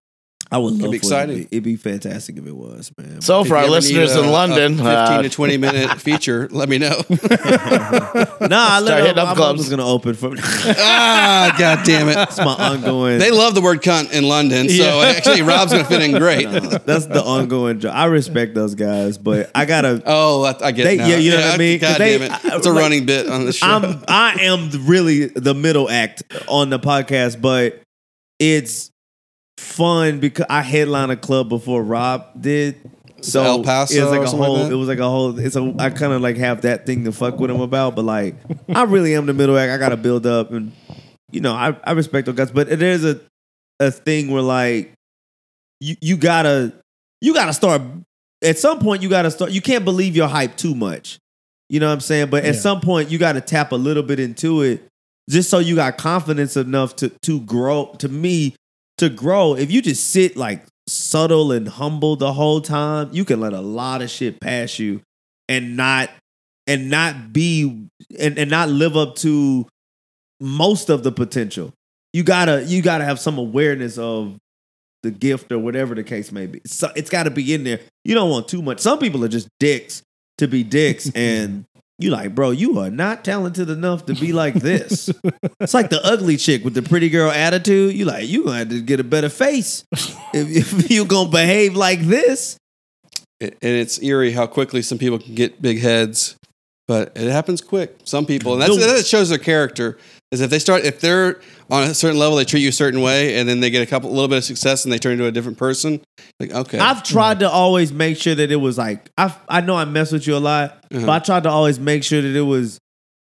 I 0.52 0.58
would 0.60 0.74
love 0.74 0.80
be 0.80 0.84
for 0.84 0.88
it 0.88 0.90
to 0.92 0.96
exciting. 0.98 1.38
be- 1.38 1.48
It'd 1.52 1.64
be 1.64 1.76
fantastic 1.76 2.38
if 2.38 2.46
it 2.46 2.56
was, 2.56 2.92
man. 2.98 3.22
So 3.22 3.42
If 3.42 3.48
for 3.48 3.58
our 3.58 3.68
listeners 3.68 4.16
a- 4.16 4.22
in 4.24 4.30
London, 4.32 4.74
a 4.74 4.78
15 4.78 4.86
uh, 4.88 5.22
to 5.24 5.30
20 5.30 5.58
minute 5.58 6.00
feature, 6.02 6.48
let 6.52 6.70
me 6.70 6.78
know. 6.78 7.02
nah, 7.10 7.18
I 7.20 8.80
Start 8.80 8.84
let 8.84 9.04
hitting 9.06 9.18
up 9.20 9.30
I'm 9.30 9.36
clubs. 9.36 9.60
just 9.62 9.70
gonna 9.70 9.88
open 9.88 10.14
for. 10.14 10.36
ah, 10.38 11.56
god 11.58 11.86
damn 11.86 12.10
it. 12.10 12.18
It's 12.18 12.38
my 12.38 12.46
ongoing. 12.54 13.18
They 13.20 13.32
love 13.32 13.56
the 13.56 13.62
word 13.62 13.82
cunt 13.82 14.12
in 14.14 14.24
London, 14.28 14.70
so 14.70 14.76
Yeah. 14.76 15.08
actually 15.16 15.42
Rob's 15.42 15.72
gonna 15.72 15.84
fit 15.86 16.02
in 16.02 16.12
great. 16.20 16.46
No, 16.50 16.60
that's 16.60 17.06
the 17.08 17.24
ongoing 17.24 17.80
job. 17.80 17.94
I 17.96 18.06
respect 18.06 18.54
those 18.56 18.76
guys, 18.76 19.18
but 19.18 19.50
I 19.56 19.66
gotta. 19.66 20.02
Oh, 20.06 20.44
I, 20.44 20.68
I 20.68 20.72
get 20.72 20.84
They- 20.84 20.94
it. 20.96 20.98
Now. 20.98 21.08
yeah, 21.08 21.16
you 21.18 21.32
know 21.32 21.38
what 21.38 21.54
I 21.56 21.58
mean. 21.58 21.80
God 21.80 21.98
they- 22.00 22.18
damn 22.18 22.32
it. 22.32 22.46
I- 22.46 22.56
It's 22.58 22.66
a 22.66 22.72
like, 22.72 22.82
running 22.82 23.06
bit 23.06 23.28
on 23.28 23.46
the 23.46 23.54
show. 23.54 23.66
I'm 23.68 24.04
I 24.08 24.38
am 24.42 24.70
really 24.86 25.26
the 25.28 25.54
middle 25.54 25.90
act 25.90 26.24
on 26.48 26.70
the 26.70 26.80
podcast, 26.80 27.42
but 27.42 27.82
it's 28.40 28.92
fun 29.57 30.19
because 30.19 30.45
I 30.49 30.61
headline 30.61 31.10
a 31.10 31.18
club 31.18 31.49
before 31.49 31.84
Rob 31.84 32.26
did. 32.40 32.76
So 33.22 33.41
El 33.44 33.64
Paso 33.64 33.95
it 33.95 34.02
was 34.03 34.11
like 34.11 34.22
a 34.22 34.27
something 34.27 34.40
like 34.40 34.57
whole. 34.57 34.72
it 34.72 34.76
was 34.76 34.88
like 34.88 34.99
a 34.99 35.10
whole. 35.10 35.40
It's 35.40 35.56
a. 35.56 35.73
I 35.80 35.90
kind 35.90 36.14
of 36.14 36.22
like 36.22 36.38
have 36.38 36.61
that 36.61 36.86
thing 36.86 37.06
to 37.06 37.11
fuck 37.11 37.40
with 37.40 37.49
him 37.49 37.61
about, 37.61 37.95
but 37.95 38.06
like 38.06 38.36
I 38.69 38.84
really 38.84 39.15
am 39.15 39.26
the 39.26 39.34
middle 39.34 39.57
act. 39.57 39.72
I 39.72 39.77
got 39.77 39.90
to 39.90 39.98
build 39.98 40.26
up, 40.27 40.52
and 40.52 40.72
you 41.32 41.41
know 41.41 41.53
I 41.53 41.76
I 41.84 41.94
respect 41.94 42.27
those 42.27 42.36
guys, 42.36 42.52
but 42.52 42.68
there's 42.69 43.03
a 43.03 43.19
a 43.80 43.90
thing 43.91 44.30
where 44.32 44.44
like 44.44 44.94
you 45.80 45.95
you 46.02 46.18
gotta 46.18 46.73
you 47.22 47.34
gotta 47.34 47.53
start 47.53 47.82
at 48.44 48.60
some 48.60 48.80
point 48.80 49.02
you 49.02 49.10
gotta 49.10 49.32
start. 49.32 49.52
You 49.52 49.61
can't 49.61 49.86
believe 49.86 50.15
your 50.15 50.27
hype 50.27 50.56
too 50.56 50.76
much. 50.76 51.18
You 51.68 51.80
know 51.80 51.88
what 51.88 51.94
I'm 51.94 51.99
saying? 52.02 52.30
But 52.30 52.45
at 52.45 52.53
Yeah. 52.53 52.61
some 52.61 52.80
point 52.80 53.10
you 53.10 53.18
got 53.18 53.34
to 53.34 53.41
tap 53.41 53.72
a 53.72 53.76
little 53.76 54.03
bit 54.03 54.19
into 54.19 54.61
it 54.61 54.84
just 55.32 55.49
so 55.49 55.57
you 55.57 55.73
got 55.76 55.98
confidence 55.98 56.56
enough 56.56 56.95
to 56.98 57.10
to 57.23 57.40
grow 57.41 57.86
to 57.98 58.07
me 58.07 58.56
to 58.98 59.10
grow. 59.10 59.56
If 59.56 59.72
you 59.72 59.82
just 59.82 60.12
sit 60.12 60.38
like 60.38 60.66
subtle 60.88 61.52
and 61.52 61.68
humble 61.68 62.16
the 62.16 62.34
whole 62.34 62.62
time, 62.62 63.10
you 63.12 63.26
can 63.26 63.40
let 63.40 63.54
a 63.54 63.62
lot 63.62 64.02
of 64.02 64.10
shit 64.10 64.40
pass 64.40 64.80
you 64.80 65.02
and 65.50 65.76
not 65.76 66.10
and 66.68 66.90
not 66.90 67.34
be 67.34 67.88
and, 68.20 68.38
and 68.38 68.50
not 68.50 68.70
live 68.70 68.98
up 68.98 69.16
to 69.18 69.68
most 70.40 70.90
of 70.90 71.04
the 71.04 71.12
potential. 71.12 71.74
You 72.14 72.24
gotta 72.24 72.64
you 72.64 72.82
gotta 72.82 73.04
have 73.04 73.20
some 73.20 73.38
awareness 73.38 73.98
of 73.98 74.38
the 75.04 75.12
gift 75.12 75.52
or 75.52 75.60
whatever 75.60 75.94
the 75.96 76.04
case 76.04 76.32
may 76.32 76.48
be. 76.48 76.62
So 76.66 76.92
it's 76.96 77.10
got 77.12 77.24
to 77.24 77.30
be 77.30 77.54
in 77.54 77.64
there. 77.64 77.80
You 78.04 78.16
don't 78.16 78.30
want 78.30 78.48
too 78.48 78.62
much. 78.62 78.80
Some 78.80 78.98
people 78.98 79.24
are 79.24 79.30
just 79.30 79.48
dicks 79.60 80.02
to 80.40 80.48
be 80.48 80.64
dicks, 80.64 81.12
and 81.16 81.66
you 81.98 82.10
like, 82.10 82.36
bro, 82.36 82.52
you 82.52 82.80
are 82.80 82.90
not 82.90 83.24
talented 83.24 83.70
enough 83.70 84.06
to 84.08 84.14
be 84.14 84.34
like 84.34 84.56
this. 84.56 85.10
it's 85.60 85.74
like 85.74 85.90
the 85.90 86.06
ugly 86.06 86.38
chick 86.38 86.64
with 86.64 86.74
the 86.74 86.82
pretty 86.82 87.10
girl 87.10 87.32
attitude. 87.32 87.94
You 87.94 88.06
like, 88.06 88.28
you 88.28 88.44
gonna 88.44 88.60
have 88.60 88.70
to 88.70 88.82
get 88.82 89.00
a 89.00 89.04
better 89.04 89.30
face 89.30 89.86
if, 90.34 90.74
if 90.84 90.92
you 90.92 91.06
gonna 91.06 91.30
behave 91.30 91.76
like 91.76 92.02
this. 92.02 92.58
and 93.40 93.56
it's 93.62 94.02
eerie 94.02 94.32
how 94.32 94.46
quickly 94.48 94.82
some 94.82 94.98
people 94.98 95.20
can 95.20 95.36
get 95.36 95.62
big 95.62 95.80
heads, 95.80 96.36
but 96.88 97.14
it 97.16 97.32
happens 97.32 97.62
quick. 97.62 97.98
Some 98.04 98.26
people, 98.26 98.54
and 98.54 98.62
that's 98.62 98.78
that 98.78 99.06
shows 99.06 99.30
their 99.30 99.38
character. 99.38 99.98
Is 100.36 100.41
if 100.41 100.49
they 100.52 100.60
start, 100.60 100.84
if 100.86 100.99
they're 101.02 101.40
on 101.70 101.84
a 101.84 101.94
certain 101.95 102.20
level, 102.20 102.38
they 102.38 102.45
treat 102.45 102.62
you 102.62 102.70
a 102.70 102.72
certain 102.74 103.02
way, 103.02 103.38
and 103.38 103.49
then 103.49 103.60
they 103.60 103.70
get 103.72 103.82
a 103.82 103.86
couple, 103.90 104.10
a 104.10 104.14
little 104.14 104.28
bit 104.28 104.38
of 104.38 104.44
success, 104.44 104.86
and 104.86 104.91
they 104.94 104.99
turn 104.99 105.14
into 105.14 105.26
a 105.26 105.32
different 105.32 105.57
person. 105.57 105.99
Like, 106.40 106.52
okay, 106.52 106.78
I've 106.80 107.02
tried 107.03 107.40
to 107.40 107.49
always 107.49 107.91
make 107.91 108.18
sure 108.18 108.36
that 108.36 108.52
it 108.52 108.57
was 108.57 108.78
like 108.78 109.10
I 109.18 109.36
I 109.49 109.62
know 109.62 109.76
I 109.76 109.86
mess 109.86 110.12
with 110.12 110.28
you 110.28 110.36
a 110.36 110.40
lot, 110.40 110.86
Uh-huh. 110.94 111.06
but 111.06 111.10
I 111.10 111.20
tried 111.26 111.44
to 111.44 111.49
always 111.49 111.80
make 111.80 112.03
sure 112.03 112.22
that 112.22 112.36
it 112.36 112.41
was 112.41 112.78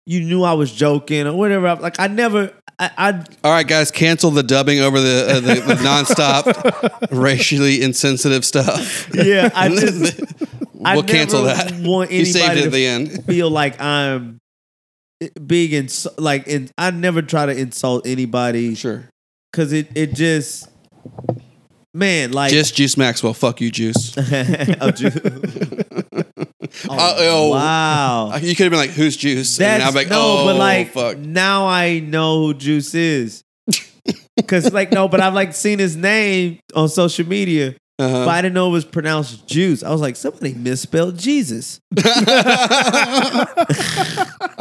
you 0.07 0.21
knew 0.21 0.43
I 0.43 0.55
was 0.55 0.73
joking 0.73 1.27
or 1.27 1.35
whatever. 1.37 1.75
Like 1.77 2.01
I 2.01 2.07
never 2.09 2.53
I, 2.79 2.91
I 2.97 3.25
all 3.45 3.53
right, 3.53 3.67
guys, 3.67 3.91
cancel 3.91 4.31
the 4.31 4.43
dubbing 4.43 4.81
over 4.81 5.01
the 5.01 5.27
uh, 5.29 5.41
the, 5.41 5.55
the 5.61 5.75
nonstop 5.83 7.11
racially 7.13 7.83
insensitive 7.83 8.45
stuff. 8.45 9.09
yeah 9.15 9.51
I 9.55 9.69
just 9.77 10.21
we'll 10.75 11.03
cancel 11.05 11.45
never 11.45 11.71
that. 11.71 11.81
Want 11.87 12.11
You 12.11 12.25
saved 12.25 12.57
anybody 12.57 12.61
it 12.61 12.63
to 12.63 12.67
at 12.67 12.73
the 12.73 12.87
end. 13.19 13.25
feel 13.27 13.51
like 13.51 13.81
I'm 13.81 14.39
big 15.47 15.73
and 15.73 16.07
like 16.19 16.47
in 16.47 16.71
I 16.79 16.91
never 16.91 17.23
try 17.23 17.47
to 17.47 17.53
insult 17.57 18.07
anybody 18.07 18.75
Sure. 18.75 19.09
because 19.53 19.73
it 19.73 19.89
it 19.95 20.15
just 20.15 20.69
man 21.95 22.33
like 22.33 22.51
Just 22.53 22.75
Juice 22.75 22.97
Maxwell. 22.97 23.35
Fuck 23.35 23.61
you, 23.61 23.71
Juice. 23.71 24.15
Oh, 24.81 24.91
Ju- 24.91 25.11
oh, 26.89 26.97
Uh, 26.97 27.15
oh. 27.19 27.49
wow 27.51 28.37
You 28.37 28.55
could 28.55 28.65
have 28.65 28.71
been 28.71 28.79
like, 28.81 28.91
"Who's 28.91 29.17
Juice?" 29.17 29.59
and 29.61 29.67
That's 29.83 29.85
I'm 29.89 29.95
like, 29.95 30.09
no, 30.09 30.21
"Oh, 30.21 30.45
but 30.47 30.57
like 30.57 30.93
fuck." 30.93 31.19
now 31.19 31.67
I 31.67 31.99
know 32.01 32.47
who 32.47 32.55
Juice 32.55 32.95
is. 32.95 33.43
Cause 34.47 34.73
like 34.73 34.91
no, 34.93 35.09
but 35.09 35.21
I've 35.21 35.35
like 35.35 35.55
seen 35.55 35.79
his 35.79 35.97
name 35.97 36.59
on 36.75 36.89
social 36.89 37.27
media, 37.27 37.75
Uh-huh. 37.99 38.25
but 38.25 38.29
I 38.31 38.41
didn't 38.43 38.55
know 38.55 38.69
it 38.69 38.73
was 38.73 38.85
pronounced 38.85 39.47
Juice. 39.47 39.83
I 39.83 39.91
was 39.91 40.01
like, 40.01 40.17
somebody 40.17 40.55
misspelled 40.55 41.19
Jesus. 41.19 41.79
I 41.97 43.47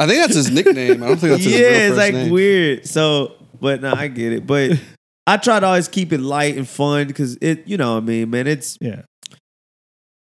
think 0.06 0.20
that's 0.20 0.34
his 0.34 0.50
nickname. 0.50 1.02
I 1.02 1.08
don't 1.08 1.16
think 1.18 1.32
that's 1.32 1.44
his 1.44 1.52
yeah, 1.52 1.68
real 1.68 1.88
it's 1.88 1.96
like 1.96 2.14
name. 2.14 2.30
weird. 2.30 2.86
So, 2.86 3.32
but 3.60 3.80
no, 3.82 3.92
I 3.94 4.08
get 4.08 4.32
it. 4.32 4.46
But 4.46 4.80
I 5.26 5.36
try 5.36 5.60
to 5.60 5.66
always 5.66 5.88
keep 5.88 6.12
it 6.12 6.20
light 6.20 6.56
and 6.56 6.68
fun 6.68 7.06
because 7.06 7.36
it, 7.40 7.66
you 7.66 7.76
know, 7.76 7.94
what 7.94 8.02
I 8.02 8.06
mean, 8.06 8.30
man, 8.30 8.46
it's 8.46 8.76
Yeah. 8.80 9.02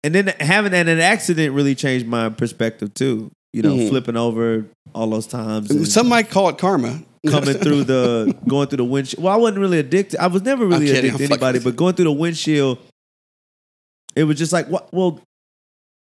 and 0.02 0.14
then 0.14 0.28
having 0.40 0.72
that 0.72 0.88
an 0.88 1.00
accident 1.00 1.54
really 1.54 1.74
changed 1.74 2.06
my 2.06 2.28
perspective 2.28 2.92
too. 2.94 3.30
You 3.52 3.62
know, 3.62 3.74
Mhm. 3.76 3.88
flipping 3.88 4.16
over 4.16 4.66
all 4.94 5.08
those 5.08 5.26
times. 5.26 5.92
Some 5.92 6.08
might 6.08 6.28
call 6.30 6.48
it 6.50 6.58
karma. 6.58 7.02
coming 7.26 7.54
through 7.54 7.82
the 7.84 8.36
going 8.46 8.68
through 8.68 8.76
the 8.76 8.84
windshield. 8.84 9.24
Well, 9.24 9.32
I 9.32 9.36
wasn't 9.36 9.58
really 9.58 9.78
addicted. 9.80 10.20
I 10.20 10.26
was 10.28 10.42
never 10.42 10.64
really 10.66 10.86
kidding. 10.86 11.10
addicted 11.14 11.26
to 11.28 11.32
anybody, 11.32 11.58
but 11.58 11.74
going 11.74 11.94
through 11.94 12.04
the 12.04 12.12
windshield, 12.12 12.78
it 14.16 14.24
was 14.24 14.36
just 14.38 14.52
like, 14.52 14.66
what? 14.68 14.88
Well, 14.92 15.20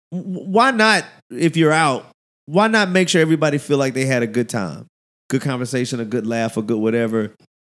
why 0.10 0.72
not? 0.72 1.06
If 1.30 1.58
you're 1.58 1.72
out, 1.74 2.06
why 2.46 2.68
not 2.68 2.90
make 2.90 3.10
sure 3.10 3.22
everybody 3.22 3.58
feel 3.58 3.78
like 3.78 3.94
they 3.94 4.06
had 4.06 4.24
a 4.24 4.28
good 4.28 4.50
time, 4.50 4.88
good 5.30 5.42
conversation, 5.42 6.00
a 6.00 6.06
good 6.06 6.26
laugh, 6.26 6.58
a 6.58 6.62
good 6.62 6.78
whatever? 6.80 7.34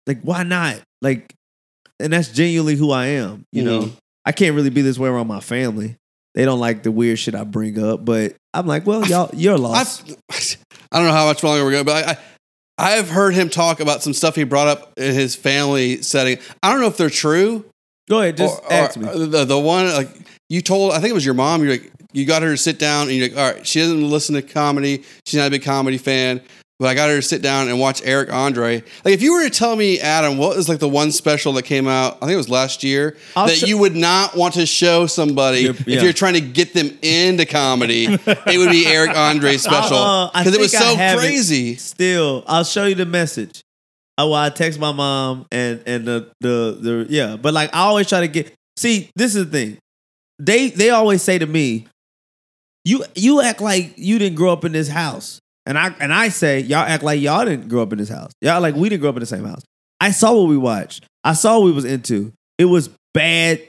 Like, 0.07 0.21
why 0.23 0.45
not? 0.45 0.81
Like, 1.03 1.35
and 1.99 2.13
that's 2.13 2.29
genuinely 2.29 2.77
who 2.77 2.91
I 2.93 3.07
am. 3.07 3.45
You 3.53 3.65
know, 3.65 3.81
Mhm. 3.83 3.93
I 4.25 4.33
can't 4.33 4.55
really 4.55 4.71
be 4.71 4.83
this 4.83 4.99
way 4.99 5.09
around 5.09 5.27
my 5.27 5.41
family. 5.41 5.97
They 6.35 6.45
don't 6.45 6.61
like 6.61 6.85
the 6.85 6.93
weird 6.93 7.19
shit 7.19 7.35
I 7.35 7.43
bring 7.45 7.83
up, 7.83 8.05
but 8.05 8.37
I'm 8.55 8.67
like, 8.67 8.87
well, 8.87 9.05
y'all, 9.07 9.31
you're 9.35 9.59
lost. 9.59 10.05
I've, 10.09 10.57
I 10.93 10.99
don't 10.99 11.07
know 11.07 11.13
how 11.13 11.27
much 11.27 11.43
longer 11.43 11.65
we're 11.65 11.73
going, 11.73 11.85
but 11.85 12.07
I, 12.07 12.11
I 12.13 12.19
I've 12.99 13.11
heard 13.11 13.35
him 13.35 13.51
talk 13.51 13.81
about 13.81 14.03
some 14.03 14.15
stuff 14.15 14.37
he 14.37 14.45
brought 14.45 14.69
up 14.69 14.93
in 14.97 15.13
his 15.15 15.35
family 15.35 16.01
setting. 16.03 16.39
I 16.63 16.71
don't 16.71 16.81
know 16.81 16.87
if 16.87 16.97
they're 16.97 17.11
true. 17.11 17.65
Go 18.11 18.21
ahead, 18.21 18.37
just 18.37 18.63
or- 18.65 18.73
ask 18.73 18.97
or 18.97 19.01
me. 19.01 19.27
The, 19.27 19.45
the 19.45 19.59
one 19.59 19.87
like 19.95 20.11
you 20.49 20.61
told, 20.61 20.93
I 20.93 20.97
think 20.97 21.11
it 21.11 21.15
was 21.15 21.25
your 21.25 21.35
mom. 21.35 21.63
You're 21.63 21.73
like 21.73 21.93
you 22.13 22.27
got 22.27 22.43
her 22.43 22.51
to 22.51 22.57
sit 22.57 22.79
down, 22.79 23.09
and 23.09 23.13
you're 23.17 23.29
like, 23.29 23.39
all 23.39 23.53
right, 23.53 23.67
she 23.67 23.79
doesn't 23.79 24.11
listen 24.11 24.35
to 24.35 24.43
comedy. 24.43 25.05
She's 25.25 25.39
not 25.39 25.47
a 25.47 25.51
big 25.51 25.63
comedy 25.63 25.97
fan. 25.97 26.43
But 26.81 26.89
I 26.89 26.95
got 26.95 27.11
her 27.11 27.17
to 27.17 27.23
sit 27.23 27.43
down 27.43 27.69
and 27.69 27.79
watch 27.79 28.01
Eric 28.07 28.33
Andre. 28.33 28.77
Like, 29.05 29.13
if 29.13 29.21
you 29.21 29.35
were 29.35 29.45
to 29.45 29.51
tell 29.51 29.77
me, 29.77 30.01
Adam, 30.01 30.39
what 30.39 30.57
was 30.57 30.67
like 30.67 30.79
the 30.79 30.89
one 30.89 31.13
special 31.13 31.53
that 31.53 31.65
came 31.65 31.87
out? 31.87 32.17
I 32.17 32.21
think 32.21 32.33
it 32.33 32.37
was 32.39 32.49
last 32.49 32.83
year 32.83 33.19
I'll 33.37 33.49
that 33.49 33.57
sho- 33.57 33.67
you 33.67 33.77
would 33.77 33.95
not 33.95 34.35
want 34.35 34.55
to 34.55 34.65
show 34.65 35.07
somebody 35.07 35.61
yeah. 35.61 35.71
if 35.73 36.03
you're 36.03 36.15
trying 36.15 36.35
to 36.35 36.41
get 36.41 36.73
them 36.73 36.97
into 37.03 37.45
comedy. 37.45 38.07
it 38.07 38.59
would 38.59 38.71
be 38.71 38.87
Eric 38.87 39.15
Andre's 39.15 39.63
special 39.63 39.99
Uh, 39.99 40.31
because 40.33 40.55
it 40.55 40.59
was 40.59 40.73
so 40.73 40.97
crazy. 40.97 41.77
Still, 41.77 42.45
I'll 42.47 42.65
show 42.65 42.87
you 42.87 42.95
the 42.95 43.05
message. 43.05 43.63
Oh, 44.21 44.31
well, 44.31 44.41
I 44.41 44.51
text 44.51 44.79
my 44.79 44.93
mom 44.93 45.47
and 45.51 45.83
and 45.87 46.05
the 46.07 46.31
the 46.41 46.79
the 46.81 47.07
yeah, 47.09 47.37
but 47.37 47.55
like 47.55 47.75
I 47.75 47.81
always 47.81 48.09
try 48.09 48.21
to 48.21 48.29
get. 48.29 48.53
See, 48.77 49.11
this 49.17 49.35
is 49.35 49.47
the 49.47 49.51
thing. 49.51 49.79
They 50.39 50.71
they 50.71 50.91
always 50.91 51.23
say 51.23 51.39
to 51.39 51.47
me, 51.47 51.87
you 52.85 53.05
you 53.15 53.41
act 53.41 53.61
like 53.61 53.95
you 53.97 54.19
didn't 54.19 54.37
grow 54.37 54.53
up 54.53 54.65
in 54.65 54.73
this 54.73 54.89
house. 54.89 55.41
And 55.67 55.79
I 55.79 55.95
and 56.01 56.13
I 56.13 56.29
say 56.29 56.61
y'all 56.61 56.79
act 56.79 57.03
like 57.03 57.21
y'all 57.21 57.45
didn't 57.45 57.69
grow 57.69 57.83
up 57.83 57.93
in 57.93 57.99
this 57.99 58.09
house. 58.09 58.33
Y'all 58.41 58.61
like 58.61 58.75
we 58.75 58.89
didn't 58.89 59.01
grow 59.01 59.11
up 59.11 59.17
in 59.17 59.21
the 59.21 59.27
same 59.27 59.45
house. 59.45 59.63
I 60.01 60.11
saw 60.11 60.33
what 60.35 60.49
we 60.49 60.57
watched. 60.57 61.05
I 61.25 61.35
saw 61.35 61.59
what 61.59 61.67
we 61.67 61.73
was 61.73 61.85
into. 61.85 62.33
It 62.59 62.65
was 62.67 62.91
bad. 63.15 63.63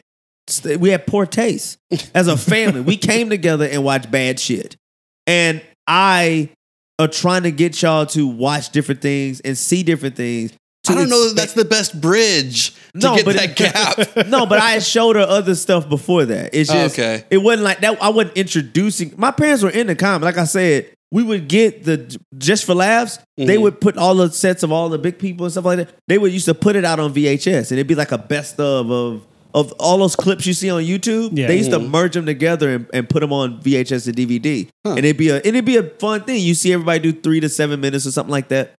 We 0.80 0.90
had 0.90 1.06
poor 1.08 1.26
taste 1.26 1.78
as 2.14 2.28
a 2.28 2.36
family. 2.38 2.82
we 2.82 2.98
came 3.12 3.30
together 3.30 3.66
and 3.66 3.84
watched 3.84 4.12
bad 4.12 4.40
shit. 4.40 4.76
And 5.28 5.62
I 5.88 6.50
are 7.02 7.08
trying 7.08 7.44
to 7.44 7.52
get 7.52 7.82
y'all 7.82 8.06
to 8.08 8.28
watch 8.28 8.70
different 8.70 9.02
things 9.02 9.40
and 9.42 9.58
see 9.58 9.84
different 9.84 10.16
things. 10.16 10.54
I 10.90 10.96
don't 10.96 11.10
know 11.10 11.28
that 11.30 11.36
that's 11.36 11.54
the 11.54 11.64
best 11.66 12.00
bridge 12.02 12.72
to 12.74 12.78
No, 12.96 13.16
get 13.16 13.26
but- 13.26 13.36
that 13.36 13.56
gap. 13.56 14.28
no, 14.28 14.46
but 14.46 14.60
I 14.60 14.80
showed 14.80 15.16
her 15.16 15.22
other 15.22 15.54
stuff 15.56 15.88
before 15.88 16.26
that. 16.26 16.52
It's 16.54 16.70
Oh, 16.72 16.74
just 16.74 16.98
okay. 16.98 17.24
it 17.30 17.38
wasn't 17.38 17.64
like 17.64 17.82
that. 17.82 18.02
I 18.02 18.10
wasn't 18.10 18.36
introducing. 18.38 19.14
My 19.18 19.30
parents 19.32 19.62
were 19.64 19.70
in 19.70 19.88
the 19.88 19.96
comic. 19.96 20.24
Like 20.26 20.38
I 20.40 20.46
said, 20.46 20.90
we 21.12 21.22
would 21.24 21.48
get 21.48 21.84
the 21.84 22.18
just 22.38 22.66
for 22.66 22.74
laughs. 22.74 23.20
They 23.38 23.58
Mhm. 23.58 23.62
would 23.62 23.82
put 23.82 23.98
all 23.98 24.16
the 24.16 24.32
sets 24.32 24.64
of 24.64 24.72
all 24.72 24.90
the 24.90 24.98
big 24.98 25.20
people 25.20 25.46
and 25.46 25.52
stuff 25.52 25.66
like 25.66 25.78
that. 25.78 25.90
They 26.08 26.18
would 26.18 26.32
used 26.32 26.46
to 26.46 26.54
put 26.56 26.76
it 26.76 26.84
out 26.86 27.00
on 27.00 27.14
VHS, 27.14 27.70
and 27.72 27.78
it'd 27.80 27.88
be 27.88 27.96
like 27.96 28.12
a 28.12 28.18
best 28.18 28.60
of 28.60 28.90
of 28.90 29.22
of 29.54 29.72
all 29.74 29.98
those 30.00 30.16
clips 30.16 30.46
you 30.46 30.54
see 30.54 30.70
on 30.70 30.84
YouTube. 30.84 31.38
Yeah. 31.38 31.48
They 31.48 31.58
used 31.58 31.72
to 31.72 31.80
merge 31.80 32.14
them 32.14 32.26
together 32.26 32.70
and, 32.74 32.88
and 32.94 33.10
put 33.10 33.20
them 33.22 33.34
on 33.34 33.62
VHS 33.62 34.08
and 34.08 34.16
DVD, 34.16 34.68
Huh. 34.86 34.92
and 34.96 35.00
it'd 35.00 35.18
be 35.18 35.30
a 35.30 35.36
and 35.38 35.46
it'd 35.48 35.66
be 35.66 35.78
a 35.78 35.84
fun 35.84 36.24
thing. 36.24 36.42
You 36.42 36.54
see 36.54 36.74
everybody 36.74 37.00
do 37.00 37.12
three 37.14 37.40
to 37.40 37.50
seven 37.50 37.80
minutes 37.82 38.06
or 38.08 38.12
something 38.12 38.32
like 38.32 38.48
that. 38.50 38.74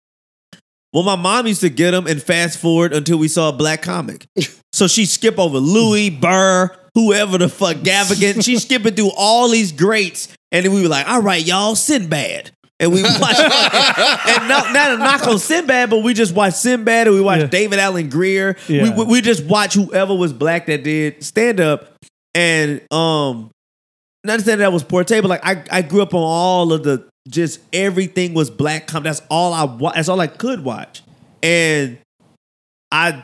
Well, 0.94 1.04
my 1.04 1.16
mom 1.16 1.48
used 1.48 1.62
to 1.62 1.70
get 1.70 1.92
them 1.92 2.06
and 2.06 2.22
fast 2.22 2.60
forward 2.60 2.92
until 2.94 3.18
we 3.18 3.28
saw 3.30 3.50
a 3.50 3.54
black 3.54 3.82
comic. 3.82 4.26
So 4.74 4.88
she 4.88 5.06
skip 5.06 5.38
over 5.38 5.58
Louis, 5.58 6.10
Burr, 6.10 6.74
whoever 6.96 7.38
the 7.38 7.50
fuck, 7.50 7.76
Gaffigan. 7.76 8.42
She's 8.46 8.62
skipping 8.62 8.94
through 8.96 9.12
all 9.18 9.50
these 9.50 9.74
greats. 9.74 10.30
And 10.54 10.66
then 10.66 10.74
we 10.74 10.82
were 10.82 10.88
like, 10.88 11.06
all 11.10 11.22
right, 11.22 11.46
y'all, 11.46 11.76
Sinbad. 11.76 12.52
And 12.82 12.92
we 12.92 13.04
watched, 13.22 13.40
and 13.40 14.48
not, 14.50 14.74
not 14.74 14.92
a 14.92 14.98
knock 14.98 15.28
on 15.28 15.38
Sinbad, 15.40 15.90
but 15.92 16.00
we 16.00 16.14
just 16.14 16.34
watched 16.34 16.58
Sinbad 16.58 17.08
and 17.08 17.16
we 17.16 17.22
watched 17.22 17.42
Yeah. 17.44 17.48
David 17.48 17.80
Alan 17.80 18.10
Grier. 18.10 18.58
Yeah. 18.68 18.84
We, 18.84 18.90
we, 18.90 19.12
we 19.12 19.22
just 19.22 19.46
watched 19.46 19.76
whoever 19.76 20.16
was 20.16 20.34
black 20.34 20.66
that 20.66 20.84
did 20.84 21.24
stand 21.24 21.60
up. 21.60 21.94
And 22.34 22.82
um, 22.92 23.52
not 24.24 24.42
saying 24.42 24.60
that 24.60 24.74
was 24.74 24.84
poor 24.84 25.04
but 25.04 25.26
like 25.26 25.46
I, 25.46 25.64
I 25.70 25.82
grew 25.84 26.02
up 26.02 26.14
on 26.14 26.24
all 26.24 26.74
of 26.74 26.84
the 26.84 27.08
just 27.30 27.60
everything 27.72 28.34
was 28.34 28.50
black 28.50 28.88
com. 28.88 29.04
That's 29.04 29.22
all 29.30 29.54
I 29.54 29.64
wa- 29.66 29.92
that's 29.94 30.10
all 30.10 30.20
I 30.20 30.28
could 30.28 30.64
watch. 30.64 31.02
And 31.44 31.98
I 32.92 33.24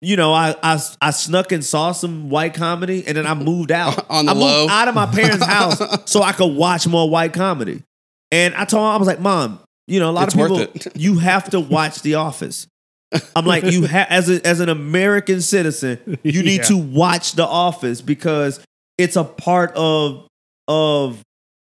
you 0.00 0.16
know, 0.16 0.32
I, 0.32 0.54
I 0.62 0.80
I 1.00 1.10
snuck 1.10 1.50
and 1.52 1.64
saw 1.64 1.92
some 1.92 2.28
white 2.30 2.54
comedy 2.54 3.04
and 3.06 3.16
then 3.16 3.26
I 3.26 3.34
moved 3.34 3.72
out. 3.72 4.06
On 4.10 4.24
the 4.26 4.30
I 4.32 4.34
moved 4.34 4.44
low? 4.46 4.68
out 4.68 4.88
of 4.88 4.94
my 4.94 5.06
parents' 5.06 5.44
house 5.44 5.80
so 6.10 6.22
I 6.22 6.32
could 6.32 6.54
watch 6.54 6.86
more 6.86 7.08
white 7.10 7.32
comedy. 7.32 7.82
And 8.34 8.54
I 8.54 8.64
told 8.64 8.82
her, 8.84 8.90
I 8.92 8.96
was 8.96 9.06
like, 9.06 9.20
Mom, 9.20 9.60
you 9.86 10.00
know, 10.00 10.10
a 10.10 10.12
lot 10.12 10.24
It's 10.24 10.34
of 10.34 10.40
worth 10.40 10.72
people 10.72 10.92
it. 10.92 10.96
you 11.00 11.18
have 11.18 11.50
to 11.50 11.60
watch 11.60 12.02
The 12.02 12.14
Office. 12.16 12.66
I'm 13.36 13.44
like, 13.46 13.64
you 13.64 13.82
have 13.84 14.08
as 14.10 14.28
a, 14.28 14.44
as 14.46 14.58
an 14.60 14.68
American 14.68 15.40
citizen, 15.40 16.18
you 16.24 16.42
need 16.42 16.56
Yeah. 16.62 16.62
to 16.64 16.76
watch 16.78 17.32
The 17.32 17.46
Office 17.46 18.00
because 18.00 18.60
it's 18.98 19.16
a 19.16 19.24
part 19.24 19.72
of 19.76 20.26
of 20.68 21.20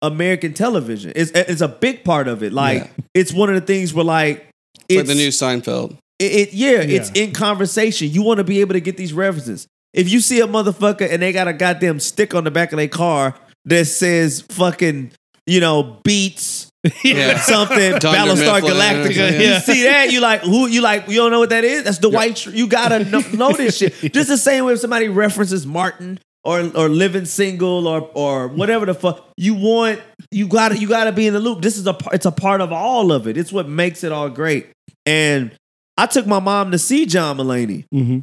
American 0.03 0.55
television. 0.55 1.13
It's 1.17 1.31
it's 1.33 1.61
a 1.61 1.69
big 1.69 2.05
part 2.05 2.29
of 2.29 2.43
it. 2.43 2.53
Like 2.53 2.79
Yeah. 2.85 3.05
it's 3.15 3.33
one 3.33 3.49
of 3.49 3.55
the 3.57 3.61
things 3.67 3.93
where 3.93 4.05
like 4.05 4.47
It's 4.89 4.97
like 4.99 5.07
the 5.07 5.15
new 5.15 5.29
Seinfeld. 5.29 5.99
it, 6.19 6.33
it- 6.33 6.53
yeah, 6.55 6.81
it's 6.81 7.11
in 7.11 7.33
conversation. 7.33 8.09
You 8.11 8.23
want 8.23 8.39
to 8.39 8.45
be 8.45 8.61
able 8.61 8.73
to 8.75 8.81
get 8.81 8.97
these 8.97 9.13
references. 9.13 9.67
If 9.93 10.09
you 10.11 10.21
see 10.21 10.41
a 10.41 10.47
motherfucker 10.47 11.09
and 11.13 11.21
they 11.23 11.33
got 11.33 11.47
a 11.49 11.53
goddamn 11.53 12.01
stick 12.01 12.35
on 12.35 12.45
the 12.45 12.51
back 12.51 12.73
of 12.73 12.79
their 12.79 12.89
car 12.89 13.35
that 13.67 13.85
says 13.87 14.43
fucking, 14.49 15.13
you 15.47 15.61
know, 15.61 16.01
beats 16.05 16.71
Yeah. 17.05 17.39
something 17.41 17.93
Dunder 17.99 18.33
Battlestar 18.33 18.61
Mifflin. 18.63 18.75
Galactica. 18.75 19.17
Yeah. 19.17 19.55
You 19.55 19.61
see 19.61 19.83
that? 19.85 20.13
You 20.13 20.21
like 20.21 20.43
who? 20.43 20.67
You 20.67 20.81
like 20.83 21.09
you 21.09 21.17
don't 21.17 21.31
know 21.31 21.39
what 21.41 21.51
that 21.51 21.65
is? 21.65 21.85
That's 21.85 21.99
the 21.99 22.11
white. 22.11 22.37
Tr- 22.37 22.51
you 22.51 22.67
gotta 22.67 23.05
know, 23.05 23.21
know 23.33 23.53
this 23.53 23.79
shit. 23.79 23.95
Just 24.13 24.29
the 24.29 24.37
same 24.39 24.65
way 24.65 24.75
if 24.75 24.81
somebody 24.81 25.09
references 25.09 25.67
Martin 25.67 26.19
or 26.45 26.61
or 26.77 26.89
living 26.89 27.25
single 27.25 27.87
or 27.89 28.11
or 28.15 28.49
whatever 28.49 28.85
the 28.87 28.95
fuck 28.95 29.27
you 29.37 29.55
want. 29.55 30.01
You 30.31 30.47
gotta 30.49 30.77
you 30.79 30.89
gotta 30.89 31.13
be 31.13 31.27
in 31.27 31.33
the 31.33 31.41
loop. 31.41 31.63
This 31.63 31.79
is 31.79 31.87
a 31.87 31.97
it's 32.13 32.27
a 32.27 32.33
part 32.33 32.61
of 32.61 32.73
all 32.73 33.13
of 33.13 33.27
it. 33.27 33.37
It's 33.39 33.53
what 33.53 33.69
makes 33.69 34.05
it 34.05 34.13
all 34.13 34.29
great. 34.29 34.67
And 35.07 35.53
I 35.97 36.07
took 36.07 36.27
my 36.27 36.39
mom 36.41 36.71
to 36.73 36.79
see 36.79 37.07
John 37.07 37.39
Mulaney 37.39 37.85
hmm 37.91 38.21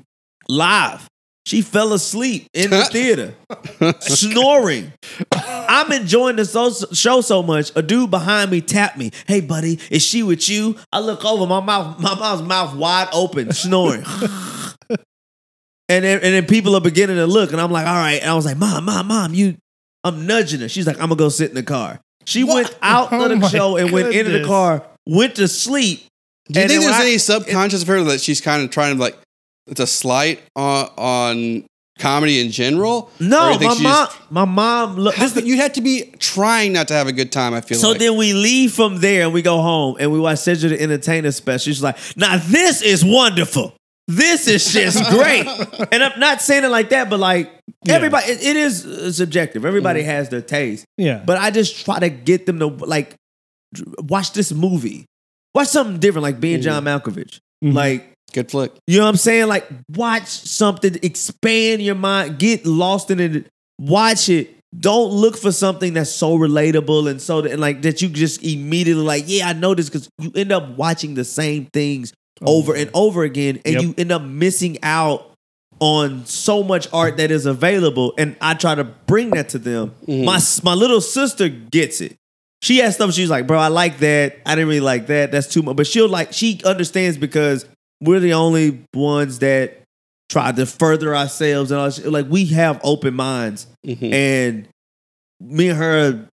live. 0.49 1.07
She 1.45 1.61
fell 1.63 1.91
asleep 1.93 2.47
in 2.53 2.69
the 2.69 2.85
theater, 2.91 3.33
snoring. 3.99 4.93
I'm 5.31 5.91
enjoying 5.91 6.35
the 6.35 6.45
so- 6.45 6.71
show 6.93 7.21
so 7.21 7.41
much. 7.41 7.71
A 7.75 7.81
dude 7.81 8.11
behind 8.11 8.51
me 8.51 8.61
tapped 8.61 8.97
me. 8.97 9.11
Hey, 9.27 9.41
buddy, 9.41 9.79
is 9.89 10.03
she 10.03 10.21
with 10.23 10.47
you? 10.47 10.77
I 10.91 10.99
look 10.99 11.25
over, 11.25 11.47
my 11.47 11.59
mouth, 11.59 11.99
my 11.99 12.13
mom's 12.15 12.43
mouth 12.43 12.75
wide 12.75 13.09
open, 13.11 13.51
snoring. 13.53 14.03
and 14.89 14.99
then, 16.05 16.19
and 16.19 16.21
then 16.21 16.45
people 16.45 16.75
are 16.75 16.81
beginning 16.81 17.15
to 17.17 17.27
look, 17.27 17.51
and 17.51 17.59
I'm 17.59 17.71
like, 17.71 17.87
all 17.87 17.95
right. 17.95 18.21
And 18.21 18.29
I 18.29 18.33
was 18.35 18.45
like, 18.45 18.57
mom, 18.57 18.85
mom, 18.85 19.07
mom, 19.07 19.33
you. 19.33 19.57
I'm 20.03 20.25
nudging 20.25 20.61
her. 20.61 20.69
She's 20.69 20.87
like, 20.87 20.95
I'm 20.97 21.09
gonna 21.09 21.15
go 21.15 21.29
sit 21.29 21.49
in 21.49 21.55
the 21.55 21.63
car. 21.63 21.99
She 22.25 22.43
went 22.43 22.75
out 22.81 23.09
Oh 23.11 23.23
of 23.23 23.39
the 23.39 23.45
oh 23.45 23.49
show 23.49 23.77
and 23.77 23.91
went 23.91 24.13
into 24.15 24.31
the 24.31 24.45
car, 24.45 24.83
went 25.07 25.35
to 25.35 25.47
sleep. 25.47 26.05
Do 26.51 26.59
you 26.59 26.67
think 26.67 26.81
there's 26.81 26.95
I- 26.95 27.01
any 27.03 27.17
subconscious 27.19 27.81
of 27.83 27.87
her 27.87 28.03
that 28.05 28.19
she's 28.21 28.41
kind 28.41 28.63
of 28.63 28.71
trying 28.71 28.95
to 28.95 29.01
like 29.01 29.17
it's 29.67 29.79
a 29.79 29.87
slight 29.87 30.41
on 30.55 30.89
on 30.97 31.65
comedy 31.99 32.39
in 32.41 32.51
general? 32.51 33.11
No, 33.19 33.57
my 33.59 33.67
mom, 33.67 33.77
just- 33.81 34.31
my 34.31 34.45
mom. 34.45 34.95
Look, 34.97 35.15
How 35.15 35.29
could- 35.29 35.45
you 35.47 35.57
had 35.57 35.75
to 35.75 35.81
be 35.81 36.05
trying 36.19 36.73
not 36.73 36.87
to 36.87 36.93
have 36.95 37.07
a 37.07 37.11
good 37.13 37.31
time. 37.31 37.53
I 37.53 37.61
feel 37.61 37.77
So 37.77 37.89
like. 37.91 37.99
then 37.99 38.17
we 38.17 38.33
leave 38.33 38.73
from 38.73 38.97
there 39.01 39.23
and 39.23 39.33
we 39.33 39.41
go 39.41 39.61
home 39.61 39.97
and 39.99 40.11
we 40.11 40.19
watch 40.19 40.39
Cedric 40.39 40.71
the 40.71 40.81
Entertainer 40.81 41.31
special. 41.31 41.71
She's 41.71 41.83
like, 41.83 41.97
now 42.15 42.37
this 42.37 42.81
is 42.81 43.05
wonderful. 43.05 43.75
This 44.07 44.47
is 44.47 44.73
just 44.73 44.97
great. 45.11 45.45
and 45.91 46.03
I'm 46.03 46.19
not 46.19 46.41
saying 46.41 46.63
it 46.63 46.69
like 46.69 46.89
that, 46.89 47.09
but 47.09 47.19
like 47.19 47.51
Yeah. 47.85 47.93
everybody, 47.95 48.31
it- 48.31 48.43
it 48.43 48.55
is 48.55 48.85
uh, 48.85 49.11
subjective. 49.11 49.63
Everybody 49.65 50.01
has 50.01 50.29
their 50.29 50.41
taste. 50.41 50.85
Yeah. 50.97 51.21
But 51.23 51.37
I 51.37 51.51
just 51.51 51.85
try 51.85 51.99
to 51.99 52.09
get 52.09 52.45
them 52.47 52.57
to 52.59 52.65
like 52.67 53.15
watch 53.99 54.33
this 54.33 54.51
movie. 54.51 55.05
Watch 55.53 55.67
something 55.67 55.99
different, 55.99 56.23
like 56.23 56.39
being 56.39 56.61
John 56.61 56.83
Malkovich. 56.85 57.39
Mhm. 57.63 57.73
Like, 57.73 58.10
good 58.31 58.49
flick. 58.51 58.71
you 58.87 58.97
know 58.97 59.03
what 59.05 59.09
I'm 59.09 59.15
saying? 59.17 59.47
Like, 59.47 59.67
watch 59.89 60.27
something, 60.27 60.95
expand 61.03 61.81
your 61.81 61.95
mind, 61.95 62.39
get 62.39 62.65
lost 62.65 63.11
in 63.11 63.19
it, 63.19 63.47
watch 63.79 64.29
it. 64.29 64.55
Don't 64.79 65.11
look 65.11 65.37
for 65.37 65.51
something 65.51 65.93
that's 65.93 66.09
so 66.11 66.37
relatable 66.37 67.09
and 67.09 67.21
so 67.21 67.39
and 67.39 67.59
like 67.59 67.81
that 67.81 68.01
you 68.01 68.07
just 68.07 68.41
immediately 68.41 69.03
like, 69.03 69.25
yeah, 69.27 69.49
I 69.49 69.53
know 69.53 69.75
this 69.75 69.89
because 69.89 70.09
you 70.17 70.31
end 70.33 70.51
up 70.53 70.77
watching 70.77 71.13
the 71.13 71.25
same 71.25 71.65
things 71.73 72.13
oh, 72.41 72.59
over 72.59 72.73
and 72.73 72.89
over 72.93 73.23
again, 73.23 73.59
and 73.65 73.73
Yep. 73.75 73.83
you 73.83 73.93
end 73.97 74.11
up 74.13 74.21
missing 74.21 74.77
out 74.81 75.27
on 75.81 76.25
so 76.25 76.63
much 76.63 76.87
art 76.93 77.17
that 77.17 77.31
is 77.31 77.45
available. 77.45 78.13
And 78.17 78.37
I 78.39 78.53
try 78.53 78.75
to 78.75 78.85
bring 78.85 79.31
that 79.31 79.49
to 79.49 79.57
them. 79.59 79.93
Mm-hmm. 80.07 80.23
My 80.25 80.39
my 80.63 80.73
little 80.79 81.01
sister 81.01 81.49
gets 81.49 81.99
it. 81.99 82.15
She 82.61 82.77
has 82.77 82.93
stuff. 82.95 83.11
She's 83.13 83.29
like, 83.29 83.47
bro, 83.47 83.57
I 83.57 83.69
like 83.69 83.97
that. 83.97 84.39
I 84.45 84.53
didn't 84.55 84.67
really 84.69 84.79
like 84.79 85.07
that. 85.07 85.31
That's 85.31 85.47
too 85.47 85.63
much. 85.63 85.75
But 85.75 85.87
she'll 85.87 86.07
like, 86.07 86.31
she 86.31 86.61
understands 86.63 87.17
because 87.17 87.65
we're 88.01 88.19
the 88.19 88.33
only 88.33 88.83
ones 88.93 89.39
that 89.39 89.77
try 90.29 90.51
to 90.51 90.65
further 90.65 91.15
ourselves 91.15 91.71
and 91.71 91.79
all. 91.79 91.89
that. 91.89 92.11
Like 92.11 92.27
we 92.29 92.45
have 92.47 92.79
open 92.83 93.13
minds, 93.13 93.67
Mhm. 93.85 94.11
and 94.13 94.67
me 95.39 95.69
and 95.69 95.77
her, 95.77 96.27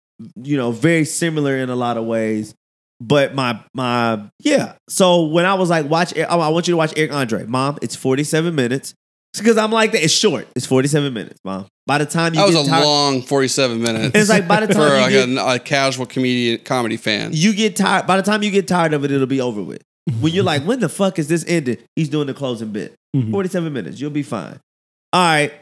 you 0.43 0.57
know, 0.57 0.71
very 0.71 1.05
similar 1.05 1.55
in 1.57 1.69
a 1.69 1.75
lot 1.75 1.97
of 1.97 2.05
ways. 2.05 2.53
But 2.99 3.35
my 3.35 3.59
my 3.75 4.23
yeah. 4.39 4.73
So 4.89 5.25
when 5.25 5.45
I 5.45 5.53
was 5.53 5.69
like, 5.69 5.87
watch, 5.89 6.17
I 6.17 6.23
I 6.23 6.47
want 6.49 6.67
you 6.67 6.71
to 6.73 6.77
watch 6.77 6.93
Eric 6.97 7.13
Andre, 7.13 7.45
mom. 7.45 7.77
It's 7.81 7.95
forty 7.95 8.23
seven 8.23 8.55
minutes 8.55 8.93
because 9.37 9.55
I'm 9.57 9.71
like 9.71 9.91
that. 9.91 10.03
It's 10.03 10.13
short. 10.13 10.47
It's 10.55 10.65
forty 10.65 10.87
seven 10.87 11.13
minutes, 11.13 11.39
mom. 11.45 11.67
By 11.85 11.99
the 11.99 12.05
time 12.07 12.33
you 12.33 12.39
That 12.41 12.47
was 12.47 12.67
a 12.67 12.69
tired, 12.69 12.83
long 12.83 13.21
47 13.21 13.81
minutes. 13.81 14.11
it's 14.13 14.29
like 14.29 14.45
by 14.45 14.59
the 14.65 14.67
for 14.73 14.73
time 14.73 15.01
like 15.03 15.11
get, 15.11 15.29
a, 15.29 15.53
a 15.53 15.59
casual 15.59 16.05
comedian 16.05 16.59
comedy 16.65 16.97
fan. 16.97 17.31
you 17.33 17.53
get 17.53 17.75
tired. 17.77 18.05
By 18.07 18.17
the 18.17 18.23
time 18.23 18.43
you 18.43 18.51
get 18.51 18.67
tired 18.67 18.93
of 18.93 19.05
it, 19.05 19.11
it'll 19.11 19.25
be 19.25 19.39
over 19.39 19.61
with. 19.63 19.81
When 20.21 20.33
you're 20.33 20.43
like, 20.43 20.63
when 20.63 20.79
the 20.79 20.89
fuck 20.89 21.19
is 21.19 21.27
this 21.27 21.43
ended? 21.47 21.83
He's 21.95 22.09
doing 22.09 22.27
the 22.27 22.33
closing 22.33 22.71
bit. 22.71 22.95
Mhm. 23.15 23.31
47 23.31 23.71
minutes. 23.73 23.99
You'll 23.99 24.09
be 24.11 24.23
fine. 24.23 24.59
All 25.13 25.21
right. 25.21 25.53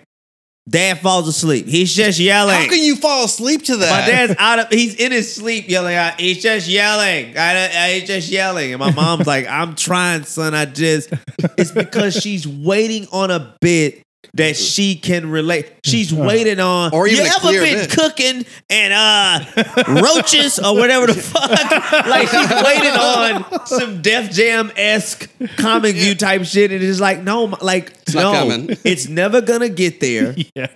Dad 0.67 0.99
falls 0.99 1.27
asleep. 1.27 1.67
He's 1.67 1.93
just 1.93 2.17
yelling. 2.19 2.55
How 2.55 2.67
can 2.67 2.81
you 2.81 2.95
fall 2.95 3.26
asleep 3.26 3.63
to 3.65 3.77
that? 3.77 3.89
my 3.89 4.11
dad's 4.11 4.35
out 4.39 4.57
of. 4.59 4.69
He's 4.69 4.95
in 4.95 5.11
his 5.11 5.31
sleep 5.34 5.69
yelling. 5.69 5.95
out, 5.95 6.19
He's 6.19 6.41
just 6.41 6.67
yelling. 6.67 7.38
I, 7.38 7.69
I- 7.72 7.93
he's 7.99 8.07
just 8.07 8.30
yelling. 8.30 8.72
And 8.73 8.80
my 8.80 8.91
mom's 8.91 9.27
like, 9.27 9.45
"I'm 9.47 9.76
trying, 9.76 10.23
son. 10.23 10.55
I 10.55 10.65
just." 10.65 11.11
It's 11.57 11.69
because 11.69 12.15
she's 12.15 12.47
waiting 12.47 13.07
on 13.11 13.30
a 13.30 13.55
bit 13.61 14.01
that 14.34 14.57
she 14.57 14.95
can 14.95 15.30
relate. 15.30 15.72
She's 15.84 16.14
waiting 16.14 16.60
on. 16.60 16.93
Or 16.93 17.07
even 17.07 17.26
you 17.26 17.31
ever 17.35 17.52
been 17.52 17.88
bit. 17.88 17.91
cooking 17.91 18.45
and 18.69 18.93
uh 18.93 20.02
roaches 20.02 20.60
or 20.60 20.76
whatever 20.76 21.07
the 21.07 21.14
fuck? 21.14 21.49
like 22.07 22.27
she's 22.27 22.49
waiting 22.64 22.91
on 22.91 23.65
some 23.68 24.02
Def 24.02 24.31
Jam 24.31 24.72
esque 24.76 25.30
comic 25.57 25.95
view 25.95 26.15
type 26.15 26.43
shit, 26.45 26.72
and 26.72 26.84
it's 26.84 26.99
like, 26.99 27.22
no, 27.22 27.45
like 27.61 27.93
not 28.14 28.47
no, 28.47 28.65
it's 28.84 29.07
never 29.07 29.41
gonna 29.41 29.69
get 29.69 29.99
there. 29.99 30.35
Yeah. 30.56 30.68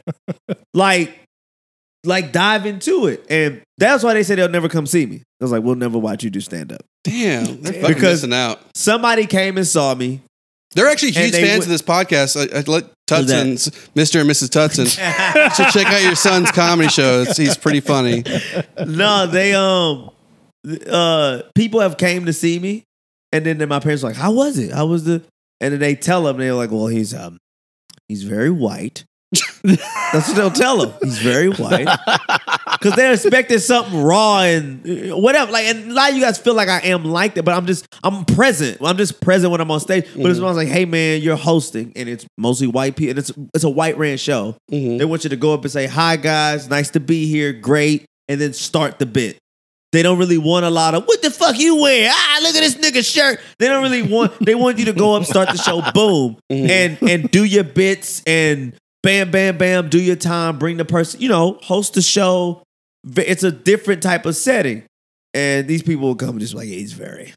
Like 0.74 1.18
like 2.06 2.32
dive 2.32 2.66
into 2.66 3.08
it, 3.08 3.26
and 3.30 3.62
that's 3.78 4.04
why 4.04 4.14
they 4.14 4.24
say 4.24 4.36
they'll 4.36 4.50
never 4.50 4.70
come 4.70 4.86
see 4.86 5.06
me. 5.06 5.18
I 5.42 5.44
was 5.44 5.52
like, 5.52 5.64
we'll 5.64 5.76
never 5.76 5.98
watch 5.98 6.24
you 6.24 6.30
do 6.30 6.40
stand 6.42 6.72
up. 6.72 6.82
Damn, 7.04 7.62
they're 7.62 7.74
fucking 7.74 7.88
Because- 7.96 8.22
missing 8.24 8.34
out. 8.34 8.60
Somebody 8.76 9.26
came 9.26 9.58
and 9.58 9.66
saw 9.68 9.94
me. 9.96 10.22
They're 10.76 10.88
actually 10.88 11.12
huge 11.12 11.32
they 11.32 11.42
fans 11.44 11.60
would- 11.60 11.64
of 11.66 11.70
this 11.70 11.82
podcast. 11.82 12.36
I, 12.54 12.60
I 12.60 12.62
let? 12.68 12.86
Tutson's, 13.10 13.70
Mr. 13.96 14.22
and 14.22 14.30
Mrs. 14.30 14.50
Tutson. 14.50 14.86
should 15.56 15.74
check 15.74 15.88
out 15.88 16.02
your 16.04 16.16
son's 16.16 16.52
comedy 16.52 16.90
show. 16.90 17.24
It's, 17.24 17.38
he's 17.38 17.58
pretty 17.58 17.80
funny. 17.80 18.24
no, 18.86 19.28
they 19.28 19.54
um 19.54 20.12
uh 20.90 21.42
people 21.56 21.80
have 21.80 21.98
came 21.98 22.26
to 22.26 22.34
see 22.34 22.60
me 22.60 22.84
and 23.32 23.46
then, 23.46 23.58
then 23.58 23.70
my 23.70 23.80
parents 23.80 24.04
were 24.04 24.10
like, 24.10 24.18
How 24.18 24.32
was 24.32 24.58
it? 24.58 24.72
How 24.72 24.86
was 24.86 25.04
the 25.06 25.22
and 25.62 25.74
then 25.74 25.80
they 25.80 25.96
tell 25.96 26.24
them 26.24 26.38
they're 26.38 26.54
like, 26.54 26.72
Well, 26.72 26.88
he's 26.88 27.14
um 27.14 27.38
he's 28.08 28.24
very 28.24 28.50
white. 28.50 29.06
That's 29.64 30.28
what 30.28 30.36
they'll 30.36 30.52
tell 30.52 30.84
him. 30.84 30.94
He's 31.04 31.20
very 31.20 31.50
white. 31.50 31.88
Cause 32.82 32.94
they're 32.96 33.12
expecting 33.14 33.60
something 33.60 34.02
raw 34.02 34.40
and 34.42 35.12
uh, 35.12 35.18
whatever. 35.18 35.52
Like 35.52 35.66
and 35.66 35.92
a 35.92 35.94
lot 35.94 36.12
of 36.12 36.16
you 36.16 36.22
guys 36.22 36.38
feel 36.38 36.54
like 36.54 36.70
I 36.70 36.80
am 36.80 37.04
like 37.04 37.36
that, 37.36 37.44
but 37.44 37.54
I'm 37.54 37.66
just 37.66 37.86
I'm 38.04 38.24
present. 38.26 38.78
I'm 38.82 38.98
just 38.98 39.20
present 39.22 39.52
when 39.52 39.60
I'm 39.62 39.70
on 39.70 39.80
stage. 39.80 40.06
But 40.16 40.28
it's 40.28 40.40
when 40.40 40.46
I 40.46 40.50
was 40.52 40.58
like, 40.58 40.70
hey 40.70 40.86
man, 40.86 41.22
you're 41.22 41.36
hosting 41.36 41.92
and 41.96 42.08
it's 42.08 42.26
mostly 42.38 42.68
white 42.68 42.96
people 42.96 43.12
and 43.12 43.20
it's 43.20 43.32
it's 43.54 43.64
a 43.64 43.70
white 43.70 43.98
ran 43.98 44.18
show. 44.18 44.56
Mhm. 44.72 44.98
They 44.98 45.06
want 45.06 45.24
you 45.26 45.30
to 45.32 45.36
go 45.36 45.54
up 45.54 45.64
and 45.64 45.72
say, 45.72 45.88
Hi 45.88 46.16
guys, 46.16 46.70
nice 46.70 46.90
to 46.92 47.00
be 47.00 47.28
here, 47.28 47.52
great, 47.54 48.06
and 48.28 48.40
then 48.40 48.54
start 48.54 48.98
the 49.00 49.06
bit. 49.06 49.38
They 49.92 50.04
don't 50.04 50.20
really 50.20 50.38
want 50.38 50.66
a 50.66 50.70
lot 50.70 50.94
of 50.94 51.06
what 51.06 51.22
the 51.24 51.32
fuck 51.32 51.58
you 51.58 51.82
wear. 51.82 52.10
Ah, 52.14 52.40
look 52.44 52.56
at 52.56 52.62
this 52.62 52.76
nigga 52.76 53.04
shirt. 53.04 53.40
They 53.58 53.68
don't 53.68 53.82
really 53.82 54.04
want. 54.04 54.34
They 54.46 54.54
want 54.56 54.78
you 54.78 54.86
to 54.86 54.94
go 54.94 55.16
up, 55.16 55.26
start 55.26 55.50
the 55.50 55.58
show, 55.58 55.82
boom, 55.94 56.38
Mhm. 56.52 56.70
and 56.70 57.10
and 57.10 57.32
do 57.32 57.44
your 57.44 57.64
bits 57.64 58.22
and 58.28 58.74
bam, 59.02 59.32
bam, 59.32 59.58
bam, 59.58 59.90
do 59.90 60.00
your 60.00 60.16
time, 60.16 60.60
bring 60.60 60.78
the 60.78 60.86
person, 60.86 61.20
you 61.22 61.28
know, 61.30 61.58
host 61.64 61.96
the 61.96 62.02
show. 62.04 62.62
V- 63.06 63.22
It's 63.24 63.44
a 63.44 63.52
different 63.52 64.02
type 64.04 64.26
of 64.26 64.36
setting, 64.36 64.84
and 65.34 65.68
these 65.68 65.84
people 65.84 66.08
will 66.08 66.16
come 66.16 66.32
and 66.32 66.40
just 66.40 66.54
like, 66.54 66.68
yeah, 66.68 66.76
he's 66.76 66.94
very, 66.94 67.34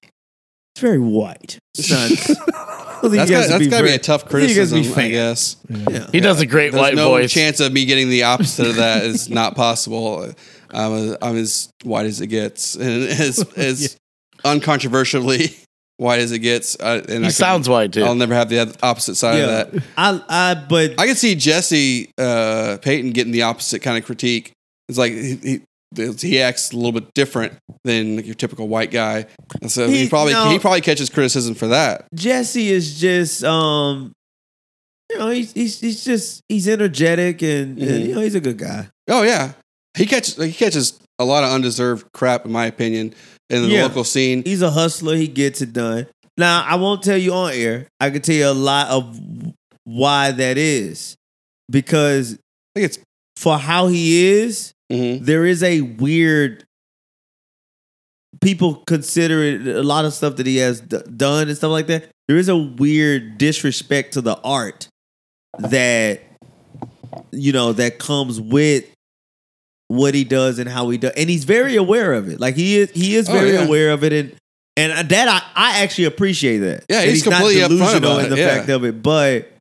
it's 0.74 0.80
very 0.80 0.98
white. 0.98 1.58
It's 1.76 1.90
not- 1.90 2.48
I 3.04 3.08
think 3.08 3.14
That's 3.14 3.30
you 3.30 3.36
got, 3.36 3.48
guys 3.48 3.58
be 3.58 3.66
got 3.66 3.78
to 3.78 3.84
be 3.84 3.90
a 3.94 3.98
tough 3.98 4.24
I 4.26 4.28
think 4.28 4.48
you 4.50 4.54
guys 4.54 4.72
would 4.72 4.84
criticism, 4.84 4.94
be 4.94 5.06
I 5.06 5.10
guess. 5.10 5.56
Yeah. 5.68 6.06
He 6.12 6.20
does 6.20 6.40
a 6.40 6.46
great 6.46 6.70
There's 6.70 6.80
white 6.80 6.94
no 6.94 7.08
voice. 7.08 7.32
chance 7.32 7.58
of 7.58 7.72
me 7.72 7.84
getting 7.84 8.08
the 8.10 8.22
opposite 8.22 8.68
of 8.68 8.76
that 8.76 9.02
is 9.04 9.28
not 9.30 9.56
possible. 9.56 10.32
I'm, 10.70 10.92
a, 10.92 11.18
I'm 11.20 11.36
as 11.36 11.68
white 11.82 12.06
as 12.06 12.20
it 12.20 12.28
gets, 12.28 12.74
and 12.76 13.02
as 13.08 13.40
as 13.56 13.96
uncontroversially 14.44 15.52
white 15.96 16.20
as 16.20 16.32
it 16.32 16.38
gets. 16.40 16.76
I, 16.80 16.96
and 16.98 17.10
I 17.10 17.14
He 17.14 17.20
could- 17.24 17.32
sounds 17.34 17.68
white 17.68 17.92
too. 17.92 18.04
I'll 18.04 18.14
never 18.14 18.34
have 18.34 18.48
the 18.48 18.76
opposite 18.82 19.16
side 19.16 19.38
Yeah. 19.38 19.44
of 19.62 19.72
that. 19.72 19.82
I, 19.96 20.22
I, 20.28 20.54
but 20.68 20.98
I 21.00 21.06
could 21.06 21.18
see 21.18 21.34
Jesse 21.34 22.10
uh, 22.18 22.78
Payton 22.82 23.10
getting 23.12 23.32
the 23.32 23.42
opposite 23.42 23.80
kind 23.82 23.98
of 23.98 24.04
critique. 24.04 24.52
It's 24.92 24.98
like 24.98 25.12
he, 25.12 25.36
he, 25.96 26.12
he 26.20 26.40
acts 26.40 26.70
a 26.72 26.76
little 26.76 26.92
bit 26.92 27.12
different 27.14 27.54
than 27.84 28.18
your 28.24 28.34
typical 28.34 28.68
white 28.68 28.90
guy, 28.90 29.26
and 29.60 29.70
so 29.70 29.88
he, 29.88 30.02
He- 30.04 30.08
probably 30.08 30.32
no. 30.34 30.50
he 30.50 30.58
probably 30.58 30.80
catches 30.82 31.08
criticism 31.10 31.54
for 31.54 31.68
that. 31.68 32.06
Jesse 32.14 32.68
is 32.68 33.00
just 33.00 33.42
um 33.44 34.12
you 35.10 35.18
know 35.18 35.28
he's 35.30 35.52
he's, 35.52 35.80
he's 35.80 36.04
just 36.04 36.42
he's 36.48 36.68
energetic 36.68 37.42
and, 37.42 37.78
and, 37.78 37.90
Mhm. 37.90 38.06
you 38.08 38.14
know 38.14 38.20
he's 38.20 38.34
a 38.34 38.40
good 38.40 38.58
guy. 38.58 38.88
Oh 39.08 39.22
yeah, 39.22 39.52
he 39.96 40.06
catches 40.06 40.36
he 40.36 40.52
catches 40.52 40.98
a 41.18 41.24
lot 41.24 41.44
of 41.44 41.50
undeserved 41.50 42.06
crap, 42.12 42.44
in 42.46 42.52
my 42.52 42.66
opinion, 42.66 43.14
in 43.50 43.62
the 43.62 43.68
Yeah. 43.68 43.82
local 43.84 44.04
scene. 44.04 44.42
He's 44.44 44.62
a 44.62 44.70
hustler. 44.70 45.16
He 45.16 45.28
gets 45.28 45.60
it 45.62 45.72
done. 45.72 46.06
Now 46.38 46.64
I 46.66 46.76
won't 46.76 47.02
tell 47.02 47.18
you 47.18 47.32
on 47.34 47.52
air. 47.52 47.88
I 48.00 48.10
can 48.10 48.22
tell 48.22 48.34
you 48.34 48.46
a 48.48 48.52
lot 48.54 48.88
of 48.88 49.18
why 49.84 50.30
that 50.32 50.56
is 50.58 51.16
because 51.70 52.34
I 52.34 52.80
think 52.80 52.84
it's 52.86 52.98
for 53.36 53.58
how 53.58 53.88
he 53.88 54.28
is, 54.40 54.71
mhm. 54.92 55.24
there 55.24 55.44
is 55.44 55.62
a 55.62 55.80
weird. 55.80 56.64
People 58.40 58.76
consider 58.86 59.42
it 59.42 59.66
a 59.68 59.82
lot 59.82 60.04
of 60.04 60.12
stuff 60.14 60.36
that 60.36 60.46
he 60.46 60.56
has 60.56 60.80
d- 60.80 60.98
done 61.16 61.48
and 61.48 61.56
stuff 61.56 61.70
like 61.70 61.86
that. 61.86 62.08
There 62.28 62.36
is 62.38 62.48
a 62.48 62.56
weird 62.56 63.38
disrespect 63.38 64.14
to 64.14 64.20
the 64.20 64.38
art 64.42 64.88
that 65.58 66.22
you 67.30 67.52
know 67.52 67.72
that 67.74 67.98
comes 67.98 68.40
with 68.40 68.84
what 69.88 70.14
he 70.14 70.24
does 70.24 70.58
and 70.58 70.68
how 70.68 70.88
he 70.88 70.98
does, 70.98 71.12
and 71.16 71.28
he's 71.28 71.44
very 71.44 71.76
aware 71.76 72.14
of 72.14 72.28
it. 72.28 72.40
Like 72.40 72.56
he 72.56 72.78
is, 72.78 72.90
he 72.92 73.14
is 73.16 73.28
Oh, 73.28 73.32
very 73.32 73.52
yeah. 73.52 73.64
aware 73.66 73.90
of 73.90 74.02
it, 74.02 74.12
and 74.12 74.34
and 74.76 75.08
that 75.10 75.28
I, 75.28 75.42
I 75.54 75.82
actually 75.82 76.04
appreciate 76.06 76.58
that. 76.58 76.84
Yeah, 76.88 77.00
That 77.02 77.08
he's 77.10 77.22
completely 77.22 77.56
upfront 77.60 77.68
delusional 77.68 78.12
about 78.12 78.20
in 78.20 78.26
it, 78.26 78.30
the 78.30 78.38
yeah. 78.38 78.56
fact 78.56 78.68
of 78.70 78.84
it, 78.84 79.02
but 79.02 79.52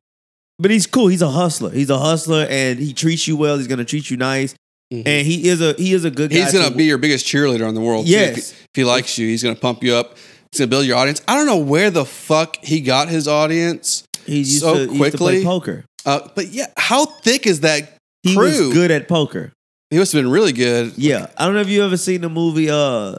but 0.58 0.70
he's 0.70 0.86
cool. 0.86 1.08
He's 1.08 1.22
a 1.22 1.30
hustler. 1.30 1.70
He's 1.70 1.90
a 1.90 1.98
hustler, 1.98 2.46
and 2.48 2.78
he 2.78 2.94
treats 2.94 3.28
you 3.28 3.36
well. 3.36 3.58
He's 3.58 3.68
gonna 3.68 3.84
treat 3.84 4.10
you 4.10 4.16
nice, 4.16 4.54
Mhm. 4.92 5.02
and 5.06 5.26
he 5.26 5.48
is 5.48 5.60
a 5.60 5.72
he 5.74 5.92
is 5.94 6.04
a 6.04 6.10
good 6.10 6.30
guy. 6.30 6.36
He's 6.42 6.52
gonna 6.52 6.70
to- 6.70 6.74
be 6.76 6.84
your 6.84 6.98
biggest 6.98 7.26
cheerleader 7.26 7.68
in 7.68 7.74
the 7.74 7.80
world. 7.80 8.06
too. 8.06 8.12
Yes. 8.12 8.30
If, 8.30 8.34
he, 8.36 8.40
if 8.64 8.68
he 8.74 8.84
likes 8.84 9.16
you, 9.18 9.26
he's 9.28 9.42
gonna 9.42 9.54
pump 9.56 9.82
you 9.82 9.94
up. 9.94 10.16
He's 10.50 10.58
gonna 10.60 10.68
build 10.68 10.84
your 10.86 10.96
audience. 10.98 11.22
I 11.26 11.34
don't 11.36 11.46
know 11.46 11.56
where 11.56 11.90
the 11.90 12.04
fuck 12.04 12.62
he 12.62 12.80
got 12.80 13.08
his 13.08 13.26
audience, 13.26 14.04
He 14.26 14.38
used, 14.38 14.60
so 14.60 14.86
to, 14.86 14.92
he 14.92 14.98
used 14.98 15.12
to 15.12 15.18
play 15.18 15.32
quickly. 15.42 15.44
poker. 15.44 15.84
uh, 16.04 16.28
but 16.34 16.48
yeah, 16.48 16.66
how 16.76 17.06
thick 17.06 17.46
is 17.46 17.60
that? 17.60 17.96
He 18.22 18.34
crew? 18.36 18.44
was 18.66 18.72
good 18.74 18.90
at 18.90 19.08
poker. 19.08 19.52
He 19.90 19.98
must 19.98 20.12
have 20.12 20.22
been 20.22 20.30
really 20.30 20.52
good. 20.52 20.94
Yeah, 20.96 21.26
I 21.36 21.44
don't 21.46 21.54
know 21.54 21.60
if 21.60 21.68
you 21.68 21.84
ever 21.84 21.96
seen 21.96 22.20
the 22.22 22.28
movie. 22.30 22.70
Uh, 22.70 23.16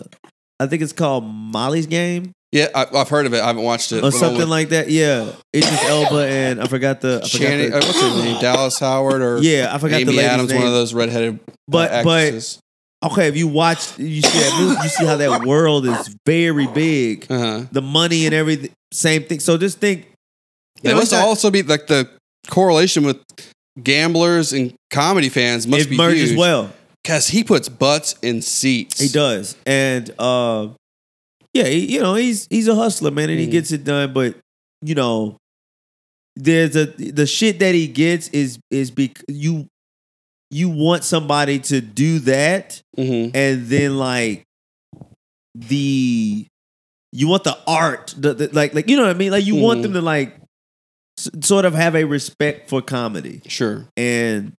I 0.60 0.68
think 0.68 0.82
it's 0.82 0.94
called 0.94 1.24
Molly's 1.26 1.88
Game 1.88 2.32
Yeah, 2.54 2.68
I, 2.76 2.86
I've 2.94 3.10
heard 3.10 3.26
of 3.26 3.34
it. 3.34 3.42
I 3.42 3.48
haven't 3.48 3.64
watched 3.64 3.92
it. 3.94 4.04
or 4.04 4.12
something 4.12 4.48
like 4.48 4.70
that. 4.70 4.88
Yeah, 4.88 5.32
Idris 5.56 5.84
Elba 5.86 6.28
and 6.28 6.62
I 6.62 6.68
forgot 6.68 7.02
the. 7.02 7.22
I 7.24 7.28
forgot 7.28 7.46
Channing, 7.48 7.70
the 7.72 7.78
uh, 7.78 7.80
what's 7.80 8.00
her 8.02 8.24
name? 8.24 8.40
Dallas 8.40 8.78
Howard 8.80 9.22
or 9.24 9.40
yeah, 9.42 9.70
I 9.74 9.80
forgot 9.80 9.96
the 9.98 10.02
Amy 10.04 10.12
lady's 10.18 10.24
Adams, 10.32 10.50
name. 10.52 10.60
one 10.60 10.68
of 10.68 10.74
those 10.74 10.94
redheaded 10.94 11.40
But- 11.68 11.92
uh, 11.92 12.04
but- 12.04 12.60
Okay, 13.06 13.28
if 13.28 13.36
you 13.36 13.50
watch, 13.50 14.00
you 14.00 14.22
see 14.22 14.40
that 14.40 14.58
movie, 14.62 14.78
you 14.82 14.88
see 14.90 15.06
how 15.06 15.18
that 15.18 15.44
world 15.46 15.86
is 15.86 16.16
very 16.26 16.68
big. 16.68 17.26
uh-huh. 17.30 17.66
The 17.70 17.82
money 17.82 18.26
and 18.26 18.34
everything, 18.34 18.70
same 18.94 19.24
thing. 19.24 19.42
So 19.42 19.58
just 19.58 19.80
think. 19.80 20.06
you 20.84 20.92
It 20.92 20.96
must 20.96 21.12
not- 21.12 21.26
also 21.26 21.52
be 21.52 21.64
like 21.64 21.88
the 21.88 22.08
correlation 22.50 23.04
with 23.04 23.18
gamblers 23.82 24.54
and 24.54 24.74
comedy 24.92 25.28
fans 25.30 25.68
must 25.68 25.88
it 25.88 25.90
be 25.90 25.98
merges 25.98 26.30
huge. 26.30 26.40
well. 26.40 26.72
because 27.04 27.28
he 27.28 27.44
puts 27.44 27.68
butts 27.68 28.16
in 28.22 28.42
seats. 28.42 29.00
He 29.02 29.10
does, 29.10 29.58
and 29.66 30.10
uh, 30.20 30.70
yeah, 31.54 31.66
he, 31.66 31.94
you 31.94 32.02
know 32.02 32.16
he's 32.16 32.48
he's 32.50 32.68
a 32.68 32.76
hustler, 32.76 33.12
man, 33.12 33.30
and 33.30 33.40
he 33.40 33.48
Mhm. 33.48 33.52
gets 33.52 33.72
it 33.72 33.84
done. 33.84 34.14
But 34.14 34.36
you 34.82 34.96
know, 34.96 35.38
there's 36.36 36.76
a 36.76 36.86
the 36.86 37.26
shit 37.28 37.60
that 37.60 37.76
he 37.76 37.88
gets 37.88 38.28
is 38.30 38.60
is 38.72 38.92
because 38.92 39.24
you 39.28 39.68
you 40.52 40.70
want 40.70 41.04
somebody 41.04 41.60
to 41.60 41.82
do 41.82 42.20
that, 42.20 42.82
hmm 42.96 43.30
and 43.34 43.68
then 43.68 43.98
like 43.98 44.44
the 45.56 46.48
you 47.12 47.28
want 47.28 47.44
the 47.44 47.58
art, 47.68 48.14
the, 48.18 48.34
the 48.34 48.50
like 48.54 48.74
like 48.74 48.90
you 48.90 48.96
know 48.98 49.04
what 49.04 49.16
I 49.16 49.20
mean, 49.20 49.32
like 49.32 49.46
you 49.46 49.56
want 49.56 49.80
Mhm. 49.80 49.84
them 49.84 49.94
to 49.94 50.02
like 50.02 50.36
s- 51.20 51.30
sort 51.44 51.66
of 51.66 51.74
have 51.76 51.96
a 51.96 52.04
respect 52.06 52.70
for 52.70 52.82
comedy, 52.82 53.42
Sure. 53.48 53.88
and 53.96 54.54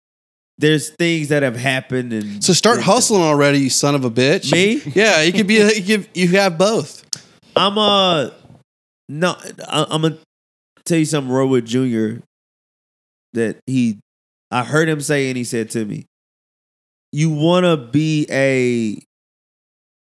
there's 0.59 0.91
things 0.91 1.29
that 1.29 1.43
have 1.43 1.57
happened, 1.57 2.13
and 2.13 2.43
So 2.45 2.53
start 2.53 2.81
hustling 2.81 3.23
already, 3.23 3.59
you 3.59 3.71
son 3.71 3.95
of 3.95 4.05
a 4.05 4.11
bitch. 4.11 4.53
Me? 4.53 4.81
Yeah, 4.95 5.23
you 5.23 5.33
could 5.33 5.47
be. 5.47 5.55
You, 5.55 5.99
could, 5.99 6.09
you 6.15 6.29
have 6.29 6.59
both. 6.59 7.05
I'm 7.57 7.79
a 7.79 8.33
no 9.09 9.37
I, 9.69 9.87
I'm 9.91 10.03
gonna 10.03 10.19
tell 10.85 10.99
you 10.99 11.05
something 11.05 11.33
Roy 11.33 11.47
Wood 11.47 11.67
Jr. 11.67 12.17
that 13.33 13.59
he 13.67 13.99
I 14.51 14.65
heard 14.65 14.89
him 14.89 15.01
say 15.01 15.29
and 15.29 15.37
he 15.37 15.45
said 15.45 15.71
to 15.71 15.85
me, 15.85 16.07
you 17.13 17.31
wanna 17.31 17.77
be 17.77 18.27
a 18.31 18.99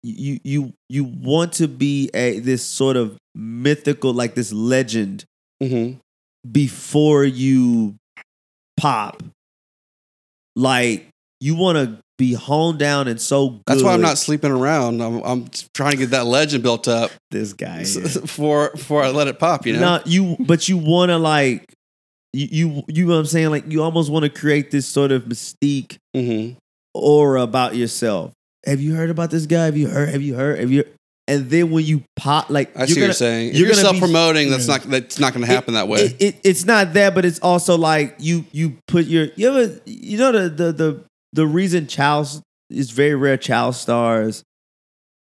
you 0.03 0.41
you 0.45 0.73
you 0.89 1.05
want 1.05 1.55
to 1.55 1.69
be 1.69 2.11
a 2.15 2.39
this 2.39 2.65
sort 2.65 2.97
of 2.97 3.19
mythical 3.35 4.13
like 4.13 4.35
this 4.35 4.53
legend 4.53 5.25
hmm 5.63 5.93
before 6.51 7.25
you 7.25 7.97
pop. 8.77 9.23
Like 10.61 11.09
you 11.41 11.55
want 11.55 11.77
to 11.79 11.99
be 12.19 12.35
honed 12.35 12.79
down 12.79 13.09
and 13.09 13.19
so 13.19 13.49
good. 13.49 13.63
That's 13.67 13.83
why 13.83 13.95
I'm 13.95 14.03
not 14.03 14.19
sleeping 14.19 14.51
around. 14.51 15.01
I'm, 15.01 15.23
I'm 15.23 15.49
trying 15.75 15.93
to 15.93 15.97
get 15.97 16.11
that 16.11 16.27
legend 16.27 16.63
built 16.63 16.87
up 16.87 17.11
this 17.31 17.55
guy. 17.55 17.85
for 18.27 18.71
before 18.73 19.03
I 19.03 19.09
let 19.09 19.27
it 19.27 19.39
pop. 19.39 19.67
You 19.67 19.73
know. 19.73 19.97
No, 19.97 20.03
you 20.05 20.37
but 20.39 20.69
you 20.69 20.77
want 20.77 21.11
to 21.11 21.17
like 21.17 21.73
you 22.33 22.49
you 22.51 22.83
you 22.89 23.07
know 23.07 23.15
what 23.15 23.21
I'm 23.21 23.27
saying 23.27 23.51
like 23.51 23.73
you 23.73 23.83
almost 23.83 24.11
want 24.11 24.25
to 24.25 24.29
create 24.29 24.71
this 24.71 24.87
sort 24.87 25.13
of 25.13 25.25
mystique 25.25 25.97
hmm 26.15 26.53
aura 26.93 27.43
about 27.43 27.77
yourself. 27.77 28.33
Have 28.67 28.81
you 28.81 28.95
heard 28.95 29.11
about 29.11 29.31
this 29.31 29.47
guy? 29.47 29.65
Have 29.65 29.77
you 29.77 29.89
heard? 29.89 30.11
Have 30.11 30.23
you 30.23 30.35
heard? 30.35 30.59
Have 30.59 30.71
you? 30.71 30.85
And 31.31 31.49
then 31.49 31.71
when 31.71 31.85
you 31.85 32.03
pop, 32.17 32.51
like 32.51 32.77
I 32.77 32.87
see 32.87 32.93
what 32.93 32.95
gonna- 32.97 33.07
you're 33.07 33.13
saying. 33.15 33.55
You're 33.55 33.67
you're, 33.69 33.75
self 33.75 33.99
promoting, 33.99 34.51
that's 34.51 34.67
not 34.67 34.83
that's 34.83 35.19
not 35.19 35.33
going 35.33 35.47
to 35.47 35.51
happen 35.53 35.75
that 35.75 35.87
way. 35.89 36.01
It, 36.01 36.17
it, 36.21 36.41
it's 36.45 36.65
not 36.65 36.93
that, 36.95 37.15
but 37.15 37.25
it's 37.25 37.39
also 37.39 37.79
like 37.79 38.17
you 38.19 38.45
you 38.53 38.77
put 38.89 39.07
your 39.07 39.29
you 39.37 39.49
ever 39.49 39.81
you 39.87 40.19
know 40.19 40.33
the 40.33 40.49
the 40.51 40.73
the 40.73 41.05
the 41.33 41.47
reason 41.47 41.87
child 41.87 42.27
is 42.69 42.91
very 42.91 43.15
rare 43.15 43.37
child 43.37 43.77
stars 43.77 44.43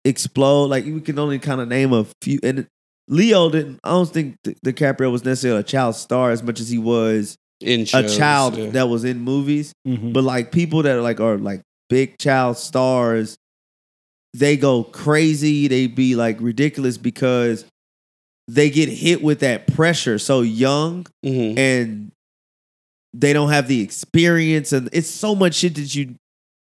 explode 0.05 0.66
like 0.66 0.85
we 0.85 1.01
can 1.01 1.18
only 1.18 1.39
kind 1.39 1.60
of 1.60 1.68
name 1.68 1.93
a 1.93 2.06
few 2.23 2.39
and 2.43 2.66
Leo 3.09 3.51
didn't 3.51 3.81
I 3.85 3.90
don't 3.90 4.09
think 4.09 4.36
Di- 4.44 4.55
DiCaprio 4.64 5.10
was 5.10 5.24
necessarily 5.24 5.60
a 5.60 5.64
child 5.64 5.97
star 5.97 6.31
as 6.31 6.43
much 6.43 6.60
as 6.60 6.68
he 6.68 6.78
was 6.78 7.36
In 7.60 7.81
a 7.93 8.09
child 8.09 8.56
yeah. 8.56 8.70
that 8.70 8.89
was 8.89 9.05
in 9.05 9.20
movies 9.20 9.73
Mhm. 9.86 10.12
but 10.12 10.23
like 10.24 10.52
people 10.52 10.82
that 10.82 10.97
are 10.97 11.02
like 11.02 11.20
are 11.20 11.39
like 11.39 11.62
big 11.89 12.18
child 12.18 12.56
stars, 12.59 13.36
they 14.39 14.57
go 14.57 14.85
crazy. 14.85 15.69
They 15.69 15.87
be 15.87 16.15
like 16.15 16.39
ridiculous 16.41 16.99
because 16.99 17.65
they 18.49 18.71
get 18.71 18.89
hit 18.89 19.23
with 19.23 19.41
that 19.41 19.67
pressure 19.67 20.19
so 20.19 20.41
young 20.43 21.07
Mhm. 21.25 21.59
and 21.59 22.13
they 23.13 23.33
don't 23.33 23.51
have 23.51 23.67
the 23.67 23.81
experience 23.81 24.73
and 24.73 24.89
it's 24.93 25.09
so 25.11 25.35
much 25.35 25.55
shit 25.55 25.75
that 25.77 25.95
you 25.95 26.15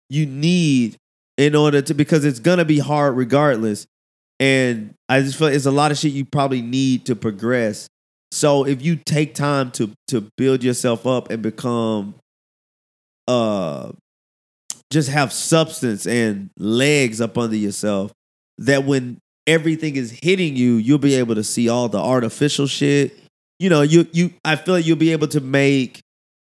you 0.08 0.24
need 0.24 0.96
in 1.36 1.54
order 1.56 1.82
to 1.82 1.92
because 1.94 2.24
it's 2.24 2.38
gonna 2.38 2.64
be 2.64 2.78
hard 2.78 3.16
regardless 3.16 3.86
and 4.40 4.94
i 5.08 5.20
just 5.20 5.36
feel 5.36 5.48
it's 5.48 5.66
a 5.66 5.70
lot 5.70 5.90
of 5.90 5.98
shit 5.98 6.12
you 6.12 6.24
probably 6.24 6.62
need 6.62 7.04
to 7.04 7.16
progress 7.16 7.88
so 8.30 8.64
if 8.64 8.80
you 8.82 8.94
take 8.96 9.34
time 9.34 9.70
to 9.72 9.90
to 10.08 10.26
build 10.38 10.62
yourself 10.62 11.06
up 11.06 11.28
and 11.30 11.42
become 11.42 12.14
uh 13.26 13.90
just 14.94 15.08
have 15.10 15.32
substance 15.32 16.06
and 16.06 16.48
legs 16.58 17.20
up 17.20 17.36
under 17.36 17.56
yourself 17.56 18.12
that 18.58 18.84
when 18.84 19.18
everything 19.46 19.96
is 19.96 20.10
hitting 20.22 20.54
you 20.56 20.76
you'll 20.76 20.98
be 20.98 21.14
able 21.16 21.34
to 21.34 21.42
see 21.44 21.68
all 21.68 21.88
the 21.88 21.98
artificial 21.98 22.66
shit 22.68 23.12
you 23.58 23.68
know 23.68 23.82
you 23.82 24.06
you 24.12 24.32
i 24.44 24.54
feel 24.56 24.74
like 24.74 24.86
you'll 24.86 24.96
be 24.96 25.10
able 25.12 25.26
to 25.28 25.40
make 25.40 26.00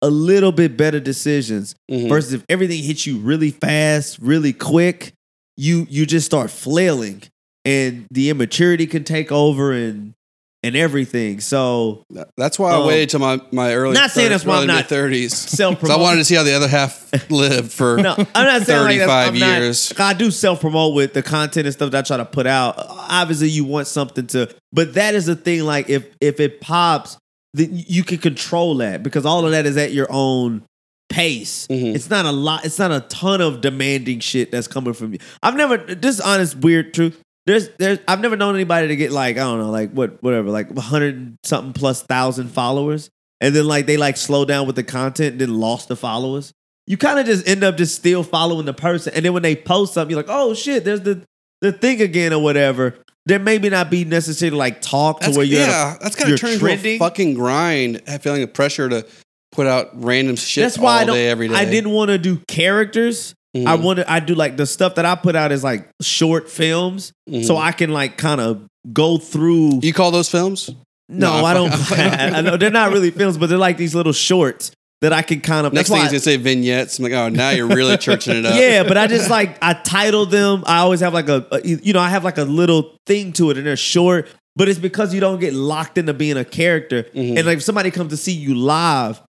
a 0.02 0.08
little 0.08 0.50
bit 0.52 0.76
better 0.78 0.98
decisions 0.98 1.74
Mhm. 1.90 2.08
versus 2.08 2.32
if 2.32 2.44
everything 2.48 2.82
hits 2.82 3.06
you 3.06 3.18
really 3.18 3.50
fast 3.50 4.18
really 4.20 4.54
quick 4.54 5.12
you 5.58 5.86
you 5.90 6.06
just 6.06 6.24
start 6.26 6.50
flailing 6.50 7.22
and 7.66 8.06
the 8.10 8.30
immaturity 8.30 8.86
can 8.86 9.04
take 9.04 9.30
over 9.30 9.72
and 9.72 10.14
and 10.62 10.76
everything 10.76 11.40
so 11.40 12.04
That's 12.36 12.58
why 12.58 12.72
I 12.72 12.76
Um, 12.76 12.86
waited 12.86 13.08
till 13.10 13.20
my, 13.20 13.40
my 13.50 13.74
early 13.74 13.94
not 13.94 14.10
saying 14.10 14.28
that's 14.30 14.44
why 14.44 14.58
I'm 14.58 14.66
not 14.66 14.86
thirties. 14.86 15.34
self 15.36 15.82
I 15.88 15.96
wanted 15.96 16.18
to 16.18 16.24
see 16.24 16.34
how 16.34 16.42
the 16.42 16.52
other 16.54 16.68
half 16.68 17.10
lived 17.30 17.72
for 17.72 17.96
no, 17.96 18.14
I'm 18.34 18.46
not 18.46 18.62
saying 18.62 18.82
like 18.82 18.98
35 18.98 19.28
I'm 19.28 19.38
not- 19.38 19.58
years. 19.60 19.92
I 19.98 20.12
do 20.12 20.30
self 20.30 20.60
promote 20.60 20.94
with 20.94 21.14
the 21.14 21.22
content 21.22 21.66
and 21.66 21.72
stuff 21.72 21.90
that 21.92 21.98
I 22.04 22.06
try 22.06 22.16
to 22.18 22.24
put 22.24 22.46
out. 22.46 22.74
Obviously, 22.78 23.48
you 23.48 23.64
want 23.64 23.86
something 23.86 24.26
to, 24.28 24.54
but 24.72 24.94
that 24.94 25.14
is 25.14 25.26
the 25.26 25.34
thing. 25.36 25.62
Like 25.64 25.88
if 25.88 26.06
if 26.20 26.40
it 26.40 26.60
pops, 26.60 27.16
then 27.54 27.68
you 27.72 28.04
can 28.04 28.18
control 28.18 28.76
that 28.76 29.02
because 29.02 29.24
all 29.26 29.44
of 29.46 29.52
that 29.52 29.66
is 29.66 29.76
at 29.76 29.92
your 29.92 30.06
own 30.10 30.62
pace. 31.08 31.66
Mhm. 31.68 31.94
It's 31.94 32.08
not 32.10 32.24
a 32.26 32.30
lot. 32.32 32.64
It's 32.64 32.78
not 32.78 32.92
a 32.92 33.00
ton 33.08 33.40
of 33.40 33.60
demanding 33.60 34.20
shit 34.20 34.52
that's 34.52 34.68
coming 34.68 34.92
from 34.92 35.14
you. 35.14 35.18
I've 35.42 35.56
never. 35.56 35.76
This 35.78 36.16
is 36.16 36.20
honest, 36.20 36.56
weird 36.58 36.94
truth. 36.94 37.18
There's, 37.46 37.68
there's. 37.78 37.98
I've 38.06 38.20
never 38.20 38.36
known 38.36 38.54
anybody 38.54 38.88
to 38.88 38.96
get 38.96 39.12
like 39.12 39.36
I 39.36 39.40
don't 39.40 39.58
know, 39.58 39.70
like 39.70 39.90
what, 39.92 40.22
whatever, 40.22 40.50
like 40.50 40.76
hundred 40.76 41.36
something 41.44 41.72
plus 41.72 42.02
thousand 42.02 42.48
followers, 42.48 43.10
and 43.40 43.54
then 43.54 43.66
like 43.66 43.86
they 43.86 43.96
like 43.96 44.16
slow 44.16 44.44
down 44.44 44.66
with 44.66 44.76
the 44.76 44.84
content, 44.84 45.32
and 45.32 45.40
then 45.40 45.58
lost 45.58 45.88
the 45.88 45.96
followers 45.96 46.52
you 46.90 46.96
kind 46.96 47.20
of 47.20 47.26
just 47.26 47.46
end 47.46 47.62
up 47.62 47.76
just 47.76 47.94
still 47.94 48.24
following 48.24 48.66
the 48.66 48.74
person. 48.74 49.12
And 49.14 49.24
then 49.24 49.32
when 49.32 49.44
they 49.44 49.54
post 49.54 49.94
something, 49.94 50.10
you're 50.10 50.24
like, 50.24 50.28
oh 50.28 50.54
shit, 50.54 50.84
there's 50.84 51.02
the 51.02 51.22
the 51.60 51.70
thing 51.70 52.02
again 52.02 52.32
or 52.32 52.42
whatever. 52.42 52.98
There 53.26 53.38
maybe 53.38 53.70
not 53.70 53.90
be 53.90 54.04
necessarily 54.04 54.56
like 54.56 54.80
talk 54.80 55.20
to 55.20 55.30
where 55.30 55.44
you're 55.44 55.60
yeah, 55.60 55.96
that's 56.00 56.16
kind 56.16 56.32
of 56.32 56.40
turned 56.40 56.60
into 56.60 56.88
a 56.88 56.98
fucking 56.98 57.34
grind. 57.34 58.02
Feeling 58.22 58.40
the 58.40 58.48
pressure 58.48 58.88
to 58.88 59.06
put 59.52 59.68
out 59.68 59.90
random 60.02 60.34
shit 60.34 60.64
That's 60.64 60.78
why 60.78 60.94
all 60.94 60.98
I 60.98 61.04
don't. 61.04 61.14
day, 61.14 61.28
every 61.28 61.46
day. 61.46 61.54
I 61.54 61.64
didn't 61.64 61.92
want 61.92 62.08
to 62.08 62.18
do 62.18 62.38
characters. 62.48 63.36
Mhm. 63.56 63.66
I 63.66 63.74
wanted. 63.74 64.06
I 64.08 64.20
do 64.20 64.34
like 64.34 64.56
the 64.56 64.66
stuff 64.66 64.94
that 64.94 65.04
I 65.04 65.14
put 65.16 65.34
out 65.36 65.50
is 65.52 65.64
like 65.64 65.88
short 66.00 66.48
films, 66.50 67.12
Mhm. 67.28 67.44
so 67.44 67.56
I 67.56 67.72
can 67.72 67.92
like 67.92 68.16
kind 68.16 68.40
of 68.40 68.62
go 68.92 69.18
through. 69.18 69.80
You 69.82 69.92
call 69.92 70.10
those 70.10 70.28
films? 70.28 70.70
no, 71.08 71.38
No, 71.40 71.44
I 71.44 71.54
don't. 71.54 71.72
I'm- 71.72 72.34
I 72.36 72.40
know 72.42 72.56
they're 72.56 72.70
not 72.70 72.92
really 72.92 73.10
films, 73.10 73.36
but 73.38 73.48
they're 73.48 73.58
like 73.58 73.76
these 73.76 73.94
little 73.94 74.12
shorts 74.12 74.70
that 75.00 75.12
I 75.12 75.22
can 75.22 75.40
kind 75.40 75.66
of. 75.66 75.72
Next 75.72 75.88
thing 75.88 75.98
he's 76.00 76.08
gonna 76.10 76.20
say 76.20 76.36
vignettes. 76.36 76.98
I'm 76.98 77.02
like, 77.04 77.12
oh, 77.14 77.28
now 77.28 77.50
you're 77.50 77.66
really 77.66 77.96
churching 77.96 78.36
it 78.36 78.46
up. 78.46 78.54
Yeah, 78.54 78.84
but 78.84 78.96
I 78.96 79.08
just 79.08 79.28
like 79.30 79.58
I 79.60 79.72
title 79.72 80.26
them. 80.26 80.62
I 80.66 80.78
always 80.78 81.00
have 81.00 81.12
like 81.14 81.28
a, 81.28 81.44
a- 81.50 81.66
you 81.66 81.92
know 81.92 82.00
I 82.00 82.08
have 82.10 82.22
like 82.22 82.38
a 82.38 82.44
little 82.44 82.94
thing 83.06 83.32
to 83.34 83.50
it, 83.50 83.58
and 83.58 83.66
they're 83.66 83.76
short. 83.76 84.28
But 84.56 84.68
it's 84.68 84.78
because 84.78 85.12
you 85.14 85.20
don't 85.20 85.40
get 85.40 85.54
locked 85.54 85.96
into 85.98 86.12
being 86.12 86.36
a 86.36 86.44
character, 86.44 87.04
Mhm. 87.14 87.36
and 87.38 87.46
like 87.46 87.58
if 87.58 87.62
somebody 87.64 87.90
comes 87.90 88.10
to 88.10 88.16
see 88.16 88.32
you 88.32 88.54
live, 88.54 89.20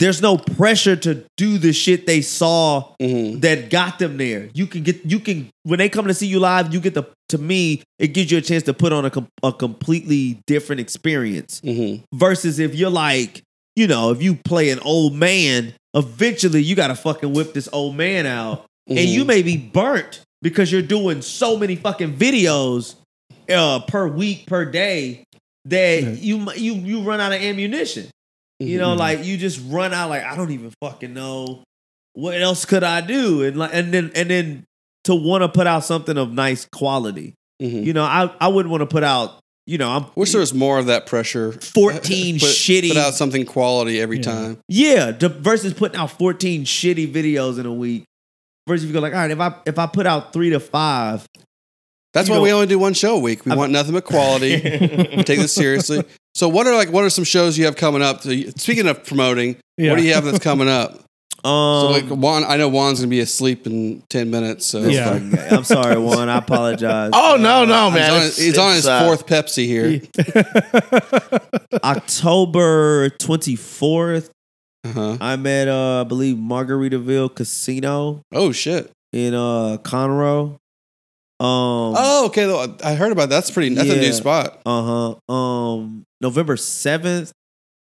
there's 0.00 0.20
no 0.20 0.36
pressure 0.36 0.96
to 0.96 1.24
do 1.36 1.58
the 1.58 1.72
shit 1.72 2.06
they 2.06 2.22
saw 2.22 2.92
Mhm. 3.00 3.40
that 3.42 3.70
got 3.70 3.98
them 4.00 4.16
there. 4.16 4.48
You 4.54 4.66
can 4.66 4.82
get 4.82 5.04
you 5.04 5.20
can 5.20 5.48
when 5.62 5.78
they 5.78 5.88
come 5.88 6.06
to 6.08 6.14
see 6.14 6.26
you 6.26 6.40
live, 6.40 6.72
you 6.74 6.80
get 6.80 6.94
the 6.94 7.04
to 7.28 7.38
me 7.38 7.82
it 8.00 8.08
gives 8.08 8.32
you 8.32 8.38
a 8.38 8.40
chance 8.40 8.64
to 8.64 8.74
put 8.74 8.92
on 8.92 9.04
a 9.04 9.12
a 9.44 9.52
completely 9.52 10.38
different 10.46 10.80
experience 10.80 11.60
Mhm. 11.64 12.02
versus 12.14 12.58
if 12.58 12.74
you're 12.74 12.90
like, 12.90 13.42
you 13.76 13.86
know, 13.86 14.10
if 14.10 14.20
you 14.22 14.34
play 14.34 14.70
an 14.70 14.80
old 14.80 15.14
man, 15.14 15.74
eventually 15.94 16.62
you 16.62 16.74
got 16.74 16.88
to 16.88 16.94
fucking 16.96 17.32
whip 17.32 17.52
this 17.54 17.68
old 17.72 17.94
man 17.96 18.26
out. 18.26 18.64
And 18.88 18.98
Mhm. 18.98 19.12
you 19.12 19.24
may 19.24 19.42
be 19.42 19.56
burnt 19.56 20.20
because 20.42 20.72
you're 20.72 20.82
doing 20.82 21.22
so 21.22 21.56
many 21.56 21.76
fucking 21.76 22.16
videos 22.16 22.94
uh, 23.48 23.80
per 23.80 24.06
week, 24.08 24.46
per 24.46 24.64
day 24.64 25.24
that 25.66 26.18
you 26.22 26.50
you 26.56 26.74
you 26.74 27.00
run 27.02 27.20
out 27.20 27.32
of 27.32 27.40
ammunition. 27.42 28.06
You 28.60 28.78
know, 28.78 28.94
Mhm. 28.94 28.98
like 28.98 29.24
you 29.24 29.36
just 29.38 29.60
run 29.68 29.92
out 29.94 30.10
like 30.10 30.22
I 30.22 30.36
don't 30.36 30.50
even 30.52 30.72
fucking 30.82 31.12
know 31.14 31.62
what 32.12 32.40
else 32.40 32.64
could 32.64 32.82
I 32.84 33.00
do? 33.00 33.42
And 33.42 33.56
like 33.56 33.70
and 33.72 33.92
then 33.94 34.10
and 34.14 34.28
then 34.30 34.64
to 35.04 35.14
want 35.14 35.42
to 35.42 35.48
put 35.48 35.66
out 35.66 35.84
something 35.84 36.16
of 36.18 36.32
nice 36.32 36.66
quality. 36.72 37.34
Mhm. 37.62 37.84
You 37.86 37.92
know, 37.94 38.04
I 38.04 38.30
I 38.40 38.48
wouldn't 38.48 38.70
want 38.70 38.82
to 38.82 38.86
put 38.86 39.02
out, 39.02 39.38
you 39.66 39.78
know, 39.78 39.88
I'm 39.90 40.06
Wish 40.14 40.32
there 40.32 40.40
was 40.40 40.52
more 40.52 40.78
of 40.78 40.86
that 40.86 41.06
pressure. 41.06 41.52
14 41.52 42.34
Put- 42.40 42.48
shitty 42.48 42.88
Put 42.88 42.96
out 42.98 43.14
something 43.14 43.46
quality 43.46 44.00
every 44.00 44.18
Yeah. 44.18 44.22
time. 44.22 44.58
Yeah, 44.68 45.10
the, 45.12 45.28
versus 45.30 45.72
putting 45.72 45.98
out 45.98 46.10
14 46.18 46.64
shitty 46.64 47.12
videos 47.12 47.58
in 47.58 47.64
a 47.66 47.72
week. 47.72 48.04
Versus 48.68 48.84
if 48.84 48.88
you 48.88 48.92
go 48.94 49.00
like, 49.00 49.14
all 49.14 49.20
right, 49.20 49.30
if 49.30 49.40
I 49.40 49.54
if 49.66 49.78
I 49.78 49.86
put 49.86 50.06
out 50.06 50.32
three 50.34 50.50
to 50.50 50.60
five, 50.60 51.26
That's 52.12 52.28
You 52.28 52.32
why 52.32 52.38
know- 52.38 52.42
we 52.42 52.52
only 52.52 52.66
do 52.66 52.78
one 52.78 52.92
show 52.92 53.14
a 53.16 53.20
week. 53.20 53.44
We 53.46 53.52
I'm- 53.52 53.58
want 53.58 53.70
nothing 53.72 53.92
but 53.94 54.04
quality. 54.04 54.54
we 55.16 55.22
take 55.22 55.38
this 55.38 55.52
seriously. 55.54 56.02
So, 56.34 56.48
what 56.48 56.66
are 56.66 56.74
like 56.74 56.90
what 56.90 57.04
are 57.04 57.10
some 57.10 57.24
shows 57.24 57.58
you 57.58 57.64
have 57.66 57.76
coming 57.76 58.02
up? 58.02 58.22
So 58.22 58.30
Speaking 58.56 58.86
of 58.88 59.04
promoting, 59.04 59.56
Yeah. 59.76 59.90
what 59.90 59.96
do 59.98 60.04
you 60.04 60.14
have 60.14 60.24
that's 60.24 60.38
coming 60.38 60.68
up? 60.68 60.92
um, 61.44 61.80
So, 61.82 61.90
like 61.90 62.04
Juan, 62.08 62.44
I 62.44 62.56
know 62.56 62.68
Juan's 62.70 63.00
gonna 63.00 63.08
be 63.10 63.20
asleep 63.20 63.66
in 63.66 64.02
ten 64.08 64.30
minutes. 64.30 64.66
So 64.66 64.80
Yeah. 64.82 65.12
fucking. 65.18 65.38
I'm 65.58 65.64
sorry, 65.64 65.98
Juan. 65.98 66.28
I 66.28 66.38
apologize. 66.38 67.10
Oh 67.12 67.36
no, 67.40 67.64
no, 67.64 67.86
he's 67.90 67.94
man! 67.94 68.10
on, 68.10 68.16
It's- 68.18 68.36
he's 68.38 68.58
on 68.58 68.68
it's, 68.68 68.76
his 68.76 68.86
uh, 68.88 69.04
fourth 69.04 69.26
Pepsi 69.26 69.66
here. 69.66 70.00
October 71.84 73.10
24th, 73.10 74.30
Uh-huh. 74.84 75.16
I'm 75.20 75.46
at 75.46 75.68
uh, 75.68 76.00
I 76.02 76.04
believe 76.04 76.36
Margaritaville 76.36 77.34
Casino 77.34 78.22
Oh 78.32 78.52
shit! 78.52 78.90
in 79.12 79.34
uh 79.34 79.76
Conroe. 79.82 80.56
Um, 81.40 81.94
Oh, 81.96 82.26
okay. 82.26 82.44
I 82.84 82.94
heard 82.94 83.12
about 83.12 83.30
that. 83.30 83.36
That's 83.36 83.50
pretty. 83.50 83.74
That's 83.74 83.88
a 83.90 83.96
new 83.96 84.12
spot. 84.12 84.60
Uh 84.66 85.14
huh. 85.28 85.32
Um, 85.34 86.04
November 86.20 86.56
seventh, 86.56 87.32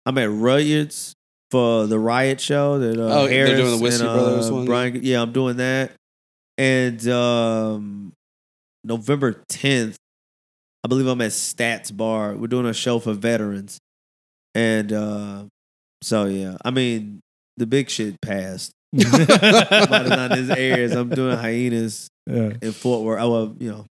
I'm 0.05 0.19
at 0.19 0.31
Rudyard's 0.31 1.15
for 1.51 1.87
the 1.87 1.99
Riot 1.99 2.41
show. 2.41 2.79
That 2.79 2.99
uh, 2.99 3.21
Oh, 3.23 3.27
they're 3.29 3.57
doing 3.57 3.77
the 3.79 3.83
Whiskey 3.83 4.05
and, 4.07 4.11
uh, 4.11 4.15
Brothers 4.17 4.51
one? 4.51 4.65
Brian, 4.67 5.01
yeah, 5.03 5.23
I'm 5.23 5.33
doing 5.33 5.57
that. 5.59 5.93
And 6.59 7.07
um, 7.09 8.13
November 8.85 9.43
tenth, 9.49 9.97
I 10.85 10.89
believe 10.89 11.07
I'm 11.07 11.21
at 11.21 11.31
Stats 11.33 11.95
Bar. 11.97 12.35
We're 12.35 12.47
doing 12.47 12.67
a 12.67 12.73
show 12.75 12.99
for 12.99 13.13
veterans, 13.13 13.79
and 14.55 14.93
uh, 14.93 15.45
so 16.03 16.25
yeah, 16.25 16.57
I 16.65 16.71
mean 16.71 17.21
the 17.59 17.67
big 17.67 17.91
shit 17.91 18.21
passed. 18.23 18.73
By 18.93 19.03
the 19.03 20.09
time 20.11 20.31
this 20.47 20.57
airs, 20.57 20.93
I'm 20.93 21.11
doing 21.11 21.37
hyenas 21.37 22.09
Yeah. 22.27 22.53
in 22.63 22.73
Fort 22.73 23.05
Worth. 23.05 23.21
Oh, 23.21 23.31
well, 23.31 23.57
you 23.59 23.71
know, 23.71 23.87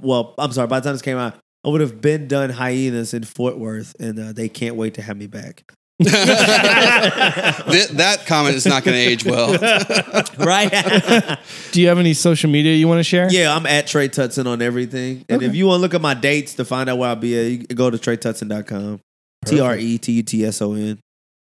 well, 0.00 0.34
I'm 0.38 0.52
sorry. 0.52 0.66
By 0.68 0.80
the 0.80 0.84
time 0.84 0.94
this 0.94 1.02
came 1.02 1.16
out, 1.16 1.36
I 1.64 1.68
would 1.68 1.80
have 1.80 2.00
been 2.00 2.26
done 2.28 2.50
hyenas 2.50 3.14
in 3.14 3.24
Fort 3.24 3.56
Worth, 3.58 3.94
and 4.00 4.18
uh, 4.18 4.32
they 4.32 4.48
can't 4.48 4.76
wait 4.76 4.94
to 4.94 5.02
have 5.02 5.16
me 5.16 5.26
back. 5.28 5.64
that, 5.98 7.64
that 7.92 8.26
comment 8.26 8.56
is 8.56 8.66
not 8.66 8.82
going 8.82 8.96
to 8.96 9.00
age 9.00 9.24
well. 9.24 9.52
right? 10.38 11.38
Do 11.70 11.80
you 11.80 11.86
have 11.88 11.98
any 11.98 12.14
social 12.14 12.50
media 12.50 12.74
you 12.74 12.88
want 12.88 12.98
to 12.98 13.04
share? 13.04 13.30
yeah, 13.30 13.54
I'm 13.54 13.66
at 13.66 13.86
Trey 13.86 14.08
Tutson 14.08 14.48
on 14.48 14.60
everything. 14.62 15.24
And 15.28 15.42
if 15.42 15.54
you 15.54 15.66
want 15.66 15.78
to 15.78 15.82
look 15.82 15.94
at 15.94 16.00
my 16.00 16.14
dates 16.14 16.54
to 16.54 16.64
find 16.64 16.90
out 16.90 16.98
where 16.98 17.10
I'll 17.10 17.16
be 17.16 17.38
at, 17.38 17.46
you 17.52 17.58
can 17.66 17.76
go 17.76 17.88
to 17.90 17.98
TreyTutson.com. 17.98 19.00
T 19.44 19.60
R 19.60 19.76
E 19.76 19.98
T 19.98 20.12
U 20.12 20.22
T 20.22 20.44
S 20.44 20.62
O 20.62 20.74
N. 20.74 20.98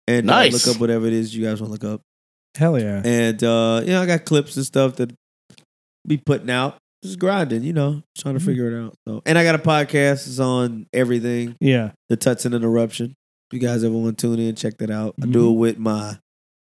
And 0.06 0.30
uh, 0.30 0.44
look 0.44 0.66
up 0.66 0.80
whatever 0.80 1.06
it 1.06 1.12
is 1.12 1.34
you 1.34 1.44
guys 1.44 1.60
want 1.60 1.74
to 1.74 1.86
look 1.86 1.94
up. 1.94 2.00
Hell 2.56 2.78
yeah. 2.78 3.02
And 3.04 3.42
uh, 3.44 3.82
you 3.84 3.92
know, 3.92 4.02
I 4.02 4.06
got 4.06 4.24
clips 4.24 4.56
and 4.56 4.64
stuff 4.64 4.96
that 4.96 5.12
be 6.06 6.16
putting 6.16 6.50
out. 6.50 6.78
Just 7.04 7.18
grinding, 7.18 7.62
you 7.62 7.72
know, 7.72 8.02
trying 8.16 8.34
to 8.34 8.40
Mhm. 8.40 8.44
figure 8.46 8.70
it 8.70 8.84
out. 8.84 8.94
So, 9.06 9.22
and 9.24 9.38
I 9.38 9.44
got 9.44 9.54
a 9.54 9.58
podcast. 9.58 10.26
It's 10.26 10.38
on 10.40 10.86
everything. 10.92 11.54
Yeah. 11.60 11.92
The 12.08 12.16
Tutson 12.16 12.54
Interruption. 12.54 13.14
If 13.50 13.60
you 13.62 13.66
guys 13.66 13.84
ever 13.84 13.94
want 13.96 14.18
to 14.18 14.26
tune 14.26 14.38
in, 14.40 14.54
check 14.56 14.78
that 14.78 14.90
out. 14.90 15.14
I 15.22 15.26
do 15.26 15.48
it 15.50 15.54
with 15.54 15.78
my 15.78 16.18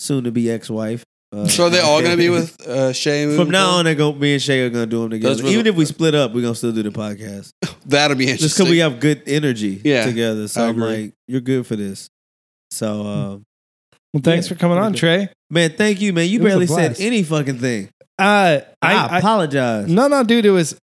soon-to-be 0.01 0.51
ex-wife. 0.51 1.05
Uh, 1.35 1.47
so 1.49 1.67
are 1.67 1.71
they 1.71 1.81
all 1.81 2.01
going 2.01 2.11
to 2.13 2.17
be 2.17 2.29
with 2.29 2.61
uh, 2.67 2.93
Shay? 2.93 3.25
moving 3.27 3.41
From 3.47 3.51
now 3.51 3.71
on, 3.71 3.85
they're 3.85 3.95
gonna, 3.95 4.17
Me 4.19 4.35
and 4.35 4.43
Shay 4.43 4.61
are 4.63 4.71
gonna 4.71 4.87
do 4.87 5.01
them 5.03 5.11
together. 5.11 5.35
Those 5.35 5.43
were 5.45 5.49
Even 5.51 5.67
if 5.67 5.75
we 5.77 5.85
split 5.85 6.15
up, 6.15 6.35
we're 6.35 6.43
gonna 6.43 6.55
still 6.55 6.73
do 6.73 6.83
the 6.83 6.91
podcast. 6.91 7.51
that'll 7.87 8.17
be 8.17 8.25
interesting. 8.25 8.49
Just 8.49 8.59
interesting. 8.61 8.65
because 8.65 8.71
we 8.71 8.79
have 8.79 9.01
good 9.01 9.23
energy 9.27 9.81
Yeah, 9.85 10.07
together. 10.07 10.49
So 10.49 10.63
I 10.65 10.69
I'm 10.69 10.71
agree. 10.83 11.03
like, 11.05 11.15
you're 11.29 11.41
good 11.41 11.67
for 11.67 11.77
this. 11.77 12.09
So 12.71 13.01
uh, 13.03 13.39
Well, 14.13 14.23
thanks 14.23 14.47
Yeah, 14.47 14.55
for 14.55 14.59
coming 14.61 14.79
on, 14.79 14.93
pretty 14.93 14.99
Trey. 14.99 15.29
Man, 15.51 15.71
thank 15.71 16.01
you, 16.01 16.13
man. 16.13 16.29
You 16.29 16.41
It 16.41 16.43
was 16.43 16.53
a 16.53 16.55
barely 16.55 16.67
said 16.67 16.75
blast. 16.91 17.01
any 17.01 17.23
fucking 17.23 17.59
thing. 17.59 17.89
Uh, 18.19 18.61
I, 18.83 18.95
I, 18.95 19.07
I 19.07 19.19
apologize. 19.19 19.89
no, 19.89 20.09
no, 20.09 20.25
dude. 20.25 20.45
It 20.47 20.51
was 20.51 20.79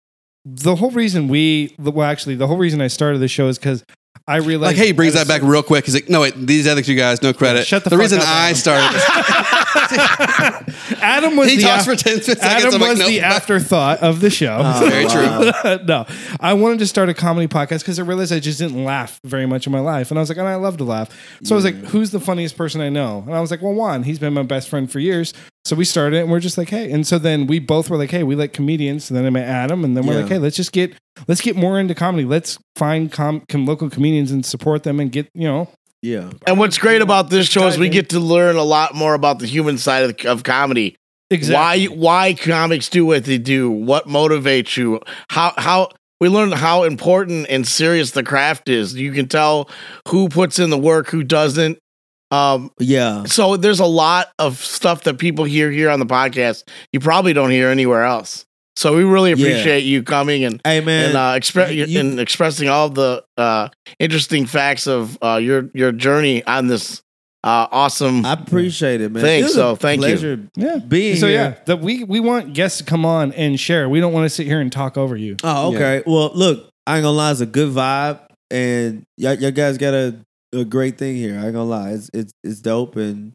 the 0.45 0.75
whole 0.75 0.91
reason 0.91 1.27
we. 1.27 1.75
Well, 1.79 2.07
actually, 2.07 2.35
the 2.35 2.47
whole 2.47 2.57
reason 2.57 2.79
I 2.81 2.87
started 2.87 3.19
the 3.19 3.27
show 3.27 3.47
is 3.47 3.57
because 3.57 3.83
I 4.25 4.37
realized. 4.37 4.69
Like, 4.69 4.77
hey, 4.77 4.87
he 4.87 4.91
brings 4.93 5.15
that 5.15 5.27
back 5.27 5.41
real 5.41 5.63
quick. 5.63 5.83
He's 5.85 5.93
like, 5.93 6.07
no, 6.07 6.21
wait, 6.21 6.33
these 6.35 6.65
other 6.65 6.81
two 6.81 6.95
guys, 6.95 7.21
no 7.21 7.33
credit. 7.33 7.67
Shut 7.67 7.83
the 7.83 7.89
the 7.89 7.97
fuck 7.97 8.01
reason 8.03 8.19
up, 8.19 8.27
I 8.27 8.51
Adam. 8.51 8.55
started. 8.55 8.99
Adam 11.01 11.35
was 11.35 11.49
he 11.49 11.57
the 11.57 11.63
talks 11.63 11.83
for 11.83 11.95
10 11.95 12.21
seconds. 12.21 12.41
Adam 12.41 12.75
I'm 12.75 12.79
like, 12.79 12.89
was 12.91 12.99
nope. 12.99 13.09
the 13.09 13.19
afterthought 13.19 13.99
of 13.99 14.21
the 14.21 14.29
show. 14.29 14.63
Very 14.79 15.05
true. 15.09 15.85
no, 15.85 16.05
I 16.39 16.53
wanted 16.53 16.79
to 16.79 16.87
start 16.87 17.09
a 17.09 17.13
comedy 17.13 17.47
podcast 17.47 17.79
because 17.79 17.99
I 17.99 18.03
realized 18.03 18.31
I 18.31 18.39
just 18.39 18.59
didn't 18.59 18.83
laugh 18.85 19.19
very 19.25 19.45
much 19.45 19.65
in 19.65 19.73
my 19.73 19.81
life, 19.81 20.09
and 20.09 20.17
I 20.17 20.21
was 20.21 20.29
like, 20.29 20.37
and 20.37 20.47
I 20.47 20.55
love 20.55 20.77
to 20.77 20.85
laugh. 20.85 21.09
So 21.43 21.53
I 21.53 21.57
was 21.57 21.65
like, 21.65 21.75
mm. 21.75 21.85
who's 21.87 22.11
the 22.11 22.21
funniest 22.21 22.55
person 22.55 22.79
I 22.79 22.87
know? 22.89 23.23
And 23.25 23.35
I 23.35 23.41
was 23.41 23.51
like, 23.51 23.61
well, 23.61 23.73
Juan. 23.73 24.03
He's 24.03 24.19
been 24.19 24.33
my 24.33 24.43
best 24.43 24.69
friend 24.69 24.89
for 24.89 24.99
years. 24.99 25.33
So 25.65 25.77
we 25.77 25.85
started, 25.85 26.21
and 26.21 26.29
we're 26.29 26.41
just 26.41 26.57
like, 26.57 26.69
hey. 26.69 26.91
And 26.91 27.07
so 27.07 27.17
then 27.17 27.47
we 27.47 27.59
both 27.59 27.89
were 27.89 27.95
like, 27.97 28.11
hey, 28.11 28.23
we 28.23 28.35
like 28.35 28.51
comedians. 28.51 29.09
And 29.09 29.17
then 29.17 29.25
I 29.25 29.29
met 29.29 29.47
Adam, 29.47 29.85
and 29.85 29.95
then 29.95 30.05
we're 30.05 30.15
Yeah. 30.15 30.19
like, 30.21 30.29
hey, 30.29 30.37
let's 30.37 30.57
just 30.57 30.71
get 30.73 30.93
let's 31.27 31.41
get 31.41 31.55
more 31.55 31.79
into 31.79 31.95
comedy. 31.95 32.25
Let's 32.25 32.57
find 32.75 33.11
com- 33.11 33.43
com- 33.47 33.65
local 33.65 33.89
comedians 33.89 34.31
and 34.31 34.45
support 34.45 34.83
them 34.83 34.99
and 34.99 35.11
get 35.11 35.29
you 35.33 35.47
know. 35.47 35.69
Yeah. 36.01 36.31
And 36.45 36.59
what's 36.59 36.77
great 36.77 37.01
about 37.01 37.29
this 37.29 37.47
show 37.47 37.65
is 37.67 37.77
we 37.77 37.87
get 37.87 38.09
to 38.09 38.19
learn 38.19 38.57
a 38.57 38.63
lot 38.63 38.93
more 38.93 39.13
about 39.13 39.39
the 39.39 39.45
human 39.45 39.77
side 39.77 40.03
of, 40.03 40.25
of 40.25 40.43
comedy. 40.43 40.97
Exactly. 41.29 41.87
Why 41.87 41.95
why 41.95 42.33
comics 42.33 42.89
do 42.89 43.05
what 43.05 43.23
they 43.23 43.37
do? 43.37 43.71
What 43.71 44.05
motivates 44.05 44.75
you? 44.75 44.99
How 45.29 45.53
how 45.57 45.89
we 46.19 46.27
learn 46.27 46.51
how 46.51 46.83
important 46.83 47.47
and 47.49 47.65
serious 47.65 48.11
the 48.11 48.23
craft 48.23 48.67
is. 48.67 48.95
You 48.95 49.13
can 49.13 49.27
tell 49.29 49.69
who 50.09 50.27
puts 50.27 50.59
in 50.59 50.69
the 50.71 50.77
work, 50.77 51.09
who 51.09 51.23
doesn't. 51.23 51.79
Um, 52.33 52.71
Yeah. 52.79 53.23
so 53.25 53.55
there's 53.57 53.79
a 53.79 53.85
lot 53.85 54.27
of 54.39 54.57
stuff 54.57 55.03
that 55.03 55.17
people 55.17 55.45
hear 55.45 55.69
here 55.71 55.89
on 55.89 55.99
the 55.99 56.05
podcast 56.05 56.63
you 56.91 56.99
probably 56.99 57.33
don't 57.33 57.51
hear 57.51 57.69
anywhere 57.69 58.03
else. 58.03 58.45
So 58.75 58.95
we 58.95 59.03
really 59.03 59.29
Yeah. 59.31 59.35
appreciate 59.35 59.83
you 59.83 60.01
coming 60.01 60.43
and 60.43 60.59
Hey, 60.65 60.81
man. 60.81 61.09
and 61.09 61.15
uh, 61.17 61.33
expre- 61.35 61.73
you- 61.87 61.99
and 61.99 62.19
expressing 62.19 62.69
all 62.69 62.89
the 62.89 63.23
uh, 63.37 63.69
interesting 63.99 64.45
facts 64.47 64.87
of 64.87 65.17
uh, 65.21 65.39
your 65.41 65.69
your 65.73 65.91
journey 65.91 66.43
on 66.45 66.67
this 66.67 67.01
uh, 67.45 67.67
awesome. 67.73 68.25
I 68.25 68.33
appreciate 68.33 69.01
it, 69.01 69.11
man. 69.11 69.21
Thanks, 69.21 69.49
It 69.49 69.53
so 69.53 69.71
a 69.71 69.75
thank 69.75 70.01
you. 70.01 70.47
Yeah. 70.55 70.77
being 70.77 71.17
So 71.17 71.27
here. 71.27 71.35
yeah, 71.35 71.53
that 71.65 71.81
we 71.81 72.03
we 72.05 72.19
want 72.21 72.53
guests 72.53 72.77
to 72.79 72.83
come 72.85 73.05
on 73.05 73.31
and 73.33 73.59
share. 73.59 73.89
We 73.89 73.99
don't 73.99 74.13
want 74.13 74.25
to 74.25 74.29
sit 74.29 74.47
here 74.47 74.61
and 74.61 74.71
talk 74.71 74.97
over 74.97 75.15
you. 75.17 75.35
Oh, 75.43 75.73
okay. 75.75 76.01
Well, 76.07 76.31
look, 76.33 76.69
I 76.87 76.95
ain't 76.97 77.03
gonna 77.03 77.15
lie, 77.17 77.31
it's 77.31 77.41
a 77.41 77.45
good 77.45 77.69
vibe, 77.73 78.19
and 78.49 79.03
y'all, 79.17 79.33
y'all 79.35 79.51
guys 79.51 79.77
got 79.77 79.93
a, 80.53 80.59
a 80.59 80.65
great 80.65 80.97
thing 80.97 81.15
here. 81.15 81.35
I 81.39 81.45
ain't 81.45 81.53
gonna 81.53 81.63
lie, 81.65 81.91
it's 81.91 82.09
it's 82.13 82.33
it's 82.43 82.61
dope, 82.61 82.95
and 82.95 83.33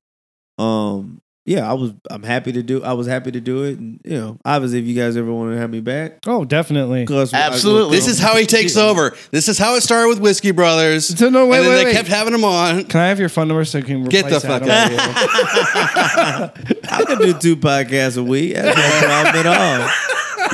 um, 0.59 1.21
yeah, 1.47 1.69
I 1.69 1.73
was 1.73 1.95
I'm 2.11 2.23
happy 2.23 2.53
to 2.53 2.63
do. 2.63 2.83
I 2.83 2.93
was 2.93 3.07
happy 3.07 3.31
to 3.33 3.41
do 3.41 3.65
it, 3.65 3.79
and 3.79 4.01
you 4.05 4.19
know, 4.19 4.39
obviously, 4.45 4.81
if 4.81 4.85
you 4.87 4.95
guys 4.95 5.17
ever 5.17 5.33
want 5.33 5.53
to 5.53 5.59
have 5.59 5.71
me 5.71 5.81
back, 5.81 6.19
Oh, 6.27 6.45
definitely, 6.45 7.07
Absolutely. 7.09 7.97
This 7.97 8.07
is 8.07 8.19
how 8.19 8.37
he 8.37 8.45
takes 8.45 8.77
over. 8.77 9.17
This 9.31 9.49
is 9.49 9.57
how 9.57 9.75
it 9.77 9.81
started 9.83 10.09
with 10.09 10.21
Whiskey 10.21 10.51
Brothers. 10.51 11.19
So 11.19 11.31
no, 11.31 11.47
wait, 11.47 11.59
and 11.59 11.67
then 11.67 11.73
wait, 11.73 11.77
they 11.79 11.85
wait. 11.87 11.95
kept 11.95 12.09
having 12.09 12.35
him 12.35 12.45
on. 12.45 12.85
Can 12.85 13.01
I 13.01 13.09
have 13.09 13.19
your 13.19 13.31
phone 13.31 13.49
number 13.49 13.65
so 13.65 13.79
I 13.79 13.83
can 13.83 14.05
Get 14.05 14.29
the 14.29 14.41
fuck 14.41 14.63
Adam? 14.63 14.99
out 14.99 16.53
I 16.93 17.05
can 17.05 17.19
do 17.19 17.33
two 17.33 17.57
podcasts 17.57 18.19
a 18.19 18.23
week. 18.23 18.55
That's 18.55 18.77
no 18.77 19.07
problem 19.09 19.47
at 19.47 19.47
all. 19.47 19.91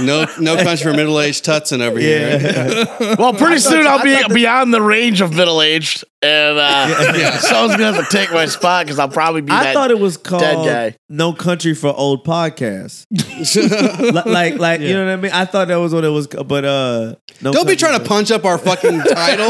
No, 0.01 0.27
no 0.41 0.57
country 0.57 0.91
for 0.91 0.97
middle 0.97 1.21
aged 1.21 1.45
Tutson 1.45 1.81
over 1.81 1.99
here. 1.99 2.87
Well, 3.19 3.33
pretty 3.33 3.59
soon 3.59 3.87
I'll 3.87 4.03
be 4.03 4.17
beyond 4.33 4.73
the 4.75 4.83
range 4.83 5.21
of 5.21 5.35
middle 5.35 5.63
aged, 5.63 6.05
and 6.23 6.59
uh, 6.59 7.39
someone's 7.39 7.77
gonna 7.77 7.93
have 7.93 8.09
to 8.09 8.17
take 8.17 8.33
my 8.33 8.47
spot 8.47 8.87
because 8.87 8.99
I'll 8.99 9.09
probably 9.09 9.41
be. 9.43 9.53
I 9.53 9.65
that 9.65 9.75
thought 9.75 9.91
it 9.91 9.99
was 9.99 10.17
called 10.17 10.67
guy. 10.67 10.97
"No 11.15 11.33
Country 11.33 11.75
for 11.75 11.89
Old 11.95 12.25
Podcasts." 12.25 13.07
like, 14.15 14.25
like, 14.27 14.59
like 14.59 14.81
you 14.81 14.93
know 14.95 15.05
what 15.07 15.13
I 15.13 15.17
mean? 15.17 15.33
I 15.33 15.45
thought 15.45 15.69
that 15.69 15.77
was 15.77 15.95
what 15.95 16.05
it 16.05 16.09
was, 16.09 16.27
but 16.27 16.65
uh, 16.65 17.15
no 17.41 17.53
Don't 17.53 17.67
be 17.67 17.73
Country 17.73 17.77
trying 17.77 17.99
to 17.99 18.05
for- 18.05 18.09
punch 18.09 18.31
up 18.31 18.45
our 18.45 18.59
fucking 18.59 19.01
title. 19.09 19.49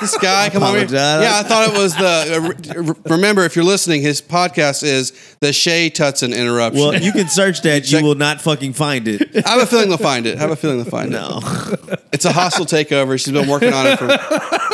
this 0.00 0.16
guy, 0.18 0.50
come 0.50 0.62
on. 0.62 0.70
Apologize. 0.70 1.22
Yeah, 1.22 1.38
I 1.38 1.42
thought 1.42 1.68
it 1.74 1.78
was 1.78 1.94
the. 1.96 2.94
Uh, 3.08 3.14
remember, 3.14 3.44
if 3.44 3.56
you're 3.56 3.64
listening, 3.64 4.02
his 4.02 4.20
podcast 4.22 4.82
is 4.82 5.12
the 5.40 5.52
Shay 5.52 5.90
Tutson 5.90 6.32
interruption. 6.34 6.80
Well, 6.80 6.94
you 7.00 7.12
can 7.12 7.28
search 7.28 7.62
that. 7.62 7.90
You 7.90 8.02
will 8.02 8.14
not 8.14 8.40
fucking 8.40 8.72
find 8.74 9.08
it. 9.08 9.44
I 9.46 9.50
have 9.50 9.62
a 9.62 9.66
feeling 9.66 9.88
they'll 9.88 9.98
find 9.98 10.26
it. 10.26 10.36
I 10.38 10.40
have 10.40 10.50
a 10.50 10.56
feeling 10.56 10.78
they'll 10.78 10.86
find 10.90 11.08
it. 11.08 11.12
No, 11.12 11.40
it. 11.42 12.00
It's 12.12 12.24
a 12.24 12.32
hostile 12.32 12.66
takeover. 12.66 13.18
She's 13.22 13.32
been 13.32 13.48
working 13.48 13.72
on 13.72 13.86
it 13.86 13.98
for, 13.98 14.08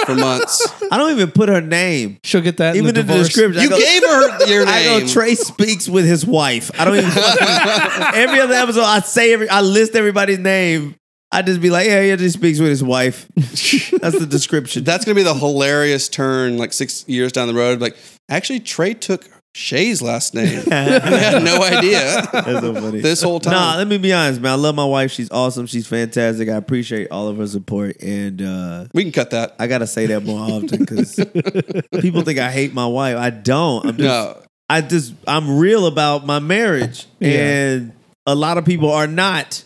for 0.07 0.15
months. 0.15 0.67
I 0.91 0.97
don't 0.99 1.11
even 1.13 1.31
put 1.31 1.49
her 1.49 1.61
name. 1.61 2.19
She'll 2.25 2.41
get 2.41 2.57
that 2.59 2.77
Even 2.77 2.89
in 2.89 2.95
the 2.95 3.01
in 3.01 3.07
the 3.07 3.13
divorce. 3.13 3.29
description, 3.29 3.61
I 3.61 3.65
You 3.65 3.71
go, 3.71 3.79
gave 3.79 4.03
her 4.03 4.47
your 4.47 4.65
name. 4.67 4.75
I 4.75 4.83
name. 4.99 5.07
go. 5.07 5.13
Trey 5.13 5.35
speaks 5.35 5.89
with 5.89 6.07
his 6.09 6.27
wife. 6.27 6.71
I 6.79 6.85
don't 6.85 6.97
even. 6.97 7.11
fucking- 7.11 8.07
every 8.15 8.41
other 8.41 8.55
episode, 8.55 8.83
I 8.83 9.01
say 9.01 9.33
every. 9.33 9.49
I 9.49 9.61
list 9.61 9.95
everybody's 9.95 10.39
name. 10.39 10.95
I 11.31 11.43
just 11.43 11.61
be 11.61 11.69
like, 11.71 11.87
yeah, 11.87 12.01
yeah, 12.01 12.17
just 12.17 12.39
speaks 12.39 12.59
with 12.59 12.71
his 12.71 12.83
wife. 12.83 13.29
That's 13.37 14.19
the 14.19 14.27
description. 14.29 14.83
That's 14.85 15.05
going 15.05 15.15
to 15.15 15.21
be 15.21 15.25
the 15.25 15.35
hilarious 15.35 16.09
turn 16.09 16.57
like 16.57 16.73
six 16.73 17.07
years 17.07 17.33
down 17.33 17.49
the 17.49 17.55
road. 17.55 17.83
Like, 17.83 17.97
actually, 18.31 18.61
Trey 18.61 18.95
took 18.95 19.29
Shay's 19.55 20.01
last 20.01 20.35
name. 20.35 20.63
I 20.71 20.75
had 20.75 21.43
no 21.43 21.63
idea 21.63 22.27
That's 22.33 22.61
so 22.61 22.73
funny. 22.75 23.01
this 23.01 23.21
whole 23.21 23.41
time. 23.41 23.53
Nah, 23.53 23.77
let 23.77 23.89
me 23.89 23.99
be 23.99 24.11
honest, 24.11 24.41
man. 24.41 24.53
I 24.53 24.55
love 24.55 24.75
my 24.75 24.87
wife. 24.87 25.11
She's 25.11 25.31
awesome. 25.31 25.67
She's 25.67 25.87
fantastic. 25.87 26.49
I 26.49 26.55
appreciate 26.55 27.09
all 27.11 27.29
of 27.29 27.37
her 27.37 27.47
support, 27.47 28.01
and 28.03 28.41
uh, 28.41 28.87
we 28.95 29.03
can 29.03 29.13
cut 29.13 29.31
that. 29.31 29.55
I 29.59 29.67
gotta 29.67 29.87
say 29.87 30.07
that 30.07 30.25
more 30.25 30.41
often 30.41 30.79
because 30.79 31.15
people 32.01 32.23
think 32.23 32.39
I 32.39 32.51
hate 32.51 32.73
my 32.73 32.87
wife. 32.87 33.17
I 33.19 33.29
don't. 33.29 33.85
I'm 33.85 33.97
just, 33.99 34.01
No. 34.01 34.43
I 34.69 34.81
just 34.83 35.15
I'm 35.27 35.59
real 35.59 35.87
about 35.87 36.27
my 36.27 36.39
marriage, 36.39 37.07
Yeah. 37.21 37.31
and 37.31 37.93
a 38.27 38.35
lot 38.35 38.59
of 38.59 38.65
people 38.65 38.91
are 38.91 39.07
not. 39.07 39.63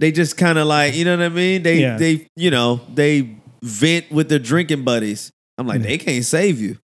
They 0.00 0.10
just 0.10 0.36
kind 0.36 0.58
of 0.58 0.66
like 0.66 0.94
you 0.94 1.04
know 1.04 1.16
what 1.16 1.24
I 1.24 1.28
mean. 1.28 1.62
They 1.62 1.80
Yeah. 1.80 1.96
they 1.96 2.26
you 2.36 2.50
know 2.50 2.80
they 2.92 3.36
vent 3.62 4.10
with 4.10 4.28
their 4.28 4.38
drinking 4.40 4.82
buddies. 4.84 5.30
I'm 5.56 5.66
like 5.66 5.80
Yeah. 5.82 5.86
they 5.88 5.98
can't 5.98 6.24
save 6.24 6.60
you. 6.60 6.78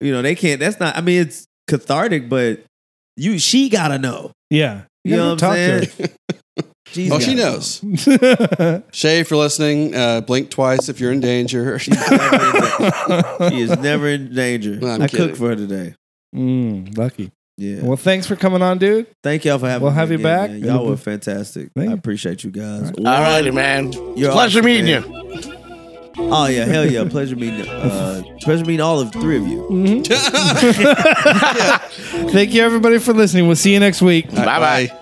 You 0.00 0.12
know 0.12 0.20
they 0.22 0.34
can't. 0.34 0.60
That's 0.60 0.78
not. 0.78 0.96
I 0.96 1.00
mean 1.00 1.22
it's 1.22 1.46
cathartic, 1.68 2.28
but 2.28 2.64
you 3.16 3.38
she 3.38 3.68
gotta 3.70 3.98
know. 3.98 4.32
yeah. 4.50 4.82
You 5.04 5.16
know 5.16 5.30
what 5.34 5.42
I'm 5.42 5.54
saying? 5.54 5.88
She's 6.88 7.10
Oh, 7.12 7.18
she 7.20 7.34
knows. 7.34 7.82
know. 7.82 8.82
Shay, 8.92 9.20
if 9.20 9.30
you're 9.30 9.38
listening, 9.38 9.94
uh, 9.94 10.20
blink 10.22 10.50
twice 10.50 10.88
if 10.90 10.98
you're 11.00 11.12
in 11.12 11.20
danger. 11.20 11.78
She's 11.78 11.96
never 12.10 12.36
in, 12.36 13.50
she 13.50 13.60
is 13.60 13.78
never 13.78 14.08
in 14.08 14.34
danger. 14.34 14.76
No, 14.76 14.88
I'm 14.88 15.00
I 15.02 15.06
kidding. 15.08 15.26
cooked 15.28 15.38
for 15.38 15.48
her 15.50 15.56
today. 15.56 15.94
Mm, 16.34 16.96
lucky. 16.96 17.30
Yeah. 17.56 17.82
Well, 17.82 17.96
thanks 17.98 18.26
for 18.26 18.36
coming 18.36 18.62
on, 18.62 18.78
dude. 18.78 19.06
Thank 19.22 19.44
y'all 19.44 19.58
for 19.58 19.66
having 19.68 19.82
me. 19.82 19.84
We'll 19.84 19.92
have 19.92 20.08
you 20.10 20.14
again, 20.16 20.24
back. 20.24 20.50
man. 20.50 20.64
Y'all 20.64 20.86
were 20.86 20.96
fantastic. 20.96 21.70
Thank 21.76 21.90
I 21.90 21.92
appreciate 21.92 22.42
you 22.42 22.50
guys. 22.50 22.90
All 22.96 23.04
righty, 23.04 23.50
man. 23.50 23.92
You're 24.16 24.32
Pleasure 24.32 24.60
awesome, 24.60 24.64
meeting 24.64 24.86
man. 24.86 25.04
you. 25.04 25.16
Oh 26.22 26.46
yeah, 26.46 26.64
hell 26.64 26.90
yeah. 26.90 27.04
Pleasure 27.08 27.36
meeting 27.36 27.68
uh 27.68 28.22
pleasure 28.40 28.64
meeting 28.64 28.80
all 28.80 28.98
of 29.00 29.12
three 29.12 29.36
of 29.36 29.46
you. 29.46 29.66
Thank 32.30 32.54
you, 32.54 32.62
everybody, 32.62 32.98
for 32.98 33.12
listening. 33.12 33.46
We'll 33.46 33.56
see 33.56 33.72
you 33.74 33.80
next 33.80 34.00
week. 34.02 34.30
Bye 34.34 34.44
bye. 34.88 35.00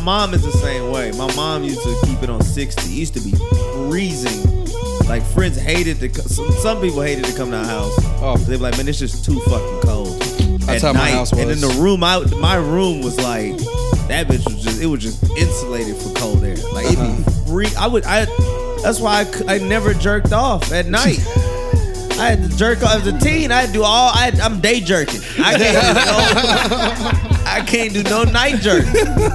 Mom 0.00 0.34
is 0.34 0.42
the 0.42 0.52
same 0.52 0.90
way. 0.90 1.12
My 1.12 1.32
mom 1.36 1.62
used 1.64 1.82
to 1.82 1.96
keep 2.06 2.22
it 2.22 2.30
on 2.30 2.42
60. 2.42 2.82
It 2.82 2.88
used 2.90 3.14
to 3.14 3.20
be 3.20 3.32
freezing. 3.74 4.58
Like 5.08 5.22
friends 5.24 5.56
hated 5.58 5.98
to 6.00 6.08
co- 6.08 6.22
some, 6.22 6.50
some 6.52 6.80
people 6.80 7.02
hated 7.02 7.24
to 7.26 7.36
come 7.36 7.50
to 7.50 7.56
our 7.58 7.64
house. 7.64 7.92
Oh. 8.22 8.36
They'd 8.36 8.56
be 8.56 8.62
like, 8.62 8.76
man, 8.76 8.88
it's 8.88 8.98
just 8.98 9.24
too 9.24 9.40
fucking 9.40 9.80
cold. 9.82 10.20
That's 10.62 10.82
at 10.84 10.88
how 10.88 10.92
my 10.92 11.00
night. 11.00 11.10
house 11.12 11.32
And 11.32 11.46
was. 11.46 11.62
in 11.62 11.68
the 11.68 11.74
room, 11.82 12.04
I, 12.04 12.20
my 12.40 12.54
room 12.56 13.00
was 13.02 13.16
like, 13.18 13.56
that 14.08 14.26
bitch 14.28 14.44
was 14.46 14.62
just, 14.62 14.80
it 14.80 14.86
was 14.86 15.00
just 15.02 15.22
insulated 15.36 15.96
for 15.96 16.12
cold 16.14 16.44
air. 16.44 16.56
Like, 16.72 16.86
it'd 16.86 16.98
Uh-huh. 16.98 17.16
be 17.44 17.48
free. 17.50 17.68
I 17.78 17.86
would, 17.88 18.04
I, 18.04 18.24
that's 18.82 19.00
why 19.00 19.20
I, 19.20 19.24
c- 19.24 19.44
I 19.48 19.58
never 19.58 19.94
jerked 19.94 20.32
off 20.32 20.70
at 20.72 20.86
night. 20.86 21.18
I 22.20 22.34
had 22.34 22.50
to 22.50 22.56
jerk 22.56 22.82
off 22.82 22.96
as 22.96 23.06
a 23.06 23.18
teen. 23.18 23.50
I 23.50 23.62
had 23.62 23.68
to 23.68 23.72
do 23.72 23.82
all. 23.82 24.10
I 24.14 24.26
had, 24.26 24.40
I'm 24.40 24.60
day 24.60 24.80
jerking. 24.80 25.20
I 25.38 25.54
can't. 25.56 27.16
I 27.60 27.64
can't 27.64 27.92
do 27.92 28.02
no 28.04 28.24
night 28.24 28.60
jerks. 28.60 28.88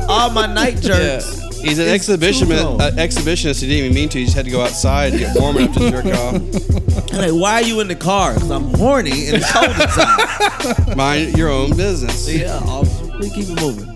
All 0.09 0.29
my 0.31 0.45
night 0.47 0.75
Yeah. 0.75 1.19
jerks. 1.19 1.41
He's 1.61 1.79
an 1.79 1.87
It's 1.87 2.07
exhibitionist. 2.07 2.61
cold. 2.61 2.81
Uh, 2.81 2.91
exhibitionist. 2.91 3.59
He 3.61 3.67
didn't 3.67 3.85
even 3.85 3.95
mean 3.95 4.09
to. 4.09 4.19
He 4.19 4.25
just 4.25 4.35
had 4.35 4.45
to 4.45 4.51
go 4.51 4.61
outside 4.61 5.13
and 5.13 5.19
get 5.19 5.35
warm 5.39 5.57
enough 5.57 5.75
to 5.75 5.89
jerk 5.89 6.05
off. 6.05 6.35
I'm 7.11 7.17
like, 7.21 7.31
why 7.31 7.53
are 7.53 7.63
you 7.63 7.79
in 7.79 7.87
the 7.87 7.95
car? 7.95 8.33
Because 8.33 8.51
I'm 8.51 8.73
horny 8.75 9.27
and 9.29 9.37
it's 9.37 9.51
cold 9.51 9.67
inside. 9.69 10.95
Mind 10.97 11.37
your 11.37 11.49
own 11.49 11.75
business. 11.75 12.29
yeah, 12.31 12.59
awesome. 12.65 13.19
We 13.19 13.29
keep 13.31 13.47
it 13.49 13.59
moving. 13.61 13.95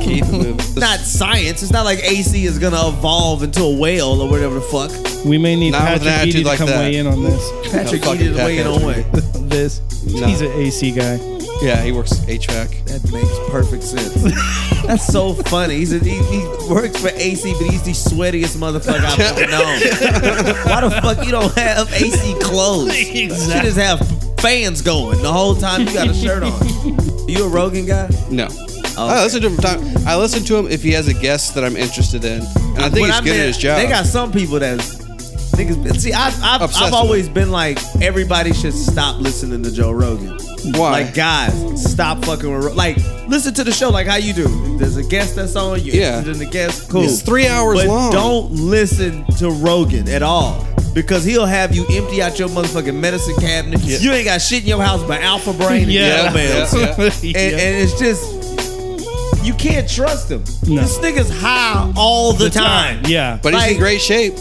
Keep 0.00 0.24
it 0.26 0.32
moving. 0.32 0.54
It's 0.60 0.76
not 0.76 1.00
science. 1.00 1.62
It's 1.62 1.72
not 1.72 1.84
like 1.84 1.98
AC 2.04 2.44
is 2.44 2.58
gonna 2.58 2.86
evolve 2.88 3.42
into 3.42 3.62
a 3.62 3.74
whale 3.76 4.20
or 4.20 4.28
whatever 4.28 4.54
the 4.56 4.60
fuck. 4.60 4.92
We 5.24 5.38
may 5.38 5.56
need 5.56 5.70
Not 5.72 5.80
Patrick 5.82 6.26
Eady 6.28 6.42
to 6.42 6.48
like 6.48 6.58
come 6.58 6.68
that. 6.68 6.78
weigh 6.78 6.96
in 6.96 7.06
on 7.06 7.24
this. 7.24 7.50
Patrick 7.72 8.04
fucking 8.04 8.20
needed 8.20 8.36
to 8.36 8.44
weigh 8.44 8.58
in 8.58 8.66
on 8.66 8.82
way. 8.84 9.04
this. 9.48 9.80
No. 10.06 10.26
He's 10.26 10.40
an 10.42 10.52
AC 10.52 10.92
guy. 10.92 11.16
Yeah, 11.60 11.82
he 11.82 11.90
works 11.92 12.12
HVAC. 12.20 12.84
That 12.84 13.10
makes 13.12 13.50
perfect 13.50 13.82
sense. 13.82 14.14
That's 14.86 15.04
so 15.06 15.34
funny. 15.34 15.76
He's 15.76 15.92
a, 15.92 15.98
he, 15.98 16.22
he 16.22 16.46
works 16.72 17.00
for 17.00 17.08
AC, 17.08 17.52
but 17.54 17.70
he's 17.70 17.82
the 17.82 17.90
sweatiest 17.90 18.56
motherfucker 18.56 19.00
I've 19.00 19.18
ever 19.18 19.40
known. 19.50 20.54
Why 20.64 20.80
the 20.82 20.90
fuck 21.02 21.24
you 21.26 21.32
don't 21.32 21.52
have 21.56 21.92
AC 21.92 22.34
clothes? 22.40 22.96
You 23.18 23.28
just 23.28 23.76
have 23.76 23.98
fans 24.40 24.82
going 24.82 25.20
the 25.20 25.32
whole 25.32 25.56
time 25.56 25.80
you 25.86 25.92
got 25.92 26.08
a 26.08 26.14
shirt 26.14 26.42
on. 26.44 27.28
You 27.28 27.44
a 27.44 27.48
Rogan 27.48 27.86
guy? 27.86 28.08
No. 28.30 28.46
I 28.96 29.22
listen 29.24 29.40
to 29.42 29.48
him. 29.48 29.54
from 29.56 29.64
Time. 29.64 30.06
I 30.06 30.16
listen 30.16 30.44
to 30.44 30.56
him 30.56 30.66
if 30.68 30.82
he 30.82 30.92
has 30.92 31.08
a 31.08 31.14
guest 31.14 31.54
that 31.54 31.64
I'm 31.64 31.76
interested 31.76 32.24
in, 32.24 32.40
and 32.42 32.78
I 32.78 32.88
think 32.88 32.94
When 33.02 33.04
he's 33.06 33.14
I 33.14 33.20
good 33.20 33.30
met- 33.30 33.40
at 33.40 33.46
his 33.46 33.58
job. 33.58 33.78
They 33.78 33.86
got 33.88 34.06
some 34.06 34.32
people 34.32 34.58
that's 34.58 34.97
niggas. 35.58 36.00
See, 36.00 36.12
I, 36.12 36.28
I've, 36.42 36.62
I've 36.76 36.92
always 36.94 37.28
been 37.28 37.50
like, 37.50 37.78
everybody 38.00 38.52
should 38.52 38.72
stop 38.74 39.20
listening 39.20 39.62
to 39.64 39.72
Joe 39.72 39.90
Rogan. 39.90 40.38
Why? 40.74 41.02
Like, 41.02 41.14
guys, 41.14 41.90
stop 41.90 42.24
fucking 42.24 42.52
with. 42.52 42.64
Ro- 42.66 42.72
Like, 42.74 42.96
listen 43.28 43.54
to 43.54 43.64
the 43.64 43.72
show 43.72 43.90
like 43.90 44.06
how 44.06 44.16
you 44.16 44.32
do. 44.32 44.46
If 44.74 44.78
there's 44.80 44.96
a 44.96 45.04
guest 45.04 45.36
that's 45.36 45.56
on, 45.56 45.82
you 45.84 45.92
Yeah. 45.92 46.18
interested 46.18 46.32
in 46.32 46.38
the 46.38 46.46
guest, 46.50 46.88
cool. 46.90 47.02
It's 47.04 47.22
three 47.22 47.46
hours 47.46 47.78
but 47.78 47.86
long. 47.86 48.12
Don't 48.12 48.50
listen 48.52 49.24
to 49.36 49.50
Rogan 49.50 50.08
at 50.08 50.22
all. 50.22 50.66
Because 50.94 51.22
he'll 51.24 51.46
have 51.46 51.74
you 51.76 51.86
empty 51.92 52.20
out 52.22 52.38
your 52.38 52.48
motherfucking 52.48 52.94
medicine 52.98 53.34
cabinet. 53.36 53.80
You 53.84 54.10
ain't 54.12 54.24
got 54.24 54.40
shit 54.40 54.62
in 54.62 54.68
your 54.68 54.82
house 54.82 55.02
but 55.04 55.20
alpha 55.22 55.52
brain 55.52 55.82
and 55.84 55.92
Yeah. 55.92 56.24
yeah, 56.24 56.32
bells. 56.32 56.74
Yeah, 57.22 57.38
And, 57.38 57.54
and 57.60 57.76
it's 57.76 57.98
just 57.98 59.44
you 59.44 59.54
can't 59.54 59.88
trust 59.88 60.30
him. 60.30 60.42
No. 60.66 60.82
This 60.82 60.98
nigga's 60.98 61.30
high 61.30 61.92
all 61.96 62.32
the, 62.32 62.50
time. 62.50 63.02
Yeah. 63.06 63.38
but 63.42 63.54
he's 63.54 63.72
in 63.72 63.78
great 63.78 64.00
shape, 64.00 64.34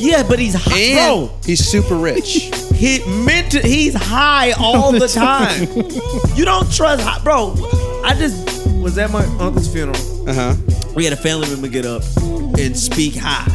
Yeah, 0.00 0.22
but 0.26 0.38
he's 0.38 0.54
high. 0.54 0.76
and 0.78 1.28
Bro, 1.28 1.36
he's 1.44 1.60
super 1.64 1.94
rich. 1.96 2.50
he 2.74 3.04
meant 3.24 3.52
to, 3.52 3.60
he's 3.60 3.94
high 3.94 4.52
all 4.58 4.92
the 4.92 5.08
time. 5.08 5.66
you 6.36 6.44
don't 6.44 6.70
trust, 6.72 7.02
high, 7.02 7.22
bro. 7.22 7.54
I 8.04 8.14
just 8.18 8.66
was 8.80 8.96
at 8.98 9.10
my 9.10 9.24
uncle's 9.38 9.72
funeral. 9.72 10.28
Uh 10.28 10.32
huh. 10.34 10.56
We 10.94 11.04
had 11.04 11.12
a 11.12 11.16
family 11.16 11.48
member 11.48 11.68
get 11.68 11.84
up 11.86 12.02
and 12.58 12.76
speak 12.76 13.14
high. 13.16 13.46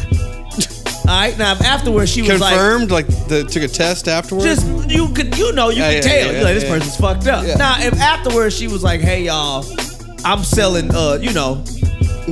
All 1.08 1.12
right, 1.14 1.38
now 1.38 1.52
afterwards 1.64 2.10
she 2.10 2.22
was 2.22 2.40
like, 2.40 2.52
Confirmed, 2.54 2.90
like, 2.90 3.06
the, 3.28 3.44
took 3.44 3.62
a 3.62 3.68
test 3.68 4.08
afterwards. 4.08 4.44
just 4.44 4.90
you 4.90 5.08
could 5.10 5.38
you 5.38 5.52
know 5.52 5.68
you 5.70 5.80
Yeah, 5.80 5.86
can 5.88 5.94
yeah, 5.94 6.00
tell 6.00 6.26
yeah, 6.26 6.32
You're 6.32 6.42
like 6.42 6.54
this 6.54 6.64
person's 6.64 6.96
fucked 6.96 7.28
up. 7.28 7.44
Now 7.58 7.76
if 7.78 7.94
afterwards 8.00 8.56
she 8.56 8.66
was 8.66 8.82
like, 8.82 9.00
hey 9.00 9.22
y'all, 9.24 9.64
I'm 10.24 10.42
selling 10.42 10.92
uh 10.92 11.18
you 11.20 11.32
know 11.32 11.62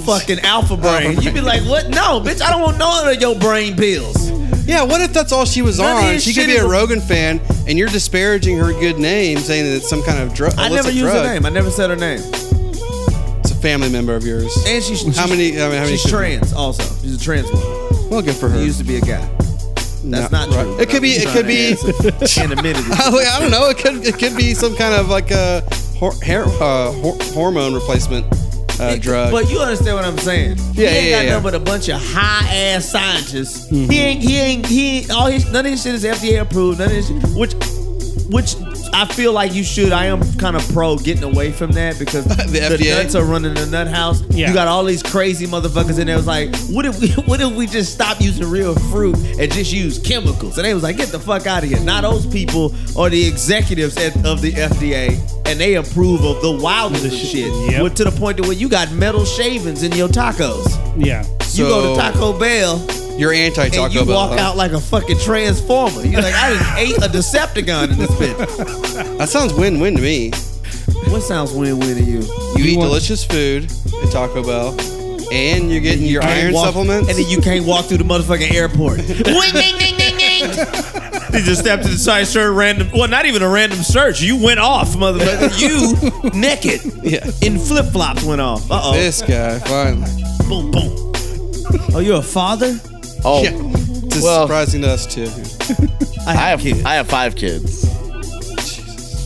fucking 0.02 0.40
alpha 0.40 0.76
brain. 0.76 1.20
You'd 1.20 1.34
be 1.34 1.40
like, 1.40 1.62
what? 1.62 1.89
No, 1.89 2.20
bitch, 2.20 2.40
I 2.42 2.50
don't 2.50 2.62
want 2.62 2.78
none 2.78 3.08
of 3.08 3.20
your 3.20 3.34
brain 3.39 3.76
pills. 3.76 4.31
yeah. 4.66 4.82
What 4.82 5.00
if 5.00 5.12
that's 5.12 5.32
all 5.32 5.44
she 5.44 5.62
was 5.62 5.78
None 5.78 5.97
of 5.97 6.05
on? 6.14 6.18
She 6.18 6.34
could 6.34 6.47
be 6.47 6.56
a 6.56 6.66
Rogan 6.66 7.00
fan, 7.00 7.40
and 7.68 7.78
you're 7.78 7.89
disparaging 7.89 8.56
her 8.58 8.73
good 8.73 8.98
name, 8.98 9.39
saying 9.39 9.64
that 9.64 9.76
it's 9.76 9.89
some 9.89 10.02
kind 10.02 10.18
of 10.20 10.34
drug. 10.34 10.55
I 10.58 10.68
never 10.68 10.90
used 10.90 11.12
her 11.12 11.23
name. 11.24 11.47
I 11.47 11.50
never 11.50 11.70
said 11.70 11.90
her 11.90 11.97
name. 11.97 12.20
It's 13.40 13.50
a 13.50 13.55
family 13.56 13.89
member 13.90 14.14
of 14.14 14.24
yours. 14.24 14.55
And 14.66 14.82
she's 14.82 15.02
How 15.16 15.26
she's- 15.26 15.31
many- 15.31 15.60
I 15.60 15.68
mean, 15.68 15.78
how 15.78 15.84
many 15.84 15.97
She's 15.97 16.10
trans 16.10 16.52
also. 16.52 16.82
She's 17.02 17.16
a 17.16 17.18
trans 17.20 17.50
woman. 17.50 18.10
Well, 18.10 18.23
good 18.23 18.36
for 18.36 18.48
her. 18.48 18.58
She 18.58 18.64
used 18.64 18.78
to 18.78 18.84
be 18.84 18.97
a 18.97 19.00
guy. 19.00 19.26
That's 20.06 20.31
No, 20.31 20.39
not 20.47 20.48
right. 20.55 20.64
true. 20.64 20.81
It 20.81 20.90
could 20.90 21.00
be. 21.02 21.12
It 21.12 21.28
could 21.28 21.47
be. 21.47 21.70
in 22.42 22.52
a 22.52 22.62
minute. 22.62 22.84
I 22.90 23.39
don't 23.40 23.50
know. 23.50 23.70
It 23.70 23.78
could. 23.78 24.05
It 24.06 24.18
could 24.18 24.36
be 24.36 24.52
some 24.52 24.76
kind 24.76 24.94
of 24.94 25.08
like 25.08 25.31
a 25.31 25.62
hor- 25.98 26.14
hair, 26.23 26.44
uh, 26.44 26.92
hor- 26.92 27.16
hormone 27.32 27.73
replacement 27.73 28.26
uh, 28.81 28.97
drug. 28.97 29.31
But 29.31 29.51
you 29.51 29.61
understand 29.61 29.97
what 29.97 30.05
I'm 30.05 30.19
saying? 30.19 30.57
Yeah, 30.73 30.91
he 30.91 30.97
ain't 30.97 31.05
yeah, 31.05 31.17
got 31.17 31.25
yeah. 31.25 31.31
nothing 31.31 31.43
but 31.43 31.55
a 31.55 31.61
bunch 31.61 31.89
of 31.89 32.01
high 32.01 32.49
ass 32.55 32.91
scientists. 32.91 33.70
Mm-hmm. 33.70 33.91
He 33.91 34.01
ain't. 34.01 34.23
He 34.23 34.39
ain't. 34.39 34.67
He 34.67 34.99
ain't, 34.99 35.11
all 35.11 35.27
his 35.27 35.51
none 35.51 35.65
of 35.67 35.73
his 35.73 35.83
shit 35.83 35.94
is 35.94 36.05
FDA 36.05 36.41
approved. 36.41 36.78
None 36.78 36.89
of 36.89 36.94
his 36.94 37.11
which, 37.35 37.55
which 38.28 38.57
I 38.94 39.06
feel 39.06 39.32
like 39.32 39.52
you 39.52 39.64
should. 39.64 39.90
I 39.92 40.06
am 40.06 40.23
kind 40.34 40.55
of 40.55 40.66
pro 40.73 40.97
getting 40.97 41.24
away 41.24 41.50
from 41.50 41.73
that 41.73 41.98
because 41.98 42.24
the, 42.24 42.58
FDA? 42.60 43.02
nuts 43.02 43.16
are 43.16 43.24
running 43.24 43.55
the 43.55 43.66
nut 43.66 43.89
house. 43.89 44.23
Yeah. 44.31 44.48
You 44.48 44.55
got 44.55 44.68
all 44.68 44.84
these 44.84 45.02
crazy 45.02 45.47
motherfuckers 45.47 45.98
in 45.98 46.06
there. 46.06 46.14
It 46.14 46.18
was 46.18 46.26
like, 46.28 46.55
what 46.68 46.86
if 46.86 47.00
we? 47.00 47.08
What 47.24 47.40
if 47.40 47.52
we 47.55 47.66
just 47.66 47.92
stop 47.92 48.20
using 48.20 48.48
real 48.48 48.74
fruit 48.90 49.16
and 49.16 49.50
just 49.52 49.73
use 49.73 49.98
chemicals? 49.98 50.58
And 50.58 50.64
they 50.64 50.74
was 50.74 50.82
like, 50.82 50.97
get 50.97 51.08
the 51.08 51.18
fuck 51.18 51.47
out 51.47 51.64
of 51.64 51.70
here. 51.70 51.81
Now 51.81 52.02
those 52.02 52.26
people 52.26 52.74
are 52.97 53.08
the 53.10 53.26
executives 53.26 53.97
at, 53.97 54.14
of 54.24 54.40
the 54.40 54.52
FDA. 54.52 55.18
And 55.47 55.58
they 55.58 55.74
approve 55.74 56.24
of 56.24 56.40
the 56.42 56.52
wildest 56.52 57.06
of 57.06 57.12
shit. 57.31 57.52
Yep. 57.73 57.82
With- 57.82 57.94
to 57.97 58.05
the 58.05 58.12
point 58.12 58.36
to 58.36 58.42
where 58.44 58.52
you 58.52 58.68
got 58.68 58.92
metal 58.92 59.24
shavings 59.24 59.82
in 59.82 59.92
your 59.92 60.08
tacos. 60.08 60.66
Yeah. 61.05 61.24
You 61.52 61.64
go 61.64 61.94
to 61.94 62.00
Taco 62.00 62.39
Bell 62.39 62.78
You're 63.18 63.33
anti 63.33 63.65
and 63.65 63.73
Taco 63.73 63.93
you 63.93 64.05
walk 64.07 64.31
huh? 64.33 64.44
out 64.44 64.57
like 64.57 64.73
a 64.73 64.81
fucking 64.81 65.18
transformer. 65.20 66.02
You're 66.05 66.20
like, 66.23 66.34
I 66.34 66.55
just 66.55 66.76
ate 66.76 66.97
a 66.97 67.09
Decepticon 67.09 67.93
in 67.93 67.99
this 67.99 68.10
bitch. 68.12 69.18
That 69.18 69.28
sounds 69.28 69.55
win-win 69.55 69.94
to 69.97 70.02
me. 70.02 70.31
What 71.09 71.23
sounds 71.23 71.52
win-win 71.52 71.97
to 71.97 72.02
you? 72.02 72.20
You 72.57 72.65
eat 72.73 72.76
want- 72.78 72.89
delicious 72.91 73.25
food 73.25 73.70
at 74.02 74.10
Taco 74.10 74.43
Bell, 74.43 74.76
and 75.33 75.70
you're 75.70 75.81
getting 75.81 76.05
your 76.07 76.23
Can't 76.23 76.34
iron 76.44 76.55
walk- 76.55 76.67
supplements. 76.67 77.09
and 77.09 77.17
then 77.18 77.26
you 77.28 77.41
can't 77.41 77.65
walk 77.65 77.84
through 77.86 77.99
the 77.99 78.05
motherfucking 78.05 78.52
airport. 78.52 78.99
Wing, 79.09 79.52
ding, 79.52 79.78
ding, 79.78 79.97
ding, 79.97 80.17
ding. 80.18 80.51
He 81.33 81.41
just 81.43 81.60
stepped 81.60 81.84
to 81.84 81.89
the 81.91 81.97
side, 81.99 82.26
shirt, 82.28 82.52
random. 82.55 82.91
Well, 82.93 83.09
not 83.09 83.26
even 83.26 83.43
a 83.43 83.49
random 83.49 83.78
search. 83.83 84.20
You 84.20 84.36
went 84.43 84.59
off, 84.60 84.89
motherfucker. 84.94 85.52
You 85.60 86.31
naked 86.41 86.81
yeah. 87.05 87.25
in 87.43 87.59
flip 87.59 87.86
flops 87.86 88.25
went 88.25 88.41
off. 88.41 88.68
Uh 88.70 88.81
oh. 88.83 88.93
This 88.94 89.23
guy 89.23 89.59
finally. 89.60 90.10
Boom, 90.49 90.70
boom. 90.70 91.12
Oh, 91.94 92.01
you're 92.01 92.18
a 92.18 92.23
father? 92.23 92.78
Oh, 93.25 93.43
Yeah. 93.43 93.51
It's 94.07 94.23
Well- 94.23 94.43
surprising 94.47 94.83
to 94.83 94.89
us 94.91 95.07
too. 95.07 95.28
I 96.27 96.35
have 96.35 96.61
kids. 96.61 96.85
I 96.85 96.94
have 96.94 97.09
five 97.09 97.35
kids. 97.36 97.85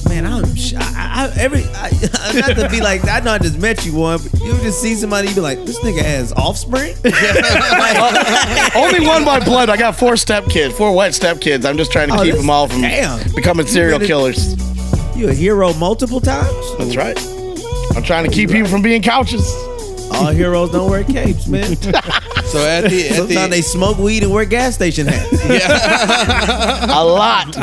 Man, 0.08 0.24
I'm 0.26 0.54
sh- 0.56 0.72
I, 0.74 1.30
I, 1.36 1.38
every 1.38 1.64
I, 1.74 1.90
not 2.40 2.56
to 2.56 2.68
be 2.70 2.80
like 2.80 3.04
I 3.06 3.20
know 3.20 3.32
I 3.32 3.38
just 3.38 3.58
met 3.58 3.84
you 3.84 3.94
one, 3.94 4.18
but 4.22 4.40
you 4.40 4.52
just 4.58 4.80
see 4.80 4.94
somebody 4.94 5.28
you 5.28 5.34
be 5.34 5.40
like, 5.42 5.58
this 5.66 5.78
nigga 5.80 6.00
has 6.02 6.32
offspring. 6.32 6.94
Only 8.74 9.06
one 9.06 9.24
by 9.24 9.38
blood. 9.44 9.68
I 9.68 9.76
got 9.76 9.96
four 9.96 10.14
stepkids, 10.14 10.72
four 10.72 10.94
wet 10.94 11.12
stepkids. 11.12 11.64
I'm 11.66 11.76
just 11.76 11.92
trying 11.92 12.08
to 12.08 12.14
Oh, 12.14 12.22
keep 12.22 12.32
this- 12.32 12.40
them 12.40 12.48
all 12.50 12.68
from 12.68 12.80
damn. 12.82 13.20
becoming 13.34 13.66
serial 13.66 13.98
Really? 13.98 14.06
killers. 14.06 14.56
you 15.16 15.28
a 15.28 15.34
hero 15.34 15.74
multiple 15.74 16.20
times. 16.20 16.76
That's 16.78 16.96
right. 16.96 17.18
I'm 17.96 18.02
trying 18.02 18.24
to 18.24 18.30
keep 18.30 18.50
people 18.50 18.68
from 18.68 18.80
being 18.82 19.02
couches. 19.02 19.44
All 20.18 20.26
heroes 20.32 20.70
don't 20.70 20.90
wear 20.90 21.04
capes, 21.04 21.46
man. 21.46 21.76
So 22.48 22.66
at 22.66 22.88
the 22.88 23.08
at 23.10 23.16
Sometimes 23.16 23.50
they 23.50 23.58
the 23.58 23.62
smoke 23.62 23.98
weed 23.98 24.22
and 24.22 24.32
wear 24.32 24.46
gas 24.46 24.74
station 24.74 25.06
hats. 25.06 25.44
yeah. 25.50 26.86
A 26.98 27.04
lot. 27.04 27.54